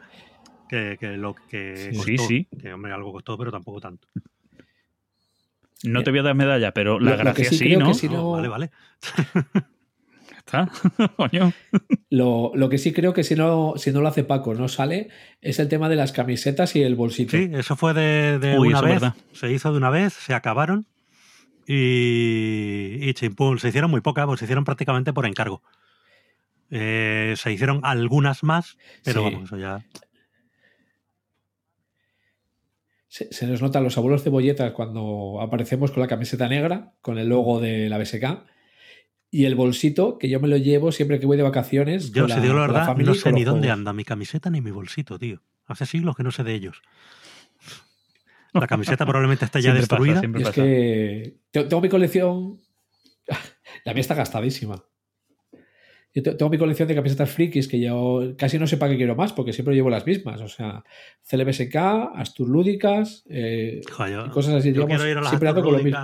que, 0.68 0.96
que 0.98 1.16
lo 1.16 1.34
que 1.34 1.90
Sí. 1.92 1.96
costó. 1.96 2.04
Sí, 2.04 2.18
sí. 2.18 2.48
Que 2.60 2.72
hombre, 2.72 2.92
algo 2.92 3.12
costó, 3.12 3.36
pero 3.38 3.50
tampoco 3.52 3.80
tanto. 3.80 4.08
No 5.82 6.02
te 6.02 6.10
voy 6.10 6.20
a 6.20 6.22
dar 6.22 6.34
medalla, 6.34 6.72
pero 6.72 6.98
la 6.98 7.10
Lo- 7.10 7.24
lo 7.24 7.34
que 7.34 7.42
gracia 7.42 7.58
sí 7.58 7.76
¿no? 7.76 7.88
que 7.88 7.94
Si 7.94 8.08
No, 8.08 8.14
no- 8.16 8.30
Vale, 8.32 8.48
vale. 8.48 8.70
Está. 10.38 10.68
Coño. 11.16 11.52
Lo, 12.10 12.52
lo 12.54 12.68
que 12.68 12.78
sí 12.78 12.92
creo 12.92 13.12
que 13.14 13.24
si 13.24 13.34
no, 13.34 13.74
si 13.76 13.92
no 13.92 14.00
lo 14.00 14.08
hace 14.08 14.24
Paco, 14.24 14.54
no 14.54 14.68
sale, 14.68 15.08
es 15.40 15.58
el 15.58 15.68
tema 15.68 15.88
de 15.88 15.96
las 15.96 16.12
camisetas 16.12 16.76
y 16.76 16.82
el 16.82 16.94
bolsito. 16.96 17.36
Sí, 17.36 17.50
eso 17.52 17.76
fue 17.76 17.94
de, 17.94 18.38
de 18.38 18.58
Uy, 18.58 18.68
una 18.68 18.80
vez. 18.82 18.92
verdad. 18.94 19.14
Se 19.32 19.50
hizo 19.52 19.72
de 19.72 19.78
una 19.78 19.90
vez, 19.90 20.12
se 20.14 20.34
acabaron 20.34 20.86
y, 21.66 22.98
y 23.08 23.14
chimpún. 23.14 23.58
Se 23.58 23.68
hicieron 23.68 23.90
muy 23.90 24.00
pocas, 24.00 24.26
pues 24.26 24.38
se 24.38 24.44
hicieron 24.46 24.64
prácticamente 24.64 25.12
por 25.12 25.26
encargo. 25.26 25.62
Eh, 26.70 27.34
se 27.36 27.52
hicieron 27.52 27.80
algunas 27.82 28.42
más, 28.42 28.76
pero 29.04 29.20
Sí. 29.22 29.30
vamos, 29.30 29.44
eso 29.48 29.56
ya. 29.58 29.84
Se, 33.14 33.32
se 33.32 33.46
nos 33.46 33.62
notan 33.62 33.84
los 33.84 33.96
abuelos 33.96 34.24
cebolletas 34.24 34.72
cuando 34.72 35.38
aparecemos 35.40 35.92
con 35.92 36.00
la 36.00 36.08
camiseta 36.08 36.48
negra, 36.48 36.94
con 37.00 37.16
el 37.16 37.28
logo 37.28 37.60
de 37.60 37.88
la 37.88 37.96
BSK. 37.96 38.44
Y 39.30 39.44
el 39.44 39.54
bolsito, 39.54 40.18
que 40.18 40.28
yo 40.28 40.40
me 40.40 40.48
lo 40.48 40.56
llevo 40.56 40.90
siempre 40.90 41.20
que 41.20 41.26
voy 41.26 41.36
de 41.36 41.44
vacaciones. 41.44 42.10
Yo, 42.10 42.22
con 42.22 42.30
si 42.30 42.36
la- 42.38 42.42
digo 42.42 42.54
la 42.54 42.60
con 42.66 42.72
la 42.72 42.80
verdad, 42.80 42.86
familia 42.92 43.12
no 43.12 43.14
sé 43.14 43.30
ni 43.32 43.44
dónde 43.44 43.68
juegos. 43.68 43.78
anda 43.78 43.92
mi 43.92 44.02
camiseta 44.02 44.50
ni 44.50 44.60
mi 44.60 44.72
bolsito, 44.72 45.16
tío. 45.16 45.40
Hace 45.66 45.86
siglos 45.86 46.16
que 46.16 46.24
no 46.24 46.32
sé 46.32 46.42
de 46.42 46.54
ellos. 46.54 46.82
La 48.52 48.66
camiseta 48.66 49.04
probablemente 49.06 49.44
está 49.44 49.60
ya 49.60 49.70
Siempre 49.72 49.82
pasa, 49.86 49.94
destruida. 49.96 50.18
siempre 50.20 50.42
Es 50.42 50.48
pasa. 50.48 50.62
que 50.62 51.36
te- 51.52 51.64
tengo 51.64 51.82
mi 51.82 51.88
colección. 51.88 52.60
La 53.84 53.92
mía 53.94 54.00
está 54.00 54.14
gastadísima. 54.16 54.84
Yo 56.14 56.22
te- 56.22 56.34
tengo 56.34 56.48
mi 56.50 56.58
colección 56.58 56.86
de 56.88 56.94
camisetas 56.94 57.30
frikis 57.30 57.66
que 57.66 57.80
yo 57.80 58.34
casi 58.38 58.58
no 58.58 58.66
sé 58.68 58.76
para 58.76 58.92
qué 58.92 58.98
quiero 58.98 59.16
más, 59.16 59.32
porque 59.32 59.52
siempre 59.52 59.74
llevo 59.74 59.90
las 59.90 60.06
mismas. 60.06 60.40
O 60.40 60.48
sea, 60.48 60.84
CLBSK, 61.28 61.74
Astur 62.14 62.48
Lúdicas, 62.48 63.24
eh, 63.28 63.80
Joder, 63.92 64.26
y 64.26 64.30
cosas 64.30 64.54
así. 64.54 64.68
yo 64.68 64.74
digamos, 64.82 64.96
quiero 64.96 65.10
ir 65.10 65.16
a 65.18 65.20
las 65.20 65.30
siempre 65.30 65.48
ando 65.48 65.62
con 65.64 65.72
lo 65.72 65.78
mismo. 65.82 65.98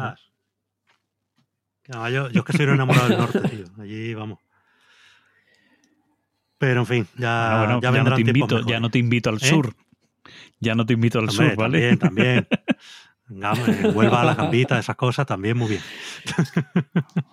Además 1.89 2.13
Yo, 2.13 2.29
yo 2.31 2.41
es 2.41 2.45
que 2.45 2.53
soy 2.57 2.67
un 2.67 2.75
enamorado 2.75 3.09
del 3.09 3.19
norte, 3.19 3.41
tío. 3.49 3.65
Allí 3.81 4.15
vamos. 4.15 4.39
Ah, 4.43 4.47
Pero 6.59 6.81
en 6.81 6.87
fin, 6.87 7.07
ya, 7.17 7.57
bueno, 7.59 7.81
ya 7.81 7.91
ya, 7.93 8.03
no 8.03 8.15
te 8.15 8.21
invito, 8.21 8.67
ya 8.67 8.81
no 8.81 8.91
te 8.91 8.99
invito 8.99 9.31
al 9.31 9.37
¿Eh? 9.37 9.39
sur. 9.41 9.75
Ya 10.61 10.75
no 10.75 10.85
te 10.85 10.93
invito 10.93 11.19
al 11.19 11.29
Hombre, 11.31 11.49
sur, 11.51 11.57
¿vale? 11.57 11.97
También, 11.97 11.99
también. 11.99 12.49
Venga, 13.29 13.53
hombre, 13.53 13.91
Huelva 13.93 14.21
a 14.23 14.25
la 14.25 14.35
gambita, 14.35 14.79
esas 14.79 14.97
cosas, 14.97 15.25
también 15.27 15.57
muy 15.57 15.69
bien. 15.69 15.83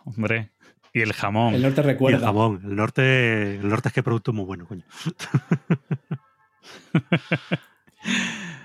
Hombre. 0.05 0.51
Y 0.97 1.01
el 1.01 1.13
jamón. 1.13 1.53
El 1.55 1.61
norte 1.61 1.81
Y 1.81 1.83
el 1.83 1.87
recuerda. 1.87 2.19
jamón. 2.19 2.61
El 2.63 2.75
norte, 2.75 3.55
el 3.55 3.67
norte 3.69 3.89
es 3.89 3.93
que 3.93 4.03
producto 4.03 4.33
muy 4.33 4.45
bueno, 4.45 4.65
coño. 4.67 4.83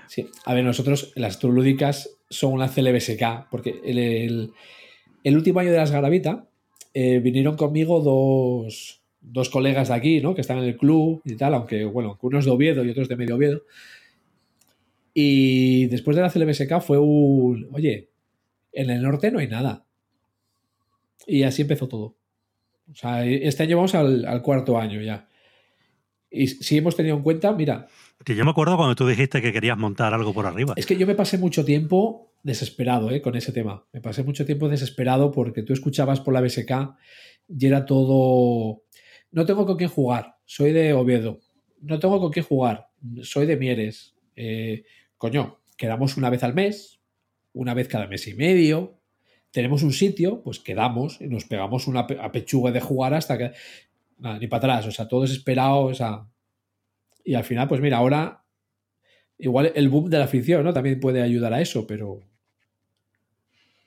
Sí. 0.07 0.29
A 0.45 0.53
ver, 0.53 0.63
nosotros 0.63 1.11
las 1.15 1.39
Turlúdicas 1.39 2.17
son 2.29 2.53
una 2.53 2.67
CLBSK, 2.69 3.49
porque 3.49 3.81
el, 3.83 3.97
el- 3.97 4.51
el 5.23 5.35
último 5.37 5.59
año 5.59 5.71
de 5.71 5.77
las 5.77 5.91
Garavita 5.91 6.47
eh, 6.93 7.19
vinieron 7.19 7.55
conmigo 7.55 8.01
dos, 8.01 9.01
dos 9.21 9.49
colegas 9.49 9.87
de 9.87 9.93
aquí, 9.95 10.21
¿no? 10.21 10.35
Que 10.35 10.41
están 10.41 10.57
en 10.59 10.65
el 10.65 10.77
club 10.77 11.21
y 11.25 11.35
tal, 11.35 11.53
aunque, 11.53 11.85
bueno, 11.85 12.17
unos 12.21 12.45
de 12.45 12.51
Oviedo 12.51 12.83
y 12.83 12.89
otros 12.91 13.07
de 13.07 13.15
medio 13.15 13.35
Oviedo. 13.35 13.61
Y 15.13 15.87
después 15.87 16.15
de 16.17 16.21
la 16.23 16.29
CLBSK 16.29 16.81
fue 16.81 16.99
un, 16.99 17.69
oye, 17.71 18.09
en 18.73 18.89
el 18.89 19.01
norte 19.01 19.31
no 19.31 19.39
hay 19.39 19.47
nada. 19.47 19.85
Y 21.25 21.43
así 21.43 21.61
empezó 21.63 21.87
todo. 21.87 22.15
O 22.91 22.95
sea, 22.95 23.25
este 23.25 23.63
año 23.63 23.77
vamos 23.77 23.95
al, 23.95 24.25
al 24.25 24.41
cuarto 24.41 24.77
año 24.77 25.01
ya. 25.01 25.27
Y 26.29 26.47
si 26.47 26.77
hemos 26.77 26.95
tenido 26.95 27.15
en 27.15 27.21
cuenta, 27.23 27.51
mira, 27.53 27.87
Que 28.25 28.35
yo 28.35 28.43
me 28.43 28.51
acuerdo 28.51 28.75
cuando 28.75 28.95
tú 28.95 29.07
dijiste 29.07 29.41
que 29.41 29.53
querías 29.53 29.77
montar 29.77 30.13
algo 30.13 30.33
por 30.33 30.47
arriba. 30.47 30.73
es 30.75 30.85
que 30.85 30.97
yo 30.97 31.05
me 31.05 31.13
pasé 31.13 31.37
mucho 31.37 31.63
tiempo 31.63 32.33
desesperado 32.41 33.11
¿eh? 33.11 33.21
con 33.21 33.35
ese 33.35 33.51
tema. 33.51 33.85
Me 33.93 34.01
pasé 34.01 34.23
mucho 34.23 34.45
tiempo 34.45 34.67
desesperado 34.67 35.31
porque 35.31 35.61
tú 35.61 35.73
escuchabas 35.73 36.19
por 36.19 36.33
la 36.33 36.41
BSK 36.41 36.95
y 37.47 37.65
era 37.65 37.85
todo. 37.85 38.83
No 39.31 39.45
tengo 39.45 39.65
con 39.65 39.77
quién 39.77 39.89
jugar, 39.89 40.37
soy 40.45 40.71
de 40.71 40.93
Oviedo. 40.93 41.39
No 41.81 41.99
tengo 41.99 42.19
con 42.19 42.31
quién 42.31 42.45
jugar, 42.45 42.87
soy 43.21 43.45
de 43.45 43.57
Mieres. 43.57 44.15
Eh, 44.35 44.85
coño, 45.17 45.59
quedamos 45.77 46.17
una 46.17 46.29
vez 46.29 46.43
al 46.43 46.53
mes, 46.53 46.99
una 47.53 47.73
vez 47.73 47.87
cada 47.87 48.07
mes 48.07 48.27
y 48.27 48.33
medio. 48.33 48.99
Tenemos 49.53 49.81
un 49.83 49.93
sitio, 49.93 50.41
pues 50.43 50.59
quedamos 50.59 51.21
y 51.21 51.27
nos 51.27 51.45
pegamos 51.45 51.87
una 51.87 52.05
pe- 52.07 52.17
a 52.19 52.29
pechuga 52.31 52.71
de 52.71 52.81
jugar 52.81 53.13
hasta 53.13 53.37
que. 53.37 53.51
Nada, 54.17 54.37
ni 54.39 54.47
para 54.47 54.57
atrás, 54.57 54.87
o 54.87 54.91
sea, 54.91 55.07
todo 55.07 55.21
desesperado, 55.21 55.83
o 55.85 55.93
sea. 55.93 56.25
Y 57.23 57.35
al 57.35 57.45
final, 57.45 57.67
pues 57.69 57.79
mira, 57.79 57.97
ahora 57.97 58.39
Igual 59.37 59.71
el 59.75 59.89
boom 59.89 60.09
de 60.09 60.19
la 60.19 60.25
afición, 60.25 60.63
¿no? 60.63 60.73
También 60.73 60.99
puede 60.99 61.21
ayudar 61.21 61.53
a 61.53 61.59
eso, 61.61 61.85
pero. 61.87 62.19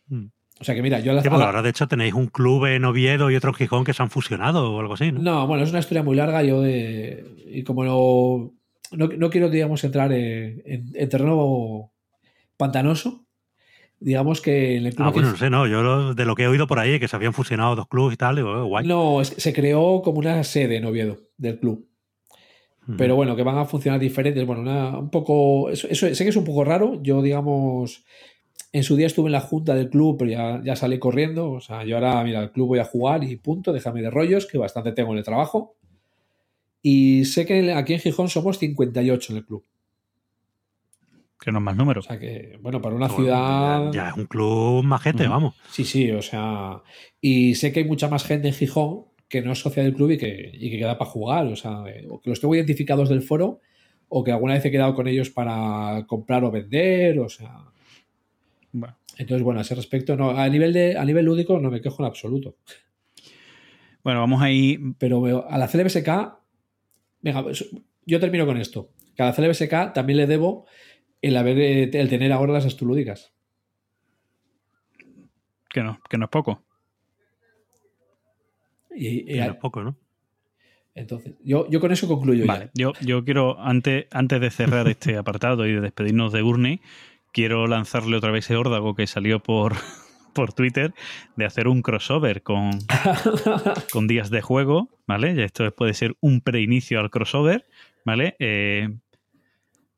Mm. 0.08 0.26
O 0.60 0.64
sea 0.64 0.74
que 0.74 0.82
mira, 0.82 1.00
yo 1.00 1.12
a 1.12 1.14
las. 1.14 1.24
Sí, 1.24 1.30
la- 1.30 1.36
ahora 1.46 1.62
de 1.62 1.70
hecho 1.70 1.86
tenéis 1.86 2.14
un 2.14 2.26
club 2.26 2.66
en 2.66 2.84
Oviedo 2.84 3.30
y 3.30 3.36
otro 3.36 3.50
en 3.50 3.54
Gijón 3.54 3.84
que 3.84 3.92
se 3.92 4.02
han 4.02 4.10
fusionado 4.10 4.72
o 4.74 4.80
algo 4.80 4.94
así, 4.94 5.12
¿no? 5.12 5.20
No, 5.20 5.46
bueno, 5.46 5.62
es 5.64 5.70
una 5.70 5.78
historia 5.80 6.02
muy 6.02 6.16
larga. 6.16 6.42
Yo 6.42 6.60
de. 6.62 7.24
Y 7.48 7.62
como 7.62 7.84
no. 7.84 8.52
No, 8.92 9.08
no 9.08 9.30
quiero, 9.30 9.48
digamos, 9.50 9.82
entrar 9.84 10.12
en, 10.12 10.62
en- 10.64 10.92
en 10.94 11.08
terreno 11.08 11.92
pantanoso. 12.56 13.25
Digamos 13.98 14.40
que 14.42 14.76
en 14.76 14.86
el 14.86 14.94
club. 14.94 15.08
Ah, 15.08 15.10
bueno, 15.10 15.30
no 15.30 15.36
sé, 15.36 15.48
no. 15.50 15.66
Yo 15.66 15.82
lo- 15.82 16.14
de 16.14 16.24
lo 16.26 16.34
que 16.34 16.42
he 16.42 16.48
oído 16.48 16.66
por 16.66 16.78
ahí, 16.78 16.98
que 17.00 17.08
se 17.08 17.16
habían 17.16 17.32
fusionado 17.32 17.74
dos 17.76 17.88
clubes 17.88 18.14
y 18.14 18.16
tal, 18.18 18.36
digo, 18.36 18.58
eh, 18.58 18.62
guay. 18.62 18.86
No, 18.86 19.20
es 19.22 19.30
que 19.30 19.40
se 19.40 19.52
creó 19.52 20.02
como 20.02 20.18
una 20.18 20.44
sede 20.44 20.76
en 20.76 20.84
Oviedo 20.84 21.18
del 21.38 21.58
club. 21.58 21.86
Mm. 22.86 22.96
Pero 22.96 23.16
bueno, 23.16 23.34
que 23.36 23.42
van 23.42 23.56
a 23.58 23.64
funcionar 23.64 23.98
diferentes. 23.98 24.46
Bueno, 24.46 24.60
una- 24.62 24.98
un 24.98 25.10
poco. 25.10 25.70
Eso, 25.70 25.88
eso 25.88 26.14
sé 26.14 26.24
que 26.24 26.30
es 26.30 26.36
un 26.36 26.44
poco 26.44 26.62
raro. 26.64 27.00
Yo, 27.02 27.22
digamos. 27.22 28.04
En 28.72 28.82
su 28.82 28.94
día 28.96 29.06
estuve 29.06 29.26
en 29.28 29.32
la 29.32 29.40
junta 29.40 29.74
del 29.74 29.88
club, 29.88 30.16
pero 30.18 30.30
ya, 30.30 30.60
ya 30.62 30.76
salí 30.76 30.98
corriendo. 30.98 31.50
O 31.52 31.60
sea, 31.60 31.82
yo 31.84 31.96
ahora, 31.96 32.22
mira, 32.22 32.42
el 32.42 32.52
club 32.52 32.68
voy 32.68 32.78
a 32.78 32.84
jugar 32.84 33.24
y 33.24 33.36
punto. 33.36 33.72
Déjame 33.72 34.02
de 34.02 34.10
rollos, 34.10 34.44
que 34.46 34.58
bastante 34.58 34.92
tengo 34.92 35.12
en 35.12 35.18
el 35.18 35.24
trabajo. 35.24 35.76
Y 36.82 37.24
sé 37.24 37.46
que 37.46 37.72
aquí 37.72 37.94
en 37.94 38.00
Gijón 38.00 38.28
somos 38.28 38.58
58 38.58 39.32
en 39.32 39.38
el 39.38 39.46
club. 39.46 39.64
Que 41.40 41.52
no 41.52 41.58
es 41.58 41.64
más 41.64 41.74
O 41.74 41.78
números. 41.78 42.04
sea 42.06 42.18
que, 42.18 42.58
bueno, 42.62 42.80
para 42.80 42.94
una 42.94 43.08
Bueno, 43.08 43.22
ciudad. 43.22 43.84
Ya, 43.86 44.04
ya 44.04 44.08
es 44.10 44.16
un 44.16 44.26
club 44.26 44.82
majete, 44.84 45.24
Ujú. 45.24 45.32
vamos. 45.32 45.54
Sí, 45.70 45.84
sí, 45.84 46.10
o 46.10 46.22
sea. 46.22 46.82
Y 47.20 47.54
sé 47.56 47.72
que 47.72 47.80
hay 47.80 47.84
mucha 47.86 48.08
más 48.08 48.24
gente 48.24 48.48
en 48.48 48.54
Gijón 48.54 49.04
que 49.28 49.42
no 49.42 49.52
es 49.52 49.58
socia 49.58 49.82
del 49.82 49.94
club 49.94 50.12
y 50.12 50.18
que, 50.18 50.50
y 50.54 50.70
que 50.70 50.78
queda 50.78 50.96
para 50.98 51.10
jugar. 51.10 51.46
O 51.46 51.56
sea, 51.56 51.84
eh, 51.88 52.06
o 52.08 52.20
que 52.20 52.30
los 52.30 52.40
tengo 52.40 52.54
identificados 52.54 53.08
del 53.08 53.22
foro 53.22 53.60
o 54.08 54.22
que 54.24 54.32
alguna 54.32 54.54
vez 54.54 54.64
he 54.64 54.70
quedado 54.70 54.94
con 54.94 55.08
ellos 55.08 55.30
para 55.30 56.04
comprar 56.06 56.42
o 56.44 56.50
vender. 56.50 57.18
O 57.20 57.28
sea. 57.28 57.64
Bueno. 58.72 58.96
Entonces, 59.18 59.42
bueno, 59.42 59.60
a 59.60 59.62
ese 59.62 59.74
respecto, 59.74 60.16
no, 60.16 60.30
a 60.30 60.48
nivel 60.48 60.72
de, 60.72 60.96
a 60.96 61.04
nivel 61.04 61.24
lúdico 61.24 61.58
no 61.58 61.70
me 61.70 61.80
quejo 61.80 62.02
en 62.02 62.06
absoluto. 62.06 62.56
Bueno, 64.04 64.20
vamos 64.20 64.40
ahí. 64.42 64.78
Pero 64.98 65.20
veo- 65.20 65.46
a 65.48 65.58
la 65.58 65.68
CLBSK, 65.68 66.08
venga, 67.22 67.42
pues, 67.42 67.68
yo 68.04 68.20
termino 68.20 68.46
con 68.46 68.56
esto. 68.56 68.90
Que 69.14 69.22
a 69.22 69.26
la 69.26 69.32
CLBSK 69.34 69.92
también 69.94 70.18
le 70.18 70.26
debo 70.26 70.66
el 71.22 71.36
haber 71.36 71.58
eh, 71.58 71.90
el 71.92 72.08
tener 72.08 72.32
ahora 72.32 72.52
las 72.52 72.66
astulúdicas. 72.66 73.32
Que 75.68 75.82
no, 75.82 76.00
que 76.08 76.16
no 76.18 76.24
es 76.26 76.30
poco. 76.30 76.62
Y, 78.94 79.08
y- 79.08 79.24
Que 79.26 79.36
no 79.38 79.52
es 79.52 79.56
poco, 79.56 79.82
¿no? 79.82 79.96
entonces, 80.94 81.34
yo, 81.44 81.68
yo 81.68 81.78
con 81.78 81.92
eso 81.92 82.08
concluyo 82.08 82.46
ya. 82.46 82.70
Yo, 82.72 82.94
yo 83.02 83.22
quiero, 83.22 83.60
antes, 83.60 84.06
antes 84.10 84.40
de 84.40 84.50
cerrar 84.50 84.88
este 84.88 85.16
apartado 85.18 85.66
y 85.66 85.72
de 85.74 85.82
despedirnos 85.82 86.32
de 86.32 86.40
Gurney, 86.40 86.80
quiero 87.32 87.66
lanzarle 87.66 88.16
otra 88.16 88.30
vez 88.30 88.46
ese 88.46 88.56
órdago 88.56 88.94
que 88.94 89.06
salió 89.06 89.40
por, 89.42 89.74
por 90.34 90.54
Twitter 90.54 90.94
de 91.36 91.44
hacer 91.44 91.68
un 91.68 91.82
crossover 91.82 92.42
con, 92.42 92.70
con 93.92 94.06
días 94.06 94.30
de 94.30 94.40
juego, 94.40 94.88
¿vale? 95.06 95.44
Esto 95.44 95.70
puede 95.74 95.92
ser 95.92 96.14
un 96.20 96.40
preinicio 96.40 96.98
al 96.98 97.10
crossover, 97.10 97.66
¿vale? 98.06 98.34
Eh, 98.38 98.88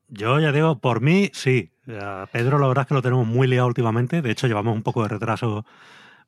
Yo 0.09 0.41
ya 0.41 0.53
digo, 0.53 0.79
por 0.81 1.01
mí, 1.01 1.31
sí. 1.33 1.71
A 2.01 2.27
Pedro, 2.33 2.59
la 2.59 2.67
verdad 2.67 2.83
es 2.83 2.89
que 2.89 2.95
lo 2.95 3.03
tenemos 3.03 3.27
muy 3.27 3.47
liado 3.47 3.67
últimamente. 3.67 4.21
De 4.23 4.31
hecho, 4.31 4.47
llevamos 4.47 4.75
un 4.75 4.83
poco 4.83 5.03
de 5.03 5.09
retraso 5.09 5.65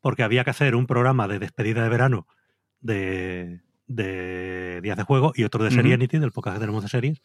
porque 0.00 0.22
había 0.22 0.44
que 0.44 0.50
hacer 0.50 0.74
un 0.74 0.86
programa 0.86 1.28
de 1.28 1.38
despedida 1.38 1.82
de 1.82 1.88
verano 1.88 2.26
de, 2.80 3.60
de 3.86 4.80
días 4.82 4.96
de 4.96 5.02
juego 5.04 5.32
y 5.34 5.44
otro 5.44 5.64
de. 5.64 5.70
Serienity, 5.70 6.18
del 6.18 6.32
podcast 6.32 6.56
que 6.56 6.60
tenemos 6.60 6.82
de 6.82 6.88
series. 6.88 7.22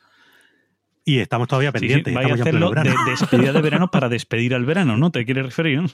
Y 1.07 1.19
estamos 1.19 1.47
todavía 1.47 1.71
sí, 1.71 1.77
sí, 1.79 1.87
pendientes. 1.87 2.13
vais 2.15 2.25
a 2.25 2.33
estamos 2.33 2.45
ya 2.45 2.49
en 2.49 2.57
hacerlo 2.57 2.71
pleno 2.71 3.05
de 3.05 3.11
despedida 3.11 3.51
de 3.53 3.61
verano 3.61 3.91
para 3.91 4.09
despedir 4.09 4.55
al 4.55 4.65
verano, 4.65 4.97
¿no? 4.97 5.11
¿Te 5.11 5.23
quieres 5.23 5.45
referir? 5.45 5.81
no? 5.81 5.87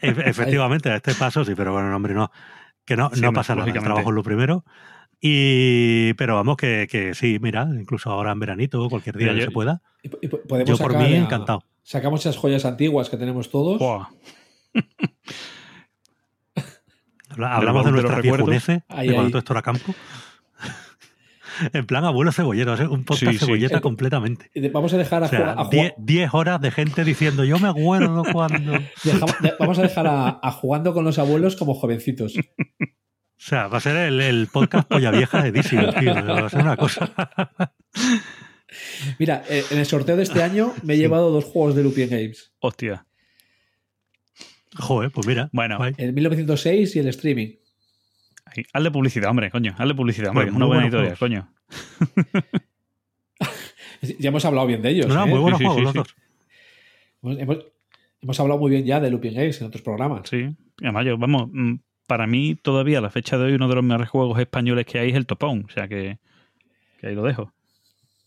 E- 0.00 0.14
Efectivamente, 0.24 0.90
a 0.90 0.96
este 0.96 1.14
paso 1.14 1.44
sí, 1.44 1.54
pero 1.54 1.72
bueno, 1.72 1.94
hombre, 1.94 2.14
no. 2.14 2.30
Que 2.84 2.96
no, 2.96 3.10
Sí, 3.12 3.20
no 3.20 3.32
pasa 3.32 3.54
nada. 3.54 3.66
El 3.70 3.74
trabajo 3.82 4.08
es 4.10 4.14
lo 4.14 4.22
primero. 4.22 4.64
Y, 5.20 6.12
pero 6.14 6.34
vamos, 6.36 6.56
que, 6.56 6.86
que 6.90 7.14
sí, 7.14 7.38
mira, 7.40 7.68
incluso 7.80 8.10
ahora 8.10 8.32
en 8.32 8.38
veranito, 8.40 8.88
cualquier 8.88 9.16
día 9.16 9.28
Mira, 9.28 9.34
que 9.34 9.40
yo- 9.40 9.46
se 9.46 9.50
pueda. 9.52 9.82
Y 10.02 10.08
y 10.26 10.28
podemos 10.28 10.78
Yo 10.78 10.82
por 10.82 10.96
mí, 10.96 11.04
a- 11.04 11.16
encantado. 11.18 11.62
Sacamos 11.82 12.20
esas 12.20 12.36
joyas 12.36 12.64
antiguas 12.64 13.08
que 13.08 13.16
tenemos 13.16 13.50
todos. 13.50 13.80
Hablamos 17.38 17.84
de 17.84 17.92
nuestra 17.92 18.20
viejuneces, 18.20 18.82
de 18.88 19.14
cuando 19.14 19.38
esto 19.38 19.52
era 19.52 19.62
campo. 19.62 19.94
En 21.72 21.86
plan 21.86 22.04
abuelo 22.04 22.32
cebollero, 22.32 22.74
¿eh? 22.76 22.86
un 22.86 23.04
podcast 23.04 23.32
Sí, 23.32 23.38
sí. 23.38 23.44
cebolleta 23.46 23.78
Eh, 23.78 23.80
completamente. 23.80 24.50
Vamos 24.74 24.92
a 24.92 24.98
dejar 24.98 25.22
a, 25.22 25.26
O 25.26 25.28
sea, 25.30 25.38
Juan- 25.38 25.50
a 25.58 25.64
Juan- 25.64 25.70
10 25.70 25.94
10 25.96 26.34
horas 26.34 26.60
de 26.60 26.70
gente 26.70 27.02
diciendo 27.02 27.44
yo 27.44 27.58
me 27.58 27.68
acuerdo 27.68 28.24
cuando. 28.30 28.74
O 28.74 28.78
dejamos- 29.04 29.40
de- 29.40 29.54
vamos 29.58 29.78
a 29.78 29.82
dejar 29.82 30.06
a, 30.06 30.38
a 30.42 30.50
jugando 30.52 30.92
con 30.92 31.04
los 31.06 31.18
abuelos 31.18 31.56
como 31.56 31.72
jovencitos. 31.72 32.34
Sea, 33.36 33.68
va 33.68 33.78
a 33.78 33.80
ser 33.80 33.96
el, 33.96 34.20
el 34.20 34.46
podcast 34.48 34.88
polla 34.88 35.10
vieja 35.10 35.42
de 35.42 35.52
Disney, 35.52 35.86
tío. 36.00 36.14
Va 36.14 36.46
a 36.46 36.50
ser 36.50 36.62
una 36.62 36.76
cosa. 36.76 37.12
Mira, 39.18 39.42
eh, 39.48 39.64
en 39.70 39.78
el 39.78 39.86
sorteo 39.86 40.16
de 40.16 40.22
este 40.24 40.42
año 40.42 40.74
me 40.82 40.94
he 40.94 40.98
llevado 40.98 41.30
dos 41.30 41.44
juegos 41.44 41.74
de 41.76 41.82
Lupin 41.82 42.08
Games. 42.10 42.52
Hostia. 42.60 43.06
Joder, 44.78 45.10
pues 45.10 45.26
mira. 45.26 45.48
Bueno. 45.52 45.78
El 45.96 46.12
1906 46.12 46.96
y 46.96 46.98
el 46.98 47.08
streaming. 47.08 47.54
Ahí, 48.44 48.64
Hazle 48.72 48.90
publicidad, 48.90 49.30
hombre, 49.30 49.50
coño. 49.50 49.74
Hazle 49.78 49.94
publicidad, 49.94 50.30
hombre. 50.30 50.46
Pues 50.46 50.56
una 50.56 50.66
buena 50.66 50.82
editorial, 50.84 51.16
juegos. 51.16 51.18
coño. 51.18 51.52
Ya 54.18 54.28
hemos 54.28 54.44
hablado 54.44 54.66
bien 54.66 54.82
de 54.82 54.90
ellos. 54.90 55.06
No, 55.08 55.14
no, 55.14 55.24
¿eh? 55.24 55.28
muy 55.30 55.38
buenos 55.40 55.58
Sí, 55.58 55.64
juegos 55.64 55.78
sí, 55.80 55.84
los 55.84 55.92
sí. 55.92 55.98
dos. 55.98 56.16
Hemos, 57.22 57.38
hemos- 57.40 57.64
hemos 58.22 58.40
hablado 58.40 58.60
muy 58.60 58.70
bien 58.70 58.84
ya 58.84 59.00
de 59.00 59.10
Lupin 59.10 59.34
Games 59.34 59.60
en 59.60 59.66
otros 59.68 59.82
programas. 59.82 60.28
Sí. 60.28 60.54
Además, 60.82 61.06
yo, 61.06 61.16
vamos, 61.18 61.48
mm, 61.52 61.74
para 62.06 62.26
mí 62.26 62.54
todavía 62.54 62.98
a 62.98 63.00
la 63.00 63.10
fecha 63.10 63.36
de 63.38 63.44
hoy 63.44 63.52
uno 63.54 63.68
de 63.68 63.74
los 63.74 63.84
mejores 63.84 64.08
juegos 64.08 64.38
españoles 64.38 64.86
que 64.86 64.98
hay 64.98 65.10
es 65.10 65.16
el 65.16 65.26
Topón. 65.26 65.64
O 65.68 65.72
sea 65.72 65.88
que, 65.88 66.18
que 67.00 67.06
ahí 67.08 67.14
lo 67.14 67.22
dejo. 67.22 67.52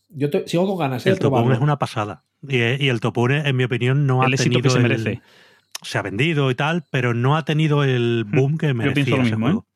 Yo 0.08 0.28
te- 0.30 0.46
sigo 0.48 0.66
con 0.66 0.78
ganas 0.78 1.06
¿eh? 1.06 1.10
El 1.10 1.14
de 1.16 1.20
Topón 1.20 1.40
probarlo. 1.42 1.54
es 1.56 1.60
una 1.62 1.78
pasada. 1.78 2.24
Y, 2.46 2.56
y 2.58 2.88
el 2.88 3.00
Topón, 3.00 3.32
en 3.32 3.56
mi 3.56 3.64
opinión, 3.64 4.06
no 4.06 4.24
el 4.24 4.32
ha 4.32 4.34
éxito 4.34 4.60
tenido. 4.60 4.62
que 4.62 4.70
se 4.70 4.76
el- 4.78 4.82
merece. 4.82 5.22
se 5.82 5.98
ha 5.98 6.02
vendido 6.02 6.50
y 6.50 6.54
tal, 6.54 6.84
pero 6.90 7.14
no 7.14 7.36
ha 7.36 7.44
tenido 7.44 7.84
el 7.84 8.24
boom 8.26 8.58
que 8.58 8.74
merecía 8.74 8.94
pienso 9.04 9.16
lo 9.16 9.22
ese 9.22 9.30
mismo, 9.32 9.46
¿eh? 9.48 9.50
juego. 9.52 9.66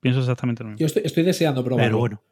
Pienso 0.00 0.20
exactamente 0.20 0.62
lo 0.64 0.70
mismo. 0.70 0.80
Yo 0.80 0.86
estoy, 0.86 1.02
estoy 1.04 1.22
deseando 1.22 1.62
probarlo. 1.64 1.86
Pero 1.86 1.98
bueno, 1.98 2.22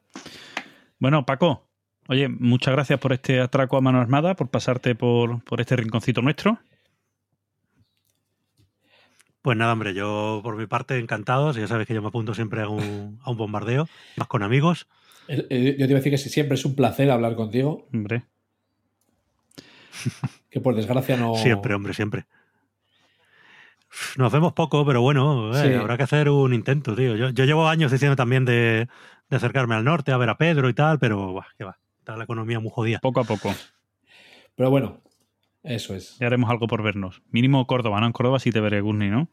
Bueno, 0.99 1.27
Paco, 1.27 1.69
oye, 2.09 2.29
muchas 2.29 2.73
gracias 2.75 2.99
por 2.99 3.13
este 3.13 3.41
atraco 3.41 3.77
a 3.77 3.81
mano 3.81 4.01
armada, 4.01 4.35
por 4.35 4.49
pasarte 4.49 4.95
por, 4.95 5.43
por 5.45 5.61
este 5.61 5.77
rinconcito 5.77 6.21
nuestro. 6.23 6.59
Pues 9.43 9.57
nada, 9.57 9.73
hombre, 9.73 9.95
yo 9.95 10.41
por 10.43 10.57
mi 10.57 10.67
parte 10.67 10.99
encantado. 10.99 11.53
Ya 11.53 11.67
sabes 11.67 11.87
que 11.87 11.95
yo 11.95 12.03
me 12.03 12.09
apunto 12.09 12.35
siempre 12.35 12.63
a 12.63 12.69
un, 12.69 13.19
a 13.25 13.31
un 13.31 13.37
bombardeo, 13.37 13.89
más 14.17 14.29
con 14.29 14.43
amigos. 14.43 14.87
El- 15.29 15.47
el- 15.51 15.77
yo 15.79 15.87
te 15.87 15.93
iba 15.93 15.99
a 15.99 16.03
decir 16.03 16.13
que 16.13 16.19
siempre 16.19 16.55
es 16.57 16.65
un 16.65 16.75
placer 16.75 17.11
hablar 17.11 17.37
contigo, 17.37 17.89
Hombre, 17.93 18.25
que 20.51 20.61
por 20.61 20.75
desgracia 20.75 21.17
no... 21.17 21.35
Siempre, 21.35 21.75
hombre, 21.75 21.95
siempre. 21.95 22.27
Nos 24.17 24.33
vemos 24.33 24.53
poco, 24.53 24.87
pero 24.87 25.03
bueno, 25.03 25.51
eh, 25.57 25.63
Sí. 25.73 25.75
habrá 25.75 25.97
que 25.97 26.05
hacer 26.05 26.29
un 26.31 26.55
intento, 26.55 26.95
tío. 26.95 27.17
Yo, 27.17 27.31
yo 27.31 27.45
llevo 27.45 27.69
años 27.69 27.91
diciendo 27.91 28.15
también 28.17 28.45
de, 28.45 28.89
de 29.29 29.37
acercarme 29.37 29.75
al 29.75 29.85
norte, 29.85 30.13
a 30.13 30.17
ver 30.17 30.29
a 30.31 30.39
Pedro 30.39 30.69
y 30.69 30.75
tal, 30.75 30.99
pero 30.99 31.33
buah, 31.33 31.47
que 31.59 31.65
va. 31.65 31.79
Está 31.99 32.17
la 32.17 32.25
economía 32.25 32.61
muy 32.61 32.71
jodida. 32.73 33.01
poco 33.01 33.21
a 33.21 33.25
poco. 33.25 33.53
Pero 34.55 34.71
bueno, 34.71 35.01
eso 35.63 35.95
es. 35.95 36.19
Ya 36.19 36.27
haremos 36.27 36.51
algo 36.51 36.67
por 36.67 36.83
vernos. 36.83 37.23
Mínimo 37.31 37.67
Córdoba, 37.67 38.01
¿no? 38.01 38.07
En 38.07 38.13
Córdoba 38.13 38.39
sí 38.39 38.51
te 38.51 38.61
veré, 38.61 38.81
Gurney, 38.81 39.11
¿no? 39.11 39.29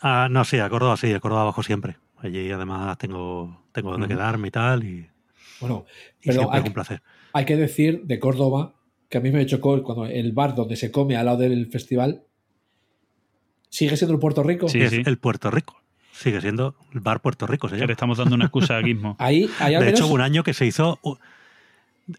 Ah, 0.00 0.28
no, 0.30 0.44
sí, 0.44 0.58
a 0.58 0.68
Córdoba 0.68 0.96
sí, 0.96 1.12
a 1.12 1.20
Córdoba 1.20 1.44
bajo 1.44 1.62
siempre. 1.62 1.96
Allí 2.18 2.50
además 2.50 2.96
tengo, 2.98 3.64
tengo 3.72 3.92
donde 3.92 4.08
quedarme 4.08 4.48
y 4.48 4.50
tal, 4.50 4.84
y, 4.84 5.08
Bueno, 5.60 5.84
y 6.20 6.26
Pero 6.28 6.40
siempre 6.40 6.58
hay 6.60 6.66
un 6.66 6.72
placer. 6.74 7.02
hay 7.32 7.44
que 7.44 7.56
decir 7.56 8.02
de 8.04 8.18
Córdoba 8.18 8.74
que 9.08 9.18
a 9.18 9.20
mí 9.20 9.30
me 9.30 9.44
chocó 9.46 9.80
cuando 9.82 10.06
el 10.06 10.32
bar 10.32 10.54
donde 10.54 10.76
se 10.76 10.90
come 10.90 11.16
al 11.16 11.26
lado 11.26 11.38
del 11.38 11.66
festival 11.68 12.22
sigue 13.68 13.96
siendo 13.96 14.14
el 14.14 14.20
Puerto 14.20 14.42
Rico. 14.42 14.68
Sí, 14.68 14.80
es 14.80 14.90
sí. 14.90 15.02
el 15.04 15.18
Puerto 15.18 15.50
Rico. 15.50 15.80
Sigue 16.12 16.40
siendo 16.40 16.74
el 16.92 17.00
bar 17.00 17.20
Puerto 17.20 17.46
Rico, 17.46 17.68
se 17.68 17.76
Que 17.76 17.86
le 17.86 17.92
estamos 17.92 18.18
dando 18.18 18.34
una 18.34 18.46
excusa 18.46 18.76
a 18.78 18.82
Gizmo. 18.82 19.14
Ahí, 19.20 19.48
ahí 19.60 19.74
al 19.76 19.84
De 19.84 19.90
hecho, 19.90 19.98
menos- 19.98 20.08
hubo 20.10 20.14
un 20.16 20.20
año 20.22 20.42
que 20.42 20.52
se 20.52 20.66
hizo. 20.66 20.98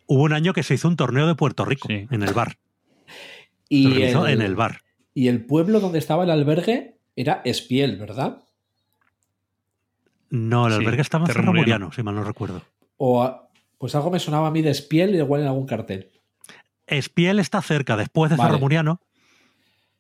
Hubo 0.06 0.24
un 0.24 0.34
año 0.34 0.54
que 0.54 0.64
se 0.64 0.74
hizo 0.76 0.88
un 0.88 0.96
torneo 0.96 1.28
de 1.28 1.36
Puerto 1.36 1.66
Rico 1.66 1.88
Sí. 1.88 2.08
en 2.10 2.24
el 2.24 2.34
bar. 2.34 2.58
Y, 3.72 4.02
el, 4.02 4.16
en 4.30 4.42
el 4.42 4.56
bar. 4.56 4.82
y 5.14 5.28
el 5.28 5.46
pueblo 5.46 5.80
donde 5.80 6.00
estaba 6.00 6.24
el 6.24 6.32
albergue 6.32 6.98
era 7.16 7.42
Espiel, 7.46 7.98
¿verdad? 7.98 8.42
No, 10.32 10.68
el 10.68 10.74
Sí, 10.74 10.80
albergue 10.80 11.02
estaba 11.02 11.26
en 11.28 11.34
Cerro. 11.34 11.54
Muriano, 11.54 11.92
si 11.92 12.04
mal 12.04 12.16
no 12.16 12.24
recuerdo. 12.24 12.64
O 12.98 13.22
a- 13.24 13.48
pues 13.78 13.94
algo 13.96 14.12
me 14.12 14.20
sonaba 14.20 14.48
a 14.48 14.52
mí 14.52 14.62
de 14.62 14.72
Espiel 14.72 15.14
y 15.16 15.18
igual 15.20 15.42
en 15.42 15.48
algún 15.48 15.66
cartel. 15.68 16.10
Espiel 16.88 17.40
está 17.40 17.62
cerca, 17.62 17.96
después 17.96 18.30
de 18.32 18.38
Vale. 18.38 18.50
Cerro 18.50 18.60
Muriano. 18.60 19.02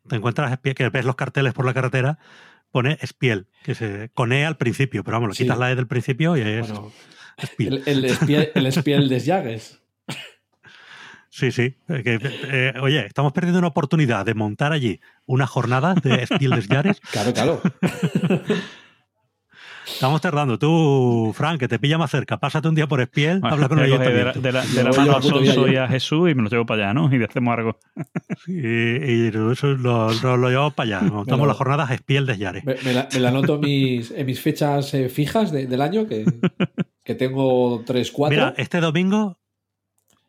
Te 0.08 0.16
encuentras 0.16 0.51
Espiel, 0.51 0.74
que 0.76 0.90
ves 0.90 1.06
los 1.06 1.16
carteles 1.16 1.53
por 1.53 1.66
la 1.66 1.74
carretera, 1.76 2.18
pone 2.72 2.98
Espiel, 3.01 3.48
que 3.64 3.76
se 3.76 4.09
con 4.16 4.32
E 4.34 4.45
al 4.45 4.58
principio, 4.58 5.03
pero 5.03 5.18
vamos, 5.18 5.30
le 5.30 5.35
Sí. 5.35 5.43
quitas 5.43 5.59
la 5.59 5.72
E 5.72 5.76
del 5.76 5.88
principio 5.88 6.35
y 6.35 6.42
es 6.42 6.68
Bueno, 6.72 6.92
Espiel. 7.38 7.84
el, 7.85 7.98
el 8.00 8.06
Espiel, 8.06 8.51
el 8.56 8.66
Espiel 8.66 9.09
de 9.09 9.19
Llagues. 9.19 9.78
Sí, 11.30 11.51
sí. 11.51 11.75
Eh, 11.88 12.03
que, 12.03 12.19
eh, 12.24 12.74
oye, 12.82 13.06
estamos 13.06 13.32
perdiendo 13.33 13.59
una 13.59 13.67
oportunidad 13.67 14.25
de 14.25 14.33
montar 14.33 14.72
allí 14.74 14.99
una 15.25 15.45
jornada 15.48 15.93
de 15.93 16.24
Espiel 16.24 16.51
des 16.51 16.67
Llares. 16.67 16.99
Claro, 17.11 17.33
claro. 17.33 17.61
Estamos 19.85 20.22
tardando. 20.22 20.59
Tú, 20.59 21.32
Frank, 21.35 21.59
que 21.59 21.67
te 21.67 21.80
pilla 21.80 21.98
más 21.98 22.11
cerca, 22.11 22.38
pásate 22.38 22.67
un 22.67 22.75
día 22.75 22.88
por 22.88 23.01
Espiel, 23.01 23.40
Bueno, 23.40 23.56
habla 23.56 23.69
con 23.69 23.80
el 23.80 23.90
de 23.90 23.98
la, 23.98 24.32
de 24.33 24.51
la, 24.51 24.61
de 24.64 24.83
mano 24.83 25.17
a 25.17 25.22
Sonso 25.22 25.67
y 25.67 25.77
a 25.77 25.88
Jesús 25.88 26.30
y 26.30 26.35
me 26.35 26.43
lo 26.43 26.49
llevo 26.49 26.66
para 26.67 26.83
allá, 26.85 26.93
¿no? 26.93 27.14
Y 27.14 27.17
le 27.17 27.25
hacemos 27.25 27.58
algo. 27.58 27.80
Y, 28.45 28.53
y 28.53 29.27
eso 29.51 29.67
lo, 29.69 30.14
lo- 30.14 30.38
lo 30.38 30.49
llevamos 30.49 30.74
para 30.75 30.99
allá. 30.99 31.09
Montamos 31.09 31.48
las 31.48 31.58
jornadas 31.58 31.90
Espiel 31.90 32.27
des 32.27 32.38
Llares. 32.38 32.64
Me, 32.66 32.75
me 32.85 32.93
la, 32.93 33.08
me 33.11 33.19
la 33.19 33.30
anoto 33.30 33.56
en 33.56 33.61
mis, 33.61 34.11
en 34.11 34.25
mis 34.27 34.40
fechas 34.40 34.93
eh, 34.93 35.09
fijas 35.09 35.51
de- 35.51 35.66
del 35.66 35.82
año, 35.82 36.08
que, 36.08 36.24
que 37.03 37.16
tengo 37.16 37.83
3, 37.85 38.11
4. 38.11 38.38
Mira, 38.38 38.53
este 38.58 38.80
domingo, 38.82 39.39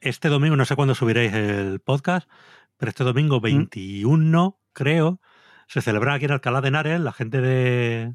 este 0.00 0.28
domingo, 0.28 0.56
no 0.56 0.64
sé 0.64 0.76
cuándo 0.76 0.94
subiréis 0.94 1.32
el 1.34 1.80
podcast, 1.80 2.28
pero 2.76 2.90
este 2.90 3.04
Mm. 3.04 3.06
domingo 3.06 3.40
21, 3.40 4.58
creo, 4.72 5.20
se 5.68 5.82
celebra 5.82 6.14
aquí 6.14 6.24
en 6.26 6.32
Alcalá 6.32 6.60
de 6.60 6.68
Henares, 6.68 7.00
la 7.00 7.12
gente 7.12 7.40
de 7.40 8.14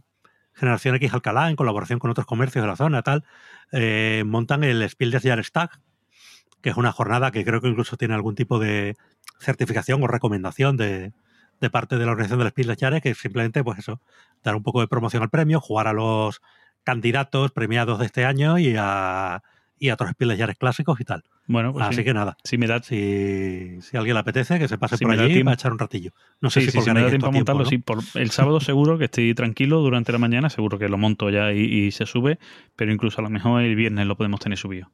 Generación 0.53 0.95
X 0.95 1.13
Alcalá, 1.13 1.49
en 1.49 1.55
colaboración 1.55 1.99
con 1.99 2.09
otros 2.11 2.25
comercios 2.25 2.63
de 2.63 2.67
la 2.67 2.75
zona, 2.75 3.01
tal, 3.03 3.23
eh, 3.71 4.23
montan 4.25 4.63
el 4.63 4.87
Spiel 4.89 5.11
des 5.11 5.23
Jahres 5.23 5.51
Tag, 5.51 5.81
que 6.61 6.69
es 6.71 6.77
una 6.77 6.91
jornada 6.91 7.31
que 7.31 7.45
creo 7.45 7.61
que 7.61 7.67
incluso 7.67 7.97
tiene 7.97 8.15
algún 8.15 8.35
tipo 8.35 8.57
de 8.59 8.95
certificación 9.39 10.01
o 10.03 10.07
recomendación 10.07 10.77
de, 10.77 11.13
de 11.61 11.69
parte 11.69 11.97
de 11.97 12.05
la 12.05 12.11
organización 12.11 12.39
del 12.39 12.49
Spiel 12.49 12.67
des 12.67 12.77
Jahres, 12.79 13.01
que 13.01 13.09
es 13.11 13.17
simplemente, 13.17 13.63
pues 13.63 13.79
eso, 13.79 14.01
dar 14.43 14.55
un 14.55 14.63
poco 14.63 14.81
de 14.81 14.87
promoción 14.87 15.21
al 15.23 15.29
premio, 15.29 15.61
jugar 15.61 15.87
a 15.87 15.93
los 15.93 16.41
candidatos 16.83 17.51
premiados 17.51 17.99
de 17.99 18.05
este 18.05 18.25
año 18.25 18.57
y 18.57 18.75
a, 18.77 19.43
y 19.77 19.89
a 19.89 19.93
otros 19.95 20.11
Spiel 20.11 20.29
des 20.29 20.39
Jahres 20.39 20.57
clásicos 20.57 20.99
y 20.99 21.05
tal. 21.05 21.23
Bueno, 21.47 21.73
pues 21.73 21.85
Así 21.85 21.97
sí. 21.97 22.03
que 22.03 22.13
nada, 22.13 22.37
Si 22.43 22.57
me 22.57 22.65
da, 22.67 22.81
si, 22.81 23.77
si 23.81 23.95
a 23.95 23.99
alguien 23.99 24.15
le 24.15 24.19
apetece, 24.21 24.57
que 24.57 24.67
se 24.67 24.77
pase 24.79 24.97
Si 24.97 25.05
por 25.05 25.11
allí 25.13 25.33
tiempo. 25.33 25.45
para 25.45 25.53
echar 25.55 25.71
un 25.71 25.79
ratillo. 25.79 26.11
No 26.41 26.49
sé 26.49 26.61
sí, 26.61 26.65
si 26.67 26.71
sí, 26.71 26.81
si 26.81 26.91
me 26.91 27.01
da 27.01 27.09
tiempo 27.09 27.27
a 27.27 27.31
montarlo, 27.31 27.63
¿no? 27.63 27.69
sí. 27.69 27.77
Por 27.77 27.99
el 28.15 28.31
sábado 28.31 28.59
seguro 28.59 28.97
que 28.97 29.05
estoy 29.05 29.33
tranquilo 29.35 29.79
durante 29.81 30.11
la 30.11 30.17
mañana, 30.17 30.49
seguro 30.49 30.79
que 30.79 30.89
lo 30.89 30.97
monto 30.97 31.29
ya 31.29 31.53
y, 31.53 31.59
y 31.61 31.91
se 31.91 32.05
sube, 32.07 32.39
pero 32.75 32.91
incluso 32.91 33.19
a 33.19 33.23
lo 33.23 33.29
mejor 33.29 33.61
el 33.61 33.75
viernes 33.75 34.07
lo 34.07 34.17
podemos 34.17 34.39
tener 34.39 34.57
subido. 34.57 34.91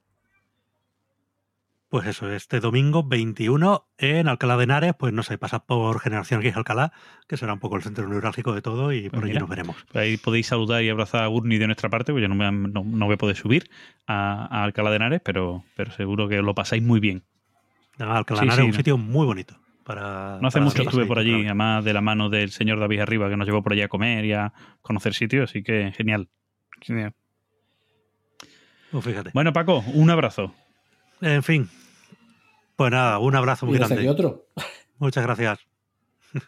Pues 1.92 2.08
eso, 2.08 2.32
este 2.32 2.62
domingo 2.62 3.04
21 3.04 3.86
en 3.98 4.30
Alcalá 4.30 4.56
de 4.56 4.64
Henares, 4.64 4.94
pues 4.98 5.12
no 5.12 5.24
sé, 5.24 5.38
pasad 5.38 5.64
por 5.66 6.00
Generación 6.00 6.40
X 6.40 6.56
Alcalá, 6.56 6.94
que 7.28 7.36
será 7.36 7.52
un 7.52 7.60
poco 7.60 7.76
el 7.76 7.84
centro 7.84 8.08
neurálgico 8.08 8.54
de 8.54 8.62
todo 8.62 8.94
y 8.94 9.10
por 9.10 9.12
Pues 9.12 9.24
allí 9.24 9.30
mira. 9.32 9.40
nos 9.42 9.50
veremos. 9.50 9.76
Pues 9.92 10.02
ahí 10.02 10.16
podéis 10.16 10.48
saludar 10.48 10.82
y 10.84 10.90
abrazar 10.90 11.22
a 11.24 11.28
Gurney 11.28 11.58
de 11.58 11.66
nuestra 11.68 11.90
parte, 11.90 12.14
porque 12.14 12.22
yo 12.22 12.30
no, 12.30 12.36
me, 12.36 12.50
no, 12.70 12.86
no 12.86 13.06
voy 13.08 13.16
a 13.16 13.18
poder 13.18 13.36
subir 13.36 13.70
a, 14.08 14.46
a 14.46 14.64
Alcalá 14.64 14.90
de 14.90 14.96
Henares, 14.96 15.22
pero, 15.22 15.66
pero 15.76 15.92
seguro 15.92 16.30
que 16.30 16.42
lo 16.42 16.56
pasáis 16.56 16.82
muy 16.82 17.02
bien. 17.02 17.24
Ah, 18.00 18.20
Alcalá 18.20 18.40
Sí, 18.40 18.46
de 18.48 18.54
Henares 18.54 18.56
sí, 18.56 18.62
es 18.62 18.66
un 18.68 18.72
no. 18.72 18.78
sitio 18.78 18.98
muy 18.98 19.26
bonito. 19.26 19.60
Para, 19.84 20.38
No 20.42 20.48
hace 20.48 20.60
para 20.60 20.66
mucho 20.66 20.84
estuve 20.84 21.06
por 21.06 21.20
allí, 21.20 21.32
claro. 21.32 21.46
además 21.48 21.84
de 21.84 21.92
la 21.94 22.00
mano 22.02 22.30
del 22.30 22.52
señor 22.52 22.80
David 22.80 23.02
Arriba, 23.02 23.30
que 23.30 23.36
nos 23.36 23.46
llevó 23.46 23.62
por 23.62 23.74
allí 23.74 23.82
a 23.82 23.90
comer 23.90 24.24
y 24.24 24.32
a 24.32 24.54
conocer 24.82 25.14
sitios, 25.14 25.50
así 25.50 25.62
que 25.62 25.92
genial. 25.92 26.30
Genial. 26.80 27.14
Pues 28.92 29.04
fíjate. 29.04 29.32
Bueno, 29.34 29.52
Paco, 29.52 29.84
un 29.94 30.10
abrazo. 30.10 30.54
En 31.20 31.44
fin. 31.44 31.70
Pues 32.76 32.92
nada, 32.92 33.20
un 33.20 33.36
abrazo 33.36 33.66
muy 33.66 33.76
y 33.76 33.80
grande. 33.80 34.10
otro. 34.10 34.48
Muchas 35.00 35.24
gracias. 35.24 35.60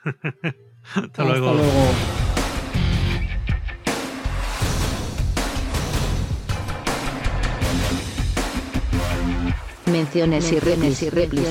Hasta, 0.95 1.00
Hasta 1.00 1.24
luego. 1.24 1.53
luego. 1.53 1.72
Menciones 9.85 10.52
y 10.52 10.60
replis 10.60 11.02
y 11.03 11.10
replis. 11.10 11.48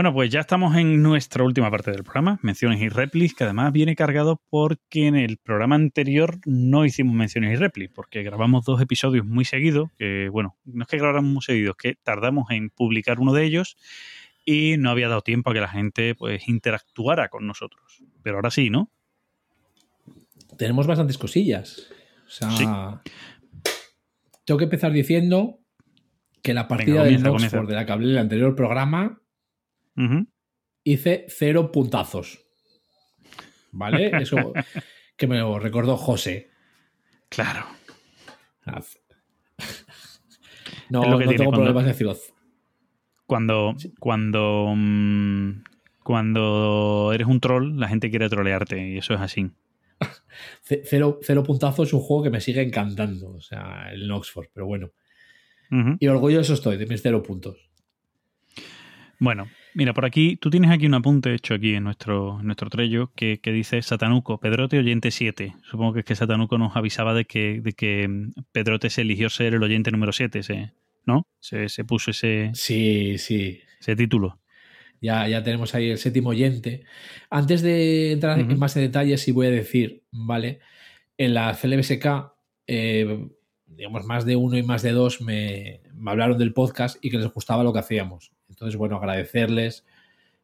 Bueno, 0.00 0.14
pues 0.14 0.30
ya 0.30 0.40
estamos 0.40 0.74
en 0.76 1.02
nuestra 1.02 1.44
última 1.44 1.70
parte 1.70 1.90
del 1.90 2.04
programa, 2.04 2.38
menciones 2.40 2.80
y 2.80 2.88
replis, 2.88 3.34
que 3.34 3.44
además 3.44 3.70
viene 3.70 3.94
cargado 3.94 4.40
porque 4.48 5.06
en 5.06 5.14
el 5.14 5.36
programa 5.36 5.74
anterior 5.74 6.38
no 6.46 6.86
hicimos 6.86 7.14
menciones 7.14 7.52
y 7.52 7.56
replis, 7.56 7.90
porque 7.94 8.22
grabamos 8.22 8.64
dos 8.64 8.80
episodios 8.80 9.26
muy 9.26 9.44
seguidos, 9.44 9.90
que 9.98 10.30
bueno, 10.30 10.56
no 10.64 10.84
es 10.84 10.88
que 10.88 10.96
grabáramos 10.96 11.30
muy 11.30 11.42
seguidos, 11.42 11.76
que 11.76 11.96
tardamos 12.02 12.50
en 12.50 12.70
publicar 12.70 13.20
uno 13.20 13.34
de 13.34 13.44
ellos 13.44 13.76
y 14.46 14.76
no 14.78 14.88
había 14.88 15.08
dado 15.08 15.20
tiempo 15.20 15.50
a 15.50 15.52
que 15.52 15.60
la 15.60 15.68
gente 15.68 16.14
pues 16.14 16.48
interactuara 16.48 17.28
con 17.28 17.46
nosotros. 17.46 18.02
Pero 18.22 18.36
ahora 18.36 18.50
sí, 18.50 18.70
¿no? 18.70 18.90
tenemos 20.56 20.86
bastantes 20.86 21.18
cosillas. 21.18 21.88
O 22.26 22.30
sea, 22.30 23.02
tengo 24.46 24.56
que 24.56 24.64
empezar 24.64 24.92
diciendo 24.92 25.58
que 26.40 26.54
la 26.54 26.68
partida 26.68 27.02
comienza, 27.02 27.24
del 27.24 27.32
comienza. 27.32 27.56
Oxford 27.58 27.68
de 27.68 27.74
la 27.74 27.84
que 27.84 27.92
hablé 27.92 28.06
en 28.06 28.12
el 28.12 28.18
anterior 28.18 28.56
programa 28.56 29.20
Hice 30.84 31.26
cero 31.28 31.70
puntazos. 31.72 32.44
¿Vale? 33.72 34.10
Eso 34.22 34.52
que 35.16 35.26
me 35.26 35.38
lo 35.38 35.58
recordó 35.58 35.96
José. 35.96 36.50
Claro. 37.28 37.64
No, 40.90 41.04
Es 41.04 41.08
lo 41.08 41.18
que 41.18 41.24
no 41.26 41.30
tengo 41.30 41.44
cuando- 41.44 41.58
problemas 41.58 41.84
de 41.84 41.90
decirlo. 41.92 42.16
Cuando, 43.26 43.76
cuando, 44.00 44.72
mm, 44.76 45.62
cuando 46.02 47.12
eres 47.14 47.28
un 47.28 47.38
troll, 47.38 47.78
la 47.78 47.86
gente 47.86 48.10
quiere 48.10 48.28
trolearte 48.28 48.88
y 48.88 48.98
eso 48.98 49.14
es 49.14 49.20
así. 49.20 49.50
Cero, 50.62 51.20
cero 51.22 51.44
puntazos 51.44 51.86
es 51.88 51.92
un 51.94 52.00
juego 52.00 52.24
que 52.24 52.30
me 52.30 52.40
sigue 52.40 52.62
encantando. 52.62 53.30
O 53.34 53.40
sea, 53.40 53.90
el 53.92 54.10
Oxford, 54.10 54.48
pero 54.52 54.66
bueno. 54.66 54.90
Y 56.00 56.08
orgulloso 56.08 56.54
estoy 56.54 56.76
de 56.76 56.86
mis 56.86 57.00
cero 57.02 57.22
puntos. 57.22 57.70
Bueno, 59.20 59.48
mira, 59.74 59.92
por 59.94 60.04
aquí, 60.04 60.36
tú 60.36 60.50
tienes 60.50 60.70
aquí 60.70 60.86
un 60.86 60.94
apunte 60.94 61.34
hecho 61.34 61.54
aquí 61.54 61.74
en 61.74 61.84
nuestro, 61.84 62.40
en 62.40 62.46
nuestro 62.46 62.68
trello 62.70 63.12
que, 63.14 63.40
que 63.40 63.52
dice 63.52 63.80
Satanuco, 63.82 64.38
Pedrote 64.40 64.78
oyente 64.78 65.10
7. 65.10 65.54
Supongo 65.62 65.92
que 65.94 66.00
es 66.00 66.04
que 66.06 66.14
Satanuco 66.14 66.58
nos 66.58 66.76
avisaba 66.76 67.14
de 67.14 67.24
que, 67.24 67.60
de 67.60 67.72
que 67.72 68.08
mm, 68.08 68.32
Pedrote 68.52 68.90
se 68.90 69.02
eligió 69.02 69.28
ser 69.30 69.54
el 69.54 69.62
oyente 69.62 69.90
número 69.90 70.12
7, 70.12 70.42
se- 70.42 70.72
¿no? 71.06 71.26
Se, 71.38 71.68
se 71.68 71.84
puso 71.84 72.10
ese, 72.10 72.50
Sí, 72.54 73.16
sí. 73.18 73.60
ese 73.80 73.96
título. 73.96 74.38
Ya, 75.00 75.26
ya 75.28 75.42
tenemos 75.42 75.74
ahí 75.74 75.88
el 75.90 75.96
séptimo 75.98 76.28
oyente. 76.28 76.84
Antes 77.30 77.62
de 77.62 78.12
entrar 78.12 78.38
en 78.38 78.58
más 78.58 78.76
en 78.76 78.82
detalles, 78.82 79.22
sí 79.22 79.32
voy 79.32 79.46
a 79.46 79.50
decir, 79.50 80.02
¿vale? 80.12 80.60
En 81.16 81.32
la 81.32 81.54
CLBSK, 81.54 82.34
eh, 82.66 83.28
digamos, 83.66 84.04
más 84.04 84.26
de 84.26 84.36
uno 84.36 84.58
y 84.58 84.62
más 84.62 84.82
de 84.82 84.92
dos 84.92 85.22
me, 85.22 85.80
me 85.94 86.10
hablaron 86.10 86.36
del 86.36 86.52
podcast 86.52 87.02
y 87.02 87.08
que 87.10 87.16
les 87.16 87.32
gustaba 87.32 87.64
lo 87.64 87.72
que 87.72 87.78
hacíamos. 87.78 88.32
Entonces, 88.50 88.76
bueno, 88.76 88.96
agradecerles, 88.96 89.86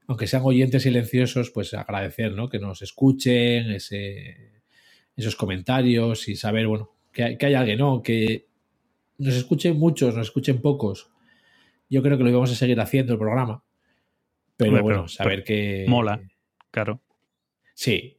aunque 0.06 0.26
sean 0.26 0.42
oyentes 0.44 0.84
silenciosos, 0.84 1.50
pues 1.50 1.74
agradecer, 1.74 2.32
¿no? 2.32 2.48
Que 2.48 2.58
nos 2.58 2.80
escuchen, 2.80 3.70
ese, 3.72 4.62
esos 5.16 5.36
comentarios 5.36 6.28
y 6.28 6.36
saber, 6.36 6.66
bueno, 6.68 6.92
que, 7.12 7.22
hay- 7.24 7.36
que 7.36 7.46
hay 7.46 7.54
alguien, 7.54 7.78
¿no? 7.78 8.02
Que 8.02 8.46
nos 9.18 9.34
escuchen 9.34 9.78
muchos, 9.78 10.14
nos 10.14 10.28
escuchen 10.28 10.60
pocos. 10.62 11.10
Yo 11.90 12.02
creo 12.02 12.16
que 12.18 12.24
lo 12.24 12.30
íbamos 12.30 12.50
a 12.52 12.54
seguir 12.54 12.80
haciendo 12.80 13.12
el 13.12 13.18
programa. 13.18 13.62
Pero 14.56 14.72
bueno, 14.82 14.86
pero- 14.88 15.08
saber 15.08 15.44
que. 15.44 15.84
mola. 15.88 16.20
Claro. 16.70 17.00
Sí. 17.74 18.16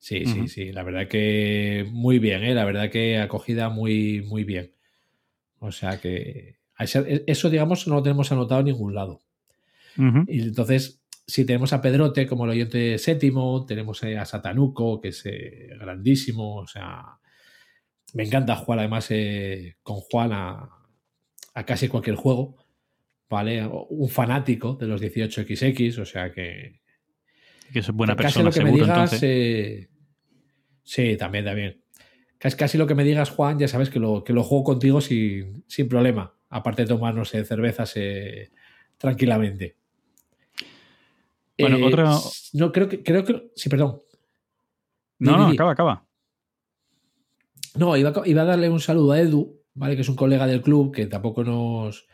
Sí, 0.00 0.24
sí, 0.26 0.46
sí. 0.48 0.72
La 0.72 0.82
verdad 0.84 1.08
que 1.08 1.84
muy 1.90 2.18
bien, 2.20 2.44
¿eh? 2.44 2.54
La 2.54 2.64
verdad 2.64 2.88
que 2.90 3.18
acogida 3.18 3.68
muy, 3.68 4.22
muy 4.22 4.44
bien. 4.44 4.72
O 5.58 5.72
sea 5.72 6.00
que. 6.00 6.57
Ese- 6.84 7.24
Eso, 7.26 7.50
digamos, 7.50 7.86
no 7.88 7.96
lo 7.96 8.02
tenemos 8.02 8.30
anotado 8.32 8.60
en 8.60 8.66
ningún 8.66 8.94
lado. 8.94 9.20
Y 10.28 10.42
entonces, 10.42 11.02
si 11.26 11.44
tenemos 11.44 11.72
a 11.72 11.80
Pedrote 11.82 12.26
como 12.26 12.44
el 12.44 12.50
oyente 12.50 12.98
séptimo, 12.98 13.66
tenemos 13.66 14.02
a 14.04 14.24
Satanuco, 14.24 15.00
que 15.00 15.08
es 15.08 15.26
eh, 15.26 15.68
grandísimo. 15.78 16.56
O 16.56 16.66
sea, 16.66 17.02
me 18.14 18.24
encanta 18.24 18.54
jugar 18.56 18.78
además 18.78 19.06
eh, 19.10 19.76
con 19.82 19.96
Juan 20.00 20.32
a, 20.32 20.68
a 21.54 21.66
casi 21.66 21.88
cualquier 21.88 22.16
juego. 22.16 22.56
¿Vale? 23.30 23.66
Un 23.90 24.08
fanático 24.08 24.74
de 24.80 24.86
los 24.86 25.02
18XX, 25.02 25.98
o 25.98 26.04
sea 26.06 26.32
que. 26.32 26.80
Que 27.72 27.80
es 27.80 27.90
buena 27.90 28.14
casi 28.16 28.38
persona, 28.38 28.44
lo 28.46 28.52
que 28.52 28.60
me 28.64 28.70
digas. 28.72 28.88
entonces. 28.88 29.20
eh, 29.24 29.88
sí, 30.82 31.16
también, 31.18 31.44
también. 31.44 31.82
Casi, 32.38 32.56
casi 32.56 32.78
lo 32.78 32.86
que 32.86 32.94
me 32.94 33.04
digas, 33.04 33.28
Juan, 33.30 33.58
ya 33.58 33.68
sabes 33.68 33.90
que 33.90 33.98
lo, 33.98 34.24
que 34.24 34.32
lo 34.32 34.44
juego 34.44 34.64
contigo 34.64 35.00
sin, 35.02 35.62
sin 35.66 35.88
problema. 35.88 36.32
Aparte 36.50 36.82
de 36.82 36.88
tomarnos 36.88 37.34
eh, 37.34 37.44
cervezas 37.44 37.92
eh, 37.96 38.50
tranquilamente. 38.96 39.76
Bueno, 41.58 41.76
Eh, 41.78 41.84
otra- 41.84 42.16
No, 42.54 42.72
creo 42.72 42.88
que. 42.88 43.02
Creo 43.02 43.24
que 43.24 43.50
sí, 43.56 43.68
perdón. 43.68 44.02
No, 45.18 45.36
no, 45.36 45.48
acaba, 45.48 45.72
acaba. 45.72 46.06
No, 47.74 47.96
iba, 47.96 48.10
a- 48.10 48.22
iba 48.28 48.42
a 48.42 48.46
darle 48.46 48.70
un 48.70 48.80
saludo 48.80 49.12
a 49.12 49.20
Edu, 49.20 49.60
¿vale? 49.74 49.94
Que 49.96 50.02
es 50.02 50.08
un 50.08 50.16
colega 50.16 50.46
del 50.46 50.62
club 50.62 50.94
que 50.94 51.06
tampoco 51.06 51.44
nos, 51.44 52.06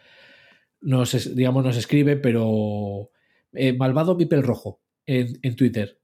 nos 0.81 1.35
digamos, 1.35 1.65
nos 1.65 1.77
escribe, 1.77 2.17
pero 2.17 3.11
eh, 3.53 3.73
Malvado 3.75 4.17
Pipel 4.17 4.43
Rojo 4.43 4.81
en, 5.07 5.39
en 5.43 5.57
Twitter. 5.57 6.01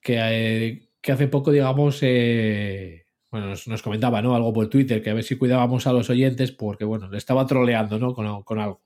Que, 0.00 0.18
eh, 0.20 0.88
que 1.00 1.12
hace 1.12 1.26
poco, 1.28 1.50
digamos, 1.50 1.98
eh, 2.02 3.05
bueno, 3.36 3.50
nos, 3.50 3.68
nos 3.68 3.82
comentaba, 3.82 4.22
¿no? 4.22 4.34
Algo 4.34 4.52
por 4.52 4.68
Twitter, 4.70 5.02
que 5.02 5.10
a 5.10 5.14
ver 5.14 5.22
si 5.22 5.36
cuidábamos 5.36 5.86
a 5.86 5.92
los 5.92 6.08
oyentes, 6.08 6.52
porque, 6.52 6.84
bueno, 6.86 7.10
le 7.10 7.18
estaba 7.18 7.46
troleando, 7.46 7.98
¿no? 7.98 8.14
Con, 8.14 8.42
con 8.44 8.58
algo. 8.58 8.82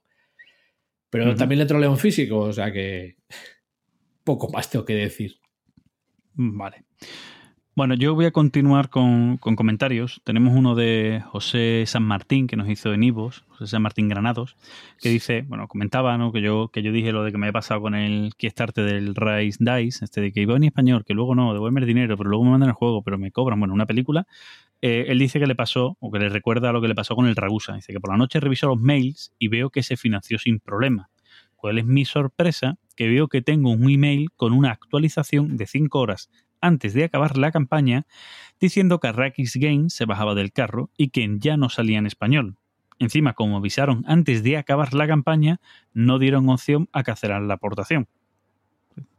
Pero 1.09 1.35
también 1.35 1.59
le 1.59 1.65
troleo 1.65 1.91
en 1.91 1.97
físico, 1.97 2.37
o 2.37 2.53
sea 2.53 2.71
que 2.71 3.17
poco 4.25 4.49
más 4.51 4.69
tengo 4.69 4.83
que 4.83 4.95
decir. 4.95 5.39
Vale. 6.33 6.85
Bueno, 7.73 7.93
yo 7.95 8.13
voy 8.15 8.25
a 8.25 8.31
continuar 8.31 8.89
con, 8.89 9.37
con 9.37 9.55
comentarios. 9.55 10.19
Tenemos 10.25 10.53
uno 10.53 10.75
de 10.75 11.23
José 11.27 11.85
San 11.87 12.03
Martín 12.03 12.47
que 12.47 12.57
nos 12.57 12.67
hizo 12.67 12.93
en 12.93 13.01
Ivos, 13.01 13.45
José 13.47 13.67
San 13.67 13.81
Martín 13.81 14.09
Granados, 14.09 14.57
que 14.99 15.07
dice, 15.07 15.45
bueno, 15.47 15.69
comentaba, 15.69 16.17
¿no? 16.17 16.33
Que 16.33 16.41
yo, 16.41 16.67
que 16.67 16.83
yo 16.83 16.91
dije 16.91 17.13
lo 17.13 17.23
de 17.23 17.31
que 17.31 17.37
me 17.37 17.45
había 17.45 17.53
pasado 17.53 17.79
con 17.79 17.95
el 17.95 18.33
Kickstarter 18.35 18.83
del 18.83 19.15
Rise 19.15 19.63
Dice, 19.77 20.03
este 20.03 20.19
de 20.19 20.33
que 20.33 20.41
iba 20.41 20.57
en 20.57 20.65
español, 20.65 21.05
que 21.05 21.13
luego 21.13 21.33
no, 21.33 21.53
devuelve 21.53 21.79
el 21.79 21.87
dinero, 21.87 22.17
pero 22.17 22.29
luego 22.29 22.43
me 22.43 22.51
mandan 22.51 22.69
el 22.69 22.75
juego, 22.75 23.03
pero 23.03 23.17
me 23.17 23.31
cobran, 23.31 23.57
bueno, 23.57 23.73
una 23.73 23.85
película. 23.85 24.27
Eh, 24.81 25.05
él 25.07 25.19
dice 25.19 25.39
que 25.39 25.47
le 25.47 25.55
pasó, 25.55 25.95
o 26.01 26.11
que 26.11 26.19
le 26.19 26.27
recuerda 26.27 26.73
lo 26.73 26.81
que 26.81 26.89
le 26.89 26.95
pasó 26.95 27.15
con 27.15 27.25
el 27.25 27.37
Ragusa. 27.37 27.75
Dice 27.75 27.93
que 27.93 28.01
por 28.01 28.11
la 28.11 28.17
noche 28.17 28.41
reviso 28.41 28.67
los 28.67 28.81
mails 28.81 29.31
y 29.39 29.47
veo 29.47 29.69
que 29.69 29.81
se 29.81 29.95
financió 29.95 30.39
sin 30.39 30.59
problema. 30.59 31.09
¿Cuál 31.55 31.77
es 31.77 31.85
mi 31.85 32.03
sorpresa? 32.03 32.75
Que 32.97 33.07
veo 33.07 33.29
que 33.29 33.41
tengo 33.41 33.71
un 33.71 33.89
email 33.89 34.29
con 34.35 34.51
una 34.51 34.71
actualización 34.71 35.55
de 35.55 35.67
5 35.67 35.97
horas 35.97 36.29
antes 36.61 36.93
de 36.93 37.03
acabar 37.03 37.37
la 37.37 37.51
campaña 37.51 38.05
diciendo 38.59 38.99
que 38.99 39.07
Arrakis 39.07 39.55
Games 39.57 39.93
se 39.93 40.05
bajaba 40.05 40.35
del 40.35 40.51
carro 40.53 40.89
y 40.95 41.09
que 41.09 41.27
ya 41.39 41.57
no 41.57 41.69
salía 41.69 41.97
en 41.97 42.05
español. 42.05 42.57
Encima, 42.99 43.33
como 43.33 43.57
avisaron 43.57 44.03
antes 44.07 44.43
de 44.43 44.57
acabar 44.57 44.93
la 44.93 45.07
campaña, 45.07 45.59
no 45.93 46.19
dieron 46.19 46.47
opción 46.49 46.87
a 46.93 47.03
cancelar 47.03 47.41
la 47.41 47.55
aportación. 47.55 48.07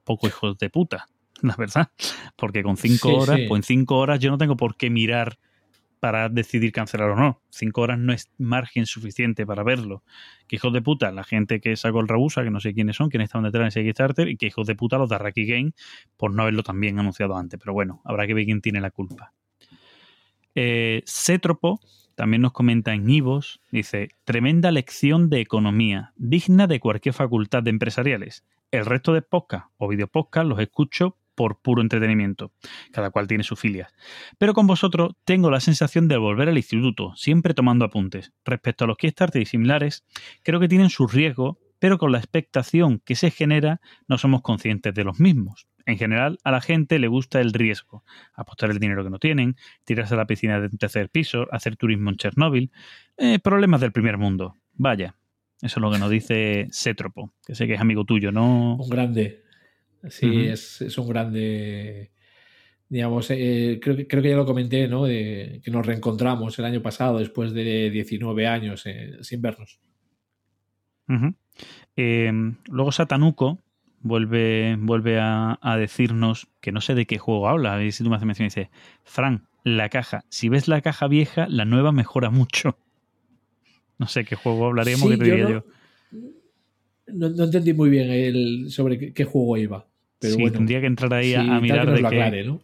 Poco 0.05 0.29
hijos 0.29 0.57
de 0.59 0.71
puta, 0.71 1.09
la 1.43 1.57
verdad. 1.57 1.91
Porque 2.37 2.63
con 2.63 2.77
5 2.77 3.09
Sí, 3.09 3.15
horas, 3.15 3.37
sí. 3.37 3.47
pues 3.49 3.59
en 3.59 3.63
5 3.65 3.97
horas 3.97 4.21
yo 4.21 4.31
no 4.31 4.39
tengo 4.39 4.57
por 4.57 4.77
qué 4.77 4.89
mirar 4.91 5.39
para 6.03 6.29
decidir 6.29 6.73
cancelar 6.73 7.11
o 7.11 7.15
no. 7.15 7.41
5 7.51 7.81
horas 7.81 7.97
no 7.97 8.13
es 8.13 8.29
margen 8.37 8.87
suficiente 8.87 9.47
para 9.47 9.63
verlo. 9.63 10.03
Que 10.49 10.57
hijos 10.57 10.73
de 10.73 10.83
puta, 10.83 11.13
la 11.13 11.23
gente 11.23 11.61
que 11.61 11.77
sacó 11.77 12.01
el 12.01 12.09
Rabusa, 12.09 12.43
que 12.43 12.51
no 12.51 12.59
sé 12.59 12.75
quiénes 12.75 12.97
son, 12.97 13.09
quiénes 13.09 13.27
estaban 13.27 13.45
detrás 13.45 13.63
de 13.63 13.69
ese 13.69 13.85
Kickstarter, 13.85 14.29
y 14.29 14.37
que 14.37 14.47
hijos 14.47 14.67
de 14.67 14.75
puta 14.75 14.99
los 14.99 15.09
de 15.09 15.15
Arrakis 15.15 15.49
Game 15.49 15.71
por 16.17 16.35
no 16.35 16.43
haberlo 16.43 16.65
también 16.65 16.99
anunciado 16.99 17.37
antes. 17.37 17.61
Pero 17.61 17.73
bueno, 17.73 18.03
habrá 18.05 18.27
que 18.27 18.35
ver 18.35 18.47
quién 18.47 18.61
tiene 18.61 18.81
la 18.81 18.91
culpa. 18.91 19.33
Eh, 20.57 21.05
también 22.17 22.43
nos 22.43 22.51
comenta 22.51 22.93
en 22.95 23.09
Ivos, 23.09 23.61
dice, 23.71 24.09
tremenda 24.25 24.73
lección 24.73 25.31
de 25.31 25.41
economía, 25.41 26.15
digna 26.17 26.67
de 26.67 26.81
cualquier 26.81 27.15
facultad 27.15 27.63
de 27.63 27.71
empresariales. 27.71 28.45
El 28.73 28.87
resto 28.87 29.13
de 29.13 29.23
podcast 29.23 29.67
o 29.77 29.87
videopodcast 29.87 30.49
los 30.49 30.59
escucho 30.59 31.17
por 31.35 31.61
puro 31.61 31.83
entretenimiento. 31.83 32.53
Cada 32.93 33.11
cual 33.11 33.27
tiene 33.27 33.45
sus 33.45 33.59
filias. 33.59 33.93
Pero 34.39 34.55
con 34.55 34.67
vosotros 34.67 35.13
tengo 35.25 35.51
la 35.51 35.61
sensación 35.61 36.09
de 36.09 36.17
volver 36.17 36.49
al 36.49 36.57
instituto, 36.57 37.13
siempre 37.17 37.55
tomando 37.55 37.85
apuntes. 37.85 38.33
Respecto 38.45 38.85
a 38.85 38.87
los 38.87 38.97
Kickstarter 38.97 39.43
y 39.43 39.47
similares, 39.47 40.05
creo 40.43 40.61
que 40.61 40.69
tienen 40.69 40.91
sus 40.91 41.13
riesgos, 41.13 41.57
pero 41.79 41.99
con 41.99 42.13
la 42.13 42.19
expectación 42.19 43.01
que 43.05 43.17
se 43.17 43.31
genera 43.31 43.81
no 44.09 44.19
somos 44.19 44.43
conscientes 44.43 44.95
de 44.95 45.05
los 45.05 45.19
mismos. 45.19 45.67
En 45.85 45.99
general, 45.99 46.39
a 46.45 46.53
la 46.53 46.61
gente 46.61 46.99
le 46.99 47.09
gusta 47.09 47.41
el 47.41 47.53
riesgo, 47.53 48.05
apostar 48.35 48.71
el 48.71 48.79
dinero 48.79 49.03
que 49.03 49.11
no 49.11 49.19
tienen, 49.19 49.57
tirarse 49.85 50.15
a 50.15 50.17
la 50.17 50.27
piscina 50.27 50.61
de 50.61 50.67
un 50.67 50.79
tercer 50.79 51.09
piso, 51.11 51.49
hacer 51.51 51.77
turismo 51.77 52.11
en 52.11 52.17
Chernóbil, 52.17 52.71
eh, 53.17 53.41
problemas 53.41 53.81
del 53.81 53.91
primer 53.91 54.17
mundo. 54.17 54.55
Vaya, 54.75 55.17
eso 55.61 55.79
es 55.79 55.83
lo 55.83 55.91
que 55.91 55.99
nos 55.99 56.11
dice 56.11 56.69
Cétropo, 56.73 57.33
que 57.45 57.55
sé 57.55 57.67
que 57.67 57.75
es 57.75 57.81
amigo 57.81 58.05
tuyo, 58.05 58.33
¿no? 58.33 58.77
Un 58.77 58.89
grande. 58.89 59.43
Sí, 60.09 60.47
es, 60.47 60.81
es 60.83 60.99
un 60.99 61.09
grande. 61.09 62.11
Digamos, 62.89 63.31
eh, 63.31 63.79
creo, 63.83 63.97
que, 63.97 64.07
creo 64.07 64.23
que 64.23 64.31
ya 64.31 64.37
lo 64.37 64.45
comenté, 64.45 64.87
¿no? 64.89 65.05
De, 65.05 65.61
que 65.65 65.71
nos 65.71 65.87
reencontramos 65.87 66.59
el 66.59 66.65
año 66.67 66.83
pasado, 66.83 67.19
después 67.19 67.53
de 67.55 67.91
19 67.91 68.47
años 68.47 68.83
eh, 68.87 69.13
sin 69.23 69.41
vernos. 69.41 69.81
Eh, 71.97 72.33
luego 72.71 72.93
Satanuco 72.93 73.59
vuelve, 74.01 74.77
vuelve 74.79 75.19
a, 75.21 75.59
a 75.61 75.77
decirnos 75.77 76.49
que 76.61 76.73
no 76.73 76.81
sé 76.81 76.95
de 76.95 77.07
qué 77.07 77.19
juego 77.19 77.49
habla. 77.49 77.75
A 77.75 77.77
ver 77.79 77.93
si 77.93 78.03
tú 78.05 78.11
me 78.11 78.17
haces 78.17 78.27
mención 78.27 78.47
y 78.47 78.49
dice, 78.49 78.71
Fran, 79.05 79.47
la 79.65 79.89
caja. 79.89 80.25
Si 80.29 80.49
ves 80.49 80.69
la 80.69 80.81
caja 80.81 81.07
vieja, 81.09 81.47
la 81.49 81.65
nueva 81.65 81.93
mejora 81.93 82.31
mucho. 82.31 82.77
No 83.99 84.07
sé 84.07 84.25
qué 84.25 84.37
juego 84.37 84.67
hablaremos, 84.67 85.09
Sí, 85.09 85.11
que 85.11 85.17
te 85.19 85.25
yo 85.31 85.35
diga 85.37 85.49
no- 85.49 85.51
yo. 85.51 85.65
No, 87.09 87.29
no 87.29 87.45
entendí 87.45 87.73
muy 87.75 87.91
bien 87.91 88.11
el, 88.11 88.71
sobre 88.71 88.99
qué, 88.99 89.13
qué 89.13 89.25
juego 89.25 89.57
iba. 89.59 89.87
Pero 90.23 90.35
sí, 90.35 90.41
bueno, 90.41 90.57
tendría 90.57 90.81
que 90.81 90.87
entrar 90.87 91.13
ahí 91.13 91.35
a, 91.35 91.43
sí, 91.43 91.47
a 91.47 91.51
tal 91.51 91.63
mirar 91.63 91.87
que 91.87 92.01
de 92.01 92.07
aclare, 92.07 92.45
¿no? 92.45 92.63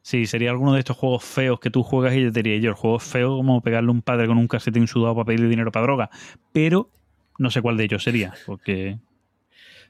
Sí, 0.00 0.26
sería 0.26 0.50
alguno 0.50 0.72
de 0.72 0.78
estos 0.78 0.96
juegos 0.96 1.22
feos 1.22 1.60
que 1.60 1.70
tú 1.70 1.82
juegas 1.82 2.14
y 2.14 2.22
yo 2.22 2.32
te 2.32 2.42
diría 2.42 2.58
yo, 2.58 2.70
el 2.70 2.76
juego 2.76 2.96
es 2.96 3.04
feo 3.04 3.36
como 3.36 3.60
pegarle 3.60 3.88
a 3.88 3.92
un 3.92 4.02
padre 4.02 4.26
con 4.26 4.38
un 4.38 4.48
casetín 4.48 4.88
sudado 4.88 5.14
para 5.14 5.26
pedirle 5.26 5.48
dinero 5.48 5.70
para 5.70 5.84
droga. 5.84 6.10
Pero 6.52 6.90
no 7.38 7.50
sé 7.50 7.60
cuál 7.62 7.76
de 7.76 7.84
ellos 7.84 8.02
sería, 8.02 8.32
porque 8.46 8.98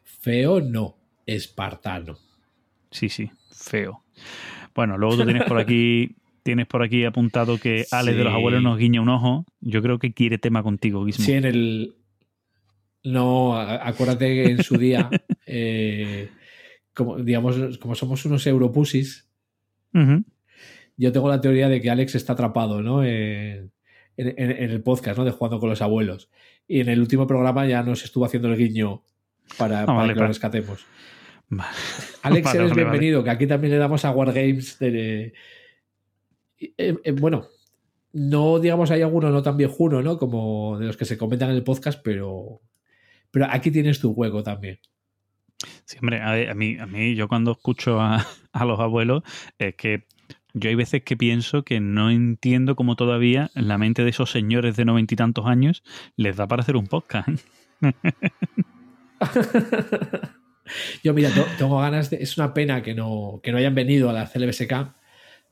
Feo 0.03 0.61
no, 0.61 0.97
espartano. 1.27 2.19
sí, 2.91 3.09
sí, 3.09 3.31
feo. 3.53 4.03
Bueno, 4.75 4.99
luego 4.99 5.17
tú 5.19 5.25
tienes 5.25 5.45
por 5.45 5.59
aquí, 5.59 6.17
tienes 6.43 6.67
por 6.67 6.83
aquí 6.83 7.05
apuntado 7.05 7.59
que 7.59 7.87
Alex 7.91 8.17
de 8.17 8.25
los 8.25 8.35
abuelos 8.35 8.63
nos 8.63 8.79
guiña 8.79 9.01
un 9.01 9.09
ojo. 9.09 9.45
Yo 9.61 9.83
creo 9.83 9.99
que 9.99 10.13
quiere 10.13 10.39
tema 10.39 10.63
contigo, 10.63 11.05
Gizmo. 11.07 11.25
Sí, 11.25 11.33
en 11.33 11.45
el. 11.45 11.95
No, 13.05 13.59
acuérdate 13.59 14.27
que 14.27 14.45
en 14.53 14.63
su 14.63 14.77
día, 14.79 15.11
eh, 15.47 16.29
como, 16.95 17.19
digamos, 17.19 17.79
como 17.79 17.95
somos 17.95 18.25
unos 18.25 18.47
europusis, 18.47 19.29
yo 20.97 21.13
tengo 21.13 21.29
la 21.29 21.41
teoría 21.41 21.69
de 21.69 21.81
que 21.81 21.91
Alex 21.91 22.15
está 22.15 22.33
atrapado, 22.35 22.83
¿no? 22.83 23.03
En, 23.05 23.73
en- 24.17 24.35
en- 24.37 24.51
en 24.51 24.71
el 24.71 24.83
podcast, 24.83 25.19
¿no? 25.19 25.25
De 25.25 25.31
jugando 25.31 25.59
con 25.59 25.69
los 25.71 25.83
abuelos. 25.83 26.31
Y 26.69 26.81
en 26.81 26.89
el 26.89 27.01
último 27.01 27.27
programa 27.27 27.67
ya 27.67 27.83
nos 27.83 28.05
estuvo 28.05 28.25
haciendo 28.25 28.49
el 28.49 28.57
guiño 28.57 29.03
para, 29.59 29.85
para 29.87 29.99
vale, 29.99 30.09
que 30.11 30.15
lo 30.15 30.19
para- 30.21 30.29
rescatemos. 30.29 30.85
Vale. 31.49 31.71
Alex, 32.23 32.45
Vale, 32.47 32.59
eres 32.61 32.75
bienvenido, 32.75 33.25
que 33.25 33.31
aquí 33.31 33.47
también 33.47 33.73
le 33.73 33.79
damos 33.79 34.05
a 34.05 34.11
Wargames 34.11 34.79
de. 34.79 35.33
eh, 36.59 36.97
eh, 37.05 37.13
bueno, 37.13 37.47
no 38.13 38.59
digamos 38.59 38.91
hay 38.91 39.03
alguno 39.03 39.31
no 39.31 39.43
tan 39.43 39.57
viejuno, 39.57 40.03
¿no? 40.03 40.19
Como 40.19 40.79
de 40.79 40.87
los 40.87 40.97
que 40.97 41.05
se 41.05 41.19
comentan 41.19 41.51
en 41.51 41.57
el 41.57 41.65
podcast, 41.65 42.01
pero. 42.03 42.61
Pero 43.31 43.47
aquí 43.51 43.71
tienes 43.71 43.99
tu 43.99 44.13
juego 44.15 44.43
también. 44.43 44.79
Sí, 45.85 45.99
hombre, 46.01 46.21
a, 46.21 46.55
mí, 46.55 46.77
a 46.79 46.87
mí, 46.87 47.15
yo 47.15 47.29
cuando 47.29 47.53
escucho 47.53 48.01
a, 48.01 48.25
los 48.65 48.81
abuelos, 48.81 49.23
es 49.59 49.75
que 49.75 50.05
yo 50.55 50.69
hay 50.69 50.75
veces 50.75 51.03
que 51.03 51.17
pienso 51.17 51.65
que 51.65 51.81
no 51.81 52.11
entiendo 52.11 52.77
cómo 52.77 52.97
todavía 52.97 53.51
en 53.55 53.69
la 53.69 53.79
mente 53.79 54.05
de 54.05 54.11
esos 54.11 54.31
señores 54.31 54.77
de 54.77 54.85
noventa 54.85 55.15
y 55.15 55.17
tantos 55.17 55.47
años 55.47 55.83
les 56.17 56.37
da 56.37 56.47
para 56.47 56.63
hacer 56.63 56.77
un 56.77 56.87
podcast. 56.87 57.29
Yo, 61.03 61.13
mira, 61.13 61.31
tengo 61.59 61.79
ganas 61.79 62.11
de. 62.11 62.23
Es 62.23 62.39
una 62.39 62.55
pena 62.55 62.83
que 62.83 62.95
no, 62.95 63.41
que 63.43 63.53
no 63.53 63.59
hayan 63.59 63.75
venido 63.75 64.09
a 64.09 64.13
la 64.13 64.27
CLBSK, 64.27 64.95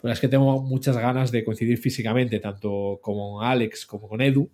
pero 0.00 0.12
es 0.12 0.20
que 0.20 0.28
tengo 0.28 0.62
muchas 0.62 0.96
ganas 0.96 1.30
de 1.30 1.44
coincidir 1.44 1.78
físicamente, 1.78 2.38
tanto 2.38 3.00
con 3.02 3.44
Alex 3.44 3.86
como 3.86 4.08
con 4.08 4.20
Edu. 4.20 4.50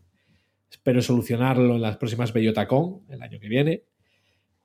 Espero 0.70 1.02
solucionarlo 1.02 1.76
en 1.76 1.82
las 1.82 1.96
próximas 1.96 2.32
Bellotacón, 2.32 3.02
el 3.08 3.22
año 3.22 3.38
que 3.38 3.48
viene, 3.48 3.82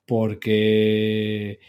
porque 0.05 1.59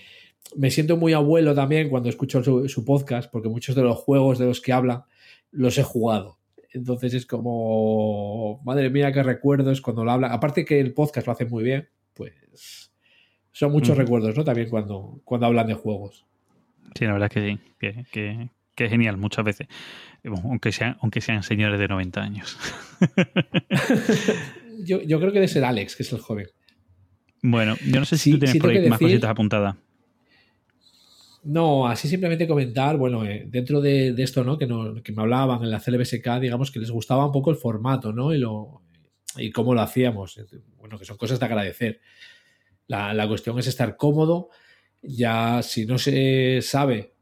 me 0.56 0.70
siento 0.70 0.96
muy 0.96 1.12
abuelo 1.12 1.54
también 1.54 1.88
cuando 1.88 2.08
escucho 2.08 2.42
su, 2.42 2.68
su 2.68 2.84
podcast, 2.84 3.30
porque 3.30 3.48
muchos 3.48 3.74
de 3.74 3.82
los 3.82 3.96
juegos 3.98 4.38
de 4.38 4.46
los 4.46 4.60
que 4.60 4.72
habla 4.72 5.06
los 5.50 5.76
he 5.78 5.82
jugado. 5.82 6.38
Entonces 6.74 7.12
es 7.14 7.26
como, 7.26 8.60
madre 8.64 8.88
mía, 8.90 9.12
qué 9.12 9.22
recuerdos 9.22 9.80
cuando 9.82 10.04
lo 10.04 10.10
habla. 10.12 10.28
Aparte 10.32 10.64
que 10.64 10.80
el 10.80 10.94
podcast 10.94 11.26
lo 11.26 11.32
hace 11.34 11.44
muy 11.44 11.62
bien, 11.64 11.88
pues 12.14 12.90
son 13.52 13.72
muchos 13.72 13.90
Ujú. 13.90 14.00
recuerdos, 14.00 14.36
¿no? 14.36 14.44
También 14.44 14.70
cuando, 14.70 15.20
cuando 15.24 15.46
hablan 15.46 15.66
de 15.66 15.74
juegos. 15.74 16.24
Sí, 16.94 17.04
la 17.04 17.12
verdad 17.12 17.28
es 17.30 17.34
que 17.34 17.48
sí, 17.50 17.58
que, 17.78 18.04
que- 18.10 18.88
genial 18.88 19.16
muchas 19.16 19.44
veces, 19.44 19.68
bueno, 20.24 20.42
aunque 20.48 20.72
sean, 20.72 20.96
aunque 21.02 21.20
sean 21.20 21.42
señores 21.44 21.78
de 21.78 21.86
90 21.86 22.20
años. 22.20 22.58
Yo, 24.84 25.00
yo 25.02 25.18
creo 25.20 25.30
que 25.30 25.38
debe 25.38 25.46
ser 25.48 25.64
Alex, 25.64 25.94
que 25.94 26.02
es 26.02 26.12
el 26.12 26.18
joven. 26.18 26.48
Bueno, 27.42 27.76
yo 27.84 27.98
no 28.00 28.04
sé 28.06 28.16
si 28.18 28.24
Sí, 28.24 28.30
tú 28.32 28.38
tienes 28.38 28.56
por 28.60 28.70
ahí 28.70 28.88
más 28.88 28.98
cositas 29.00 29.30
apuntadas. 29.30 29.76
No, 31.44 31.88
así 31.88 32.08
simplemente 32.08 32.46
comentar, 32.46 32.96
bueno, 32.96 33.24
eh, 33.24 33.44
dentro 33.48 33.80
de, 33.80 34.12
de 34.12 34.22
esto, 34.22 34.44
¿no? 34.44 34.56
Que, 34.58 34.66
no- 34.66 35.02
que 35.02 35.10
me 35.12 35.22
hablaban 35.22 35.62
en 35.64 35.70
la 35.72 35.80
CLBSK, 35.80 36.38
digamos 36.40 36.70
que 36.70 36.78
les 36.78 36.90
gustaba 36.92 37.26
un 37.26 37.32
poco 37.32 37.50
el 37.50 37.56
formato, 37.56 38.12
¿no? 38.12 38.32
Y, 38.32 38.38
lo, 38.38 38.82
y 39.36 39.50
cómo 39.50 39.74
lo 39.74 39.80
hacíamos. 39.80 40.40
Bueno, 40.78 40.98
que 40.98 41.04
son 41.04 41.16
cosas 41.16 41.40
de 41.40 41.46
agradecer. 41.46 42.00
La, 42.86 43.12
la 43.12 43.26
cuestión 43.26 43.58
es 43.58 43.66
estar 43.66 43.96
cómodo. 43.96 44.50
Ya 45.02 45.62
si 45.62 45.84
no 45.84 45.98
se 45.98 46.60
sabe, 46.62 47.12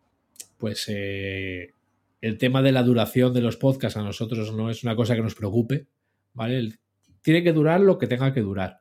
pues 0.59 0.85
eh, 0.89 1.73
el 2.21 2.37
tema 2.37 2.61
de 2.61 2.73
la 2.73 2.83
duración 2.83 3.33
de 3.33 3.41
los 3.41 3.57
podcasts 3.57 3.97
a 3.97 4.03
nosotros 4.03 4.53
no 4.53 4.69
es 4.69 4.85
una 4.85 4.95
cosa 4.97 5.15
que 5.17 5.23
nos 5.23 5.35
preocupe, 5.35 5.87
¿vale? 6.35 6.59
El- 6.59 6.79
tiene 7.23 7.43
que 7.43 7.53
durar 7.55 7.81
lo 7.81 7.97
que 7.97 8.07
tenga 8.07 8.35
que 8.35 8.41
durar. 8.43 8.80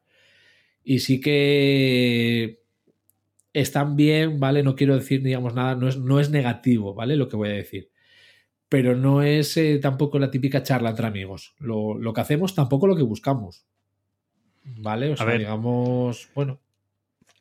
Y 0.83 0.99
sí 0.99 1.19
que 1.21 2.59
están 3.53 3.95
bien, 3.95 4.39
¿vale? 4.39 4.63
No 4.63 4.75
quiero 4.75 4.95
decir, 4.95 5.21
digamos, 5.23 5.53
nada, 5.53 5.75
no 5.75 5.87
es, 5.87 5.97
no 5.97 6.19
es 6.19 6.29
negativo, 6.29 6.93
¿vale? 6.93 7.15
Lo 7.15 7.27
que 7.27 7.35
voy 7.35 7.49
a 7.49 7.53
decir. 7.53 7.89
Pero 8.69 8.95
no 8.95 9.23
es 9.23 9.57
eh, 9.57 9.79
tampoco 9.81 10.19
la 10.19 10.29
típica 10.31 10.61
charla 10.63 10.91
entre 10.91 11.07
amigos. 11.07 11.55
Lo, 11.59 11.97
lo 11.97 12.13
que 12.13 12.21
hacemos, 12.21 12.53
tampoco 12.55 12.87
lo 12.87 12.95
que 12.95 13.01
buscamos. 13.03 13.65
¿Vale? 14.63 15.11
O 15.11 15.17
sea, 15.17 15.25
ver. 15.25 15.39
digamos, 15.39 16.29
bueno, 16.35 16.59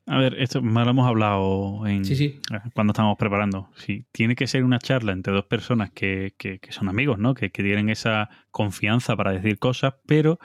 A 0.06 0.18
ver, 0.18 0.40
esto 0.40 0.62
más 0.62 0.86
lo 0.86 0.92
hemos 0.92 1.06
hablado 1.06 1.86
en, 1.86 2.02
sí, 2.06 2.16
sí. 2.16 2.40
cuando 2.74 2.92
estábamos 2.92 3.18
preparando. 3.18 3.68
Sí, 3.76 4.06
tiene 4.10 4.34
que 4.34 4.46
ser 4.46 4.64
una 4.64 4.78
charla 4.78 5.12
entre 5.12 5.34
dos 5.34 5.44
personas 5.44 5.90
que, 5.90 6.32
que- 6.38 6.58
que 6.60 6.72
son 6.72 6.88
amigos, 6.88 7.18
¿no? 7.18 7.34
Que, 7.34 7.50
que 7.50 7.62
tienen 7.62 7.90
esa 7.90 8.30
confianza 8.50 9.14
para 9.16 9.32
decir 9.32 9.58
cosas, 9.58 9.94
pero 10.06 10.38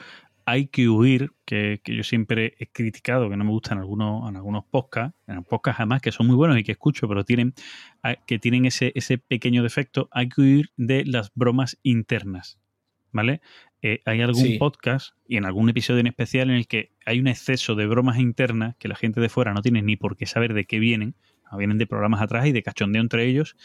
hay 0.46 0.68
que 0.68 0.90
huir, 0.90 1.32
que, 1.46 1.80
que 1.84 1.96
yo 1.96 2.04
siempre 2.04 2.56
he 2.60 2.68
criticado, 2.68 3.30
que 3.30 3.38
no 3.38 3.44
me 3.46 3.52
gustan 3.52 3.78
algunos, 3.78 4.30
en 4.30 4.36
algunos 4.36 4.66
podcasts, 4.66 5.18
en 5.28 5.44
podcasts 5.44 5.80
además 5.80 6.02
que 6.02 6.12
son 6.12 6.28
muy 6.28 6.36
buenos 6.36 6.58
y 6.58 6.64
que 6.64 6.74
escucho, 6.74 7.08
pero 7.08 7.24
tienen, 7.24 7.54
hay- 8.02 8.18
que 8.28 8.40
tienen 8.40 8.66
ese, 8.66 8.92
ese 8.96 9.18
pequeño 9.18 9.64
defecto, 9.64 10.10
hay 10.12 10.30
que 10.30 10.42
huir 10.42 10.70
de 10.78 11.06
las 11.06 11.32
bromas 11.36 11.78
internas, 11.84 12.60
¿vale? 13.12 13.42
Eh, 13.82 14.02
hay 14.06 14.22
algún 14.22 14.44
Sí. 14.44 14.58
podcast 14.58 15.16
y 15.28 15.38
en 15.38 15.46
algún 15.46 15.70
episodio 15.70 16.00
en 16.00 16.08
especial 16.08 16.50
en 16.50 16.56
el 16.58 16.68
que 16.68 16.92
hay 17.06 17.20
un 17.20 17.28
exceso 17.28 17.76
de 17.76 17.86
bromas 17.86 18.18
internas 18.20 18.76
que 18.78 18.88
la 18.88 18.96
gente 18.96 19.20
de 19.22 19.30
fuera 19.30 19.54
no 19.54 19.62
tiene 19.62 19.82
ni 19.82 19.96
por 19.98 20.16
qué 20.18 20.26
saber 20.26 20.54
de 20.54 20.66
qué 20.66 20.80
vienen, 20.80 21.16
vienen 21.58 21.78
de 21.78 21.86
programas 21.86 22.20
atrás 22.22 22.48
y 22.48 22.52
de 22.52 22.64
cachondeo 22.64 23.02
entre 23.02 23.26
ellos, 23.28 23.56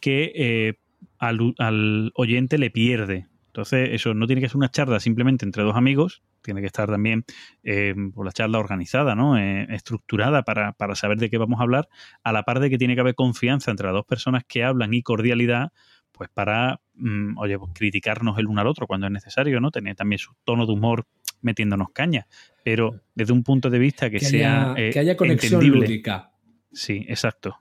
que 0.00 0.32
eh, 0.34 0.74
al, 1.18 1.54
al 1.56 2.12
oyente 2.14 2.58
le 2.58 2.70
pierde. 2.70 3.28
Entonces, 3.50 3.88
eso 3.92 4.14
no 4.14 4.28
tiene 4.28 4.40
que 4.40 4.48
ser 4.48 4.58
una 4.58 4.70
charla 4.70 5.00
simplemente 5.00 5.44
entre 5.44 5.64
dos 5.64 5.74
amigos, 5.74 6.22
tiene 6.40 6.60
que 6.60 6.68
estar 6.68 6.88
también 6.88 7.24
eh, 7.64 7.92
por 8.14 8.24
la 8.24 8.30
charla 8.30 8.60
organizada, 8.60 9.16
¿no? 9.16 9.36
Eh, 9.36 9.66
estructurada 9.70 10.44
para, 10.44 10.72
para 10.72 10.94
saber 10.94 11.18
de 11.18 11.30
qué 11.30 11.36
vamos 11.36 11.58
a 11.58 11.64
hablar, 11.64 11.88
a 12.22 12.32
la 12.32 12.44
par 12.44 12.60
de 12.60 12.70
que 12.70 12.78
tiene 12.78 12.94
que 12.94 13.00
haber 13.00 13.16
confianza 13.16 13.72
entre 13.72 13.86
las 13.86 13.94
dos 13.94 14.06
personas 14.06 14.44
que 14.46 14.62
hablan 14.62 14.94
y 14.94 15.02
cordialidad, 15.02 15.72
pues 16.12 16.30
para, 16.32 16.80
mm, 16.94 17.38
oye, 17.38 17.58
pues 17.58 17.72
criticarnos 17.74 18.38
el 18.38 18.46
uno 18.46 18.60
al 18.60 18.68
otro 18.68 18.86
cuando 18.86 19.08
es 19.08 19.12
necesario, 19.12 19.60
¿no? 19.60 19.72
Tener 19.72 19.96
también 19.96 20.20
su 20.20 20.32
tono 20.44 20.64
de 20.64 20.72
humor 20.72 21.08
metiéndonos 21.42 21.88
caña, 21.92 22.28
pero 22.64 23.00
desde 23.16 23.32
un 23.32 23.42
punto 23.42 23.68
de 23.68 23.80
vista 23.80 24.10
que, 24.10 24.20
Que, 24.20 24.26
sea 24.26 24.74
haya, 24.74 24.80
eh, 24.80 24.90
que 24.92 24.98
haya 25.00 25.16
conexión 25.16 25.54
entendible. 25.54 25.88
lúdica. 25.88 26.30
Sí, 26.72 27.04
exacto. 27.08 27.58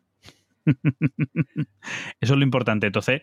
eso 2.21 2.33
es 2.33 2.37
lo 2.37 2.43
importante. 2.43 2.85
Entonces, 2.85 3.21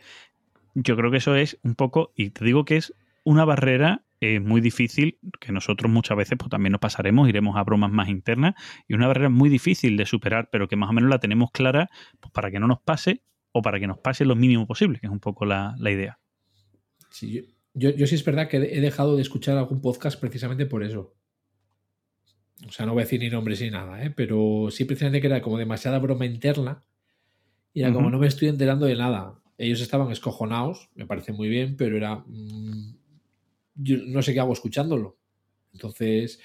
yo 0.77 0.95
creo 0.95 1.11
que 1.11 1.17
eso 1.17 1.35
es 1.35 1.59
un 1.63 1.75
poco, 1.75 2.13
y 2.15 2.31
te 2.31 2.45
digo 2.45 2.67
que 2.67 2.77
es 2.77 2.95
una 3.25 3.45
barrera 3.47 4.05
eh, 4.21 4.41
muy 4.41 4.61
difícil, 4.61 5.19
que 5.41 5.51
nosotros 5.51 5.91
muchas 5.91 6.19
veces 6.19 6.37
pues, 6.39 6.51
también 6.51 6.73
nos 6.73 6.81
pasaremos, 6.81 7.29
iremos 7.29 7.57
a 7.57 7.65
bromas 7.65 7.91
más 7.91 8.09
internas, 8.09 8.55
y 8.87 8.95
una 8.95 9.07
barrera 9.07 9.31
muy 9.31 9.49
difícil 9.49 9.97
de 9.97 10.05
superar, 10.05 10.51
pero 10.53 10.69
que 10.69 10.77
más 10.77 10.91
o 10.91 10.93
menos 10.93 11.09
la 11.09 11.19
tenemos 11.19 11.51
clara 11.51 11.89
pues, 12.21 12.31
para 12.31 12.51
que 12.51 12.61
no 12.61 12.67
nos 12.67 12.81
pase 12.81 13.23
o 13.53 13.63
para 13.63 13.81
que 13.81 13.87
nos 13.87 13.99
pase 13.99 14.27
lo 14.27 14.37
mínimo 14.37 14.67
posible, 14.67 15.01
que 15.01 15.07
es 15.07 15.13
un 15.13 15.21
poco 15.21 15.47
la, 15.47 15.75
la 15.79 15.91
idea. 15.91 16.19
Sí, 17.09 17.33
yo, 17.33 17.43
yo, 17.73 17.91
yo 17.97 18.07
sí 18.07 18.15
es 18.15 18.25
verdad 18.25 18.49
que 18.49 18.59
he 18.59 18.81
dejado 18.81 19.17
de 19.17 19.23
escuchar 19.23 19.57
algún 19.57 19.81
podcast 19.81 20.21
precisamente 20.21 20.67
por 20.67 20.83
eso. 20.85 21.17
O 22.69 22.73
sea, 22.73 22.85
no 22.85 22.93
voy 22.93 23.01
a 23.01 23.05
decir 23.05 23.21
ni 23.21 23.31
nombres 23.31 23.63
ni 23.63 23.71
nada, 23.71 24.05
¿eh? 24.05 24.11
pero 24.11 24.69
sí 24.71 24.85
precisamente 24.85 25.23
que 25.23 25.27
era 25.27 25.41
como 25.41 25.57
demasiada 25.57 25.99
broma 25.99 26.27
interna 26.27 26.85
y 27.73 27.81
era 27.83 27.93
como 27.93 28.11
no 28.11 28.19
me 28.19 28.27
estoy 28.27 28.49
enterando 28.49 28.87
de 28.87 28.97
nada. 28.97 29.41
Ellos 29.59 29.81
estaban 29.81 30.11
escojonados, 30.11 30.91
me 30.95 31.07
parece 31.07 31.33
muy 31.33 31.49
bien, 31.49 31.77
pero 31.77 31.97
era... 31.97 32.17
mm, 32.27 32.97
yo 33.77 33.97
no 34.07 34.23
sé 34.23 34.33
qué 34.33 34.41
hago 34.41 34.53
escuchándolo. 34.53 35.19
Entonces, 35.73 36.41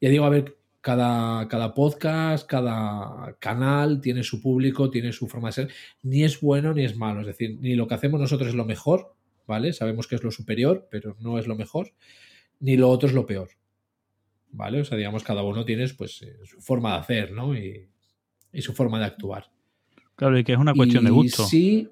ya 0.00 0.10
digo, 0.10 0.24
a 0.24 0.30
ver, 0.30 0.58
cada, 0.80 1.48
cada 1.48 1.74
podcast, 1.74 2.46
cada 2.48 3.36
canal 3.38 4.00
tiene 4.00 4.22
su 4.22 4.40
público, 4.40 4.90
tiene 4.90 5.12
su 5.12 5.26
forma 5.26 5.48
de 5.48 5.52
ser. 5.52 5.70
Ni 6.02 6.24
es 6.24 6.40
bueno 6.40 6.74
ni 6.74 6.84
es 6.84 6.96
malo. 6.96 7.20
Es 7.20 7.26
decir, 7.26 7.58
ni 7.60 7.74
lo 7.74 7.86
que 7.88 7.94
hacemos 7.94 8.20
nosotros 8.20 8.50
es 8.50 8.54
lo 8.54 8.64
mejor, 8.64 9.14
¿vale? 9.46 9.72
Sabemos 9.72 10.06
que 10.06 10.16
es 10.16 10.22
lo 10.22 10.30
superior, 10.30 10.88
pero 10.90 11.16
no 11.20 11.38
es 11.38 11.46
lo 11.46 11.56
mejor. 11.56 11.92
Ni 12.60 12.76
lo 12.76 12.88
otro 12.90 13.08
es 13.08 13.14
lo 13.14 13.26
peor. 13.26 13.50
¿Vale? 14.50 14.80
O 14.80 14.84
sea, 14.84 14.96
digamos, 14.96 15.24
cada 15.24 15.42
uno 15.42 15.64
tiene 15.64 15.86
pues, 15.88 16.22
eh, 16.22 16.38
su 16.44 16.60
forma 16.60 16.92
de 16.92 16.98
hacer, 16.98 17.32
¿no? 17.32 17.54
Y, 17.56 17.88
y 18.52 18.62
su 18.62 18.72
forma 18.72 18.98
de 18.98 19.06
actuar. 19.06 19.50
Claro, 20.14 20.38
y 20.38 20.44
que 20.44 20.52
es 20.52 20.58
una 20.58 20.74
cuestión 20.74 21.04
de 21.04 21.10
gusto, 21.10 21.44
Sí, 21.44 21.88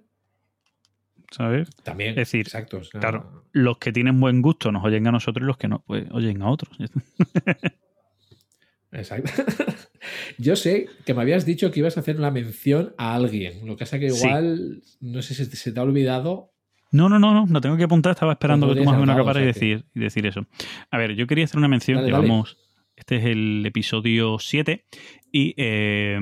¿sabes? 1.30 1.68
también. 1.82 2.10
Es 2.10 2.16
decir, 2.16 2.40
exacto. 2.42 2.78
o 2.78 2.84
sea, 2.84 3.00
claro. 3.00 3.44
Los 3.52 3.78
que 3.78 3.92
tienen 3.92 4.18
buen 4.20 4.42
gusto 4.42 4.70
nos 4.72 4.84
oyen 4.84 5.06
a 5.06 5.12
nosotros 5.12 5.42
y 5.44 5.46
los 5.46 5.56
que 5.56 5.68
no, 5.68 5.82
pues 5.86 6.06
oyen 6.12 6.42
a 6.42 6.50
otros. 6.50 6.76
Exacto. 8.92 9.30
Yo 10.38 10.56
sé 10.56 10.88
que 11.04 11.12
me 11.14 11.22
habías 11.22 11.44
dicho 11.44 11.70
que 11.70 11.80
ibas 11.80 11.96
a 11.96 12.00
hacer 12.00 12.16
una 12.16 12.30
mención 12.30 12.94
a 12.98 13.14
alguien. 13.14 13.66
Lo 13.66 13.76
que 13.76 13.80
pasa 13.84 13.98
que 13.98 14.10
Sí. 14.10 14.24
igual, 14.26 14.82
no 15.00 15.22
sé 15.22 15.34
si 15.34 15.44
se 15.44 15.72
te 15.72 15.80
ha 15.80 15.82
olvidado. 15.82 16.52
No, 16.92 17.08
no, 17.08 17.18
no, 17.18 17.34
no, 17.34 17.46
no 17.46 17.60
tengo 17.60 17.76
que 17.76 17.84
apuntar, 17.84 18.12
estaba 18.12 18.32
esperando 18.32 18.66
Pues 18.66 18.78
que 18.78 18.84
tú 18.84 18.90
me 18.90 18.96
podrías 18.96 18.96
hagas 18.96 19.02
una 19.02 19.12
haberlo, 19.14 19.32
cámara 19.32 19.40
y 19.40 19.42
o 19.42 19.52
decir, 19.52 19.84
y 19.94 20.00
decir 20.00 20.26
eso. 20.26 20.46
A 20.90 20.98
ver, 20.98 21.14
yo 21.16 21.26
quería 21.26 21.44
hacer 21.44 21.58
una 21.58 21.68
mención, 21.68 21.96
Dale, 21.98 22.10
dale. 22.12 22.22
llevamos, 22.22 22.56
este 22.94 23.16
es 23.16 23.24
el 23.26 23.66
episodio 23.66 24.38
7 24.38 24.84
y 25.32 25.52
eh, 25.58 26.18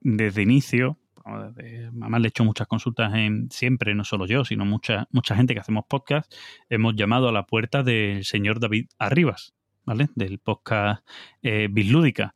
desde 0.00 0.42
inicio, 0.42 0.98
además 1.24 2.20
le 2.20 2.26
he 2.26 2.28
hecho 2.28 2.44
muchas 2.44 2.66
consultas 2.66 3.14
en 3.14 3.50
siempre, 3.50 3.94
no 3.94 4.04
solo 4.04 4.26
yo, 4.26 4.44
sino 4.44 4.64
mucha, 4.64 5.08
mucha 5.10 5.34
gente 5.36 5.54
que 5.54 5.60
hacemos 5.60 5.84
podcast, 5.88 6.32
hemos 6.68 6.94
llamado 6.94 7.28
a 7.28 7.32
la 7.32 7.46
puerta 7.46 7.82
del 7.82 8.24
señor 8.24 8.60
David 8.60 8.86
Arribas, 8.98 9.54
¿vale? 9.84 10.08
Del 10.14 10.38
podcast 10.38 11.06
eh, 11.42 11.68
Bislúdica 11.70 12.34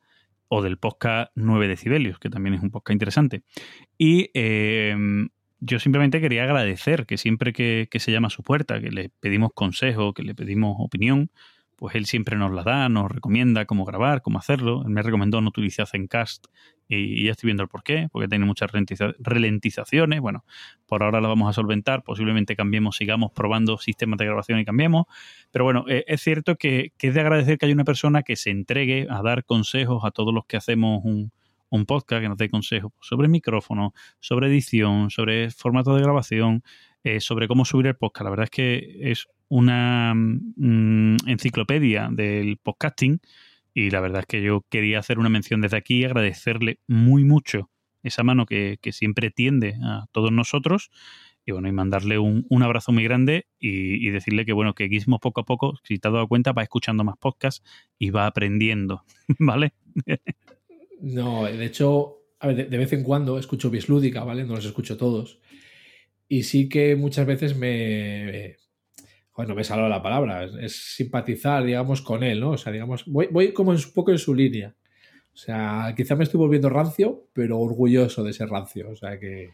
o 0.48 0.62
del 0.62 0.78
podcast 0.78 1.30
9 1.34 1.68
decibelios, 1.68 2.18
que 2.18 2.30
también 2.30 2.54
es 2.54 2.62
un 2.62 2.70
podcast 2.70 2.94
interesante. 2.94 3.42
Y 3.98 4.30
eh, 4.34 4.96
yo 5.60 5.78
simplemente 5.78 6.20
quería 6.20 6.44
agradecer 6.44 7.04
que 7.06 7.18
siempre 7.18 7.52
que, 7.52 7.88
que 7.90 8.00
se 8.00 8.12
llama 8.12 8.28
a 8.28 8.30
su 8.30 8.42
puerta, 8.42 8.80
que 8.80 8.90
le 8.90 9.10
pedimos 9.20 9.50
consejo, 9.54 10.14
que 10.14 10.22
le 10.22 10.34
pedimos 10.34 10.76
opinión, 10.78 11.30
pues 11.78 11.94
él 11.94 12.06
siempre 12.06 12.36
nos 12.36 12.50
la 12.52 12.64
da, 12.64 12.88
nos 12.88 13.08
recomienda 13.08 13.64
cómo 13.64 13.84
grabar, 13.84 14.20
cómo 14.20 14.40
hacerlo. 14.40 14.82
Él 14.84 14.90
me 14.90 15.00
recomendó 15.00 15.40
no 15.40 15.48
utilizar 15.48 15.86
Zencast 15.86 16.46
y, 16.88 16.96
y 17.20 17.24
ya 17.26 17.30
estoy 17.30 17.46
viendo 17.46 17.62
el 17.62 17.68
porqué, 17.68 18.08
porque 18.10 18.26
tiene 18.26 18.44
muchas 18.46 18.72
ralentiza- 18.72 19.14
ralentizaciones. 19.20 20.20
Bueno, 20.20 20.44
por 20.86 21.04
ahora 21.04 21.20
la 21.20 21.28
vamos 21.28 21.48
a 21.48 21.52
solventar, 21.52 22.02
posiblemente 22.02 22.56
cambiemos, 22.56 22.96
sigamos 22.96 23.30
probando 23.32 23.78
sistemas 23.78 24.18
de 24.18 24.24
grabación 24.24 24.58
y 24.58 24.64
cambiemos. 24.64 25.06
Pero 25.52 25.64
bueno, 25.64 25.84
eh, 25.88 26.04
es 26.08 26.20
cierto 26.20 26.56
que, 26.56 26.92
es 26.98 27.14
de 27.14 27.20
agradecer 27.20 27.58
que 27.58 27.66
haya 27.66 27.74
una 27.74 27.84
persona 27.84 28.24
que 28.24 28.34
se 28.34 28.50
entregue 28.50 29.06
a 29.08 29.22
dar 29.22 29.44
consejos 29.44 30.04
a 30.04 30.10
todos 30.10 30.34
los 30.34 30.46
que 30.46 30.56
hacemos 30.56 31.04
un, 31.04 31.30
un 31.68 31.86
podcast, 31.86 32.22
que 32.22 32.28
nos 32.28 32.38
dé 32.38 32.48
consejos 32.48 32.92
sobre 33.00 33.28
micrófono, 33.28 33.92
sobre 34.18 34.48
edición, 34.48 35.10
sobre 35.10 35.50
formato 35.50 35.94
de 35.94 36.02
grabación, 36.02 36.64
eh, 37.04 37.20
sobre 37.20 37.46
cómo 37.46 37.64
subir 37.64 37.86
el 37.86 37.94
podcast. 37.94 38.24
La 38.24 38.30
verdad 38.30 38.44
es 38.44 38.50
que 38.50 38.96
es 39.12 39.28
una 39.48 40.14
mm, 40.14 41.16
enciclopedia 41.26 42.08
del 42.12 42.58
podcasting 42.58 43.20
y 43.74 43.90
la 43.90 44.00
verdad 44.00 44.20
es 44.20 44.26
que 44.26 44.42
yo 44.42 44.64
quería 44.68 44.98
hacer 44.98 45.18
una 45.18 45.28
mención 45.28 45.60
desde 45.60 45.76
aquí 45.76 46.00
y 46.00 46.04
agradecerle 46.04 46.80
muy 46.86 47.24
mucho 47.24 47.70
esa 48.02 48.22
mano 48.22 48.46
que, 48.46 48.78
que 48.80 48.92
siempre 48.92 49.30
tiende 49.30 49.76
a 49.82 50.06
todos 50.12 50.32
nosotros 50.32 50.90
y 51.44 51.52
bueno, 51.52 51.68
y 51.68 51.72
mandarle 51.72 52.18
un, 52.18 52.44
un 52.50 52.62
abrazo 52.62 52.92
muy 52.92 53.04
grande 53.04 53.46
y, 53.58 54.06
y 54.06 54.10
decirle 54.10 54.44
que 54.44 54.52
bueno, 54.52 54.74
que 54.74 54.88
Gizmo 54.88 55.18
poco 55.18 55.40
a 55.40 55.44
poco, 55.44 55.78
si 55.82 55.98
te 55.98 56.08
has 56.08 56.12
dado 56.12 56.28
cuenta, 56.28 56.52
va 56.52 56.62
escuchando 56.62 57.04
más 57.04 57.16
podcasts 57.16 57.64
y 57.98 58.10
va 58.10 58.26
aprendiendo, 58.26 59.04
¿vale? 59.38 59.72
No, 61.00 61.44
de 61.44 61.64
hecho, 61.64 62.18
a 62.40 62.48
ver, 62.48 62.56
de, 62.56 62.64
de 62.64 62.78
vez 62.78 62.92
en 62.92 63.02
cuando 63.02 63.38
escucho 63.38 63.70
Bislúdica, 63.70 64.24
¿vale? 64.24 64.44
No 64.44 64.56
los 64.56 64.66
escucho 64.66 64.98
todos. 64.98 65.40
Y 66.28 66.42
sí 66.42 66.68
que 66.68 66.96
muchas 66.96 67.26
veces 67.26 67.56
me. 67.56 68.56
Bueno, 69.38 69.54
me 69.54 69.62
sale 69.62 69.88
la 69.88 70.02
palabra. 70.02 70.42
Es, 70.42 70.54
es 70.56 70.94
simpatizar, 70.96 71.62
digamos, 71.62 72.02
con 72.02 72.24
él, 72.24 72.40
¿no? 72.40 72.50
O 72.50 72.58
sea, 72.58 72.72
digamos, 72.72 73.04
voy, 73.06 73.28
voy 73.30 73.52
como 73.52 73.70
un 73.70 73.78
poco 73.94 74.10
en 74.10 74.18
su 74.18 74.34
línea. 74.34 74.74
O 75.32 75.36
sea, 75.36 75.94
quizá 75.96 76.16
me 76.16 76.24
estoy 76.24 76.38
volviendo 76.38 76.68
rancio, 76.68 77.28
pero 77.32 77.60
orgulloso 77.60 78.24
de 78.24 78.32
ser 78.32 78.48
rancio. 78.48 78.90
O 78.90 78.96
sea 78.96 79.16
que. 79.20 79.50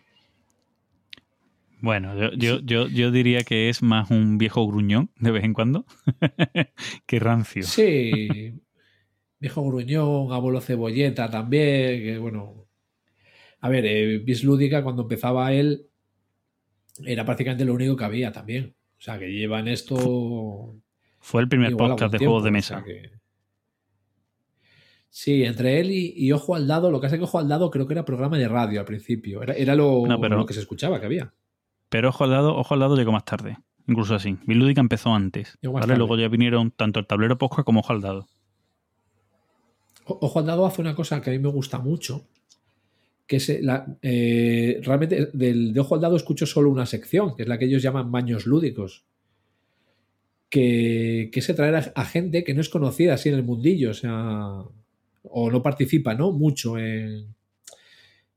Bueno, 1.82 2.18
yo, 2.18 2.30
yo, 2.32 2.60
yo, 2.60 2.86
yo 2.88 3.10
diría 3.10 3.42
que 3.42 3.68
es 3.68 3.82
más 3.82 4.10
un 4.10 4.38
viejo 4.38 4.66
gruñón 4.66 5.10
de 5.18 5.32
vez 5.32 5.44
en 5.44 5.52
cuando 5.52 5.84
que 7.06 7.18
rancio. 7.18 7.64
Sí. 7.64 8.54
Viejo 9.38 9.66
gruñón, 9.66 10.32
abuelo 10.32 10.62
cebolleta 10.62 11.30
también, 11.30 12.02
que 12.02 12.16
bueno. 12.16 12.68
A 13.60 13.68
ver, 13.68 13.84
eh, 13.84 14.16
Bislúdica, 14.20 14.82
cuando 14.82 15.02
empezaba 15.02 15.52
él, 15.52 15.88
era 17.04 17.26
prácticamente 17.26 17.66
lo 17.66 17.74
único 17.74 17.96
que 17.96 18.04
había 18.04 18.32
también. 18.32 18.74
O 19.04 19.06
sea, 19.06 19.18
que 19.18 19.30
llevan 19.30 19.68
esto. 19.68 20.74
Fue 21.20 21.42
el 21.42 21.48
primer 21.48 21.76
podcast 21.76 22.10
de 22.10 22.16
juegos 22.16 22.42
de 22.42 22.50
mesa. 22.50 22.76
o 22.78 22.78
sea 22.78 22.86
que- 22.86 23.10
Sí, 25.10 25.44
entre 25.44 25.78
él 25.78 25.90
y, 25.90 26.14
y 26.16 26.32
Ojo 26.32 26.54
al 26.54 26.66
Dado, 26.66 26.90
lo 26.90 27.02
que 27.02 27.08
hace 27.08 27.18
que 27.18 27.24
Ojo 27.24 27.38
al 27.38 27.46
Dado 27.46 27.70
creo 27.70 27.86
que 27.86 27.92
era 27.92 28.06
programa 28.06 28.38
de 28.38 28.48
radio 28.48 28.80
al 28.80 28.86
principio. 28.86 29.42
Era, 29.42 29.52
era 29.52 29.74
lo, 29.76 30.06
No, 30.06 30.18
pero- 30.18 30.38
lo 30.38 30.46
que 30.46 30.54
se 30.54 30.60
escuchaba 30.60 30.98
que 31.00 31.04
había. 31.06 31.34
Pero 31.90 32.08
ojo 32.08 32.24
al 32.24 32.30
lado, 32.30 32.56
ojo 32.56 32.72
al 32.72 32.80
lado 32.80 32.96
llegó 32.96 33.12
más 33.12 33.26
tarde. 33.26 33.58
Incluso 33.86 34.14
así. 34.14 34.38
Bilúdica 34.46 34.80
empezó 34.80 35.12
antes. 35.14 35.58
¿vale? 35.62 35.80
tarde. 35.86 35.98
Luego 35.98 36.16
ya 36.16 36.28
vinieron 36.28 36.70
tanto 36.70 36.98
el 36.98 37.06
tablero 37.06 37.36
podcast 37.36 37.66
como 37.66 37.80
ojo 37.80 37.92
al 37.92 38.00
dado. 38.00 38.26
O- 40.06 40.18
Ojo 40.22 40.38
al 40.38 40.46
Dado 40.46 40.64
hace 40.64 40.80
una 40.80 40.94
cosa 40.94 41.20
que 41.20 41.28
a 41.28 41.32
mí 41.34 41.38
me 41.40 41.50
gusta 41.50 41.78
mucho, 41.78 42.26
que 43.26 43.36
es 43.36 43.48
eh, 43.48 43.60
la, 43.62 43.96
eh, 44.02 44.80
realmente 44.82 45.30
del, 45.32 45.72
de 45.72 45.80
Ojo 45.80 45.94
al 45.94 46.00
Dado 46.00 46.16
escucho 46.16 46.46
solo 46.46 46.70
una 46.70 46.86
sección, 46.86 47.34
que 47.36 47.42
es 47.42 47.48
la 47.48 47.58
que 47.58 47.64
ellos 47.64 47.82
llaman 47.82 48.12
baños 48.12 48.46
lúdicos, 48.46 49.04
que, 50.50 51.30
que 51.32 51.40
es 51.40 51.46
traer 51.56 51.74
a, 51.76 51.92
a 51.94 52.04
gente 52.04 52.44
que 52.44 52.54
no 52.54 52.60
es 52.60 52.68
conocida 52.68 53.14
así 53.14 53.28
en 53.28 53.34
el 53.36 53.42
mundillo, 53.42 53.90
o 53.90 53.94
sea, 53.94 54.62
o 55.22 55.50
no 55.50 55.62
participa 55.62 56.14
¿no? 56.14 56.32
mucho 56.32 56.78
en, 56.78 57.34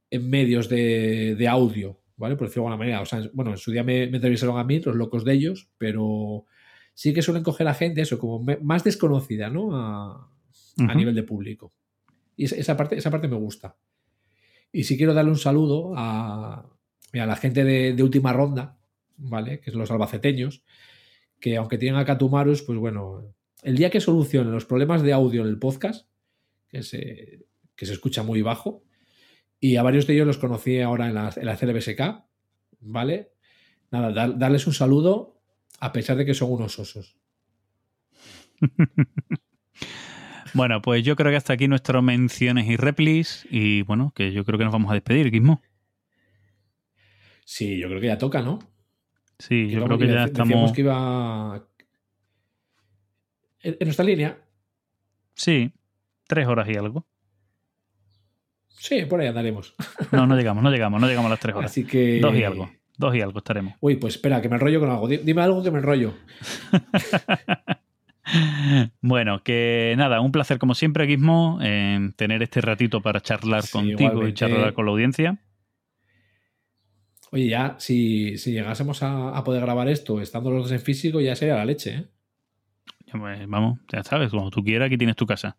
en 0.09 0.29
medios 0.29 0.69
de, 0.69 1.35
de 1.35 1.47
audio, 1.47 1.99
¿vale? 2.15 2.35
Por 2.35 2.47
decirlo 2.47 2.63
de 2.63 2.67
alguna 2.69 2.77
manera. 2.77 3.01
O 3.01 3.05
sea, 3.05 3.21
bueno, 3.33 3.51
en 3.51 3.57
su 3.57 3.71
día 3.71 3.83
me, 3.83 4.07
me 4.07 4.17
entrevistaron 4.17 4.57
a 4.57 4.63
mí, 4.63 4.79
los 4.79 4.95
locos 4.95 5.23
de 5.25 5.33
ellos, 5.33 5.69
pero 5.77 6.45
sí 6.93 7.13
que 7.13 7.21
suelen 7.21 7.43
coger 7.43 7.67
a 7.67 7.73
gente, 7.73 8.01
eso, 8.01 8.17
como 8.17 8.41
me- 8.41 8.57
más 8.57 8.83
desconocida, 8.83 9.49
¿no? 9.49 9.75
A, 9.75 10.31
a 10.89 10.95
nivel 10.95 11.13
de 11.15 11.23
público. 11.23 11.71
Y 12.35 12.45
esa 12.45 12.77
parte, 12.77 12.95
esa 12.97 13.11
parte 13.11 13.27
me 13.27 13.35
gusta. 13.35 13.75
Y 14.77 14.83
sí 14.83 14.95
quiero 14.95 15.15
darle 15.15 15.31
un 15.31 15.39
saludo 15.39 15.93
a, 15.97 16.69
a 17.11 17.25
la 17.25 17.35
gente 17.35 17.63
de, 17.63 18.03
última 18.03 18.31
ronda, 18.31 18.77
¿vale? 19.15 19.59
Que 19.59 19.71
es 19.71 19.75
los 19.75 19.89
albaceteños, 19.89 20.61
que 21.39 21.57
aunque 21.57 21.79
tienen 21.79 21.99
a 21.99 22.05
Catumarus, 22.05 22.61
pues 22.61 22.77
bueno, 22.77 23.33
el 23.63 23.75
día 23.75 23.89
que 23.89 23.99
solucionen 23.99 24.53
los 24.53 24.65
problemas 24.65 25.01
de 25.01 25.13
audio 25.13 25.41
en 25.41 25.47
el 25.47 25.57
podcast, 25.57 26.07
que 26.67 26.83
se, 26.83 27.47
que 27.75 27.87
se 27.87 27.93
escucha 27.93 28.21
muy 28.21 28.43
bajo, 28.43 28.83
y 29.59 29.77
a 29.77 29.81
varios 29.81 30.05
de 30.05 30.13
ellos 30.13 30.27
los 30.27 30.37
conocí 30.37 30.79
ahora 30.79 31.07
en 31.07 31.15
la, 31.15 31.33
en 31.35 31.45
la 31.47 31.57
CLBSK, 31.57 32.23
¿vale? 32.81 33.31
Nada, 33.89 34.11
dar- 34.11 34.37
darles 34.37 34.67
un 34.67 34.73
saludo 34.73 35.41
a 35.79 35.91
pesar 35.91 36.17
de 36.17 36.25
que 36.27 36.35
son 36.35 36.51
unos 36.51 36.77
osos. 36.77 37.17
Bueno, 40.53 40.81
pues 40.81 41.03
yo 41.03 41.15
creo 41.15 41.31
que 41.31 41.37
hasta 41.37 41.53
aquí 41.53 41.67
nuestras 41.67 42.01
menciones 42.03 42.67
y 42.67 42.75
replis. 42.77 43.47
Y 43.49 43.81
bueno, 43.83 44.11
que 44.15 44.31
yo 44.31 44.43
creo 44.45 44.57
que 44.57 44.63
nos 44.65 44.73
vamos 44.73 44.91
a 44.91 44.93
despedir, 44.95 45.29
Gizmo. 45.31 45.61
Sí, 47.45 47.77
yo 47.79 47.87
creo 47.87 48.01
que 48.01 48.07
ya 48.07 48.17
toca, 48.17 48.41
¿no? 48.41 48.59
Sí, 49.39 49.69
yo 49.69 49.83
creo 49.85 49.97
que 49.97 50.07
ya 50.07 50.23
estamos. 50.25 50.71
que 50.73 50.81
iba 50.81 51.63
en, 53.61 53.77
nuestra 53.81 54.03
línea. 54.05 54.37
Sí, 55.35 55.71
tres 56.27 56.47
horas 56.47 56.67
y 56.69 56.75
algo. 56.75 57.05
Sí, 58.69 59.05
por 59.05 59.19
ahí 59.21 59.27
andaremos. 59.27 59.75
No, 60.11 60.25
no 60.27 60.35
llegamos, 60.35 60.63
no 60.63 60.71
llegamos, 60.71 60.99
no 61.01 61.07
llegamos 61.07 61.27
a 61.27 61.31
las 61.31 61.39
tres 61.39 61.55
horas. 61.55 61.71
Así 61.71 61.85
que. 61.85 62.19
Dos 62.19 62.35
y 62.35 62.43
algo. 62.43 62.69
Dos 62.97 63.15
y 63.15 63.21
algo 63.21 63.39
estaremos. 63.39 63.75
Uy, 63.79 63.95
pues 63.97 64.15
espera, 64.15 64.41
que 64.41 64.49
me 64.49 64.55
enrollo 64.55 64.79
con 64.79 64.89
algo. 64.89 65.07
Di- 65.07 65.17
Dime 65.17 65.41
algo 65.41 65.61
que 65.63 65.69
me 65.71 65.77
enrollo. 65.79 66.13
Bueno, 69.01 69.43
que 69.43 69.95
nada, 69.97 70.19
un 70.21 70.31
placer 70.31 70.59
como 70.59 70.75
siempre, 70.75 71.07
Gizmo, 71.07 71.59
en 71.61 72.13
tener 72.13 72.43
este 72.43 72.61
ratito 72.61 73.01
para 73.01 73.21
charlar 73.21 73.63
Sí, 73.63 73.71
contigo 73.71 74.27
y 74.27 74.33
charlar 74.33 74.73
con 74.73 74.85
la 74.85 74.91
audiencia. 74.91 75.37
Oye, 77.31 77.47
ya, 77.47 77.75
si, 77.79 78.37
si 78.37 78.53
llegásemos 78.53 79.03
a, 79.03 79.29
a 79.37 79.43
poder 79.43 79.61
grabar 79.61 79.89
esto 79.89 80.21
estando 80.21 80.49
los 80.51 80.63
dos 80.63 80.71
en 80.71 80.79
físico, 80.79 81.19
ya 81.19 81.35
sería 81.35 81.55
la 81.55 81.65
leche, 81.65 81.95
¿eh? 81.95 82.05
Ya, 83.05 83.19
pues, 83.19 83.47
vamos, 83.47 83.79
ya 83.91 84.03
sabes, 84.03 84.29
cuando 84.31 84.49
tú 84.49 84.63
quieras, 84.63 84.87
aquí 84.87 84.97
tienes 84.97 85.15
tu 85.15 85.25
casa. 85.25 85.57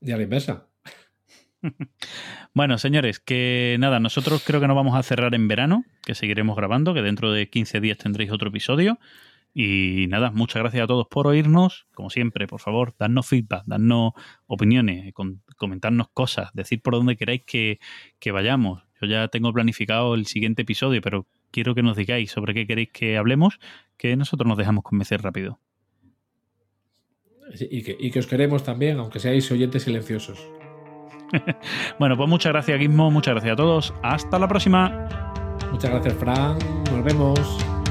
Y 0.00 0.10
a 0.12 0.16
la 0.16 0.22
inversa. 0.22 0.68
Bueno, 2.52 2.78
señores, 2.78 3.18
que 3.18 3.76
nada, 3.80 3.98
nosotros 3.98 4.44
creo 4.46 4.60
que 4.60 4.68
nos 4.68 4.76
vamos 4.76 4.96
a 4.96 5.02
cerrar 5.02 5.34
en 5.34 5.48
verano, 5.48 5.84
que 6.04 6.14
seguiremos 6.14 6.56
grabando, 6.56 6.94
que 6.94 7.02
dentro 7.02 7.32
de 7.32 7.48
15 7.48 7.80
días 7.80 7.98
tendréis 7.98 8.30
otro 8.30 8.50
episodio. 8.50 9.00
Y 9.56 10.06
nada, 10.08 10.32
muchas 10.32 10.60
gracias 10.60 10.82
a 10.82 10.86
todos 10.88 11.06
por 11.08 11.28
oírnos. 11.28 11.86
Como 11.94 12.10
siempre, 12.10 12.48
por 12.48 12.60
favor, 12.60 12.94
dadnos 12.98 13.26
feedback, 13.28 13.62
dadnos 13.66 14.12
opiniones, 14.46 15.12
con- 15.14 15.42
comentarnos 15.56 16.08
cosas, 16.12 16.50
decir 16.54 16.82
por 16.82 16.94
dónde 16.94 17.16
queráis 17.16 17.42
que, 17.46 17.78
que 18.18 18.32
vayamos. 18.32 18.82
Yo 19.00 19.06
ya 19.06 19.28
tengo 19.28 19.52
planificado 19.52 20.14
el 20.14 20.26
siguiente 20.26 20.62
episodio, 20.62 21.00
pero 21.00 21.26
quiero 21.52 21.74
que 21.76 21.82
nos 21.84 21.96
digáis 21.96 22.32
sobre 22.32 22.52
qué 22.52 22.66
queréis 22.66 22.90
que 22.92 23.16
hablemos, 23.16 23.58
que 23.96 24.16
nosotros 24.16 24.48
nos 24.48 24.58
dejamos 24.58 24.82
convencer 24.82 25.22
rápido. 25.22 25.60
Y 27.70 27.82
que, 27.82 27.96
y 28.00 28.10
que 28.10 28.18
os 28.18 28.26
queremos 28.26 28.64
también, 28.64 28.98
aunque 28.98 29.20
seáis 29.20 29.50
oyentes 29.52 29.84
silenciosos. 29.84 30.38
Bueno, 31.98 32.16
pues 32.16 32.28
muchas 32.28 32.52
gracias, 32.52 32.78
Gizmo, 32.78 33.10
muchas 33.10 33.34
gracias 33.34 33.52
a 33.52 33.56
todos. 33.56 33.94
Hasta 34.02 34.38
la 34.38 34.46
próxima. 34.48 35.08
Muchas 35.72 35.90
gracias, 35.90 36.14
Fran. 36.14 36.58
Nos 36.90 37.04
vemos. 37.04 37.83